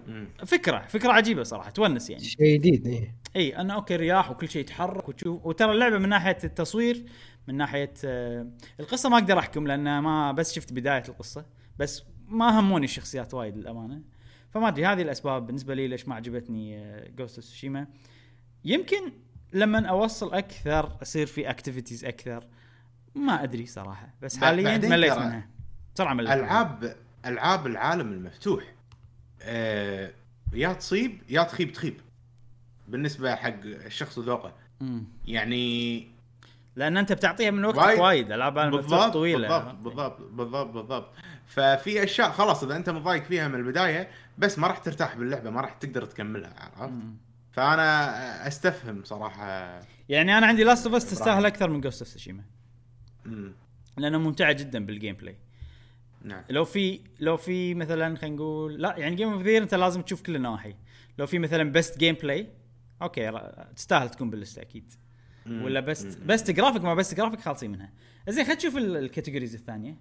فكرة 0.45 0.85
فكرة 0.87 1.11
عجيبة 1.11 1.43
صراحة 1.43 1.69
تونس 1.69 2.09
يعني. 2.09 2.23
شيء 2.23 2.57
جديد 2.59 2.87
إيه. 2.87 3.15
إي 3.35 3.57
أنا 3.57 3.73
okay 3.73 3.95
رياح 3.95 4.31
وكل 4.31 4.49
شيء 4.49 4.61
يتحرك 4.61 5.09
وتشوف. 5.09 5.45
وترى 5.45 5.71
اللعبة 5.71 5.97
من 5.97 6.09
ناحية 6.09 6.37
التصوير 6.43 7.05
من 7.47 7.55
ناحية 7.55 7.93
آه، 8.05 8.47
القصة 8.79 9.09
ما 9.09 9.17
أقدر 9.17 9.39
أحكم 9.39 9.67
لأن 9.67 9.99
ما 9.99 10.31
بس 10.31 10.53
شفت 10.53 10.73
بداية 10.73 11.03
القصة. 11.09 11.45
بس 11.79 12.03
ما 12.27 12.59
هموني 12.59 12.85
الشخصيات 12.85 13.33
وايد 13.33 13.57
للأمانة. 13.57 14.01
فما 14.49 14.67
أدري 14.67 14.85
هذه 14.85 15.01
الأسباب 15.01 15.45
بالنسبة 15.47 15.73
لي 15.73 15.87
ليش 15.87 16.07
ما 16.07 16.15
عجبتني 16.15 16.83
Ghost 17.17 17.39
Tsushima 17.39 17.87
يمكن 18.65 19.11
لما 19.53 19.87
أوصل 19.87 20.33
أكثر 20.33 20.97
أصير 21.01 21.27
في 21.27 21.49
اكتيفيتيز 21.49 22.05
أكثر 22.05 22.43
ما 23.15 23.43
أدري 23.43 23.65
صراحة. 23.65 24.09
بس 24.21 24.37
حاليا 24.37 24.77
مليت 24.77 25.13
منها. 25.13 25.47
بسرعة 25.95 26.13
مليت. 26.13 26.31
ألعاب 26.31 26.95
ألعاب 27.25 27.67
العالم 27.67 28.13
المفتوح 28.13 28.63
آه 29.41 30.11
يا 30.53 30.73
تصيب 30.73 31.21
يا 31.29 31.43
تخيب 31.43 31.71
تخيب. 31.71 31.97
بالنسبة 32.87 33.35
حق 33.35 33.59
الشخص 33.63 34.17
وذوقه. 34.17 34.53
يعني 35.27 36.07
لأن 36.75 36.97
أنت 36.97 37.13
بتعطيها 37.13 37.51
من 37.51 37.65
وقتك 37.65 37.99
وايد. 37.99 38.31
ألعاب 38.31 38.53
بالضبط 38.53 39.13
طويلة. 39.13 39.47
بالضبط 39.47 39.75
بالضبط 39.75 40.21
بالضبط 40.21 40.67
بالضبط. 40.67 41.09
ففي 41.45 42.03
أشياء 42.03 42.31
خلاص 42.31 42.63
إذا 42.63 42.75
أنت 42.75 42.89
مضايق 42.89 43.23
فيها 43.23 43.47
من 43.47 43.55
البداية 43.55 44.09
بس 44.37 44.59
ما 44.59 44.67
راح 44.67 44.77
ترتاح 44.77 45.15
باللعبة 45.15 45.49
ما 45.49 45.61
راح 45.61 45.73
تقدر 45.73 46.05
تكملها 46.05 46.53
عرفت. 46.77 46.93
فأنا 47.51 48.47
أستفهم 48.47 49.03
صراحة. 49.03 49.79
يعني 50.09 50.37
أنا 50.37 50.47
عندي 50.47 50.63
Last 50.63 50.85
of 50.85 50.95
Us 50.95 51.09
تستاهل 51.09 51.45
أكثر 51.45 51.69
من 51.69 51.81
Ghost 51.81 52.01
of 52.01 52.09
Tsushima 52.09 52.43
مم. 53.25 53.53
لانها 53.97 54.19
ممتعة 54.19 54.51
جدا 54.53 54.85
بال 54.85 55.15
gameplay 55.15 55.37
نعم. 56.23 56.43
لو 56.49 56.65
في 56.65 56.99
لو 57.19 57.37
في 57.37 57.73
مثلا 57.73 58.17
خلينا 58.17 58.35
نقول 58.35 58.81
لا 58.81 58.95
يعني 58.97 59.15
game 59.15 59.29
of 59.33 59.41
the 59.41 59.51
year 59.51 59.63
أنت 59.63 59.73
لازم 59.73 60.01
تشوف 60.01 60.21
كل 60.21 60.35
النواحي. 60.35 60.75
لو 61.17 61.25
في 61.25 61.39
مثلا 61.39 61.63
best 61.71 61.97
gameplay 61.97 62.47
okay 63.01 63.31
تستاهل 63.75 64.09
تكون 64.09 64.29
باللسته 64.29 64.61
أكيد. 64.61 64.93
مم. 65.45 65.63
ولا 65.63 65.79
best 65.79 66.19
مم. 66.21 66.27
best 66.27 66.51
graphic 66.51 66.83
ما 66.83 66.93
best 66.95 67.13
graphic 67.13 67.39
خالصين 67.41 67.71
منها. 67.71 67.91
زين 68.29 68.43
خلينا 68.45 68.59
نشوف 68.59 68.77
ال- 68.77 68.97
ال 68.97 69.02
categories 69.02 69.55
الثانية. 69.55 69.97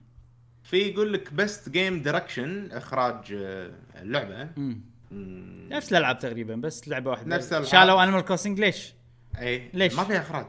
في 0.70 0.77
يقول 0.77 1.12
لك 1.12 1.33
best 1.33 1.68
game 1.68 2.02
direction 2.02 2.73
إخراج 2.73 3.33
آه، 3.33 3.73
اللعبة 4.03 4.43
امم 4.43 4.81
مم. 5.11 5.69
نفس 5.70 5.93
الألعاب 5.93 6.19
تقريبا 6.19 6.55
بس 6.57 6.89
لعبة 6.89 7.11
واحدة 7.11 7.36
نفس 7.36 7.47
الألعاب. 7.53 7.65
شالوا 7.73 8.03
Animal 8.02 8.20
Crossing 8.25 8.60
ليش؟ 8.61 8.95
اي 9.39 9.70
ليش؟ 9.75 9.95
ما 9.95 10.05
فيها 10.05 10.20
إخراج 10.20 10.47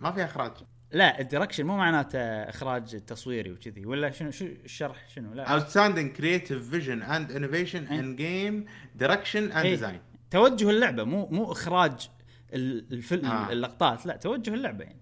ما 0.00 0.12
فيها 0.12 0.24
إخراج 0.24 0.52
لا 0.92 1.20
ال 1.20 1.24
direction 1.24 1.64
مو 1.66 1.76
معناته 1.76 2.18
إخراج 2.20 3.00
تصويري 3.06 3.52
وكذي 3.52 3.86
ولا 3.86 4.10
شنو 4.10 4.30
شو 4.30 4.44
الشرح 4.44 5.08
شنو 5.14 5.34
لا 5.34 5.60
outstanding 5.60 6.18
creative 6.18 6.74
vision 6.74 7.02
and 7.10 7.32
innovation 7.36 7.90
إيه. 7.92 8.00
in 8.00 8.16
game 8.18 8.68
direction 9.02 9.52
and 9.52 9.56
إيه. 9.56 9.76
design 9.80 9.98
توجه 10.30 10.70
اللعبة 10.70 11.04
مو 11.04 11.26
مو 11.26 11.52
إخراج 11.52 12.08
ال- 12.54 12.92
الفيلم 12.92 13.26
آه. 13.26 13.52
اللقطات 13.52 14.06
لا 14.06 14.16
توجه 14.16 14.54
اللعبة 14.54 14.84
يعني 14.84 15.00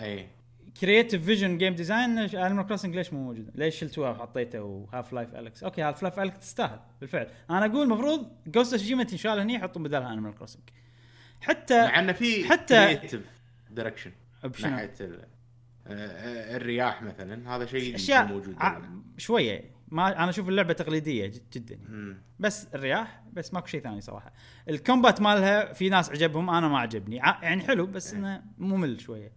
اي 0.00 0.28
creative 0.80 1.24
vision 1.24 1.58
game 1.58 1.74
design 1.74 2.18
Animal 2.18 2.66
Crossing 2.66 2.94
ليش 2.96 3.12
مو 3.12 3.24
موجود؟ 3.24 3.50
ليش 3.54 3.78
شلتوها 3.78 4.10
وحطيتها 4.10 4.60
و 4.60 5.12
Half-Life 5.12 5.34
Alyx؟ 5.34 5.64
أوكي 5.64 5.82
Half-Life 5.82 6.20
Alyx 6.20 6.38
تستاهل 6.38 6.80
بالفعل، 7.00 7.26
أنا 7.50 7.66
أقول 7.66 7.82
المفروض 7.82 8.28
Ghost 8.46 8.72
of 8.92 9.02
تنشال 9.02 9.38
هني 9.38 9.54
يحطون 9.54 9.82
بدالها 9.82 10.12
Animal 10.12 10.34
Crossing. 10.34 10.62
حتى 11.40 11.78
مع 11.82 11.98
إنه 11.98 12.12
في 12.12 12.48
حتى- 12.48 12.98
direction 13.76 14.08
بشنو؟ 14.44 14.70
ناحية 14.70 14.92
ال- 15.00 15.24
آه، 15.86 16.56
الرياح 16.56 17.02
مثلا 17.02 17.56
هذا 17.56 17.66
شيء 17.66 17.94
أشياء 17.94 18.26
مو 18.26 18.34
موجود 18.34 18.54
ع- 18.58 18.80
شوية 19.18 19.70
ما 19.88 20.22
أنا 20.22 20.30
أشوف 20.30 20.48
اللعبة 20.48 20.72
تقليدية 20.72 21.26
جد- 21.26 21.50
جدا. 21.52 21.78
مم. 21.88 22.22
بس 22.38 22.66
الرياح 22.74 23.22
بس 23.32 23.54
ماكو 23.54 23.66
شيء 23.66 23.80
ثاني 23.80 24.00
صراحة. 24.00 24.32
ال 24.68 24.75
combat 24.75 25.20
مالها 25.20 25.72
في 25.72 25.88
ناس 25.88 26.10
عجبهم 26.10 26.50
أنا 26.50 26.68
ما 26.68 26.78
عجبني 26.78 27.16
يعني 27.16 27.62
حلو 27.62 27.86
بس 27.86 28.14
إنه 28.14 28.42
ممل 28.58 29.00
شوية. 29.00 29.32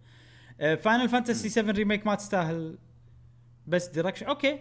Final 0.58 1.08
Fantasy 1.08 1.48
7 1.48 1.72
Remake 1.72 2.06
ما 2.06 2.14
تستاهل 2.14 2.78
بس 3.66 3.88
direction 3.88 4.26
أوكي. 4.26 4.58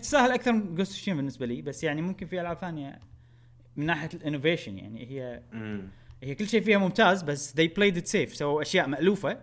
تستاهل 0.00 0.30
أكثر 0.30 0.52
من 0.52 0.74
Ghost 0.74 1.10
بالنسبة 1.10 1.46
لي 1.46 1.62
بس 1.62 1.84
يعني 1.84 2.02
ممكن 2.02 2.26
في 2.26 2.40
ألعاب 2.40 2.56
ثانية 2.56 3.00
من 3.76 3.86
ناحية 3.86 4.08
ال 4.14 4.20
innovation 4.20 4.78
يعني 4.78 5.10
هي 5.10 5.42
مم. 5.52 5.88
هي 6.22 6.34
كل 6.34 6.48
شيء 6.48 6.60
فيها 6.60 6.78
ممتاز 6.78 7.22
بس 7.22 7.52
they 7.52 7.68
played 7.68 7.96
it 7.96 8.06
safe 8.06 8.34
سووا 8.34 8.62
أشياء 8.62 8.88
مألوفة 8.88 9.40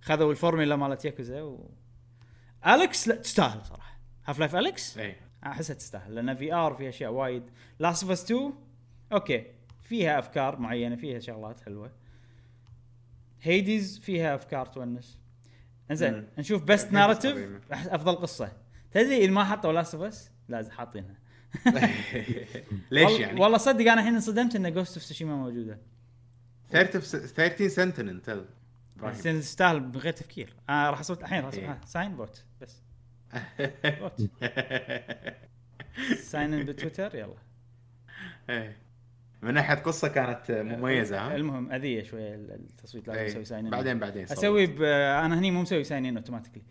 خذوا 0.00 0.30
الفورمولا 0.30 0.76
مالت 0.76 1.04
ياكوزا 1.04 1.42
و... 1.42 1.70
Alyx 2.66 3.08
لا 3.08 3.14
تستاهل 3.14 3.64
صراحة. 3.66 4.00
Half-Life 4.26 4.56
Alyx 4.56 4.98
اي 4.98 5.16
أحسها 5.46 5.74
تستاهل 5.74 6.14
لأن 6.14 6.34
VR 6.34 6.74
فيها 6.74 6.88
أشياء 6.88 7.12
وايد. 7.12 7.42
Last 7.78 8.02
of 8.02 8.12
Us 8.12 8.24
2 8.24 8.52
أوكي. 9.12 9.46
فيها 9.82 10.18
أفكار 10.18 10.58
معينة 10.58 10.96
فيها 10.96 11.18
شغلات 11.18 11.60
حلوة. 11.60 11.92
Hades 13.42 13.98
فيها 13.98 14.34
أفكار 14.34 14.66
تونس. 14.66 15.18
إنزين. 15.90 16.28
نشوف 16.38 16.62
Hades 16.62 16.92
narrative. 16.92 17.50
أفضل 17.70 18.16
قصة. 18.16 18.52
تدري 18.90 19.24
إذا 19.24 19.30
ما 19.30 19.44
حطوا 19.44 19.72
لاست 19.72 19.94
اوف 19.94 20.04
اس 20.04 20.30
لازم 20.48 20.70
حاطينها. 20.70 21.18
ليش 22.90 23.20
يعني؟ 23.20 23.40
والله 23.40 23.58
صدق 23.58 23.80
أنا 23.80 24.00
الحين 24.00 24.14
انصدمت 24.14 24.56
إن 24.56 24.72
جوست 24.72 24.94
اوف 24.96 25.02
سوشيما 25.02 25.36
موجودة. 25.36 25.78
13 26.70 27.00
13 27.00 27.68
سنتينل 27.68 28.20
تل. 28.20 28.44
بس 28.96 29.22
تستاهل 29.22 29.80
من 29.80 29.96
غير 29.96 30.12
تفكير. 30.12 30.54
أنا 30.68 30.90
راح 30.90 31.00
أصوت 31.00 31.22
الحين 31.22 31.44
راح 31.44 31.54
إيه. 31.54 31.70
آه، 31.70 31.80
ساين 31.86 32.16
بوت 32.16 32.44
بس. 32.60 32.82
بوت 33.84 34.30
ساين 36.16 36.54
ان 36.54 36.64
بتويتر 36.64 37.14
يلا. 37.14 37.36
إيه. 38.50 38.87
من 39.42 39.54
ناحية 39.54 39.74
قصة 39.74 40.08
كانت 40.08 40.50
مميزة 40.50 41.18
ها؟ 41.18 41.36
المهم 41.36 41.72
أذية 41.72 42.02
شوية 42.02 42.34
التصويت 42.34 43.08
لازم 43.08 43.20
إيه. 43.20 43.26
أسوي 43.28 43.44
ساين 43.44 43.70
بعدين 43.70 43.98
بعدين 43.98 44.26
صوت. 44.26 44.38
أسوي 44.38 44.66
ب... 44.66 44.82
أنا 44.82 45.38
هني 45.38 45.50
مو 45.50 45.62
مسوي 45.62 45.84
ساين 45.84 46.06
ان 46.06 46.16
اوتوماتيكلي 46.16 46.62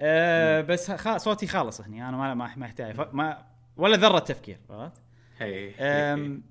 أه 0.00 0.60
بس 0.60 0.90
خ... 0.90 1.16
صوتي 1.16 1.46
خالص 1.46 1.80
هني 1.80 2.08
أنا 2.08 2.16
ما 2.16 2.34
ما 2.34 2.54
ما 2.56 2.66
أحتاج. 2.66 2.94
ف... 2.94 3.00
ما 3.14 3.46
ولا 3.76 3.96
ذرة 3.96 4.18
تفكير 4.18 4.58
عرفت؟ 4.70 5.02
أم... 5.80 6.42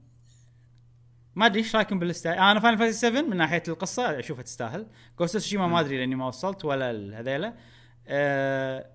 ما 1.36 1.46
أدري 1.46 1.60
إيش 1.60 1.76
رايكم 1.76 2.00
بال 2.00 2.15
list 2.15 2.44
ه 2.44 2.52
أنا 2.52 2.60
Final 2.60 2.78
Fantasy 2.78 3.00
7 3.00 3.22
من 3.22 3.38
ناحية 3.38 3.64
القصة 3.68 4.20
أشوفها 4.20 4.44
تستاهل. 4.44 4.88
Ghost 5.20 5.38
Tsushima 5.38 5.68
ما 5.68 5.80
أدري 5.80 5.98
لأني 5.98 6.16
ما 6.16 6.28
وصلت 6.28 6.66
ولا 6.66 7.20
هذيلا. 7.20 7.54
أه... 8.08 8.90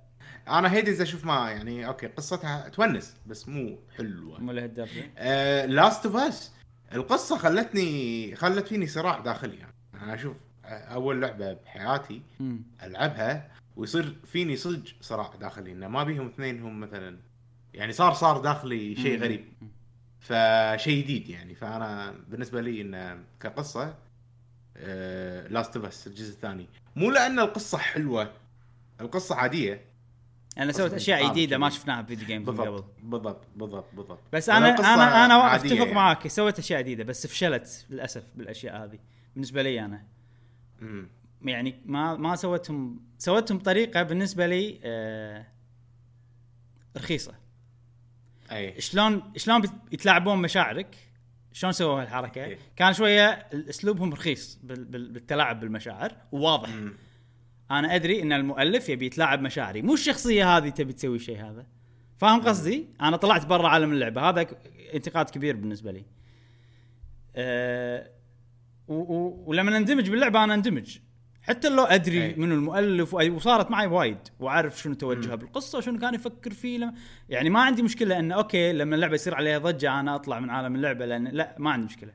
أنا 0.49 0.73
Hades 0.73 1.01
أشوف 1.01 1.25
ما 1.25 1.51
يعني 1.51 1.87
أوكي 1.87 2.07
قصتها 2.07 2.69
تونس 2.69 3.17
بس 3.27 3.49
مو 3.49 3.79
حلوة. 3.97 4.41
مو 4.41 4.53
لهالدرجه 4.53 5.67
Last 5.67 6.07
of 6.07 6.17
Us 6.17 6.53
القصة 6.95 7.39
خلتني 7.39 8.35
خلت 8.37 8.67
فيني 8.69 8.87
صراع 8.87 9.19
داخلي 9.21 9.57
يعني 9.57 9.73
أنا 10.03 10.15
أشوف 10.15 10.37
أول 10.65 11.23
لعبة 11.23 11.53
بحياتي. 11.53 12.23
ألعبها 12.83 13.51
ويصير 13.77 14.17
فيني 14.27 14.57
صدق 14.57 14.83
صراع 15.01 15.31
داخلي 15.41 15.73
إنه 15.73 15.89
ما 15.89 16.05
بيهم 16.05 16.27
اثنين 16.27 16.63
هم 16.63 16.81
مثلا 16.81 17.19
يعني 17.75 17.93
صار 17.93 18.13
صار 18.15 18.39
داخلي 18.41 18.97
شيء. 18.97 19.23
غريب 19.23 19.45
فشيء 20.21 21.03
جديد 21.05 21.29
يعني 21.29 21.55
فأنا 21.55 22.15
بالنسبة 22.29 22.61
لي 22.61 22.81
إنه 22.81 23.25
كقصة 23.41 23.95
Last 25.49 25.77
of 25.77 25.87
Us 25.87 26.07
الجزء 26.07 26.33
الثاني 26.33 26.67
مو 26.97 27.11
لأن 27.11 27.39
القصة 27.39 27.79
حلوة 27.79 28.33
القصة 29.01 29.35
عادية 29.35 29.81
أنا 30.59 30.73
سويت 30.73 30.87
قصة 30.93 30.97
أشياء 30.97 31.31
جديدة 31.31 31.59
ما. 31.59 31.71
شفناها 31.71 32.01
ب 32.03 32.07
video 32.07 32.27
games 32.27 32.49
من 32.49 32.57
قبل 32.57 32.71
بالضبط 33.03 33.47
بالضبط 33.55 33.95
بالضبط 33.95 34.21
بس 34.33 34.49
أنا 34.51 34.69
أنا 34.79 35.25
أنا 35.25 35.55
أتفق 35.57 35.73
يعني. 35.77 35.93
معاك 35.93 36.29
سويت 36.29 36.59
أشياء 36.59 36.81
جديدة 36.81 37.05
بس 37.05 37.27
فشلت 37.27 37.87
للأسف 37.91 38.25
بالأشياء 38.35 38.85
هذه 38.85 38.99
بالنسبة 39.35 39.63
لي 39.63 39.81
أنا 39.85 40.05
مم. 40.81 41.09
يعني 41.43 41.81
ما 41.87 42.17
ما 42.17 42.37
سويتهم 42.37 43.01
سويتهم 43.19 43.59
بطريقه 43.59 44.03
بالنسبة 44.03 44.47
لي 44.47 44.81
آه 44.85 45.47
رخيصة 46.97 47.35
أي 48.53 48.81
شلون 48.81 49.33
شلون 49.37 49.63
يتلاعبون 49.93 50.39
مشاعرك 50.39 50.97
شلون 51.53 51.73
سووا 51.73 52.03
هالحركة 52.03 52.45
إيه. 52.45 52.59
كان 52.77 52.93
شوية 52.93 53.25
أسلوبهم 53.69 54.13
رخيص 54.13 54.59
بال- 54.63 54.85
بال- 54.85 55.11
بالتلاعب 55.13 55.61
بالمشاعر 55.61 56.13
وواضح 56.33 56.69
مم. 56.69 56.95
أنا 57.71 57.95
أدري 57.95 58.23
إن 58.23 58.33
المؤلف 58.33 58.89
يبي 58.89 59.07
يتلاعب 59.07 59.43
مشاعري. 59.43 59.83
مو 59.83 59.95
الشخصية 59.95 60.57
هذه 60.57 60.69
تبي 60.69 60.93
تسوي 60.93 61.17
الشيء 61.17 61.41
هذا. 61.41 61.67
فاهم 62.19 62.41
قصدي؟ 62.41 62.87
أنا 63.01 63.17
طلعت 63.17 63.47
برا 63.47 63.69
عالم 63.69 63.93
اللعبة. 63.93 64.21
هذا 64.29 64.47
انتقاد 64.95 65.31
كبير 65.31 65.57
بالنسبة 65.57 65.93
لي. 65.93 66.05
أه 67.37 68.11
و- 68.89 69.15
و- 69.15 69.45
ولما 69.47 69.77
أندمج 69.77 70.11
باللعبة 70.11 70.45
أنا 70.45 70.55
أندمج. 70.55 70.99
حتى 71.43 71.69
لو 71.69 71.83
أدري 71.83 72.25
أي. 72.25 72.35
من 72.35 72.53
المؤلف 72.53 73.15
وصارت 73.15 73.71
معي 73.71 73.87
وايد 73.87 74.19
وأعرف 74.41 74.81
شنو 74.81 74.95
توجهه 74.95 75.35
بالقصة 75.35 75.79
وشنو 75.79 75.99
كان 75.99 76.15
يفكر 76.15 76.51
فيه. 76.51 76.79
لما 76.79 76.95
يعني 77.29 77.51
ما 77.51 77.61
عندي 77.61 77.83
مشكلة 77.83 78.19
انه 78.19 78.35
أوكي 78.35 78.73
لما 78.73 78.95
اللعبة 78.95 79.15
يصير 79.15 79.35
عليها 79.35 79.59
ضجة 79.59 80.01
أنا 80.01 80.15
أطلع 80.15 80.41
من 80.41 80.51
عالم 80.51 80.75
اللعبة 80.75 81.07
لأن 81.07 81.29
لا 81.29 81.57
ما 81.59 81.71
عندي 81.71 81.87
مشكلة. 81.87 82.13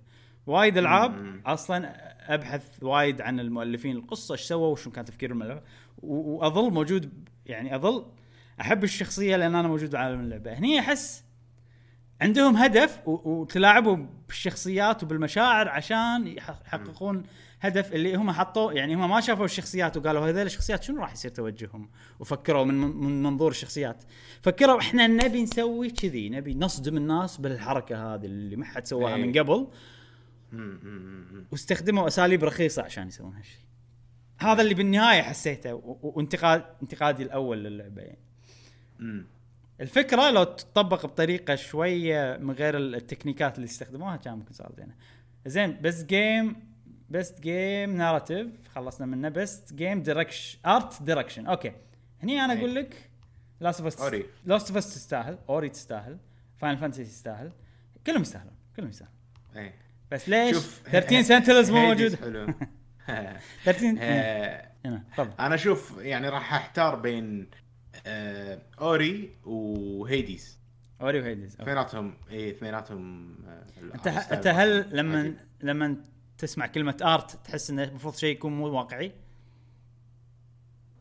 وايد 0.47 0.77
ألعاب. 0.77 1.41
أصلا 1.45 1.93
أبحث 2.27 2.83
وايد 2.83 3.21
عن 3.21 3.39
المؤلفين 3.39 3.95
القصة 3.95 4.33
إيش 4.33 4.41
سووا 4.41 4.67
وشنو 4.67 4.93
كان 4.93 5.05
تفكيرهم 5.05 5.59
وأظل 5.97 6.71
موجود 6.71 7.11
يعني 7.45 7.75
أظل 7.75 8.05
أحب 8.61 8.83
الشخصية 8.83 9.35
لأن 9.35 9.55
أنا 9.55 9.67
موجود 9.67 9.89
بعالم 9.91 10.19
اللعبة 10.19 10.53
هني 10.53 10.79
أحس 10.79 11.23
عندهم 12.21 12.57
هدف 12.57 12.99
وتلاعبوا 13.05 13.97
بالشخصيات 14.27 15.03
وبالمشاعر 15.03 15.69
عشان 15.69 16.27
يح- 16.27 16.59
يحققون 16.65 17.23
هدف 17.61 17.93
اللي 17.93 18.15
هم 18.15 18.31
حطوا 18.31 18.73
يعني 18.73 18.95
هم 18.95 19.09
ما 19.09 19.21
شافوا 19.21 19.45
الشخصيات 19.45 19.97
وقالوا 19.97 20.29
هذول 20.29 20.41
الشخصيات 20.45 20.83
شنو 20.83 21.01
راح 21.01 21.13
يصير 21.13 21.31
توجههم 21.31 21.89
وفكروا 22.19 22.65
من 22.65 22.73
من 22.75 23.23
منظور 23.23 23.51
الشخصيات 23.51 24.03
فكروا 24.41 24.79
إحنا 24.79 25.07
نبي 25.07 25.43
نسوي 25.43 25.89
كذي 25.89 26.29
نبي 26.29 26.55
نصدم 26.55 26.97
الناس 26.97 27.37
بالحركة 27.37 28.15
هذه 28.15 28.25
اللي 28.25 28.55
ما 28.55 28.65
حد 28.65 28.85
سواها 28.87 29.15
إيه. 29.15 29.23
من 29.25 29.39
قبل. 29.39 29.55
مم. 29.59 29.59
مم. 29.63 29.71
واستخدموا 31.51 32.07
أساليب 32.07 32.43
رخيصة 32.43 32.83
عشان 32.83 33.07
يسوون 33.07 33.35
هالشيء 33.35 33.59
هذا 34.39 34.61
اللي 34.61 34.73
بالنهاية 34.73 35.21
حسيته 35.21 35.73
وانتقاد 36.01 36.65
انتقادي 36.81 37.23
الأول 37.23 37.63
للعبة 37.63 38.01
يعني. 38.01 38.19
مم. 38.99 39.25
الفكرة 39.81 40.31
لو 40.31 40.43
تطبق 40.43 41.05
بطريقة 41.05 41.55
شوية 41.55 42.37
من 42.37 42.51
غير 42.53 42.77
التكنيكات 42.77 43.55
اللي 43.55 43.65
استخدموها 43.65 44.15
كان 44.15 44.33
ممكن 44.33 44.53
صار 44.53 44.73
زينة. 44.77 44.95
زين 45.45 45.81
بس 45.81 46.03
جيم 46.03 46.55
best 47.09 47.39
game 47.39 47.97
narrative 47.97 48.47
خلصنا 48.75 49.05
منه. 49.05 49.29
best 49.29 49.73
game 49.73 50.03
direction 50.03 50.59
art 50.65 51.03
direction 51.03 51.45
أوكي. 51.45 51.71
هني 52.23 52.45
أنا. 52.45 52.53
أقول 52.53 52.75
لك 52.75 53.09
Last 53.59 53.81
of 53.81 53.87
Us 53.87 54.01
Ori. 54.01 54.25
Last 54.45 54.67
of 54.67 54.77
Us 54.77 54.93
تستاهل 54.93 55.37
Ori 55.49 55.69
تستاهل 55.69 56.17
Final 56.57 56.77
Fantasy 56.77 57.03
تستاهل 57.03 57.51
كلهم 58.07 58.21
يستاهلون 58.21 58.53
كلهم 58.75 58.89
يستاهلون. 58.89 59.15
بس 60.11 60.29
ليش؟ 60.29 60.55
شوف 60.55 60.81
13 60.91 61.21
Sentinels 61.21 61.71
مو 61.71 61.85
موجود. 61.87 62.15
حلو. 62.15 62.45
13 63.65 63.95
آه، 63.99 64.67
هنا 64.85 65.03
تفضل. 65.13 65.31
أنا 65.39 65.55
أشوف 65.55 65.97
يعني 65.97 66.29
راح 66.29 66.53
أحتار 66.53 66.95
بين 66.95 67.47
آه، 68.05 68.61
Ori 68.81 69.29
و 69.45 69.61
Hades. 69.61 70.57
Ori 71.01 71.19
أوكي. 71.19 71.45
اثنيناتهم 71.45 72.13
اي 72.31 72.49
اثنيناتهم 72.49 73.35
آه، 73.47 73.63
أنت 73.95 74.07
أنت 74.07 74.47
هل 74.47 74.97
لما. 74.97 75.33
لما 75.61 75.95
تسمع 76.37 76.67
كلمة 76.67 76.97
art 77.01 77.45
تحس 77.45 77.69
إنه 77.69 77.83
المفروض 77.83 78.15
شيء 78.15 78.31
يكون 78.35 78.53
مو 78.57 78.67
واقعي؟ 78.67 79.11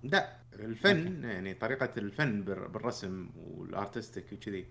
لا 0.03 0.33
الفن 0.53 1.25
يعني 1.25 1.55
طريقة 1.55 1.91
الفن 1.99 2.43
بال- 2.43 2.69
بالرسم 2.69 3.31
وال 3.37 3.56
artistic 3.56 4.33
وكذي. 4.33 4.67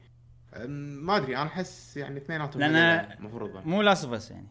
ما 0.68 1.18
أدري 1.18 1.38
أنا 1.38 1.48
أحس 1.48 1.98
يعني 1.98 2.18
اثنيناتهم 2.18 2.64
هذول 2.64 2.76
المفروض 3.20 3.68
مو 3.68 3.82
Last 3.82 4.04
of 4.06 4.14
Us 4.14 4.32
يعني. 4.32 4.48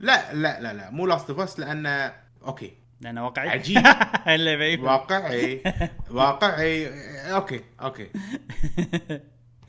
لا 0.00 0.34
لا 0.34 0.60
لا 0.60 0.72
لا 0.72 0.90
مو 0.90 1.06
Last 1.06 1.30
of 1.30 1.40
Us 1.40 1.58
لأنه 1.60 2.12
أوكي. 2.44 2.72
لأنه 3.00 3.24
واقعي. 3.24 3.48
عجيب. 3.48 3.82
اللي 4.26 4.76
واقعي. 4.76 5.62
واقعي. 6.10 6.88
أوكي 7.32 7.60
أوكي. 7.80 8.10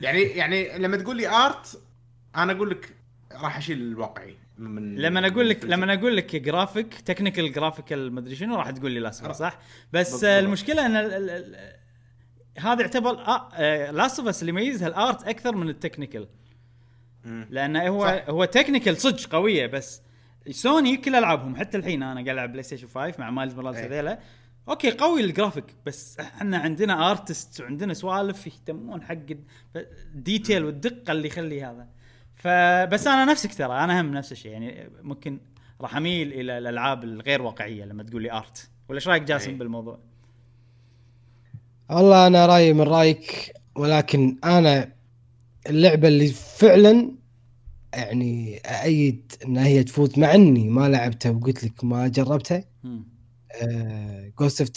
يعني 0.00 0.22
يعني 0.22 0.78
لما 0.78 0.96
تقول 0.96 1.16
لي 1.16 1.28
art 1.28 1.82
أنا 2.36 2.52
أقول 2.52 2.70
لك 2.70 2.96
راح 3.32 3.56
أشيل 3.56 3.78
الواقعي 3.78 4.36
من 4.58 4.96
لما 4.96 5.26
أقول 5.26 5.48
لك 5.48 5.64
لما 5.64 5.94
أقول 5.94 6.16
لك 6.16 6.36
graphic 6.36 6.94
technical 7.00 7.52
graphical 7.52 8.12
مدري 8.12 8.36
شنو 8.36 8.56
راح 8.56 8.70
تقول 8.70 8.92
لي 8.92 9.00
Last 9.00 9.30
صح؟ 9.30 9.58
بس 9.92 10.10
بالضبط. 10.10 10.24
المشكلة 10.24 10.86
إن 10.86 10.96
هذا 12.58 12.80
يعتبر 12.80 13.12
Last 13.90 14.18
of 14.18 14.28
Us 14.28 14.42
اللي 14.42 14.50
يميزها 14.50 14.88
ال 14.88 14.98
art 14.98 15.28
أكثر 15.28 15.56
من 15.56 15.68
ال 15.68 15.73
technical. 15.73 16.28
لأنه 17.50 17.88
هو 17.88 18.06
صح. 18.06 18.28
هو 18.28 18.44
technical 18.44 18.96
صدق 18.96 19.32
قوية 19.32 19.66
بس 19.66 20.02
سوني 20.50 20.96
كل 20.96 21.14
ألعابهم 21.14 21.56
حتى 21.56 21.76
الحين 21.76 22.02
أنا 22.02 22.14
قاعد 22.14 22.28
ألعب 22.28 22.52
PlayStation 22.52 22.86
5 22.86 23.14
مع 23.18 23.30
Miles 23.30 23.54
Morales. 23.54 23.76
هذيلا 23.76 24.18
أوكي 24.68 24.90
قوي 24.90 25.20
الجرافيك 25.20 25.64
بس 25.86 26.20
إحنا 26.20 26.58
عندنا 26.58 27.10
artist 27.10 27.60
وعندنا 27.60 27.94
سوالف 27.94 28.46
يهتمون 28.46 29.02
حق 29.02 29.16
ال 30.14 30.21
detail 30.21 30.64
والدقة 30.64 31.12
اللي 31.12 31.28
يخلي 31.28 31.62
هذا 31.62 31.88
فبس 32.36 33.06
أنا 33.06 33.24
نفسك 33.24 33.54
ترى 33.54 33.84
أنا 33.84 34.00
هم 34.00 34.14
نفس 34.14 34.32
الشيء 34.32 34.52
يعني 34.52 34.90
ممكن 35.02 35.40
راح 35.80 35.96
أميل 35.96 36.32
إلى 36.32 36.58
الألعاب 36.58 37.04
الغير 37.04 37.42
واقعية 37.42 37.84
لما 37.84 38.02
تقول 38.02 38.22
لي 38.22 38.32
art 38.32 38.70
ولا 38.88 38.96
إيش 38.96 39.08
رأيك 39.08 39.22
جاسم 39.22 39.50
إيه. 39.50 39.58
بالموضوع؟ 39.58 39.98
والله 41.90 42.26
أنا 42.26 42.46
رأيي 42.46 42.72
من 42.72 42.80
رأيك 42.80 43.52
ولكن 43.76 44.36
أنا 44.44 44.92
اللعبة 45.68 46.08
اللي 46.08 46.26
فعلا 46.28 47.10
يعني 47.94 48.56
أأيد 48.66 49.32
إن 49.46 49.56
هي 49.56 49.84
تفوت 49.84 50.18
مع 50.18 50.34
إني 50.34 50.68
ما 50.68 50.88
لعبتها 50.88 51.30
وقلت 51.30 51.64
لك 51.64 51.84
ما 51.84 52.08
جربتها. 52.08 52.64
Ghost 54.38 54.60
of 54.60 54.70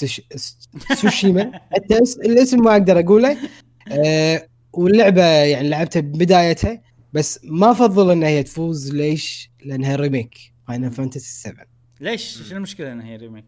Tsushima 1.00 1.52
حتى 1.72 2.02
اس- 2.04 2.18
الاسم 2.18 2.64
ما 2.64 2.72
أقدر 2.72 3.00
أقوله 3.00 3.38
آه، 3.92 4.48
واللعبة 4.74 5.24
يعني 5.24 5.70
لعبتها 5.70 6.00
بدايتها 6.00 6.82
بس 7.14 7.40
ما 7.44 7.72
أفضل 7.72 8.12
إن 8.12 8.24
هي 8.24 8.44
تفوز 8.44 8.92
ليش؟ 8.96 9.52
لأنها 9.66 9.96
remake 9.96 10.38
فاينل 10.68 10.92
فانتسي 10.92 11.34
7 11.50 11.66
ليش؟ 12.02 12.42
شنو 12.50 12.58
المشكلة 12.58 12.92
إن 12.92 13.02
هي 13.02 13.16
remake؟ 13.16 13.46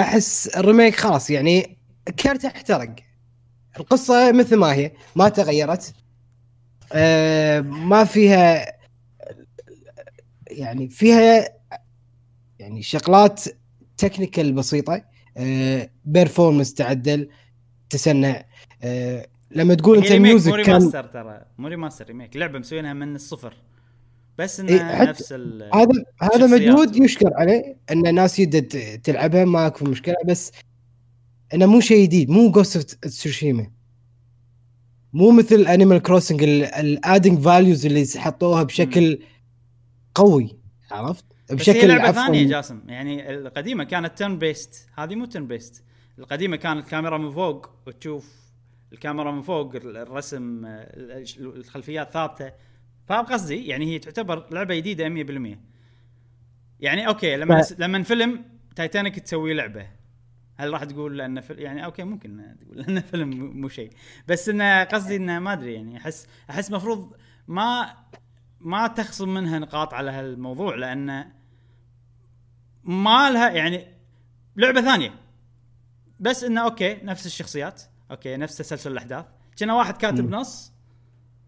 أحس 0.00 0.48
ال 0.48 0.55
remake 0.55 0.94
خلاص 0.96 1.30
يعني 1.30 1.76
كرت 2.10 2.44
احترق. 2.44 2.94
القصة 3.80 4.32
مثل 4.32 4.56
ما 4.56 4.74
هي 4.74 4.92
ما 5.16 5.28
تغيرت. 5.28 5.94
آه، 6.92 7.60
ما 7.60 8.04
فيها 8.04 8.72
يعني 10.50 10.88
فيها 10.88 11.48
يعني 12.58 12.82
شغلات 12.82 13.44
technical 13.96 14.52
بسيطة. 14.52 15.04
performance 16.04 16.74
تعدل 16.74 17.28
تسنع. 17.90 18.44
آه، 18.82 19.26
لما 19.50 19.74
تقول 19.74 19.98
انت 19.98 20.10
مو 20.10 20.16
ال 20.16 20.22
music 20.22 20.52
كان 20.52 20.76
remaster 20.76 21.04
ترى. 21.04 21.44
مو 21.58 21.68
remaster 21.68 22.06
remake 22.06 22.36
لعبة 22.36 22.58
مسوينها 22.58 22.92
من 22.92 23.14
الصفر. 23.14 23.54
بس 24.38 24.60
إيه، 24.60 24.80
انها 24.80 25.04
حتى- 25.04 25.08
نفس 25.08 25.32
ال 25.32 25.70
هذا 25.74 26.04
هذا. 26.22 26.46
مجهود 26.46 26.96
يشكر 26.96 27.30
عليه 27.34 27.76
إن 27.90 28.06
الناس 28.06 28.38
يدد 28.38 29.00
تلعبها 29.04 29.44
ماكو 29.44 29.84
مشكلة. 29.84 30.14
بس 30.26 30.52
انه 31.54 31.66
مو 31.66 31.80
شيء 31.80 32.02
جديد 32.04 32.30
مو 32.30 32.50
جوست 32.50 32.76
اوف 32.76 32.84
تسوشيما 32.84 33.70
مو 35.12 35.30
مثل 35.30 35.60
انيمال 35.66 35.98
كروسنج 36.02 36.42
ال 36.42 36.56
adding 36.56 37.38
values 37.38 37.86
اللي 37.86 38.06
حطوها 38.16 38.62
بشكل 38.62 39.18
قوي 40.14 40.56
عرفت؟ 40.90 41.24
بس 41.44 41.50
هي 41.50 41.56
بشكل 41.56 41.88
لعبة 41.88 42.12
ثانية 42.12 42.46
جاسم 42.48 42.80
يعني 42.88 43.30
القديمة 43.34 43.84
كانت 43.84 44.18
turn-based 44.18 44.88
هذه 44.98 45.14
مو 45.14 45.24
turn-based 45.24 45.84
القديمة 46.18 46.56
كانت 46.56 46.88
كاميرا 46.88 47.18
من 47.18 47.30
فوق 47.32 47.70
وتشوف 47.86 48.32
الكاميرا 48.92 49.32
من 49.32 49.42
فوق 49.42 49.72
الرسم 49.74 50.64
ال- 50.66 51.24
الخلفيات 51.56 52.12
ثابتة. 52.12 52.52
فاهم 53.08 53.24
قصدي؟ 53.24 53.66
يعني 53.66 53.86
هي 53.86 53.98
تعتبر 53.98 54.46
لعبة 54.50 54.74
جديدة 54.76 55.08
100% 55.08 55.58
يعني 56.80 57.06
أوكي 57.08 57.36
لما 57.36 57.62
ف- 57.62 57.74
لما 57.80 58.02
فيلم 58.02 58.44
تايتانيك 58.76 59.18
تسوي 59.18 59.54
لعبة. 59.54 59.86
هل 60.56 60.72
راح 60.72 60.84
تقول 60.84 61.18
لأنه 61.18 61.40
فيلم 61.40 61.60
يعني 61.60 61.84
أوكي 61.84 62.02
ممكن 62.04 62.56
تقول 62.60 62.78
لأنه 62.78 63.00
فيلم 63.00 63.60
مو- 63.60 63.68
شيء. 63.68 63.90
بس 64.28 64.48
انه 64.48 64.84
قصدي 64.84 65.16
انه 65.16 65.38
ما 65.38 65.52
أدري 65.52 65.74
يعني 65.74 65.96
احس 65.96 66.26
أحس 66.50 66.70
مفروض 66.70 67.16
ما 67.48 67.94
ما 68.60 68.86
تخصم 68.86 69.34
منها 69.34 69.58
نقاط 69.58 69.94
على 69.94 70.10
هالموضوع 70.10 70.74
لأنه 70.74 71.32
ما 72.84 73.30
لها 73.30 73.50
يعني 73.50 73.86
لعبة 74.56 74.80
ثانية. 74.80 75.14
بس 76.20 76.44
إنه 76.44 76.64
أوكي 76.64 76.94
نفس 77.02 77.26
الشخصيات 77.26 77.82
أوكي 78.10 78.36
نفس 78.36 78.56
تسلسل 78.56 78.92
الأحداث. 78.92 79.24
كنا 79.58 79.74
واحد 79.74 79.96
كاتب. 79.96 80.30
نص. 80.30 80.72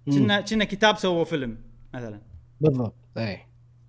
كنا 0.06 0.40
كنا 0.40 0.64
كتاب 0.64 0.96
سووا 0.96 1.24
فيلم 1.24 1.58
مثلا. 1.94 2.20
بالضبط 2.60 2.94
اي 3.18 3.45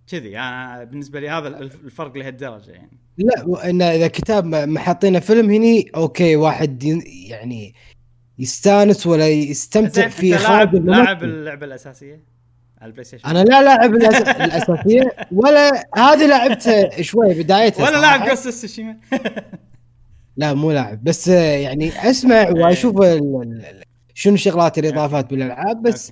كذي. 0.07 0.37
أنا 0.39 0.83
بالنسبة 0.83 1.19
لي 1.19 1.29
هذا 1.29 1.47
الف- 1.47 1.85
الفرق 1.85 2.17
لهالدرجة 2.17 2.71
يعني. 2.71 2.97
لا 3.17 3.69
إن 3.69 3.81
إذا 3.81 4.07
كتاب 4.07 4.77
حاطينه 4.77 5.19
فيلم 5.19 5.49
هني 5.49 5.91
أوكي 5.95 6.35
واحد 6.35 6.83
يعني 7.29 7.73
يستانس 8.39 9.07
ولا 9.07 9.27
يستمتع 9.27 10.07
في 10.07 10.29
لاعب. 10.29 10.75
لاعب 10.75 11.23
اللعبة 11.23 11.65
الأساسية 11.65 12.23
على 12.81 12.87
البلاي 12.89 13.03
ستيشن 13.03 13.27
أنا 13.29 13.43
لا 13.43 13.63
لاعب 13.63 13.95
الأساسية 14.45 15.15
ولا 15.31 15.71
هذه 15.97 16.27
لعبتها 16.27 17.01
شوي 17.01 17.33
بدايتها 17.43 17.89
ولا. 17.89 18.01
لاعب 18.01 18.29
جوست 18.29 18.49
تسوشيما 18.49 18.97
لا 20.37 20.53
مو 20.53 20.71
لاعب 20.71 21.03
بس 21.03 21.29
آه، 21.29 21.57
يعني 21.57 22.09
أسمع 22.09 22.49
وأشوف 22.57 23.01
ال- 23.01 23.41
ال- 23.43 23.83
شنو 24.13 24.33
الشغلات 24.33 24.77
الإضافات 24.79 25.29
بالألعاب 25.29 25.81
بس 25.83 26.11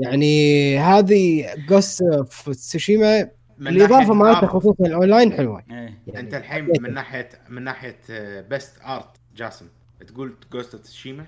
يعني 0.00 0.78
هذه 0.78 1.54
جوست 1.68 2.02
اوف 2.02 2.50
تسوشيما 2.50 3.30
من 3.58 3.68
الاضافه 3.68 4.30
art، 4.30 4.44
خصوصا 4.44 4.84
الاونلاين 4.86 5.32
حلوة. 5.32 5.58
إيه. 5.70 6.02
يعني 6.06 6.20
أنت 6.20 6.34
الحين. 6.34 6.68
من 6.80 6.94
ناحيه 6.94 7.28
من 7.48 7.62
ناحية 7.62 8.00
best 8.40 8.80
art 8.84 9.16
جاسم 9.36 9.68
تقول 10.06 10.34
جوست 10.52 10.74
اوف 10.74 10.82
تسوشيما 10.82 11.26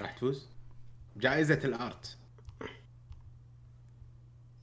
راح 0.00 0.12
تفوز. 0.12 0.48
جائزة 1.16 1.60
ال 1.64 1.77
art 1.77 2.16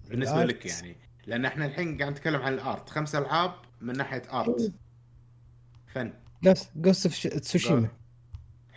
بالنسبة 0.10 0.36
ال 0.44 0.45
art. 0.45 0.50
لك 0.50 0.66
يعني. 0.66 0.96
لأن 1.28 1.46
إحنا 1.46 1.66
الحين 1.66 1.98
قاعد 1.98 2.12
نتكلم 2.12 2.42
عن 2.42 2.54
ال 2.53 2.62
art 2.62 2.90
خمس 2.90 3.16
العاب 3.16 3.54
من 3.82 3.98
ناحية 3.98 4.22
art 4.34 4.72
فن. 5.88 6.14
نفس 6.44 6.70
جوست 6.76 7.06
اوف 7.06 7.28
تسوشيما 7.38 7.88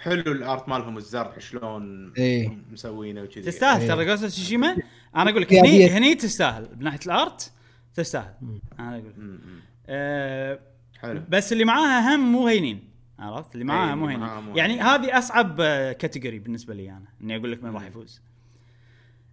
حلو 0.06 0.32
ال 0.32 0.41
art 0.41 0.68
مالهم 0.68 0.96
الزرع 0.96 1.38
شلون 1.38 2.12
إيه. 2.18 2.58
مسوينه 2.72 3.22
وكذي. 3.22 3.42
تستاهل 3.42 3.80
إيه. 3.80 3.88
ترى 3.88 4.04
جوست 4.04 4.24
تسوشيما 4.24 4.76
أنا 5.16 5.30
أقول 5.30 5.42
لك 5.42 5.54
هني. 5.54 5.90
هني 5.90 6.14
تستاهل. 6.14 6.68
من 6.76 6.84
ناحية 6.84 7.00
ال 7.06 7.18
art 7.18 7.52
تستاهل. 7.94 8.34
أنا 8.78 8.96
أقول 8.96 9.12
م. 9.16 9.40
أه 9.86 10.60
حلو. 11.00 11.22
بس 11.28 11.52
اللي 11.52 11.64
معاها 11.64 12.14
هم 12.14 12.32
مو 12.32 12.46
هينين. 12.46 12.88
عرفت؟ 13.18 13.54
اللي 13.54 13.64
معاها 13.64 13.88
إيه، 13.88 13.94
مو 13.94 14.06
هينين. 14.06 14.56
يعني. 14.56 14.80
هذه 14.80 15.18
أصعب 15.18 15.56
category 15.92 16.38
بالنسبة 16.38 16.74
لي 16.74 16.90
أنا. 16.90 17.08
إني 17.22 17.36
أقول 17.36 17.52
لك 17.52 17.64
من 17.64 17.74
راح 17.74 17.82
يفوز. 17.82 18.20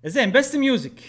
زين 0.05 0.31
best 0.31 0.55
music 0.55 1.01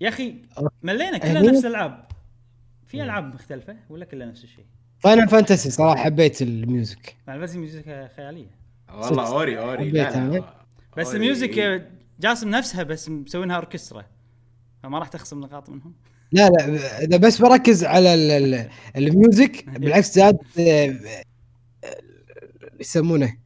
يا 0.00 0.08
أخي 0.08 0.42
ملينا 0.82 1.18
كلها 1.18 1.42
نفس 1.42 1.64
الألعاب. 1.64 2.08
في 2.86 3.02
ألعاب 3.02 3.34
مختلفة 3.34 3.76
ولا 3.90 4.04
كلها 4.04 4.26
نفس 4.26 4.44
الشيء؟ 4.44 4.66
فاينل 4.98 5.28
فانتسي 5.28 5.70
صراحة 5.70 5.96
حبيت 6.04 6.42
ال 6.42 6.53
music. 6.53 7.16
يعني 7.26 7.40
بس 7.40 7.54
music 7.56 8.10
خيالية. 8.16 8.50
والله. 8.94 9.28
أوري 9.28 9.58
أوري. 9.58 9.78
حبيت 9.78 10.16
لا. 10.16 10.28
لا 10.30 10.54
بس. 10.96 11.14
ال 11.14 11.25
music 11.25 11.82
جاسم 12.20 12.48
نفسها 12.50 12.82
بس 12.82 13.08
مسوينها 13.08 13.56
أوركسترا. 13.56 14.04
فما 14.82 14.98
راح 14.98 15.08
تخصم 15.08 15.40
نقاط 15.40 15.70
منهم. 15.70 15.92
لا 16.32 16.48
لا 16.48 17.04
إذا 17.04 17.16
بس 17.16 17.42
بركز 17.42 17.84
على 17.84 18.14
ال- 18.14 18.30
ال- 18.54 18.68
ال 18.96 19.07
music 19.07 19.64
بالعكس 19.80 20.14
زاد 20.14 20.38
يسمونه؟ 22.80 23.36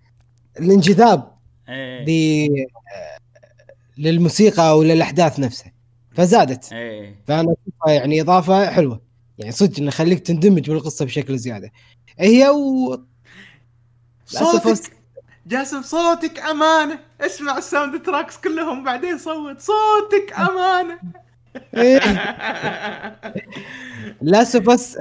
الانجذاب 0.60 1.32
آه، 1.68 2.04
للموسيقى 3.98 4.70
أو 4.70 4.82
للأحداث 4.82 5.40
نفسها. 5.40 5.72
فزادت. 6.14 6.72
إيه. 6.72 7.14
فأنا 7.26 7.54
يعني 7.86 8.20
إضافة 8.20 8.70
حلوة. 8.70 9.00
يعني 9.38 9.52
صدق 9.52 9.78
إنه 9.78 9.88
يخليك 9.88 10.20
تندمج 10.20 10.70
بالقصة 10.70 11.04
بشكل 11.04 11.38
زيادة. 11.38 11.70
هي 12.18 12.48
و 12.48 12.96
صوتك 14.26 14.92
جاسم 15.46 15.82
صوتك 15.82 16.38
امانه 16.38 16.98
اسمع 17.20 17.58
ال 17.58 18.02
soundtracks 18.02 18.36
كلهم 18.36 18.84
بعدين 18.84 19.18
صوت. 19.18 19.60
صوتك 19.60 20.32
امانه 20.48 20.98
لاست 24.22 24.56
اوف 24.56 24.68
اس 24.70 24.98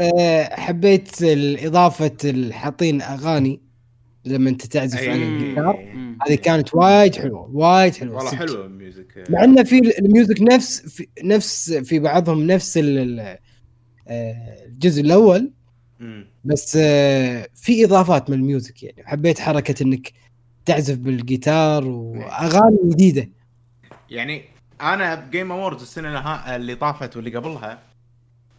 حبيت 0.52 1.10
اضافه 1.66 2.12
الحاطين 2.24 3.02
أغاني 3.02 3.62
لما 4.26 4.50
أنت 4.50 4.66
تعزف 4.66 4.98
على 5.00 5.12
أي. 5.14 5.24
الجيتار. 5.24 5.94
هذه 6.28 6.36
كانت 6.36 6.76
وايد 6.76 7.16
حلوة 7.16 7.50
وايد 7.54 7.96
حلوة 7.96 8.16
والله 8.16 8.32
صدق. 8.32 8.40
حلو 8.40 8.66
الميوزك. 8.66 9.24
مع 9.30 9.44
انه 9.44 9.64
في 9.64 10.00
ال 10.00 10.07
music 10.07 10.42
نفس 10.42 10.82
في 10.82 11.08
نفس 11.24 11.74
في 11.74 12.00
بعضهم 12.00 12.48
نفس 12.48 12.78
ال- 12.78 13.38
الجزء 14.12 15.02
الأول. 15.02 15.52
بس 16.44 16.78
آه، 16.82 17.48
في 17.56 17.86
إضافات 17.86 18.30
من 18.30 18.38
ال 18.38 18.46
music 18.46 18.84
يعني. 18.84 19.08
حبيت 19.08 19.40
حركة 19.40 19.84
إنك 19.84 20.12
تعزف 20.66 20.98
بالجيتار 20.98 21.88
وأغاني 21.88 22.78
جديدة. 22.86 23.30
يعني 24.10 24.44
أنا 24.82 25.16
بجيم 25.16 25.52
اووردز 25.52 25.82
السنة 25.82 26.56
اللي 26.56 26.76
طافت 26.76 27.18
واللي 27.18 27.38
قبلها 27.38 27.80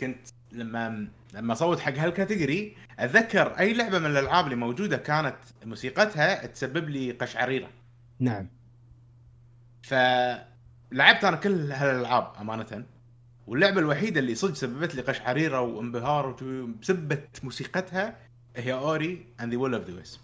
كنت 0.00 0.18
لما 0.52 1.08
لما 1.34 1.54
صوت 1.54 1.80
حق 1.80 1.92
هال 1.92 2.09
category 2.09 2.76
أتذكر 2.98 3.58
أي 3.58 3.74
لعبة 3.74 3.98
من 3.98 4.06
الألعاب 4.06 4.44
اللي 4.44 4.56
موجودة 4.56 4.96
كانت 4.96 5.36
موسيقتها 5.64 6.46
تسبب 6.46 6.88
لي 6.88 7.10
قشعريره 7.10 7.68
نعم. 8.20 8.48
فلعبت 9.82 11.24
أنا 11.24 11.36
كل 11.36 11.72
هالألعاب 11.72 12.32
أمانة. 12.40 12.84
واللعبة 13.46 13.80
الوحيدة 13.80 14.20
اللي 14.20 14.34
صدق 14.34 14.54
سببت 14.54 14.94
لي 14.94 15.02
قشعريره 15.02 15.60
وانبهار 15.60 16.32
بسبه 16.82 17.22
موسيقتها 17.42 18.16
هي 18.56 18.72
اوري 18.72 19.26
اند 19.40 19.52
ذا 19.52 19.58
ويل 19.58 19.74
اوف 19.74 19.84
ذا 19.86 19.94
ويسب. 19.94 20.20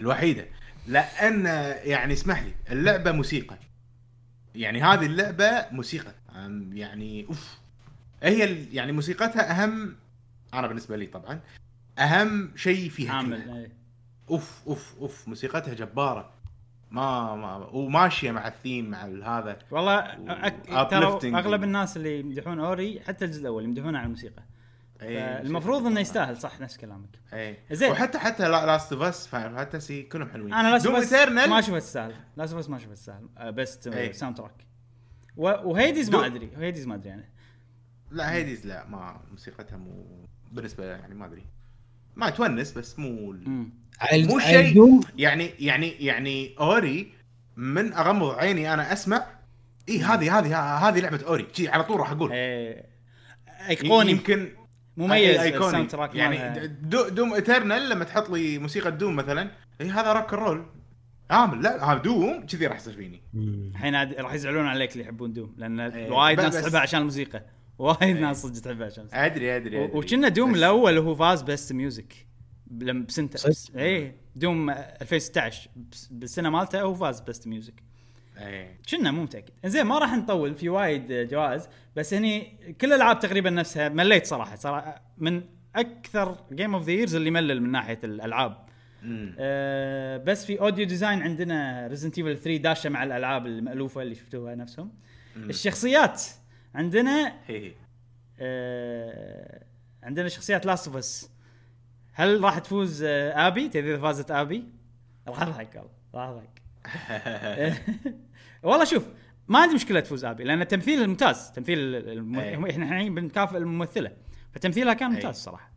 الوحيدة. 0.00 0.46
لأن 0.86 1.44
يعني 1.84 2.12
اسمح 2.12 2.42
لي 2.42 2.54
اللعبة 2.70 3.12
موسيقى. 3.12 3.58
يعني 4.54 4.82
هذه 4.82 5.06
اللعبة 5.06 5.66
موسيقى. 5.70 6.14
يعني 6.72 7.26
أوف. 7.28 7.58
هي 8.22 8.64
يعني 8.72 8.92
موسيقتها 8.92 9.50
أهم 9.62 9.96
أنا 10.54 10.66
بالنسبة 10.66 10.96
لي 10.96 11.06
طبعا 11.06 11.40
أهم 11.98 12.52
شيء 12.56 12.88
فيها 12.88 13.12
عامل. 13.12 13.50
إيه. 13.50 13.72
أوف 14.30 14.60
أوف 14.66 14.94
أوف. 15.00 15.28
موسيقتها 15.28 15.74
جبارة. 15.74 16.32
ما 16.90 17.36
ما 17.36 17.56
وماشية 17.56 18.30
مع 18.30 18.48
الثيم 18.48 18.90
مع 18.90 19.04
هذا. 19.04 19.58
والله 19.70 19.98
أك... 19.98 20.68
أغلب 21.24 21.64
الناس 21.64 21.96
اللي 21.96 22.20
يمدحون 22.20 22.60
أوري 22.60 23.00
حتى 23.00 23.24
الجزء 23.24 23.40
الأول 23.40 23.64
يمدحونه 23.64 23.98
على 23.98 24.04
الموسيقى. 24.04 24.42
إيه، 25.02 25.40
المفروض 25.40 25.86
إنه 25.86 26.00
يستاهل 26.00 26.36
صح 26.36 26.60
نفس 26.60 26.76
كلامك. 26.76 27.08
إيه. 27.32 27.58
زين. 27.70 27.90
وحتى 27.90 28.18
حتى 28.18 28.48
لاست 28.48 28.92
اوف 28.92 29.02
اس 29.02 29.26
فاينل 29.26 29.56
فانتسي 29.56 30.02
كلهم 30.02 30.28
حلوين. 30.28 30.54
أنا 30.54 30.68
لاست 30.68 30.86
اوف 30.86 30.96
ايترنال 30.96 31.50
ما 31.50 31.58
اشوفها 31.58 31.78
تستاهل. 31.78 32.14
لاست 32.36 32.54
اوف 32.54 32.68
ما 32.68 32.76
اشوفها 32.76 32.94
تستاهل. 32.94 33.52
best 33.52 33.86
إيه. 33.86 34.12
soundtrack 34.12 34.66
وهيديز 35.36 36.10
ما 36.10 36.26
أدري. 36.26 36.50
هيديز 36.56 36.86
ما 36.86 36.94
أدري 36.94 37.14
أنا 37.14 37.24
لا 38.10 38.32
هيديز 38.32 38.66
لا 38.66 38.86
ما 38.86 39.20
موسيقتها 39.30 39.76
مو 39.76 40.26
بالنسبة 40.52 40.84
يعني 40.84 41.14
ما 41.14 41.26
أدري. 41.26 41.46
ما 42.16 42.30
تونس 42.30 42.72
بس 42.72 42.98
مو 42.98 43.32
ال- 43.32 43.70
مو 44.12 44.38
شيء. 44.38 45.00
يعني 45.16 45.50
يعني 45.58 45.88
يعني 45.88 46.54
أوري 46.60 47.12
من 47.56 47.92
أغمض 47.92 48.30
عيني 48.30 48.74
أنا 48.74 48.92
أسمع 48.92 49.26
إي 49.88 50.02
هذه 50.02 50.38
هذه 50.38 50.58
هذه 50.58 51.00
لعبة 51.00 51.20
أوري. 51.26 51.46
شي 51.52 51.68
على 51.68 51.84
طول 51.84 52.00
راح 52.00 52.10
أقول. 52.10 52.32
إيه. 52.32 52.86
أيقوني. 53.68 54.10
يمكن 54.10 54.48
مميز 54.96 55.36
track 55.90 56.14
يعني. 56.14 56.66
دو 56.66 57.08
دوم 57.08 57.34
ايترنال 57.34 57.88
لما 57.88 58.04
تحط 58.04 58.30
لي 58.30 58.58
موسيقى 58.58 58.90
دوم 58.90 59.16
مثلا 59.16 59.50
إي 59.80 59.90
هذا 59.90 60.12
rock 60.12 60.32
roll 60.32 60.66
عامل 61.30 61.62
لا 61.62 61.92
هذا 61.92 61.98
دوم 61.98 62.46
كذي 62.46 62.66
راح 62.66 62.76
يصير 62.76 62.94
فيني. 62.94 63.22
الحين 63.34 63.94
عاد 63.94 64.14
راح 64.14 64.34
يزعلون 64.34 64.66
عليك 64.66 64.92
اللي 64.92 65.04
يحبون 65.04 65.32
دوم 65.32 65.54
لأن 65.56 65.80
إيه. 65.80 66.10
وايد 66.10 66.40
ناس 66.40 66.62
تحبها 66.62 66.80
عشان 66.80 67.00
الموسيقى. 67.00 67.42
وايد 67.78 68.18
ناس 68.18 68.42
صدق 68.42 68.60
تحبها 68.60 68.86
عشان 68.86 68.98
الموسيقى. 68.98 69.26
ادري 69.26 69.56
ادري, 69.56 69.84
أدري. 69.84 69.98
وكنا 69.98 70.28
دوم 70.28 70.54
الأول 70.54 70.98
هو 70.98 71.14
فاز 71.14 71.42
best 71.42 71.72
music 71.72 72.29
لما 72.70 73.04
بسنته 73.04 73.38
صدق؟ 73.38 73.78
اي 73.80 74.14
دوم 74.36 74.70
2016 74.70 75.70
بس- 75.92 76.08
بالسنة 76.10 76.50
مالته 76.50 76.80
هو 76.82 76.94
فاز 76.94 77.20
best 77.20 77.46
music 77.46 77.82
إيه. 78.38 78.78
كنا 78.90 79.10
مو 79.10 79.22
متأكد 79.22 79.50
زين 79.66 79.82
ما 79.86 79.98
راح 79.98 80.14
نطول 80.14 80.54
في 80.54 80.68
وايد 80.68 81.12
جوائز 81.12 81.68
بس 81.96 82.14
هني 82.14 82.56
كل 82.80 82.86
الألعاب 82.92 83.18
تقريبا 83.18 83.50
نفسها 83.50 83.88
مليت 83.88 84.26
صراحة 84.26 84.56
صراحة 84.56 85.02
من 85.18 85.42
أكثر 85.76 86.44
game 86.52 86.74
of 86.74 86.84
the 86.84 86.92
years 86.92 87.14
اللي 87.14 87.30
ملل 87.30 87.62
من 87.62 87.70
ناحية 87.70 87.98
الألعاب. 88.04 88.66
أه 89.38 90.16
بس 90.16 90.44
في 90.44 90.60
audio 90.60 90.86
design 90.86 91.22
عندنا 91.22 91.86
Resident 91.86 92.18
Evil 92.18 92.38
3 92.38 92.56
داشة 92.56 92.90
مع 92.90 93.02
الألعاب 93.04 93.46
المألوفة 93.46 94.02
اللي 94.02 94.14
شفتوها 94.14 94.54
نفسهم 94.54 94.92
مم. 95.36 95.50
الشخصيات 95.50 96.22
عندنا 96.74 97.34
هي 97.46 97.66
هي. 97.66 97.72
أه 98.38 99.64
عندنا 100.02 100.28
شخصيات 100.28 100.66
Last 100.66 100.86
of 100.86 100.96
Us 100.96 101.29
هل 102.12 102.44
راح 102.44 102.58
تفوز 102.58 103.02
آه، 103.02 103.48
آبي؟ 103.48 103.68
تدري 103.68 103.94
إذا 103.94 104.02
فازت 104.02 104.30
آبي؟ 104.30 104.64
راح 105.28 105.42
اضحك 105.42 105.74
والله 105.74 105.90
راح 106.14 106.28
اضحك 106.28 108.14
والله 108.62 108.84
شوف 108.84 109.08
ما 109.48 109.58
عندي 109.58 109.74
مشكلة 109.74 110.00
تفوز 110.00 110.24
آبي 110.24 110.44
لأن 110.44 110.62
التمثيل 110.62 111.08
ممتاز 111.08 111.52
تمثيل 111.52 111.78
الم... 111.78 112.38
أي. 112.38 112.70
إحنا 112.70 112.84
الحين 112.84 113.14
بنكافئ 113.14 113.56
الممثلة 113.56 114.12
فتمثيلها 114.52 114.94
كان 114.94 115.10
أي. 115.10 115.16
ممتاز 115.16 115.36
صراحة. 115.36 115.70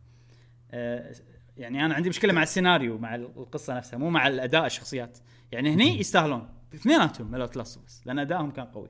أه 0.70 1.14
يعني 1.56 1.84
أنا 1.84 1.94
عندي 1.94 2.08
مشكلة 2.08 2.32
مع 2.32 2.42
السيناريو 2.42 2.98
مع 2.98 3.14
القصة 3.14 3.76
نفسها 3.76 3.98
مو 3.98 4.10
مع 4.10 4.28
الأداء 4.28 4.66
الشخصيات. 4.66 5.18
يعني 5.52 5.74
هني 5.74 6.00
يستاهلون 6.00 6.48
اثنيناتهم 6.74 7.30
مال 7.30 7.56
Last 7.56 7.76
of 7.76 8.06
لأن 8.06 8.18
أدائهم 8.18 8.50
كان 8.50 8.66
قوي. 8.66 8.88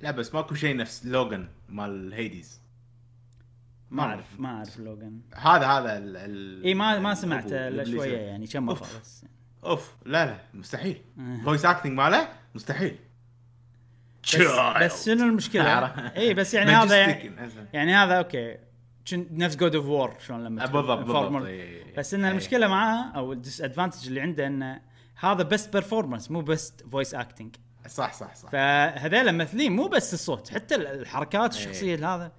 لا 0.00 0.10
بس 0.10 0.34
ماكو 0.34 0.54
شيء 0.54 0.76
نفس 0.76 1.06
لوجان 1.06 1.48
مال 1.68 2.12
Hades 2.12 2.60
ما 3.94 4.02
أعرف 4.02 4.40
ما 4.40 4.48
أعرف 4.56 4.78
لوجان 4.78 5.20
هذا 5.34 5.66
هذا 5.66 5.98
ال 5.98 6.16
ال 6.16 6.64
إي 6.64 6.74
ما 6.74 6.98
ما 6.98 7.14
سمعت 7.14 7.44
الأبو- 7.44 7.52
إلا. 7.52 7.84
شوية 7.84 8.16
يعني 8.18 8.46
كم 8.46 8.66
مرة. 8.66 8.86
بس 9.02 9.24
أوف 9.64 9.94
لا 10.06 10.26
لا 10.26 10.38
مستحيل 10.54 11.00
آه. 11.18 11.40
voice 11.44 11.64
acting 11.64 11.92
ماله 11.92 12.28
مستحيل 12.54 12.96
بس, 14.34 14.36
بس 14.82 15.06
شنو 15.06 15.24
المشكلة؟ 15.28 15.84
إي 16.16 16.34
بس 16.34 16.54
يعني 16.54 16.70
هذا 16.70 16.96
يعني. 16.96 17.32
يعني 17.72 17.94
هذا 17.94 18.18
أوكي 18.18 18.56
نفس 19.12 19.56
God 19.56 19.74
of 19.74 19.86
War 19.86 20.14
شلون 20.26 20.44
لما 20.44 20.62
آه، 20.62 20.66
بالضبط 20.66 20.98
بالضبط. 20.98 21.42
بس 21.98 22.14
إن. 22.14 22.24
المشكلة 22.24 22.68
معاه 22.68 23.10
أو 23.16 23.32
ال 23.32 23.60
disadvantage 23.60 24.06
اللي 24.06 24.20
عنده 24.20 24.46
إنه 24.46 24.80
هذا 25.20 25.42
best 25.42 25.72
performance 25.72 26.30
مو 26.30 26.40
best 26.40 26.84
voice 26.92 27.14
acting 27.14 27.56
صح 27.88 28.12
صح 28.12 28.34
صح 28.34 28.50
فهذول 28.50 29.32
ممثلين 29.32 29.72
مو 29.72 29.88
بس 29.88 30.14
الصوت 30.14 30.48
حتى 30.48 30.74
الحركات. 30.74 31.54
الشخصية 31.54 32.14
هذا 32.14 32.32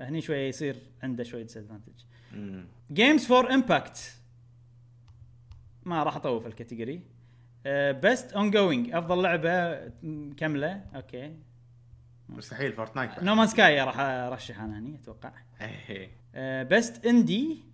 هني 0.00 0.20
شوي 0.20 0.36
يصير 0.36 0.76
عنده 1.02 1.24
شوي 1.24 1.42
disadvantage. 1.42 1.92
games 2.92 3.26
for 3.26 3.54
impact 3.54 4.16
ما 5.84 6.02
راح 6.02 6.16
اطول 6.16 6.40
في 6.40 6.46
ال 6.46 6.52
category 6.52 7.02
best 7.92 8.32
ongoing 8.32 8.94
أفضل 8.94 9.22
لعبة 9.22 9.74
كاملة. 10.36 10.84
أوكي. 10.94 11.36
مستحيل. 12.28 12.72
Fortnite. 12.72 13.22
No 13.22 13.34
Man's 13.34 13.46
Sky 13.46 13.80
راح 13.80 13.98
أرشح 14.00 14.60
أنا 14.60 14.78
هني 14.78 14.94
أتوقع. 14.94 15.32
best 16.62 17.06
indie 17.06 17.64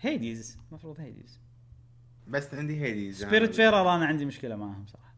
Hades 0.00 0.58
المفروض 0.70 1.00
Hades 1.00 1.40
بس 2.28 2.54
عندي 2.54 2.80
Hades 2.80 3.20
Spirit 3.20 3.54
farer 3.54 3.94
أنا 3.94 4.06
عندي 4.06 4.24
مشكلة 4.24 4.56
معاهم 4.56 4.86
صراحة. 4.86 5.14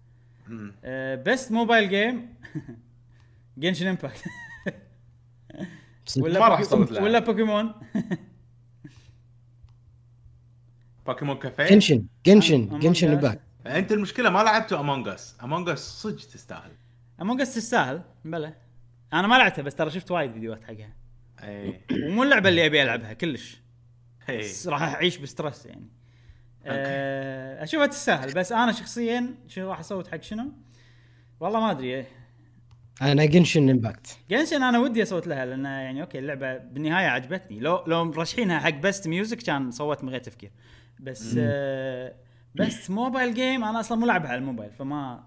best 1.16 1.52
mobile 1.52 1.88
game 1.88 2.34
Genshin 3.58 3.86
Impact 3.86 4.24
ولا 6.18 6.40
ما 6.40 6.48
راح 6.48 6.60
أصوت 6.60 6.92
لها. 6.92 7.02
ولا 7.02 7.18
Pokémon. 7.18 7.72
Pokémon 11.06 11.36
Café؟ 11.36 11.64
Genshin 11.64 12.06
Genshin 12.26 12.68
Among 12.70 12.82
Genshin 12.82 13.18
Us. 13.18 13.22
باك 13.22 13.40
انت 13.66 13.92
المشكلة 13.92 14.30
ما 14.30 14.38
لعبتوا 14.42 14.80
Among 14.80 15.08
Us 15.08 15.36
Among 15.42 15.68
Us 15.68 15.78
صدق 15.78 16.16
تستاهل. 16.16 16.70
Among 17.20 17.40
Us 17.40 17.54
تستاهل 17.54 18.02
بلى. 18.24 18.54
أنا 19.12 19.26
ما 19.26 19.38
لعبتها 19.38 19.62
بس 19.62 19.74
ترى 19.74 19.90
شفت 19.90 20.10
وايد 20.10 20.32
فيديوهات 20.32 20.64
حقها. 20.64 20.92
اي 21.40 21.80
ومو 22.08 22.22
اللعبة 22.22 22.48
اللي 22.48 22.66
أبي 22.66 22.82
ألعبها 22.82 23.12
كلش. 23.12 23.60
اي 24.28 24.38
بس 24.38 24.68
راح 24.68 24.82
أعيش 24.82 25.16
ب 25.16 25.23
stress 25.23 25.66
يعني. 25.66 25.88
أه 26.64 27.62
أشوفها 27.62 27.86
تستاهل 27.86 28.34
بس 28.34 28.52
أنا 28.52 28.72
شخصيا 28.72 29.34
شنو 29.48 29.70
راح 29.70 29.78
اصوت 29.78 30.08
حق 30.08 30.22
شنو؟ 30.22 30.52
والله 31.40 31.60
ما 31.60 31.70
أدري 31.70 32.06
أنا 33.02 33.24
Genshin 33.24 33.70
Impact 33.70 34.18
Genshin 34.30 34.62
أنا 34.62 34.78
ودي 34.78 35.02
أصوت 35.02 35.26
لها 35.26 35.46
لأن 35.46 35.64
يعني 35.64 36.02
أوكي 36.02 36.18
اللعبة 36.18 36.56
بالنهاية 36.56 37.06
عجبتني. 37.06 37.60
لو 37.60 37.84
لو 37.86 38.04
مرشحينها 38.04 38.60
حق 38.60 38.70
best 38.70 39.08
music 39.08 39.42
كان 39.42 39.70
صوت 39.70 40.04
من 40.04 40.10
غير 40.10 40.20
تفكير. 40.20 40.50
بس 41.00 41.34
آه 41.38 42.14
best 42.54 42.90
mobile 42.90 43.34
game 43.34 43.64
أنا 43.64 43.80
أصلا 43.80 43.98
مو 43.98 44.06
لعبها 44.06 44.28
على 44.28 44.38
الموبايل 44.38 44.70
فما 44.72 45.24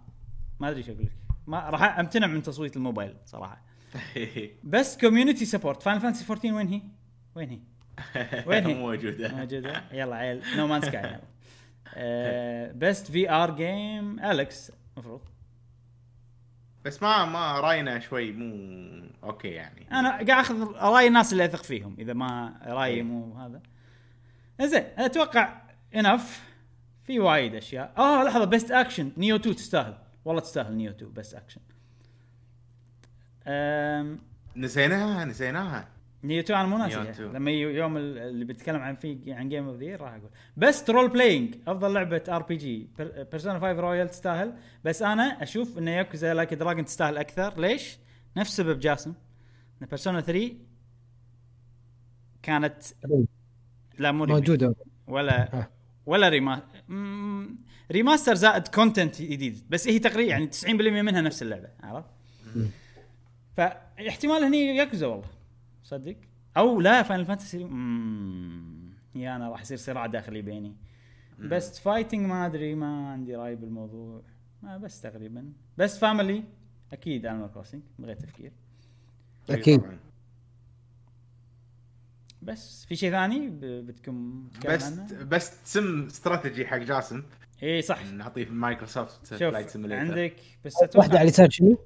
ما 0.60 0.70
أدري 0.70 0.80
إيش 0.80 0.90
أقول 0.90 1.04
لك. 1.04 1.12
ما 1.48 1.70
راح 1.70 2.00
أمتنع 2.00 2.28
من 2.28 2.42
تصويت 2.42 2.76
الموبايل 2.76 3.16
صراحة. 3.26 3.66
best 4.64 4.98
community 4.98 5.46
support 5.46 5.84
Final 5.84 6.00
Fantasy 6.00 6.26
14 6.30 6.54
وين 6.54 6.68
هي؟ 6.68 6.82
وين 7.36 7.50
هي؟ 7.50 7.60
وين 8.48 8.66
هي؟ 8.66 8.74
موجودة. 8.74 9.36
موجودة؟ 9.36 9.84
يلا 9.92 10.16
عيل. 10.16 10.42
No 10.58 10.68
Man's 10.68 10.82
Sky 10.82 11.20
best 12.74 13.12
VR 13.12 13.56
game 13.56 14.20
Alyx 14.20 14.72
المفروض 14.98 15.22
بس 16.86 17.04
ما 17.04 17.26
ما 17.26 17.60
راينا 17.60 18.00
شوي 18.00 18.32
مو 18.32 19.10
أوكي 19.24 19.48
يعني. 19.48 19.92
أنا 19.92 20.10
قاعد 20.10 20.30
أخذ 20.30 20.74
رأي 20.74 21.08
الناس 21.08 21.34
اللي 21.34 21.46
أثق 21.46 21.64
فيهم 21.64 21.96
إذا 22.00 22.14
ما 22.14 22.60
رايي 22.66 22.96
إيه. 22.96 23.04
مو 23.04 23.38
هذا. 23.38 23.62
زين 24.62 24.84
أتوقع 24.98 25.62
إن 25.96 26.44
في 27.04 27.20
وايد 27.20 27.56
أشياء. 27.56 27.94
آه 27.98 28.24
لحظة 28.24 28.46
best 28.46 28.72
action 28.72 29.12
Nioh 29.18 29.36
2 29.36 29.56
تستاهل. 29.56 29.98
والله 30.26 30.42
تستاهل 30.42 30.76
Nioh 30.76 30.92
2 30.92 31.12
best 31.12 31.34
action. 31.34 31.62
نسيناها 34.56 35.26
نسيناها. 35.26 35.88
Nioh 36.28 36.40
2 36.40 36.60
أنا 36.60 36.68
مو 36.68 36.86
2. 36.86 37.34
لما 37.34 37.52
يوم 37.52 37.98
ال- 37.98 38.18
اللي 38.18 38.46
بتكلم 38.46 38.82
عن 38.82 38.96
في 38.96 39.34
عن 39.34 39.50
game 39.50 39.68
of 39.68 39.78
the 39.80 39.96
راح 39.96 40.14
أقول 40.14 40.30
best 40.58 40.90
role 40.90 41.10
playing 41.10 41.56
أفضل 41.68 41.94
لعبة 41.94 42.24
RPG 42.30 42.90
Persona 43.32 43.60
5 43.60 43.72
Royal 43.72 44.10
تستاهل 44.10 44.54
بس 44.84 45.02
أنا 45.02 45.24
أشوف 45.44 45.78
إن 45.78 45.88
Yakuza 45.88 46.34
Like 46.34 46.54
a 46.54 46.58
Dragon 46.58 46.86
تستاهل 46.86 47.18
أكثر 47.18 47.60
ليش؟ 47.62 47.98
نفس 48.38 48.56
سبب 48.58 48.80
جاسم 48.80 49.14
إن 49.82 49.88
Persona 49.88 50.22
3 50.22 50.52
كانت 52.44 52.84
لا 54.00 54.12
مو. 54.12 54.26
موجودة 54.26 54.76
ولا 55.08 55.56
ها. 55.56 55.70
ولا 56.06 56.30
ريما 56.30 56.62
مم، 56.88 57.58
remaster 57.92 58.36
زائد 58.36 58.68
content 58.68 59.22
جديد 59.22 59.64
بس 59.70 59.88
هي 59.88 60.00
تقريبا 60.00 60.30
يعني 60.30 60.48
90% 60.48 60.68
منها 61.02 61.22
نفس 61.22 61.42
اللعبة 61.42 61.68
عرفت؟ 61.84 62.10
فاحتمال 63.58 64.44
هني 64.44 64.76
ياكوزا 64.78 65.08
والله 65.08 65.28
صدق؟ 65.86 66.16
أو 66.58 66.82
لا 66.82 67.04
Final 67.04 67.26
Fantasy 67.26 67.62
يا 69.16 69.36
أنا 69.36 69.50
راح 69.50 69.62
يصير 69.62 69.78
صراع 69.78 70.06
داخلي 70.06 70.42
بيني. 70.42 70.76
best 71.40 71.80
fighting 71.80 72.26
ما 72.26 72.46
أدري 72.46 72.76
ما 72.76 73.12
عندي 73.12 73.36
رأي 73.36 73.56
بالموضوع. 73.56 74.22
ما 74.64 74.78
بس 74.78 75.02
تقريبا. 75.02 75.54
best 75.78 76.00
family 76.00 76.44
أكيد 76.94 77.26
Animal 77.26 77.52
Crossing 77.52 77.82
من 78.00 78.06
غير 78.06 78.16
تفكير. 78.16 78.52
أكيد. 79.50 79.80
طبعاً. 79.80 80.00
بس 82.42 82.86
في 82.86 82.96
شيء 82.96 83.12
ثاني 83.12 83.50
بدكم 83.60 84.48
بس؟ 84.66 84.90
بس 85.10 85.54
سم 85.64 86.06
استراتيجي 86.06 86.68
حق 86.68 86.78
جاسم 86.78 87.24
اي 87.64 87.82
صح. 87.82 88.06
نعطيه 88.06 88.46
في 88.46 88.52
Microsoft 88.52 89.26
Flight 89.26 89.70
Simulator 89.70 90.00
عندك 90.00 90.36
بس 90.66 90.76
واحدة 90.96 91.14
على 91.14 91.22
اليسار 91.22 91.50
شنو؟ 91.50 91.78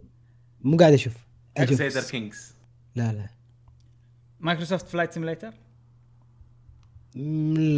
مو 0.62 0.78
قاعد 0.78 0.94
أشوف. 0.94 1.18
أشوف. 1.58 1.78
Crusader 1.78 2.10
Kings 2.10 2.56
لا 2.96 3.14
لا. 3.14 3.39
Microsoft 4.40 4.88
Flight 4.88 5.14
Simulator 5.14 5.54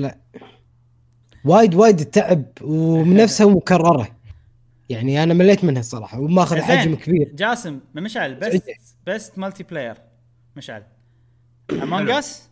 لا. 0.02 0.18
وايد 1.46 1.76
وايد 1.76 2.06
تعب 2.06 2.44
ومنفسها 2.62 3.46
مكررة. 3.56 4.16
يعني 4.90 5.24
أنا 5.24 5.34
مليت 5.34 5.64
منها 5.64 5.80
الصراحة 5.80 6.20
وماخذ. 6.20 6.62
حجم 6.62 6.96
كبير. 6.96 7.32
جاسم 7.36 7.80
مشعل. 7.96 8.36
بس 8.36 8.62
best 9.08 9.38
multiplayer 9.38 9.98
مشعل. 10.58 10.84
Among. 11.84 12.10
Us 12.10 12.50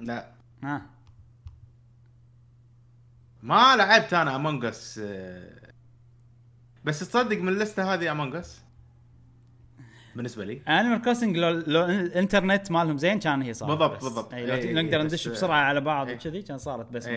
لا. 0.00 0.28
ها 0.62 0.82
ما 3.42 3.76
لعبت 3.76 4.14
أنا 4.14 4.36
Among 4.36 4.64
Us 4.64 5.00
بس 6.84 6.98
تصدق 7.00 7.36
من 7.38 7.48
اللستة 7.48 7.94
هذه 7.94 8.12
Among 8.12 8.34
Us 8.36 8.60
بالنسبة 10.16 10.44
لي 10.44 10.60
Animal 10.68 11.02
Crossing 11.02 11.36
لو, 11.36 11.50
لو 11.66 11.84
الإنترنت 11.84 12.70
مالهم 12.70 12.98
زين 12.98 13.18
كان 13.18 13.42
هي 13.42 13.54
صارت 13.54 13.70
بالضبط،. 13.70 14.04
بالضبط. 14.04 14.34
اي 14.34 14.46
لو 14.46 14.82
نقدر 14.82 14.98
بس- 14.98 15.04
ندش 15.04 15.28
بسرعة 15.28 15.60
على 15.60 15.80
بعض 15.80 16.08
إي. 16.08 16.14
وكذي 16.14 16.42
كان 16.42 16.58
صارت 16.58 16.92
بس 16.92 17.08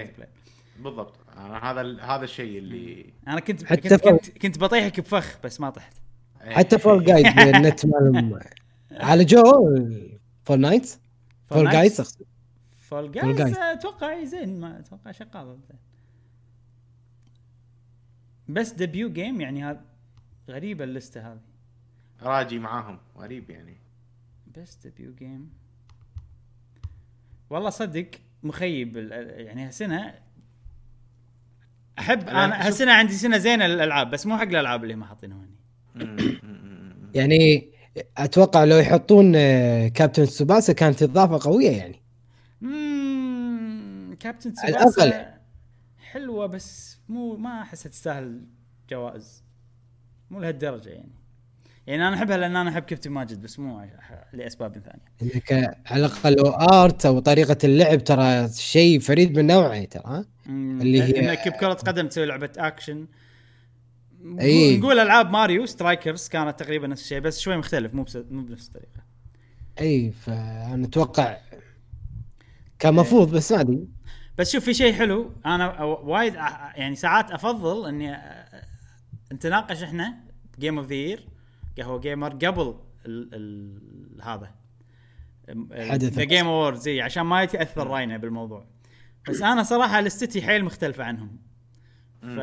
بالضبط 0.80 1.16
أنا 1.38 1.72
هذا 1.72 2.02
هذا 2.02 2.24
الشيء 2.24 2.58
اللي 2.58 3.14
أنا 3.28 3.40
كنت 3.40 3.64
حتى 3.64 3.90
كنت. 3.90 4.04
كنت 4.08 4.38
كنت 4.38 4.60
بطيحك 4.60 5.00
بفخ 5.00 5.38
بس 5.44 5.62
ما 5.62 5.70
طحت 5.70 5.94
حتى 6.42 6.78
Fall 6.80 7.04
Guys 7.06 7.26
النت 7.56 7.86
مالهم 7.86 8.40
على 8.92 9.26
جو 9.26 9.78
فول 10.44 10.60
نايت 10.60 10.98
Fall 11.50 11.70
Guys 11.70 12.00
أقصد. 12.00 12.22
Fall 12.78 13.12
Guys. 13.12 13.58
أتوقع 13.58 14.24
زين 14.24 14.60
ما 14.60 14.80
أتوقع 14.80 15.12
شغال 15.12 15.58
best 18.48 18.72
debut 18.72 19.14
game 19.14 19.42
يعني 19.42 19.64
هذا 19.64 19.82
غريبة 20.50 20.84
اللستة 20.84 21.32
هذه 21.32 21.40
راجي 22.22 22.60
معاهم. 22.60 22.98
غريب 23.18 23.50
يعني. 23.50 23.78
best 24.58 24.76
debut 24.84 25.14
game 25.16 25.50
والله 27.50 27.70
صدق 27.70 28.12
مخيب 28.44 28.98
ال- 28.98 29.46
يعني 29.46 29.66
هالسنة 29.68 30.14
احب 32.00 32.30
أنا 32.30 32.68
هالسنة 32.68 32.92
عندي 32.94 33.14
سنة 33.14 33.38
زينة 33.38 33.68
للألعاب 33.68 34.10
بس 34.12 34.26
مو 34.26 34.38
حق 34.38 34.44
الألعاب 34.44 34.84
اللي 34.84 34.94
هم 34.94 35.04
حاطينها 35.04 35.38
م- 35.96 37.12
يعني 37.16 37.70
أتوقع 38.18 38.64
لو 38.64 38.78
يحطون 38.78 39.34
آه، 39.36 39.88
Captain 39.88 40.26
Tsubasa 40.26 40.74
كانت 40.74 41.04
إضافة 41.04 41.50
قوية 41.52 41.70
يعني. 41.78 42.02
مم، 42.62 44.16
كابتن 44.20 44.54
الأقل. 44.68 45.26
حلوة 46.00 46.46
بس 46.46 46.98
مو 47.10 47.36
ما 47.38 47.62
أحسها 47.62 47.90
تستاهل 47.90 48.42
جوائز. 48.90 49.44
مو 50.32 50.40
لهالدرجة 50.40 50.90
يعني. 50.90 51.12
يعني 51.92 52.08
أنا 52.08 52.16
أحبها 52.16 52.38
لأن 52.38 52.56
أنا 52.56 52.70
أحب 52.70 52.82
كابتن 52.84 53.12
ماجد 53.12 53.42
بس 53.42 53.60
مو 53.60 53.86
لأسباب 54.34 54.74
ثانية. 54.74 55.34
انك 55.36 55.52
على 55.86 56.06
الأقل 56.06 56.34
لو 56.36 56.48
art 56.50 57.06
أو 57.06 57.20
طريقة 57.20 57.58
اللعب 57.64 58.04
ترى 58.04 58.50
شيء 58.50 59.00
فريد 59.00 59.38
من 59.40 59.48
نوعه 59.48 59.84
ترى 59.84 60.04
ها؟ 60.06 60.26
اللي 60.48 61.02
هي- 61.04 61.20
انك 61.20 61.48
بكره 61.48 61.74
قدم 61.74 62.08
تسوي 62.08 62.26
لعبة 62.26 62.50
اكشن 62.58 63.08
أي. 64.40 64.78
نقول 64.78 65.00
ألعاب 65.00 65.30
Mario 65.32 65.66
Strikers 65.66 66.28
كانت 66.28 66.60
تقريبا 66.60 66.88
نفس 66.88 67.02
الشيء 67.02 67.20
بس 67.20 67.40
شوي 67.40 67.58
مختلف 67.58 67.94
مو 67.94 68.06
مو 68.16 68.42
بنفس 68.42 68.68
الطريقة. 68.68 69.02
اي 69.82 70.12
فأنا 70.12 70.86
أتوقع 70.86 71.38
كان 72.80 72.94
مفروض 72.94 73.36
بس 73.36 73.52
ما 73.52 73.60
أدري. 73.62 73.88
بس 74.38 74.52
شوف 74.52 74.64
في 74.66 74.74
شيء 74.74 74.94
حلو. 74.94 75.32
أنا 75.46 75.84
وايد 75.84 76.34
يعني 76.76 76.96
ساعات 76.96 77.32
أفضل 77.32 77.88
إني 77.88 78.18
نتناقش 79.34 79.84
إحنا 79.84 80.18
Game 80.60 80.78
of 80.78 80.88
the 80.88 80.94
Year 80.96 81.28
قهوه 81.78 82.00
Gamer 82.00 82.30
قبل 82.30 82.76
ال 83.06 83.30
ال 83.34 84.22
هذا. 84.22 84.56
حدث. 85.72 86.14
The 86.14 86.24
Game 86.24 86.48
Awards 86.48 86.82
زي 86.82 87.02
عشان 87.02 87.24
ما 87.24 87.44
يتأثر 87.44 87.88
راينا 87.88 88.18
بالموضوع. 88.18 88.66
بس 89.30 89.42
أنا 89.42 89.64
صراحة 89.64 90.02
list 90.02 90.34
ي 90.34 90.42
حيل 90.42 90.66
مختلفه 90.66 91.04
عنهم. 91.04 91.40
ف 92.22 92.40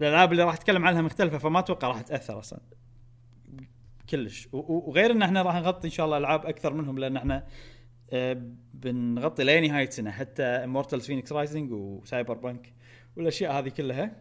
الألعاب 0.00 0.32
اللي 0.32 0.42
راح 0.42 0.54
أتكلم 0.54 0.86
عنها 0.86 1.02
مختلفة 1.02 1.38
فما 1.38 1.58
أتوقع 1.58 1.88
راح 1.88 2.00
تأثر 2.00 2.38
أصلا. 2.38 2.60
كلش. 4.10 4.48
وغير 4.52 5.10
إن 5.10 5.22
إحنا 5.22 5.42
راح 5.42 5.54
نغطي 5.54 5.86
إن 5.86 5.92
شاء 5.92 6.06
الله 6.06 6.18
ألعاب 6.18 6.46
أكثر 6.46 6.72
منهم 6.72 6.98
لأن 6.98 7.16
إحنا 7.16 7.46
آه، 8.12 8.42
بنغطي 8.74 9.44
لنهايه 9.44 9.90
سنة 9.90 10.10
حتى 10.10 10.42
Immortals 10.42 11.06
Fenyx 11.06 11.32
Rising 11.32 11.72
و 11.72 12.34
Cyberpunk 12.34 12.72
والأشياء 13.16 13.58
هذه 13.58 13.68
كلها. 13.68 14.16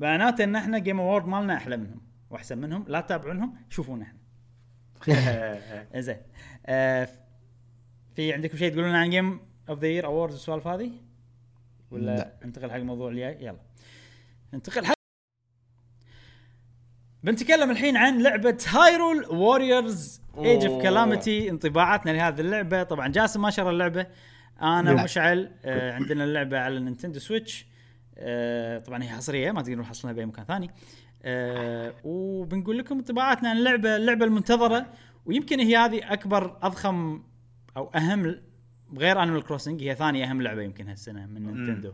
معناته 0.00 0.44
إن 0.44 0.56
إحنا 0.56 0.78
game 0.78 1.00
award 1.00 1.26
مالنا 1.26 1.56
أحلى 1.56 1.76
منهم 1.76 2.00
وأحسن 2.30 2.58
منهم 2.58 2.84
لا 2.88 3.00
تتابعونهم 3.00 3.54
شوفونا 3.68 4.04
إحنا 4.04 6.00
زين 6.00 6.16
آه 6.66 7.08
في 8.16 8.32
عندكم 8.32 8.56
شيء 8.58 8.72
تقولون 8.72 8.94
عن 8.94 9.10
Game 9.10 9.40
of 9.68 9.78
the 9.78 9.86
Year 9.86 10.06
Awards 10.06 10.34
والسوالف 10.34 10.66
هذه؟ 10.66 10.90
ولا 11.90 12.16
لا. 12.16 12.32
ننتقل 12.44 12.70
حق 12.70 12.76
الموضوع 12.76 13.08
اللي 13.08 13.20
جاي؟ 13.20 13.36
يلا 13.44 13.58
ننتقل 14.54 14.86
حق 14.86 14.94
بنتكلم 17.22 17.70
الحين 17.70 17.96
عن 17.96 18.22
لعبة 18.22 18.58
Hyrule 18.68 19.26
Warriors 19.30 20.20
Age 20.38 20.64
of. 20.66 20.82
Calamity 20.82 21.50
انطباعاتنا 21.50 22.10
لهذه 22.10 22.40
اللعبة 22.40 22.82
طبعا 22.82 23.08
جاسم 23.08 23.42
ما 23.42 23.50
شرى 23.50 23.70
اللعبة 23.70 24.06
أنا. 24.62 24.92
ومشعل 24.92 25.50
آه 25.64 25.92
عندنا 25.92 26.24
اللعبة 26.24 26.58
على 26.58 26.76
ال 26.76 26.81
Nintendo 26.81 27.18
Switch 27.18 27.66
آه 28.18 28.78
طبعا 28.78 29.02
هي 29.02 29.08
حصرية 29.08 29.52
ما 29.52 29.62
تقدرون 29.62 29.84
تحصلونها 29.84 30.16
بأي 30.16 30.26
مكان 30.26 30.44
ثاني. 30.44 30.70
آه 31.22 31.94
وبنقول 32.04 32.78
لكم 32.78 32.98
انطباعاتنا 32.98 33.48
عن 33.50 33.56
اللعبة 33.56 33.96
اللعبة 33.96 34.24
المنتظرة. 34.24 34.86
ويمكن 35.26 35.60
هي 35.60 35.76
هذه 35.76 36.12
أكبر 36.12 36.58
أضخم 36.62 37.22
أو 37.76 37.90
أهم 37.94 38.40
غير 38.96 39.22
Animal 39.22 39.42
Crossing 39.42 39.82
هي 39.82 39.94
ثاني 39.94 40.24
أهم 40.24 40.42
لعبة 40.42 40.62
يمكن 40.62 40.88
هالسنة 40.88 41.26
من 41.26 41.42
Nintendo. 41.42 41.92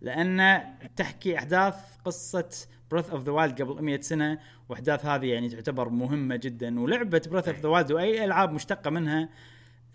لأن 0.00 0.64
تحكي 0.96 1.38
أحداث 1.38 1.74
قصة 2.04 2.50
Breath 2.90 3.10
of 3.10 3.24
the 3.24 3.32
Wild 3.32 3.62
قبل 3.62 3.82
100 3.82 4.00
سنة 4.00 4.38
وأحداث 4.68 5.06
هذه 5.06 5.26
يعني 5.26 5.48
تعتبر 5.48 5.88
مهمة 5.88 6.36
جدا. 6.36 6.80
ولعبة 6.80 7.22
Breath 7.30 7.48
of 7.48 7.60
the 7.60 7.68
Wild 7.68 7.92
وأي 7.92 8.24
ألعاب 8.24 8.52
مشتقة 8.52 8.90
منها 8.90 9.28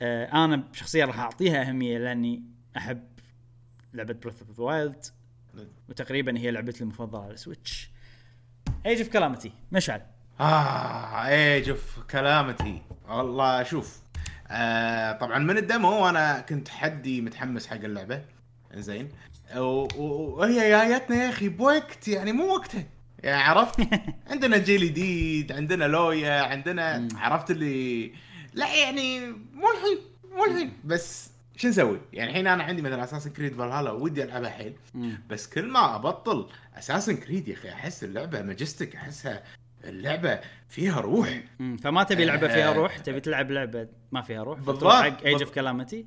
آه 0.02 0.46
أنا 0.46 0.64
شخصيا 0.74 1.06
راح 1.06 1.20
أعطيها 1.20 1.62
أهمية 1.62 1.98
لأني 1.98 2.44
أحب 2.78 3.04
لعبة 3.94 4.14
Breath 4.14 4.42
of 4.42 4.58
the 4.58 4.64
Wild 4.64 5.06
وتقريبا 5.90 6.38
هي 6.38 6.52
لعبتي 6.52 6.82
المفضلة 6.84 7.24
على 7.24 7.34
ال 7.34 7.42
Switch 7.42 7.90
Age 8.86 9.00
of 9.00 9.10
Calamity 9.10 9.52
مشعل. 9.72 10.02
آه 10.40 11.28
Age 11.28 11.70
of 11.70 12.00
Calamity 12.12 12.82
والله 13.10 13.64
شوف 13.64 14.00
آه 14.48 15.12
طبعا 15.12 15.40
من 15.40 15.58
ال 15.58 15.68
demo 15.68 16.10
أنا 16.10 16.40
كنت 16.40 16.70
حدي 16.70 17.22
متحمس 17.22 17.68
حق 17.68 17.76
اللعبة. 17.76 18.22
زين 18.74 19.10
وهي 19.58 20.70
جايتنا 20.70 21.24
يا 21.24 21.30
أخي 21.30 21.50
بوقت 21.50 22.08
يعني 22.08 22.32
مو 22.32 22.44
وقتها. 22.54 22.84
يعني 23.20 23.42
عرفت؟ 23.42 23.88
عندنا 24.32 24.58
جيل 24.58 24.82
جديد 24.88 25.52
عندنا 25.52 25.86
لويا 25.86 26.42
عندنا 26.42 27.08
عرفت 27.16 27.52
اللي 27.52 28.12
لا 28.54 28.76
يعني 28.76 29.20
مو 29.32 29.68
الحين 29.72 29.98
مو 30.32 30.46
الحين. 30.46 30.74
بس 30.84 31.29
شو 31.60 31.68
نسوي؟ 31.68 32.00
يعني 32.14 32.30
الحين 32.30 32.48
أنا 32.48 32.64
عندي 32.64 32.82
مثلا 32.82 33.04
Assassin's 33.04 33.30
Creed 33.30 33.54
فالهالا 33.56 33.92
ودي 33.92 34.24
ألعبها 34.24 34.50
حيل. 34.50 34.74
بس 35.30 35.48
كل 35.50 35.66
ما 35.68 35.96
أبطل 35.96 36.48
Assassin's 36.78 37.18
Creed 37.18 37.48
يا 37.48 37.54
أخي 37.54 37.70
أحس 37.70 38.04
اللعبة 38.04 38.42
majestic 38.42 38.96
احسها 38.96 39.44
اللعبة 39.84 40.40
فيها 40.70 41.00
روح 41.02 41.42
مم. 41.60 41.78
فما 41.78 42.04
تبي 42.04 42.26
لعبة 42.26 42.48
فيها 42.48 42.70
آه. 42.70 42.74
روح 42.74 42.98
تبي 42.98 43.20
تلعب 43.20 43.52
لعبة 43.52 43.88
ما 44.12 44.22
فيها 44.22 44.44
روح 44.44 44.60
بالضبط. 44.60 44.94
حق 44.94 45.24
Age 45.26 45.42
of. 45.42 45.52
Calamity 45.52 46.06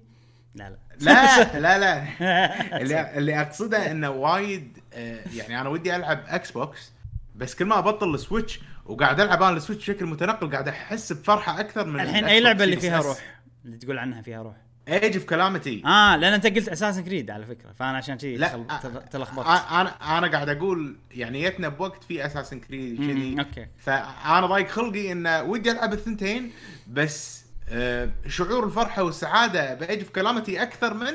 لا 0.54 0.76
لا 1.00 1.58
لا 1.58 1.78
لا 1.78 1.78
لا 2.20 2.80
اللي 2.82 3.18
اللي 3.18 3.40
أقصده 3.40 3.90
إنه 3.90 4.10
وايد 4.10 4.78
آه، 4.92 5.24
يعني 5.34 5.60
أنا 5.60 5.68
ودي 5.68 5.96
ألعب 5.96 6.24
Xbox 6.26 6.92
بس 7.36 7.54
كل 7.54 7.64
ما 7.64 7.78
أبطل 7.78 8.14
ال 8.14 8.21
Switch 8.21 8.60
وقاعد 8.86 9.20
ألعب 9.20 9.42
أنا 9.42 9.56
ال 9.56 9.61
Switch 9.61 9.90
بشكل 9.90 10.06
متنقل 10.06 10.50
قاعد 10.50 10.68
أحس 10.68 11.12
بفرحة 11.12 11.60
أكثر 11.60 11.86
من 11.86 12.00
الحين 12.00 12.24
أي 12.24 12.40
لعبة 12.40 12.64
اللي 12.64 12.76
فيها 12.76 13.00
روح 13.00 13.18
اللي 13.64 13.76
تقول 13.76 13.98
عنها 13.98 14.22
فيها 14.22 14.42
روح 14.42 14.56
Age 14.88 15.14
of 15.16 15.24
Calamity 15.24 15.82
آه 15.86 16.16
لأن 16.16 16.32
أنت 16.32 16.46
قلت 16.46 16.68
Assassin's 16.68 17.04
Creed 17.04 17.30
على 17.30 17.46
فكرة 17.46 17.72
فأنا 17.72 17.96
عشان 17.96 18.16
كذي 18.16 18.38
تخل- 18.38 18.66
تل- 18.82 19.08
تلخبطت. 19.10 19.46
أنا 19.46 20.18
أنا 20.18 20.26
قاعد 20.26 20.48
أقول 20.48 20.96
يعني 21.10 21.42
جتنا 21.48 21.68
بوقت 21.68 22.04
في 22.04 22.26
Assassin's 22.26 22.60
Creed 22.60 22.96
كذي. 22.96 23.36
okay. 23.38 23.66
فأنا 23.78 24.46
ضايق 24.46 24.68
خلقي 24.68 25.12
إن 25.12 25.26
ودي 25.26 25.70
ألعب 25.70 25.92
الثنتين 25.92 26.52
بس 26.88 27.42
آه، 27.68 28.10
شعور 28.28 28.64
الفرحة 28.66 29.02
والسعادة 29.02 29.74
ب 29.74 29.80
Age 29.80 29.98
of 30.00 30.10
Calamity 30.10 30.62
أكثر 30.62 30.94
من 30.94 31.14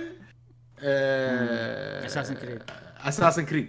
آه، 0.79 2.07
Assassin's 2.07 2.37
Creed. 2.43 2.71
Assassin's 3.07 3.45
Creed 3.45 3.67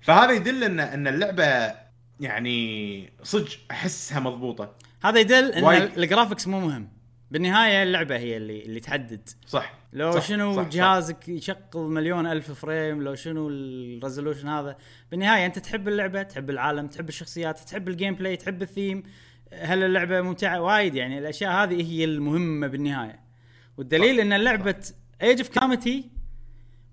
فهذا 0.00 0.32
يدل 0.32 0.64
ان 0.64 0.80
إن 0.80 1.06
اللعبة 1.08 1.74
يعني 2.20 3.12
صدق 3.22 3.48
أحسها 3.70 4.20
مضبوطة. 4.20 4.74
هذا 5.04 5.20
يدل 5.20 5.52
إن. 5.52 5.82
ال 5.96 6.02
graphics 6.02 6.46
مو 6.48 6.60
مهم. 6.60 6.88
بالنهاية 7.34 7.82
اللعبة 7.82 8.16
هي 8.16 8.36
اللي 8.36 8.62
اللي 8.62 8.80
تحدد. 8.80 9.28
صح. 9.46 9.74
لو 9.92 10.12
صح، 10.12 10.28
شنو 10.28 10.56
صح، 10.56 10.62
صح. 10.62 10.68
جهازك 10.68 11.28
يشغل 11.28 11.58
مليون 11.74 12.26
ألف 12.26 12.50
frame 12.50 13.02
لو 13.02 13.14
شنو 13.14 13.48
ال 13.48 13.57
resolution 13.57 14.48
هذا. 14.48 14.76
بالنهاية 15.10 15.46
أنت 15.46 15.58
تحب 15.58 15.88
اللعبة 15.88 16.22
تحب 16.22 16.50
العالم 16.50 16.86
تحب 16.86 17.08
الشخصيات 17.08 17.58
تحب 17.58 17.88
ال 17.88 18.14
gameplay 18.14 18.36
تحب 18.36 18.62
الثيم 18.62 19.02
هل 19.52 19.82
اللعبة 19.82 20.20
ممتعة؟ 20.20 20.60
وايد 20.60 20.94
يعني. 20.94 21.18
الأشياء 21.18 21.52
هذه 21.52 21.92
هي 21.92 22.04
المهمة 22.04 22.66
بالنهاية. 22.66 23.20
والدليل 23.76 24.20
إن 24.20 24.32
لعبه 24.32 24.76
Age 25.22 25.38
of 25.38 25.48
Calamity 25.48 26.10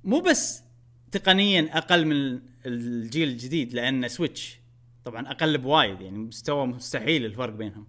مو 0.04 0.20
بس 0.20 0.64
تقنيا 1.12 1.70
أقل 1.78 2.06
من 2.06 2.40
الجيل 2.66 3.28
الجديد 3.28 3.74
لأن 3.74 4.08
Switch 4.08 4.60
طبعا 5.06 5.28
أقل 5.28 5.58
بوايد 5.58 6.02
يعني 6.02 6.18
مستوى 6.18 6.68
مستحيل 6.68 7.26
الفرق 7.26 7.54
بينهم. 7.54 7.88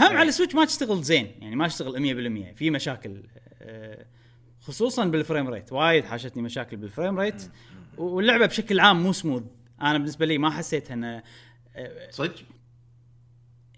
هم 0.00 0.10
أي. 0.10 0.16
على 0.16 0.28
ال 0.28 0.32
Switch 0.32 0.54
ما 0.54 0.64
تشتغل 0.64 1.02
زين 1.02 1.30
يعني 1.38 1.56
ما 1.56 1.68
تشتغل 1.68 2.52
100% 2.52 2.56
في 2.56 2.70
مشاكل 2.70 3.22
آه، 3.62 4.06
خصوصا 4.60 5.04
بال 5.04 5.17
frame 5.17 5.48
rate 5.48 5.72
وايد 5.72 6.04
حاشتني 6.04 6.42
مشاكل 6.42 6.76
بال 6.76 6.88
frame 6.88 7.18
rate 7.18 7.50
واللعبة 7.98 8.46
بشكل 8.46 8.80
عام 8.80 9.02
مو 9.02 9.12
سموث 9.12 9.42
أنا 9.80 9.98
بالنسبة 9.98 10.26
لي 10.26 10.38
ما 10.38 10.50
حسيت 10.50 10.90
إنه 10.90 11.22
آه، 11.76 12.10
صدق؟ 12.10 12.34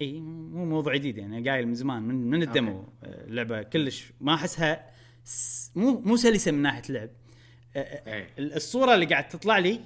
إي 0.01 0.21
مو 0.21 0.65
موضوع 0.65 0.95
جديد 0.95 1.19
يعني 1.19 1.51
قايل 1.51 1.69
من 1.69 1.75
زمان 1.75 2.03
من 2.03 2.31
من 2.31 2.43
ال 2.43 2.52
demo 2.52 2.89
آه، 3.03 3.25
اللعبة 3.25 3.63
كلش 3.63 4.13
ما 4.21 4.35
أحسها 4.35 4.91
مو 5.75 6.01
مو 6.01 6.17
سلسة 6.17 6.53
من 6.53 6.63
ناحية 6.63 6.83
اللعب 6.89 7.11
اي 7.77 8.27
الصورة 8.39 8.95
اللي 8.95 9.07
قاعد 9.07 9.29
تطلع 9.29 9.59
لي 9.59 9.81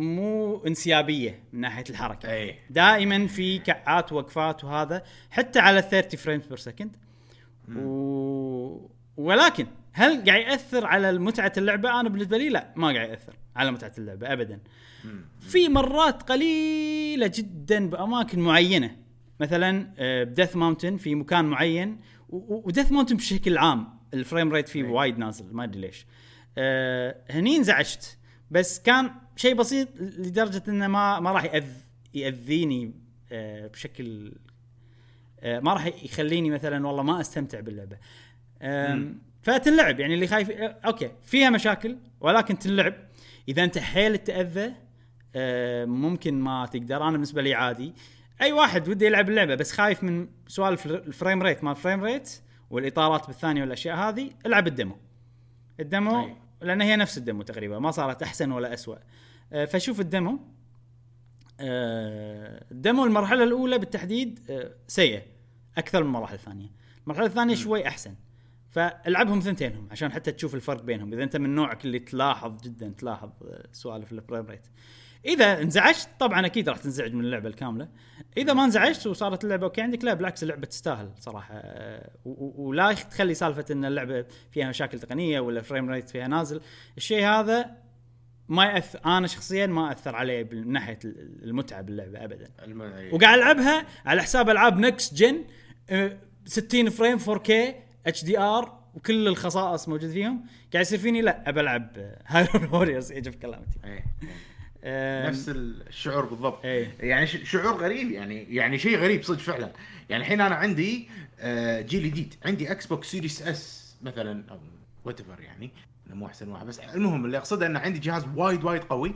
مو 0.00 0.56
انسيابية 0.66 1.42
من 1.52 1.60
ناحية 1.60 1.84
الحركة. 1.90 2.32
اي 2.32 2.58
دائما 2.70 3.26
في 3.26 3.58
كعات 3.58 4.12
وقفات 4.12 4.64
وهذا 4.64 5.02
حتى 5.30 5.58
على 5.58 5.82
30 5.82 6.20
frames 6.20 6.46
per 6.46 6.56
second. 6.56 6.96
و... 7.76 8.88
ولكن 9.16 9.66
هل 9.92 10.24
قاعد 10.24 10.40
يأثر 10.40 10.86
على 10.86 11.18
متعة 11.18 11.52
اللعبة؟ 11.56 12.00
أنا 12.00 12.08
بالنسبة 12.08 12.38
لي 12.38 12.48
لا 12.48 12.72
ما 12.76 12.92
قاعد 12.92 13.08
يأثر 13.08 13.36
على 13.56 13.70
متعة 13.70 13.92
اللعبة 13.98 14.32
ابدا. 14.32 14.60
في 15.40 15.68
مرات 15.68 16.22
قليلة 16.22 17.26
جدا 17.34 17.90
بأماكن 17.90 18.40
معينة. 18.40 18.96
مثلا 19.40 19.92
ب 20.24 20.29
Death 20.29 20.56
Mountain 20.56 20.96
في 20.96 21.14
مكان 21.14 21.44
معين 21.44 22.00
و 22.28 22.39
Death 22.39 22.92
Mountain 22.92 23.16
بشكل 23.16 23.58
عام 23.58 23.88
ال 24.14 24.20
frame 24.20 24.52
rate 24.52 24.68
فيه 24.68 24.84
أي. 24.84 24.90
وايد 24.90 25.18
نازل 25.18 25.54
ما 25.54 25.64
أدري 25.64 25.80
ليش. 25.80 26.06
آه، 26.58 27.16
هني 27.30 27.56
انزعجت 27.56 28.18
بس 28.50 28.82
كان 28.82 29.10
شيء 29.40 29.54
بسيط 29.54 29.88
لدرجة 30.00 30.62
إنه 30.68 30.86
ما 30.86 31.20
ما 31.20 31.32
راح 31.32 31.44
يأذ 31.44 31.72
يأذيني 32.14 32.92
آه، 33.32 33.66
بشكل 33.66 34.32
آه، 35.40 35.60
ما 35.60 35.72
راح 35.74 35.86
يخليني 35.86 36.50
مثلا 36.50 36.86
والله 36.86 37.02
ما 37.02 37.20
أستمتع 37.20 37.60
باللعبة. 37.60 37.96
فتنلعب 39.42 40.00
يعني 40.00 40.14
اللي 40.14 40.26
خايف 40.26 40.50
آه، 40.50 40.76
okay 40.84 41.10
فيها 41.22 41.50
مشاكل 41.50 41.96
ولكن 42.20 42.58
تنلعب. 42.58 42.94
إذا 43.48 43.64
أنت 43.64 43.78
حيل 43.78 44.18
تأذى 44.18 44.72
ممكن 45.86 46.40
ما 46.40 46.66
تقدر. 46.66 47.02
أنا 47.02 47.10
بالنسبة 47.10 47.42
لي 47.42 47.54
عادي. 47.54 47.94
أي 48.40 48.52
واحد 48.52 48.88
وده 48.88 49.06
يلعب 49.06 49.28
اللعبة 49.28 49.54
بس 49.54 49.72
خايف 49.72 50.04
من 50.04 50.28
سوالف 50.48 50.86
ال 50.86 50.95
frame 50.95 51.42
rate 51.42 51.64
ما 51.64 51.70
ال 51.70 51.76
frame 51.76 52.04
rate 52.04 52.40
والإطارات 52.70 53.26
بالثانية 53.26 53.60
والأشياء 53.60 53.96
هذه 53.96 54.30
ألعب 54.46 54.66
ال 54.66 54.71
demo. 54.71 54.96
ال 55.80 55.89
demo 55.89 56.24
أي. 56.24 56.36
لأن 56.62 56.80
هي 56.80 56.96
نفس 56.96 57.18
ال 57.18 57.23
demo 57.23 57.42
تقريبا 57.42 57.78
ما 57.78 57.90
صارت 57.90 58.22
أحسن 58.22 58.52
ولا 58.52 58.74
اسوء 58.74 58.98
فشوف 59.50 60.00
ال 60.00 60.06
demo. 60.06 60.38
آه، 61.60 62.64
ال 62.70 62.77
demo 62.77 63.04
المرحلة 63.04 63.44
الأولى 63.44 63.78
بالتحديد 63.78 64.40
آه، 64.50 64.74
سيئه 64.88 65.22
أكثر 65.78 66.02
من 66.02 66.06
المراحل 66.06 66.34
الثانية. 66.34 66.70
المرحلة 67.04 67.26
الثانية 67.26 67.54
شوي 67.54 67.88
أحسن. 67.88 68.14
فألعبهم 68.70 69.40
ثنتينهم 69.40 69.88
عشان 69.90 70.12
حتى 70.12 70.32
تشوف 70.32 70.54
الفرق 70.54 70.82
بينهم. 70.82 71.12
إذا 71.12 71.22
أنت 71.22 71.36
من 71.36 71.54
نوعك 71.54 71.84
اللي 71.84 71.98
تلاحظ 71.98 72.62
جدا 72.62 72.94
تلاحظ 72.98 73.30
آه، 73.44 73.66
سوالف 73.72 74.12
ال 74.12 74.18
frame 74.18 74.46
rate 74.46 74.66
إذا 75.24 75.62
انزعجت 75.62 76.08
طبعا 76.20 76.46
أكيد 76.46 76.68
راح 76.68 76.78
تنزعج 76.78 77.14
من 77.14 77.24
اللعبة 77.24 77.48
الكاملة. 77.48 77.88
إذا 78.36 78.52
ما 78.52 78.64
انزعجت 78.64 79.06
وصارت 79.06 79.44
اللعبة 79.44 79.64
okay 79.64 79.80
عندك 79.80 80.04
لا 80.04 80.14
بالعكس 80.14 80.42
اللعبة 80.42 80.66
تستاهل 80.66 81.10
صراحة. 81.18 81.54
آه، 81.54 82.10
ولا 82.24 82.92
تخلي 82.92 83.34
سالفة 83.34 83.64
إن 83.70 83.84
اللعبة 83.84 84.24
فيها 84.50 84.68
مشاكل 84.68 85.00
تقنية 85.00 85.40
ولا 85.40 85.62
frame 85.62 85.90
rate 85.90 86.10
فيها 86.10 86.28
نازل. 86.28 86.60
الشيء 86.96 87.24
هذا 87.24 87.76
ما 88.50 88.64
ياثر 88.64 89.00
أنا 89.06 89.26
شخصيا 89.26 89.66
ما 89.66 89.92
أثر 89.92 90.16
علي 90.16 90.44
من 90.44 90.72
ناحية 90.72 90.98
المتعة 91.42 91.80
باللعبة 91.80 92.24
ابدا 92.24 92.50
أي. 92.60 93.10
وقاعد 93.12 93.38
ألعبها 93.38 93.86
على 94.06 94.22
حساب 94.22 94.50
ألعاب 94.50 94.78
next 94.78 95.14
gen 95.14 95.44
60 96.46 96.90
frame 96.90 97.18
4K 97.18 97.50
HDR 98.06 98.80
وكل 98.94 99.28
الخصائص 99.28 99.88
موجود 99.88 100.10
فيهم 100.10 100.44
قاعد 100.72 100.84
يصير 100.84 100.98
فيني 100.98 101.22
لا 101.22 101.48
ابى 101.48 101.60
ألعب 101.60 102.16
Hyrule 102.26 102.76
Warriors 102.76 103.12
Age 103.12 103.26
of 103.26 103.36
Calamity. 103.36 103.78
نفس 105.28 105.48
الشعور 105.48 106.24
بالضبط 106.24 106.64
إيه. 106.64 106.94
يعني 107.00 107.26
شعور 107.26 107.76
غريب 107.76 108.10
يعني 108.10 108.54
يعني 108.54 108.78
شيء 108.78 108.98
غريب 108.98 109.22
صدق 109.22 109.38
فعلا 109.38 109.72
يعني 110.10 110.22
الحين 110.22 110.40
أنا 110.40 110.54
عندي 110.54 111.08
آه، 111.40 111.80
جيل 111.80 112.10
جديد 112.10 112.34
عندي 112.44 112.72
Xbox 112.72 113.10
Series 113.10 113.42
S 113.42 113.94
مثلا 114.02 114.44
أو 114.50 114.58
what 115.04 115.20
يعني 115.40 115.70
مو 116.14 116.26
أحسن 116.26 116.48
واحد 116.48 116.66
بس 116.66 116.78
المهم 116.80 117.24
اللي 117.24 117.38
أقصده 117.38 117.66
إنه 117.66 117.78
عندي 117.78 117.98
جهاز 117.98 118.24
وايد 118.36 118.64
وايد 118.64 118.84
قوي 118.84 119.14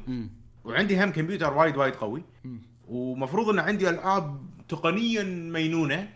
وعندي 0.65 1.05
هم 1.05 1.11
كمبيوتر 1.13 1.53
وايد 1.53 1.77
وايد 1.77 1.95
قوي 1.95 2.23
ومفروض 2.89 3.49
ان 3.49 3.59
عندي 3.59 3.89
ألعاب 3.91 4.41
تقنيا 4.69 5.23
مينونة 5.23 6.09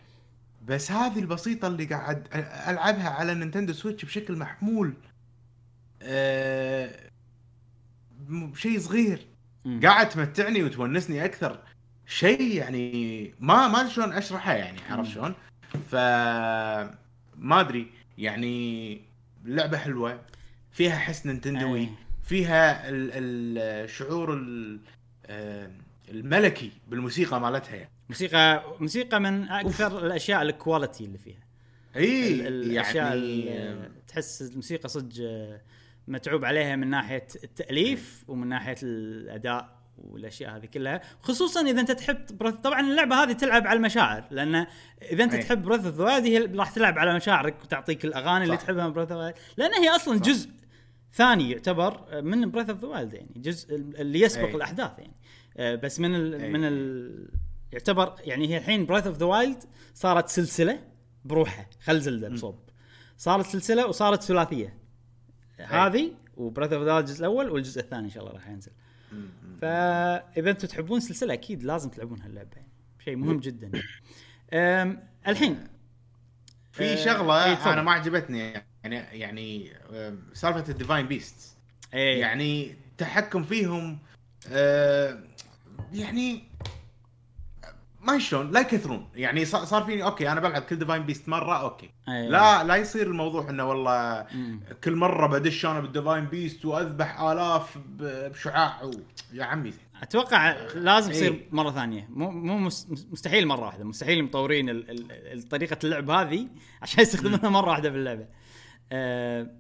بس 0.67 0.93
هذه 0.93 1.19
البسيطة 1.19 1.69
اللي 1.69 1.85
قاعد 1.85 2.29
ألعبها 2.69 3.09
على 3.11 3.35
Nintendo 3.35 3.73
Switch 3.73 4.05
بشكل 4.05 4.37
محمول 4.39 4.95
أه 6.03 7.11
م- 8.29 8.55
شيء 8.55 8.79
صغير. 8.79 9.27
قاعد 9.83 10.09
تمتعني 10.09 10.63
وتونسني 10.63 11.25
أكثر. 11.25 11.59
شيء 12.07 12.57
يعني 12.57 13.35
ما 13.41 13.69
ما 13.69 13.81
أدري 13.81 13.91
شلون 13.91 14.13
أشرحه 14.13 14.53
يعني 14.53 14.79
عرفت 14.91 15.11
شلون؟ 15.11 15.35
ف 15.91 15.95
ما 17.37 17.61
أدري. 17.61 17.87
يعني 18.19 19.01
لعبة 19.45 19.79
حلوة. 19.79 20.21
فيها 20.73 20.99
حس 20.99 21.27
نينتندوي 21.27 21.81
أي. 21.81 21.89
فيها 22.23 22.89
ال- 22.89 23.11
ال- 23.13 23.85
الشعور 23.85 24.35
ال- 24.35 24.81
الملكي 26.11 26.73
بالموسيقى 26.89 27.41
مالتها 27.41 27.75
يعني. 27.77 27.91
موسيقى 28.09 28.65
موسيقى 28.81 29.21
من 29.21 29.49
أكثر 29.49 30.07
الأشياء 30.07 30.43
ال 30.43 30.50
quality 30.50 31.05
اللي 31.05 31.19
فيها. 31.19 31.39
إي 31.97 32.49
ال- 32.49 32.71
الأشياء 32.71 33.17
يعني 33.19 33.89
تحس 34.09 34.43
الموسيقى 34.43 34.89
صدق 34.89 35.17
آه، 35.23 35.61
متعوب 36.09 36.45
عليها 36.45 36.77
من 36.77 36.91
ناحية 36.91 37.27
التأليف 37.45 38.25
ومن 38.29 38.47
ناحية 38.49 38.77
الأداء. 38.83 39.78
والأشياء 39.99 40.57
هذه 40.57 40.67
كلها. 40.67 41.01
خصوصا 41.23 41.61
إذا 41.61 41.81
أنت 41.81 41.91
تحب 41.91 42.39
Breath 42.39 42.55
طبعا 42.55 42.81
اللعبة 42.81 43.23
هذه 43.23 43.33
تلعب 43.33 43.67
على 43.67 43.77
المشاعر 43.77 44.25
لأن 44.31 44.67
إذا 45.03 45.25
أنت 45.25 45.35
أي. 45.35 45.43
تحب 45.43 45.63
Breath 45.63 45.87
of 45.87 46.01
هي 46.01 46.39
راح 46.39 46.71
تلعب 46.71 46.99
على 46.99 47.15
مشاعرك 47.15 47.57
وتعطيك 47.63 48.05
الأغاني 48.05 48.45
اللي 48.45 48.57
صح. 48.57 48.63
تحبها 48.63 48.87
من 48.87 48.93
Breath 48.93 49.13
of 49.13 49.35
لأن 49.57 49.73
هي 49.73 49.89
أصلا 49.89 50.19
جزء 50.19 50.51
ثاني 51.13 51.51
يعتبر 51.51 52.23
من 52.23 52.51
Breath 52.51 52.71
of 52.71 52.85
the 52.85 53.17
يعني 53.17 53.31
جزء 53.37 53.77
اللي 53.77 54.21
يسبق 54.21 54.45
أي. 54.45 54.55
الأحداث 54.55 54.99
يعني. 54.99 55.17
آه، 55.57 55.75
بس 55.75 56.01
من 56.01 56.15
ال 56.15 56.35
أي. 56.35 56.53
من 56.53 56.65
ال 56.65 57.29
يعتبر 57.73 58.15
يعني 58.25 58.49
هي 58.49 58.59
الحين 58.59 58.87
Breath 58.87 59.07
of 59.07 59.17
the 59.17 59.27
Wild 59.27 59.65
صارت 59.95 60.29
سلسلة 60.29 60.81
بروحها 61.25 61.67
خل 61.81 62.01
Zelda 62.01 62.29
بصوب. 62.29 62.59
صارت 63.17 63.47
سلسلة 63.47 63.87
وصارت 63.87 64.23
ثلاثية. 64.23 64.79
هذه 65.59 66.13
و 66.37 66.42
Breath 66.42 66.73
of 66.73 66.83
the 66.83 66.99
الجزء 66.99 67.21
الأول 67.21 67.51
والجزء 67.51 67.81
الثاني 67.81 68.05
إن 68.05 68.11
شاء 68.11 68.23
الله 68.23 68.35
راح 68.35 68.49
ينزل. 68.49 68.73
فإذا 69.61 70.51
أنتم 70.51 70.69
تحبون 70.69 71.01
سلسلة 71.01 71.35
أكيد 71.35 71.63
لازم 71.63 71.91
تلعبون 71.91 72.21
هاللعبه 72.21 72.51
يعني 72.57 72.69
شيء 73.05 73.17
مهم 73.17 73.41
جدا. 73.41 73.71
أم، 74.53 75.03
الحين 75.29 75.69
في 76.73 76.85
آه، 76.93 76.97
شغلة 76.97 77.55
تفضل. 77.55 77.71
أنا 77.73 77.83
ما 77.83 77.93
عجبتني 77.93 78.39
يعني 78.85 78.97
يعني 79.21 79.73
سالفة 80.33 80.65
ال 80.69 80.74
Divine 80.74 81.07
Beast 81.09 81.57
إيه 81.95 82.21
يعني 82.21 82.77
تحكم 82.99 83.43
فيهم 83.43 83.99
آه، 84.51 85.19
يعني 85.93 86.48
ما 88.01 88.19
شلون 88.19 88.51
لا 88.51 88.61
يكثرون. 88.61 89.09
يعني 89.15 89.45
صار 89.45 89.85
فيني 89.85 90.03
okay 90.05 90.33
أنا 90.33 90.41
بلعب 90.41 90.63
كل 90.63 90.77
Divine 90.77 91.03
Beast 91.03 91.29
مرة 91.29 91.61
okay. 91.61 91.91
أي. 92.09 92.29
لا 92.29 92.65
لا 92.65 92.77
يصير 92.77 93.07
الموضوع 93.07 93.51
إنه 93.51 93.65
والله 93.69 94.27
مم. 94.35 94.61
كل 94.85 94.97
مرة 94.97 95.27
بدش 95.27 95.67
أنا 95.67 95.81
بال 95.81 95.92
Divine 95.92 96.25
Beast 96.25 96.65
وأذبح 96.65 97.21
آلاف 97.21 97.79
بشعاع 97.89 98.83
و... 98.83 98.91
يا 99.33 99.45
عمي. 99.45 99.73
أتوقع 100.03 100.57
لازم 100.75 101.11
يصير 101.11 101.33
إيه. 101.33 101.49
مرة 101.53 101.71
ثانية. 101.71 102.09
مو 102.11 102.31
مو 102.31 102.59
مس- 102.59 102.87
مستحيل 103.11 103.47
مرة 103.47 103.65
واحدة. 103.67 103.85
مستحيل 103.85 104.19
المطورين 104.19 104.69
ال- 104.71 104.91
ال- 105.11 105.49
طريقة 105.49 105.77
اللعب 105.85 106.11
هذه 106.11 106.49
عشان 106.83 107.03
يستخدمونها 107.03 107.49
مرة 107.49 107.69
واحدة 107.71 107.89
باللعبة. 107.89 108.27
آه 108.93 109.51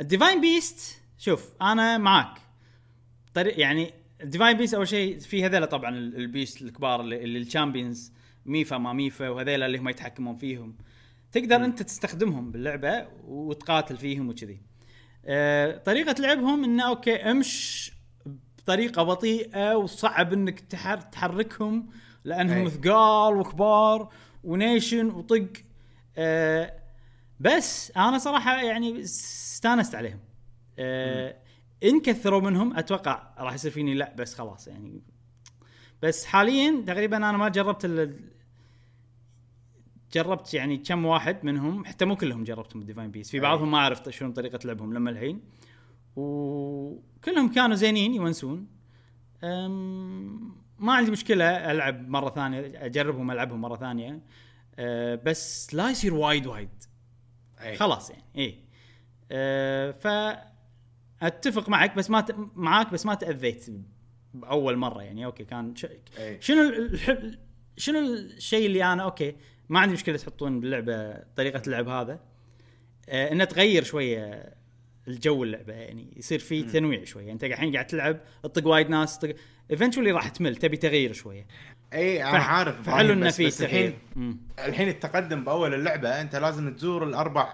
ال 0.00 0.06
Divine 0.06 0.40
Beast 0.40 0.98
شوف 1.18 1.48
أنا 1.62 1.98
معاك. 1.98 2.38
طريق 3.34 3.60
يعني 3.60 3.94
ال 4.24 4.29
Divine 4.29 4.56
Beast 4.56 4.74
أول 4.74 4.88
شيء 4.88 5.18
في 5.18 5.46
هذول 5.46 5.66
طبعا 5.66 5.90
ال- 5.98 6.16
ال 6.16 6.24
Beast 6.24 6.62
الكبار 6.62 7.00
اللي, 7.00 7.24
ال 7.24 7.33
Champions 7.33 8.12
Mipha 8.46 8.78
ما 8.78 8.92
Mipha 8.92 9.28
وهذول 9.28 9.62
اللي 9.62 9.78
هم 9.78 9.88
يتحكمون 9.88 10.36
فيهم. 10.36 10.76
تقدر 11.32 11.56
أنت 11.56 11.82
تستخدمهم 11.82 12.50
باللعبة 12.50 13.06
وتقاتل 13.26 13.96
فيهم 13.96 14.28
وكذي. 14.28 14.60
آه، 15.26 15.76
طريقة 15.78 16.22
لعبهم 16.22 16.64
إنه 16.64 16.88
okay 16.88 17.16
أمش 17.16 17.92
بطريقة 18.58 19.02
بطيئة 19.02 19.74
وصعب 19.76 20.32
إنك 20.32 20.60
تحر 20.60 21.00
تحركهم 21.00 21.88
لأنهم. 22.24 22.68
ثقال 22.68 23.36
وكبار 23.36 24.12
ونيشن 24.44 25.06
وطق. 25.10 25.48
آه 26.16 26.72
بس 27.40 27.92
أنا 27.96 28.18
صراحة 28.18 28.62
يعني 28.62 29.00
استانست 29.00 29.94
عليهم. 29.94 30.18
آه 30.78 31.36
إن 31.84 32.00
كثروا 32.00 32.40
منهم 32.40 32.76
أتوقع 32.76 33.34
راح 33.38 33.54
يصير 33.54 33.70
فيني 33.70 33.94
لا 33.94 34.14
بس 34.14 34.34
خلاص 34.34 34.68
يعني. 34.68 35.02
بس 36.02 36.24
حاليا 36.24 36.84
تقريبا 36.86 37.16
أنا 37.16 37.32
ما 37.32 37.48
جربت 37.48 37.84
ال 37.84 38.16
جربت 40.12 40.54
يعني 40.54 40.76
كم 40.76 41.04
واحد 41.04 41.44
منهم 41.44 41.84
حتى 41.84 42.04
مو 42.04 42.16
كلهم 42.16 42.44
جربتهم 42.44 42.80
بالديفاين 42.80 43.10
بيس 43.10 43.30
في. 43.30 43.40
بعضهم 43.40 43.70
ما 43.70 43.78
عرفت 43.78 44.10
شلون 44.10 44.32
طريقة 44.32 44.58
لعبهم 44.64 44.94
لما 44.94 45.10
الحين. 45.10 45.40
وكلهم 46.16 47.52
كانوا 47.52 47.76
زينين 47.76 48.14
يونسون. 48.14 48.66
أم، 49.44 50.54
ما 50.78 50.92
عندي 50.92 51.10
مشكلة 51.10 51.70
ألعب 51.70 52.08
مرة 52.08 52.30
ثانية 52.30 52.84
أجربهم 52.86 53.30
ألعبهم 53.30 53.60
مرة 53.60 53.76
ثانية. 53.76 54.20
أه، 54.78 55.14
بس 55.14 55.74
لا 55.74 55.90
يصير 55.90 56.14
وايد 56.14 56.46
وايد. 56.46 56.84
أي. 57.60 57.76
خلاص 57.76 58.10
يعني 58.10 58.22
اي 58.36 58.58
أه 59.30 59.90
ف 59.90 60.06
أتفق 61.26 61.68
معك 61.68 61.96
بس 61.96 62.10
ما 62.10 62.20
ت... 62.20 62.34
معاك 62.54 62.92
بس 62.92 63.06
ما 63.06 63.14
تأذيت 63.14 63.66
بأول 64.34 64.76
مرة 64.76 65.02
يعني. 65.02 65.24
okay 65.24 65.44
كان 65.44 65.76
ش... 65.76 65.86
أي. 66.18 66.40
شنو 66.40 66.62
ال- 66.62 66.94
الح... 66.94 67.18
شنو 67.76 67.98
الشيء 67.98 68.66
اللي 68.66 68.84
أنا 68.84 69.02
okay 69.02 69.36
ما 69.68 69.80
عندي 69.80 69.94
مشكلة 69.94 70.16
تحطون 70.16 70.60
باللعبه 70.60 71.12
طريقة 71.36 71.62
اللعب 71.66 71.88
هذا. 71.88 72.20
آه 73.08 73.32
إنه 73.32 73.44
تغير 73.44 73.82
شوية 73.82 74.54
الجو 75.08 75.44
اللعبة 75.44 75.72
يعني 75.72 76.12
يصير 76.16 76.38
في 76.38 76.62
تنويع 76.62 77.04
شوية. 77.04 77.32
أنت 77.32 77.44
الحين 77.44 77.72
قاعد 77.72 77.86
تلعب 77.86 78.20
تطق 78.42 78.66
وايد 78.66 78.90
ناس 78.90 79.18
تطق 79.18 79.34
eventually 79.70 80.10
راح 80.10 80.28
تمل 80.28 80.56
تبي 80.56 80.76
تغيير 80.76 81.12
شوية. 81.12 81.46
اي 81.94 82.24
أنا 82.24 82.38
فح- 82.38 82.48
عارف 82.50 82.82
فحلو 82.82 83.12
إنه 83.12 83.30
في 83.30 83.64
الحين. 83.64 83.98
الحين 84.58 84.88
التقدم 84.88 85.44
بأول 85.44 85.74
اللعبة 85.74 86.20
أنت 86.20 86.36
لازم 86.36 86.74
تزور 86.74 87.04
الأربع 87.04 87.48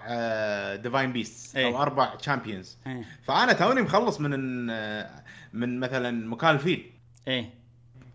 Divine 0.75 1.13
Beast 1.13 1.55
أي. 1.57 1.65
أو 1.65 1.81
أربع 1.81 2.15
Champions 2.15 2.77
فأنا 3.23 3.53
توني 3.53 3.81
مخلص 3.81 4.19
من 4.21 4.69
آه، 4.69 5.23
من 5.53 5.79
مثلا 5.79 6.27
مكان 6.27 6.55
الفيل. 6.55 6.91
إيه. 7.27 7.49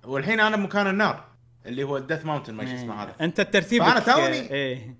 والحين 0.05 0.40
أنا 0.40 0.56
بمكان 0.56 0.86
النار 0.86 1.24
اللي 1.66 1.82
هو 1.84 1.96
ال 1.96 2.01
Death 2.01 2.24
Mountain 2.26 2.55
ما 2.55 2.64
شو 2.66 2.74
اسمه 2.74 3.02
هذا. 3.02 3.14
أنت 3.20 3.40
الترتيب 3.40 3.82
فأنا 3.82 4.00
توني- 4.00 4.50
إيه. 4.50 4.94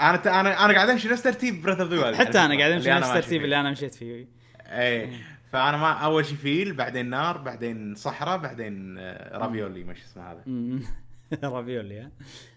أنا 0.00 0.16
ت- 0.16 0.26
أنا 0.26 0.64
أنا 0.64 0.74
قاعد 0.74 0.88
أمشي 0.88 1.08
نفس 1.08 1.22
ترتيب 1.22 1.62
Breath 1.62 1.80
of 1.80 1.92
the 1.92 2.16
حتى 2.16 2.38
أنا 2.38 2.58
قاعد 2.58 2.72
أمشي 2.72 2.90
نفس 2.90 3.08
الترتيب 3.08 3.44
اللي 3.44 3.60
أنا 3.60 3.70
مشيت 3.70 3.94
فيه. 3.94 4.26
اي 4.66 5.10
فأنا 5.56 5.76
ما 5.76 5.92
أول 5.92 6.26
شيء 6.26 6.36
فيل 6.36 6.72
بعدين 6.72 7.10
نار 7.10 7.38
بعدين 7.38 7.94
صحراء 7.94 8.38
بعدين 8.38 8.98
آه، 8.98 9.38
Revali 9.38 9.84
ما 9.84 9.94
شو 9.94 10.00
اسمه 10.04 10.32
هذا. 10.32 10.42
Revali 11.56 12.00
ها 12.00 12.10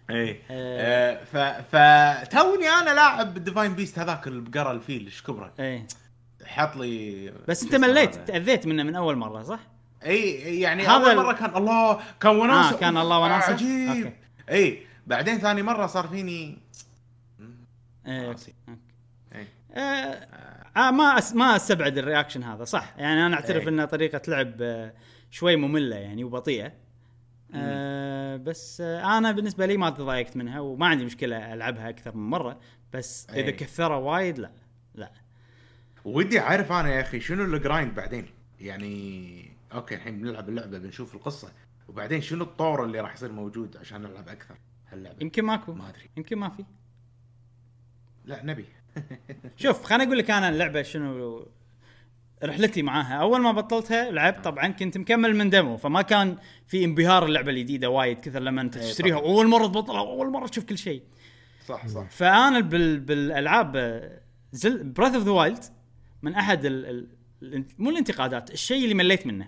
اي 0.10 0.32
آه. 0.32 0.38
آه، 0.52 1.24
ف 1.24 1.38
فتوني 1.76 2.70
أنا 2.70 2.90
لاعب 2.90 3.38
ال 3.38 3.43
Divine 3.43 3.74
Beast 3.74 4.00
هذاك 4.00 4.28
البقره 4.28 4.72
الفيل 4.72 5.06
إيش 5.06 5.24
كبره 5.24 5.54
إيه 5.60 5.88
حط 6.46 6.76
لي 6.76 7.34
بس 7.48 7.64
أنت 7.64 7.76
مليت. 7.76 8.16
تأذيت 8.16 8.68
منه 8.68 8.84
من 8.84 8.96
أول 8.96 9.16
مرة 9.16 9.44
صح؟ 9.44 9.60
اي 10.06 10.60
يعني 10.60 10.84
هذا 10.84 10.92
أول 10.92 11.16
مرة 11.16 11.34
كان 11.34 11.56
الله 11.58 12.00
كان 12.20 12.36
وناسة 12.36 12.76
آه، 12.76 12.80
كان 12.80 12.98
الله 12.98 13.20
وناسة؟ 13.20 13.54
عجيب. 13.54 14.14
اي 14.50 14.86
بعدين 15.08 15.38
ثاني 15.38 15.62
مرة 15.62 15.88
صار 15.88 16.08
فيني 16.08 16.58
إيه. 18.08 18.28
okay. 18.28 18.54
اي 19.36 19.48
آه 19.74 20.49
آه 20.78 20.92
ما 20.92 21.18
أس 21.18 21.36
ما 21.36 21.56
أستبعد 21.56 21.98
ال 21.98 22.03
reaction 22.03 22.44
هذا 22.44 22.64
صح. 22.64 22.94
يعني 22.98 23.26
أنا 23.26 23.36
أعترف 23.36 23.64
إيه. 23.64 23.70
انه 23.70 23.86
طريقة 23.86 24.22
لعب 24.28 24.62
آه، 24.62 24.94
شوي 25.32 25.56
مملة 25.56 25.96
يعني 25.96 26.24
وبطيئة. 26.24 26.72
آه 27.56 28.38
بس 28.38 28.82
آه 28.82 29.18
أنا 29.18 29.32
بالنسبة 29.32 29.66
لي 29.66 29.78
ما 29.78 29.90
تضايقت 29.90 30.38
منها 30.38 30.60
وما 30.60 30.88
عندي 30.88 31.06
مشكلة 31.06 31.54
ألعبها 31.54 31.90
أكثر 31.90 32.18
من 32.18 32.30
مرة 32.30 32.60
بس 32.94 33.28
إذا 33.30 33.38
إيه. 33.38 33.58
كثروا 33.58 33.98
وايد 33.98 34.40
لا 34.40 34.52
لا. 34.96 35.12
ودي 36.06 36.40
أعرف 36.40 36.72
أنا 36.72 36.90
يا 36.90 37.02
أخي 37.02 37.20
شنو 37.20 37.44
ال 37.44 37.52
grind 37.52 37.96
بعدين؟ 37.96 38.26
يعني 38.60 39.52
okay 39.74 39.96
الحين 39.96 40.22
بنلعب 40.22 40.50
اللعبة 40.50 40.78
بنشوف 40.78 41.16
القصة 41.16 41.52
وبعدين 41.88 42.22
شنو 42.22 42.44
الطور 42.44 42.86
اللي 42.86 43.00
راح 43.00 43.14
يصير 43.14 43.32
موجود 43.32 43.78
عشان 43.78 44.02
نلعب 44.02 44.30
أكثر 44.30 44.56
هاللعبة؟ 44.92 45.18
يمكن 45.22 45.46
ماكو. 45.46 45.74
ما 45.74 45.90
أدري. 45.90 46.10
يمكن 46.18 46.38
ما 46.38 46.50
في. 46.50 46.66
لا 48.26 48.46
نبي. 48.46 48.66
شوف 49.62 49.84
خليني 49.84 50.04
أقول 50.04 50.18
لك 50.18 50.32
أنا 50.32 50.50
اللعبة 50.50 50.82
شنو 50.82 51.48
رحلتي 52.44 52.82
معاها. 52.82 53.14
أول 53.14 53.42
ما 53.42 53.52
بطلتها 53.52 54.12
لعبت 54.12 54.44
طبعا 54.44 54.68
كنت 54.68 54.98
مكمل 54.98 55.36
من 55.36 55.50
demo 55.50 55.78
فما 55.78 56.02
كان 56.02 56.38
في 56.68 56.84
انبهار 56.86 57.26
اللعبة 57.26 57.52
الجديدة 57.52 57.90
وايد 57.90 58.20
كثر 58.20 58.40
لما 58.40 58.62
أنت 58.62 58.78
إيه 58.78 58.84
تشتريها. 58.84 59.16
أول 59.16 59.48
مرة 59.48 59.68
تبطلها 59.68 60.00
أول 60.00 60.30
مرة 60.32 60.48
تشوف 60.48 60.64
كل 60.64 60.78
شيء. 60.78 61.04
صح 61.66 61.88
صح. 61.88 62.10
فأنا 62.10 62.60
بال 62.60 63.00
بالألعاب 63.00 63.76
آه، 63.76 64.22
زل 64.52 64.84
Breath 64.84 65.14
of 65.16 65.24
the 65.24 65.32
Wild 65.32 65.64
من 66.22 66.34
أحد 66.36 66.66
ال... 66.66 66.86
ال... 66.86 67.08
ال- 67.44 67.66
مو 67.78 67.90
الانتقادات 67.90 68.52
الشيء 68.52 68.84
اللي 68.84 68.94
مليت 68.96 69.28
منه. 69.28 69.48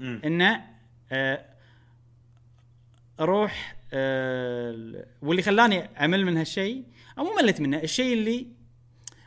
مم. 0.00 0.20
إنه 0.24 0.64
آه، 1.12 1.44
أروح 3.20 3.76
آه، 3.92 5.04
واللي 5.22 5.42
خلاني 5.42 5.78
أمل 6.04 6.24
من 6.24 6.36
هالشيء 6.36 6.84
أو 7.20 7.24
مو 7.24 7.30
مليت 7.42 7.60
منه 7.60 7.76
الشيء 7.76 8.12
اللي 8.12 8.46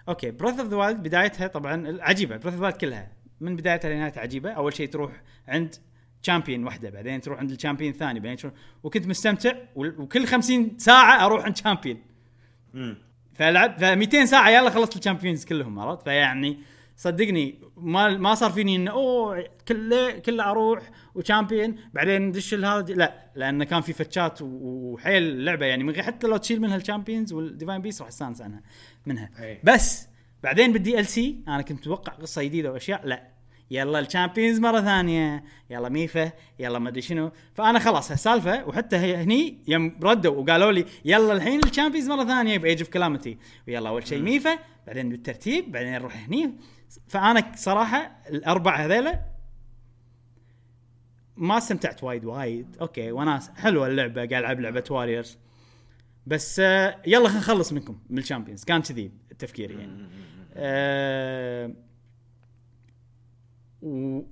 okay 0.09 0.31
Breath 0.31 0.59
of 0.59 0.69
the 0.69 0.75
Wild 0.75 1.03
بدايتها 1.03 1.47
طبعا 1.47 1.97
عجيبة 2.01 2.37
Breath 2.37 2.53
of 2.53 2.55
the 2.55 2.63
Wild 2.63 2.77
كلها. 2.77 3.11
من 3.41 3.55
بدايتها 3.55 3.93
لنهايتها 3.93 4.21
عجيبة. 4.21 4.51
أول 4.51 4.73
شيء 4.73 4.89
تروح 4.89 5.21
عند 5.47 5.75
champion 6.23 6.63
واحدة 6.63 6.89
بعدين 6.89 7.21
تروح 7.21 7.39
عند 7.39 7.51
ال 7.51 7.56
champion 7.56 7.91
الثاني 7.91 8.19
بعدين 8.19 8.37
تروح 8.37 8.53
وكنت 8.83 9.07
مستمتع 9.07 9.53
وكل 9.75 10.27
50 10.27 10.77
ساعة 10.77 11.25
أروح 11.25 11.45
عند 11.45 11.57
champion. 11.57 12.01
فلعب 13.33 13.77
ف 13.79 13.83
200 13.83 14.25
ساعة 14.25 14.49
يلا 14.49 14.69
خلصت 14.69 14.97
ال 14.97 15.02
champions 15.02 15.45
كلهم 15.45 15.79
عرفت؟ 15.79 16.03
فيعني 16.03 16.59
صدقني 16.97 17.59
ما 17.77 18.17
ما 18.17 18.35
صار 18.35 18.51
فيني 18.51 18.75
إنه 18.75 18.91
أوه 18.91 19.47
كله 19.67 20.11
كله 20.11 20.51
أروح 20.51 20.91
و 21.15 21.22
champion 21.22 21.75
بعدين 21.93 22.21
ندش 22.21 22.53
هذا 22.53 22.93
لا 22.93 23.31
لأن 23.35 23.63
كان 23.63 23.81
في 23.81 23.93
فتشات 23.93 24.39
وحيل 24.41 25.23
اللعبه 25.23 25.65
يعني 25.65 25.83
من 25.83 25.93
غير 25.93 26.03
حتى 26.03 26.27
لو 26.27 26.37
تشيل 26.37 26.61
منها 26.61 26.75
ال 26.75 26.81
champions 26.81 27.33
وال 27.33 27.45
Divine 27.45 27.81
Beasts 27.81 28.01
راح 28.01 28.07
استانس 28.07 28.41
عنها 28.41 28.61
منها. 29.05 29.29
أي. 29.39 29.59
بس 29.63 30.07
بعدين 30.43 30.73
بال 30.73 30.99
DLC 30.99 31.43
أنا 31.47 31.61
كنت 31.61 31.79
متوقع 31.79 32.13
قصة 32.13 32.43
جديدة 32.43 32.71
وأشياء 32.71 33.07
لا. 33.07 33.33
يلا 33.71 33.99
ال 33.99 34.05
champions 34.05 34.59
مرة 34.59 34.81
ثانية 34.81 35.43
يلا 35.69 35.89
Mipha 35.89 36.31
يلا 36.59 36.79
ما 36.79 36.89
أدري 36.89 37.01
شنو. 37.01 37.31
فأنا 37.53 37.79
خلاص 37.79 38.11
هالسالفة 38.11 38.67
وحتى 38.67 38.95
هني 38.95 39.63
يوم 39.67 39.99
ردوا 40.03 40.35
وقالوا 40.35 40.71
لي 40.71 40.85
يلا 41.05 41.33
الحين 41.33 41.59
ال 41.59 41.64
champions 41.64 42.09
مرة 42.09 42.23
ثانية 42.23 42.57
ب 42.57 42.63
Age 42.63 42.79
of 42.79 42.89
Calamity 42.89 43.37
ويلا 43.67 43.89
أول 43.89 44.07
شيء 44.07 44.21
Mipha 44.21 44.59
بعدين 44.87 45.09
بالترتيب 45.09 45.71
بعدين 45.71 45.93
نروح 45.93 46.25
هني. 46.27 46.53
فأنا 47.07 47.51
صراحة 47.55 48.11
الاربع 48.29 48.75
هذيلا 48.75 49.33
ما 51.37 51.57
استمتعت 51.57 52.03
وايد 52.03 52.25
وايد. 52.25 52.77
okay 52.81 53.11
وناس 53.11 53.49
حلوة 53.49 53.87
اللعبة 53.87 54.15
قاعد 54.15 54.33
ألعب 54.33 54.59
لعبة 54.59 54.83
Warriors 54.89 55.37
بس 56.27 56.59
آه، 56.59 57.01
يلا 57.07 57.27
خلينا 57.27 57.39
نخلص 57.39 57.73
منكم 57.73 57.99
من 58.09 58.17
ال 58.17 58.22
champions. 58.22 58.63
كان 58.63 58.81
كذي 58.81 59.11
تفكيري 59.39 59.73
يعني. 59.73 60.09
آه، 60.55 61.73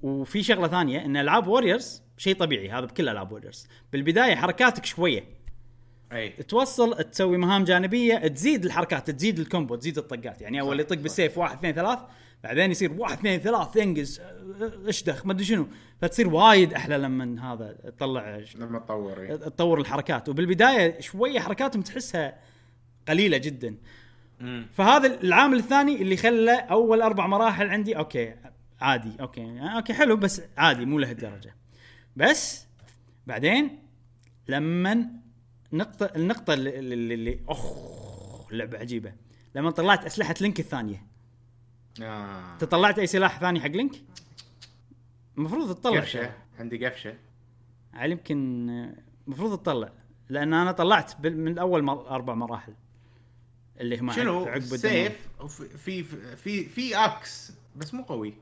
وفي 0.04 0.44
شغلة 0.44 0.68
ثانية 0.68 1.06
إن 1.06 1.18
ألعاب 1.18 1.48
Warriors 1.48 2.02
شيء 2.18 2.36
طبيعي 2.36 2.70
هذا 2.70 2.86
بكل 2.86 3.10
ألعاب 3.10 3.32
Warriors 3.32 3.68
بالبداية 3.92 4.36
حركاتك 4.36 4.86
شوية. 4.86 5.24
أي. 6.12 6.30
توصل 6.30 7.04
تسوي 7.04 7.38
مهام 7.38 7.64
جانبية 7.64 8.28
تزيد 8.28 8.66
الحركات 8.66 9.12
تزيد 9.12 9.40
ال 9.40 9.46
combo 9.46 9.76
تزيد 9.76 9.98
الطقات. 9.98 10.42
يعني 10.42 10.62
أول 10.62 10.80
يطق 10.80 10.98
بالسيف 10.98 11.38
واحد 11.38 11.58
اثنين 11.58 11.74
ثلاث 11.74 12.00
بعدين 12.44 12.72
يصير 12.72 12.94
واحد 12.94 13.18
اثنين 13.18 13.40
ثلاث 13.40 13.76
ينقز 13.76 14.22
اشدخ 14.88 15.26
ما 15.26 15.32
أدري 15.32 15.46
شنو. 15.46 15.68
فتصير 16.02 16.30
وايد 16.30 16.74
أحلى 16.74 16.98
لما 16.98 17.54
هذا 17.54 17.72
تطلع 17.98 18.44
لما 18.56 18.80
تطور 18.80 19.22
إي. 19.22 19.38
تطور 19.38 19.80
الحركات. 19.80 20.30
وبالبداية 20.30 21.02
شوية 21.02 21.40
حركاتهم 21.40 21.82
تحسها 21.82 22.40
قليلة 23.08 23.38
جدا. 23.38 23.76
مم. 24.40 24.68
فهذا 24.74 25.22
العامل 25.22 25.58
الثاني 25.58 26.02
اللي 26.02 26.18
خلى 26.18 26.56
أول 26.56 27.02
أربع 27.02 27.28
مراحل 27.28 27.70
عندي 27.70 27.98
okay 27.98 28.36
عادي 28.82 29.12
okay 29.22 29.60
okay 29.76 29.94
حلو 29.94 30.16
بس 30.16 30.42
عادي 30.58 30.86
مو 30.86 31.00
لهالدرجة. 31.00 31.56
بس 32.16 32.68
بعدين 33.28 33.80
لما 34.48 35.08
نقطه 35.74 36.06
النقطة 36.16 36.54
اللي, 36.54 36.80
اللي, 36.80 37.14
اللي 37.14 37.40
اخ 37.50 37.66
لعبة 38.52 38.78
عجيبة. 38.78 39.14
لما 39.56 39.72
طلعت 39.72 40.06
أسلحة 40.06 40.36
لينك 40.42 40.60
الثانية. 40.60 41.11
آه. 42.02 42.54
انت 42.54 42.64
طلعت 42.64 43.00
اي 43.00 43.08
سلاح 43.08 43.40
ثاني 43.40 43.62
حق 43.62 43.68
لينك؟ 43.68 43.96
المفروض 45.38 45.76
تطلع. 45.76 46.00
قفشة. 46.00 46.34
عندي 46.60 46.88
قفشة. 46.88 47.16
على 47.94 48.12
يمكن 48.12 48.70
المفروض 49.28 49.60
تطلع 49.60 49.90
لأن 50.30 50.54
أنا 50.54 50.72
طلعت 50.72 51.26
من 51.26 51.58
أول 51.58 51.84
مر... 51.84 52.10
أربع 52.10 52.34
مراحل. 52.34 52.74
اللي 53.80 54.00
هم 54.00 54.12
شنو؟ 54.12 54.46
عقب. 54.46 54.62
سيف 54.62 55.28
في 55.78 56.04
في 56.36 56.64
في 56.66 56.96
أكس 56.96 57.54
بس 57.76 57.94
مو 57.94 58.04
قوي. 58.04 58.34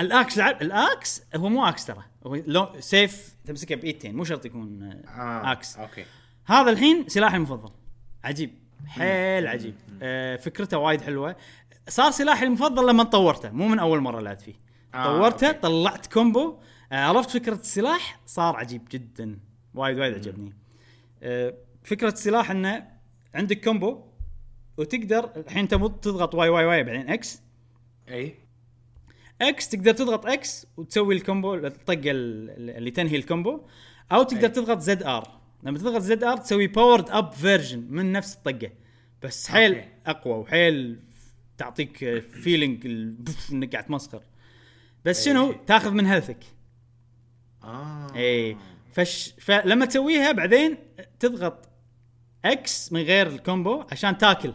الأكس 0.00 0.38
لعب 0.38 0.62
الأكس 0.62 1.22
هو 1.36 1.48
مو 1.48 1.66
أكس 1.66 1.86
ترى. 1.86 2.04
هو 2.26 2.34
لو 2.34 2.68
سيف 2.80 3.34
تمسكه 3.44 3.74
بإيدتين 3.74 4.16
مو 4.16 4.24
شرط 4.24 4.44
يكون. 4.44 4.82
آه. 5.08 5.52
axe. 5.52 5.76
okay. 5.76 6.04
هذا 6.46 6.70
الحين 6.70 7.08
سلاحي 7.08 7.36
المفضل. 7.36 7.72
عجيب. 8.24 8.54
حيل 8.86 9.46
عجيب. 9.46 9.74
آه 10.02 10.36
فكرته 10.36 10.78
وايد 10.78 11.00
حلوة. 11.00 11.36
صار 11.88 12.10
سلاحي 12.10 12.46
المفضل 12.46 12.88
لما 12.88 13.02
طورته 13.02 13.50
مو 13.50 13.68
من 13.68 13.78
أول 13.78 14.00
مرة 14.00 14.20
لعبت 14.20 14.40
فيه. 14.40 14.54
آه، 14.94 15.04
طورته 15.04 15.46
okay. 15.46 15.58
طلعت 15.58 16.06
combo. 16.06 16.58
آه 16.92 16.96
عرفت 16.96 17.30
فكرة 17.30 17.54
السلاح؟ 17.54 18.20
صار 18.26 18.56
عجيب 18.56 18.88
جدا. 18.90 19.38
وايد 19.74 19.98
وايد 19.98 20.14
عجبني. 20.14 20.56
آه 21.22 21.54
فكرة 21.84 22.08
السلاح 22.12 22.50
إنه 22.50 22.88
عندك 23.34 23.64
combo 23.64 24.04
وتقدر 24.76 25.30
الحين 25.36 25.58
أنت 25.62 25.74
تضغط 25.74 26.34
Y 26.34 26.48
Y 26.48 26.64
Y 26.64 26.82
بعدين 26.84 27.08
X 27.10 27.42
أي. 28.08 28.34
X 29.42 29.68
تقدر 29.68 29.92
تضغط 29.92 30.26
X 30.26 30.66
وتسوي 30.76 31.14
ال 31.14 31.21
combo 31.21 31.54
الطقه 31.54 32.10
ال- 32.10 32.70
اللي 32.70 32.90
تنهي 32.90 33.16
ال 33.16 33.22
combo. 33.22 33.60
أو 34.12 34.22
تقدر 34.22 34.42
أي. 34.44 34.48
تضغط 34.48 34.78
ZR 34.80 35.40
لما 35.62 35.78
تضغط 35.78 36.00
ZR 36.00 36.36
تسوي 36.36 36.66
powered 36.66 37.10
up 37.10 37.32
version 37.32 37.86
من 37.90 38.12
نفس 38.12 38.34
الطقة. 38.34 38.70
بس 39.22 39.48
حيل 39.48 39.74
okay. 39.74 39.88
أقوى 40.06 40.34
وحيل 40.34 41.00
تعطيك 41.60 42.20
feeling 42.20 42.86
انك 43.52 43.72
قاعد 43.72 43.84
تمسخر. 43.84 44.22
بس 45.04 45.18
أي. 45.18 45.24
شنو؟ 45.24 45.52
تاخذ 45.52 45.90
من 45.90 46.06
health 46.06 46.39
ك 46.39 46.44
آه. 47.64 48.16
اي 48.16 48.56
فش 48.92 49.34
فلما 49.38 49.86
تسويها 49.86 50.32
بعدين 50.32 50.78
تضغط 51.18 51.68
X 52.44 52.92
من 52.92 53.00
غير 53.00 53.26
ال 53.26 53.36
combo 53.36 53.84
عشان 53.92 54.18
تاكل 54.18 54.54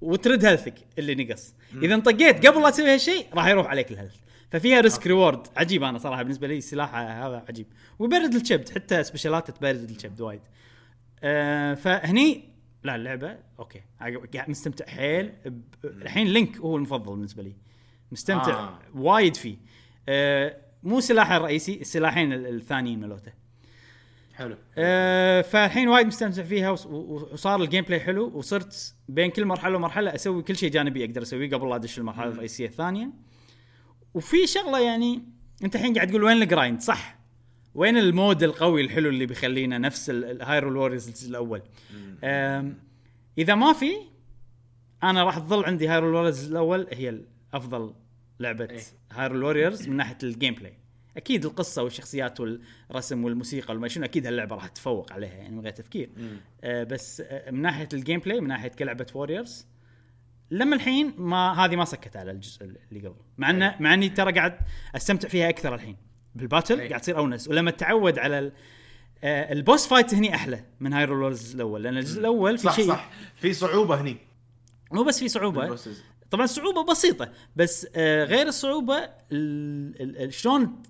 وترد 0.00 0.44
health 0.44 0.70
ك 0.70 0.74
اللي 0.98 1.14
نقص. 1.14 1.54
إذا 1.82 1.94
انطقيت 1.94 2.46
قبل 2.46 2.62
لا 2.62 2.70
تسوي 2.70 2.94
هالشيء 2.94 3.26
راح 3.34 3.46
يروح 3.46 3.66
عليك 3.66 3.90
ال 3.90 3.93
health 3.93 4.14
ففيها 4.50 4.80
risk 4.80 5.06
reward 5.06 5.46
عجيب 5.56 5.82
أنا 5.82 5.98
صراحة 5.98 6.22
بالنسبة 6.22 6.46
لي 6.46 6.58
السلاح 6.58 6.94
هذا 6.94 7.44
عجيب. 7.48 7.66
ويبرد 7.98 8.34
الكبد 8.34 8.68
حتى 8.68 9.04
special 9.04 9.44
ات 9.44 9.50
تبرد 9.50 9.90
الكبد 9.90 10.20
وايد. 10.20 10.40
آه 11.22 11.74
فهني 11.74 12.51
لا 12.84 12.96
اللعبة 12.96 13.38
okay. 13.58 13.80
قاعد 14.00 14.50
مستمتع. 14.50 14.86
حيل 14.86 15.32
ب- 15.46 15.60
الحين 15.84 16.26
Link 16.26 16.56
هو 16.56 16.76
المفضل 16.76 17.12
بالنسبة 17.12 17.42
لي. 17.42 17.52
مستمتع 18.12 18.52
آه. 18.60 18.78
وايد 18.94 19.36
فيه. 19.36 19.56
آه 20.08 20.56
مو 20.82 21.00
سلاحه 21.00 21.36
الرئيسي 21.36 21.80
السلاحين 21.80 22.32
ال- 22.32 22.46
الثانيين 22.46 23.00
ملوته. 23.00 23.32
حلو. 24.34 24.56
آه 24.78 25.40
فالحين 25.42 25.88
وايد 25.88 26.06
مستمتع 26.06 26.42
فيها 26.42 26.70
وصار 26.70 27.62
ال 27.62 27.84
gameplay 27.84 28.00
حلو 28.00 28.26
وصرت 28.38 28.94
بين 29.08 29.30
كل 29.30 29.44
مرحلة 29.44 29.76
ومرحلة 29.76 30.14
أسوي 30.14 30.42
كل 30.42 30.56
شيء 30.56 30.70
جانبي 30.70 31.04
أقدر 31.04 31.22
أسويه 31.22 31.50
قبل 31.50 31.68
لا 31.70 31.76
أدش 31.76 31.98
المرحلة 31.98 32.30
الرئيسية 32.30 32.66
الثانية. 32.66 33.10
وفي 34.14 34.46
شغلة 34.46 34.80
يعني 34.80 35.22
أنت 35.64 35.76
الحين 35.76 35.94
قاعد 35.94 36.08
تقول 36.10 36.24
وين 36.24 36.42
ال 36.42 36.48
grind 36.48 36.80
صح. 36.80 37.18
وين 37.74 37.96
ال 37.96 38.05
mode 38.05 38.42
القوي 38.42 38.80
الحلو 38.82 39.08
اللي 39.08 39.26
بيخلينا 39.26 39.78
نفس 39.78 40.10
ال 40.10 40.76
Hyrule 40.76 40.97
Warriors 40.97 41.26
الأول؟ 41.28 41.62
إذا 43.38 43.54
ما 43.54 43.72
في 43.72 43.92
أنا 45.02 45.24
راح 45.24 45.38
تظل 45.38 45.64
عندي 45.64 45.88
Hyrule 45.88 46.14
Warriors 46.14 46.50
الأول 46.50 46.86
هي 46.92 47.20
أفضل 47.54 47.94
لعبة 48.40 48.68
إيه. 48.70 48.80
Hyrule 49.12 49.44
Warriors 49.44 49.88
من 49.88 49.96
ناحية 49.96 50.18
ال 50.22 50.54
gameplay 50.54 50.78
أكيد 51.16 51.44
القصة 51.44 51.82
والشخصيات 51.82 52.40
والرسم 52.40 53.24
والموسيقى 53.24 53.72
والما 53.74 53.88
شنو 53.88 54.04
أكيد 54.04 54.26
هاللعبة 54.26 54.56
راح 54.56 54.66
تتفوق 54.66 55.12
عليها 55.12 55.34
يعني 55.34 55.56
من 55.56 55.60
غير 55.60 55.72
تفكير. 55.72 56.10
آه 56.64 56.84
بس 56.84 57.20
آه 57.20 57.50
من 57.50 57.62
ناحية 57.62 57.88
ال 57.92 58.20
gameplay 58.20 58.40
من 58.40 58.48
ناحية 58.48 58.68
كلعبة 58.68 59.06
Warriors 59.14 59.66
لما 60.50 60.76
الحين 60.76 61.14
ما 61.18 61.64
هذه 61.64 61.76
ما 61.76 61.84
سكت 61.84 62.16
على 62.16 62.30
الجزء 62.30 62.64
اللي 62.64 63.08
قبل. 63.08 63.16
مع 63.38 63.50
انه 63.50 63.76
مع 63.80 63.94
إني 63.94 64.08
ترى 64.08 64.32
قاعد 64.32 64.58
أستمتع 64.96 65.28
فيها 65.28 65.48
أكثر 65.48 65.74
الحين. 65.74 65.96
بال 66.34 66.45
battle 66.45 66.80
أي. 66.80 66.88
قاعد 66.88 67.00
تصير 67.00 67.18
أونس 67.18 67.48
ولما 67.48 67.70
تعود 67.70 68.18
على 68.18 68.38
ال- 68.38 68.52
آه 69.24 69.52
ال 69.52 69.59
boss 69.59 69.86
fight 69.86 70.14
هني 70.14 70.34
أحلى 70.34 70.64
من 70.80 70.92
Hyrule 70.92 71.22
Warriors 71.22 71.54
الأول 71.54 71.82
لأن 71.82 71.96
الجزء 71.96 72.20
الأول 72.20 72.58
في 72.58 72.64
صح 72.64 72.76
شيء 72.76 72.88
صح 72.88 73.10
في 73.36 73.52
صعوبة 73.52 74.00
هني 74.00 74.16
مو 74.92 75.02
بس 75.02 75.18
في 75.18 75.28
صعوبة. 75.28 75.76
طبعا 76.30 76.46
صعوبة 76.46 76.84
بسيطة 76.92 77.32
بس 77.56 77.86
آه 77.96 78.24
غير 78.24 78.46
الصعوبة 78.46 78.96
ال- 79.32 80.02
ال- 80.02 80.18
ال- 80.22 80.34
شلون 80.34 80.82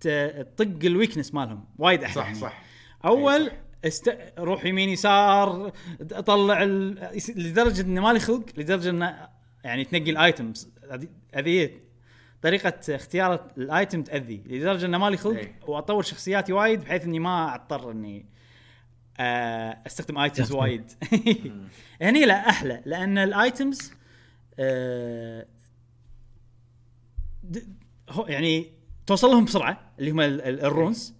تطق 0.00 0.78
ال 0.84 0.90
weakness 0.90 1.34
مالهم 1.34 1.64
وايد 1.78 2.02
أحلى 2.02 2.14
صح 2.14 2.26
هني. 2.26 2.34
صح 2.34 2.62
أول 3.04 3.42
أي 3.42 3.46
صح. 3.48 3.52
است... 3.84 4.16
روح 4.38 4.64
يمين 4.64 4.88
يسار 4.88 5.72
اطلع 6.12 6.62
ال... 6.62 7.08
لدرجة 7.36 7.80
إنه 7.82 8.00
مالي 8.00 8.18
خلق 8.20 8.44
لدرجة 8.56 8.90
إنه 8.90 9.28
يعني 9.64 9.84
تنقي 9.84 10.10
ال 10.10 10.20
items 10.20 10.68
هذه 11.34 11.70
طريقة 12.42 12.94
اختيار 12.94 13.50
ال 13.58 13.67
item 13.67 14.02
تأذي. 14.02 14.42
لدرجة 14.46 14.86
إنه 14.86 14.98
مالي 14.98 15.16
خلق. 15.16 15.50
وأطور 15.66 16.02
شخصياتي 16.02 16.52
وايد 16.52 16.80
بحيث 16.80 17.04
إني 17.04 17.18
ما 17.18 17.54
أضطر 17.54 17.90
إني 17.90 18.26
آه، 19.20 19.78
أستخدم 19.86 20.18
items. 20.18 20.52
وايد. 20.52 20.92
هني 22.02 22.24
لا 22.24 22.48
أحلى 22.48 22.82
لأن 22.86 23.18
ال 23.18 23.30
items 23.30 23.92
هو 28.10 28.26
يعني 28.26 28.72
توصل 29.06 29.28
لهم 29.30 29.44
بسرعة 29.44 29.92
اللي 29.98 30.10
هم 30.10 30.20
ال- 30.20 30.40
ال- 30.42 30.60
ال 30.64 30.71
runes. 30.71 31.14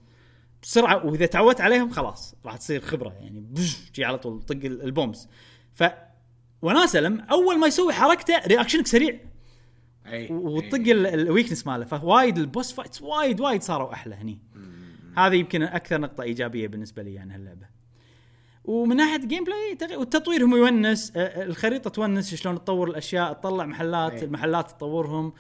بسرعة 0.63 1.07
وإذا 1.07 1.27
تعودت 1.27 1.61
عليهم 1.61 1.91
خلاص 1.91 2.35
راح 2.45 2.57
تصير 2.57 2.81
خبرة 2.81 3.13
يعني 3.21 3.45
جي 3.95 4.05
على 4.05 4.19
طول 4.19 4.43
طق 4.43 4.55
ال- 4.55 4.83
ال 4.83 4.90
bombs 4.90 5.29
ف 5.75 5.85
وناسة 6.63 7.01
لما 7.01 7.23
أول 7.31 7.59
ما 7.59 7.67
يسوي 7.67 7.93
حركته 7.93 8.39
رياكشنك 8.47 8.87
سريع. 8.87 9.19
وتطق 10.31 10.75
أي. 10.79 10.93
ال- 10.93 11.07
ال 11.07 11.13
weakness 11.13 11.67
ماله 11.67 11.85
فوايد 11.85 12.39
ال 12.39 12.45
boss 12.45 12.73
fights 12.73 13.03
وايد 13.03 13.41
وايد 13.41 13.63
صاروا 13.63 13.93
أحلى 13.93 14.15
هني 14.15 14.39
هذه 15.17 15.35
يمكن 15.35 15.63
أكثر 15.63 16.01
نقطة 16.01 16.23
إيجابية 16.23 16.69
بالنسبة 16.69 17.03
لي 17.03 17.15
يعني 17.15 17.35
هاللعبة 17.35 17.67
ومن 18.65 18.97
ناحية 18.97 19.27
gameplay 19.27 19.97
والتطوير 19.97 20.45
هم 20.45 20.57
يونس 20.57 21.13
الخريطة 21.17 21.91
تونس 21.91 22.35
شلون 22.35 22.55
تطور 22.65 22.91
الأشياء 22.91 23.33
تطلع 23.33 23.67
محلات 23.67 24.13
أي. 24.13 24.25
المحلات 24.25 24.71
تطورهم 24.71 25.33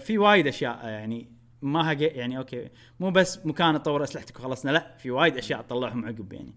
في 0.00 0.18
وايد 0.18 0.46
أشياء 0.46 0.86
يعني 0.88 1.30
ما. 1.62 1.92
يعني 1.92 2.38
أوكي 2.38 2.68
مو 3.00 3.10
بس 3.10 3.46
مكان 3.46 3.82
تطور 3.82 4.02
أسلحتك 4.04 4.38
وخلصنا 4.38 4.70
لا 4.70 4.96
في 4.98 5.10
وايد 5.10 5.36
أشياء 5.36 5.62
تطلعهم 5.62 6.04
عقب 6.04 6.32
يعني 6.32 6.54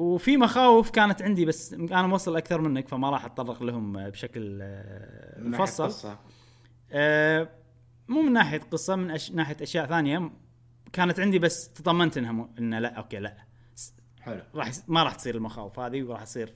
وفي 0.00 0.36
مخاوف 0.36 0.90
كانت 0.90 1.22
عندي 1.22 1.44
بس 1.44 1.72
أنا 1.72 2.06
موصل 2.06 2.36
أكثر 2.36 2.60
منك 2.60 2.88
فما 2.88 3.10
راح 3.10 3.24
أتطرق 3.24 3.62
لهم 3.62 3.96
آه، 3.96 4.08
بشكل 4.08 4.58
آه، 4.62 5.40
من 5.40 5.50
مفصل. 5.50 6.16
آه، 6.92 7.48
مو 8.08 8.22
من 8.22 8.32
ناحية 8.32 8.58
قصة 8.58 8.96
من 8.96 9.10
أش... 9.10 9.30
ناحية 9.30 9.56
أشياء 9.62 9.86
ثانية. 9.86 10.30
كانت 10.92 11.20
عندي 11.20 11.38
بس 11.38 11.72
تطمنت 11.72 12.18
إنها 12.18 12.32
م... 12.32 12.50
انه 12.58 12.78
لا 12.78 12.94
أوكي 12.94 13.18
لا. 13.18 13.36
حلو. 14.20 14.42
راح. 14.54 14.70
ما 14.88 15.02
راح 15.02 15.14
تصير 15.14 15.34
المخاوف 15.34 15.78
هذه 15.78 16.02
وراح 16.02 16.22
يصير 16.22 16.54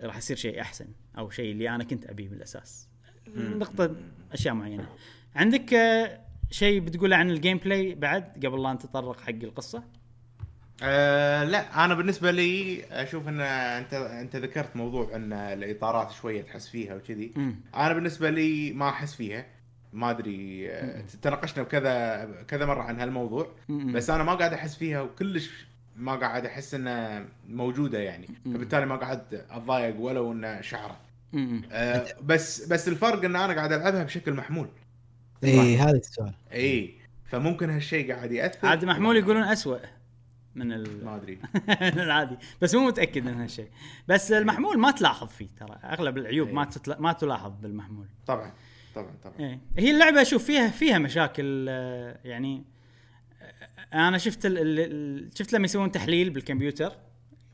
راح 0.00 0.16
يصير 0.16 0.36
شيء 0.36 0.60
أحسن 0.60 0.86
أو 1.18 1.30
شيء 1.30 1.52
اللي 1.52 1.70
أنا 1.70 1.84
كنت 1.84 2.06
أبيه 2.06 2.28
بالاساس 2.28 2.88
نقطة 3.36 3.96
أشياء 4.32 4.54
معينة. 4.54 4.88
عندك 5.36 5.74
شيء 6.50 6.80
بتقوله 6.80 7.16
عن 7.16 7.30
ال 7.30 7.58
gameplay 7.58 7.94
بعد 7.94 8.46
قبل 8.46 8.62
لا 8.62 8.72
نتطرق 8.72 9.20
حق 9.20 9.28
القصة؟ 9.28 9.84
أه 10.82 11.44
لا 11.44 11.84
أنا 11.84 11.94
بالنسبة 11.94 12.30
لي 12.30 12.84
أشوف 12.90 13.28
إن 13.28 13.40
أنت 13.40 13.94
أنت 13.94 14.36
ذكرت 14.36 14.76
موضوع 14.76 15.16
إن 15.16 15.32
الإطارات 15.32 16.10
شوية 16.10 16.42
تحس 16.42 16.68
فيها 16.68 16.94
وكذي. 16.94 17.32
أنا 17.74 17.92
بالنسبة 17.92 18.30
لي 18.30 18.72
ما 18.72 18.88
أحس 18.88 19.14
فيها. 19.14 19.46
ما 19.92 20.10
أدري 20.10 20.70
أه، 20.70 21.04
تناقشنا 21.22 21.62
بكذا 21.62 22.24
كذا 22.48 22.66
مرة 22.66 22.82
عن 22.82 23.00
هالموضوع. 23.00 23.52
مم. 23.68 23.92
بس 23.92 24.10
أنا 24.10 24.24
ما 24.24 24.34
قاعد 24.34 24.52
أحس 24.52 24.76
فيها 24.76 25.00
وكلش 25.00 25.66
ما 25.96 26.14
قاعد 26.14 26.46
أحس 26.46 26.74
إنها 26.74 27.24
موجودة 27.48 27.98
يعني. 27.98 28.28
فبالتالي 28.44 28.86
ما 28.86 28.96
قاعد 28.96 29.44
أتضايق 29.50 30.00
ولو 30.00 30.32
إنه 30.32 30.60
شعرة. 30.60 31.00
أه 31.72 32.06
بس 32.22 32.66
بس 32.66 32.88
الفرق 32.88 33.24
إن 33.24 33.36
أنا 33.36 33.54
قاعد 33.54 33.72
ألعبها 33.72 34.04
بشكل 34.04 34.32
محمول. 34.32 34.68
اي 35.44 35.50
إيه، 35.50 35.84
هذا 35.84 35.96
السؤال. 35.96 36.34
اي 36.52 36.94
فممكن 37.24 37.70
هالشيء 37.70 38.12
قاعد 38.14 38.32
يأثر. 38.32 38.68
عاد 38.68 38.84
محمول 38.84 39.16
يقولون 39.16 39.42
أسوأ. 39.42 39.78
من 40.54 40.72
ال... 40.72 41.04
ما 41.04 41.16
أدري. 41.16 41.38
من 41.94 42.00
العادي. 42.00 42.36
بس 42.62 42.74
مو 42.74 42.86
متأكد 42.86 43.24
من 43.24 43.40
هالشيء. 43.40 43.68
بس 44.08 44.32
المحمول 44.32 44.78
ما 44.78 44.90
تلاحظ 44.90 45.28
فيه 45.28 45.48
ترى. 45.60 45.78
أغلب 45.84 46.18
العيوب 46.18 46.48
ما 46.48 46.64
تتلا... 46.64 47.00
ما 47.00 47.12
تلاحظ 47.12 47.52
بالمحمول. 47.62 48.06
طبعا 48.26 48.52
طبعا 48.94 49.10
طبعا. 49.24 49.34
إيه. 49.40 49.60
هي 49.78 49.90
اللعبة 49.90 50.22
أشوف 50.22 50.44
فيها 50.44 50.68
فيها 50.68 50.98
مشاكل 50.98 51.66
آه، 51.68 52.18
يعني 52.24 52.64
آه، 53.92 54.08
أنا 54.08 54.18
شفت. 54.18 54.46
ال... 54.46 54.58
ال- 54.58 55.30
شفت 55.38 55.52
لما 55.52 55.64
يسوون 55.64 55.90
تحليل 55.92 56.30
بالكمبيوتر. 56.30 56.92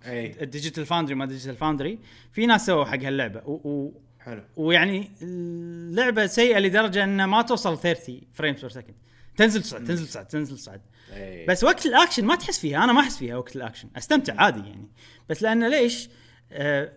اي 0.06 0.42
ال 0.42 0.48
Digital 0.48 0.86
Foundry 0.86 1.14
ما 1.14 1.26
Digital 1.26 1.56
Foundry. 1.56 1.98
في 2.32 2.46
ناس 2.46 2.66
سووا 2.66 2.84
حق 2.84 2.98
هاللعبة. 3.02 3.42
و... 3.46 3.52
و... 3.68 3.92
حلو. 4.20 4.42
ويعني 4.56 5.10
اللعبة 5.22 6.26
سيئة 6.26 6.58
لدرجة 6.58 7.04
إنها 7.04 7.26
ما 7.26 7.42
توصل 7.42 7.78
30 7.78 8.20
frames 8.34 8.60
per 8.60 8.68
second. 8.70 8.94
تنزل 9.40 9.62
تصعد 9.62 9.84
تنزل 9.84 10.06
تصعد 10.06 10.28
تنزل 10.28 10.56
تصعد 10.56 10.80
إي. 11.12 11.46
بس 11.46 11.64
وقت 11.64 11.86
الأكشن 11.86 12.24
ما 12.24 12.34
تحس 12.34 12.58
فيها 12.58 12.84
أنا 12.84 12.92
ما 12.92 13.00
أحس 13.00 13.18
فيها 13.18 13.36
وقت 13.36 13.56
الأكشن. 13.56 13.88
أستمتع 13.96 14.34
عادي 14.42 14.68
يعني. 14.68 14.88
بس 15.28 15.42
لأنه 15.42 15.68
ليش؟ 15.68 16.08
آه 16.52 16.92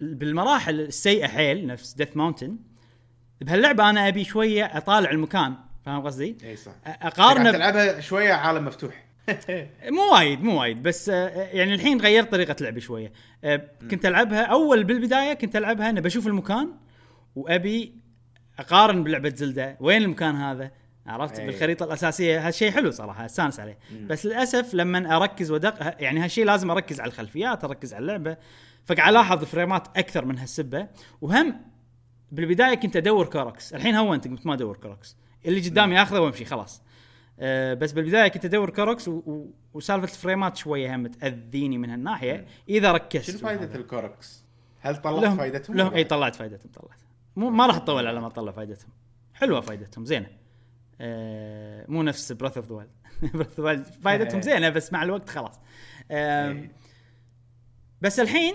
بالمراحل 0.00 0.80
السيئة 0.80 1.26
حيل 1.26 1.66
نفس 1.66 1.92
Death 1.92 2.16
Mountain 2.16 2.56
بهاللعبة 3.40 3.90
أنا 3.90 4.08
أبي 4.08 4.24
شوية 4.24 4.64
أطالع 4.64 5.10
المكان 5.10 5.54
فاهم 5.86 6.02
قصدي؟ 6.02 6.36
اي 6.44 6.56
صح. 6.56 6.72
أقارنه 6.86 7.52
تلعبها 7.52 8.00
شوية 8.00 8.32
عالم 8.32 8.64
مفتوح. 8.64 9.04
مو 9.96 10.12
وايد 10.12 10.42
مو 10.42 10.60
وايد 10.60 10.82
بس 10.82 11.08
آه، 11.08 11.28
يعني 11.28 11.74
الحين 11.74 12.00
غيرت 12.00 12.32
طريقة 12.32 12.56
لعبي 12.60 12.80
شوية. 12.80 13.12
آه، 13.44 13.70
كنت 13.90 14.06
ألعبها 14.06 14.42
أول 14.42 14.84
بالبداية 14.84 15.34
كنت 15.34 15.56
ألعبها 15.56 15.90
أنا 15.90 16.00
بشوف 16.00 16.26
المكان 16.26 16.72
وأبي 17.36 17.94
أقارن 18.58 19.04
بلعبة 19.04 19.32
زلدة 19.36 19.76
وين 19.80 20.02
المكان 20.02 20.36
هذا؟ 20.36 20.81
عرفت؟ 21.06 21.38
أي. 21.38 21.46
بالخريطة 21.46 21.84
الأساسية. 21.84 22.48
هالشيء 22.48 22.70
حلو 22.70 22.90
صراحة 22.90 23.24
أستانس 23.26 23.60
عليه. 23.60 23.78
بس 24.06 24.26
للأسف 24.26 24.74
لما 24.74 25.16
أركز 25.16 25.50
ودق 25.50 26.02
يعني 26.02 26.20
هالشيء 26.20 26.44
لازم 26.44 26.70
أركز 26.70 27.00
على 27.00 27.08
الخلفيات 27.08 27.64
أركز 27.64 27.94
على 27.94 28.02
اللعبة. 28.02 28.36
فقاعد 28.84 29.08
ألاحظ 29.12 29.44
فريمات 29.44 29.88
أكثر 29.98 30.24
من 30.24 30.38
هالسبة. 30.38 30.88
وهم 31.20 31.60
بالبداية 32.32 32.74
كنت 32.74 32.96
أدور 32.96 33.26
Koroks. 33.26 33.74
الحين 33.74 33.94
هونت 33.94 34.28
قمت 34.28 34.46
ما 34.46 34.54
أدور 34.54 34.76
Koroks. 34.76 35.16
اللي 35.46 35.60
قدامي 35.60 36.02
اخذه 36.02 36.18
وأمشي 36.20 36.44
خلاص. 36.44 36.82
أه 37.40 37.74
بس 37.74 37.92
بالبداية 37.92 38.28
كنت 38.28 38.44
أدور 38.44 38.70
Koroks 38.70 39.08
و- 39.08 39.12
و- 39.12 39.50
وسالفة 39.74 40.04
الفريمات 40.04 40.56
شوية 40.56 40.94
هم 40.96 41.06
تأذيني 41.06 41.78
من 41.78 41.90
هالناحية. 41.90 42.46
إذا 42.68 42.92
ركزت 42.92 43.30
شنو 43.30 43.38
فائده. 43.38 43.74
ال 43.74 43.83
Koroks؟ 43.83 44.44
هل 44.80 44.96
طلعت 44.96 45.22
لهم 45.22 45.36
فائدتهم؟ 45.36 45.76
لهم 45.76 45.94
إي؟ 45.94 46.04
طلعت 46.04 46.34
فائدتهم 46.36 46.72
طلعت. 46.72 46.98
مو 47.36 47.50
ما 47.50 47.66
راح 47.66 47.76
اطول 47.76 48.06
على 48.06 48.20
ما 48.20 48.26
اطلع 48.26 48.52
فائدتهم 48.52 48.90
حلوة 49.34 49.60
فائدتهم 49.60 50.04
زينة. 50.04 50.26
آه 51.00 51.84
مو 51.88 52.02
نفس 52.02 52.32
Breath 52.32 52.56
of 52.56 52.66
the 52.68 52.74
Wild 52.74 52.90
Breath 53.34 53.60
of 53.60 53.98
فائدتهم 54.04 54.40
زينة 54.42 54.68
بس 54.68 54.92
مع 54.92 55.02
الوقت 55.02 55.28
خلاص. 55.30 55.60
آه 56.10 56.50
إيه. 56.50 56.72
بس 58.00 58.20
الحين 58.20 58.54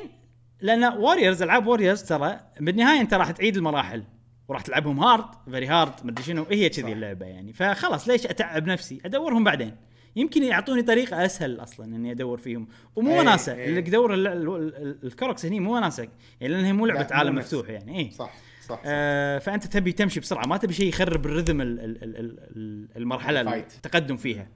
لأن 0.62 0.84
Warriors 0.84 1.42
ألعاب 1.42 1.68
Warriors 1.68 2.04
ترى 2.04 2.40
بالنهاية 2.60 3.02
أنت 3.02 3.14
راح 3.14 3.32
تعيد 3.32 3.58
المراحل 3.58 4.04
وراح 4.48 4.62
تلعبهم 4.62 5.00
hard 5.00 5.26
very 5.52 5.68
hard 5.68 5.94
مدري 6.04 6.24
شنو 6.24 6.46
هي 6.52 6.70
كذي. 6.70 6.92
اللعبة 6.94 7.26
يعني. 7.26 7.54
فخلاص 7.54 8.08
ليش 8.08 8.26
أتعب 8.28 8.68
نفسي؟ 8.68 9.02
أدورهم 9.06 9.44
بعدين. 9.44 9.76
يمكن 10.16 10.44
يعطوني 10.44 10.82
طريقة 10.82 11.26
أسهل 11.26 11.60
أصلا 11.64 11.86
إني 11.96 12.12
أدور 12.12 12.38
فيهم. 12.38 12.68
ومو 12.96 13.12
إيه، 13.14 13.20
وناسه 13.20 13.54
إيه. 13.54 13.66
اللي 13.70 13.82
تدور 13.82 14.14
ال- 14.14 14.28
ال- 14.28 14.48
ال- 14.58 15.00
ال 15.04 15.10
Koroks 15.10 15.46
هني 15.46 15.60
مو 15.60 15.76
وناسه 15.76 16.08
يعني 16.42 16.54
لأن 16.54 16.66
هي 16.66 16.74
مو 16.74 16.86
لعبة 16.86 17.08
عالم. 17.12 17.36
مفتوح 17.36 17.70
يعني 17.70 18.00
اي 18.00 18.12
صح. 18.12 18.34
صح. 18.68 18.82
آه 18.86 19.40
فأنت 19.40 19.68
تبي 19.68 19.92
تمشي 19.92 20.20
بسرعة 20.20 20.46
ما 20.46 20.58
تبي 20.58 20.74
شيء 20.74 20.90
يخرب 20.90 21.26
ال 21.26 21.31
rhythm 21.31 21.62
ال- 21.62 21.80
ال- 21.80 22.04
ال- 22.04 22.16
ال- 22.20 22.40
ال- 22.58 22.88
المرحلة 22.98 23.42
ال 23.42 23.47
fight. 23.47 23.76
التقدم 23.76 24.18
فيها. 24.18 24.48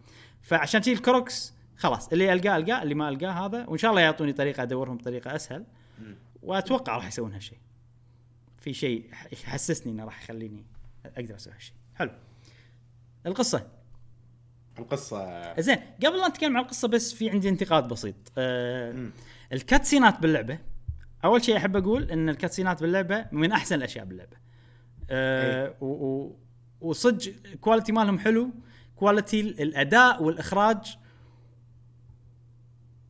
فعشان 0.41 0.81
شي 0.83 0.93
الكروكس 0.93 1.53
خلاص 1.77 2.07
اللي 2.07 2.33
ألقاه 2.33 2.57
ألقاه 2.57 2.83
اللي 2.83 2.95
ما 2.95 3.09
ألقاه 3.09 3.31
هذا 3.45 3.65
وإن 3.67 3.77
شاء 3.77 3.91
الله 3.91 4.01
يعطوني 4.01 4.33
طريقة 4.33 4.63
أدورهم 4.63 4.97
بطريقة 4.97 5.35
أسهل. 5.35 5.65
وأتوقع 6.43 6.95
راح 6.95 7.07
يسوون 7.07 7.33
هالشيء 7.33 7.57
في 8.59 8.73
شيء 8.73 9.05
يحسسني 9.31 9.91
إنه 9.91 10.05
راح 10.05 10.23
يخليني 10.23 10.65
أقدر 11.05 11.35
أسوي 11.35 11.53
هالشيء 11.53 11.75
حلو. 11.95 12.11
القصة. 13.25 13.67
القصة. 14.79 15.53
زين 15.61 15.77
قبل 16.05 16.17
لا 16.19 16.27
نتكلم 16.27 16.57
عن 16.57 16.63
القصة 16.63 16.87
بس 16.87 17.13
في 17.13 17.29
عندي 17.29 17.49
انتقاد 17.49 17.87
بسيط. 17.87 18.15
آه 18.37 18.91
مم. 18.91 19.11
الكاتسينات 19.53 20.19
باللعبة 20.19 20.59
أول 21.25 21.43
شيء 21.43 21.57
أحب 21.57 21.75
أقول 21.75 22.11
إن 22.11 22.29
الكاتسينات 22.29 22.81
باللعبة 22.81 23.25
من 23.31 23.51
أحسن 23.51 23.75
الأشياء 23.75 24.05
باللعبة. 24.05 24.37
و- 25.81 25.85
و- 25.85 26.35
وصدق 26.81 27.31
quality 27.61 27.91
مالهم 27.91 28.19
حلو. 28.19 28.49
quality 28.95 29.41
الأداء 29.41 30.23
والإخراج 30.23 30.97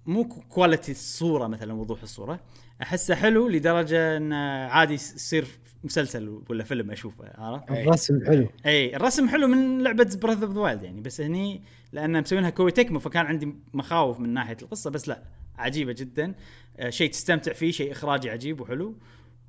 مو 0.06 0.24
quality 0.50 0.92
الصورة 0.92 1.48
مثلا 1.48 1.74
وضوح 1.74 2.02
الصورة. 2.02 2.40
أحسه 2.82 3.16
حلو 3.16 3.48
لدرجة 3.48 4.18
انه 4.18 4.36
عادي 4.66 4.94
يصير 4.94 5.48
مسلسل 5.84 6.42
ولا 6.50 6.64
فيلم 6.64 6.92
أشوفه 6.92 7.32
عرفت؟ 7.38 7.72
إيه. 7.72 7.84
الرسم 7.84 8.26
حلو. 8.26 8.48
اي 8.66 8.96
الرسم 8.96 9.30
حلو 9.30 9.48
من 9.48 9.84
لعبة 9.84 10.18
Breath 10.22 10.44
of 10.44 10.52
the 10.54 10.60
Wild 10.60 10.84
يعني 10.84 11.02
بس 11.02 11.22
هني 11.22 11.62
لأن 11.92 12.22
مسوينها 12.22 12.50
Koei 12.50 12.72
Tecmo 12.72 13.00
فكان 13.00 13.26
عندي 13.26 13.56
مخاوف 13.74 14.20
من 14.20 14.30
ناحية 14.34 14.58
القصة 14.62 14.90
بس 14.90 15.08
لا. 15.08 15.24
عجيبة 15.58 15.94
جدا. 15.94 16.36
آه 16.78 16.90
شيء 16.90 17.12
تستمتع 17.12 17.54
فيه 17.54 17.72
شيء 17.72 17.92
إخراجي 17.92 18.30
عجيب 18.30 18.62
وحلو. 18.62 18.96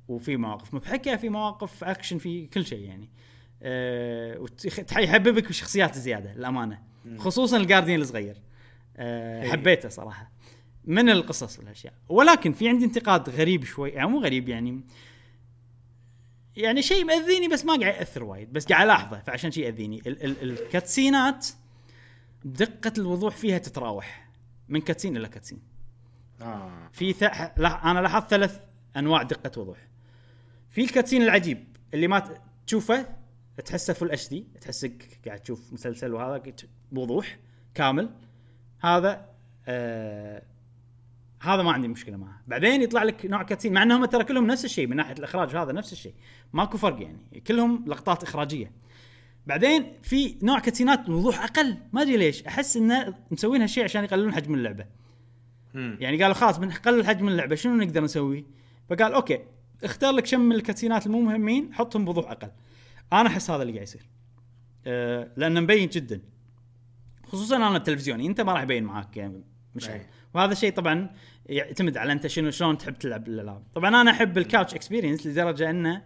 وفي 0.07 0.37
مواقف 0.37 0.73
مضحكة 0.73 1.15
في 1.15 1.29
مواقف 1.29 1.83
اكشن 1.83 2.17
في 2.17 2.47
كل 2.47 2.65
شيء 2.65 2.79
يعني. 2.85 3.09
آه 3.61 4.39
وت- 4.39 4.91
يحببك 4.97 5.47
بالشخصيات 5.47 5.97
زيادة 5.97 6.33
للامانه 6.33 6.81
خصوصا 7.17 7.57
ال 7.57 7.62
Guardian 7.62 8.01
الصغير. 8.01 8.41
آه 8.97 9.43
إي. 9.43 9.51
حبيته 9.51 9.89
صراحة. 9.89 10.31
من 10.85 11.09
القصص 11.09 11.59
والاشياء 11.59 11.93
ولكن 12.09 12.53
في 12.53 12.69
عندي 12.69 12.85
انتقاد 12.85 13.29
غريب 13.29 13.63
شوي 13.63 13.89
يعني 13.89 14.09
مو 14.09 14.19
غريب 14.19 14.49
يعني. 14.49 14.81
يعني 16.57 16.81
شيء 16.81 17.05
مأذيني 17.05 17.47
بس 17.47 17.65
ما 17.65 17.79
قاعد 17.79 17.95
يأثر 17.95 18.23
وايد 18.23 18.53
بس 18.53 18.65
قاعد 18.65 18.83
ألاحظه 18.85 19.19
فعشان 19.19 19.51
شيء 19.51 19.63
يأذيني. 19.65 20.01
ال- 20.07 20.23
ال- 20.23 20.41
الكاتسينات 20.51 21.47
دقة 22.45 22.93
الوضوح 22.97 23.35
فيها 23.35 23.57
تتراوح. 23.57 24.29
من 24.69 24.81
cutscene 24.81 25.17
إلى 25.17 25.27
cutscene 25.29 25.59
آه. 26.41 26.89
في 26.91 27.13
ث... 27.13 27.23
أنا 27.23 27.99
لاحظت 27.99 28.29
ثلاث 28.29 28.59
أنواع 28.97 29.23
دقة 29.23 29.61
وضوح. 29.61 29.77
في 30.69 30.83
ال 30.83 30.87
cutscene 30.87 31.21
العجيب 31.21 31.77
اللي 31.93 32.07
ما 32.07 32.37
تشوفه 32.67 33.05
تحسه 33.65 33.93
full 33.93 34.11
HD 34.11 34.47
تحسك 34.61 35.19
قاعد 35.25 35.39
تشوف 35.39 35.73
مسلسل 35.73 36.13
وهذا 36.13 36.43
بوضوح 36.91 37.37
كامل. 37.75 38.09
هذا 38.81 39.29
آه 39.67 40.43
هذا 41.41 41.63
ما 41.63 41.71
عندي 41.71 41.87
مشكلة 41.87 42.17
معه. 42.17 42.41
بعدين 42.47 42.81
يطلع 42.81 43.03
لك 43.03 43.25
نوع 43.25 43.43
cutscene 43.43 43.73
مع 43.73 43.83
إنهم 43.83 44.05
ترى 44.05 44.23
كلهم 44.23 44.47
نفس 44.47 44.65
الشيء 44.65 44.87
من 44.87 44.95
ناحية 44.95 45.13
الإخراج 45.13 45.55
هذا 45.55 45.71
نفس 45.71 45.93
الشيء. 45.93 46.13
ماكو 46.53 46.77
فرق 46.77 47.01
يعني. 47.01 47.41
كلهم 47.47 47.85
لقطات 47.87 48.23
إخراجية. 48.23 48.71
بعدين 49.47 49.93
في 50.01 50.37
نوع 50.43 50.59
كاتسينات 50.59 51.09
وضوح 51.09 51.43
أقل. 51.43 51.77
ما 51.93 52.01
أدري 52.01 52.17
ليش. 52.17 52.43
أحس 52.43 52.77
إنه 52.77 53.15
مسوين 53.31 53.61
هالشيء 53.61 53.83
عشان 53.83 54.03
يقللون 54.03 54.33
حجم 54.33 54.53
اللعبة. 54.53 54.85
يعني 55.75 56.21
قالوا 56.21 56.33
خلاص 56.33 56.57
بنقلل 56.57 57.05
حجم 57.05 57.27
اللعبة 57.27 57.55
شنو 57.55 57.75
نقدر 57.75 58.03
نسوي؟ 58.03 58.45
فقال 58.89 59.13
أوكي 59.13 59.39
اختار 59.83 60.11
لك 60.13 60.23
كم 60.29 60.39
من 60.39 60.55
الكاتسينات 60.55 61.05
المو 61.05 61.21
مهمين 61.21 61.73
حطهم 61.73 62.05
بوضوح 62.05 62.31
أقل. 62.31 62.51
أنا 63.13 63.27
أحس 63.29 63.49
هذا 63.49 63.61
اللي 63.61 63.73
قاعد 63.73 63.83
يصير. 63.83 64.09
أه 64.87 65.31
لأنه 65.37 65.59
مبين 65.59 65.89
جدا. 65.89 66.21
خصوصا 67.27 67.55
أنا 67.55 67.77
التلفزيوني 67.77 68.27
أنت 68.27 68.41
ما 68.41 68.53
راح 68.53 68.61
يبين 68.61 68.83
معاك 68.83 69.17
يعني 69.17 69.43
مش 69.75 69.89
أي. 69.89 70.05
وهذا 70.33 70.51
الشيء 70.51 70.71
طبعا 70.73 71.09
يعتمد 71.45 71.97
على 71.97 72.11
أنت 72.13 72.27
شنو 72.27 72.51
شلون 72.51 72.77
تحب 72.77 72.93
تلعب 72.93 73.27
الألعاب. 73.27 73.63
طبعا 73.73 74.01
أنا 74.01 74.11
أحب 74.11 74.37
ال 74.37 74.43
couch 74.43 74.73
experience 74.75 75.27
لدرجة 75.27 75.69
إنه 75.69 76.01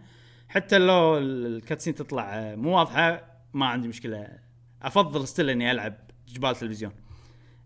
حتى 0.48 0.78
لو 0.78 1.18
ال- 1.18 1.46
ال 1.56 1.60
cutscene 1.60 1.94
تطلع 1.94 2.34
آه، 2.38 2.54
مو 2.54 2.76
واضحة 2.76 3.22
ما 3.54 3.66
عندي 3.66 3.88
مشكلة 3.88 4.28
أفضل 4.82 5.28
still 5.28 5.50
إني 5.50 5.70
ألعب 5.70 5.94
جبال 6.28 6.56
تلفزيون 6.56 6.92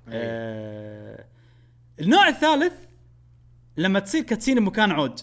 آه 0.09 1.25
النوع 2.01 2.29
الثالث 2.29 2.73
لما 3.77 3.99
تصير 4.01 4.23
cutscene 4.23 4.61
بمكان 4.61 4.91
عود. 4.91 5.21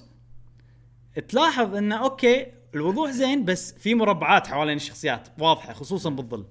تلاحظ 1.28 1.76
إنه 1.76 1.96
أوكي 1.96 2.46
الوضوح 2.76 3.12
زين 3.12 3.46
بس 3.46 3.74
في 3.74 3.96
مربعات 3.96 4.48
حوالين 4.48 4.76
الشخصيات 4.76 5.28
واضحة 5.40 5.74
خصوصا 5.74 6.10
بالظل. 6.10 6.46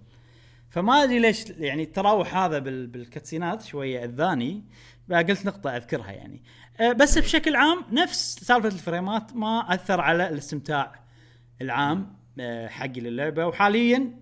فما 0.71 1.03
أدري 1.03 1.19
ليش 1.19 1.51
يعني 1.51 1.83
التراوح 1.83 2.37
هذا 2.37 2.59
بال- 2.59 2.87
بالكاتسينات 2.87 3.63
شوية 3.63 4.05
أذاني 4.05 4.65
قلت 5.11 5.47
نقطة 5.47 5.77
أذكرها 5.77 6.11
يعني. 6.13 6.43
أه، 6.81 6.93
بس 6.93 7.19
بشكل 7.19 7.57
عام 7.57 7.85
نفس 7.93 8.35
سالفة 8.39 8.69
الفريمات 8.69 9.37
ما 9.37 9.75
أثر 9.75 10.01
على 10.01 10.29
الاستمتاع 10.29 11.01
العام 11.63 12.17
أه، 12.41 12.69
حقي 12.69 13.01
للعبة. 13.01 13.47
وحاليا 13.47 14.19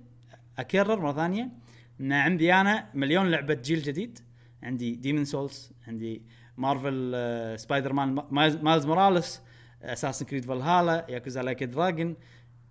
أكرر 0.59 1.01
مرة 1.01 1.13
ثانية 1.13 1.49
إن 2.01 2.13
عندي 2.13 2.55
أنا 2.55 2.91
مليون 2.95 3.31
لعبة 3.31 3.55
جيل 3.55 3.83
جديد. 3.83 4.19
عندي 4.67 4.95
Demon's 4.95 5.25
Souls 5.25 5.73
عندي 5.89 6.23
Marvel 6.57 7.15
Spider-Man 7.59 8.23
Miles 8.63 8.87
Morales 8.87 9.41
Assassin's 9.83 10.27
Creed 10.27 10.45
Valhalla 10.45 11.07
Yakuza 11.09 11.43
Like 11.43 11.65
a 11.65 11.72
Dragon 11.72 12.17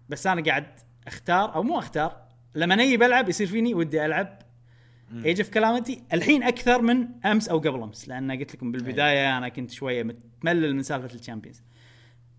بس 0.09 0.27
أنا 0.27 0.43
قاعد 0.43 0.67
أختار 1.07 1.55
أو 1.55 1.63
مو 1.63 1.79
أختار 1.79 2.25
لما 2.55 2.75
نجي 2.75 2.97
بلعب 2.97 3.29
يصير 3.29 3.47
فيني 3.47 3.73
ودي 3.73 4.05
ألعب 4.05 4.41
Age 5.25 5.41
of 5.41 5.49
Calamity 5.49 6.03
الحين 6.13 6.43
أكثر 6.43 6.81
من 6.81 7.07
أمس 7.25 7.49
أو 7.49 7.57
قبل 7.57 7.81
أمس 7.81 8.07
لأن 8.07 8.31
قلت 8.31 8.55
لكم 8.55 8.71
بالبداية 8.71 9.37
أنا 9.37 9.49
كنت 9.49 9.71
شوية 9.71 10.03
متملل 10.03 10.75
من 10.75 10.83
سالفة 10.83 11.15
ال 11.15 11.19
Champions. 11.19 11.63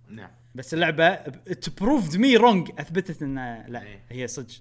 نعم. 0.09 0.31
بس 0.55 0.75
اللعبة 0.75 1.15
proved 1.37 2.17
me 2.17 2.37
wrong 2.37 2.71
أثبتت 2.79 3.23
ان 3.23 3.65
لا 3.69 3.83
إيه. 3.83 4.01
هي 4.09 4.27
صدق. 4.27 4.55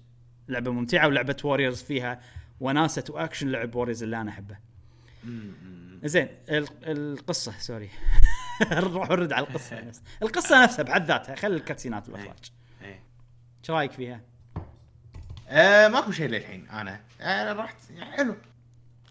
لعبة 0.48 0.72
ممتعة 0.72 1.08
ولعبة 1.08 1.38
Warriors 1.44 1.84
فيها 1.84 2.22
وناسة 2.60 3.04
وأكشن 3.10 3.48
لعب 3.48 3.76
Warriors 3.76 4.04
اللي 4.04 4.22
أنا 4.22 4.32
أحبه. 4.32 4.58
زين 6.04 6.28
ال- 6.50 6.68
القصة 6.84 7.52
sorry. 7.60 7.90
نروح 8.72 9.10
نرد 9.10 9.34
على 9.34 9.48
القصة. 9.48 9.82
نفسها 9.82 10.04
القصة 10.24 10.64
نفسها 10.64 10.84
بحد 10.84 11.06
ذاتها 11.06 11.36
خلي 11.36 11.56
ال 11.56 11.61
cutscene 11.61 12.04
ات 12.04 12.10
والاخراج 12.10 12.52
إيش 12.82 13.70
رأيك 13.70 13.92
فيها؟ 13.92 14.22
آه 15.50 15.88
ماكو 15.88 16.12
شيء 16.12 16.28
للحين 16.30 16.70
أنا. 16.70 17.02
أنا 17.22 17.54
رحت 17.54 17.76
يعني 17.90 18.12
حلو. 18.12 18.36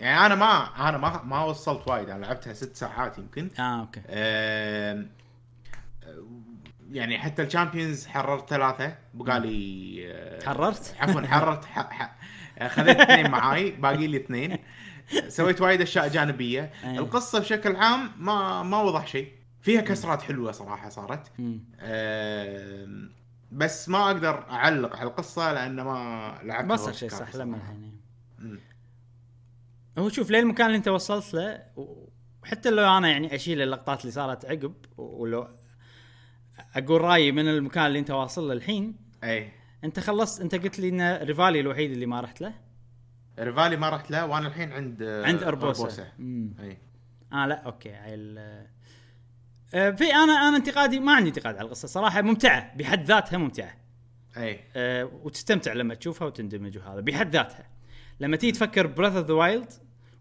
يعني 0.01 0.26
أنا 0.26 0.34
ما 0.34 0.89
أنا 0.89 0.99
ما 0.99 1.23
ما 1.23 1.44
وصلت 1.44 1.89
وايد 1.89 2.10
أنا 2.10 2.26
لعبتها 2.26 2.52
ست 2.52 2.76
ساعات 2.76 3.18
يمكن. 3.18 3.51
آه 3.59 3.81
أوكي. 3.81 4.01
آم، 4.09 5.09
يعني 6.93 7.18
حتى 7.18 7.43
ال 7.42 7.49
Champions 7.49 8.06
حررت 8.07 8.51
ثلاثة 8.51 8.97
بقالي 9.15 10.02
آه، 10.12 10.44
حررت؟ 10.47 10.94
عفوا 11.01 11.20
حررت. 11.26 11.65
خذيت 12.68 13.01
اثنين 13.01 13.31
معاي 13.36 13.70
باقي 13.70 14.07
لي 14.07 14.17
اثنين. 14.17 14.59
سويت 15.28 15.60
وايد 15.60 15.81
أشياء 15.81 16.08
جانبية 16.08 16.73
أي. 16.84 16.99
القصة 16.99 17.39
بشكل 17.39 17.76
عام 17.76 18.10
ما 18.18 18.62
ما 18.62 18.83
وضح 18.83 19.07
شيء 19.07 19.33
فيها 19.60 19.81
كسرات 19.81 20.23
حلوة 20.23 20.52
صراحة 20.52 20.89
صارت. 20.89 21.33
آم، 21.81 23.10
بس 23.52 23.89
ما 23.89 24.07
أقدر 24.07 24.50
أعلق 24.50 24.97
على 24.97 25.08
القصة 25.08 25.52
لأن 25.52 25.81
ما 25.81 26.39
لعبت 26.42 26.68
ما 26.68 26.76
صار 26.76 26.92
شيء 26.92 27.08
صح 27.08 27.36
لما. 27.36 27.57
الحين. 27.57 28.00
هو 29.99 30.08
شوف 30.08 30.31
لين 30.31 30.42
المكان 30.42 30.66
اللي 30.66 30.76
أنت 30.78 30.89
وصلت 30.89 31.34
له 31.34 31.62
وحتى 32.42 32.70
لو 32.70 32.99
أنا 32.99 33.08
يعني 33.08 33.34
أشيل 33.34 33.62
اللقطات 33.62 34.00
اللي 34.00 34.12
صارت 34.12 34.44
عقب 34.44 34.74
ولو 34.97 35.49
أقول 36.76 37.00
رأيي 37.00 37.33
من 37.33 37.49
المكان 37.49 37.86
اللي 37.86 37.99
أنت 37.99 38.10
واصل 38.10 38.49
له 38.49 38.52
الحين 38.52 38.97
اي 39.24 39.52
أنت 39.84 40.00
خلصت 40.00 40.41
أنت 40.41 40.55
قلت 40.55 40.78
لي 40.78 40.89
ان 40.89 41.23
Revali 41.23 41.60
الوحيد 41.60 41.91
اللي 41.91 42.07
ما 42.07 42.20
رحت 42.20 42.41
له 42.41 42.55
Revali 43.39 43.76
ما 43.76 43.88
رحت 43.88 44.10
له 44.10 44.26
وأنا 44.26 44.48
الحين 44.48 44.72
عند 44.72 45.02
آه، 45.02 45.26
عند 45.26 45.42
Urbosa 45.42 46.06
امم 46.18 46.54
أي. 46.60 46.78
آه 47.32 47.46
لا 47.46 47.62
أوكي. 47.62 47.94
عيل 47.94 48.38
آه، 48.38 49.90
في 49.90 50.04
أنا 50.04 50.32
أنا 50.32 50.56
انتقادي 50.56 51.00
ما 51.00 51.12
عندي 51.12 51.28
انتقاد 51.28 51.56
على 51.56 51.66
القصة. 51.66 51.88
صراحة 51.88 52.22
ممتعة 52.22 52.76
بحد 52.76 53.04
ذاتها 53.04 53.36
ممتعة. 53.36 53.74
أي. 54.36 54.60
آه، 54.76 55.04
وتستمتع 55.04 55.72
لما 55.72 55.94
تشوفها 55.94 56.26
وتندمج 56.26 56.78
وهذا 56.78 57.00
بحد 57.00 57.36
ذاتها. 57.36 57.66
لما 58.20 58.36
تيجي 58.36 58.52
تفكر 58.52 58.86
Breath 58.86 59.18
of 59.18 59.26
the 59.26 59.34
Wild 59.34 59.73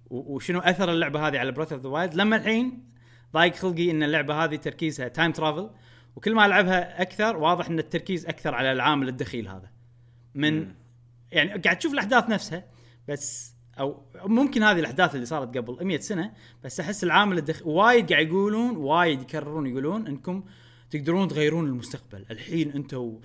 وشنو 0.09 0.59
أثر 0.59 0.91
اللعبة 0.91 1.27
هذه 1.27 1.39
على 1.39 1.51
Breath 1.51 1.75
of 1.75 1.83
the 1.83 1.89
Wild 1.89 2.13
لما 2.13 2.35
الحين 2.35 2.89
ضايق 3.33 3.55
خلقي 3.55 3.91
إن 3.91 4.03
اللعبة 4.03 4.43
هذه 4.43 4.55
تركيزها 4.55 5.07
time 5.07 5.31
travel 5.31 5.69
وكل 6.15 6.35
ما 6.35 6.45
ألعبها 6.45 7.01
أكثر 7.01 7.37
واضح 7.37 7.67
إن 7.67 7.79
التركيز 7.79 8.25
أكثر 8.25 8.55
على 8.55 8.71
العامل 8.71 9.07
الدخيل 9.07 9.47
هذا. 9.47 9.69
من 10.35 10.59
مم. 10.59 10.75
يعني 11.31 11.61
قاعد 11.61 11.77
تشوف 11.77 11.93
الأحداث 11.93 12.29
نفسها 12.29 12.63
بس 13.07 13.53
أو 13.79 14.05
ممكن 14.25 14.63
هذه 14.63 14.79
الأحداث 14.79 15.15
اللي 15.15 15.25
صارت 15.25 15.57
قبل 15.57 15.85
100 15.85 15.99
سنة 15.99 16.33
بس 16.63 16.79
أحس 16.79 17.03
العامل 17.03 17.37
الدخيل 17.37 17.67
وايد 17.67 18.13
قاعد 18.13 18.27
يقولون 18.27 18.77
وايد 18.77 19.21
يكررون 19.21 19.67
يقولون 19.67 20.07
إنكم 20.07 20.43
تقدرون 20.89 21.27
تغيرون 21.27 21.65
المستقبل. 21.65 22.25
الحين 22.31 22.71
أنتم 22.71 23.19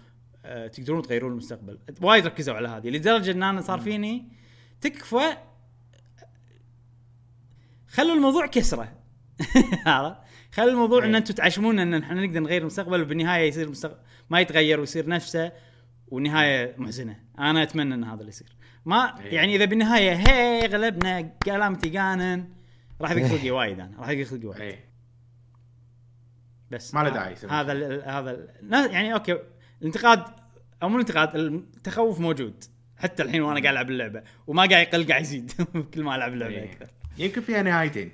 آه، 0.45 0.67
تقدرون 0.67 1.03
تغيرون 1.03 1.33
المستقبل. 1.33 1.79
وايد 2.03 2.27
ركزوا 2.27 2.55
على 2.55 2.69
هذه 2.69 2.89
لدرجة 2.89 3.31
إن 3.31 3.43
أنا 3.43 3.61
صار 3.61 3.81
فيني 3.81 4.29
تكفى 4.81 5.37
خلوا 7.89 8.15
الموضوع 8.15 8.47
كسرة. 8.47 8.93
عرفت؟ 9.87 10.19
خلوا 10.53 10.71
الموضوع 10.71 11.05
إن 11.05 11.11
إيه. 11.11 11.19
أنتم 11.19 11.35
تعشمون 11.35 11.79
إن 11.79 11.95
إحنا 11.95 12.27
نقدر 12.27 12.41
نغير 12.41 12.61
المستقبل 12.61 13.03
وبالنهاية 13.03 13.49
يصير 13.49 13.67
المستقبل 13.67 13.99
ما 14.31 14.41
يتغير 14.41 14.81
ويصير 14.81 15.09
نفسه 15.09 15.53
ونهايه 16.09 16.75
محزنة. 16.79 17.21
أنا 17.39 17.63
أتمنى 17.63 17.95
إن 17.95 18.05
هذا 18.05 18.21
اللي 18.21 18.29
يصير. 18.29 18.58
ما 18.87 19.21
إيه. 19.21 19.35
يعني 19.35 19.57
إذا 19.57 19.65
بالنهاية 19.65 20.13
هي 20.15 20.67
غلبنا 20.67 21.21
كلامتي 21.21 21.99
قانن 21.99 22.49
راح 23.01 23.11
يضيق 23.11 23.27
خلقي 23.27 23.51
وايد 23.51 23.81
أنا 23.81 23.99
راح 23.99 24.09
يضيق 24.09 24.27
خلقي 24.27 24.47
وايد 24.47 24.61
اي 24.61 24.79
بس 26.71 26.95
ما 26.95 27.01
له 27.01 27.09
داعي 27.11 27.35
هذا 27.51 27.73
ال 27.73 28.03
هذا 28.09 28.31
ال 28.31 28.49
نا- 28.63 28.87
يعني 28.87 29.15
أوكي 29.15 29.39
الانتقاد 29.83 30.25
أو 30.83 30.89
مو 30.89 30.95
الانتقاد 30.95 31.37
التخوف 31.37 32.21
موجود. 32.21 32.65
حتى 32.97 33.23
الحين 33.23 33.43
وأنا 33.43 33.61
قاعد 33.61 33.73
ألعب 33.73 33.91
اللعبة 33.91 34.23
وما 34.47 34.63
قاعد 34.67 34.87
يقل 34.87 35.07
قاعد 35.09 35.23
يزيد 35.23 35.53
كل 35.95 36.03
ما 36.03 36.17
ألعب 36.17 36.33
اللعبة 36.33 36.55
إيه. 36.55 36.73
أكثر. 36.73 36.87
يمكن 37.19 37.41
فيها 37.41 37.63
نهايتين. 37.63 38.11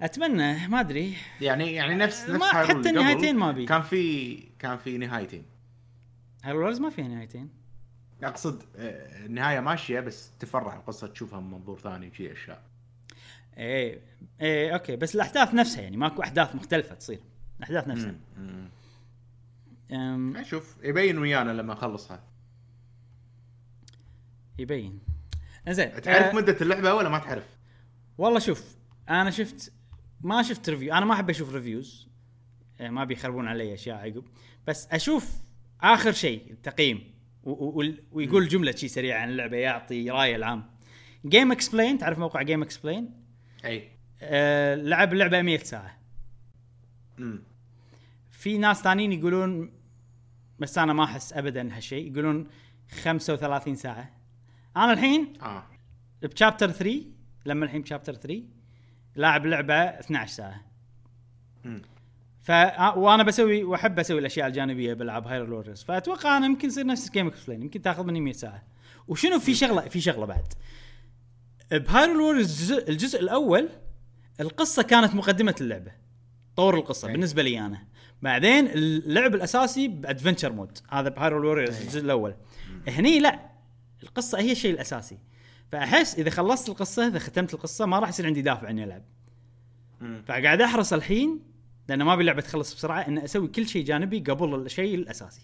أتمنى 0.00 0.68
ما 0.68 0.80
أدري. 0.80 1.14
يعني 1.40 1.72
يعني 1.72 1.94
نفس 1.94 2.22
نفس 2.30 2.30
ما- 2.40 2.64
حتى 2.64 2.90
النهايتين 2.90 3.36
ما 3.36 3.52
بي. 3.52 3.66
كان 3.66 3.82
في 3.82 4.34
كان 4.58 4.76
في 4.78 4.98
نهايتين. 4.98 5.42
Hyrule 6.44 6.59
Warriors 6.59 6.80
ما 6.80 6.90
فيها 6.90 7.08
نهايتين. 7.08 7.48
أقصد 8.22 8.62
آه، 8.76 9.26
النهاية 9.26 9.60
ماشية 9.60 10.00
بس 10.00 10.30
تفرح 10.38 10.74
القصة 10.74 11.06
تشوفها 11.06 11.40
من 11.40 11.50
منظور 11.50 11.78
ثاني 11.78 12.08
وشي 12.08 12.32
أشياء. 12.32 12.62
إيه 13.56 14.00
إيه 14.40 14.74
أوكي 14.74 14.96
بس 14.96 15.14
الأحداث 15.14 15.54
نفسها 15.54 15.82
يعني 15.82 15.96
ماكو 15.96 16.22
أحداث 16.22 16.54
مختلفة 16.54 16.94
تصير. 16.94 17.20
الأحداث 17.58 17.88
نفسها. 17.88 18.14
مم. 18.36 18.68
أم، 19.92 20.36
أشوف 20.36 20.76
يبين 20.82 21.18
ويانا 21.18 21.50
لما 21.50 21.72
أخلصها. 21.72 22.22
يبين. 24.58 25.00
زين 25.68 26.00
تعرف 26.00 26.26
آه، 26.26 26.32
مدة 26.32 26.56
اللعبة 26.60 26.94
ولا 26.94 27.08
ما 27.08 27.18
تعرف؟ 27.18 27.44
والله 28.18 28.38
شوف 28.38 28.76
أنا 29.08 29.30
شفت 29.30 29.72
ما 30.20 30.42
شفت 30.42 30.68
review 30.70 30.94
أنا 30.94 31.06
ما 31.06 31.14
أحب 31.14 31.30
أشوف 31.30 31.54
reviews 31.54 32.08
يعني 32.78 32.92
ما 32.92 33.04
بيخربون 33.04 33.48
علي 33.48 33.74
أشياء 33.74 33.96
عقب. 33.96 34.24
بس 34.66 34.86
أشوف 34.92 35.38
آخر 35.80 36.12
شيء 36.12 36.50
التقييم. 36.50 37.17
ويقول 38.12 38.48
جملة 38.48 38.72
شيء 38.72 38.88
سريعة 38.88 39.20
عن 39.20 39.28
اللعبة 39.28 39.56
يعطي 39.56 40.10
رايه 40.10 40.36
العام. 40.36 40.70
GameXplain 41.26 41.98
تعرف 41.98 42.18
موقع 42.18 42.42
GameXplain 42.42 43.24
أي. 43.64 43.88
أه 44.22 44.74
لعب 44.74 45.12
اللعبة 45.12 45.42
100 45.42 45.58
ساعة. 45.58 45.98
امم 47.18 47.42
في 48.30 48.58
ناس 48.58 48.82
ثانيين 48.82 49.12
يقولون 49.12 49.72
بس 50.58 50.78
أنا 50.78 50.92
ما 50.92 51.04
أحس 51.04 51.32
ابدا 51.32 51.76
هالشيء 51.76 52.12
يقولون 52.12 52.46
35 52.90 53.74
ساعة. 53.74 54.10
أنا 54.76 54.92
الحين 54.92 55.32
آه. 55.42 55.66
ب 56.22 56.28
chapter 56.28 56.70
3 56.70 57.04
لما 57.46 57.64
الحين 57.64 57.82
ب 57.82 57.86
chapter 57.86 58.14
3 58.14 58.42
لاعب 59.14 59.46
لعبة 59.46 59.74
12 59.74 60.32
ساعة. 60.32 60.64
مم. 61.64 61.82
ف 62.48 62.50
وأنا 62.96 63.22
بسوي 63.22 63.64
وأحب 63.64 63.98
أسوي 63.98 64.18
الأشياء 64.18 64.46
الجانبية 64.46 64.94
بألعاب 64.94 65.26
Hyrule 65.26 65.46
Warriors 65.46 65.82
فأتوقع 65.82 66.36
أنا 66.36 66.46
يمكن 66.46 66.68
يصير 66.68 66.86
نفس 66.86 67.10
GameXplain 67.10 67.62
يمكن 67.62 67.82
تاخذ 67.82 68.04
مني 68.04 68.20
100 68.20 68.32
ساعة. 68.32 68.62
وشنو 69.08 69.38
في 69.38 69.54
شغله 69.54 69.80
في 69.80 70.00
شغلة 70.00 70.26
بعد؟ 70.26 70.52
ب 71.70 71.76
Hyrule 71.76 72.14
Warriors 72.14 72.50
الجزء, 72.50 72.90
الجزء 72.90 73.20
الأول 73.20 73.68
القصة 74.40 74.82
كانت 74.82 75.14
مقدمة 75.14 75.54
اللعبة. 75.60 75.92
طور 76.56 76.74
القصة 76.74 77.08
أي. 77.08 77.12
بالنسبة 77.12 77.42
لي 77.42 77.60
أنا. 77.60 77.86
بعدين 78.22 78.66
اللعب 78.66 79.34
الأساسي 79.34 79.88
ب 79.88 79.94
adventure 79.94 80.52
mode. 80.52 80.78
هذا 80.90 81.08
ب 81.08 81.13
Hyrule 81.13 81.46
Warriors 81.46 81.80
الجزء 81.80 82.00
الأول. 82.00 82.34
هني 82.88 83.20
لا. 83.20 83.40
القصة 84.02 84.38
هي 84.38 84.52
الشيء 84.52 84.70
الأساسي. 84.70 85.18
فأحس 85.72 86.14
إذا 86.14 86.30
خلصت 86.30 86.68
القصة 86.68 87.06
إذا 87.06 87.18
ختمت 87.18 87.54
القصة 87.54 87.86
ما 87.86 87.98
راح 87.98 88.08
يصير 88.08 88.26
عندي 88.26 88.42
دافع 88.42 88.70
إني 88.70 88.84
ألعب. 88.84 89.02
فقاعد 90.26 90.60
أحرص 90.60 90.92
الحين 90.92 91.47
لأن 91.88 92.02
ما 92.02 92.12
أبي 92.12 92.20
اللعبة 92.20 92.40
تخلص 92.40 92.74
بسرعة 92.74 93.00
إن 93.00 93.18
أسوي 93.18 93.48
كل 93.48 93.68
شيء 93.68 93.84
جانبي 93.84 94.18
قبل 94.18 94.54
الشيء 94.54 94.94
الأساسي. 94.94 95.40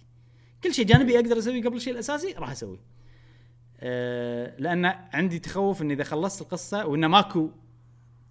كل 0.64 0.74
شيء 0.74 0.84
جانبي 0.86 1.16
أقدر 1.16 1.38
أسويه 1.38 1.62
قبل 1.62 1.76
الشيء 1.76 1.92
الأساسي 1.92 2.32
راح 2.32 2.50
أسويه. 2.50 2.80
أه 3.80 4.54
لأن 4.58 4.84
عندي 5.12 5.38
تخوف 5.38 5.82
إن 5.82 5.90
إذا 5.90 6.04
خلصت 6.04 6.42
القصة 6.42 6.86
وإنه 6.86 7.08
ماكو 7.08 7.50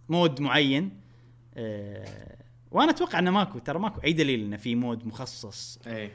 mode 0.09 0.41
معين 0.41 0.99
أه 1.55 2.37
وأنا 2.71 2.91
أتوقع 2.91 3.19
إنه 3.19 3.31
ماكو 3.31 3.59
ترى 3.59 3.79
ماكو 3.79 4.01
أي 4.03 4.13
دليل 4.13 4.39
إنه 4.39 4.57
في 4.57 4.75
mode 4.75 5.05
مخصص. 5.05 5.79
إيه 5.87 6.11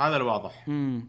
هذا 0.00 0.16
الواضح. 0.16 0.64
امم 0.68 1.08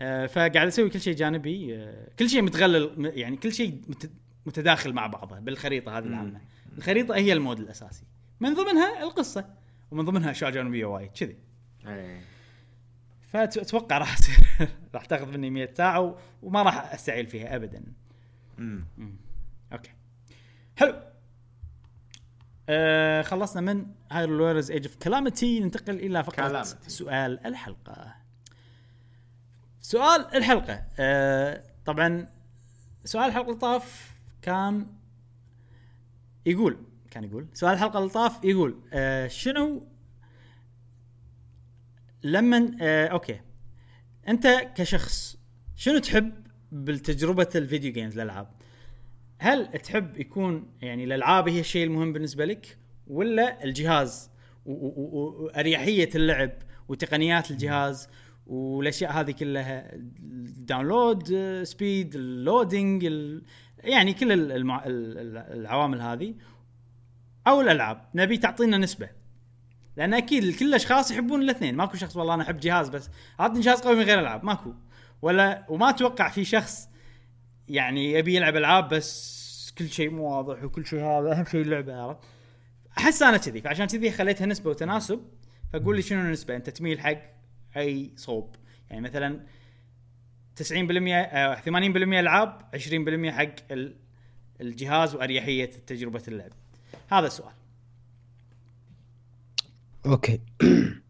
آه 0.00 0.26
فقاعد 0.26 0.56
أسوي 0.56 0.90
كل 0.90 1.00
شيء 1.00 1.14
جانبي 1.16 1.76
آه 1.76 2.08
كل 2.18 2.30
شيء 2.30 2.42
متغلغل 2.42 3.12
يعني 3.14 3.36
كل 3.36 3.52
شيء 3.52 3.80
مت- 3.88 4.10
متداخل 4.46 4.92
مع 4.92 5.06
بعضه 5.06 5.38
بالخريطة 5.38 5.98
هذه 5.98 6.04
العامة. 6.04 6.40
الخريطة 6.78 7.14
هي 7.14 7.32
ال 7.32 7.38
mode 7.38 7.60
الأساسي. 7.60 8.04
من 8.42 8.54
ضمنها 8.54 9.02
القصة. 9.02 9.54
ومن 9.90 10.04
ضمنها 10.04 10.30
أشياء 10.30 10.50
جانبية 10.50 10.84
وايد 10.84 11.10
كذي. 11.12 11.36
إيه. 11.86 12.24
فأتوقع 13.32 13.98
راح 13.98 14.18
تصير 14.18 14.36
راح 14.94 15.04
تاخذ 15.04 15.26
مني 15.26 15.50
100 15.50 15.74
ساعة 15.74 16.16
وما 16.42 16.62
راح 16.62 16.92
أستعيل 16.92 17.26
فيها 17.26 17.56
ابدا. 17.56 17.84
امم 18.58 18.84
أوكي. 19.72 19.90
حلو. 20.76 21.02
آه 22.68 23.22
خلصنا 23.22 23.74
من 23.74 23.86
Hyrule 24.10 24.26
Warriors 24.26 24.70
Age 24.70 24.86
of 24.86 24.96
Calamity 24.96 25.60
ننتقل 25.60 25.94
إلى 25.94 26.24
فقرة 26.24 26.62
Calamity. 26.62 26.88
سؤال 26.88 27.46
الحلقة. 27.46 28.14
سؤال 29.80 30.36
الحلقة. 30.36 30.84
آه 30.98 31.64
طبعا 31.84 32.28
سؤال 33.04 33.24
الحلقة 33.28 33.54
طاف 33.54 34.14
كان 34.42 34.86
يقول 36.46 36.78
كان 37.12 37.24
يقول. 37.24 37.46
سؤال 37.54 37.72
الحلقة 37.74 37.98
اللي 37.98 38.10
طاف 38.10 38.44
يقول 38.44 38.80
آه 38.92 39.26
شنو 39.26 39.86
لما 42.22 42.76
آه 42.82 43.06
أوكي. 43.06 43.40
أنت 44.28 44.46
كشخص 44.76 45.38
شنو 45.76 45.98
تحب 45.98 46.32
بالتجربة 46.72 47.48
ال 47.54 47.60
video 47.60 47.92
games 47.92 48.18
الألعاب؟ 48.18 48.48
هل 49.38 49.66
تحب 49.66 50.16
يكون 50.20 50.66
يعني 50.82 51.04
الألعاب 51.04 51.48
هي 51.48 51.60
الشيء 51.60 51.84
المهم 51.86 52.12
بالنسبة 52.12 52.44
لك 52.44 52.78
ولا 53.06 53.64
الجهاز 53.64 54.30
واريحيه 54.66 56.08
اللعب 56.14 56.50
وتقنيات 56.88 57.50
الجهاز 57.50 58.08
والأشياء 58.46 59.12
هذه 59.12 59.30
كلها 59.30 59.94
ال 59.94 60.09
download 60.09 61.32
آه، 61.34 61.64
speed 61.64 62.14
ال 62.14 62.25
loading 62.25 63.04
ال- 63.04 63.42
يعني 63.78 64.12
كل 64.12 64.52
العوامل 65.52 66.00
هذه 66.00 66.34
أو 67.46 67.60
الألعاب 67.60 68.04
نبي 68.14 68.36
تعطينا 68.36 68.78
نسبة. 68.78 69.08
لأن 69.96 70.14
أكيد 70.14 70.58
كل 70.58 70.68
الأشخاص 70.68 71.10
يحبون 71.10 71.42
الاثنين. 71.42 71.74
ماكو 71.76 71.96
شخص 71.96 72.16
والله 72.16 72.34
أنا 72.34 72.42
أحب 72.42 72.60
جهاز 72.60 72.88
بس 72.88 73.10
اعطني 73.40 73.60
جهاز 73.60 73.80
قوي 73.80 73.94
من 73.96 74.02
غير 74.02 74.20
ألعاب. 74.20 74.44
ماكو. 74.44 74.74
ولا 75.22 75.66
وما 75.68 75.90
أتوقع 75.90 76.28
في 76.28 76.44
شخص 76.44 76.88
يعني 77.68 78.12
يبي 78.12 78.34
يلعب 78.36 78.56
ألعاب 78.56 78.88
بس 78.88 79.74
كل 79.78 79.88
شيء 79.88 80.10
مو 80.10 80.36
واضح 80.36 80.64
وكل 80.64 80.86
شيء 80.86 80.98
هذا 81.00 81.32
أهم 81.32 81.44
شيء 81.44 81.60
اللعبة 81.62 82.02
عرفت؟ 82.02 82.20
أحس 82.98 83.22
أنا 83.22 83.36
كذي. 83.36 83.60
فعشان 83.60 83.86
كذي 83.86 84.10
خليتها 84.10 84.46
نسبة 84.46 84.70
وتناسب. 84.70 85.20
فقول 85.72 85.96
لي 85.96 86.02
شنو 86.02 86.20
النسبة؟ 86.20 86.56
أنت 86.56 86.70
تميل 86.70 87.00
حق 87.00 87.18
أي 87.76 88.12
صوب. 88.16 88.56
يعني 88.90 89.02
مثلا 89.02 89.40
90% 90.56 91.14
آه، 91.16 91.54
80% 91.54 92.20
ألعاب 92.20 92.62
20% 92.74 93.30
حق 93.30 93.54
ال- 93.70 93.96
الجهاز 94.60 95.14
وأريحية 95.14 95.64
تجربة 95.86 96.22
اللعب. 96.28 96.52
هذا 97.10 97.26
السؤال. 97.26 97.52
أوكي. 100.06 100.40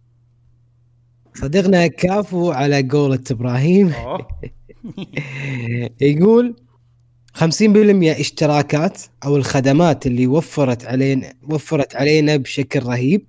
صديقنا 1.34 1.86
كافو 1.86 2.50
على 2.50 2.88
قولة 2.88 3.20
إبراهيم. 3.30 3.90
يقول 6.00 6.56
50% 7.38 7.42
اشتراكات 8.20 9.02
أو 9.24 9.36
الخدمات 9.36 10.06
اللي 10.06 10.26
وفرت 10.26 10.84
علينا 10.84 11.34
وفرت 11.42 11.96
علينا 11.96 12.36
بشكل 12.36 12.82
رهيب. 12.82 13.26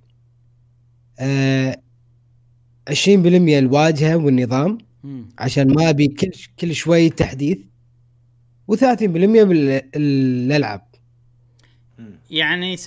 آه 1.18 1.80
20% 2.90 3.08
الواجهة 3.08 4.16
والنظام. 4.16 4.78
عشان 5.38 5.74
ما 5.74 5.90
أبي 5.90 6.08
كل 6.08 6.30
كل 6.58 6.74
شوي 6.74 7.10
تحديث. 7.10 7.58
و30% 8.72 9.04
بالالعاب. 9.04 10.82
يعني 12.30 12.76
70% 12.76 12.84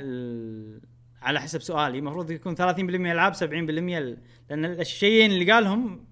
ال- 0.00 0.80
على 1.22 1.40
حسب 1.40 1.62
سؤالي. 1.62 1.98
المفروض 1.98 2.30
يكون 2.30 2.54
30% 2.54 3.12
العاب 3.12 3.34
70% 3.34 3.98
ال- 3.98 4.18
لأن 4.50 4.64
الشيئين 4.64 5.30
اللي 5.30 5.52
قالهم 5.52 6.04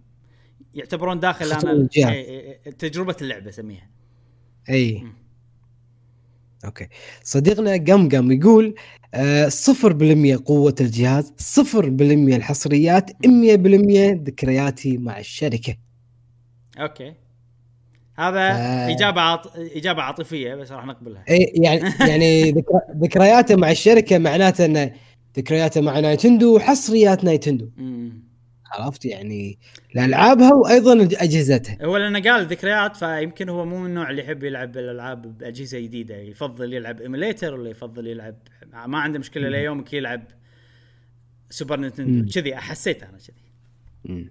يعتبرون 0.74 1.20
داخل 1.20 1.52
أنا 1.52 1.72
الجهاز. 1.72 2.14
إي- 2.14 2.66
إي- 2.68 2.76
تجربة 2.76 3.16
اللعبة 3.22 3.48
أسميها. 3.48 3.88
أي. 4.70 5.02
okay. 6.64 6.88
صديقنا 7.22 7.72
قمقم 7.72 8.32
يقول 8.32 8.74
آه، 9.14 9.48
صفر 9.48 9.92
بالمية 9.92 10.38
قوة 10.44 10.74
الجهاز 10.80 11.32
صفر 11.36 11.88
بالمية 11.88 12.36
الحصريات 12.36 13.26
مية 13.26 13.56
بالمية 13.56 14.22
ذكرياتي 14.24 14.98
مع 14.98 15.18
الشركة. 15.18 15.76
okay. 16.78 17.14
هذا 18.18 18.40
آه. 18.40 18.90
إجابة 18.90 19.20
عاط... 19.20 19.56
إجابة 19.56 20.02
عاطفية 20.02 20.54
بس 20.54 20.72
راح 20.72 20.86
نقبلها 20.86 21.24
إي 21.30 21.52
يعني 21.54 21.80
يعني 22.10 22.50
ذكر... 22.50 22.80
ذكرياته 23.02 23.56
مع 23.56 23.70
الشركة 23.70 24.18
معناته 24.18 24.64
إنه 24.64 24.92
ذكرياته 25.36 25.80
مع 25.80 26.00
نينتندو 26.00 26.56
وحصريات 26.56 27.24
نينتندو. 27.24 27.70
عرفت 28.72 29.04
يعني 29.04 29.58
لألعابها 29.94 30.54
وأيضا 30.54 31.02
أجهزتها 31.02 31.78
هو 31.84 31.96
لأنه 31.96 32.20
قال 32.30 32.46
ذكريات 32.46 32.96
فيمكن 32.96 33.48
هو 33.48 33.64
مو 33.64 33.78
من 33.78 33.86
النوع 33.86 34.10
اللي 34.10 34.22
يحب 34.22 34.42
يلعب 34.42 34.76
الألعاب 34.76 35.38
بأجهزة 35.38 35.78
جديدة 35.78 36.16
يفضل 36.16 36.72
يلعب 36.72 37.00
emulator 37.00 37.54
ولا 37.54 37.70
يفضل 37.70 38.06
يلعب 38.06 38.36
ما 38.86 38.98
عنده 38.98 39.18
مشكلة 39.18 39.48
ليومك 39.48 39.92
يلعب 39.92 40.22
سوبر. 41.50 41.80
نينتندو 41.80 42.32
كذي 42.32 42.56
حسيت 42.56 43.02
أنا 43.02 43.18
كذي. 43.18 44.30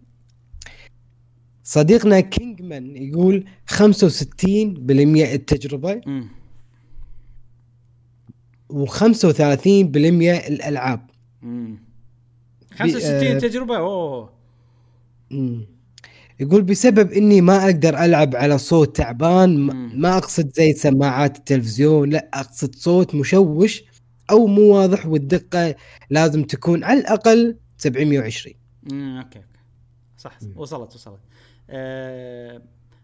صديقنا 1.67 2.19
كينجمان 2.19 2.95
يقول 2.95 3.45
65% 3.67 3.75
التجربة 5.33 6.01
مم. 6.05 6.27
و35% 8.73 9.65
الألعاب 10.47 11.09
مم. 11.41 11.79
65 12.71 13.27
آه، 13.27 13.39
تجربة 13.39 13.77
أوه 13.77 14.29
مم. 15.31 15.65
يقول 16.39 16.61
بسبب 16.61 17.11
إني 17.11 17.41
ما 17.41 17.65
أقدر 17.65 17.97
ألعب 17.97 18.35
على 18.35 18.57
صوت 18.57 18.97
تعبان 18.97 19.57
ما 19.99 20.17
أقصد 20.17 20.53
زي 20.55 20.73
سماعات 20.73 21.37
التلفزيون 21.37 22.09
لا 22.09 22.29
أقصد 22.33 22.75
صوت 22.75 23.15
مشوش 23.15 23.83
أو 24.31 24.47
مو 24.47 24.61
واضح 24.61 25.05
والدقة 25.05 25.75
لازم 26.09 26.43
تكون 26.43 26.83
على 26.83 26.99
الأقل 26.99 27.57
720 27.77 28.55
مم. 28.83 29.17
أوكي 29.17 29.41
صح. 30.17 30.37
وصلت 30.55 30.95
وصلت 30.95 31.19
أه... 31.69 32.61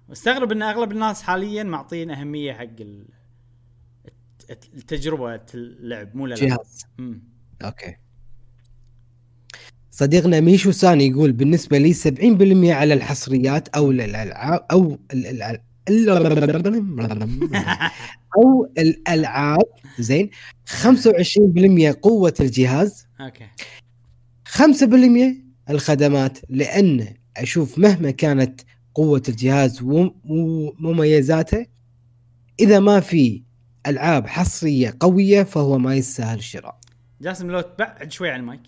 مستغرب 0.09 0.51
إن 0.51 0.61
أغلب 0.61 0.91
الناس 0.91 1.21
حاليا 1.21 1.63
معطين 1.63 2.11
أهمية 2.11 2.53
حق 2.53 2.63
ال... 2.79 3.05
الت- 4.49 4.69
التجربة 4.73 5.41
اللعب 5.53 6.15
مو 6.15 6.25
الالعاب 6.25 6.49
جهاز. 6.49 6.85
مم. 6.97 7.23
okay. 7.63 7.95
صديقنا 9.91 10.39
ميشو 10.39 10.71
ساني 10.71 11.07
يقول 11.07 11.31
بالنسبة 11.31 11.77
لي 11.77 11.93
70% 11.93 12.75
على 12.75 12.93
الحصريات 12.93 13.67
أو 13.67 13.91
الالعاب 13.91 14.65
أو 14.71 14.99
ال- 15.13 15.25
ال- 15.27 15.59
ال- 15.89 16.09
أو 18.37 18.71
الألعاب 18.77 19.63
زين 19.99 20.29
25% 20.69 21.85
قوة 22.01 22.33
الجهاز. 22.39 23.07
okay. 23.21 23.47
5% 24.49 25.69
الخدمات 25.69 26.37
لأن 26.49 27.07
أشوف 27.37 27.77
مهما 27.79 28.11
كانت 28.11 28.61
قوة 28.95 29.23
الجهاز 29.29 29.81
وم- 29.81 30.15
ومميزاته 30.25 31.65
إذا 32.59 32.79
ما 32.79 32.99
في 32.99 33.43
ألعاب 33.87 34.27
حصرية 34.27 34.93
قوية 34.99 35.43
فهو 35.43 35.77
ما 35.77 35.95
يستاهل 35.95 36.37
الشراء. 36.37 36.79
جاسم 37.21 37.51
لو 37.51 37.61
تبعد 37.61 38.11
شوي 38.11 38.29
عن 38.29 38.39
المايك. 38.39 38.61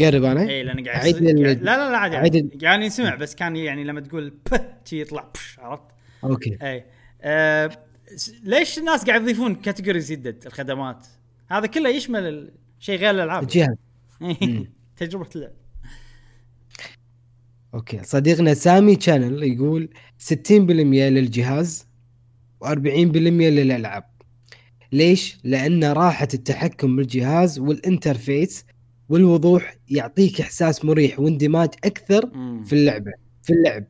قرب 0.00 0.24
أنا؟ 0.24 0.48
إي 0.48 0.62
لأن 0.62 0.88
قاعد 0.88 1.06
ال- 1.06 1.44
قاعد- 1.44 1.62
لا 1.62 1.76
لا 1.76 1.90
لا 1.90 1.96
عادي. 1.98 2.16
عادي 2.16 2.48
يعني 2.62 2.86
يسمع 2.86 3.14
بس 3.14 3.34
كان 3.34 3.56
يعني 3.56 3.84
لما 3.84 4.00
تقول 4.00 4.34
شي 4.84 5.00
يطلع 5.00 5.30
بش 5.34 5.58
عرفت؟ 5.58 5.82
okay. 6.24 6.58
إي. 6.62 6.84
آه 7.22 7.70
ليش 8.44 8.78
الناس 8.78 9.04
قاعد 9.04 9.22
يضيفون 9.22 9.54
categories 9.54 10.12
جدد؟ 10.12 10.46
الخدمات؟ 10.46 11.06
هذا 11.50 11.66
كله 11.66 11.88
يشمل 11.88 12.52
الشيء 12.80 12.98
غير 12.98 13.10
الألعاب. 13.10 13.42
الجهاز. 13.42 13.76
تجربة 14.96 15.28
اللعب 15.36 15.52
okay 17.74 18.00
صديقنا 18.02 18.54
سامي 18.54 19.00
شانل 19.00 19.42
يقول 19.42 19.88
60% 20.18 20.50
للجهاز 20.50 21.86
و40% 22.64 22.76
للألعاب 22.76 24.04
ليش؟ 24.92 25.38
لأن 25.44 25.84
راحة 25.84 26.28
التحكم 26.34 26.96
بالجهاز 26.96 27.58
وال 27.58 27.77
interface 27.77 28.64
والوضوح 29.08 29.76
يعطيك 29.88 30.40
إحساس 30.40 30.84
مريح 30.84 31.20
واندماج 31.20 31.68
أكثر. 31.84 32.30
في 32.64 32.72
اللعبة 32.72 33.12
في 33.42 33.52
اللعب. 33.52 33.84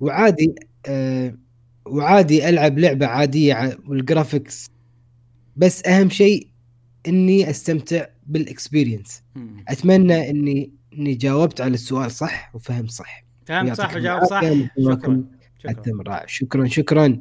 وعادي 0.00 0.54
آه 0.86 1.38
وعادي 1.86 2.48
ألعب 2.48 2.78
لعبة 2.78 3.06
عادية 3.06 3.78
وال 3.88 4.04
graphics 4.04 4.70
بس 5.56 5.86
أهم 5.86 6.10
شيء 6.10 6.48
إني 7.08 7.50
أستمتع 7.50 8.06
بال 8.26 8.41
experience. 8.41 9.22
أتمنى 9.68 10.30
إني 10.30 10.72
إني 10.98 11.14
جاوبت 11.14 11.60
على 11.60 11.74
السؤال 11.74 12.10
صح 12.10 12.54
وفهمت 12.54 12.90
صح. 12.90 13.24
فهمت 13.46 13.72
صح 13.72 13.96
وجاوب 13.96 14.24
صح. 14.24 14.40
شكرا. 14.78 15.24
شكرا. 15.58 16.26
شكرا 16.26 16.66
شكرا. 16.66 17.20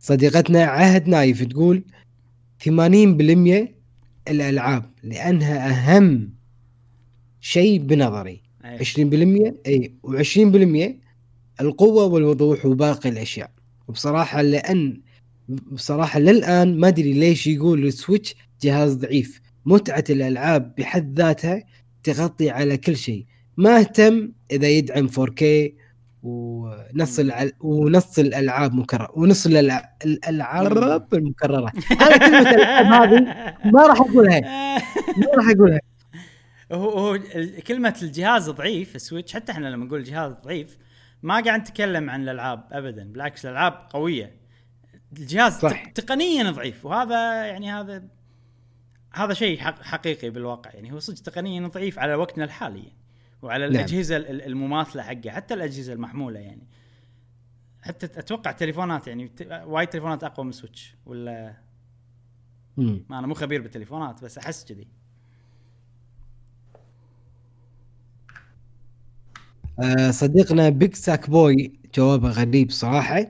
صديقتنا 0.00 0.64
عهد 0.64 1.08
نايف 1.08 1.42
تقول 1.44 1.84
80% 2.64 2.68
الألعاب 4.28 4.90
لأنها 5.02 5.68
أهم 5.70 6.30
شيء 7.40 7.80
بنظري. 7.80 8.42
أي. 8.64 8.78
20% 8.78 9.54
اي 9.66 9.94
و20% 10.06 11.06
القوة 11.60 12.04
والوضوح 12.04 12.66
وباقي 12.66 13.08
الأشياء. 13.08 13.50
وبصراحة 13.88 14.42
لأن 14.42 15.00
بصراحة 15.48 16.18
للآن 16.20 16.80
ما 16.80 16.88
أدري 16.88 17.12
ليش 17.12 17.46
يقول 17.46 17.86
السويتش 17.86 18.34
جهاز 18.62 18.94
ضعيف. 18.94 19.40
متعة 19.66 20.04
الألعاب 20.10 20.74
بحد 20.78 21.18
ذاتها 21.20 21.62
تغطي 22.02 22.50
على 22.50 22.76
كل 22.76 22.96
شيء. 22.96 23.26
ما 23.56 23.78
اهتم 23.78 24.32
إذا 24.50 24.68
يدعم 24.68 25.08
4K 25.08 25.44
ونص 26.22 27.18
الع... 27.18 27.48
ونص 27.60 28.18
الألعاب 28.18 28.74
مكرر 28.74 29.08
ونص 29.14 29.46
الألع... 29.46 29.96
الألعاب 30.04 31.14
المكرره 31.14 31.72
أنا 31.92 32.16
كلمة 32.16 32.50
الألعاب 32.50 32.86
هذه 33.12 33.20
ما 33.64 33.86
راح 33.86 34.00
أقولها. 34.00 34.40
ما 35.18 35.26
راح 35.36 35.48
أقولها. 35.56 35.80
هو 36.72 36.90
هو 36.90 37.18
كلمة 37.66 37.94
الجهاز 38.02 38.50
ضعيف 38.50 38.96
السويتش 38.96 39.34
حتى 39.34 39.52
إحنا 39.52 39.68
لما 39.68 39.84
نقول 39.84 40.02
جهاز 40.04 40.32
ضعيف 40.44 40.78
ما 41.22 41.40
قاعد 41.40 41.60
نتكلم 41.60 42.10
عن 42.10 42.22
الألعاب 42.22 42.64
ابدا 42.72 43.04
بالعكس 43.12 43.46
الألعاب 43.46 43.72
قوية. 43.90 44.36
الجهاز 45.18 45.52
صح. 45.52 45.84
تق- 45.84 45.92
تقنيا 45.92 46.50
ضعيف 46.50 46.86
وهذا 46.86 47.44
يعني 47.46 47.72
هذا 47.72 48.02
هذا 49.16 49.34
شيء 49.34 49.58
حق 49.58 49.82
حقيقي 49.82 50.30
بالواقع 50.30 50.70
يعني 50.74 50.92
هو 50.92 50.98
صدق 50.98 51.18
تقنيا 51.22 51.68
ضعيف 51.68 51.98
على 51.98 52.14
وقتنا 52.14 52.44
الحالي 52.44 52.78
يعني. 52.78 52.92
وعلى 53.42 53.64
نعم. 53.64 53.74
الأجهزة 53.76 54.16
ال- 54.16 54.42
المماثلة 54.42 55.02
حقه 55.02 55.30
حتى 55.30 55.54
الأجهزة 55.54 55.92
المحمولة 55.92 56.40
يعني 56.40 56.66
حتى 57.82 58.06
أتوقع 58.06 58.52
تليفونات 58.52 59.06
يعني 59.06 59.30
وايد 59.50 59.88
تليفونات 59.88 60.24
أقوى 60.24 60.46
من 60.46 60.52
سويتش 60.52 60.94
ولا 61.06 61.56
مم. 62.76 63.04
ما 63.08 63.18
أنا 63.18 63.26
مو 63.26 63.34
خبير 63.34 63.62
بالتليفونات 63.62 64.24
بس 64.24 64.38
أحس 64.38 64.64
كذي 64.64 64.86
آه، 69.82 70.10
صديقنا 70.10 70.68
بيج 70.68 70.94
ساك 70.94 71.30
بوي 71.30 71.72
جوابه 71.94 72.30
غريب 72.30 72.70
صراحة 72.70 73.26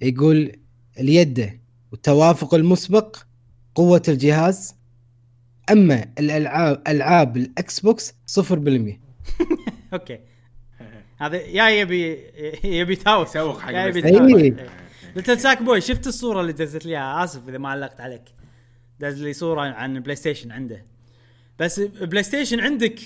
يقول 0.00 0.52
اليد 1.00 1.60
والتوافق 1.92 2.54
المسبق 2.54 3.16
قوة 3.74 4.02
الجهاز 4.08 4.74
أما 5.72 6.04
الألعاب 6.18 6.82
ألعاب 6.88 7.36
ال 7.36 7.80
Xbox 7.80 8.14
0% 8.40 8.42
okay. 9.92 10.18
هذا 11.20 11.36
يا 11.36 11.68
يبي 11.68 12.16
يبي 12.64 12.92
يتهاوش 12.92 13.28
يسوق 13.28 13.60
حق 13.60 13.70
يا 13.72 13.86
يبي. 13.86 13.98
يتهاوش 13.98 14.52
ليتل 15.16 15.40
ساك 15.40 15.62
بوي 15.62 15.80
شفت 15.80 16.06
الصورة 16.06 16.40
اللي 16.40 16.52
دزت 16.52 16.86
لي 16.86 16.90
إياها؟ 16.92 17.24
آسف 17.24 17.48
إذا 17.48 17.58
ما 17.58 17.68
علقت 17.68 18.00
عليك. 18.00 18.22
دز 19.00 19.22
لي 19.22 19.32
صورة 19.32 19.60
عن 19.60 20.00
PlayStation 20.00 20.52
عنده. 20.52 20.84
بس 21.58 21.80
PlayStation 21.80 22.60
عندك 22.60 23.00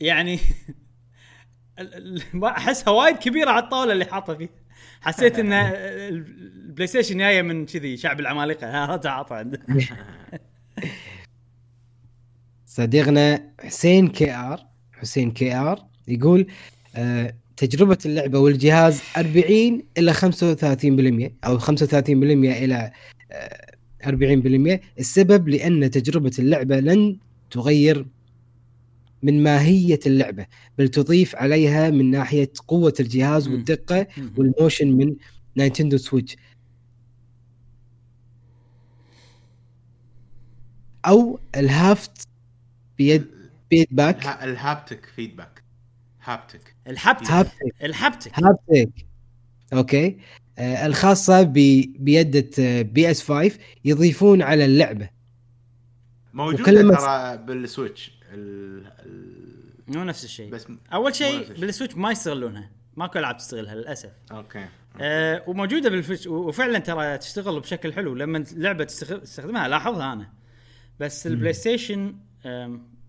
يعني 0.00 0.34
ال- 1.78 1.94
ال- 1.94 2.22
ما 2.32 2.48
أحسها 2.48 2.90
وايد 2.90 3.16
كبيرة 3.16 3.50
على 3.50 3.64
الطاولة 3.64 3.92
اللي 3.92 4.04
حاطة 4.04 4.34
فيها. 4.34 4.48
حسيت 5.00 5.38
ان 5.38 5.52
ال 5.52 6.86
PlayStation 6.86 7.18
جاية 7.18 7.42
من 7.42 7.66
كذي 7.66 7.96
شعب 7.96 8.20
العمالقة. 8.20 8.66
هذا 8.94 9.10
حاطه 9.10 9.34
عنده. 9.36 9.60
صديقنا 12.74 13.52
حسين 13.60 14.08
KR 14.08 14.66
حسين 14.92 15.30
KR 15.30 15.86
يقول 16.08 16.46
آه، 16.96 17.34
تجربة 17.56 17.98
اللعبة 18.06 18.38
والجهاز 18.38 19.00
40 19.16 19.82
إلى 19.98 20.14
35% 20.14 21.36
أو 21.44 21.58
35% 21.58 21.70
إلى 22.10 22.92
آه، 23.32 23.76
40% 24.06 24.80
السبب 24.98 25.48
لأن 25.48 25.90
تجربة 25.90 26.32
اللعبة 26.38 26.80
لن 26.80 27.18
تغير 27.50 28.06
من 29.22 29.42
ماهية 29.42 30.00
اللعبة 30.06 30.46
بل 30.78 30.88
تضيف 30.88 31.36
عليها 31.36 31.90
من 31.90 32.10
ناحية 32.10 32.50
قوة 32.68 32.94
الجهاز. 33.00 33.48
والدقة 33.48 34.06
وال 34.36 34.50
motion 34.50 34.92
من 34.92 35.16
نينتندو 35.56 35.96
سويتش. 35.96 36.36
أو 41.06 41.38
ال 41.56 42.33
haptic 42.98 43.26
feed 43.70 43.86
feedback 43.90 44.22
الها- 44.22 44.44
الهابتك 44.44 45.06
فيدباك 45.16 45.62
هابتك. 46.24 46.74
الحبتك 46.86 47.30
هابتك. 47.30 47.52
الحبتك 47.82 48.32
هابتك. 48.44 48.90
أوكي. 49.72 50.18
آه 50.58 50.86
الخاصة 50.86 51.42
ب- 51.42 51.92
بيده 51.98 52.50
آه، 52.58 52.82
PS 52.82 53.22
5 53.22 53.58
يضيفون 53.84 54.42
على 54.42 54.64
اللعبة. 54.64 55.08
موجودة 56.34 56.64
ترى 56.96 57.36
بالسويتش. 57.46 58.12
ال... 58.32 58.86
ال... 58.86 59.96
مو 59.96 60.04
نفس 60.04 60.24
الشيء. 60.24 60.50
بس 60.50 60.66
أول 60.92 61.14
شيء. 61.14 61.52
بالسويتش 61.60 61.94
ما 61.96 62.10
يستغلونها. 62.10 62.70
ماكو 62.96 63.18
ألعاب 63.18 63.36
تستغلها 63.36 63.74
للأسف. 63.74 64.10
okay. 64.32 64.66
أه 65.00 65.42
وموجودة 65.46 65.90
بالسويتش 65.90 66.26
وفعلا 66.26 66.78
ترى 66.78 67.18
تشتغل 67.18 67.60
بشكل 67.60 67.92
حلو. 67.92 68.14
لما 68.14 68.44
اللعبه 68.52 68.84
تستخ- 68.84 69.20
تستخدمها 69.22 69.68
لاحظها 69.68 70.12
أنا. 70.12 70.32
بس 71.00 71.26
ال 71.26 71.52
PlayStation 71.52 72.14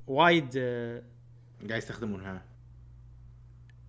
وايد 0.07 0.49
أه، 0.57 1.03
قاعد 1.69 1.77
يستخدمونها. 1.77 2.45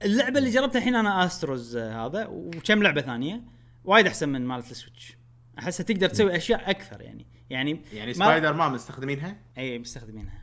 اللعبة 0.04 0.38
اللي 0.38 0.50
جربتها 0.50 0.78
الحين 0.78 0.94
أنا 0.94 1.26
Astro's 1.26 1.76
أه، 1.76 2.06
هذا 2.06 2.26
وكم 2.26 2.82
لعبة 2.82 3.00
ثانية 3.00 3.40
وايد 3.84 4.06
أحسن 4.06 4.28
من 4.28 4.46
مالت 4.46 4.70
السويتش. 4.70 5.16
أحسها 5.58 5.84
تقدر 5.84 6.08
تسوي 6.08 6.36
أشياء 6.36 6.70
أكثر 6.70 7.00
يعني. 7.00 7.26
يعني 7.50 7.80
يعني 7.92 8.06
ما- 8.06 8.12
سبايدر 8.12 8.52
مان 8.52 8.72
مستخدمينها؟ 8.72 9.36
اي 9.58 9.78
مستخدمينها. 9.78 10.42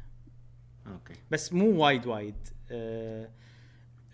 okay. 0.87 1.13
بس 1.31 1.53
مو 1.53 1.71
وايد 1.83 2.05
وايد. 2.05 2.35
أه 2.71 3.29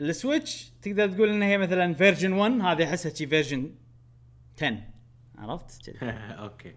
السويتش 0.02 0.72
تقدر 0.82 1.10
تقول 1.12 1.30
إن 1.30 1.42
هي 1.42 1.58
مثلا 1.58 1.94
version 1.94 2.34
1 2.34 2.52
هذه 2.62 2.84
أحسها 2.90 3.14
شي 3.14 3.28
version 3.28 3.72
10 4.58 4.78
عرفت؟ 5.38 5.90
أوكي. 6.44 6.76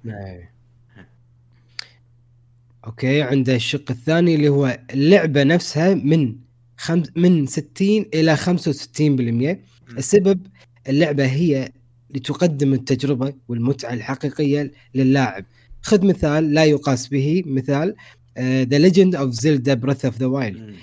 أوكي 2.86 3.23
عنده 3.23 3.55
الشق 3.55 3.91
الثاني 3.91 4.35
اللي 4.35 4.49
هو 4.49 4.78
اللعبة 4.94 5.43
نفسها 5.43 5.94
من 5.94 6.36
خمس 6.77 7.07
من 7.17 7.47
60 7.47 8.05
إلى 8.15 8.36
65% 8.36 9.99
السبب 9.99 10.47
اللعبة 10.89 11.27
هي 11.27 11.73
لتقدم 12.15 12.73
التجربة 12.75 13.35
والمتعة 13.49 13.93
الحقيقية 13.93 14.73
للاعب. 14.94 15.44
خذ 15.83 16.07
مثال 16.07 16.55
لا 16.55 16.65
يقاس 16.65 17.09
به 17.09 17.43
مثال 17.47 17.94
The 18.39 18.79
Legend 18.79 19.15
of 19.15 19.31
Zelda 19.31 19.75
Breath 19.75 20.05
of 20.05 20.19
the 20.19 20.27
Wild. 20.27 20.75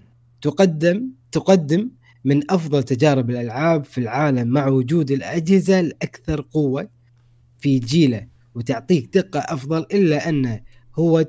تقدم 0.42 1.10
تقدم 1.32 1.90
من 2.26 2.52
أفضل 2.52 2.84
تجارب 2.84 3.30
الألعاب 3.30 3.86
في 3.86 3.98
العالم 3.98 4.48
مع 4.48 4.68
وجود 4.68 5.12
الأجهزة 5.12 5.80
الأكثر 5.80 6.42
قوة 6.42 6.90
في 7.60 7.80
جيله 7.80 8.28
وتعطيك 8.56 9.18
دقة 9.18 9.40
أفضل 9.40 9.86
إلا 9.94 10.30
أنه 10.30 10.62
هو 11.00 11.26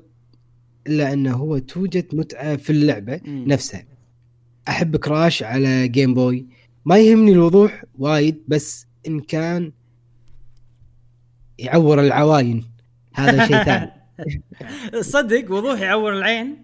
إلا 0.86 1.12
أنه 1.12 1.36
هو 1.36 1.58
توجد 1.58 2.14
متعة 2.14 2.56
في 2.56 2.70
اللعبة 2.70 3.20
مم. 3.24 3.44
نفسها. 3.46 3.84
أحب 4.68 4.96
كراش 4.96 5.42
على 5.42 5.88
Game 5.88 6.14
Boy 6.14 6.46
ما 6.84 6.98
يهمني 6.98 7.32
الوضوح 7.32 7.84
وايد 7.98 8.42
بس 8.48 8.86
إن 9.06 9.20
كان 9.20 9.72
يعور 11.58 12.00
العوين. 12.00 12.64
هذا 13.14 13.46
شيء 13.46 13.62
ثاني. 13.64 13.90
صدق 15.00 15.52
وضوح 15.52 15.80
يعور 15.80 16.12
العين؟ 16.12 16.56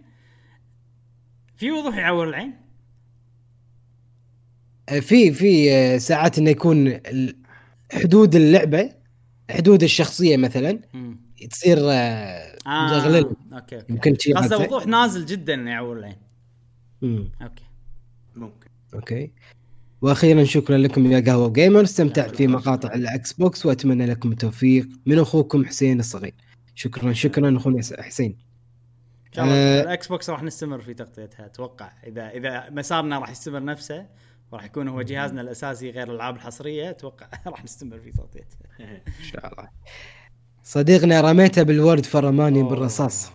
في 1.56 1.70
وضوح 1.70 1.96
يعور 1.96 2.28
العين؟ 2.28 2.54
في 5.00 5.32
في 5.32 5.72
آه، 5.72 5.98
ساعات 5.98 6.38
إنه 6.38 6.50
يكون 6.50 7.00
حدود 7.92 8.34
اللعبة 8.36 8.90
حدود 9.50 9.82
الشخصية 9.82 10.36
مثلا. 10.36 10.80
تصير 11.50 11.78
آه، 12.66 12.86
مزغلله 12.86 13.36
okay 13.52 13.76
okay. 13.76 13.92
يمكن 13.92 14.16
شيء 14.18 14.36
قصده 14.38 14.56
هذا. 14.56 14.66
وضوح 14.66 14.86
نازل 14.86 15.26
جدا 15.26 15.54
يعور 15.54 15.98
العين 15.98 16.16
مم. 17.02 17.30
okay. 17.42 17.64
ممكن. 18.34 18.68
okay. 18.94 19.32
وأخيرا 20.02 20.44
شكرا 20.44 20.78
لكم 20.78 21.12
يا 21.12 21.20
قهوة 21.20 21.52
gamer 21.52 21.82
استمتعت 21.82 22.36
في 22.36 22.46
مقاطع 22.46 22.94
ال 22.94 23.32
Xbox 23.32 23.66
وأتمنى 23.66 24.06
لكم 24.06 24.32
التوفيق. 24.32 24.88
من 25.06 25.18
أخوكم 25.18 25.64
حسين 25.64 26.00
الصغير. 26.00 26.34
شكرا 26.74 27.12
شكرا. 27.12 27.56
أخونا 27.56 27.82
حسين. 27.98 28.38
إن 29.26 29.32
شاء 29.32 29.44
الله 29.44 29.56
آه. 29.56 29.82
ال 29.82 30.06
Xbox 30.08 30.30
راح 30.30 30.42
نستمر 30.42 30.80
في 30.80 30.94
تغطيتها 30.94 31.46
أتوقع. 31.46 31.92
إذا 32.06 32.30
إذا 32.30 32.70
مسارنا 32.70 33.18
راح 33.18 33.30
يستمر 33.30 33.64
نفسه 33.64 34.06
وراح 34.52 34.64
يكون 34.64 34.88
هو 34.88 35.02
جهازنا 35.02 35.40
الأساسي 35.40 35.90
غير 35.90 36.10
الألعاب 36.10 36.36
الحصرية 36.36 36.90
أتوقع 36.90 37.26
راح 37.46 37.64
نستمر 37.64 37.98
في 37.98 38.10
تغطيته 38.10 38.56
إن 38.80 39.24
شاء 39.32 39.52
الله. 39.52 39.68
صديقنا 40.66 41.20
رميته 41.20 41.62
بالورد 41.62 42.06
فرماني 42.06 42.62
بالرصاص 42.62 43.30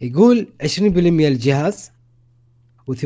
يقول 0.00 0.48
20% 0.62 0.80
للجهاز 0.80 1.92
و80% 2.90 3.04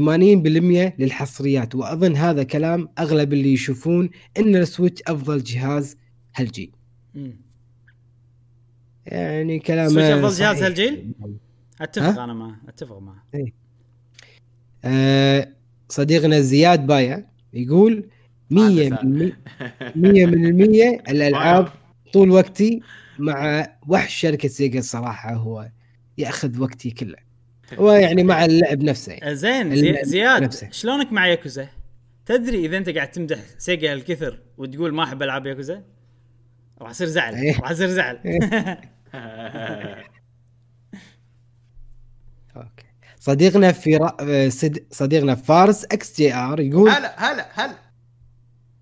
للحصريات 0.98 1.74
وأظن 1.74 2.16
هذا 2.16 2.42
كلام 2.42 2.88
أغلب 2.98 3.32
اللي 3.32 3.52
يشوفون 3.52 4.10
إن 4.38 4.56
ال 4.56 4.63
Switch 4.63 5.02
أفضل 5.06 5.42
جهاز 5.42 5.96
هالجيل. 6.36 6.72
يعني 9.06 9.58
كلام 9.58 9.88
Switch 9.88 10.34
صحيح. 10.34 10.38
جهاز 10.38 10.62
هالجيل؟ 10.62 11.12
أتفق؟ 11.80 12.22
أنا 12.22 12.34
معه 12.34 12.56
أتفق 12.68 12.98
معه 12.98 13.24
آه 14.84 15.48
صديقنا 15.88 16.40
زياد 16.40 16.86
بايع 16.86 17.24
يقول 17.52 18.08
100% 18.52 18.54
100% 18.56 18.58
الألعاب 21.10 21.68
طول 22.14 22.30
وقتي 22.30 22.80
مع 23.18 23.66
وحش 23.88 24.14
شركة 24.14 24.48
Sega 24.48 24.78
الصراحه 24.78 25.34
هو 25.34 25.68
يأخذ 26.18 26.60
وقتي 26.60 26.90
كله 26.90 27.16
هو 27.78 27.92
يعني 27.92 28.22
مع 28.22 28.44
اللعب 28.44 28.82
نفسه 28.82 29.12
يعني. 29.12 29.34
زين 29.36 29.76
زي 29.76 29.98
زياد 30.04 30.42
نفسه. 30.42 30.68
شلونك 30.70 31.12
مع 31.12 31.26
ياكوزا؟ 31.26 31.68
تدري 32.26 32.66
إذا 32.66 32.76
أنت 32.76 32.88
قاعد 32.88 33.10
تمدح 33.10 33.38
Sega 33.58 33.92
الكثر 33.92 34.38
وتقول 34.58 34.94
ما 34.94 35.04
أحب 35.04 35.22
ألعاب 35.22 35.46
ياكوزا؟ 35.46 35.82
راح 36.80 36.90
يصير 36.90 37.06
زعل 37.06 37.34
إيه. 37.34 37.60
راح 37.60 37.70
يصير 37.70 37.88
زعل 37.88 38.18
okay 42.56 42.84
صديقنا 43.20 43.72
في. 43.72 43.96
آه، 44.20 44.48
صد- 44.48 44.84
صديقنا 44.90 45.34
فارس 45.34 45.84
XGR 45.84 46.60
يقول 46.60 46.90
هلا 46.90 47.32
هلا 47.32 47.46
هلا 47.54 47.74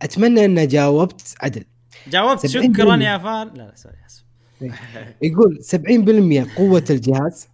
أتمنى 0.03 0.45
أن 0.45 0.69
جاوبت 0.69 1.35
عدل 1.41 1.65
جاوبت. 2.09 2.47
70% 2.47 2.51
شكرا 2.51 2.97
يا 2.97 3.19
فار 3.19 3.47
لا 3.47 3.63
لا 3.63 3.73
sorry 3.75 3.95
اسف 4.07 4.23
يقول 5.23 5.59
70% 6.53 6.57
قوة 6.57 6.85
الجهاز. 6.91 7.49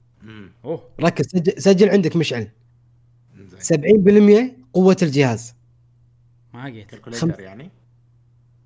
ركز 1.00 1.26
سجل, 1.26 1.62
سجل 1.62 1.88
عندك 1.88 2.16
مشعل. 2.16 2.48
زين. 3.60 4.50
70% 4.52 4.52
قوة 4.72 4.96
الجهاز. 5.02 5.54
ما 6.54 6.68
لقيت 6.68 6.90
calculator 6.90 7.40
يعني؟ 7.40 7.70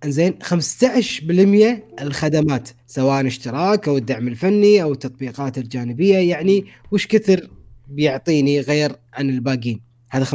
انزين 0.05 0.39
15% 0.43 2.03
الخدمات 2.03 2.69
سواء 2.87 3.27
اشتراك 3.27 3.89
أو 3.89 3.97
الدعم 3.97 4.29
الفني 4.29 4.83
أو 4.83 4.93
التطبيقات 4.93 5.59
الجانبية. 5.59 6.17
يعني 6.19 6.67
وش 6.91 7.07
كثر 7.07 7.51
بيعطيني 7.89 8.61
غير 8.61 8.97
عن 9.13 9.31
الباقيين؟ 9.31 9.81
هذا 10.11 10.25
15% 10.25 10.29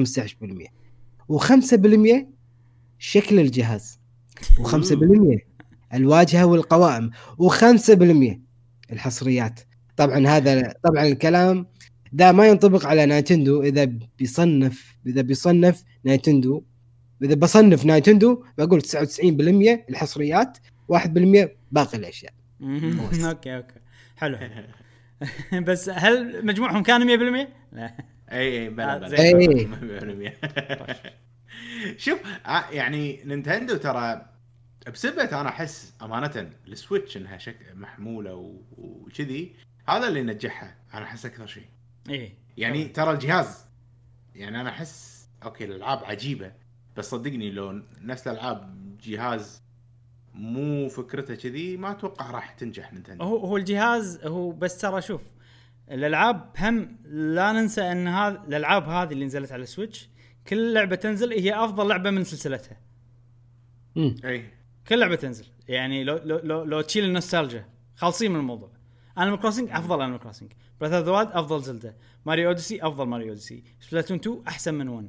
و5% 1.31 2.25
شكل 2.99 3.39
الجهاز. 3.39 3.99
و5% 4.59 5.39
الواجهة 5.93 6.45
والقوائم. 6.45 7.11
و5% 7.41 8.37
الحصريات. 8.91 9.59
طبعا 9.97 10.27
هذا 10.27 10.73
طبعا 10.83 11.03
الكلام 11.05 11.65
ده 12.13 12.31
ما 12.31 12.47
ينطبق 12.47 12.85
على 12.85 13.05
Nintendo. 13.05 13.63
إذا 13.63 13.85
بيصنف 14.19 14.95
إذا 15.07 15.21
بيصنف 15.21 15.83
Nintendo 16.03 16.63
إذا 17.23 17.35
بصنف 17.35 17.85
Nintendo 17.85 18.43
بقول 18.57 18.81
99% 18.81 18.89
الحصريات 19.89 20.57
1% 20.93 21.47
باقي 21.71 21.97
الأشياء. 21.97 22.33
okay 23.25 23.57
okay. 23.57 23.73
حلو. 24.15 24.37
بس 25.67 25.89
هل 25.89 26.45
مجموعهم 26.45 26.83
كان 26.83 27.01
100%؟ 27.45 27.47
لا. 27.71 27.93
اي 28.31 28.59
اي 28.61 28.69
بلا. 28.69 28.97
بلا. 28.97 30.27
شوف 32.05 32.19
آه، 32.45 32.69
يعني 32.69 33.23
Nintendo 33.25 33.77
ترى 33.77 34.25
بسبة 34.93 35.41
أنا 35.41 35.49
أحس 35.49 35.93
أمانة 36.01 36.51
ال 36.67 36.74
Switch 36.74 37.17
إنها 37.17 37.37
شك 37.37 37.57
محمولة 37.75 38.61
وكذي 38.77 39.55
هذا 39.89 40.07
اللي 40.07 40.23
نجحها 40.23 40.75
أنا 40.93 41.03
أحس 41.03 41.25
أكثر 41.25 41.47
شيء. 41.47 41.65
إيه. 42.09 42.33
يعني 42.57 42.87
ترى 42.87 43.11
الجهاز 43.11 43.65
يعني 44.35 44.61
أنا 44.61 44.69
أحس 44.69 45.27
okay 45.43 45.65
الألعاب 45.65 46.03
عجيبة 46.03 46.51
بس 46.97 47.09
صدقني 47.09 47.51
لو 47.51 47.81
نفس 48.01 48.27
الألعاب 48.27 48.77
جهاز 49.03 49.61
مو 50.33 50.89
فكرته 50.89 51.35
كذي 51.35 51.77
ما 51.77 51.91
أتوقع 51.91 52.31
راح 52.31 52.51
تنجح 52.51 52.93
Nintendo. 52.93 53.23
هو 53.23 53.37
هو 53.37 53.57
الجهاز 53.57 54.25
هو 54.25 54.51
بس 54.51 54.77
ترى 54.77 55.01
شوف 55.01 55.21
الألعاب 55.91 56.51
هم 56.59 56.97
لا 57.05 57.51
ننسى 57.51 57.91
إن 57.91 58.07
هذا 58.07 58.43
الألعاب 58.47 58.89
هذه 58.89 59.13
اللي 59.13 59.25
نزلت 59.25 59.51
على 59.51 59.63
ال 59.63 59.70
Switch 59.70 60.09
كل 60.47 60.73
لعبة 60.73 60.95
تنزل 60.95 61.31
هي 61.31 61.53
أفضل 61.53 61.87
لعبة 61.87 62.09
من 62.09 62.23
سلسلتها. 62.23 62.77
مم. 63.95 64.15
أي. 64.25 64.53
كل 64.87 64.99
لعبة 64.99 65.15
تنزل. 65.15 65.45
يعني 65.67 66.03
لو 66.03 66.19
لو 66.23 66.39
لو, 66.43 66.63
لو 66.63 66.81
تشيل 66.81 67.03
النوستالجيا 67.03 67.69
خالصين 67.95 68.31
من 68.31 68.39
الموضوع. 68.39 68.71
Animal 69.17 69.39
Crossing 69.39 69.69
أفضل 69.71 70.01
Animal 70.01 70.19
Crossing 70.19 70.51
Breath 70.81 70.97
of 70.97 71.05
the 71.05 71.11
Wild 71.11 71.31
أفضل 71.31 71.61
Zelda 71.61 71.95
Mario 72.25 72.47
Odyssey 72.47 72.81
أفضل 72.81 73.05
Mario 73.05 73.27
Odyssey 73.27 73.63
Splatoon 73.79 74.17
2 74.17 74.43
أحسن 74.47 74.73
من 74.73 74.87
1 74.89 75.07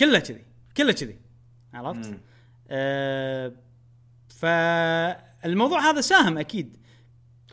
كله 0.00 0.18
كذي. 0.18 0.44
كله 0.76 0.92
كذي. 0.92 1.18
عرفت؟ 1.74 2.06
مم. 2.06 2.20
آه 2.68 3.52
فالموضوع 4.28 5.90
هذا 5.90 6.00
ساهم 6.00 6.38
أكيد. 6.38 6.76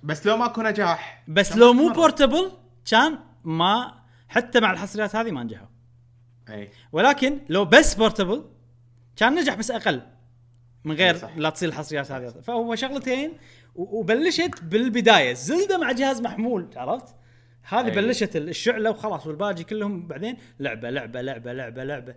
بس 0.04 0.28
لو 0.28 0.38
ماكو 0.38 0.62
نجاح. 0.62 1.24
بس 1.28 1.58
لو 1.58 1.74
مو. 1.74 1.94
بورتبل 1.94 2.52
كان 2.86 3.20
ما 3.44 4.02
حتى 4.28 4.60
مع 4.60 4.72
الحصريات 4.72 5.16
هذه 5.16 5.32
ما 5.32 5.44
نجحوا. 5.44 5.68
أي 6.52 6.70
ولكن 6.92 7.40
لو 7.50 7.66
بس 7.66 7.94
بورتبل 7.96 8.46
كان 9.16 9.36
نجح 9.36 9.54
بس 9.56 9.72
أقل 9.72 10.02
من 10.84 10.96
غير 10.96 11.18
صح. 11.18 11.38
لا 11.38 11.50
تصير 11.50 11.70
الحصريات 11.70 12.12
هذه 12.12 12.30
فهو 12.30 12.76
شغلتين 12.76 13.34
وبلشت 13.76 14.64
بالبداية 14.64 15.34
زلدة 15.34 15.78
مع 15.78 15.92
جهاز 15.92 16.22
محمول 16.22 16.68
عرفت؟ 16.76 17.16
هذه. 17.64 17.90
بلشت 17.96 18.36
الشعلة 18.36 18.90
وخلاص 18.90 19.28
والباقي 19.28 19.64
كلهم 19.64 20.08
بعدين 20.08 20.38
لعبة 20.60 20.90
لعبة 20.90 21.22
لعبة 21.22 21.54
لعبة 21.54 21.84
لعبة 21.84 22.16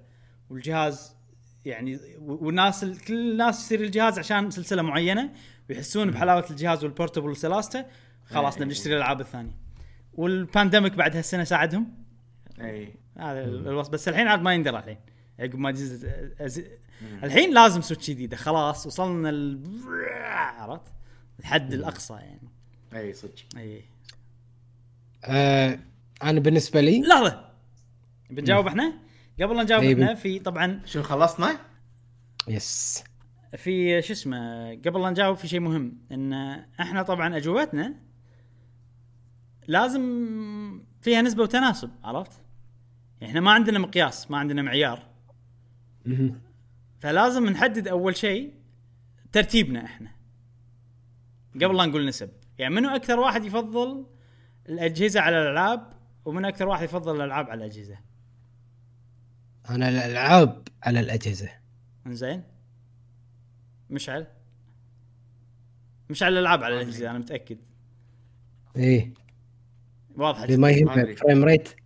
والجهاز 0.51 1.17
يعني 1.65 1.99
والناس 2.21 2.85
ال- 2.85 3.01
كل 3.01 3.31
الناس 3.33 3.65
يصير 3.65 3.81
الجهاز 3.81 4.19
عشان 4.19 4.51
سلسلة 4.51 4.83
معينة 4.83 5.31
ويحسون 5.71 6.11
بحلاوة 6.11 6.47
الجهاز 6.51 6.85
والبورتبل 6.85 7.31
وسلاسته 7.31 7.85
خلاص. 8.25 8.57
نبي 8.57 8.65
نشتري 8.65 8.93
الألعاب 8.93 9.21
الثانية 9.21 9.57
والبانديميك 10.15 10.93
بعد 10.93 11.17
هالسنه 11.17 11.45
ساعدهم 11.45 12.04
اي. 12.61 12.95
هذا 13.19 13.45
الوصف. 13.45 13.91
بس 13.91 14.09
الحين 14.09 14.29
عاد 14.29 14.43
ما 14.43 14.55
يندرى 14.55 14.79
الحين. 14.79 14.99
عقب 15.41 15.59
ما 15.59 15.71
جزء 15.71 16.09
أز... 16.41 16.63
الحين 17.23 17.55
لازم 17.55 17.81
سويتش 17.81 18.11
جديده 18.11 18.37
خلاص 18.37 18.87
وصلنا 18.87 19.31
ال... 19.31 19.61
عرفت؟ 20.59 20.93
الحد 21.41 21.73
الأقصى 21.73 22.15
يعني. 22.15 22.49
اي 22.95 23.13
صدق. 23.13 23.35
اي. 23.57 23.85
آه 25.25 25.79
أنا 26.23 26.41
بالنسبة 26.41 26.81
لي 26.81 27.01
لحظة. 27.01 27.51
بنجاوب 28.31 28.67
إحنا؟ 28.67 28.93
قبل 29.41 29.57
لا 29.57 29.63
نجاوب 29.63 29.83
إي، 29.83 29.93
إحنا 29.93 30.15
في 30.15 30.39
طبعا 30.39 30.81
شو 30.87 31.03
خلصنا؟ 31.03 31.59
يس. 32.49 33.05
في 33.57 34.03
شو 34.03 34.13
اسمه 34.13 34.71
قبل 34.71 35.03
لا 35.03 35.11
نجاوب 35.11 35.37
في 35.37 35.49
شيء 35.49 35.61
مهم. 35.61 35.99
إن 36.13 36.33
إحنا 36.81 37.03
طبعا 37.03 37.37
أجوبتنا 37.37 37.95
لازم 39.67 40.03
فيها 41.03 41.23
نسبة 41.23 41.43
وتناسب 41.43 41.91
عرفت؟ 42.05 42.41
إحنا 43.25 43.41
ما 43.41 43.51
عندنا 43.53 43.79
مقياس 43.79 44.31
ما 44.31 44.39
عندنا 44.39 44.63
معيار. 44.63 45.07
فلازم 47.01 47.47
نحدد 47.47 47.89
أول 47.89 48.17
شيء 48.17 48.55
ترتيبنا 49.33 49.85
إحنا. 49.85 50.11
قبل 51.55 51.77
لا 51.77 51.87
نقول 51.87 52.07
نسب. 52.07 52.31
يعني 52.59 52.75
منو 52.75 52.89
أكثر 52.89 53.21
واحد 53.21 53.45
يفضل 53.45 54.07
الأجهزة 54.69 55.21
على 55.21 55.43
الألعاب 55.43 55.93
ومنو 56.25 56.49
أكثر 56.49 56.69
واحد 56.69 56.85
يفضل 56.85 57.17
الألعاب 57.17 57.51
على 57.51 57.65
الأجهزة؟ 57.65 57.99
أنا 59.71 59.89
الألعاب 59.89 60.69
على 60.83 61.01
الأجهزة. 61.01 61.51
إنزين. 62.07 62.43
مشعل. 63.91 64.27
مشعل 66.11 66.33
الألعاب 66.33 66.65
على 66.65 66.75
الأجهزة 66.75 67.11
أنا 67.11 67.19
متأكد. 67.19 67.59
إيه. 68.77 69.13
واضحة 70.17 70.45
اللي 70.45 70.57
ما. 70.57 70.71
يهمك 70.71 71.19
فريم 71.19 71.45
ريت؟ 71.45 71.84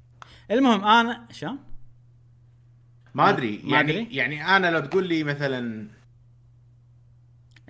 المهم 0.51 0.85
أنا 0.85 1.27
شلون؟ 1.33 1.59
ما 3.15 3.29
أدري 3.29 3.61
ما 3.65 3.71
يعني 3.77 3.91
أدري. 3.93 4.17
يعني 4.17 4.57
أنا 4.57 4.71
لو 4.71 4.81
تقول 4.81 5.09
لي 5.09 5.25
مثلا 5.25 5.89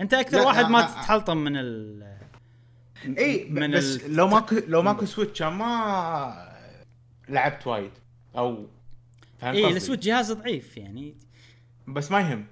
أنت 0.01 0.15
أكثر 0.15 0.41
واحد 0.47 0.65
ما 0.65 0.79
آه، 0.79 0.83
آه. 0.83 0.87
تتحلطم 0.87 1.37
من 1.37 1.57
ال 1.57 2.03
إي 3.19 3.49
من 3.51 3.71
بس 3.71 3.97
ال- 4.05 4.17
لو 4.17 4.29
ماكو 4.29 4.57
لو 4.69 4.83
ماكو 4.83 5.05
Switch 5.05 5.43
ما 5.43 6.49
لعبت 7.29 7.67
وايد 7.67 7.91
أو 8.37 8.67
فهمت 9.39 9.57
إي؟ 9.57 9.77
ال 9.77 9.81
Switch 9.81 10.07
جهاز 10.07 10.33
ضعيف 10.33 10.77
يعني 10.77 11.15
بس 11.89 12.11
ما 12.11 12.21
يهم 12.21 12.47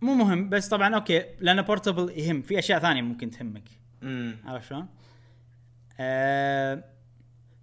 مو 0.00 0.14
مهم 0.14 0.48
بس 0.48 0.68
طبعا 0.68 0.94
okay 0.94 1.24
لأنه 1.40 1.62
portable 1.62 2.10
يهم 2.18 2.42
في 2.42 2.58
أشياء 2.58 2.78
ثانية 2.78 3.02
ممكن 3.02 3.30
تهمك 3.30 3.62
امم 4.02 4.36
عرفت 4.44 4.68
شلون؟ 4.68 4.86
آه 6.00 6.84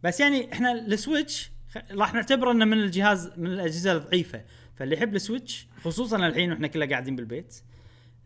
بس 0.03 0.19
يعني 0.19 0.53
إحنا 0.53 0.71
ال 0.71 0.82
Switch 0.82 1.50
راح 1.91 2.13
نعتبره 2.13 2.51
إنه 2.51 2.65
من 2.65 2.77
الجهاز 2.77 3.31
من 3.37 3.47
الأجهزة 3.47 3.91
الضعيفة. 3.91 4.45
فاللي 4.75 4.95
يحب 4.95 5.15
ال 5.15 5.23
Switch 5.23 5.67
خصوصا 5.83 6.27
الحين 6.27 6.51
وإحنا 6.51 6.67
كلنا 6.67 6.89
قاعدين 6.89 7.15
بالبيت 7.15 7.61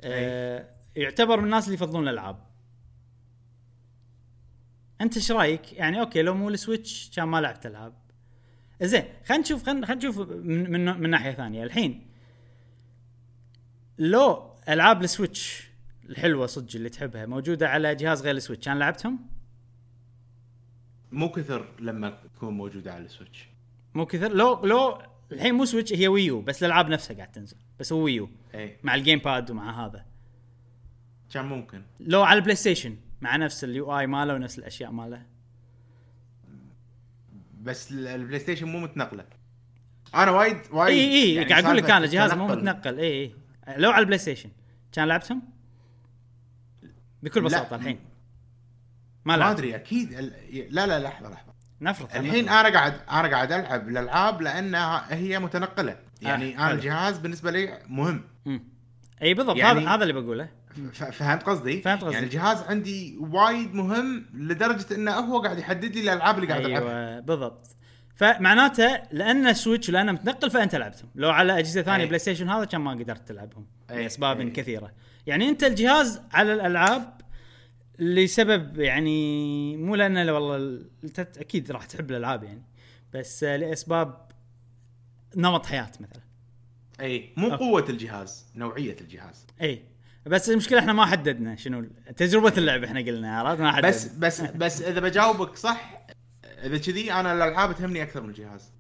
آه 0.03 0.69
يعتبر 0.95 1.40
من 1.40 1.45
الناس 1.45 1.65
اللي 1.65 1.75
يفضلون 1.75 2.03
الألعاب. 2.03 2.45
أنت 5.01 5.15
إيش 5.15 5.32
رأيك؟ 5.32 5.74
يعني 5.74 5.99
okay 6.00 6.22
لو 6.22 6.33
مو 6.33 6.49
ال 6.50 6.58
Switch 6.58 7.11
كان 7.15 7.27
ما 7.27 7.41
لعبت 7.41 7.65
ألعاب. 7.65 7.93
زين 8.82 9.03
خلينا 9.25 9.43
نشوف 9.43 9.65
خلينا 9.65 9.95
نشوف 9.95 10.19
من, 10.19 10.72
من 10.72 11.01
من 11.01 11.09
ناحية 11.09 11.32
ثانية. 11.32 11.64
الحين 11.64 12.07
لو 13.98 14.56
ألعاب 14.69 15.03
ال 15.03 15.13
Switch 15.13 15.69
الحلوة 16.09 16.45
صدق 16.45 16.75
اللي 16.75 16.90
تحبها 16.90 17.25
موجودة 17.25 17.69
على 17.69 17.95
جهاز 17.95 18.22
غير 18.22 18.35
ال 18.35 18.40
Switch 18.40 18.66
كان 18.65 18.80
لعبتهم؟ 18.80 19.34
مو 21.16 21.30
كثر 21.32 21.66
لما 21.80 22.18
تكون 22.35 22.53
موجودة 22.53 22.94
على 22.94 23.06
ال 23.06 23.11
Switch. 23.11 23.48
مو 23.94 24.06
كثر. 24.06 24.32
لو 24.32 24.66
لو 24.66 25.02
الحين 25.32 25.56
مو 25.56 25.66
Switch 25.66 25.93
هي 25.94 26.08
Wii 26.08 26.33
U 26.33 26.42
بس 26.42 26.64
الألعاب 26.64 26.90
نفسها 26.90 27.16
قاعد 27.18 27.32
تنزل 27.32 27.58
بس 27.80 27.94
هو 27.94 28.00
Wii 28.00 28.22
U 28.22 28.30
اي 28.56 28.77
مع 28.84 28.95
ال 28.95 29.19
gamepad 29.19 29.51
ومع 29.52 29.85
هذا. 29.85 30.06
كان 31.34 31.45
ممكن. 31.45 31.82
لو 32.00 32.24
على 32.24 32.38
ال 32.38 32.56
PlayStation 32.56 32.98
مع 33.22 33.35
نفس 33.35 33.64
ال 33.64 34.00
UI 34.00 34.08
ماله 34.08 34.34
ونفس 34.34 34.60
الأشياء 34.60 34.92
ماله. 34.92 35.26
بس 37.61 37.92
ال- 37.92 38.08
ال 38.08 38.40
PlayStation 38.40 38.67
مو 38.68 38.80
متنقلة. 38.80 39.26
أنا 40.16 40.32
وايد 40.32 40.58
وايد 40.72 40.98
اي 40.98 41.24
اي 41.24 41.34
يعني 41.35 41.50
قاعد 41.50 41.66
أقول 41.66 41.77
لك 41.77 41.90
أنا 41.90 42.06
الجهاز 42.06 42.34
مو. 42.34 42.48
متنقل. 42.48 43.00
اي 43.00 43.24
اي 43.24 43.77
لو 43.77 43.92
على 43.92 44.02
ال 44.01 44.17
PlayStation 44.17 44.50
كان 44.92 45.08
لعبتهم؟ 45.08 45.42
بكل 47.24 47.42
لا. 47.42 47.45
بساطة 47.48 47.76
الحين. 47.76 48.00
ما 49.26 49.38
ما 49.38 49.52
أدري 49.52 49.76
أكيد 49.76 50.14
لا 50.70 50.88
لا 50.88 51.00
لحظة 51.00 51.30
لحظة 51.30 51.54
نفرض 51.82 52.08
الحين 52.16 52.50
أنا 52.50 52.70
قاعد 52.70 52.94
أنا 53.12 53.28
قاعد 53.28 53.52
ألعب 53.52 53.90
الألعاب 53.90 54.42
لأنها 54.42 55.14
هي 55.14 55.40
متنقلة 55.40 55.98
يعني 56.22 56.52
آه، 56.56 56.58
أنا 56.60 56.68
حلو. 56.68 56.76
الجهاز 56.76 57.18
بالنسبة 57.18 57.52
لي 57.52 57.80
مهم. 57.88 58.24
إي 59.22 59.34
بالضبط 59.34 59.58
يعني- 59.58 59.80
هذا 59.80 59.90
هذا 59.90 60.02
اللي 60.04 60.14
بقوله 60.14 60.50
فهمت 61.12 61.44
قصدي؟ 61.44 61.82
فهمت 61.82 62.02
قصدي. 62.02 62.14
يعني 62.14 62.26
الجهاز 62.26 62.62
عندي 62.62 63.18
وايد 63.20 63.74
مهم 63.74 64.26
لدرجة 64.34 64.95
إنه 64.95 65.12
هو 65.12 65.42
قاعد 65.42 65.60
يحدد 65.60 65.95
لي 65.95 66.02
الألعاب 66.02 66.36
اللي 66.36 66.48
قاعد 66.48 66.66
ألعبها 66.66 67.10
أيوه 67.10 67.20
بالضبط 67.20 67.68
فمعناته 68.16 69.02
لأن 69.12 69.54
Switch 69.53 69.90
ولأنه 69.90 70.12
متنقل 70.12 70.52
فأنت 70.52 70.76
لعبتهم 70.76 71.10
لو 71.16 71.30
على 71.30 71.60
أجهزة 71.60 71.82
ثانية 71.82 72.04
أي. 72.04 72.08
PlayStation 72.08 72.50
هذا 72.50 72.66
كان 72.66 72.82
ما 72.82 72.92
قدرت 72.92 73.28
تلعبهم. 73.28 73.66
لاسباب. 73.90 74.50
كثيرة 74.50 74.92
يعني 75.28 75.50
أنت 75.50 75.64
الجهاز 75.64 76.22
على 76.34 76.54
الألعاب 76.54 77.15
لسبب 77.99 78.80
يعني 78.80 79.77
مو 79.77 79.95
لأنه 79.95 80.33
والله 80.33 80.85
أكيد 81.17 81.72
راح 81.72 81.85
تحب 81.85 82.11
الألعاب 82.11 82.43
يعني 82.43 82.64
بس 83.14 83.43
آه، 83.43 83.57
لأسباب 83.57 84.32
نمط 85.35 85.65
حياة 85.65 85.91
مثلا. 85.99 86.24
أي 86.99 87.33
مو 87.38 87.51
أوكي. 87.51 87.64
قوة 87.64 87.85
الجهاز 87.90 88.45
نوعية 88.56 88.95
الجهاز. 89.01 89.48
أي 89.61 89.83
بس 90.25 90.49
المشكلة 90.49 90.80
إحنا 90.80 90.93
ما 90.93 91.06
حددنا 91.06 91.56
شنو 91.56 91.85
تجربة 92.17 92.53
اللعبه 92.57 92.88
إحنا 92.88 92.99
قلنا 92.99 93.40
عرفت؟ 93.40 93.61
ما 93.61 93.72
حددنا. 93.72 93.90
بس 93.90 94.07
بس 94.07 94.41
بس 94.41 94.82
إذا 94.82 94.99
بجاوبك 94.99 95.56
صح 95.56 96.07
إذا 96.43 96.77
كذي 96.77 97.14
أنا 97.14 97.33
الألعاب 97.33 97.75
تهمني 97.75 98.03
أكثر 98.03 98.22
من 98.22 98.30
الجهاز. 98.30 98.72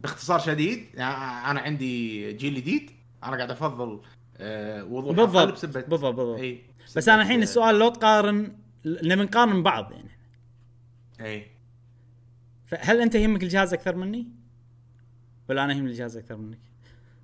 باختصار 0.00 0.38
شديد 0.38 0.86
يعني 0.94 1.50
أنا 1.50 1.60
عندي 1.60 2.32
جيل 2.32 2.54
جديد 2.54 2.90
أنا 3.24 3.36
قاعد 3.36 3.50
أفضل 3.50 4.00
آه، 4.40 4.84
وضوح 4.84 5.16
بالضبط 5.16 5.66
بالضبط 5.66 6.14
بالضبط 6.14 6.38
اي 6.38 6.62
بس 6.96 7.08
أنا 7.08 7.22
الحين 7.22 7.42
السؤال 7.42 7.78
لو 7.78 7.88
تقارن 7.88 8.52
نبي 8.86 9.22
نقارن 9.22 9.62
بعض 9.62 9.92
يعني 9.92 10.10
اي 11.20 11.46
فهل 12.66 13.00
أنت 13.00 13.14
يهمك 13.14 13.42
الجهاز 13.42 13.74
أكثر 13.74 13.96
مني؟ 13.96 14.28
ولا 15.48 15.64
أنا 15.64 15.72
يهمني 15.72 15.90
الجهاز 15.90 16.16
أكثر 16.16 16.36
منك؟ 16.36 16.58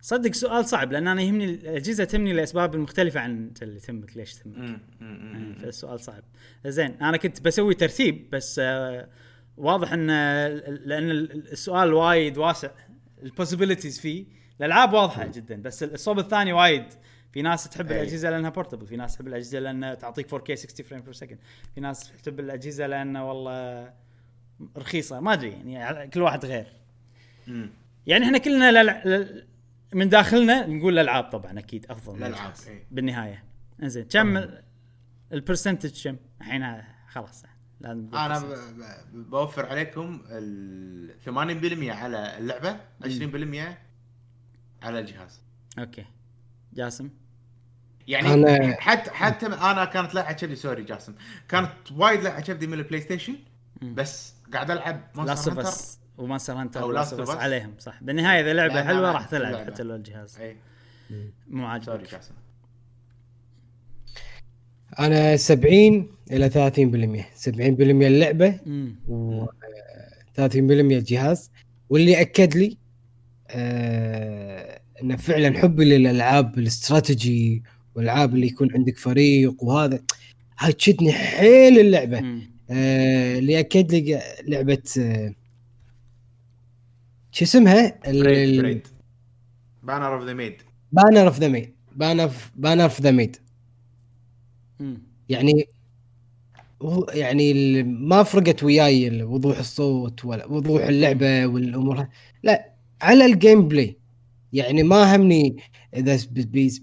صدق 0.00 0.32
سؤال 0.32 0.64
صعب 0.64 0.92
لأن 0.92 1.08
أنا 1.08 1.22
يهمني 1.22 1.44
الأجهزة 1.44 2.04
تهمني 2.04 2.32
لأسباب 2.32 2.76
مختلفة 2.76 3.20
عن 3.20 3.30
أنت 3.30 3.62
اللي 3.62 3.80
تهمك 3.80 4.16
ليش 4.16 4.34
تهمك؟ 4.34 4.80
يعني 5.00 5.54
فالسؤال 5.54 6.00
صعب. 6.00 6.22
زين 6.66 6.90
أنا 6.90 7.16
كنت 7.16 7.40
بسوي 7.40 7.74
ترتيب 7.74 8.30
بس 8.30 8.60
آه 8.64 9.08
واضح 9.56 9.92
إن 9.92 10.06
لأن 10.66 11.10
السؤال 11.10 11.92
وايد 11.92 12.38
واسع 12.38 12.70
ال 13.22 13.28
possibilities 13.28 14.00
فيه 14.00 14.26
الألعاب 14.62 14.92
واضحة 14.92 15.26
جدا 15.26 15.62
بس 15.62 15.82
الصوب 15.82 16.18
الثاني 16.18 16.52
وايد. 16.52 16.84
في 17.32 17.42
ناس 17.42 17.68
تحب 17.68 17.92
أي. 17.92 17.96
الأجهزة 18.02 18.30
لأنها 18.30 18.50
portable 18.50 18.86
في 18.86 18.96
ناس 18.96 19.14
تحب 19.16 19.26
الأجهزة 19.28 19.58
لأنها 19.58 19.94
تعطيك 19.94 20.34
4K 20.34 20.54
60 20.54 20.86
frame 20.86 21.00
per 21.02 21.12
second 21.12 21.38
في 21.74 21.80
ناس 21.80 22.12
تحب 22.22 22.40
الأجهزة 22.40 22.86
لأنها 22.86 23.22
والله 23.22 23.92
رخيصة. 24.78 25.20
ما 25.20 25.32
أدري 25.32 25.50
يعني 25.72 26.10
كل 26.10 26.22
واحد 26.22 26.44
غير. 26.44 26.66
أمم. 27.48 27.70
يعني 28.06 28.24
إحنا 28.24 28.38
كلنا 28.38 28.82
لل... 28.82 29.02
لل... 29.10 29.46
من 29.94 30.08
داخلنا 30.08 30.66
نقول 30.66 30.92
الألعاب 30.92 31.24
طبعا 31.24 31.58
أكيد 31.58 31.86
أفضل 31.90 32.16
من 32.16 32.22
الألعاب، 32.22 32.50
الجهاز. 32.52 32.68
إي. 32.68 32.86
بالنهاية. 32.90 33.44
إنزين 33.82 34.04
كم 34.04 34.36
ال- 34.36 34.62
البرسنتج 35.32 36.08
كم؟ 36.08 36.16
الحين 36.40 36.82
خلاص 37.08 37.42
لازم 37.80 38.08
أنا 38.14 38.38
ب- 38.38 39.30
بوفر 39.30 39.66
عليكم 39.66 40.22
ال 40.30 41.14
80% 41.24 41.88
على 41.88 42.38
اللعبة 42.38 42.76
20% 43.04 43.76
على 44.82 44.98
الجهاز. 44.98 45.40
أوكي. 45.78 46.04
جاسم؟ 46.74 47.08
يعني 48.08 48.28
أنا- 48.28 48.78
حتى 48.80 49.10
حتى 49.10 49.46
أنا 49.46 49.84
كانت 49.84 50.14
لا 50.14 50.22
عجبني 50.22 50.56
سوري 50.56 50.82
جاسم. 50.82 51.14
كانت 51.48 51.70
وايد 51.96 52.20
لا 52.22 52.30
عجبني 52.30 52.66
من 52.66 52.78
البلاي 52.78 53.00
ستيشن. 53.00 53.34
بس 53.82 54.34
قاعد 54.52 54.70
ألعب 54.70 55.00
لاست 55.16 55.16
مونستر 55.48 55.50
هانتر 55.52 55.68
اس 55.68 55.98
ومانستر 56.18 56.52
هانتر 56.52 56.80
اس 56.80 57.36
Us. 57.36 57.36
عليهم 57.36 57.74
صح. 57.78 58.02
بالنهاية 58.02 58.40
إذا 58.40 58.52
لعبة 58.52 58.84
حلوة 58.84 59.12
راح 59.12 59.26
تلعب. 59.26 59.66
حتى 59.66 59.82
لو 59.82 59.94
الجهاز. 59.94 60.38
أي. 60.40 60.56
مو 61.48 61.62
سوري 61.62 61.66
عاجبك 61.66 62.10
جاسم. 62.12 62.34
أنا 64.98 65.36
70 65.36 66.10
إلى 66.30 66.48
30% 66.50 67.24
70% 67.34 68.06
اللعبه 68.06 68.60
و 69.08 69.46
30% 70.34 70.98
الجهاز. 70.98 71.50
واللي 71.90 72.20
أكد 72.20 72.56
لي 72.56 72.78
إنه 75.02 75.16
فعلا 75.16 75.58
حبي 75.58 75.84
للألعاب 75.84 76.58
الاستراتيجي 76.58 77.62
والألعاب 77.94 78.34
اللي 78.34 78.46
يكون 78.46 78.72
عندك 78.74 78.98
فريق 78.98 79.64
وهذا. 79.64 80.00
هاي 80.58 80.72
تشدني 80.72 81.12
حيل 81.12 81.78
اللعبة. 81.78 82.18
آه 82.70 83.38
اللي 83.38 83.60
اكد 83.60 83.92
لي 83.94 84.20
لعبة 84.48 84.82
آه 84.98 85.34
شو 87.32 87.44
اسمها؟ 87.44 87.98
Banner 89.82 90.14
of 90.14 90.24
the 90.24 90.32
Maid 90.32 90.62
Banner 90.92 91.26
of 91.26 91.38
the 91.38 91.48
Maid 91.48 91.72
Banner 91.96 92.30
Banner 92.56 92.82
of 92.84 93.00
the 93.00 93.10
Maid 93.10 93.36
يعني 95.28 95.68
هو- 96.82 97.06
يعني 97.14 97.82
ما 97.82 98.22
فرقت 98.22 98.62
وياي 98.62 99.22
وضوح 99.22 99.58
الصوت 99.58 100.24
ولا 100.24 100.46
وضوح 100.46 100.82
اللعبة 100.84 101.46
والأمور. 101.46 102.00
ها- 102.00 102.08
لا 102.42 102.71
على 103.02 103.26
ال 103.26 103.68
gameplay 103.68 103.98
يعني 104.52 104.82
ما 104.82 105.16
همني 105.16 105.56
إذا 105.96 106.18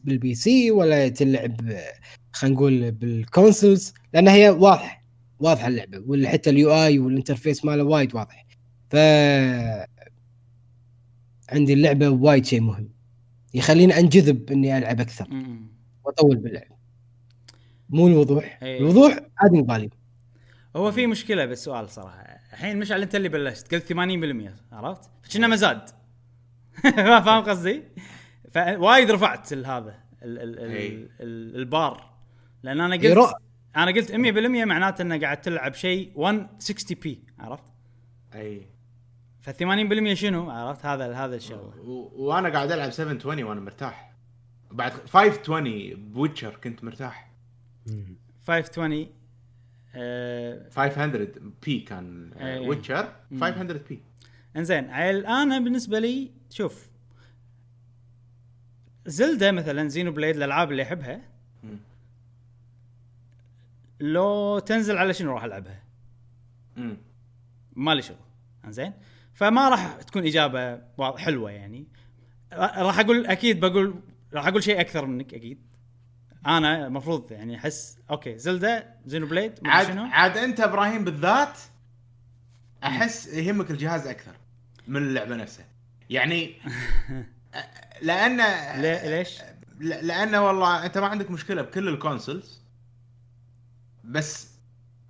بال 0.03 0.35
PC 0.35 0.72
ولا 0.72 1.07
تلعب 1.07 1.73
خلينا 2.31 2.56
نقول 2.56 2.91
بال 2.91 3.12
consoles 3.12 3.93
لأن 4.14 4.27
هي 4.27 4.49
واضحة 4.49 5.03
واضحة 5.39 5.67
اللعبة 5.67 6.03
وحتى 6.07 6.49
ال 6.49 6.74
UI 6.74 6.99
وال 6.99 7.11
interface 7.11 7.66
ماله 7.65 7.83
وايد 7.83 8.15
واضح. 8.15 8.45
ف 8.89 8.95
عندي 11.49 11.73
اللعبة 11.73 12.09
وايد 12.09 12.45
شيء 12.45 12.61
مهم. 12.61 12.89
يخليني 13.53 13.99
أنجذب 13.99 14.51
إني 14.51 14.77
ألعب 14.77 15.01
أكثر. 15.01 15.27
وأطول 16.03 16.38
باللعب. 16.38 16.80
مو 17.89 18.07
الوضوح. 18.07 18.59
إيه. 18.64 18.80
الوضوح 18.80 19.19
عادي 19.38 19.57
نبالي 19.57 19.89
هو 20.75 20.91
في 20.91 21.07
مشكلة 21.07 21.45
بالسؤال 21.45 21.89
صراحة. 21.89 22.39
الحين 22.53 22.80
مشعل 22.80 23.01
أنت 23.01 23.15
اللي 23.15 23.30
بلشت 23.30 23.75
قلت 23.75 23.83
80% 23.83 23.95
عرفت؟ 24.72 25.09
فكنا 25.23 25.48
مزاد؟ 25.48 25.99
ما 26.98 27.22
فاهم 27.22 27.43
قصدي؟ 27.43 27.83
فوايد 28.51 29.11
رفعت 29.11 29.53
ال- 29.53 29.66
هذا 29.66 29.99
ال 30.24 30.38
ال 30.40 30.59
ال 30.59 30.72
إي. 30.72 30.88
ال 31.19 31.56
البار. 31.56 32.09
لأن 32.64 32.82
أنا 32.82 32.95
قلت 32.95 33.33
أنا 33.77 33.91
قلت 33.91 34.11
100% 34.11 34.16
معناته 34.66 35.01
انه 35.01 35.19
قاعد 35.19 35.41
تلعب 35.41 35.74
شيء 35.74 36.11
160p 36.17 37.24
عرفت؟ 37.40 37.64
أي. 38.35 38.67
ف 39.41 39.49
80% 39.49 40.14
شنو؟ 40.14 40.49
عرفت؟ 40.51 40.85
هذا 40.85 41.14
هذا 41.14 41.35
الشغله 41.35 41.74
و- 41.82 42.11
وأنا 42.27 42.49
قاعد 42.49 42.72
ألعب 42.72 42.90
720 42.90 43.43
وأنا 43.43 43.59
مرتاح. 43.61 44.14
بعد 44.72 44.91
520 44.91 46.11
ب 46.11 46.17
Witcher 46.17 46.56
كنت 46.64 46.83
مرتاح. 46.83 47.32
520 48.48 49.08
آه 49.95 50.69
500p 50.69 51.80
كان 51.80 52.33
إي. 52.33 52.67
Witcher. 52.67 53.14
500p. 53.40 53.99
إنزين 54.56 54.90
عيل 54.90 55.26
أنا 55.26 55.60
بالنسبة 55.60 56.00
لي 56.00 56.32
شوف 56.50 56.90
Zelda 59.06 59.51
مثلا 59.52 59.88
Xenoblade 59.88 60.35
الألعاب 60.36 60.72
اللي 60.72 60.84
أحبها. 60.84 61.22
لو 64.00 64.60
تنزل 64.60 64.98
على 64.98 65.14
شنو 65.14 65.34
راح 65.34 65.44
ألعبها؟ 65.44 65.84
مم. 66.76 66.98
مالي 67.76 68.02
شغل. 68.02 68.18
زين 68.68 68.94
فما 69.34 69.69
راح 69.69 70.02
تكون 70.02 70.26
إجابة 70.26 70.82
حلوة 71.18 71.52
يعني. 71.52 71.88
راح 72.53 73.00
أقول 73.00 73.26
أكيد 73.26 73.60
بقول 73.60 73.95
راح 74.34 74.48
أقول 74.48 74.64
شيء 74.64 74.80
أكثر 74.82 75.06
منك 75.06 75.34
أكيد. 75.34 75.61
أنا 76.48 76.88
المفروض 76.88 77.32
يعني 77.32 77.56
أحس 77.58 78.00
okay 78.11 78.38
Zelda 78.38 78.95
Xenoblade 79.06 79.59
عاد 79.66 79.88
شنو. 79.88 80.03
عاد 80.03 80.38
أنت 80.38 80.60
إبراهيم 80.60 81.03
بالذات 81.03 81.60
أحس 82.83 83.27
يهمك 83.27 83.72
الجهاز 83.72 84.08
أكثر 84.08 84.32
من 84.88 84.98
اللعبة 85.03 85.35
نفسها. 85.35 85.66
يعني 86.09 86.56
لأن 88.01 88.41
ليش؟ 89.09 89.38
لأن 89.80 90.35
والله 90.35 90.85
أنت 90.85 90.98
ما 90.98 91.08
عندك 91.08 91.32
مشكلة 91.32 91.61
بكل 91.61 91.88
ال 91.88 91.96
consoles 91.96 92.61
بس 94.03 94.49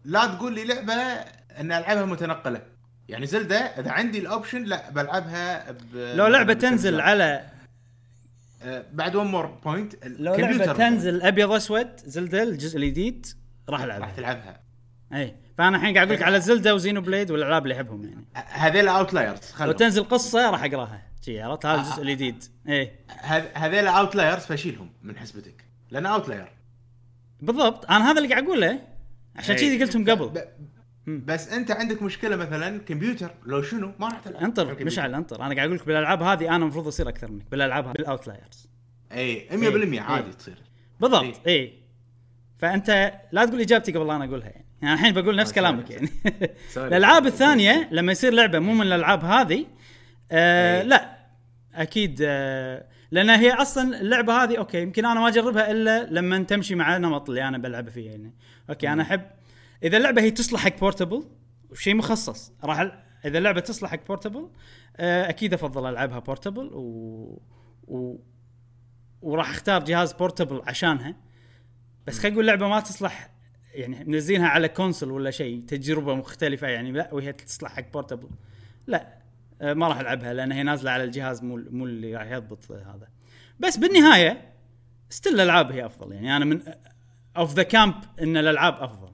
لا 0.06 0.26
تقول 0.26 0.56
لي 0.56 0.64
لعبة 0.66 0.94
إن 0.94 1.72
ألعبها 1.72 2.06
متنقلة. 2.06 2.62
يعني 3.10 3.26
Zelda 3.26 3.58
إذا 3.58 3.92
عندي 3.92 4.20
ال 4.20 4.26
option 4.26 4.64
لا 4.64 4.90
بلعبها 4.90 5.72
ب... 5.72 5.96
لو 5.96 6.28
لعبة 6.28 6.54
تنزل. 6.54 7.02
على 7.02 7.46
آه، 8.64 8.86
بعد 8.94 9.16
one 9.16 9.28
more 9.28 9.46
point 9.46 10.06
لو 10.06 10.36
لعبة 10.36 10.74
تنزل 10.74 11.22
أبيض 11.22 11.52
اسود 11.52 11.90
Zelda 12.06 12.44
الجزء 12.44 12.78
الجديد 12.78 13.28
راح 13.70 13.82
راح 13.82 13.84
العبها 13.84 14.16
تلعبها. 14.16 14.60
إي. 15.14 15.36
فأنا 15.60 15.78
الحين 15.78 15.96
قاعد 15.96 16.08
أقول 16.08 16.20
لك 16.20 16.26
على 16.26 16.42
Zelda 16.42 16.74
و 16.74 17.02
Xenoblade 17.02 17.32
والألعاب 17.32 17.64
اللي 17.64 17.76
أحبهم 17.76 18.04
يعني. 18.04 18.26
هذيل 18.36 18.88
outliers 18.88 19.40
لو 19.62 19.72
تنزل 19.72 20.04
قصة 20.04 20.50
راح 20.50 20.64
أقراها. 20.64 21.02
شي 21.22 21.42
عرفت؟ 21.42 21.66
هذا 21.66 21.82
الجزء 21.82 22.02
الجديد. 22.02 22.44
اي 22.70 22.92
هذيل 23.54 23.88
outliers 23.88 24.42
فشيلهم 24.42 24.92
من 25.04 25.18
حسبتك. 25.18 25.66
لأن 25.92 26.06
outlier 26.06 26.52
بالضبط. 27.42 27.92
أنا 27.92 28.12
هذا 28.12 28.18
اللي 28.18 28.30
قاعد 28.30 28.44
أقوله. 28.44 28.80
عشان 29.36 29.56
إيه. 29.56 29.62
كذي 29.62 29.84
قلتهم 29.84 30.10
قبل. 30.10 30.28
ب... 30.28 31.26
بس 31.26 31.54
أنت 31.54 31.72
عندك 31.72 32.02
مشكلة 32.02 32.36
مثلا 32.36 32.80
كمبيوتر 32.80 33.32
لو 33.46 33.62
شنو؟ 33.62 33.92
ما 34.00 34.08
راح 34.08 34.20
تلعب. 34.20 34.44
انطر. 34.44 34.86
مشعل 34.86 35.16
انطر. 35.16 35.46
أنا 35.46 35.56
قاعد 35.56 35.68
أقول 35.68 35.76
لك 35.76 35.86
بالألعاب 35.86 36.24
هذه 36.24 36.48
أنا 36.48 36.56
المفروض 36.56 36.88
أصير 36.88 37.10
أكثر 37.10 37.32
منك. 37.32 37.52
بالألعاب 37.52 37.88
هذه 37.88 37.94
بال 37.94 38.08
outliers 38.08 38.68
اي 39.12 39.48
100% 39.50 39.54
إيه. 39.54 40.02
عادي 40.02 40.28
إيه. 40.28 40.34
تصير. 40.34 40.58
بالضبط 41.00 41.48
اي 41.48 41.80
فأنت 42.58 43.20
لا 43.32 43.46
تقول 43.46 43.62
إجابتي 43.62 43.92
قبل 43.92 44.08
لا 44.08 44.16
أنا 44.16 44.26
أقولها 44.26 44.50
يعني, 44.50 44.69
يعني 44.82 44.94
الحين 44.94 45.14
بقول 45.14 45.36
نفس 45.36 45.54
كلامك. 45.54 45.90
يعني. 45.92 46.10
الألعاب 46.78 47.26
الثانية 47.26 47.90
لما 47.92 48.12
يصير 48.12 48.34
لعبة 48.34 48.60
مو 48.60 48.74
من 48.74 48.82
الألعاب 48.82 49.26
هذه 49.26 49.66
آه 50.32 50.82
إيه. 50.82 50.84
لا 50.84 51.18
أكيد 51.76 52.20
آه 52.22 52.86
لأن 53.12 53.30
هي 53.30 53.52
أصلا 53.52 54.02
اللعبة 54.02 54.44
هذه 54.44 54.58
okay 54.58 54.82
يمكن 54.82 55.06
أنا 55.06 55.20
ما 55.20 55.28
أجربها 55.28 55.72
إلا 55.72 56.06
لما 56.06 56.44
تمشي 56.44 56.76
مع 56.76 56.96
النمط 56.96 57.30
اللي 57.30 57.48
أنا 57.48 57.58
بلعبه 57.58 57.92
فيه 57.92 58.10
يعني 58.10 58.34
okay 58.70 58.90
أنا 58.90 59.02
أحب 59.02 59.22
إذا 59.84 59.98
اللعبة 59.98 60.22
هي 60.22 60.32
تصلح 60.32 60.60
حق 60.60 60.80
portable 60.80 61.24
شيء 61.74 61.96
مخصص 61.96 62.54
راح 62.64 62.80
إذا 63.26 63.38
اللعبة 63.38 63.60
تصلح 63.60 63.92
حق 63.92 64.08
portable 64.08 64.50
آه 64.98 65.30
أكيد 65.30 65.54
أفضل 65.54 65.90
ألعبها 65.90 66.20
portable 66.20 66.70
و... 66.74 67.42
و... 67.88 68.20
وراح 69.22 69.50
أختار 69.50 69.84
جهاز 69.84 70.14
portable 70.14 70.62
عشانها 70.68 71.16
بس 72.08 72.20
خلينا 72.20 72.34
نقول 72.34 72.48
لعبة 72.48 72.68
ما 72.68 72.80
تصلح 72.80 73.30
يعني 73.74 74.04
منزلينها 74.04 74.48
على 74.48 74.70
console 74.70 75.12
ولا 75.12 75.32
شيء 75.32 75.64
تجربة 75.68 76.16
مختلفة 76.16 76.68
يعني 76.68 76.92
لا 76.92 77.14
وهي 77.14 77.34
تصلح 77.34 77.72
حق 77.72 77.92
portable 77.94 78.30
لا 78.88 79.20
آه، 79.62 79.74
ما 79.74 79.88
راح 79.88 80.00
ألعبها 80.00 80.34
لأن 80.34 80.52
هي 80.52 80.64
نازلة 80.64 80.92
على 80.92 81.04
الجهاز 81.04 81.44
مو 81.44 81.58
مو 81.70 81.86
اللي 81.86 82.16
راح 82.16 82.32
يضبط 82.32 82.72
هذا. 82.72 83.08
بس 83.60 83.78
بالنهاية 83.78 84.54
still 85.10 85.34
الألعاب 85.34 85.72
هي 85.72 85.86
أفضل. 85.86 86.12
يعني 86.12 86.38
أنا 86.38 86.46
من 86.46 86.62
of 87.38 87.54
the 87.54 87.64
camp 87.64 87.96
إن 88.22 88.38
الألعاب 88.38 88.74
أفضل. 88.74 89.12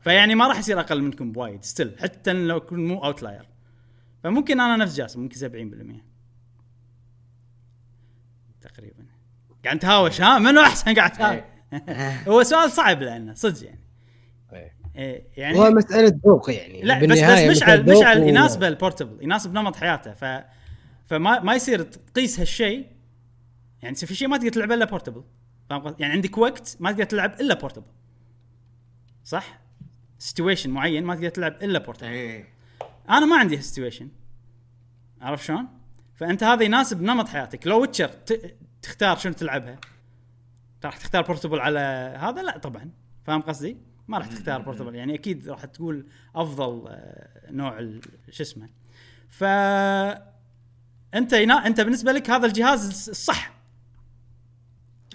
فيعني 0.00 0.34
ما 0.34 0.48
راح 0.48 0.58
يصير 0.58 0.80
أقل 0.80 1.02
منكم 1.02 1.32
بوايد 1.32 1.64
still 1.64 1.98
حتى 1.98 2.32
لو 2.32 2.60
كنت 2.60 2.78
مو 2.78 3.04
outlier 3.04 3.48
فممكن 4.22 4.60
أنا 4.60 4.76
نفس 4.76 4.96
جاسم 4.96 5.20
ممكن 5.20 5.36
70% 5.36 6.02
تقريبا. 8.60 9.04
قاعد 9.64 9.78
تهاوش 9.78 10.20
ها؟ 10.20 10.38
منو 10.38 10.60
أحسن 10.60 10.94
قاعد 10.94 11.12
تهاوش؟ 11.12 11.53
هو 12.28 12.42
سؤال 12.42 12.70
صعب 12.70 13.02
لأنه 13.02 13.34
صدق 13.34 13.64
يعني. 13.66 13.80
إيه. 14.96 15.26
يعني 15.36 15.58
هو 15.58 15.70
مسألة 15.70 16.20
ذوق 16.26 16.50
يعني. 16.50 16.82
لا 16.82 16.98
بس 16.98 17.20
بس 17.20 17.56
مشعل 17.56 17.90
مشعل 17.96 18.22
و- 18.22 18.28
يناسبه 18.28 18.68
ال 18.68 18.74
portable 18.74 19.22
يناسب 19.24 19.54
نمط 19.54 19.76
حياته. 19.76 20.12
ف 20.12 20.44
فما 21.06 21.40
ما 21.40 21.54
يصير 21.54 21.82
تقيس 21.82 22.40
هالشيء. 22.40 22.86
يعني 23.82 23.94
في 23.94 24.14
شيء 24.14 24.28
ما 24.28 24.36
تقدر 24.36 24.50
تلعبه 24.50 24.74
إلا 24.74 24.84
portable؟ 24.84 25.24
يعني 25.70 26.12
عندك 26.12 26.38
وقت 26.38 26.76
ما 26.80 26.92
تقدر 26.92 27.04
تلعب 27.04 27.40
إلا 27.40 27.54
portable 27.54 27.86
صح؟ 29.24 29.60
situation 30.18 30.70
معين 30.70 31.04
ما 31.04 31.14
تقدر 31.14 31.28
تلعب 31.28 31.56
إلا 31.62 31.78
portable 31.78 32.08
اي 32.08 32.44
أنا 33.10 33.26
ما 33.26 33.36
عندي 33.36 33.60
situation 33.60 34.08
عرفت 35.20 35.44
شلون؟ 35.44 35.66
فأنت 36.14 36.42
هذا 36.42 36.62
يناسب 36.64 37.02
نمط 37.02 37.28
حياتك. 37.28 37.66
لو 37.66 37.80
Witcher 37.80 38.08
ت... 38.08 38.56
تختار 38.82 39.16
شنو 39.16 39.32
تلعبها؟ 39.32 39.78
راح 40.86 40.96
تختار 40.96 41.22
portable 41.22 41.60
على 41.60 41.78
هذا؟ 42.20 42.42
لا 42.42 42.58
طبعا. 42.58 42.90
فاهم 43.24 43.40
قصدي؟ 43.40 43.76
ما 44.08 44.18
راح 44.18 44.26
تختار 44.26 44.62
portable 44.62 44.94
يعني 44.94 45.14
أكيد 45.14 45.48
راح 45.48 45.64
تقول 45.64 46.06
أفضل 46.36 46.84
آه، 46.88 47.50
نوع 47.50 47.80
شو 48.30 48.42
اسمه؟ 48.42 48.68
ف 49.28 49.44
أنت 51.14 51.32
ينا... 51.32 51.66
أنت 51.66 51.80
بالنسبة 51.80 52.12
لك 52.12 52.30
هذا 52.30 52.46
الجهاز 52.46 52.90
الص- 52.90 53.08
الصح. 53.08 53.52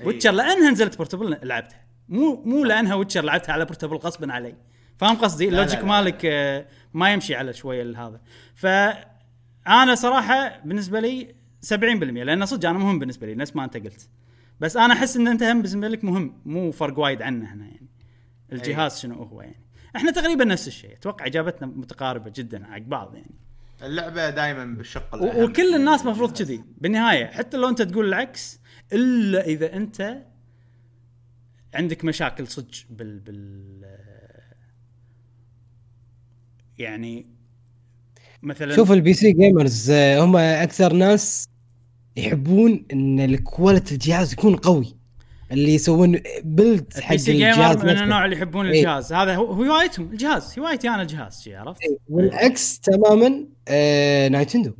إيه. 0.01 0.07
Witcher 0.07 0.31
لأنها 0.31 0.71
نزلت 0.71 0.97
portable 0.97 1.37
لعبتها. 1.43 1.81
مو 2.09 2.41
مو 2.45 2.63
لأنها 2.63 2.95
Witcher 2.95 3.21
لعبتها 3.23 3.53
على 3.53 3.65
portable 3.65 3.95
غصبا 3.95 4.33
علي. 4.33 4.55
فاهم 4.97 5.15
قصدي؟ 5.15 5.47
ال 5.49 5.54
logic. 5.54 5.83
مالك 5.83 6.25
آه، 6.25 6.65
ما 6.93 7.13
يمشي 7.13 7.35
على 7.35 7.53
شوية 7.53 8.07
هذا 8.07 8.21
فانا 8.55 9.95
صراحة 9.95 10.59
بالنسبة 10.65 10.99
لي 10.99 11.35
70% 11.65 11.73
لأن 12.23 12.45
صدق 12.45 12.69
أنا 12.69 12.79
مهم 12.79 12.99
بالنسبة 12.99 13.27
لي 13.27 13.35
نفس 13.35 13.55
ما 13.55 13.63
أنت 13.63 13.77
قلت. 13.77 14.09
بس 14.59 14.77
أنا 14.77 14.93
أحس 14.93 15.17
إن 15.17 15.27
أنت 15.27 15.43
هم 15.43 15.61
بالنسبة 15.61 15.87
لك 15.87 16.03
مهم 16.03 16.41
مو 16.45 16.71
فرق 16.71 16.99
وايد 16.99 17.21
عنا 17.21 17.45
إحنا 17.45 17.65
يعني. 17.65 17.87
الجهاز 18.51 18.99
شنو 18.99 19.23
هو 19.23 19.41
يعني؟ 19.41 19.65
إحنا 19.95 20.11
تقريبا 20.11 20.45
نفس 20.45 20.67
الشيء 20.67 20.93
أتوقع 20.93 21.25
إجابتنا 21.25 21.67
متقاربة 21.67 22.31
جدا 22.35 22.65
حق 22.65 22.77
بعض 22.77 23.15
يعني. 23.15 23.35
اللعبة 23.83 24.29
دائما 24.29 24.65
بالشق 24.65 25.15
الأهم. 25.15 25.43
وكل 25.43 25.75
الناس 25.75 26.05
مفروض 26.05 26.37
كذي. 26.37 26.63
بالنهاية 26.77 27.25
حتى 27.25 27.57
لو 27.57 27.69
أنت 27.69 27.81
تقول 27.81 28.07
العكس 28.07 28.59
إلا 28.93 29.45
إذا 29.45 29.75
أنت 29.75 30.25
عندك 31.73 32.05
مشاكل 32.05 32.47
صدق 32.47 32.71
بال 32.89 33.19
بال 33.19 33.85
يعني 36.77 37.25
مثلا 38.41 38.75
شوف 38.75 38.91
ال 38.91 39.02
P 39.02 39.13
C 39.13 39.31
gamers 39.31 39.91
هم 39.91 40.35
أكثر 40.35 40.93
ناس 40.93 41.49
يحبون 42.17 42.85
إن 42.93 43.19
ال 43.19 43.28
quality 43.28 43.93
الجهاز 43.93 44.33
يكون 44.33 44.55
قوي. 44.55 44.95
اللي 45.51 45.73
يسوون 45.73 46.19
build 46.43 46.93
حق 46.99 47.13
الجهاز 47.13 47.77
من. 47.77 47.89
النوع 47.89 48.25
اللي 48.25 48.35
يحبون 48.35 48.65
إيه. 48.65 48.79
الجهاز. 48.79 49.13
هذا 49.13 49.35
هو 49.35 49.45
هو 49.45 49.63
هوايتهم 49.63 50.11
الجهاز. 50.11 50.59
هوايتي 50.59 50.89
أنا 50.89 51.01
الجهاز 51.01 51.41
شي 51.41 51.55
عرفت؟ 51.55 51.81
والعكس 52.09 52.79
تماما 52.79 53.45
آه 53.67 54.27
Nintendo. 54.27 54.73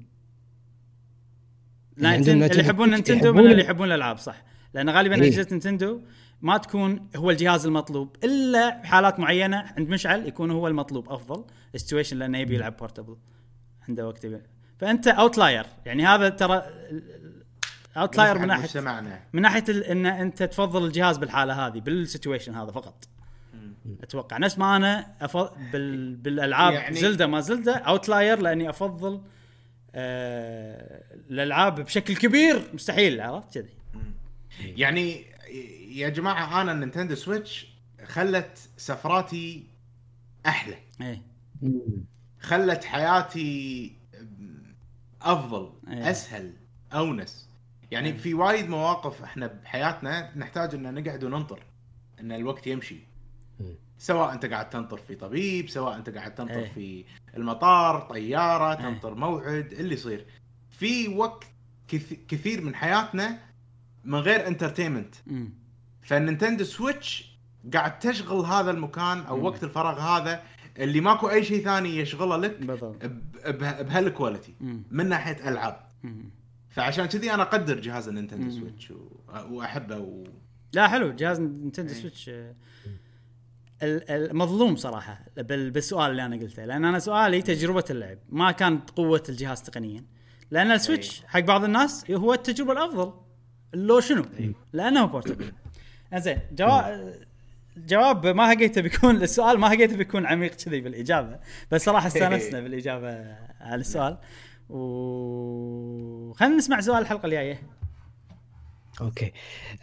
اللي 1.98 2.08
عندهم 2.08 2.38
Nintendo 2.38 2.52
اللي 2.54 2.70
يحبون 2.70 2.90
Nintendo 2.90 3.34
من 3.34 3.52
اللي 3.52 3.62
يحبون 3.62 3.88
الألعاب 3.88 4.18
صح. 4.18 4.44
لأن 4.74 4.90
غالبا 4.90 5.16
إيه. 5.16 5.30
أجهزة 5.30 5.48
Nintendo 5.52 6.02
ما 6.42 6.58
تكون 6.58 7.10
هو 7.16 7.32
الجهاز 7.32 7.66
المطلوب 7.66 8.16
إلا 8.24 8.82
بحالات 8.82 9.20
معينة 9.20 9.58
عند 9.78 9.90
مشعل 9.90 10.28
يكون 10.28 10.52
هو 10.52 10.68
المطلوب 10.68 11.10
أفضل. 11.10 11.44
ال 11.76 11.80
situation 11.80 12.18
لأنه 12.18 12.38
يبي 12.38 12.56
يلعب 12.56 12.78
portable 12.78 13.16
عنده 13.90 14.08
وقت 14.08 14.26
يبي. 14.26 14.42
فأنت 14.78 15.08
outlier 15.08 15.66
يعني 15.86 16.06
هذا 16.06 16.30
ترى 16.30 16.64
outlier 17.98 18.40
من 18.40 18.48
ناحيه 18.48 18.64
مجتمعنا. 18.64 19.22
من 19.34 19.42
ناحية 19.42 19.92
إن 19.92 20.06
أنت 20.06 20.44
تفضل 20.44 20.86
الجهاز 20.86 21.18
بالحالة 21.18 21.68
هذه 21.68 21.80
بال 21.80 21.93
situation 21.93 22.56
هذا 22.56 22.72
فقط. 22.72 23.08
أتوقع. 24.04 24.38
نفس 24.38 24.58
ما 24.58 24.76
أنا 24.76 25.16
أفضل 25.22 25.50
بال 25.72 26.16
بالألعاب 26.16 26.74
يعني 26.74 26.96
Zelda 26.96 27.28
ما 27.28 27.40
Zelda 27.40 27.76
outlier 27.76 28.42
لأني 28.42 28.70
أفضل 28.70 29.22
آه 29.96 31.04
الألعاب 31.30 31.82
بشكل 31.82 32.16
كبير 32.16 32.70
مستحيل 32.74 33.22
عرفت؟ 33.22 33.54
كذي. 33.54 33.74
يعني 34.60 35.26
يا 35.92 36.10
جماعة 36.10 36.62
أنا 36.62 36.72
ال 36.72 36.76
Nintendo 36.76 37.16
Switch 37.16 37.68
خلت 38.06 38.70
سفراتي 38.78 39.64
أحلى. 40.46 40.78
إيه. 41.02 41.22
مم. 41.62 41.82
خلت 42.42 42.84
حياتي 42.84 43.94
أفضل 45.22 45.74
إيه. 45.88 46.12
أسهل 46.12 46.54
أونس. 46.94 47.49
يعني 47.92 48.14
في 48.14 48.34
وايد 48.34 48.70
مواقف 48.70 49.24
إحنا 49.24 49.48
بحياتنا 49.48 50.32
نحتاج 50.38 50.76
ان 50.76 50.94
نقعد 51.04 51.24
وننطر 51.24 51.64
إن 52.20 52.32
الوقت 52.32 52.68
يمشي. 52.68 53.00
سواء 53.98 54.34
أنت 54.34 54.46
قاعد 54.46 54.70
تنطر 54.70 54.98
في 54.98 55.16
طبيب 55.16 55.70
سواء 55.70 55.96
أنت 55.96 56.10
قاعد 56.10 56.36
تنطر 56.36 56.54
إيه. 56.60 56.72
في 56.74 57.06
المطار 57.38 58.02
طيارة 58.02 58.70
إيه. 58.72 58.76
تنطر 58.90 59.16
موعد 59.16 59.74
اللي 59.74 59.94
يصير 59.94 60.26
في 60.70 61.08
وقت 61.08 61.44
كث- 61.88 62.26
كثير 62.28 62.62
من 62.62 62.76
حياتنا 62.76 63.38
من 64.04 64.20
غير 64.20 64.48
entertainment. 64.48 65.16
فال 66.02 66.14
Nintendo 66.14 66.64
Switch 66.64 67.38
قاعد 67.74 68.00
تشغل 68.00 68.46
هذا 68.46 68.72
المكان 68.72 69.20
أو 69.20 69.42
وقت 69.46 69.64
الفراغ 69.64 70.00
هذا 70.00 70.44
اللي 70.78 71.02
ماكو 71.02 71.30
أي 71.30 71.44
شيء 71.44 71.64
ثاني 71.64 71.98
يشغله 71.98 72.38
لك 72.38 72.60
بهال 73.84 74.03
quality. 74.03 74.54
من 74.92 75.10
ناحية 75.10 75.50
ألعاب 75.50 75.80
مم. 76.04 76.30
فعشان 76.80 77.06
كذي 77.06 77.34
أنا 77.34 77.44
أقدر 77.44 77.80
جهاز 77.80 78.08
ال 78.08 78.12
Nintendo 78.12 78.52
Switch. 78.52 78.94
وأحبه 79.50 79.98
و... 79.98 80.24
لا 80.74 80.88
حلو. 80.88 81.12
جهاز 81.12 81.40
Nintendo 81.40 81.94
Switch 81.94 82.30
آه، 82.30 82.56
ال- 83.84 84.10
المظلوم 84.12 84.76
صراحة. 84.76 85.26
بال- 85.38 85.72
بالسؤال 85.72 86.12
اللي 86.12 86.26
أنا 86.26 86.36
قلته. 86.36 86.66
لأن 86.66 86.86
أنا 86.86 87.00
سؤالي 87.00 87.42
تجربة 87.42 87.84
اللعب. 87.90 88.18
ما 88.30 88.52
كانت 88.52 88.90
قوة 88.90 89.24
الجهاز 89.30 89.62
تقنيا. 89.62 90.04
لأن 90.52 90.72
ال 90.72 90.79
Switch 90.79 91.24
حق 91.28 91.40
بعض 91.40 91.64
الناس 91.64 92.12
هو 92.12 92.34
التجربة 92.34 92.72
الأفضل. 92.72 93.14
لو 93.74 94.00
شنو؟ 94.00 94.26
لأنه 94.74 95.06
portable 95.06 95.52
زين 96.16 96.40
جواب 96.52 97.14
جواب 97.78 98.28
ما 98.28 98.54
هقيته 98.54 98.82
بيكون 98.82 99.16
السؤال 99.16 99.58
ما 99.60 99.68
هقيته 99.68 99.96
بيكون 99.98 100.26
عميق 100.26 100.56
كذي 100.56 100.82
بالإجابة. 100.82 101.40
بس 101.72 101.86
صراحة 101.86 102.08
استانسنا 102.08 102.60
بالإجابة 102.62 103.36
على 103.62 103.82
السؤال. 103.82 104.18
و 104.70 106.34
خلينا 106.34 106.56
نسمع 106.56 106.82
سؤال 106.82 107.02
الحلقة 107.02 107.26
الجاية. 107.26 107.62
okay. 109.02 109.32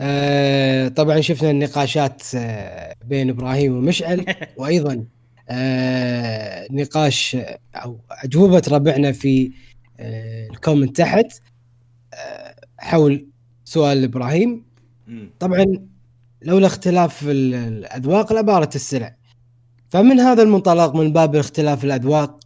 آه 0.01 0.89
طبعا 0.89 1.21
شفنا 1.21 1.51
النقاشات 1.51 2.23
آه 2.37 2.95
بين 3.05 3.31
إبراهيم 3.31 3.77
ومشعل 3.77 4.25
وأيضا 4.59 5.05
آه 5.49 6.67
نقاش 6.71 7.37
أو 7.75 8.01
أجوبة 8.11 8.63
ربعنا 8.69 9.13
في 9.13 9.53
آه 10.01 10.49
الكومنت 10.51 10.97
تحت 10.97 11.27
آه 12.15 12.55
حول 12.79 13.27
سؤال 13.65 14.05
إبراهيم. 14.05 14.67
طبعا 15.41 15.65
لولا 16.43 16.67
اختلاف 16.67 17.23
ال- 17.23 17.55
الأذواق 17.55 18.33
لبارت 18.33 18.75
السلع. 18.77 19.17
فمن 19.91 20.21
هذا 20.21 20.43
المنطلق 20.43 20.95
من 20.97 21.13
باب 21.13 21.37
اختلاف 21.37 21.85
الأذواق 21.85 22.41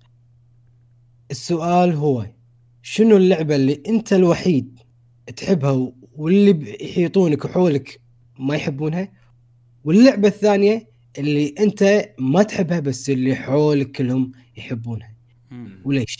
السؤال 1.30 1.92
هو 1.92 2.26
شنو 2.82 3.16
اللعبة 3.16 3.56
اللي 3.56 3.82
أنت 3.88 4.12
الوحيد 4.12 4.80
تحبها 5.36 5.92
واللي 6.16 6.76
يحيطونك 6.84 7.44
وحولك 7.44 8.00
ما 8.38 8.54
يحبونها 8.54 9.12
واللعبة 9.84 10.28
الثانية 10.28 10.88
اللي 11.18 11.54
أنت 11.60 12.08
ما 12.18 12.42
تحبها 12.42 12.80
بس 12.80 13.10
اللي 13.10 13.34
حولك 13.34 13.90
كلهم 13.90 14.32
يحبونها. 14.56 15.14
وليش؟ 15.84 16.18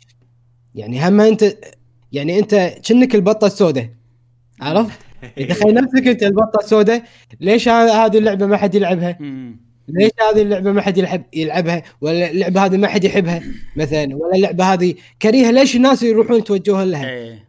يعني 0.74 1.08
هم 1.08 1.20
أنت 1.20 1.56
يعني 2.12 2.38
أنت 2.38 2.54
كأنك 2.84 3.14
البطة 3.14 3.46
السوداء 3.46 3.90
عرفت؟ 4.60 4.98
تخيل 5.50 5.74
نفسك 5.74 6.06
أنت 6.06 6.22
البطة 6.22 6.58
السوداء 6.64 7.04
ليش 7.40 7.68
هذه 7.68 8.18
اللعبة 8.18 8.46
ما 8.46 8.56
حد 8.56 8.74
يلعبها؟ 8.74 9.18
ليش 9.94 10.10
هذه 10.32 10.42
اللعبة 10.42 10.72
ما 10.72 10.82
حد 10.82 10.98
يلعب 10.98 11.22
يلعبها؟ 11.34 11.82
ولا 12.00 12.30
اللعبة 12.30 12.64
هذه 12.64 12.76
ما 12.76 12.88
حد 12.88 13.04
يحبها 13.04 13.42
مثلا؟ 13.76 14.16
ولا 14.16 14.36
اللعبة 14.36 14.64
هذه 14.64 14.94
كريهة؟ 15.22 15.50
ليش 15.50 15.76
الناس 15.76 16.02
يروحون 16.02 16.38
يتوجهون 16.38 16.90
لها؟ 16.90 17.10
إيه. 17.10 17.44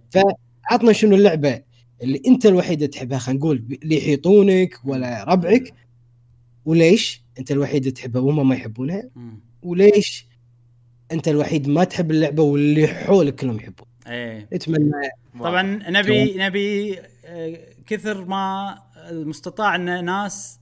عطنا 0.71 0.93
شنو 0.93 1.15
اللعبة 1.15 1.61
اللي 2.03 2.21
أنت 2.27 2.45
الوحيدة 2.45 2.85
تحبها 2.85 3.17
خلينا 3.17 3.39
نقول 3.39 3.79
اللي 3.83 3.97
يحيطونك 3.97 4.75
ولا 4.85 5.23
ربعك. 5.23 5.73
وليش 6.65 7.23
أنت 7.39 7.51
الوحيد 7.51 7.93
تحبها؟ 7.93 8.21
وهم 8.21 8.49
ما 8.49 8.55
يحبونها. 8.55 9.09
وليش 9.61 10.27
أنت 11.11 11.27
الوحيد 11.27 11.67
ما 11.67 11.83
تحب 11.83 12.11
اللعبة 12.11 12.43
واللي 12.43 12.87
حولك 12.87 13.35
كلهم 13.35 13.55
يحبون؟ 13.55 13.87
إيه. 14.07 14.49
اتمنى 14.53 14.91
طبعا 15.39 15.79
نبي 15.89 16.33
نبي 16.37 16.99
آه، 17.25 17.59
كثر 17.87 18.25
ما 18.25 18.77
المستطاع 19.09 19.75
إن 19.75 20.05
ناس 20.05 20.59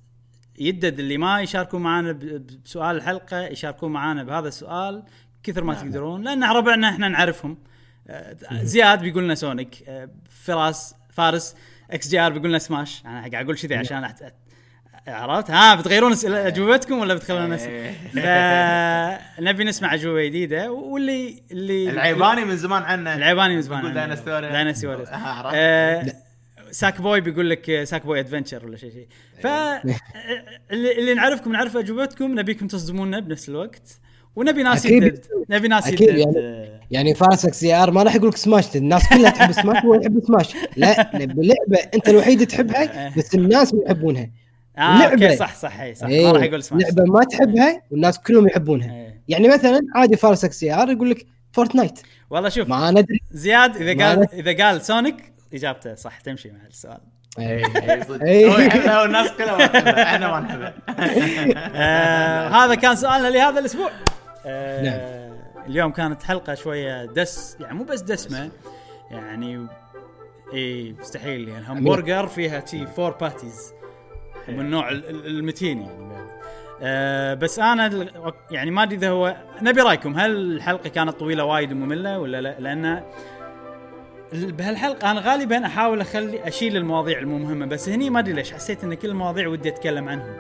يدد 0.60 1.00
اللي 1.00 1.18
ما 1.18 1.42
يشاركون 1.42 1.82
معنا 1.82 2.12
ب- 2.12 2.48
بسؤال 2.66 2.96
الحلقة 2.96 3.42
يشاركون 3.42 3.92
معنا 3.92 4.24
بهذا 4.24 4.48
السؤال 4.48 5.04
كثر 5.44 5.64
ما 5.64 5.74
تقدرون 5.74 6.24
لأن 6.24 6.44
ربعنا 6.44 6.90
إحنا 6.90 7.08
نعرفهم. 7.08 7.58
آه، 8.08 8.36
زياد 8.52 9.02
بيقول 9.02 9.24
لنا 9.24 9.36
سونيك 9.36 9.84
آه، 9.88 10.10
فراس 10.46 10.96
فارس 11.14 11.56
إكس 11.92 12.08
جي 12.10 12.20
آر 12.20 12.32
بيقول 12.32 12.50
لنا 12.50 12.60
سماش. 12.60 13.02
أنا 13.06 13.20
قاعد 13.32 13.36
أقول 13.46 13.58
كذي 13.58 13.76
عشان 13.76 14.04
أحت... 14.04 14.24
عرفت؟ 15.08 15.52
ها 15.52 15.76
بتغيرون 15.76 16.14
أجوبتكم 16.26 16.98
ولا 17.00 17.14
بتخلون 17.14 17.54
اسئله 17.54 17.94
فنبي 18.14 19.64
نسمع 19.64 19.94
أجوبة 19.94 20.26
جديدة. 20.26 20.72
واللي 20.72 21.44
اللي 21.52 21.90
العيباني 21.90 22.46
من 22.46 22.58
زمان 22.58 22.84
عنه. 22.84 23.16
العيباني 23.16 23.56
من 23.56 23.62
زمان 23.62 23.80
يقول. 23.80 23.94
دايناستوريا. 24.52 24.52
آه، 26.70 26.72
ساك 26.72 27.02
بوي 27.02 27.22
بيقول 27.22 27.50
لك 27.50 27.70
آه، 27.70 27.84
ساك 27.84 28.06
بوي 28.06 28.20
ادفنشر 28.20 28.66
ولا 28.66 28.78
شيء 28.78 28.92
شيء. 28.92 29.08
ف 29.42 29.48
آه، 29.48 29.82
اللي, 30.72 31.14
نعرفكم 31.14 31.52
نعرف 31.52 31.78
أجوبتكم 31.78 32.40
نبيكم 32.40 32.68
تصدمونا 32.68 33.20
بنفس 33.20 33.50
الوقت. 33.50 34.00
ونبي 34.36 34.64
ناس. 34.64 34.86
يدد. 34.86 35.26
نبي 35.50 35.68
ناس 35.68 35.88
أكيد 35.88 36.02
يدد. 36.02 36.18
يعني. 36.18 36.38
آه، 36.38 36.80
يعني 36.92 37.16
فارسك 37.16 37.54
سي 37.54 37.74
ار 37.74 37.92
ما 37.92 38.04
راح 38.04 38.16
يقول 38.16 38.30
لك 38.30 38.38
سماش. 38.38 38.76
الناس 38.76 39.10
كلها 39.10 39.30
تحب 39.30 39.52
سماش 39.52 39.86
هو 39.86 39.96
يحب 39.96 40.22
سماش. 40.28 40.56
لا 40.78 41.12
لعبه 41.14 41.78
أنت 41.94 42.10
الوحيد 42.10 42.48
تحبها 42.48 43.14
بس 43.18 43.36
الناس 43.36 43.74
ما 43.74 43.82
يحبونها. 43.86 44.30
okay 44.78 45.16
لعبة. 45.16 45.36
صح 45.36 45.56
صح 45.56 45.94
صح. 45.94 46.08
إيه، 46.08 46.26
ما 46.26 46.32
راح 46.32 46.44
يقول 46.44 46.64
سماش. 46.64 46.84
لعبة 46.84 47.04
ما 47.04 47.24
تحبها 47.24 47.82
والناس 47.92 48.20
كلهم 48.20 48.48
يحبونها. 48.48 48.94
إيه. 48.94 49.22
يعني 49.28 49.48
مثلا 49.48 49.80
عادي 49.96 50.18
فارسك 50.18 50.52
CR 50.52 50.92
يقول 50.92 51.10
لك 51.10 51.26
Fortnite. 51.52 52.00
والله 52.30 52.50
شوف 52.50 52.68
ما 52.70 52.92
ندري. 52.92 53.20
زياد 53.32 53.76
إذا 53.76 54.06
قال 54.06 54.28
إذا 54.34 54.66
قال 54.66 54.82
Sonic 54.82 55.16
إجابته 55.54 55.96
صح 55.96 56.20
تمشي 56.20 56.52
مع 56.52 56.66
السؤال. 56.68 57.00
هو 57.40 58.58
يحبها 58.60 59.02
والناس 59.02 59.32
كلها 59.32 59.58
ما 59.58 59.68
تحبها 59.68 60.04
إحنا 60.04 60.32
ما 60.32 60.40
نحبها 60.40 60.74
آه 61.76 62.48
هذا 62.48 62.76
كان 62.76 62.96
سؤالنا 62.96 63.28
لهذا 63.28 63.60
الأسبوع. 63.60 63.90
آه 64.46 64.84
نعم. 64.84 65.40
اليوم 65.68 65.92
كانت 65.92 66.24
حلقة 66.24 66.54
شوية 66.54 67.06
دس 67.06 67.58
يعني 67.60 67.74
مو 67.74 67.84
بس 67.84 68.02
دسمة 68.02 68.50
يعني 69.12 69.68
اي 70.54 70.96
مستحيل 71.00 71.48
يعني. 71.50 71.66
همبرجر 71.68 72.28
فيها 72.28 72.66
شي 72.66 72.88
four 72.88 73.12
patties 73.12 73.74
من 74.48 74.60
النوع 74.60 74.90
ال- 74.90 75.10
ال- 75.10 75.26
المتين 75.28 75.82
يعني 75.82 76.10
آه 76.82 77.34
بس 77.34 77.60
أنا 77.60 77.86
ال- 77.88 78.34
يعني 78.52 78.72
ما 78.72 78.84
أدري 78.84 78.96
إذا 78.96 79.10
هو 79.10 79.36
نبي 79.62 79.82
رأيكم 79.82 80.20
هل 80.20 80.32
الحلقة 80.36 80.90
كانت 80.90 81.12
طويلة 81.12 81.44
وايد 81.44 81.72
ومملة 81.72 82.20
ولا 82.20 82.42
لا؟ 82.42 82.60
لأن 82.60 83.04
بهالحلقة 84.34 85.12
أنا 85.12 85.22
غالبا 85.22 85.66
أحاول 85.66 86.02
اخلي 86.02 86.48
أشيل 86.48 86.78
المواضيع 86.78 87.20
المو 87.20 87.38
مهمه 87.38 87.66
بس 87.66 87.90
هني 87.90 88.10
ما 88.10 88.20
أدري 88.20 88.34
ليش 88.34 88.54
حسيت 88.54 88.84
إن 88.84 88.94
كل 88.94 89.10
المواضيع 89.10 89.48
ودي 89.48 89.70
أتكلم 89.70 90.10
عنهم. 90.10 90.34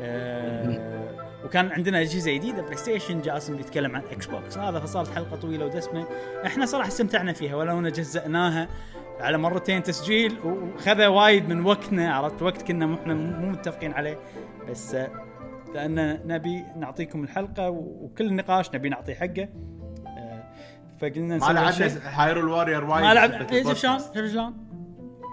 آه 0.00 0.98
وكان 1.44 1.72
عندنا 1.72 2.00
أجهزة 2.00 2.32
جديدة 2.32 2.62
PlayStation 2.62 3.20
جاسم 3.20 3.56
بيتكلم 3.56 3.96
عن 3.96 4.02
Xbox 4.12 4.58
هذا 4.58 4.80
فصارت 4.80 5.14
حلقة 5.14 5.36
طويلة 5.36 5.66
ودسمة. 5.66 6.06
إحنا 6.46 6.66
صراحة 6.66 6.88
استمتعنا 6.88 7.32
فيها 7.32 7.56
ولو 7.56 7.78
ان 7.78 7.92
جزأناها 7.92 8.68
على 9.20 9.38
مرتين 9.38 9.82
تسجيل 9.82 10.36
وخذ 10.44 11.06
وايد 11.06 11.48
من 11.48 11.64
وقتنا 11.66 12.14
عرفت؟ 12.14 12.42
وقت 12.42 12.62
كنا 12.62 12.94
إحنا 12.94 13.14
مو 13.14 13.50
متفقين 13.50 13.92
عليه. 13.92 14.18
بس 14.70 14.94
آه، 14.94 15.08
لأن 15.74 16.20
نبي 16.24 16.64
نعطيكم 16.76 17.24
الحلقة 17.24 17.70
وكل 17.70 18.26
النقاش 18.26 18.74
نبي 18.74 18.88
نعطيه 18.88 19.14
حقه. 19.14 19.48
فقلنا 21.00 21.28
ما 21.28 21.36
نسوي 21.36 21.52
لعبنا 21.52 21.68
هالشيء. 21.68 22.00
هايرول 22.04 22.48
واريور 22.48 22.84
وايد. 22.84 23.04
ما 23.04 23.14
لعب 23.14 23.30
بحبة 23.30 23.52
إيه، 23.52 23.62
شوف 23.62 23.78
شلون. 23.78 23.98
شوف 23.98 24.26
شلون؟ 24.32 24.54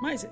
ما 0.04 0.12
يصير. 0.12 0.30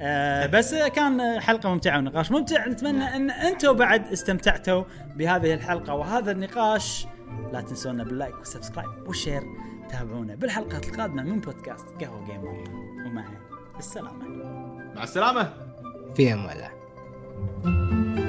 آه 0.00 0.46
بس 0.46 0.74
كان 0.74 1.40
حلقة 1.40 1.68
ممتعة 1.68 1.98
ونقاش. 1.98 2.30
ممتع 2.30 2.66
نتمنى 2.66 3.16
إن 3.16 3.30
أنتم 3.30 3.72
بعد 3.72 4.06
استمتعتوا 4.06 4.84
بهذه 5.16 5.54
الحلقة 5.54 5.94
وهذا 5.94 6.30
النقاش. 6.30 7.06
لا 7.52 7.60
تنسونا 7.60 8.04
بال 8.04 8.14
like 8.14 8.34
وال 8.38 8.51
subscribe 8.51 9.08
وال 9.08 9.17
share. 9.17 9.42
تابعونا 9.90 10.34
بالحلقات 10.34 10.88
القادمة 10.88 11.22
من 11.22 11.40
بودكاست 11.40 11.86
قهوة 12.00 12.26
Gamer 12.26 12.64
ومع 13.06 13.24
السلامة. 13.78 14.28
مع 14.94 15.02
السلامة. 15.02 15.52
في 16.14 16.32
أمان 16.32 16.56
الله. 16.56 18.25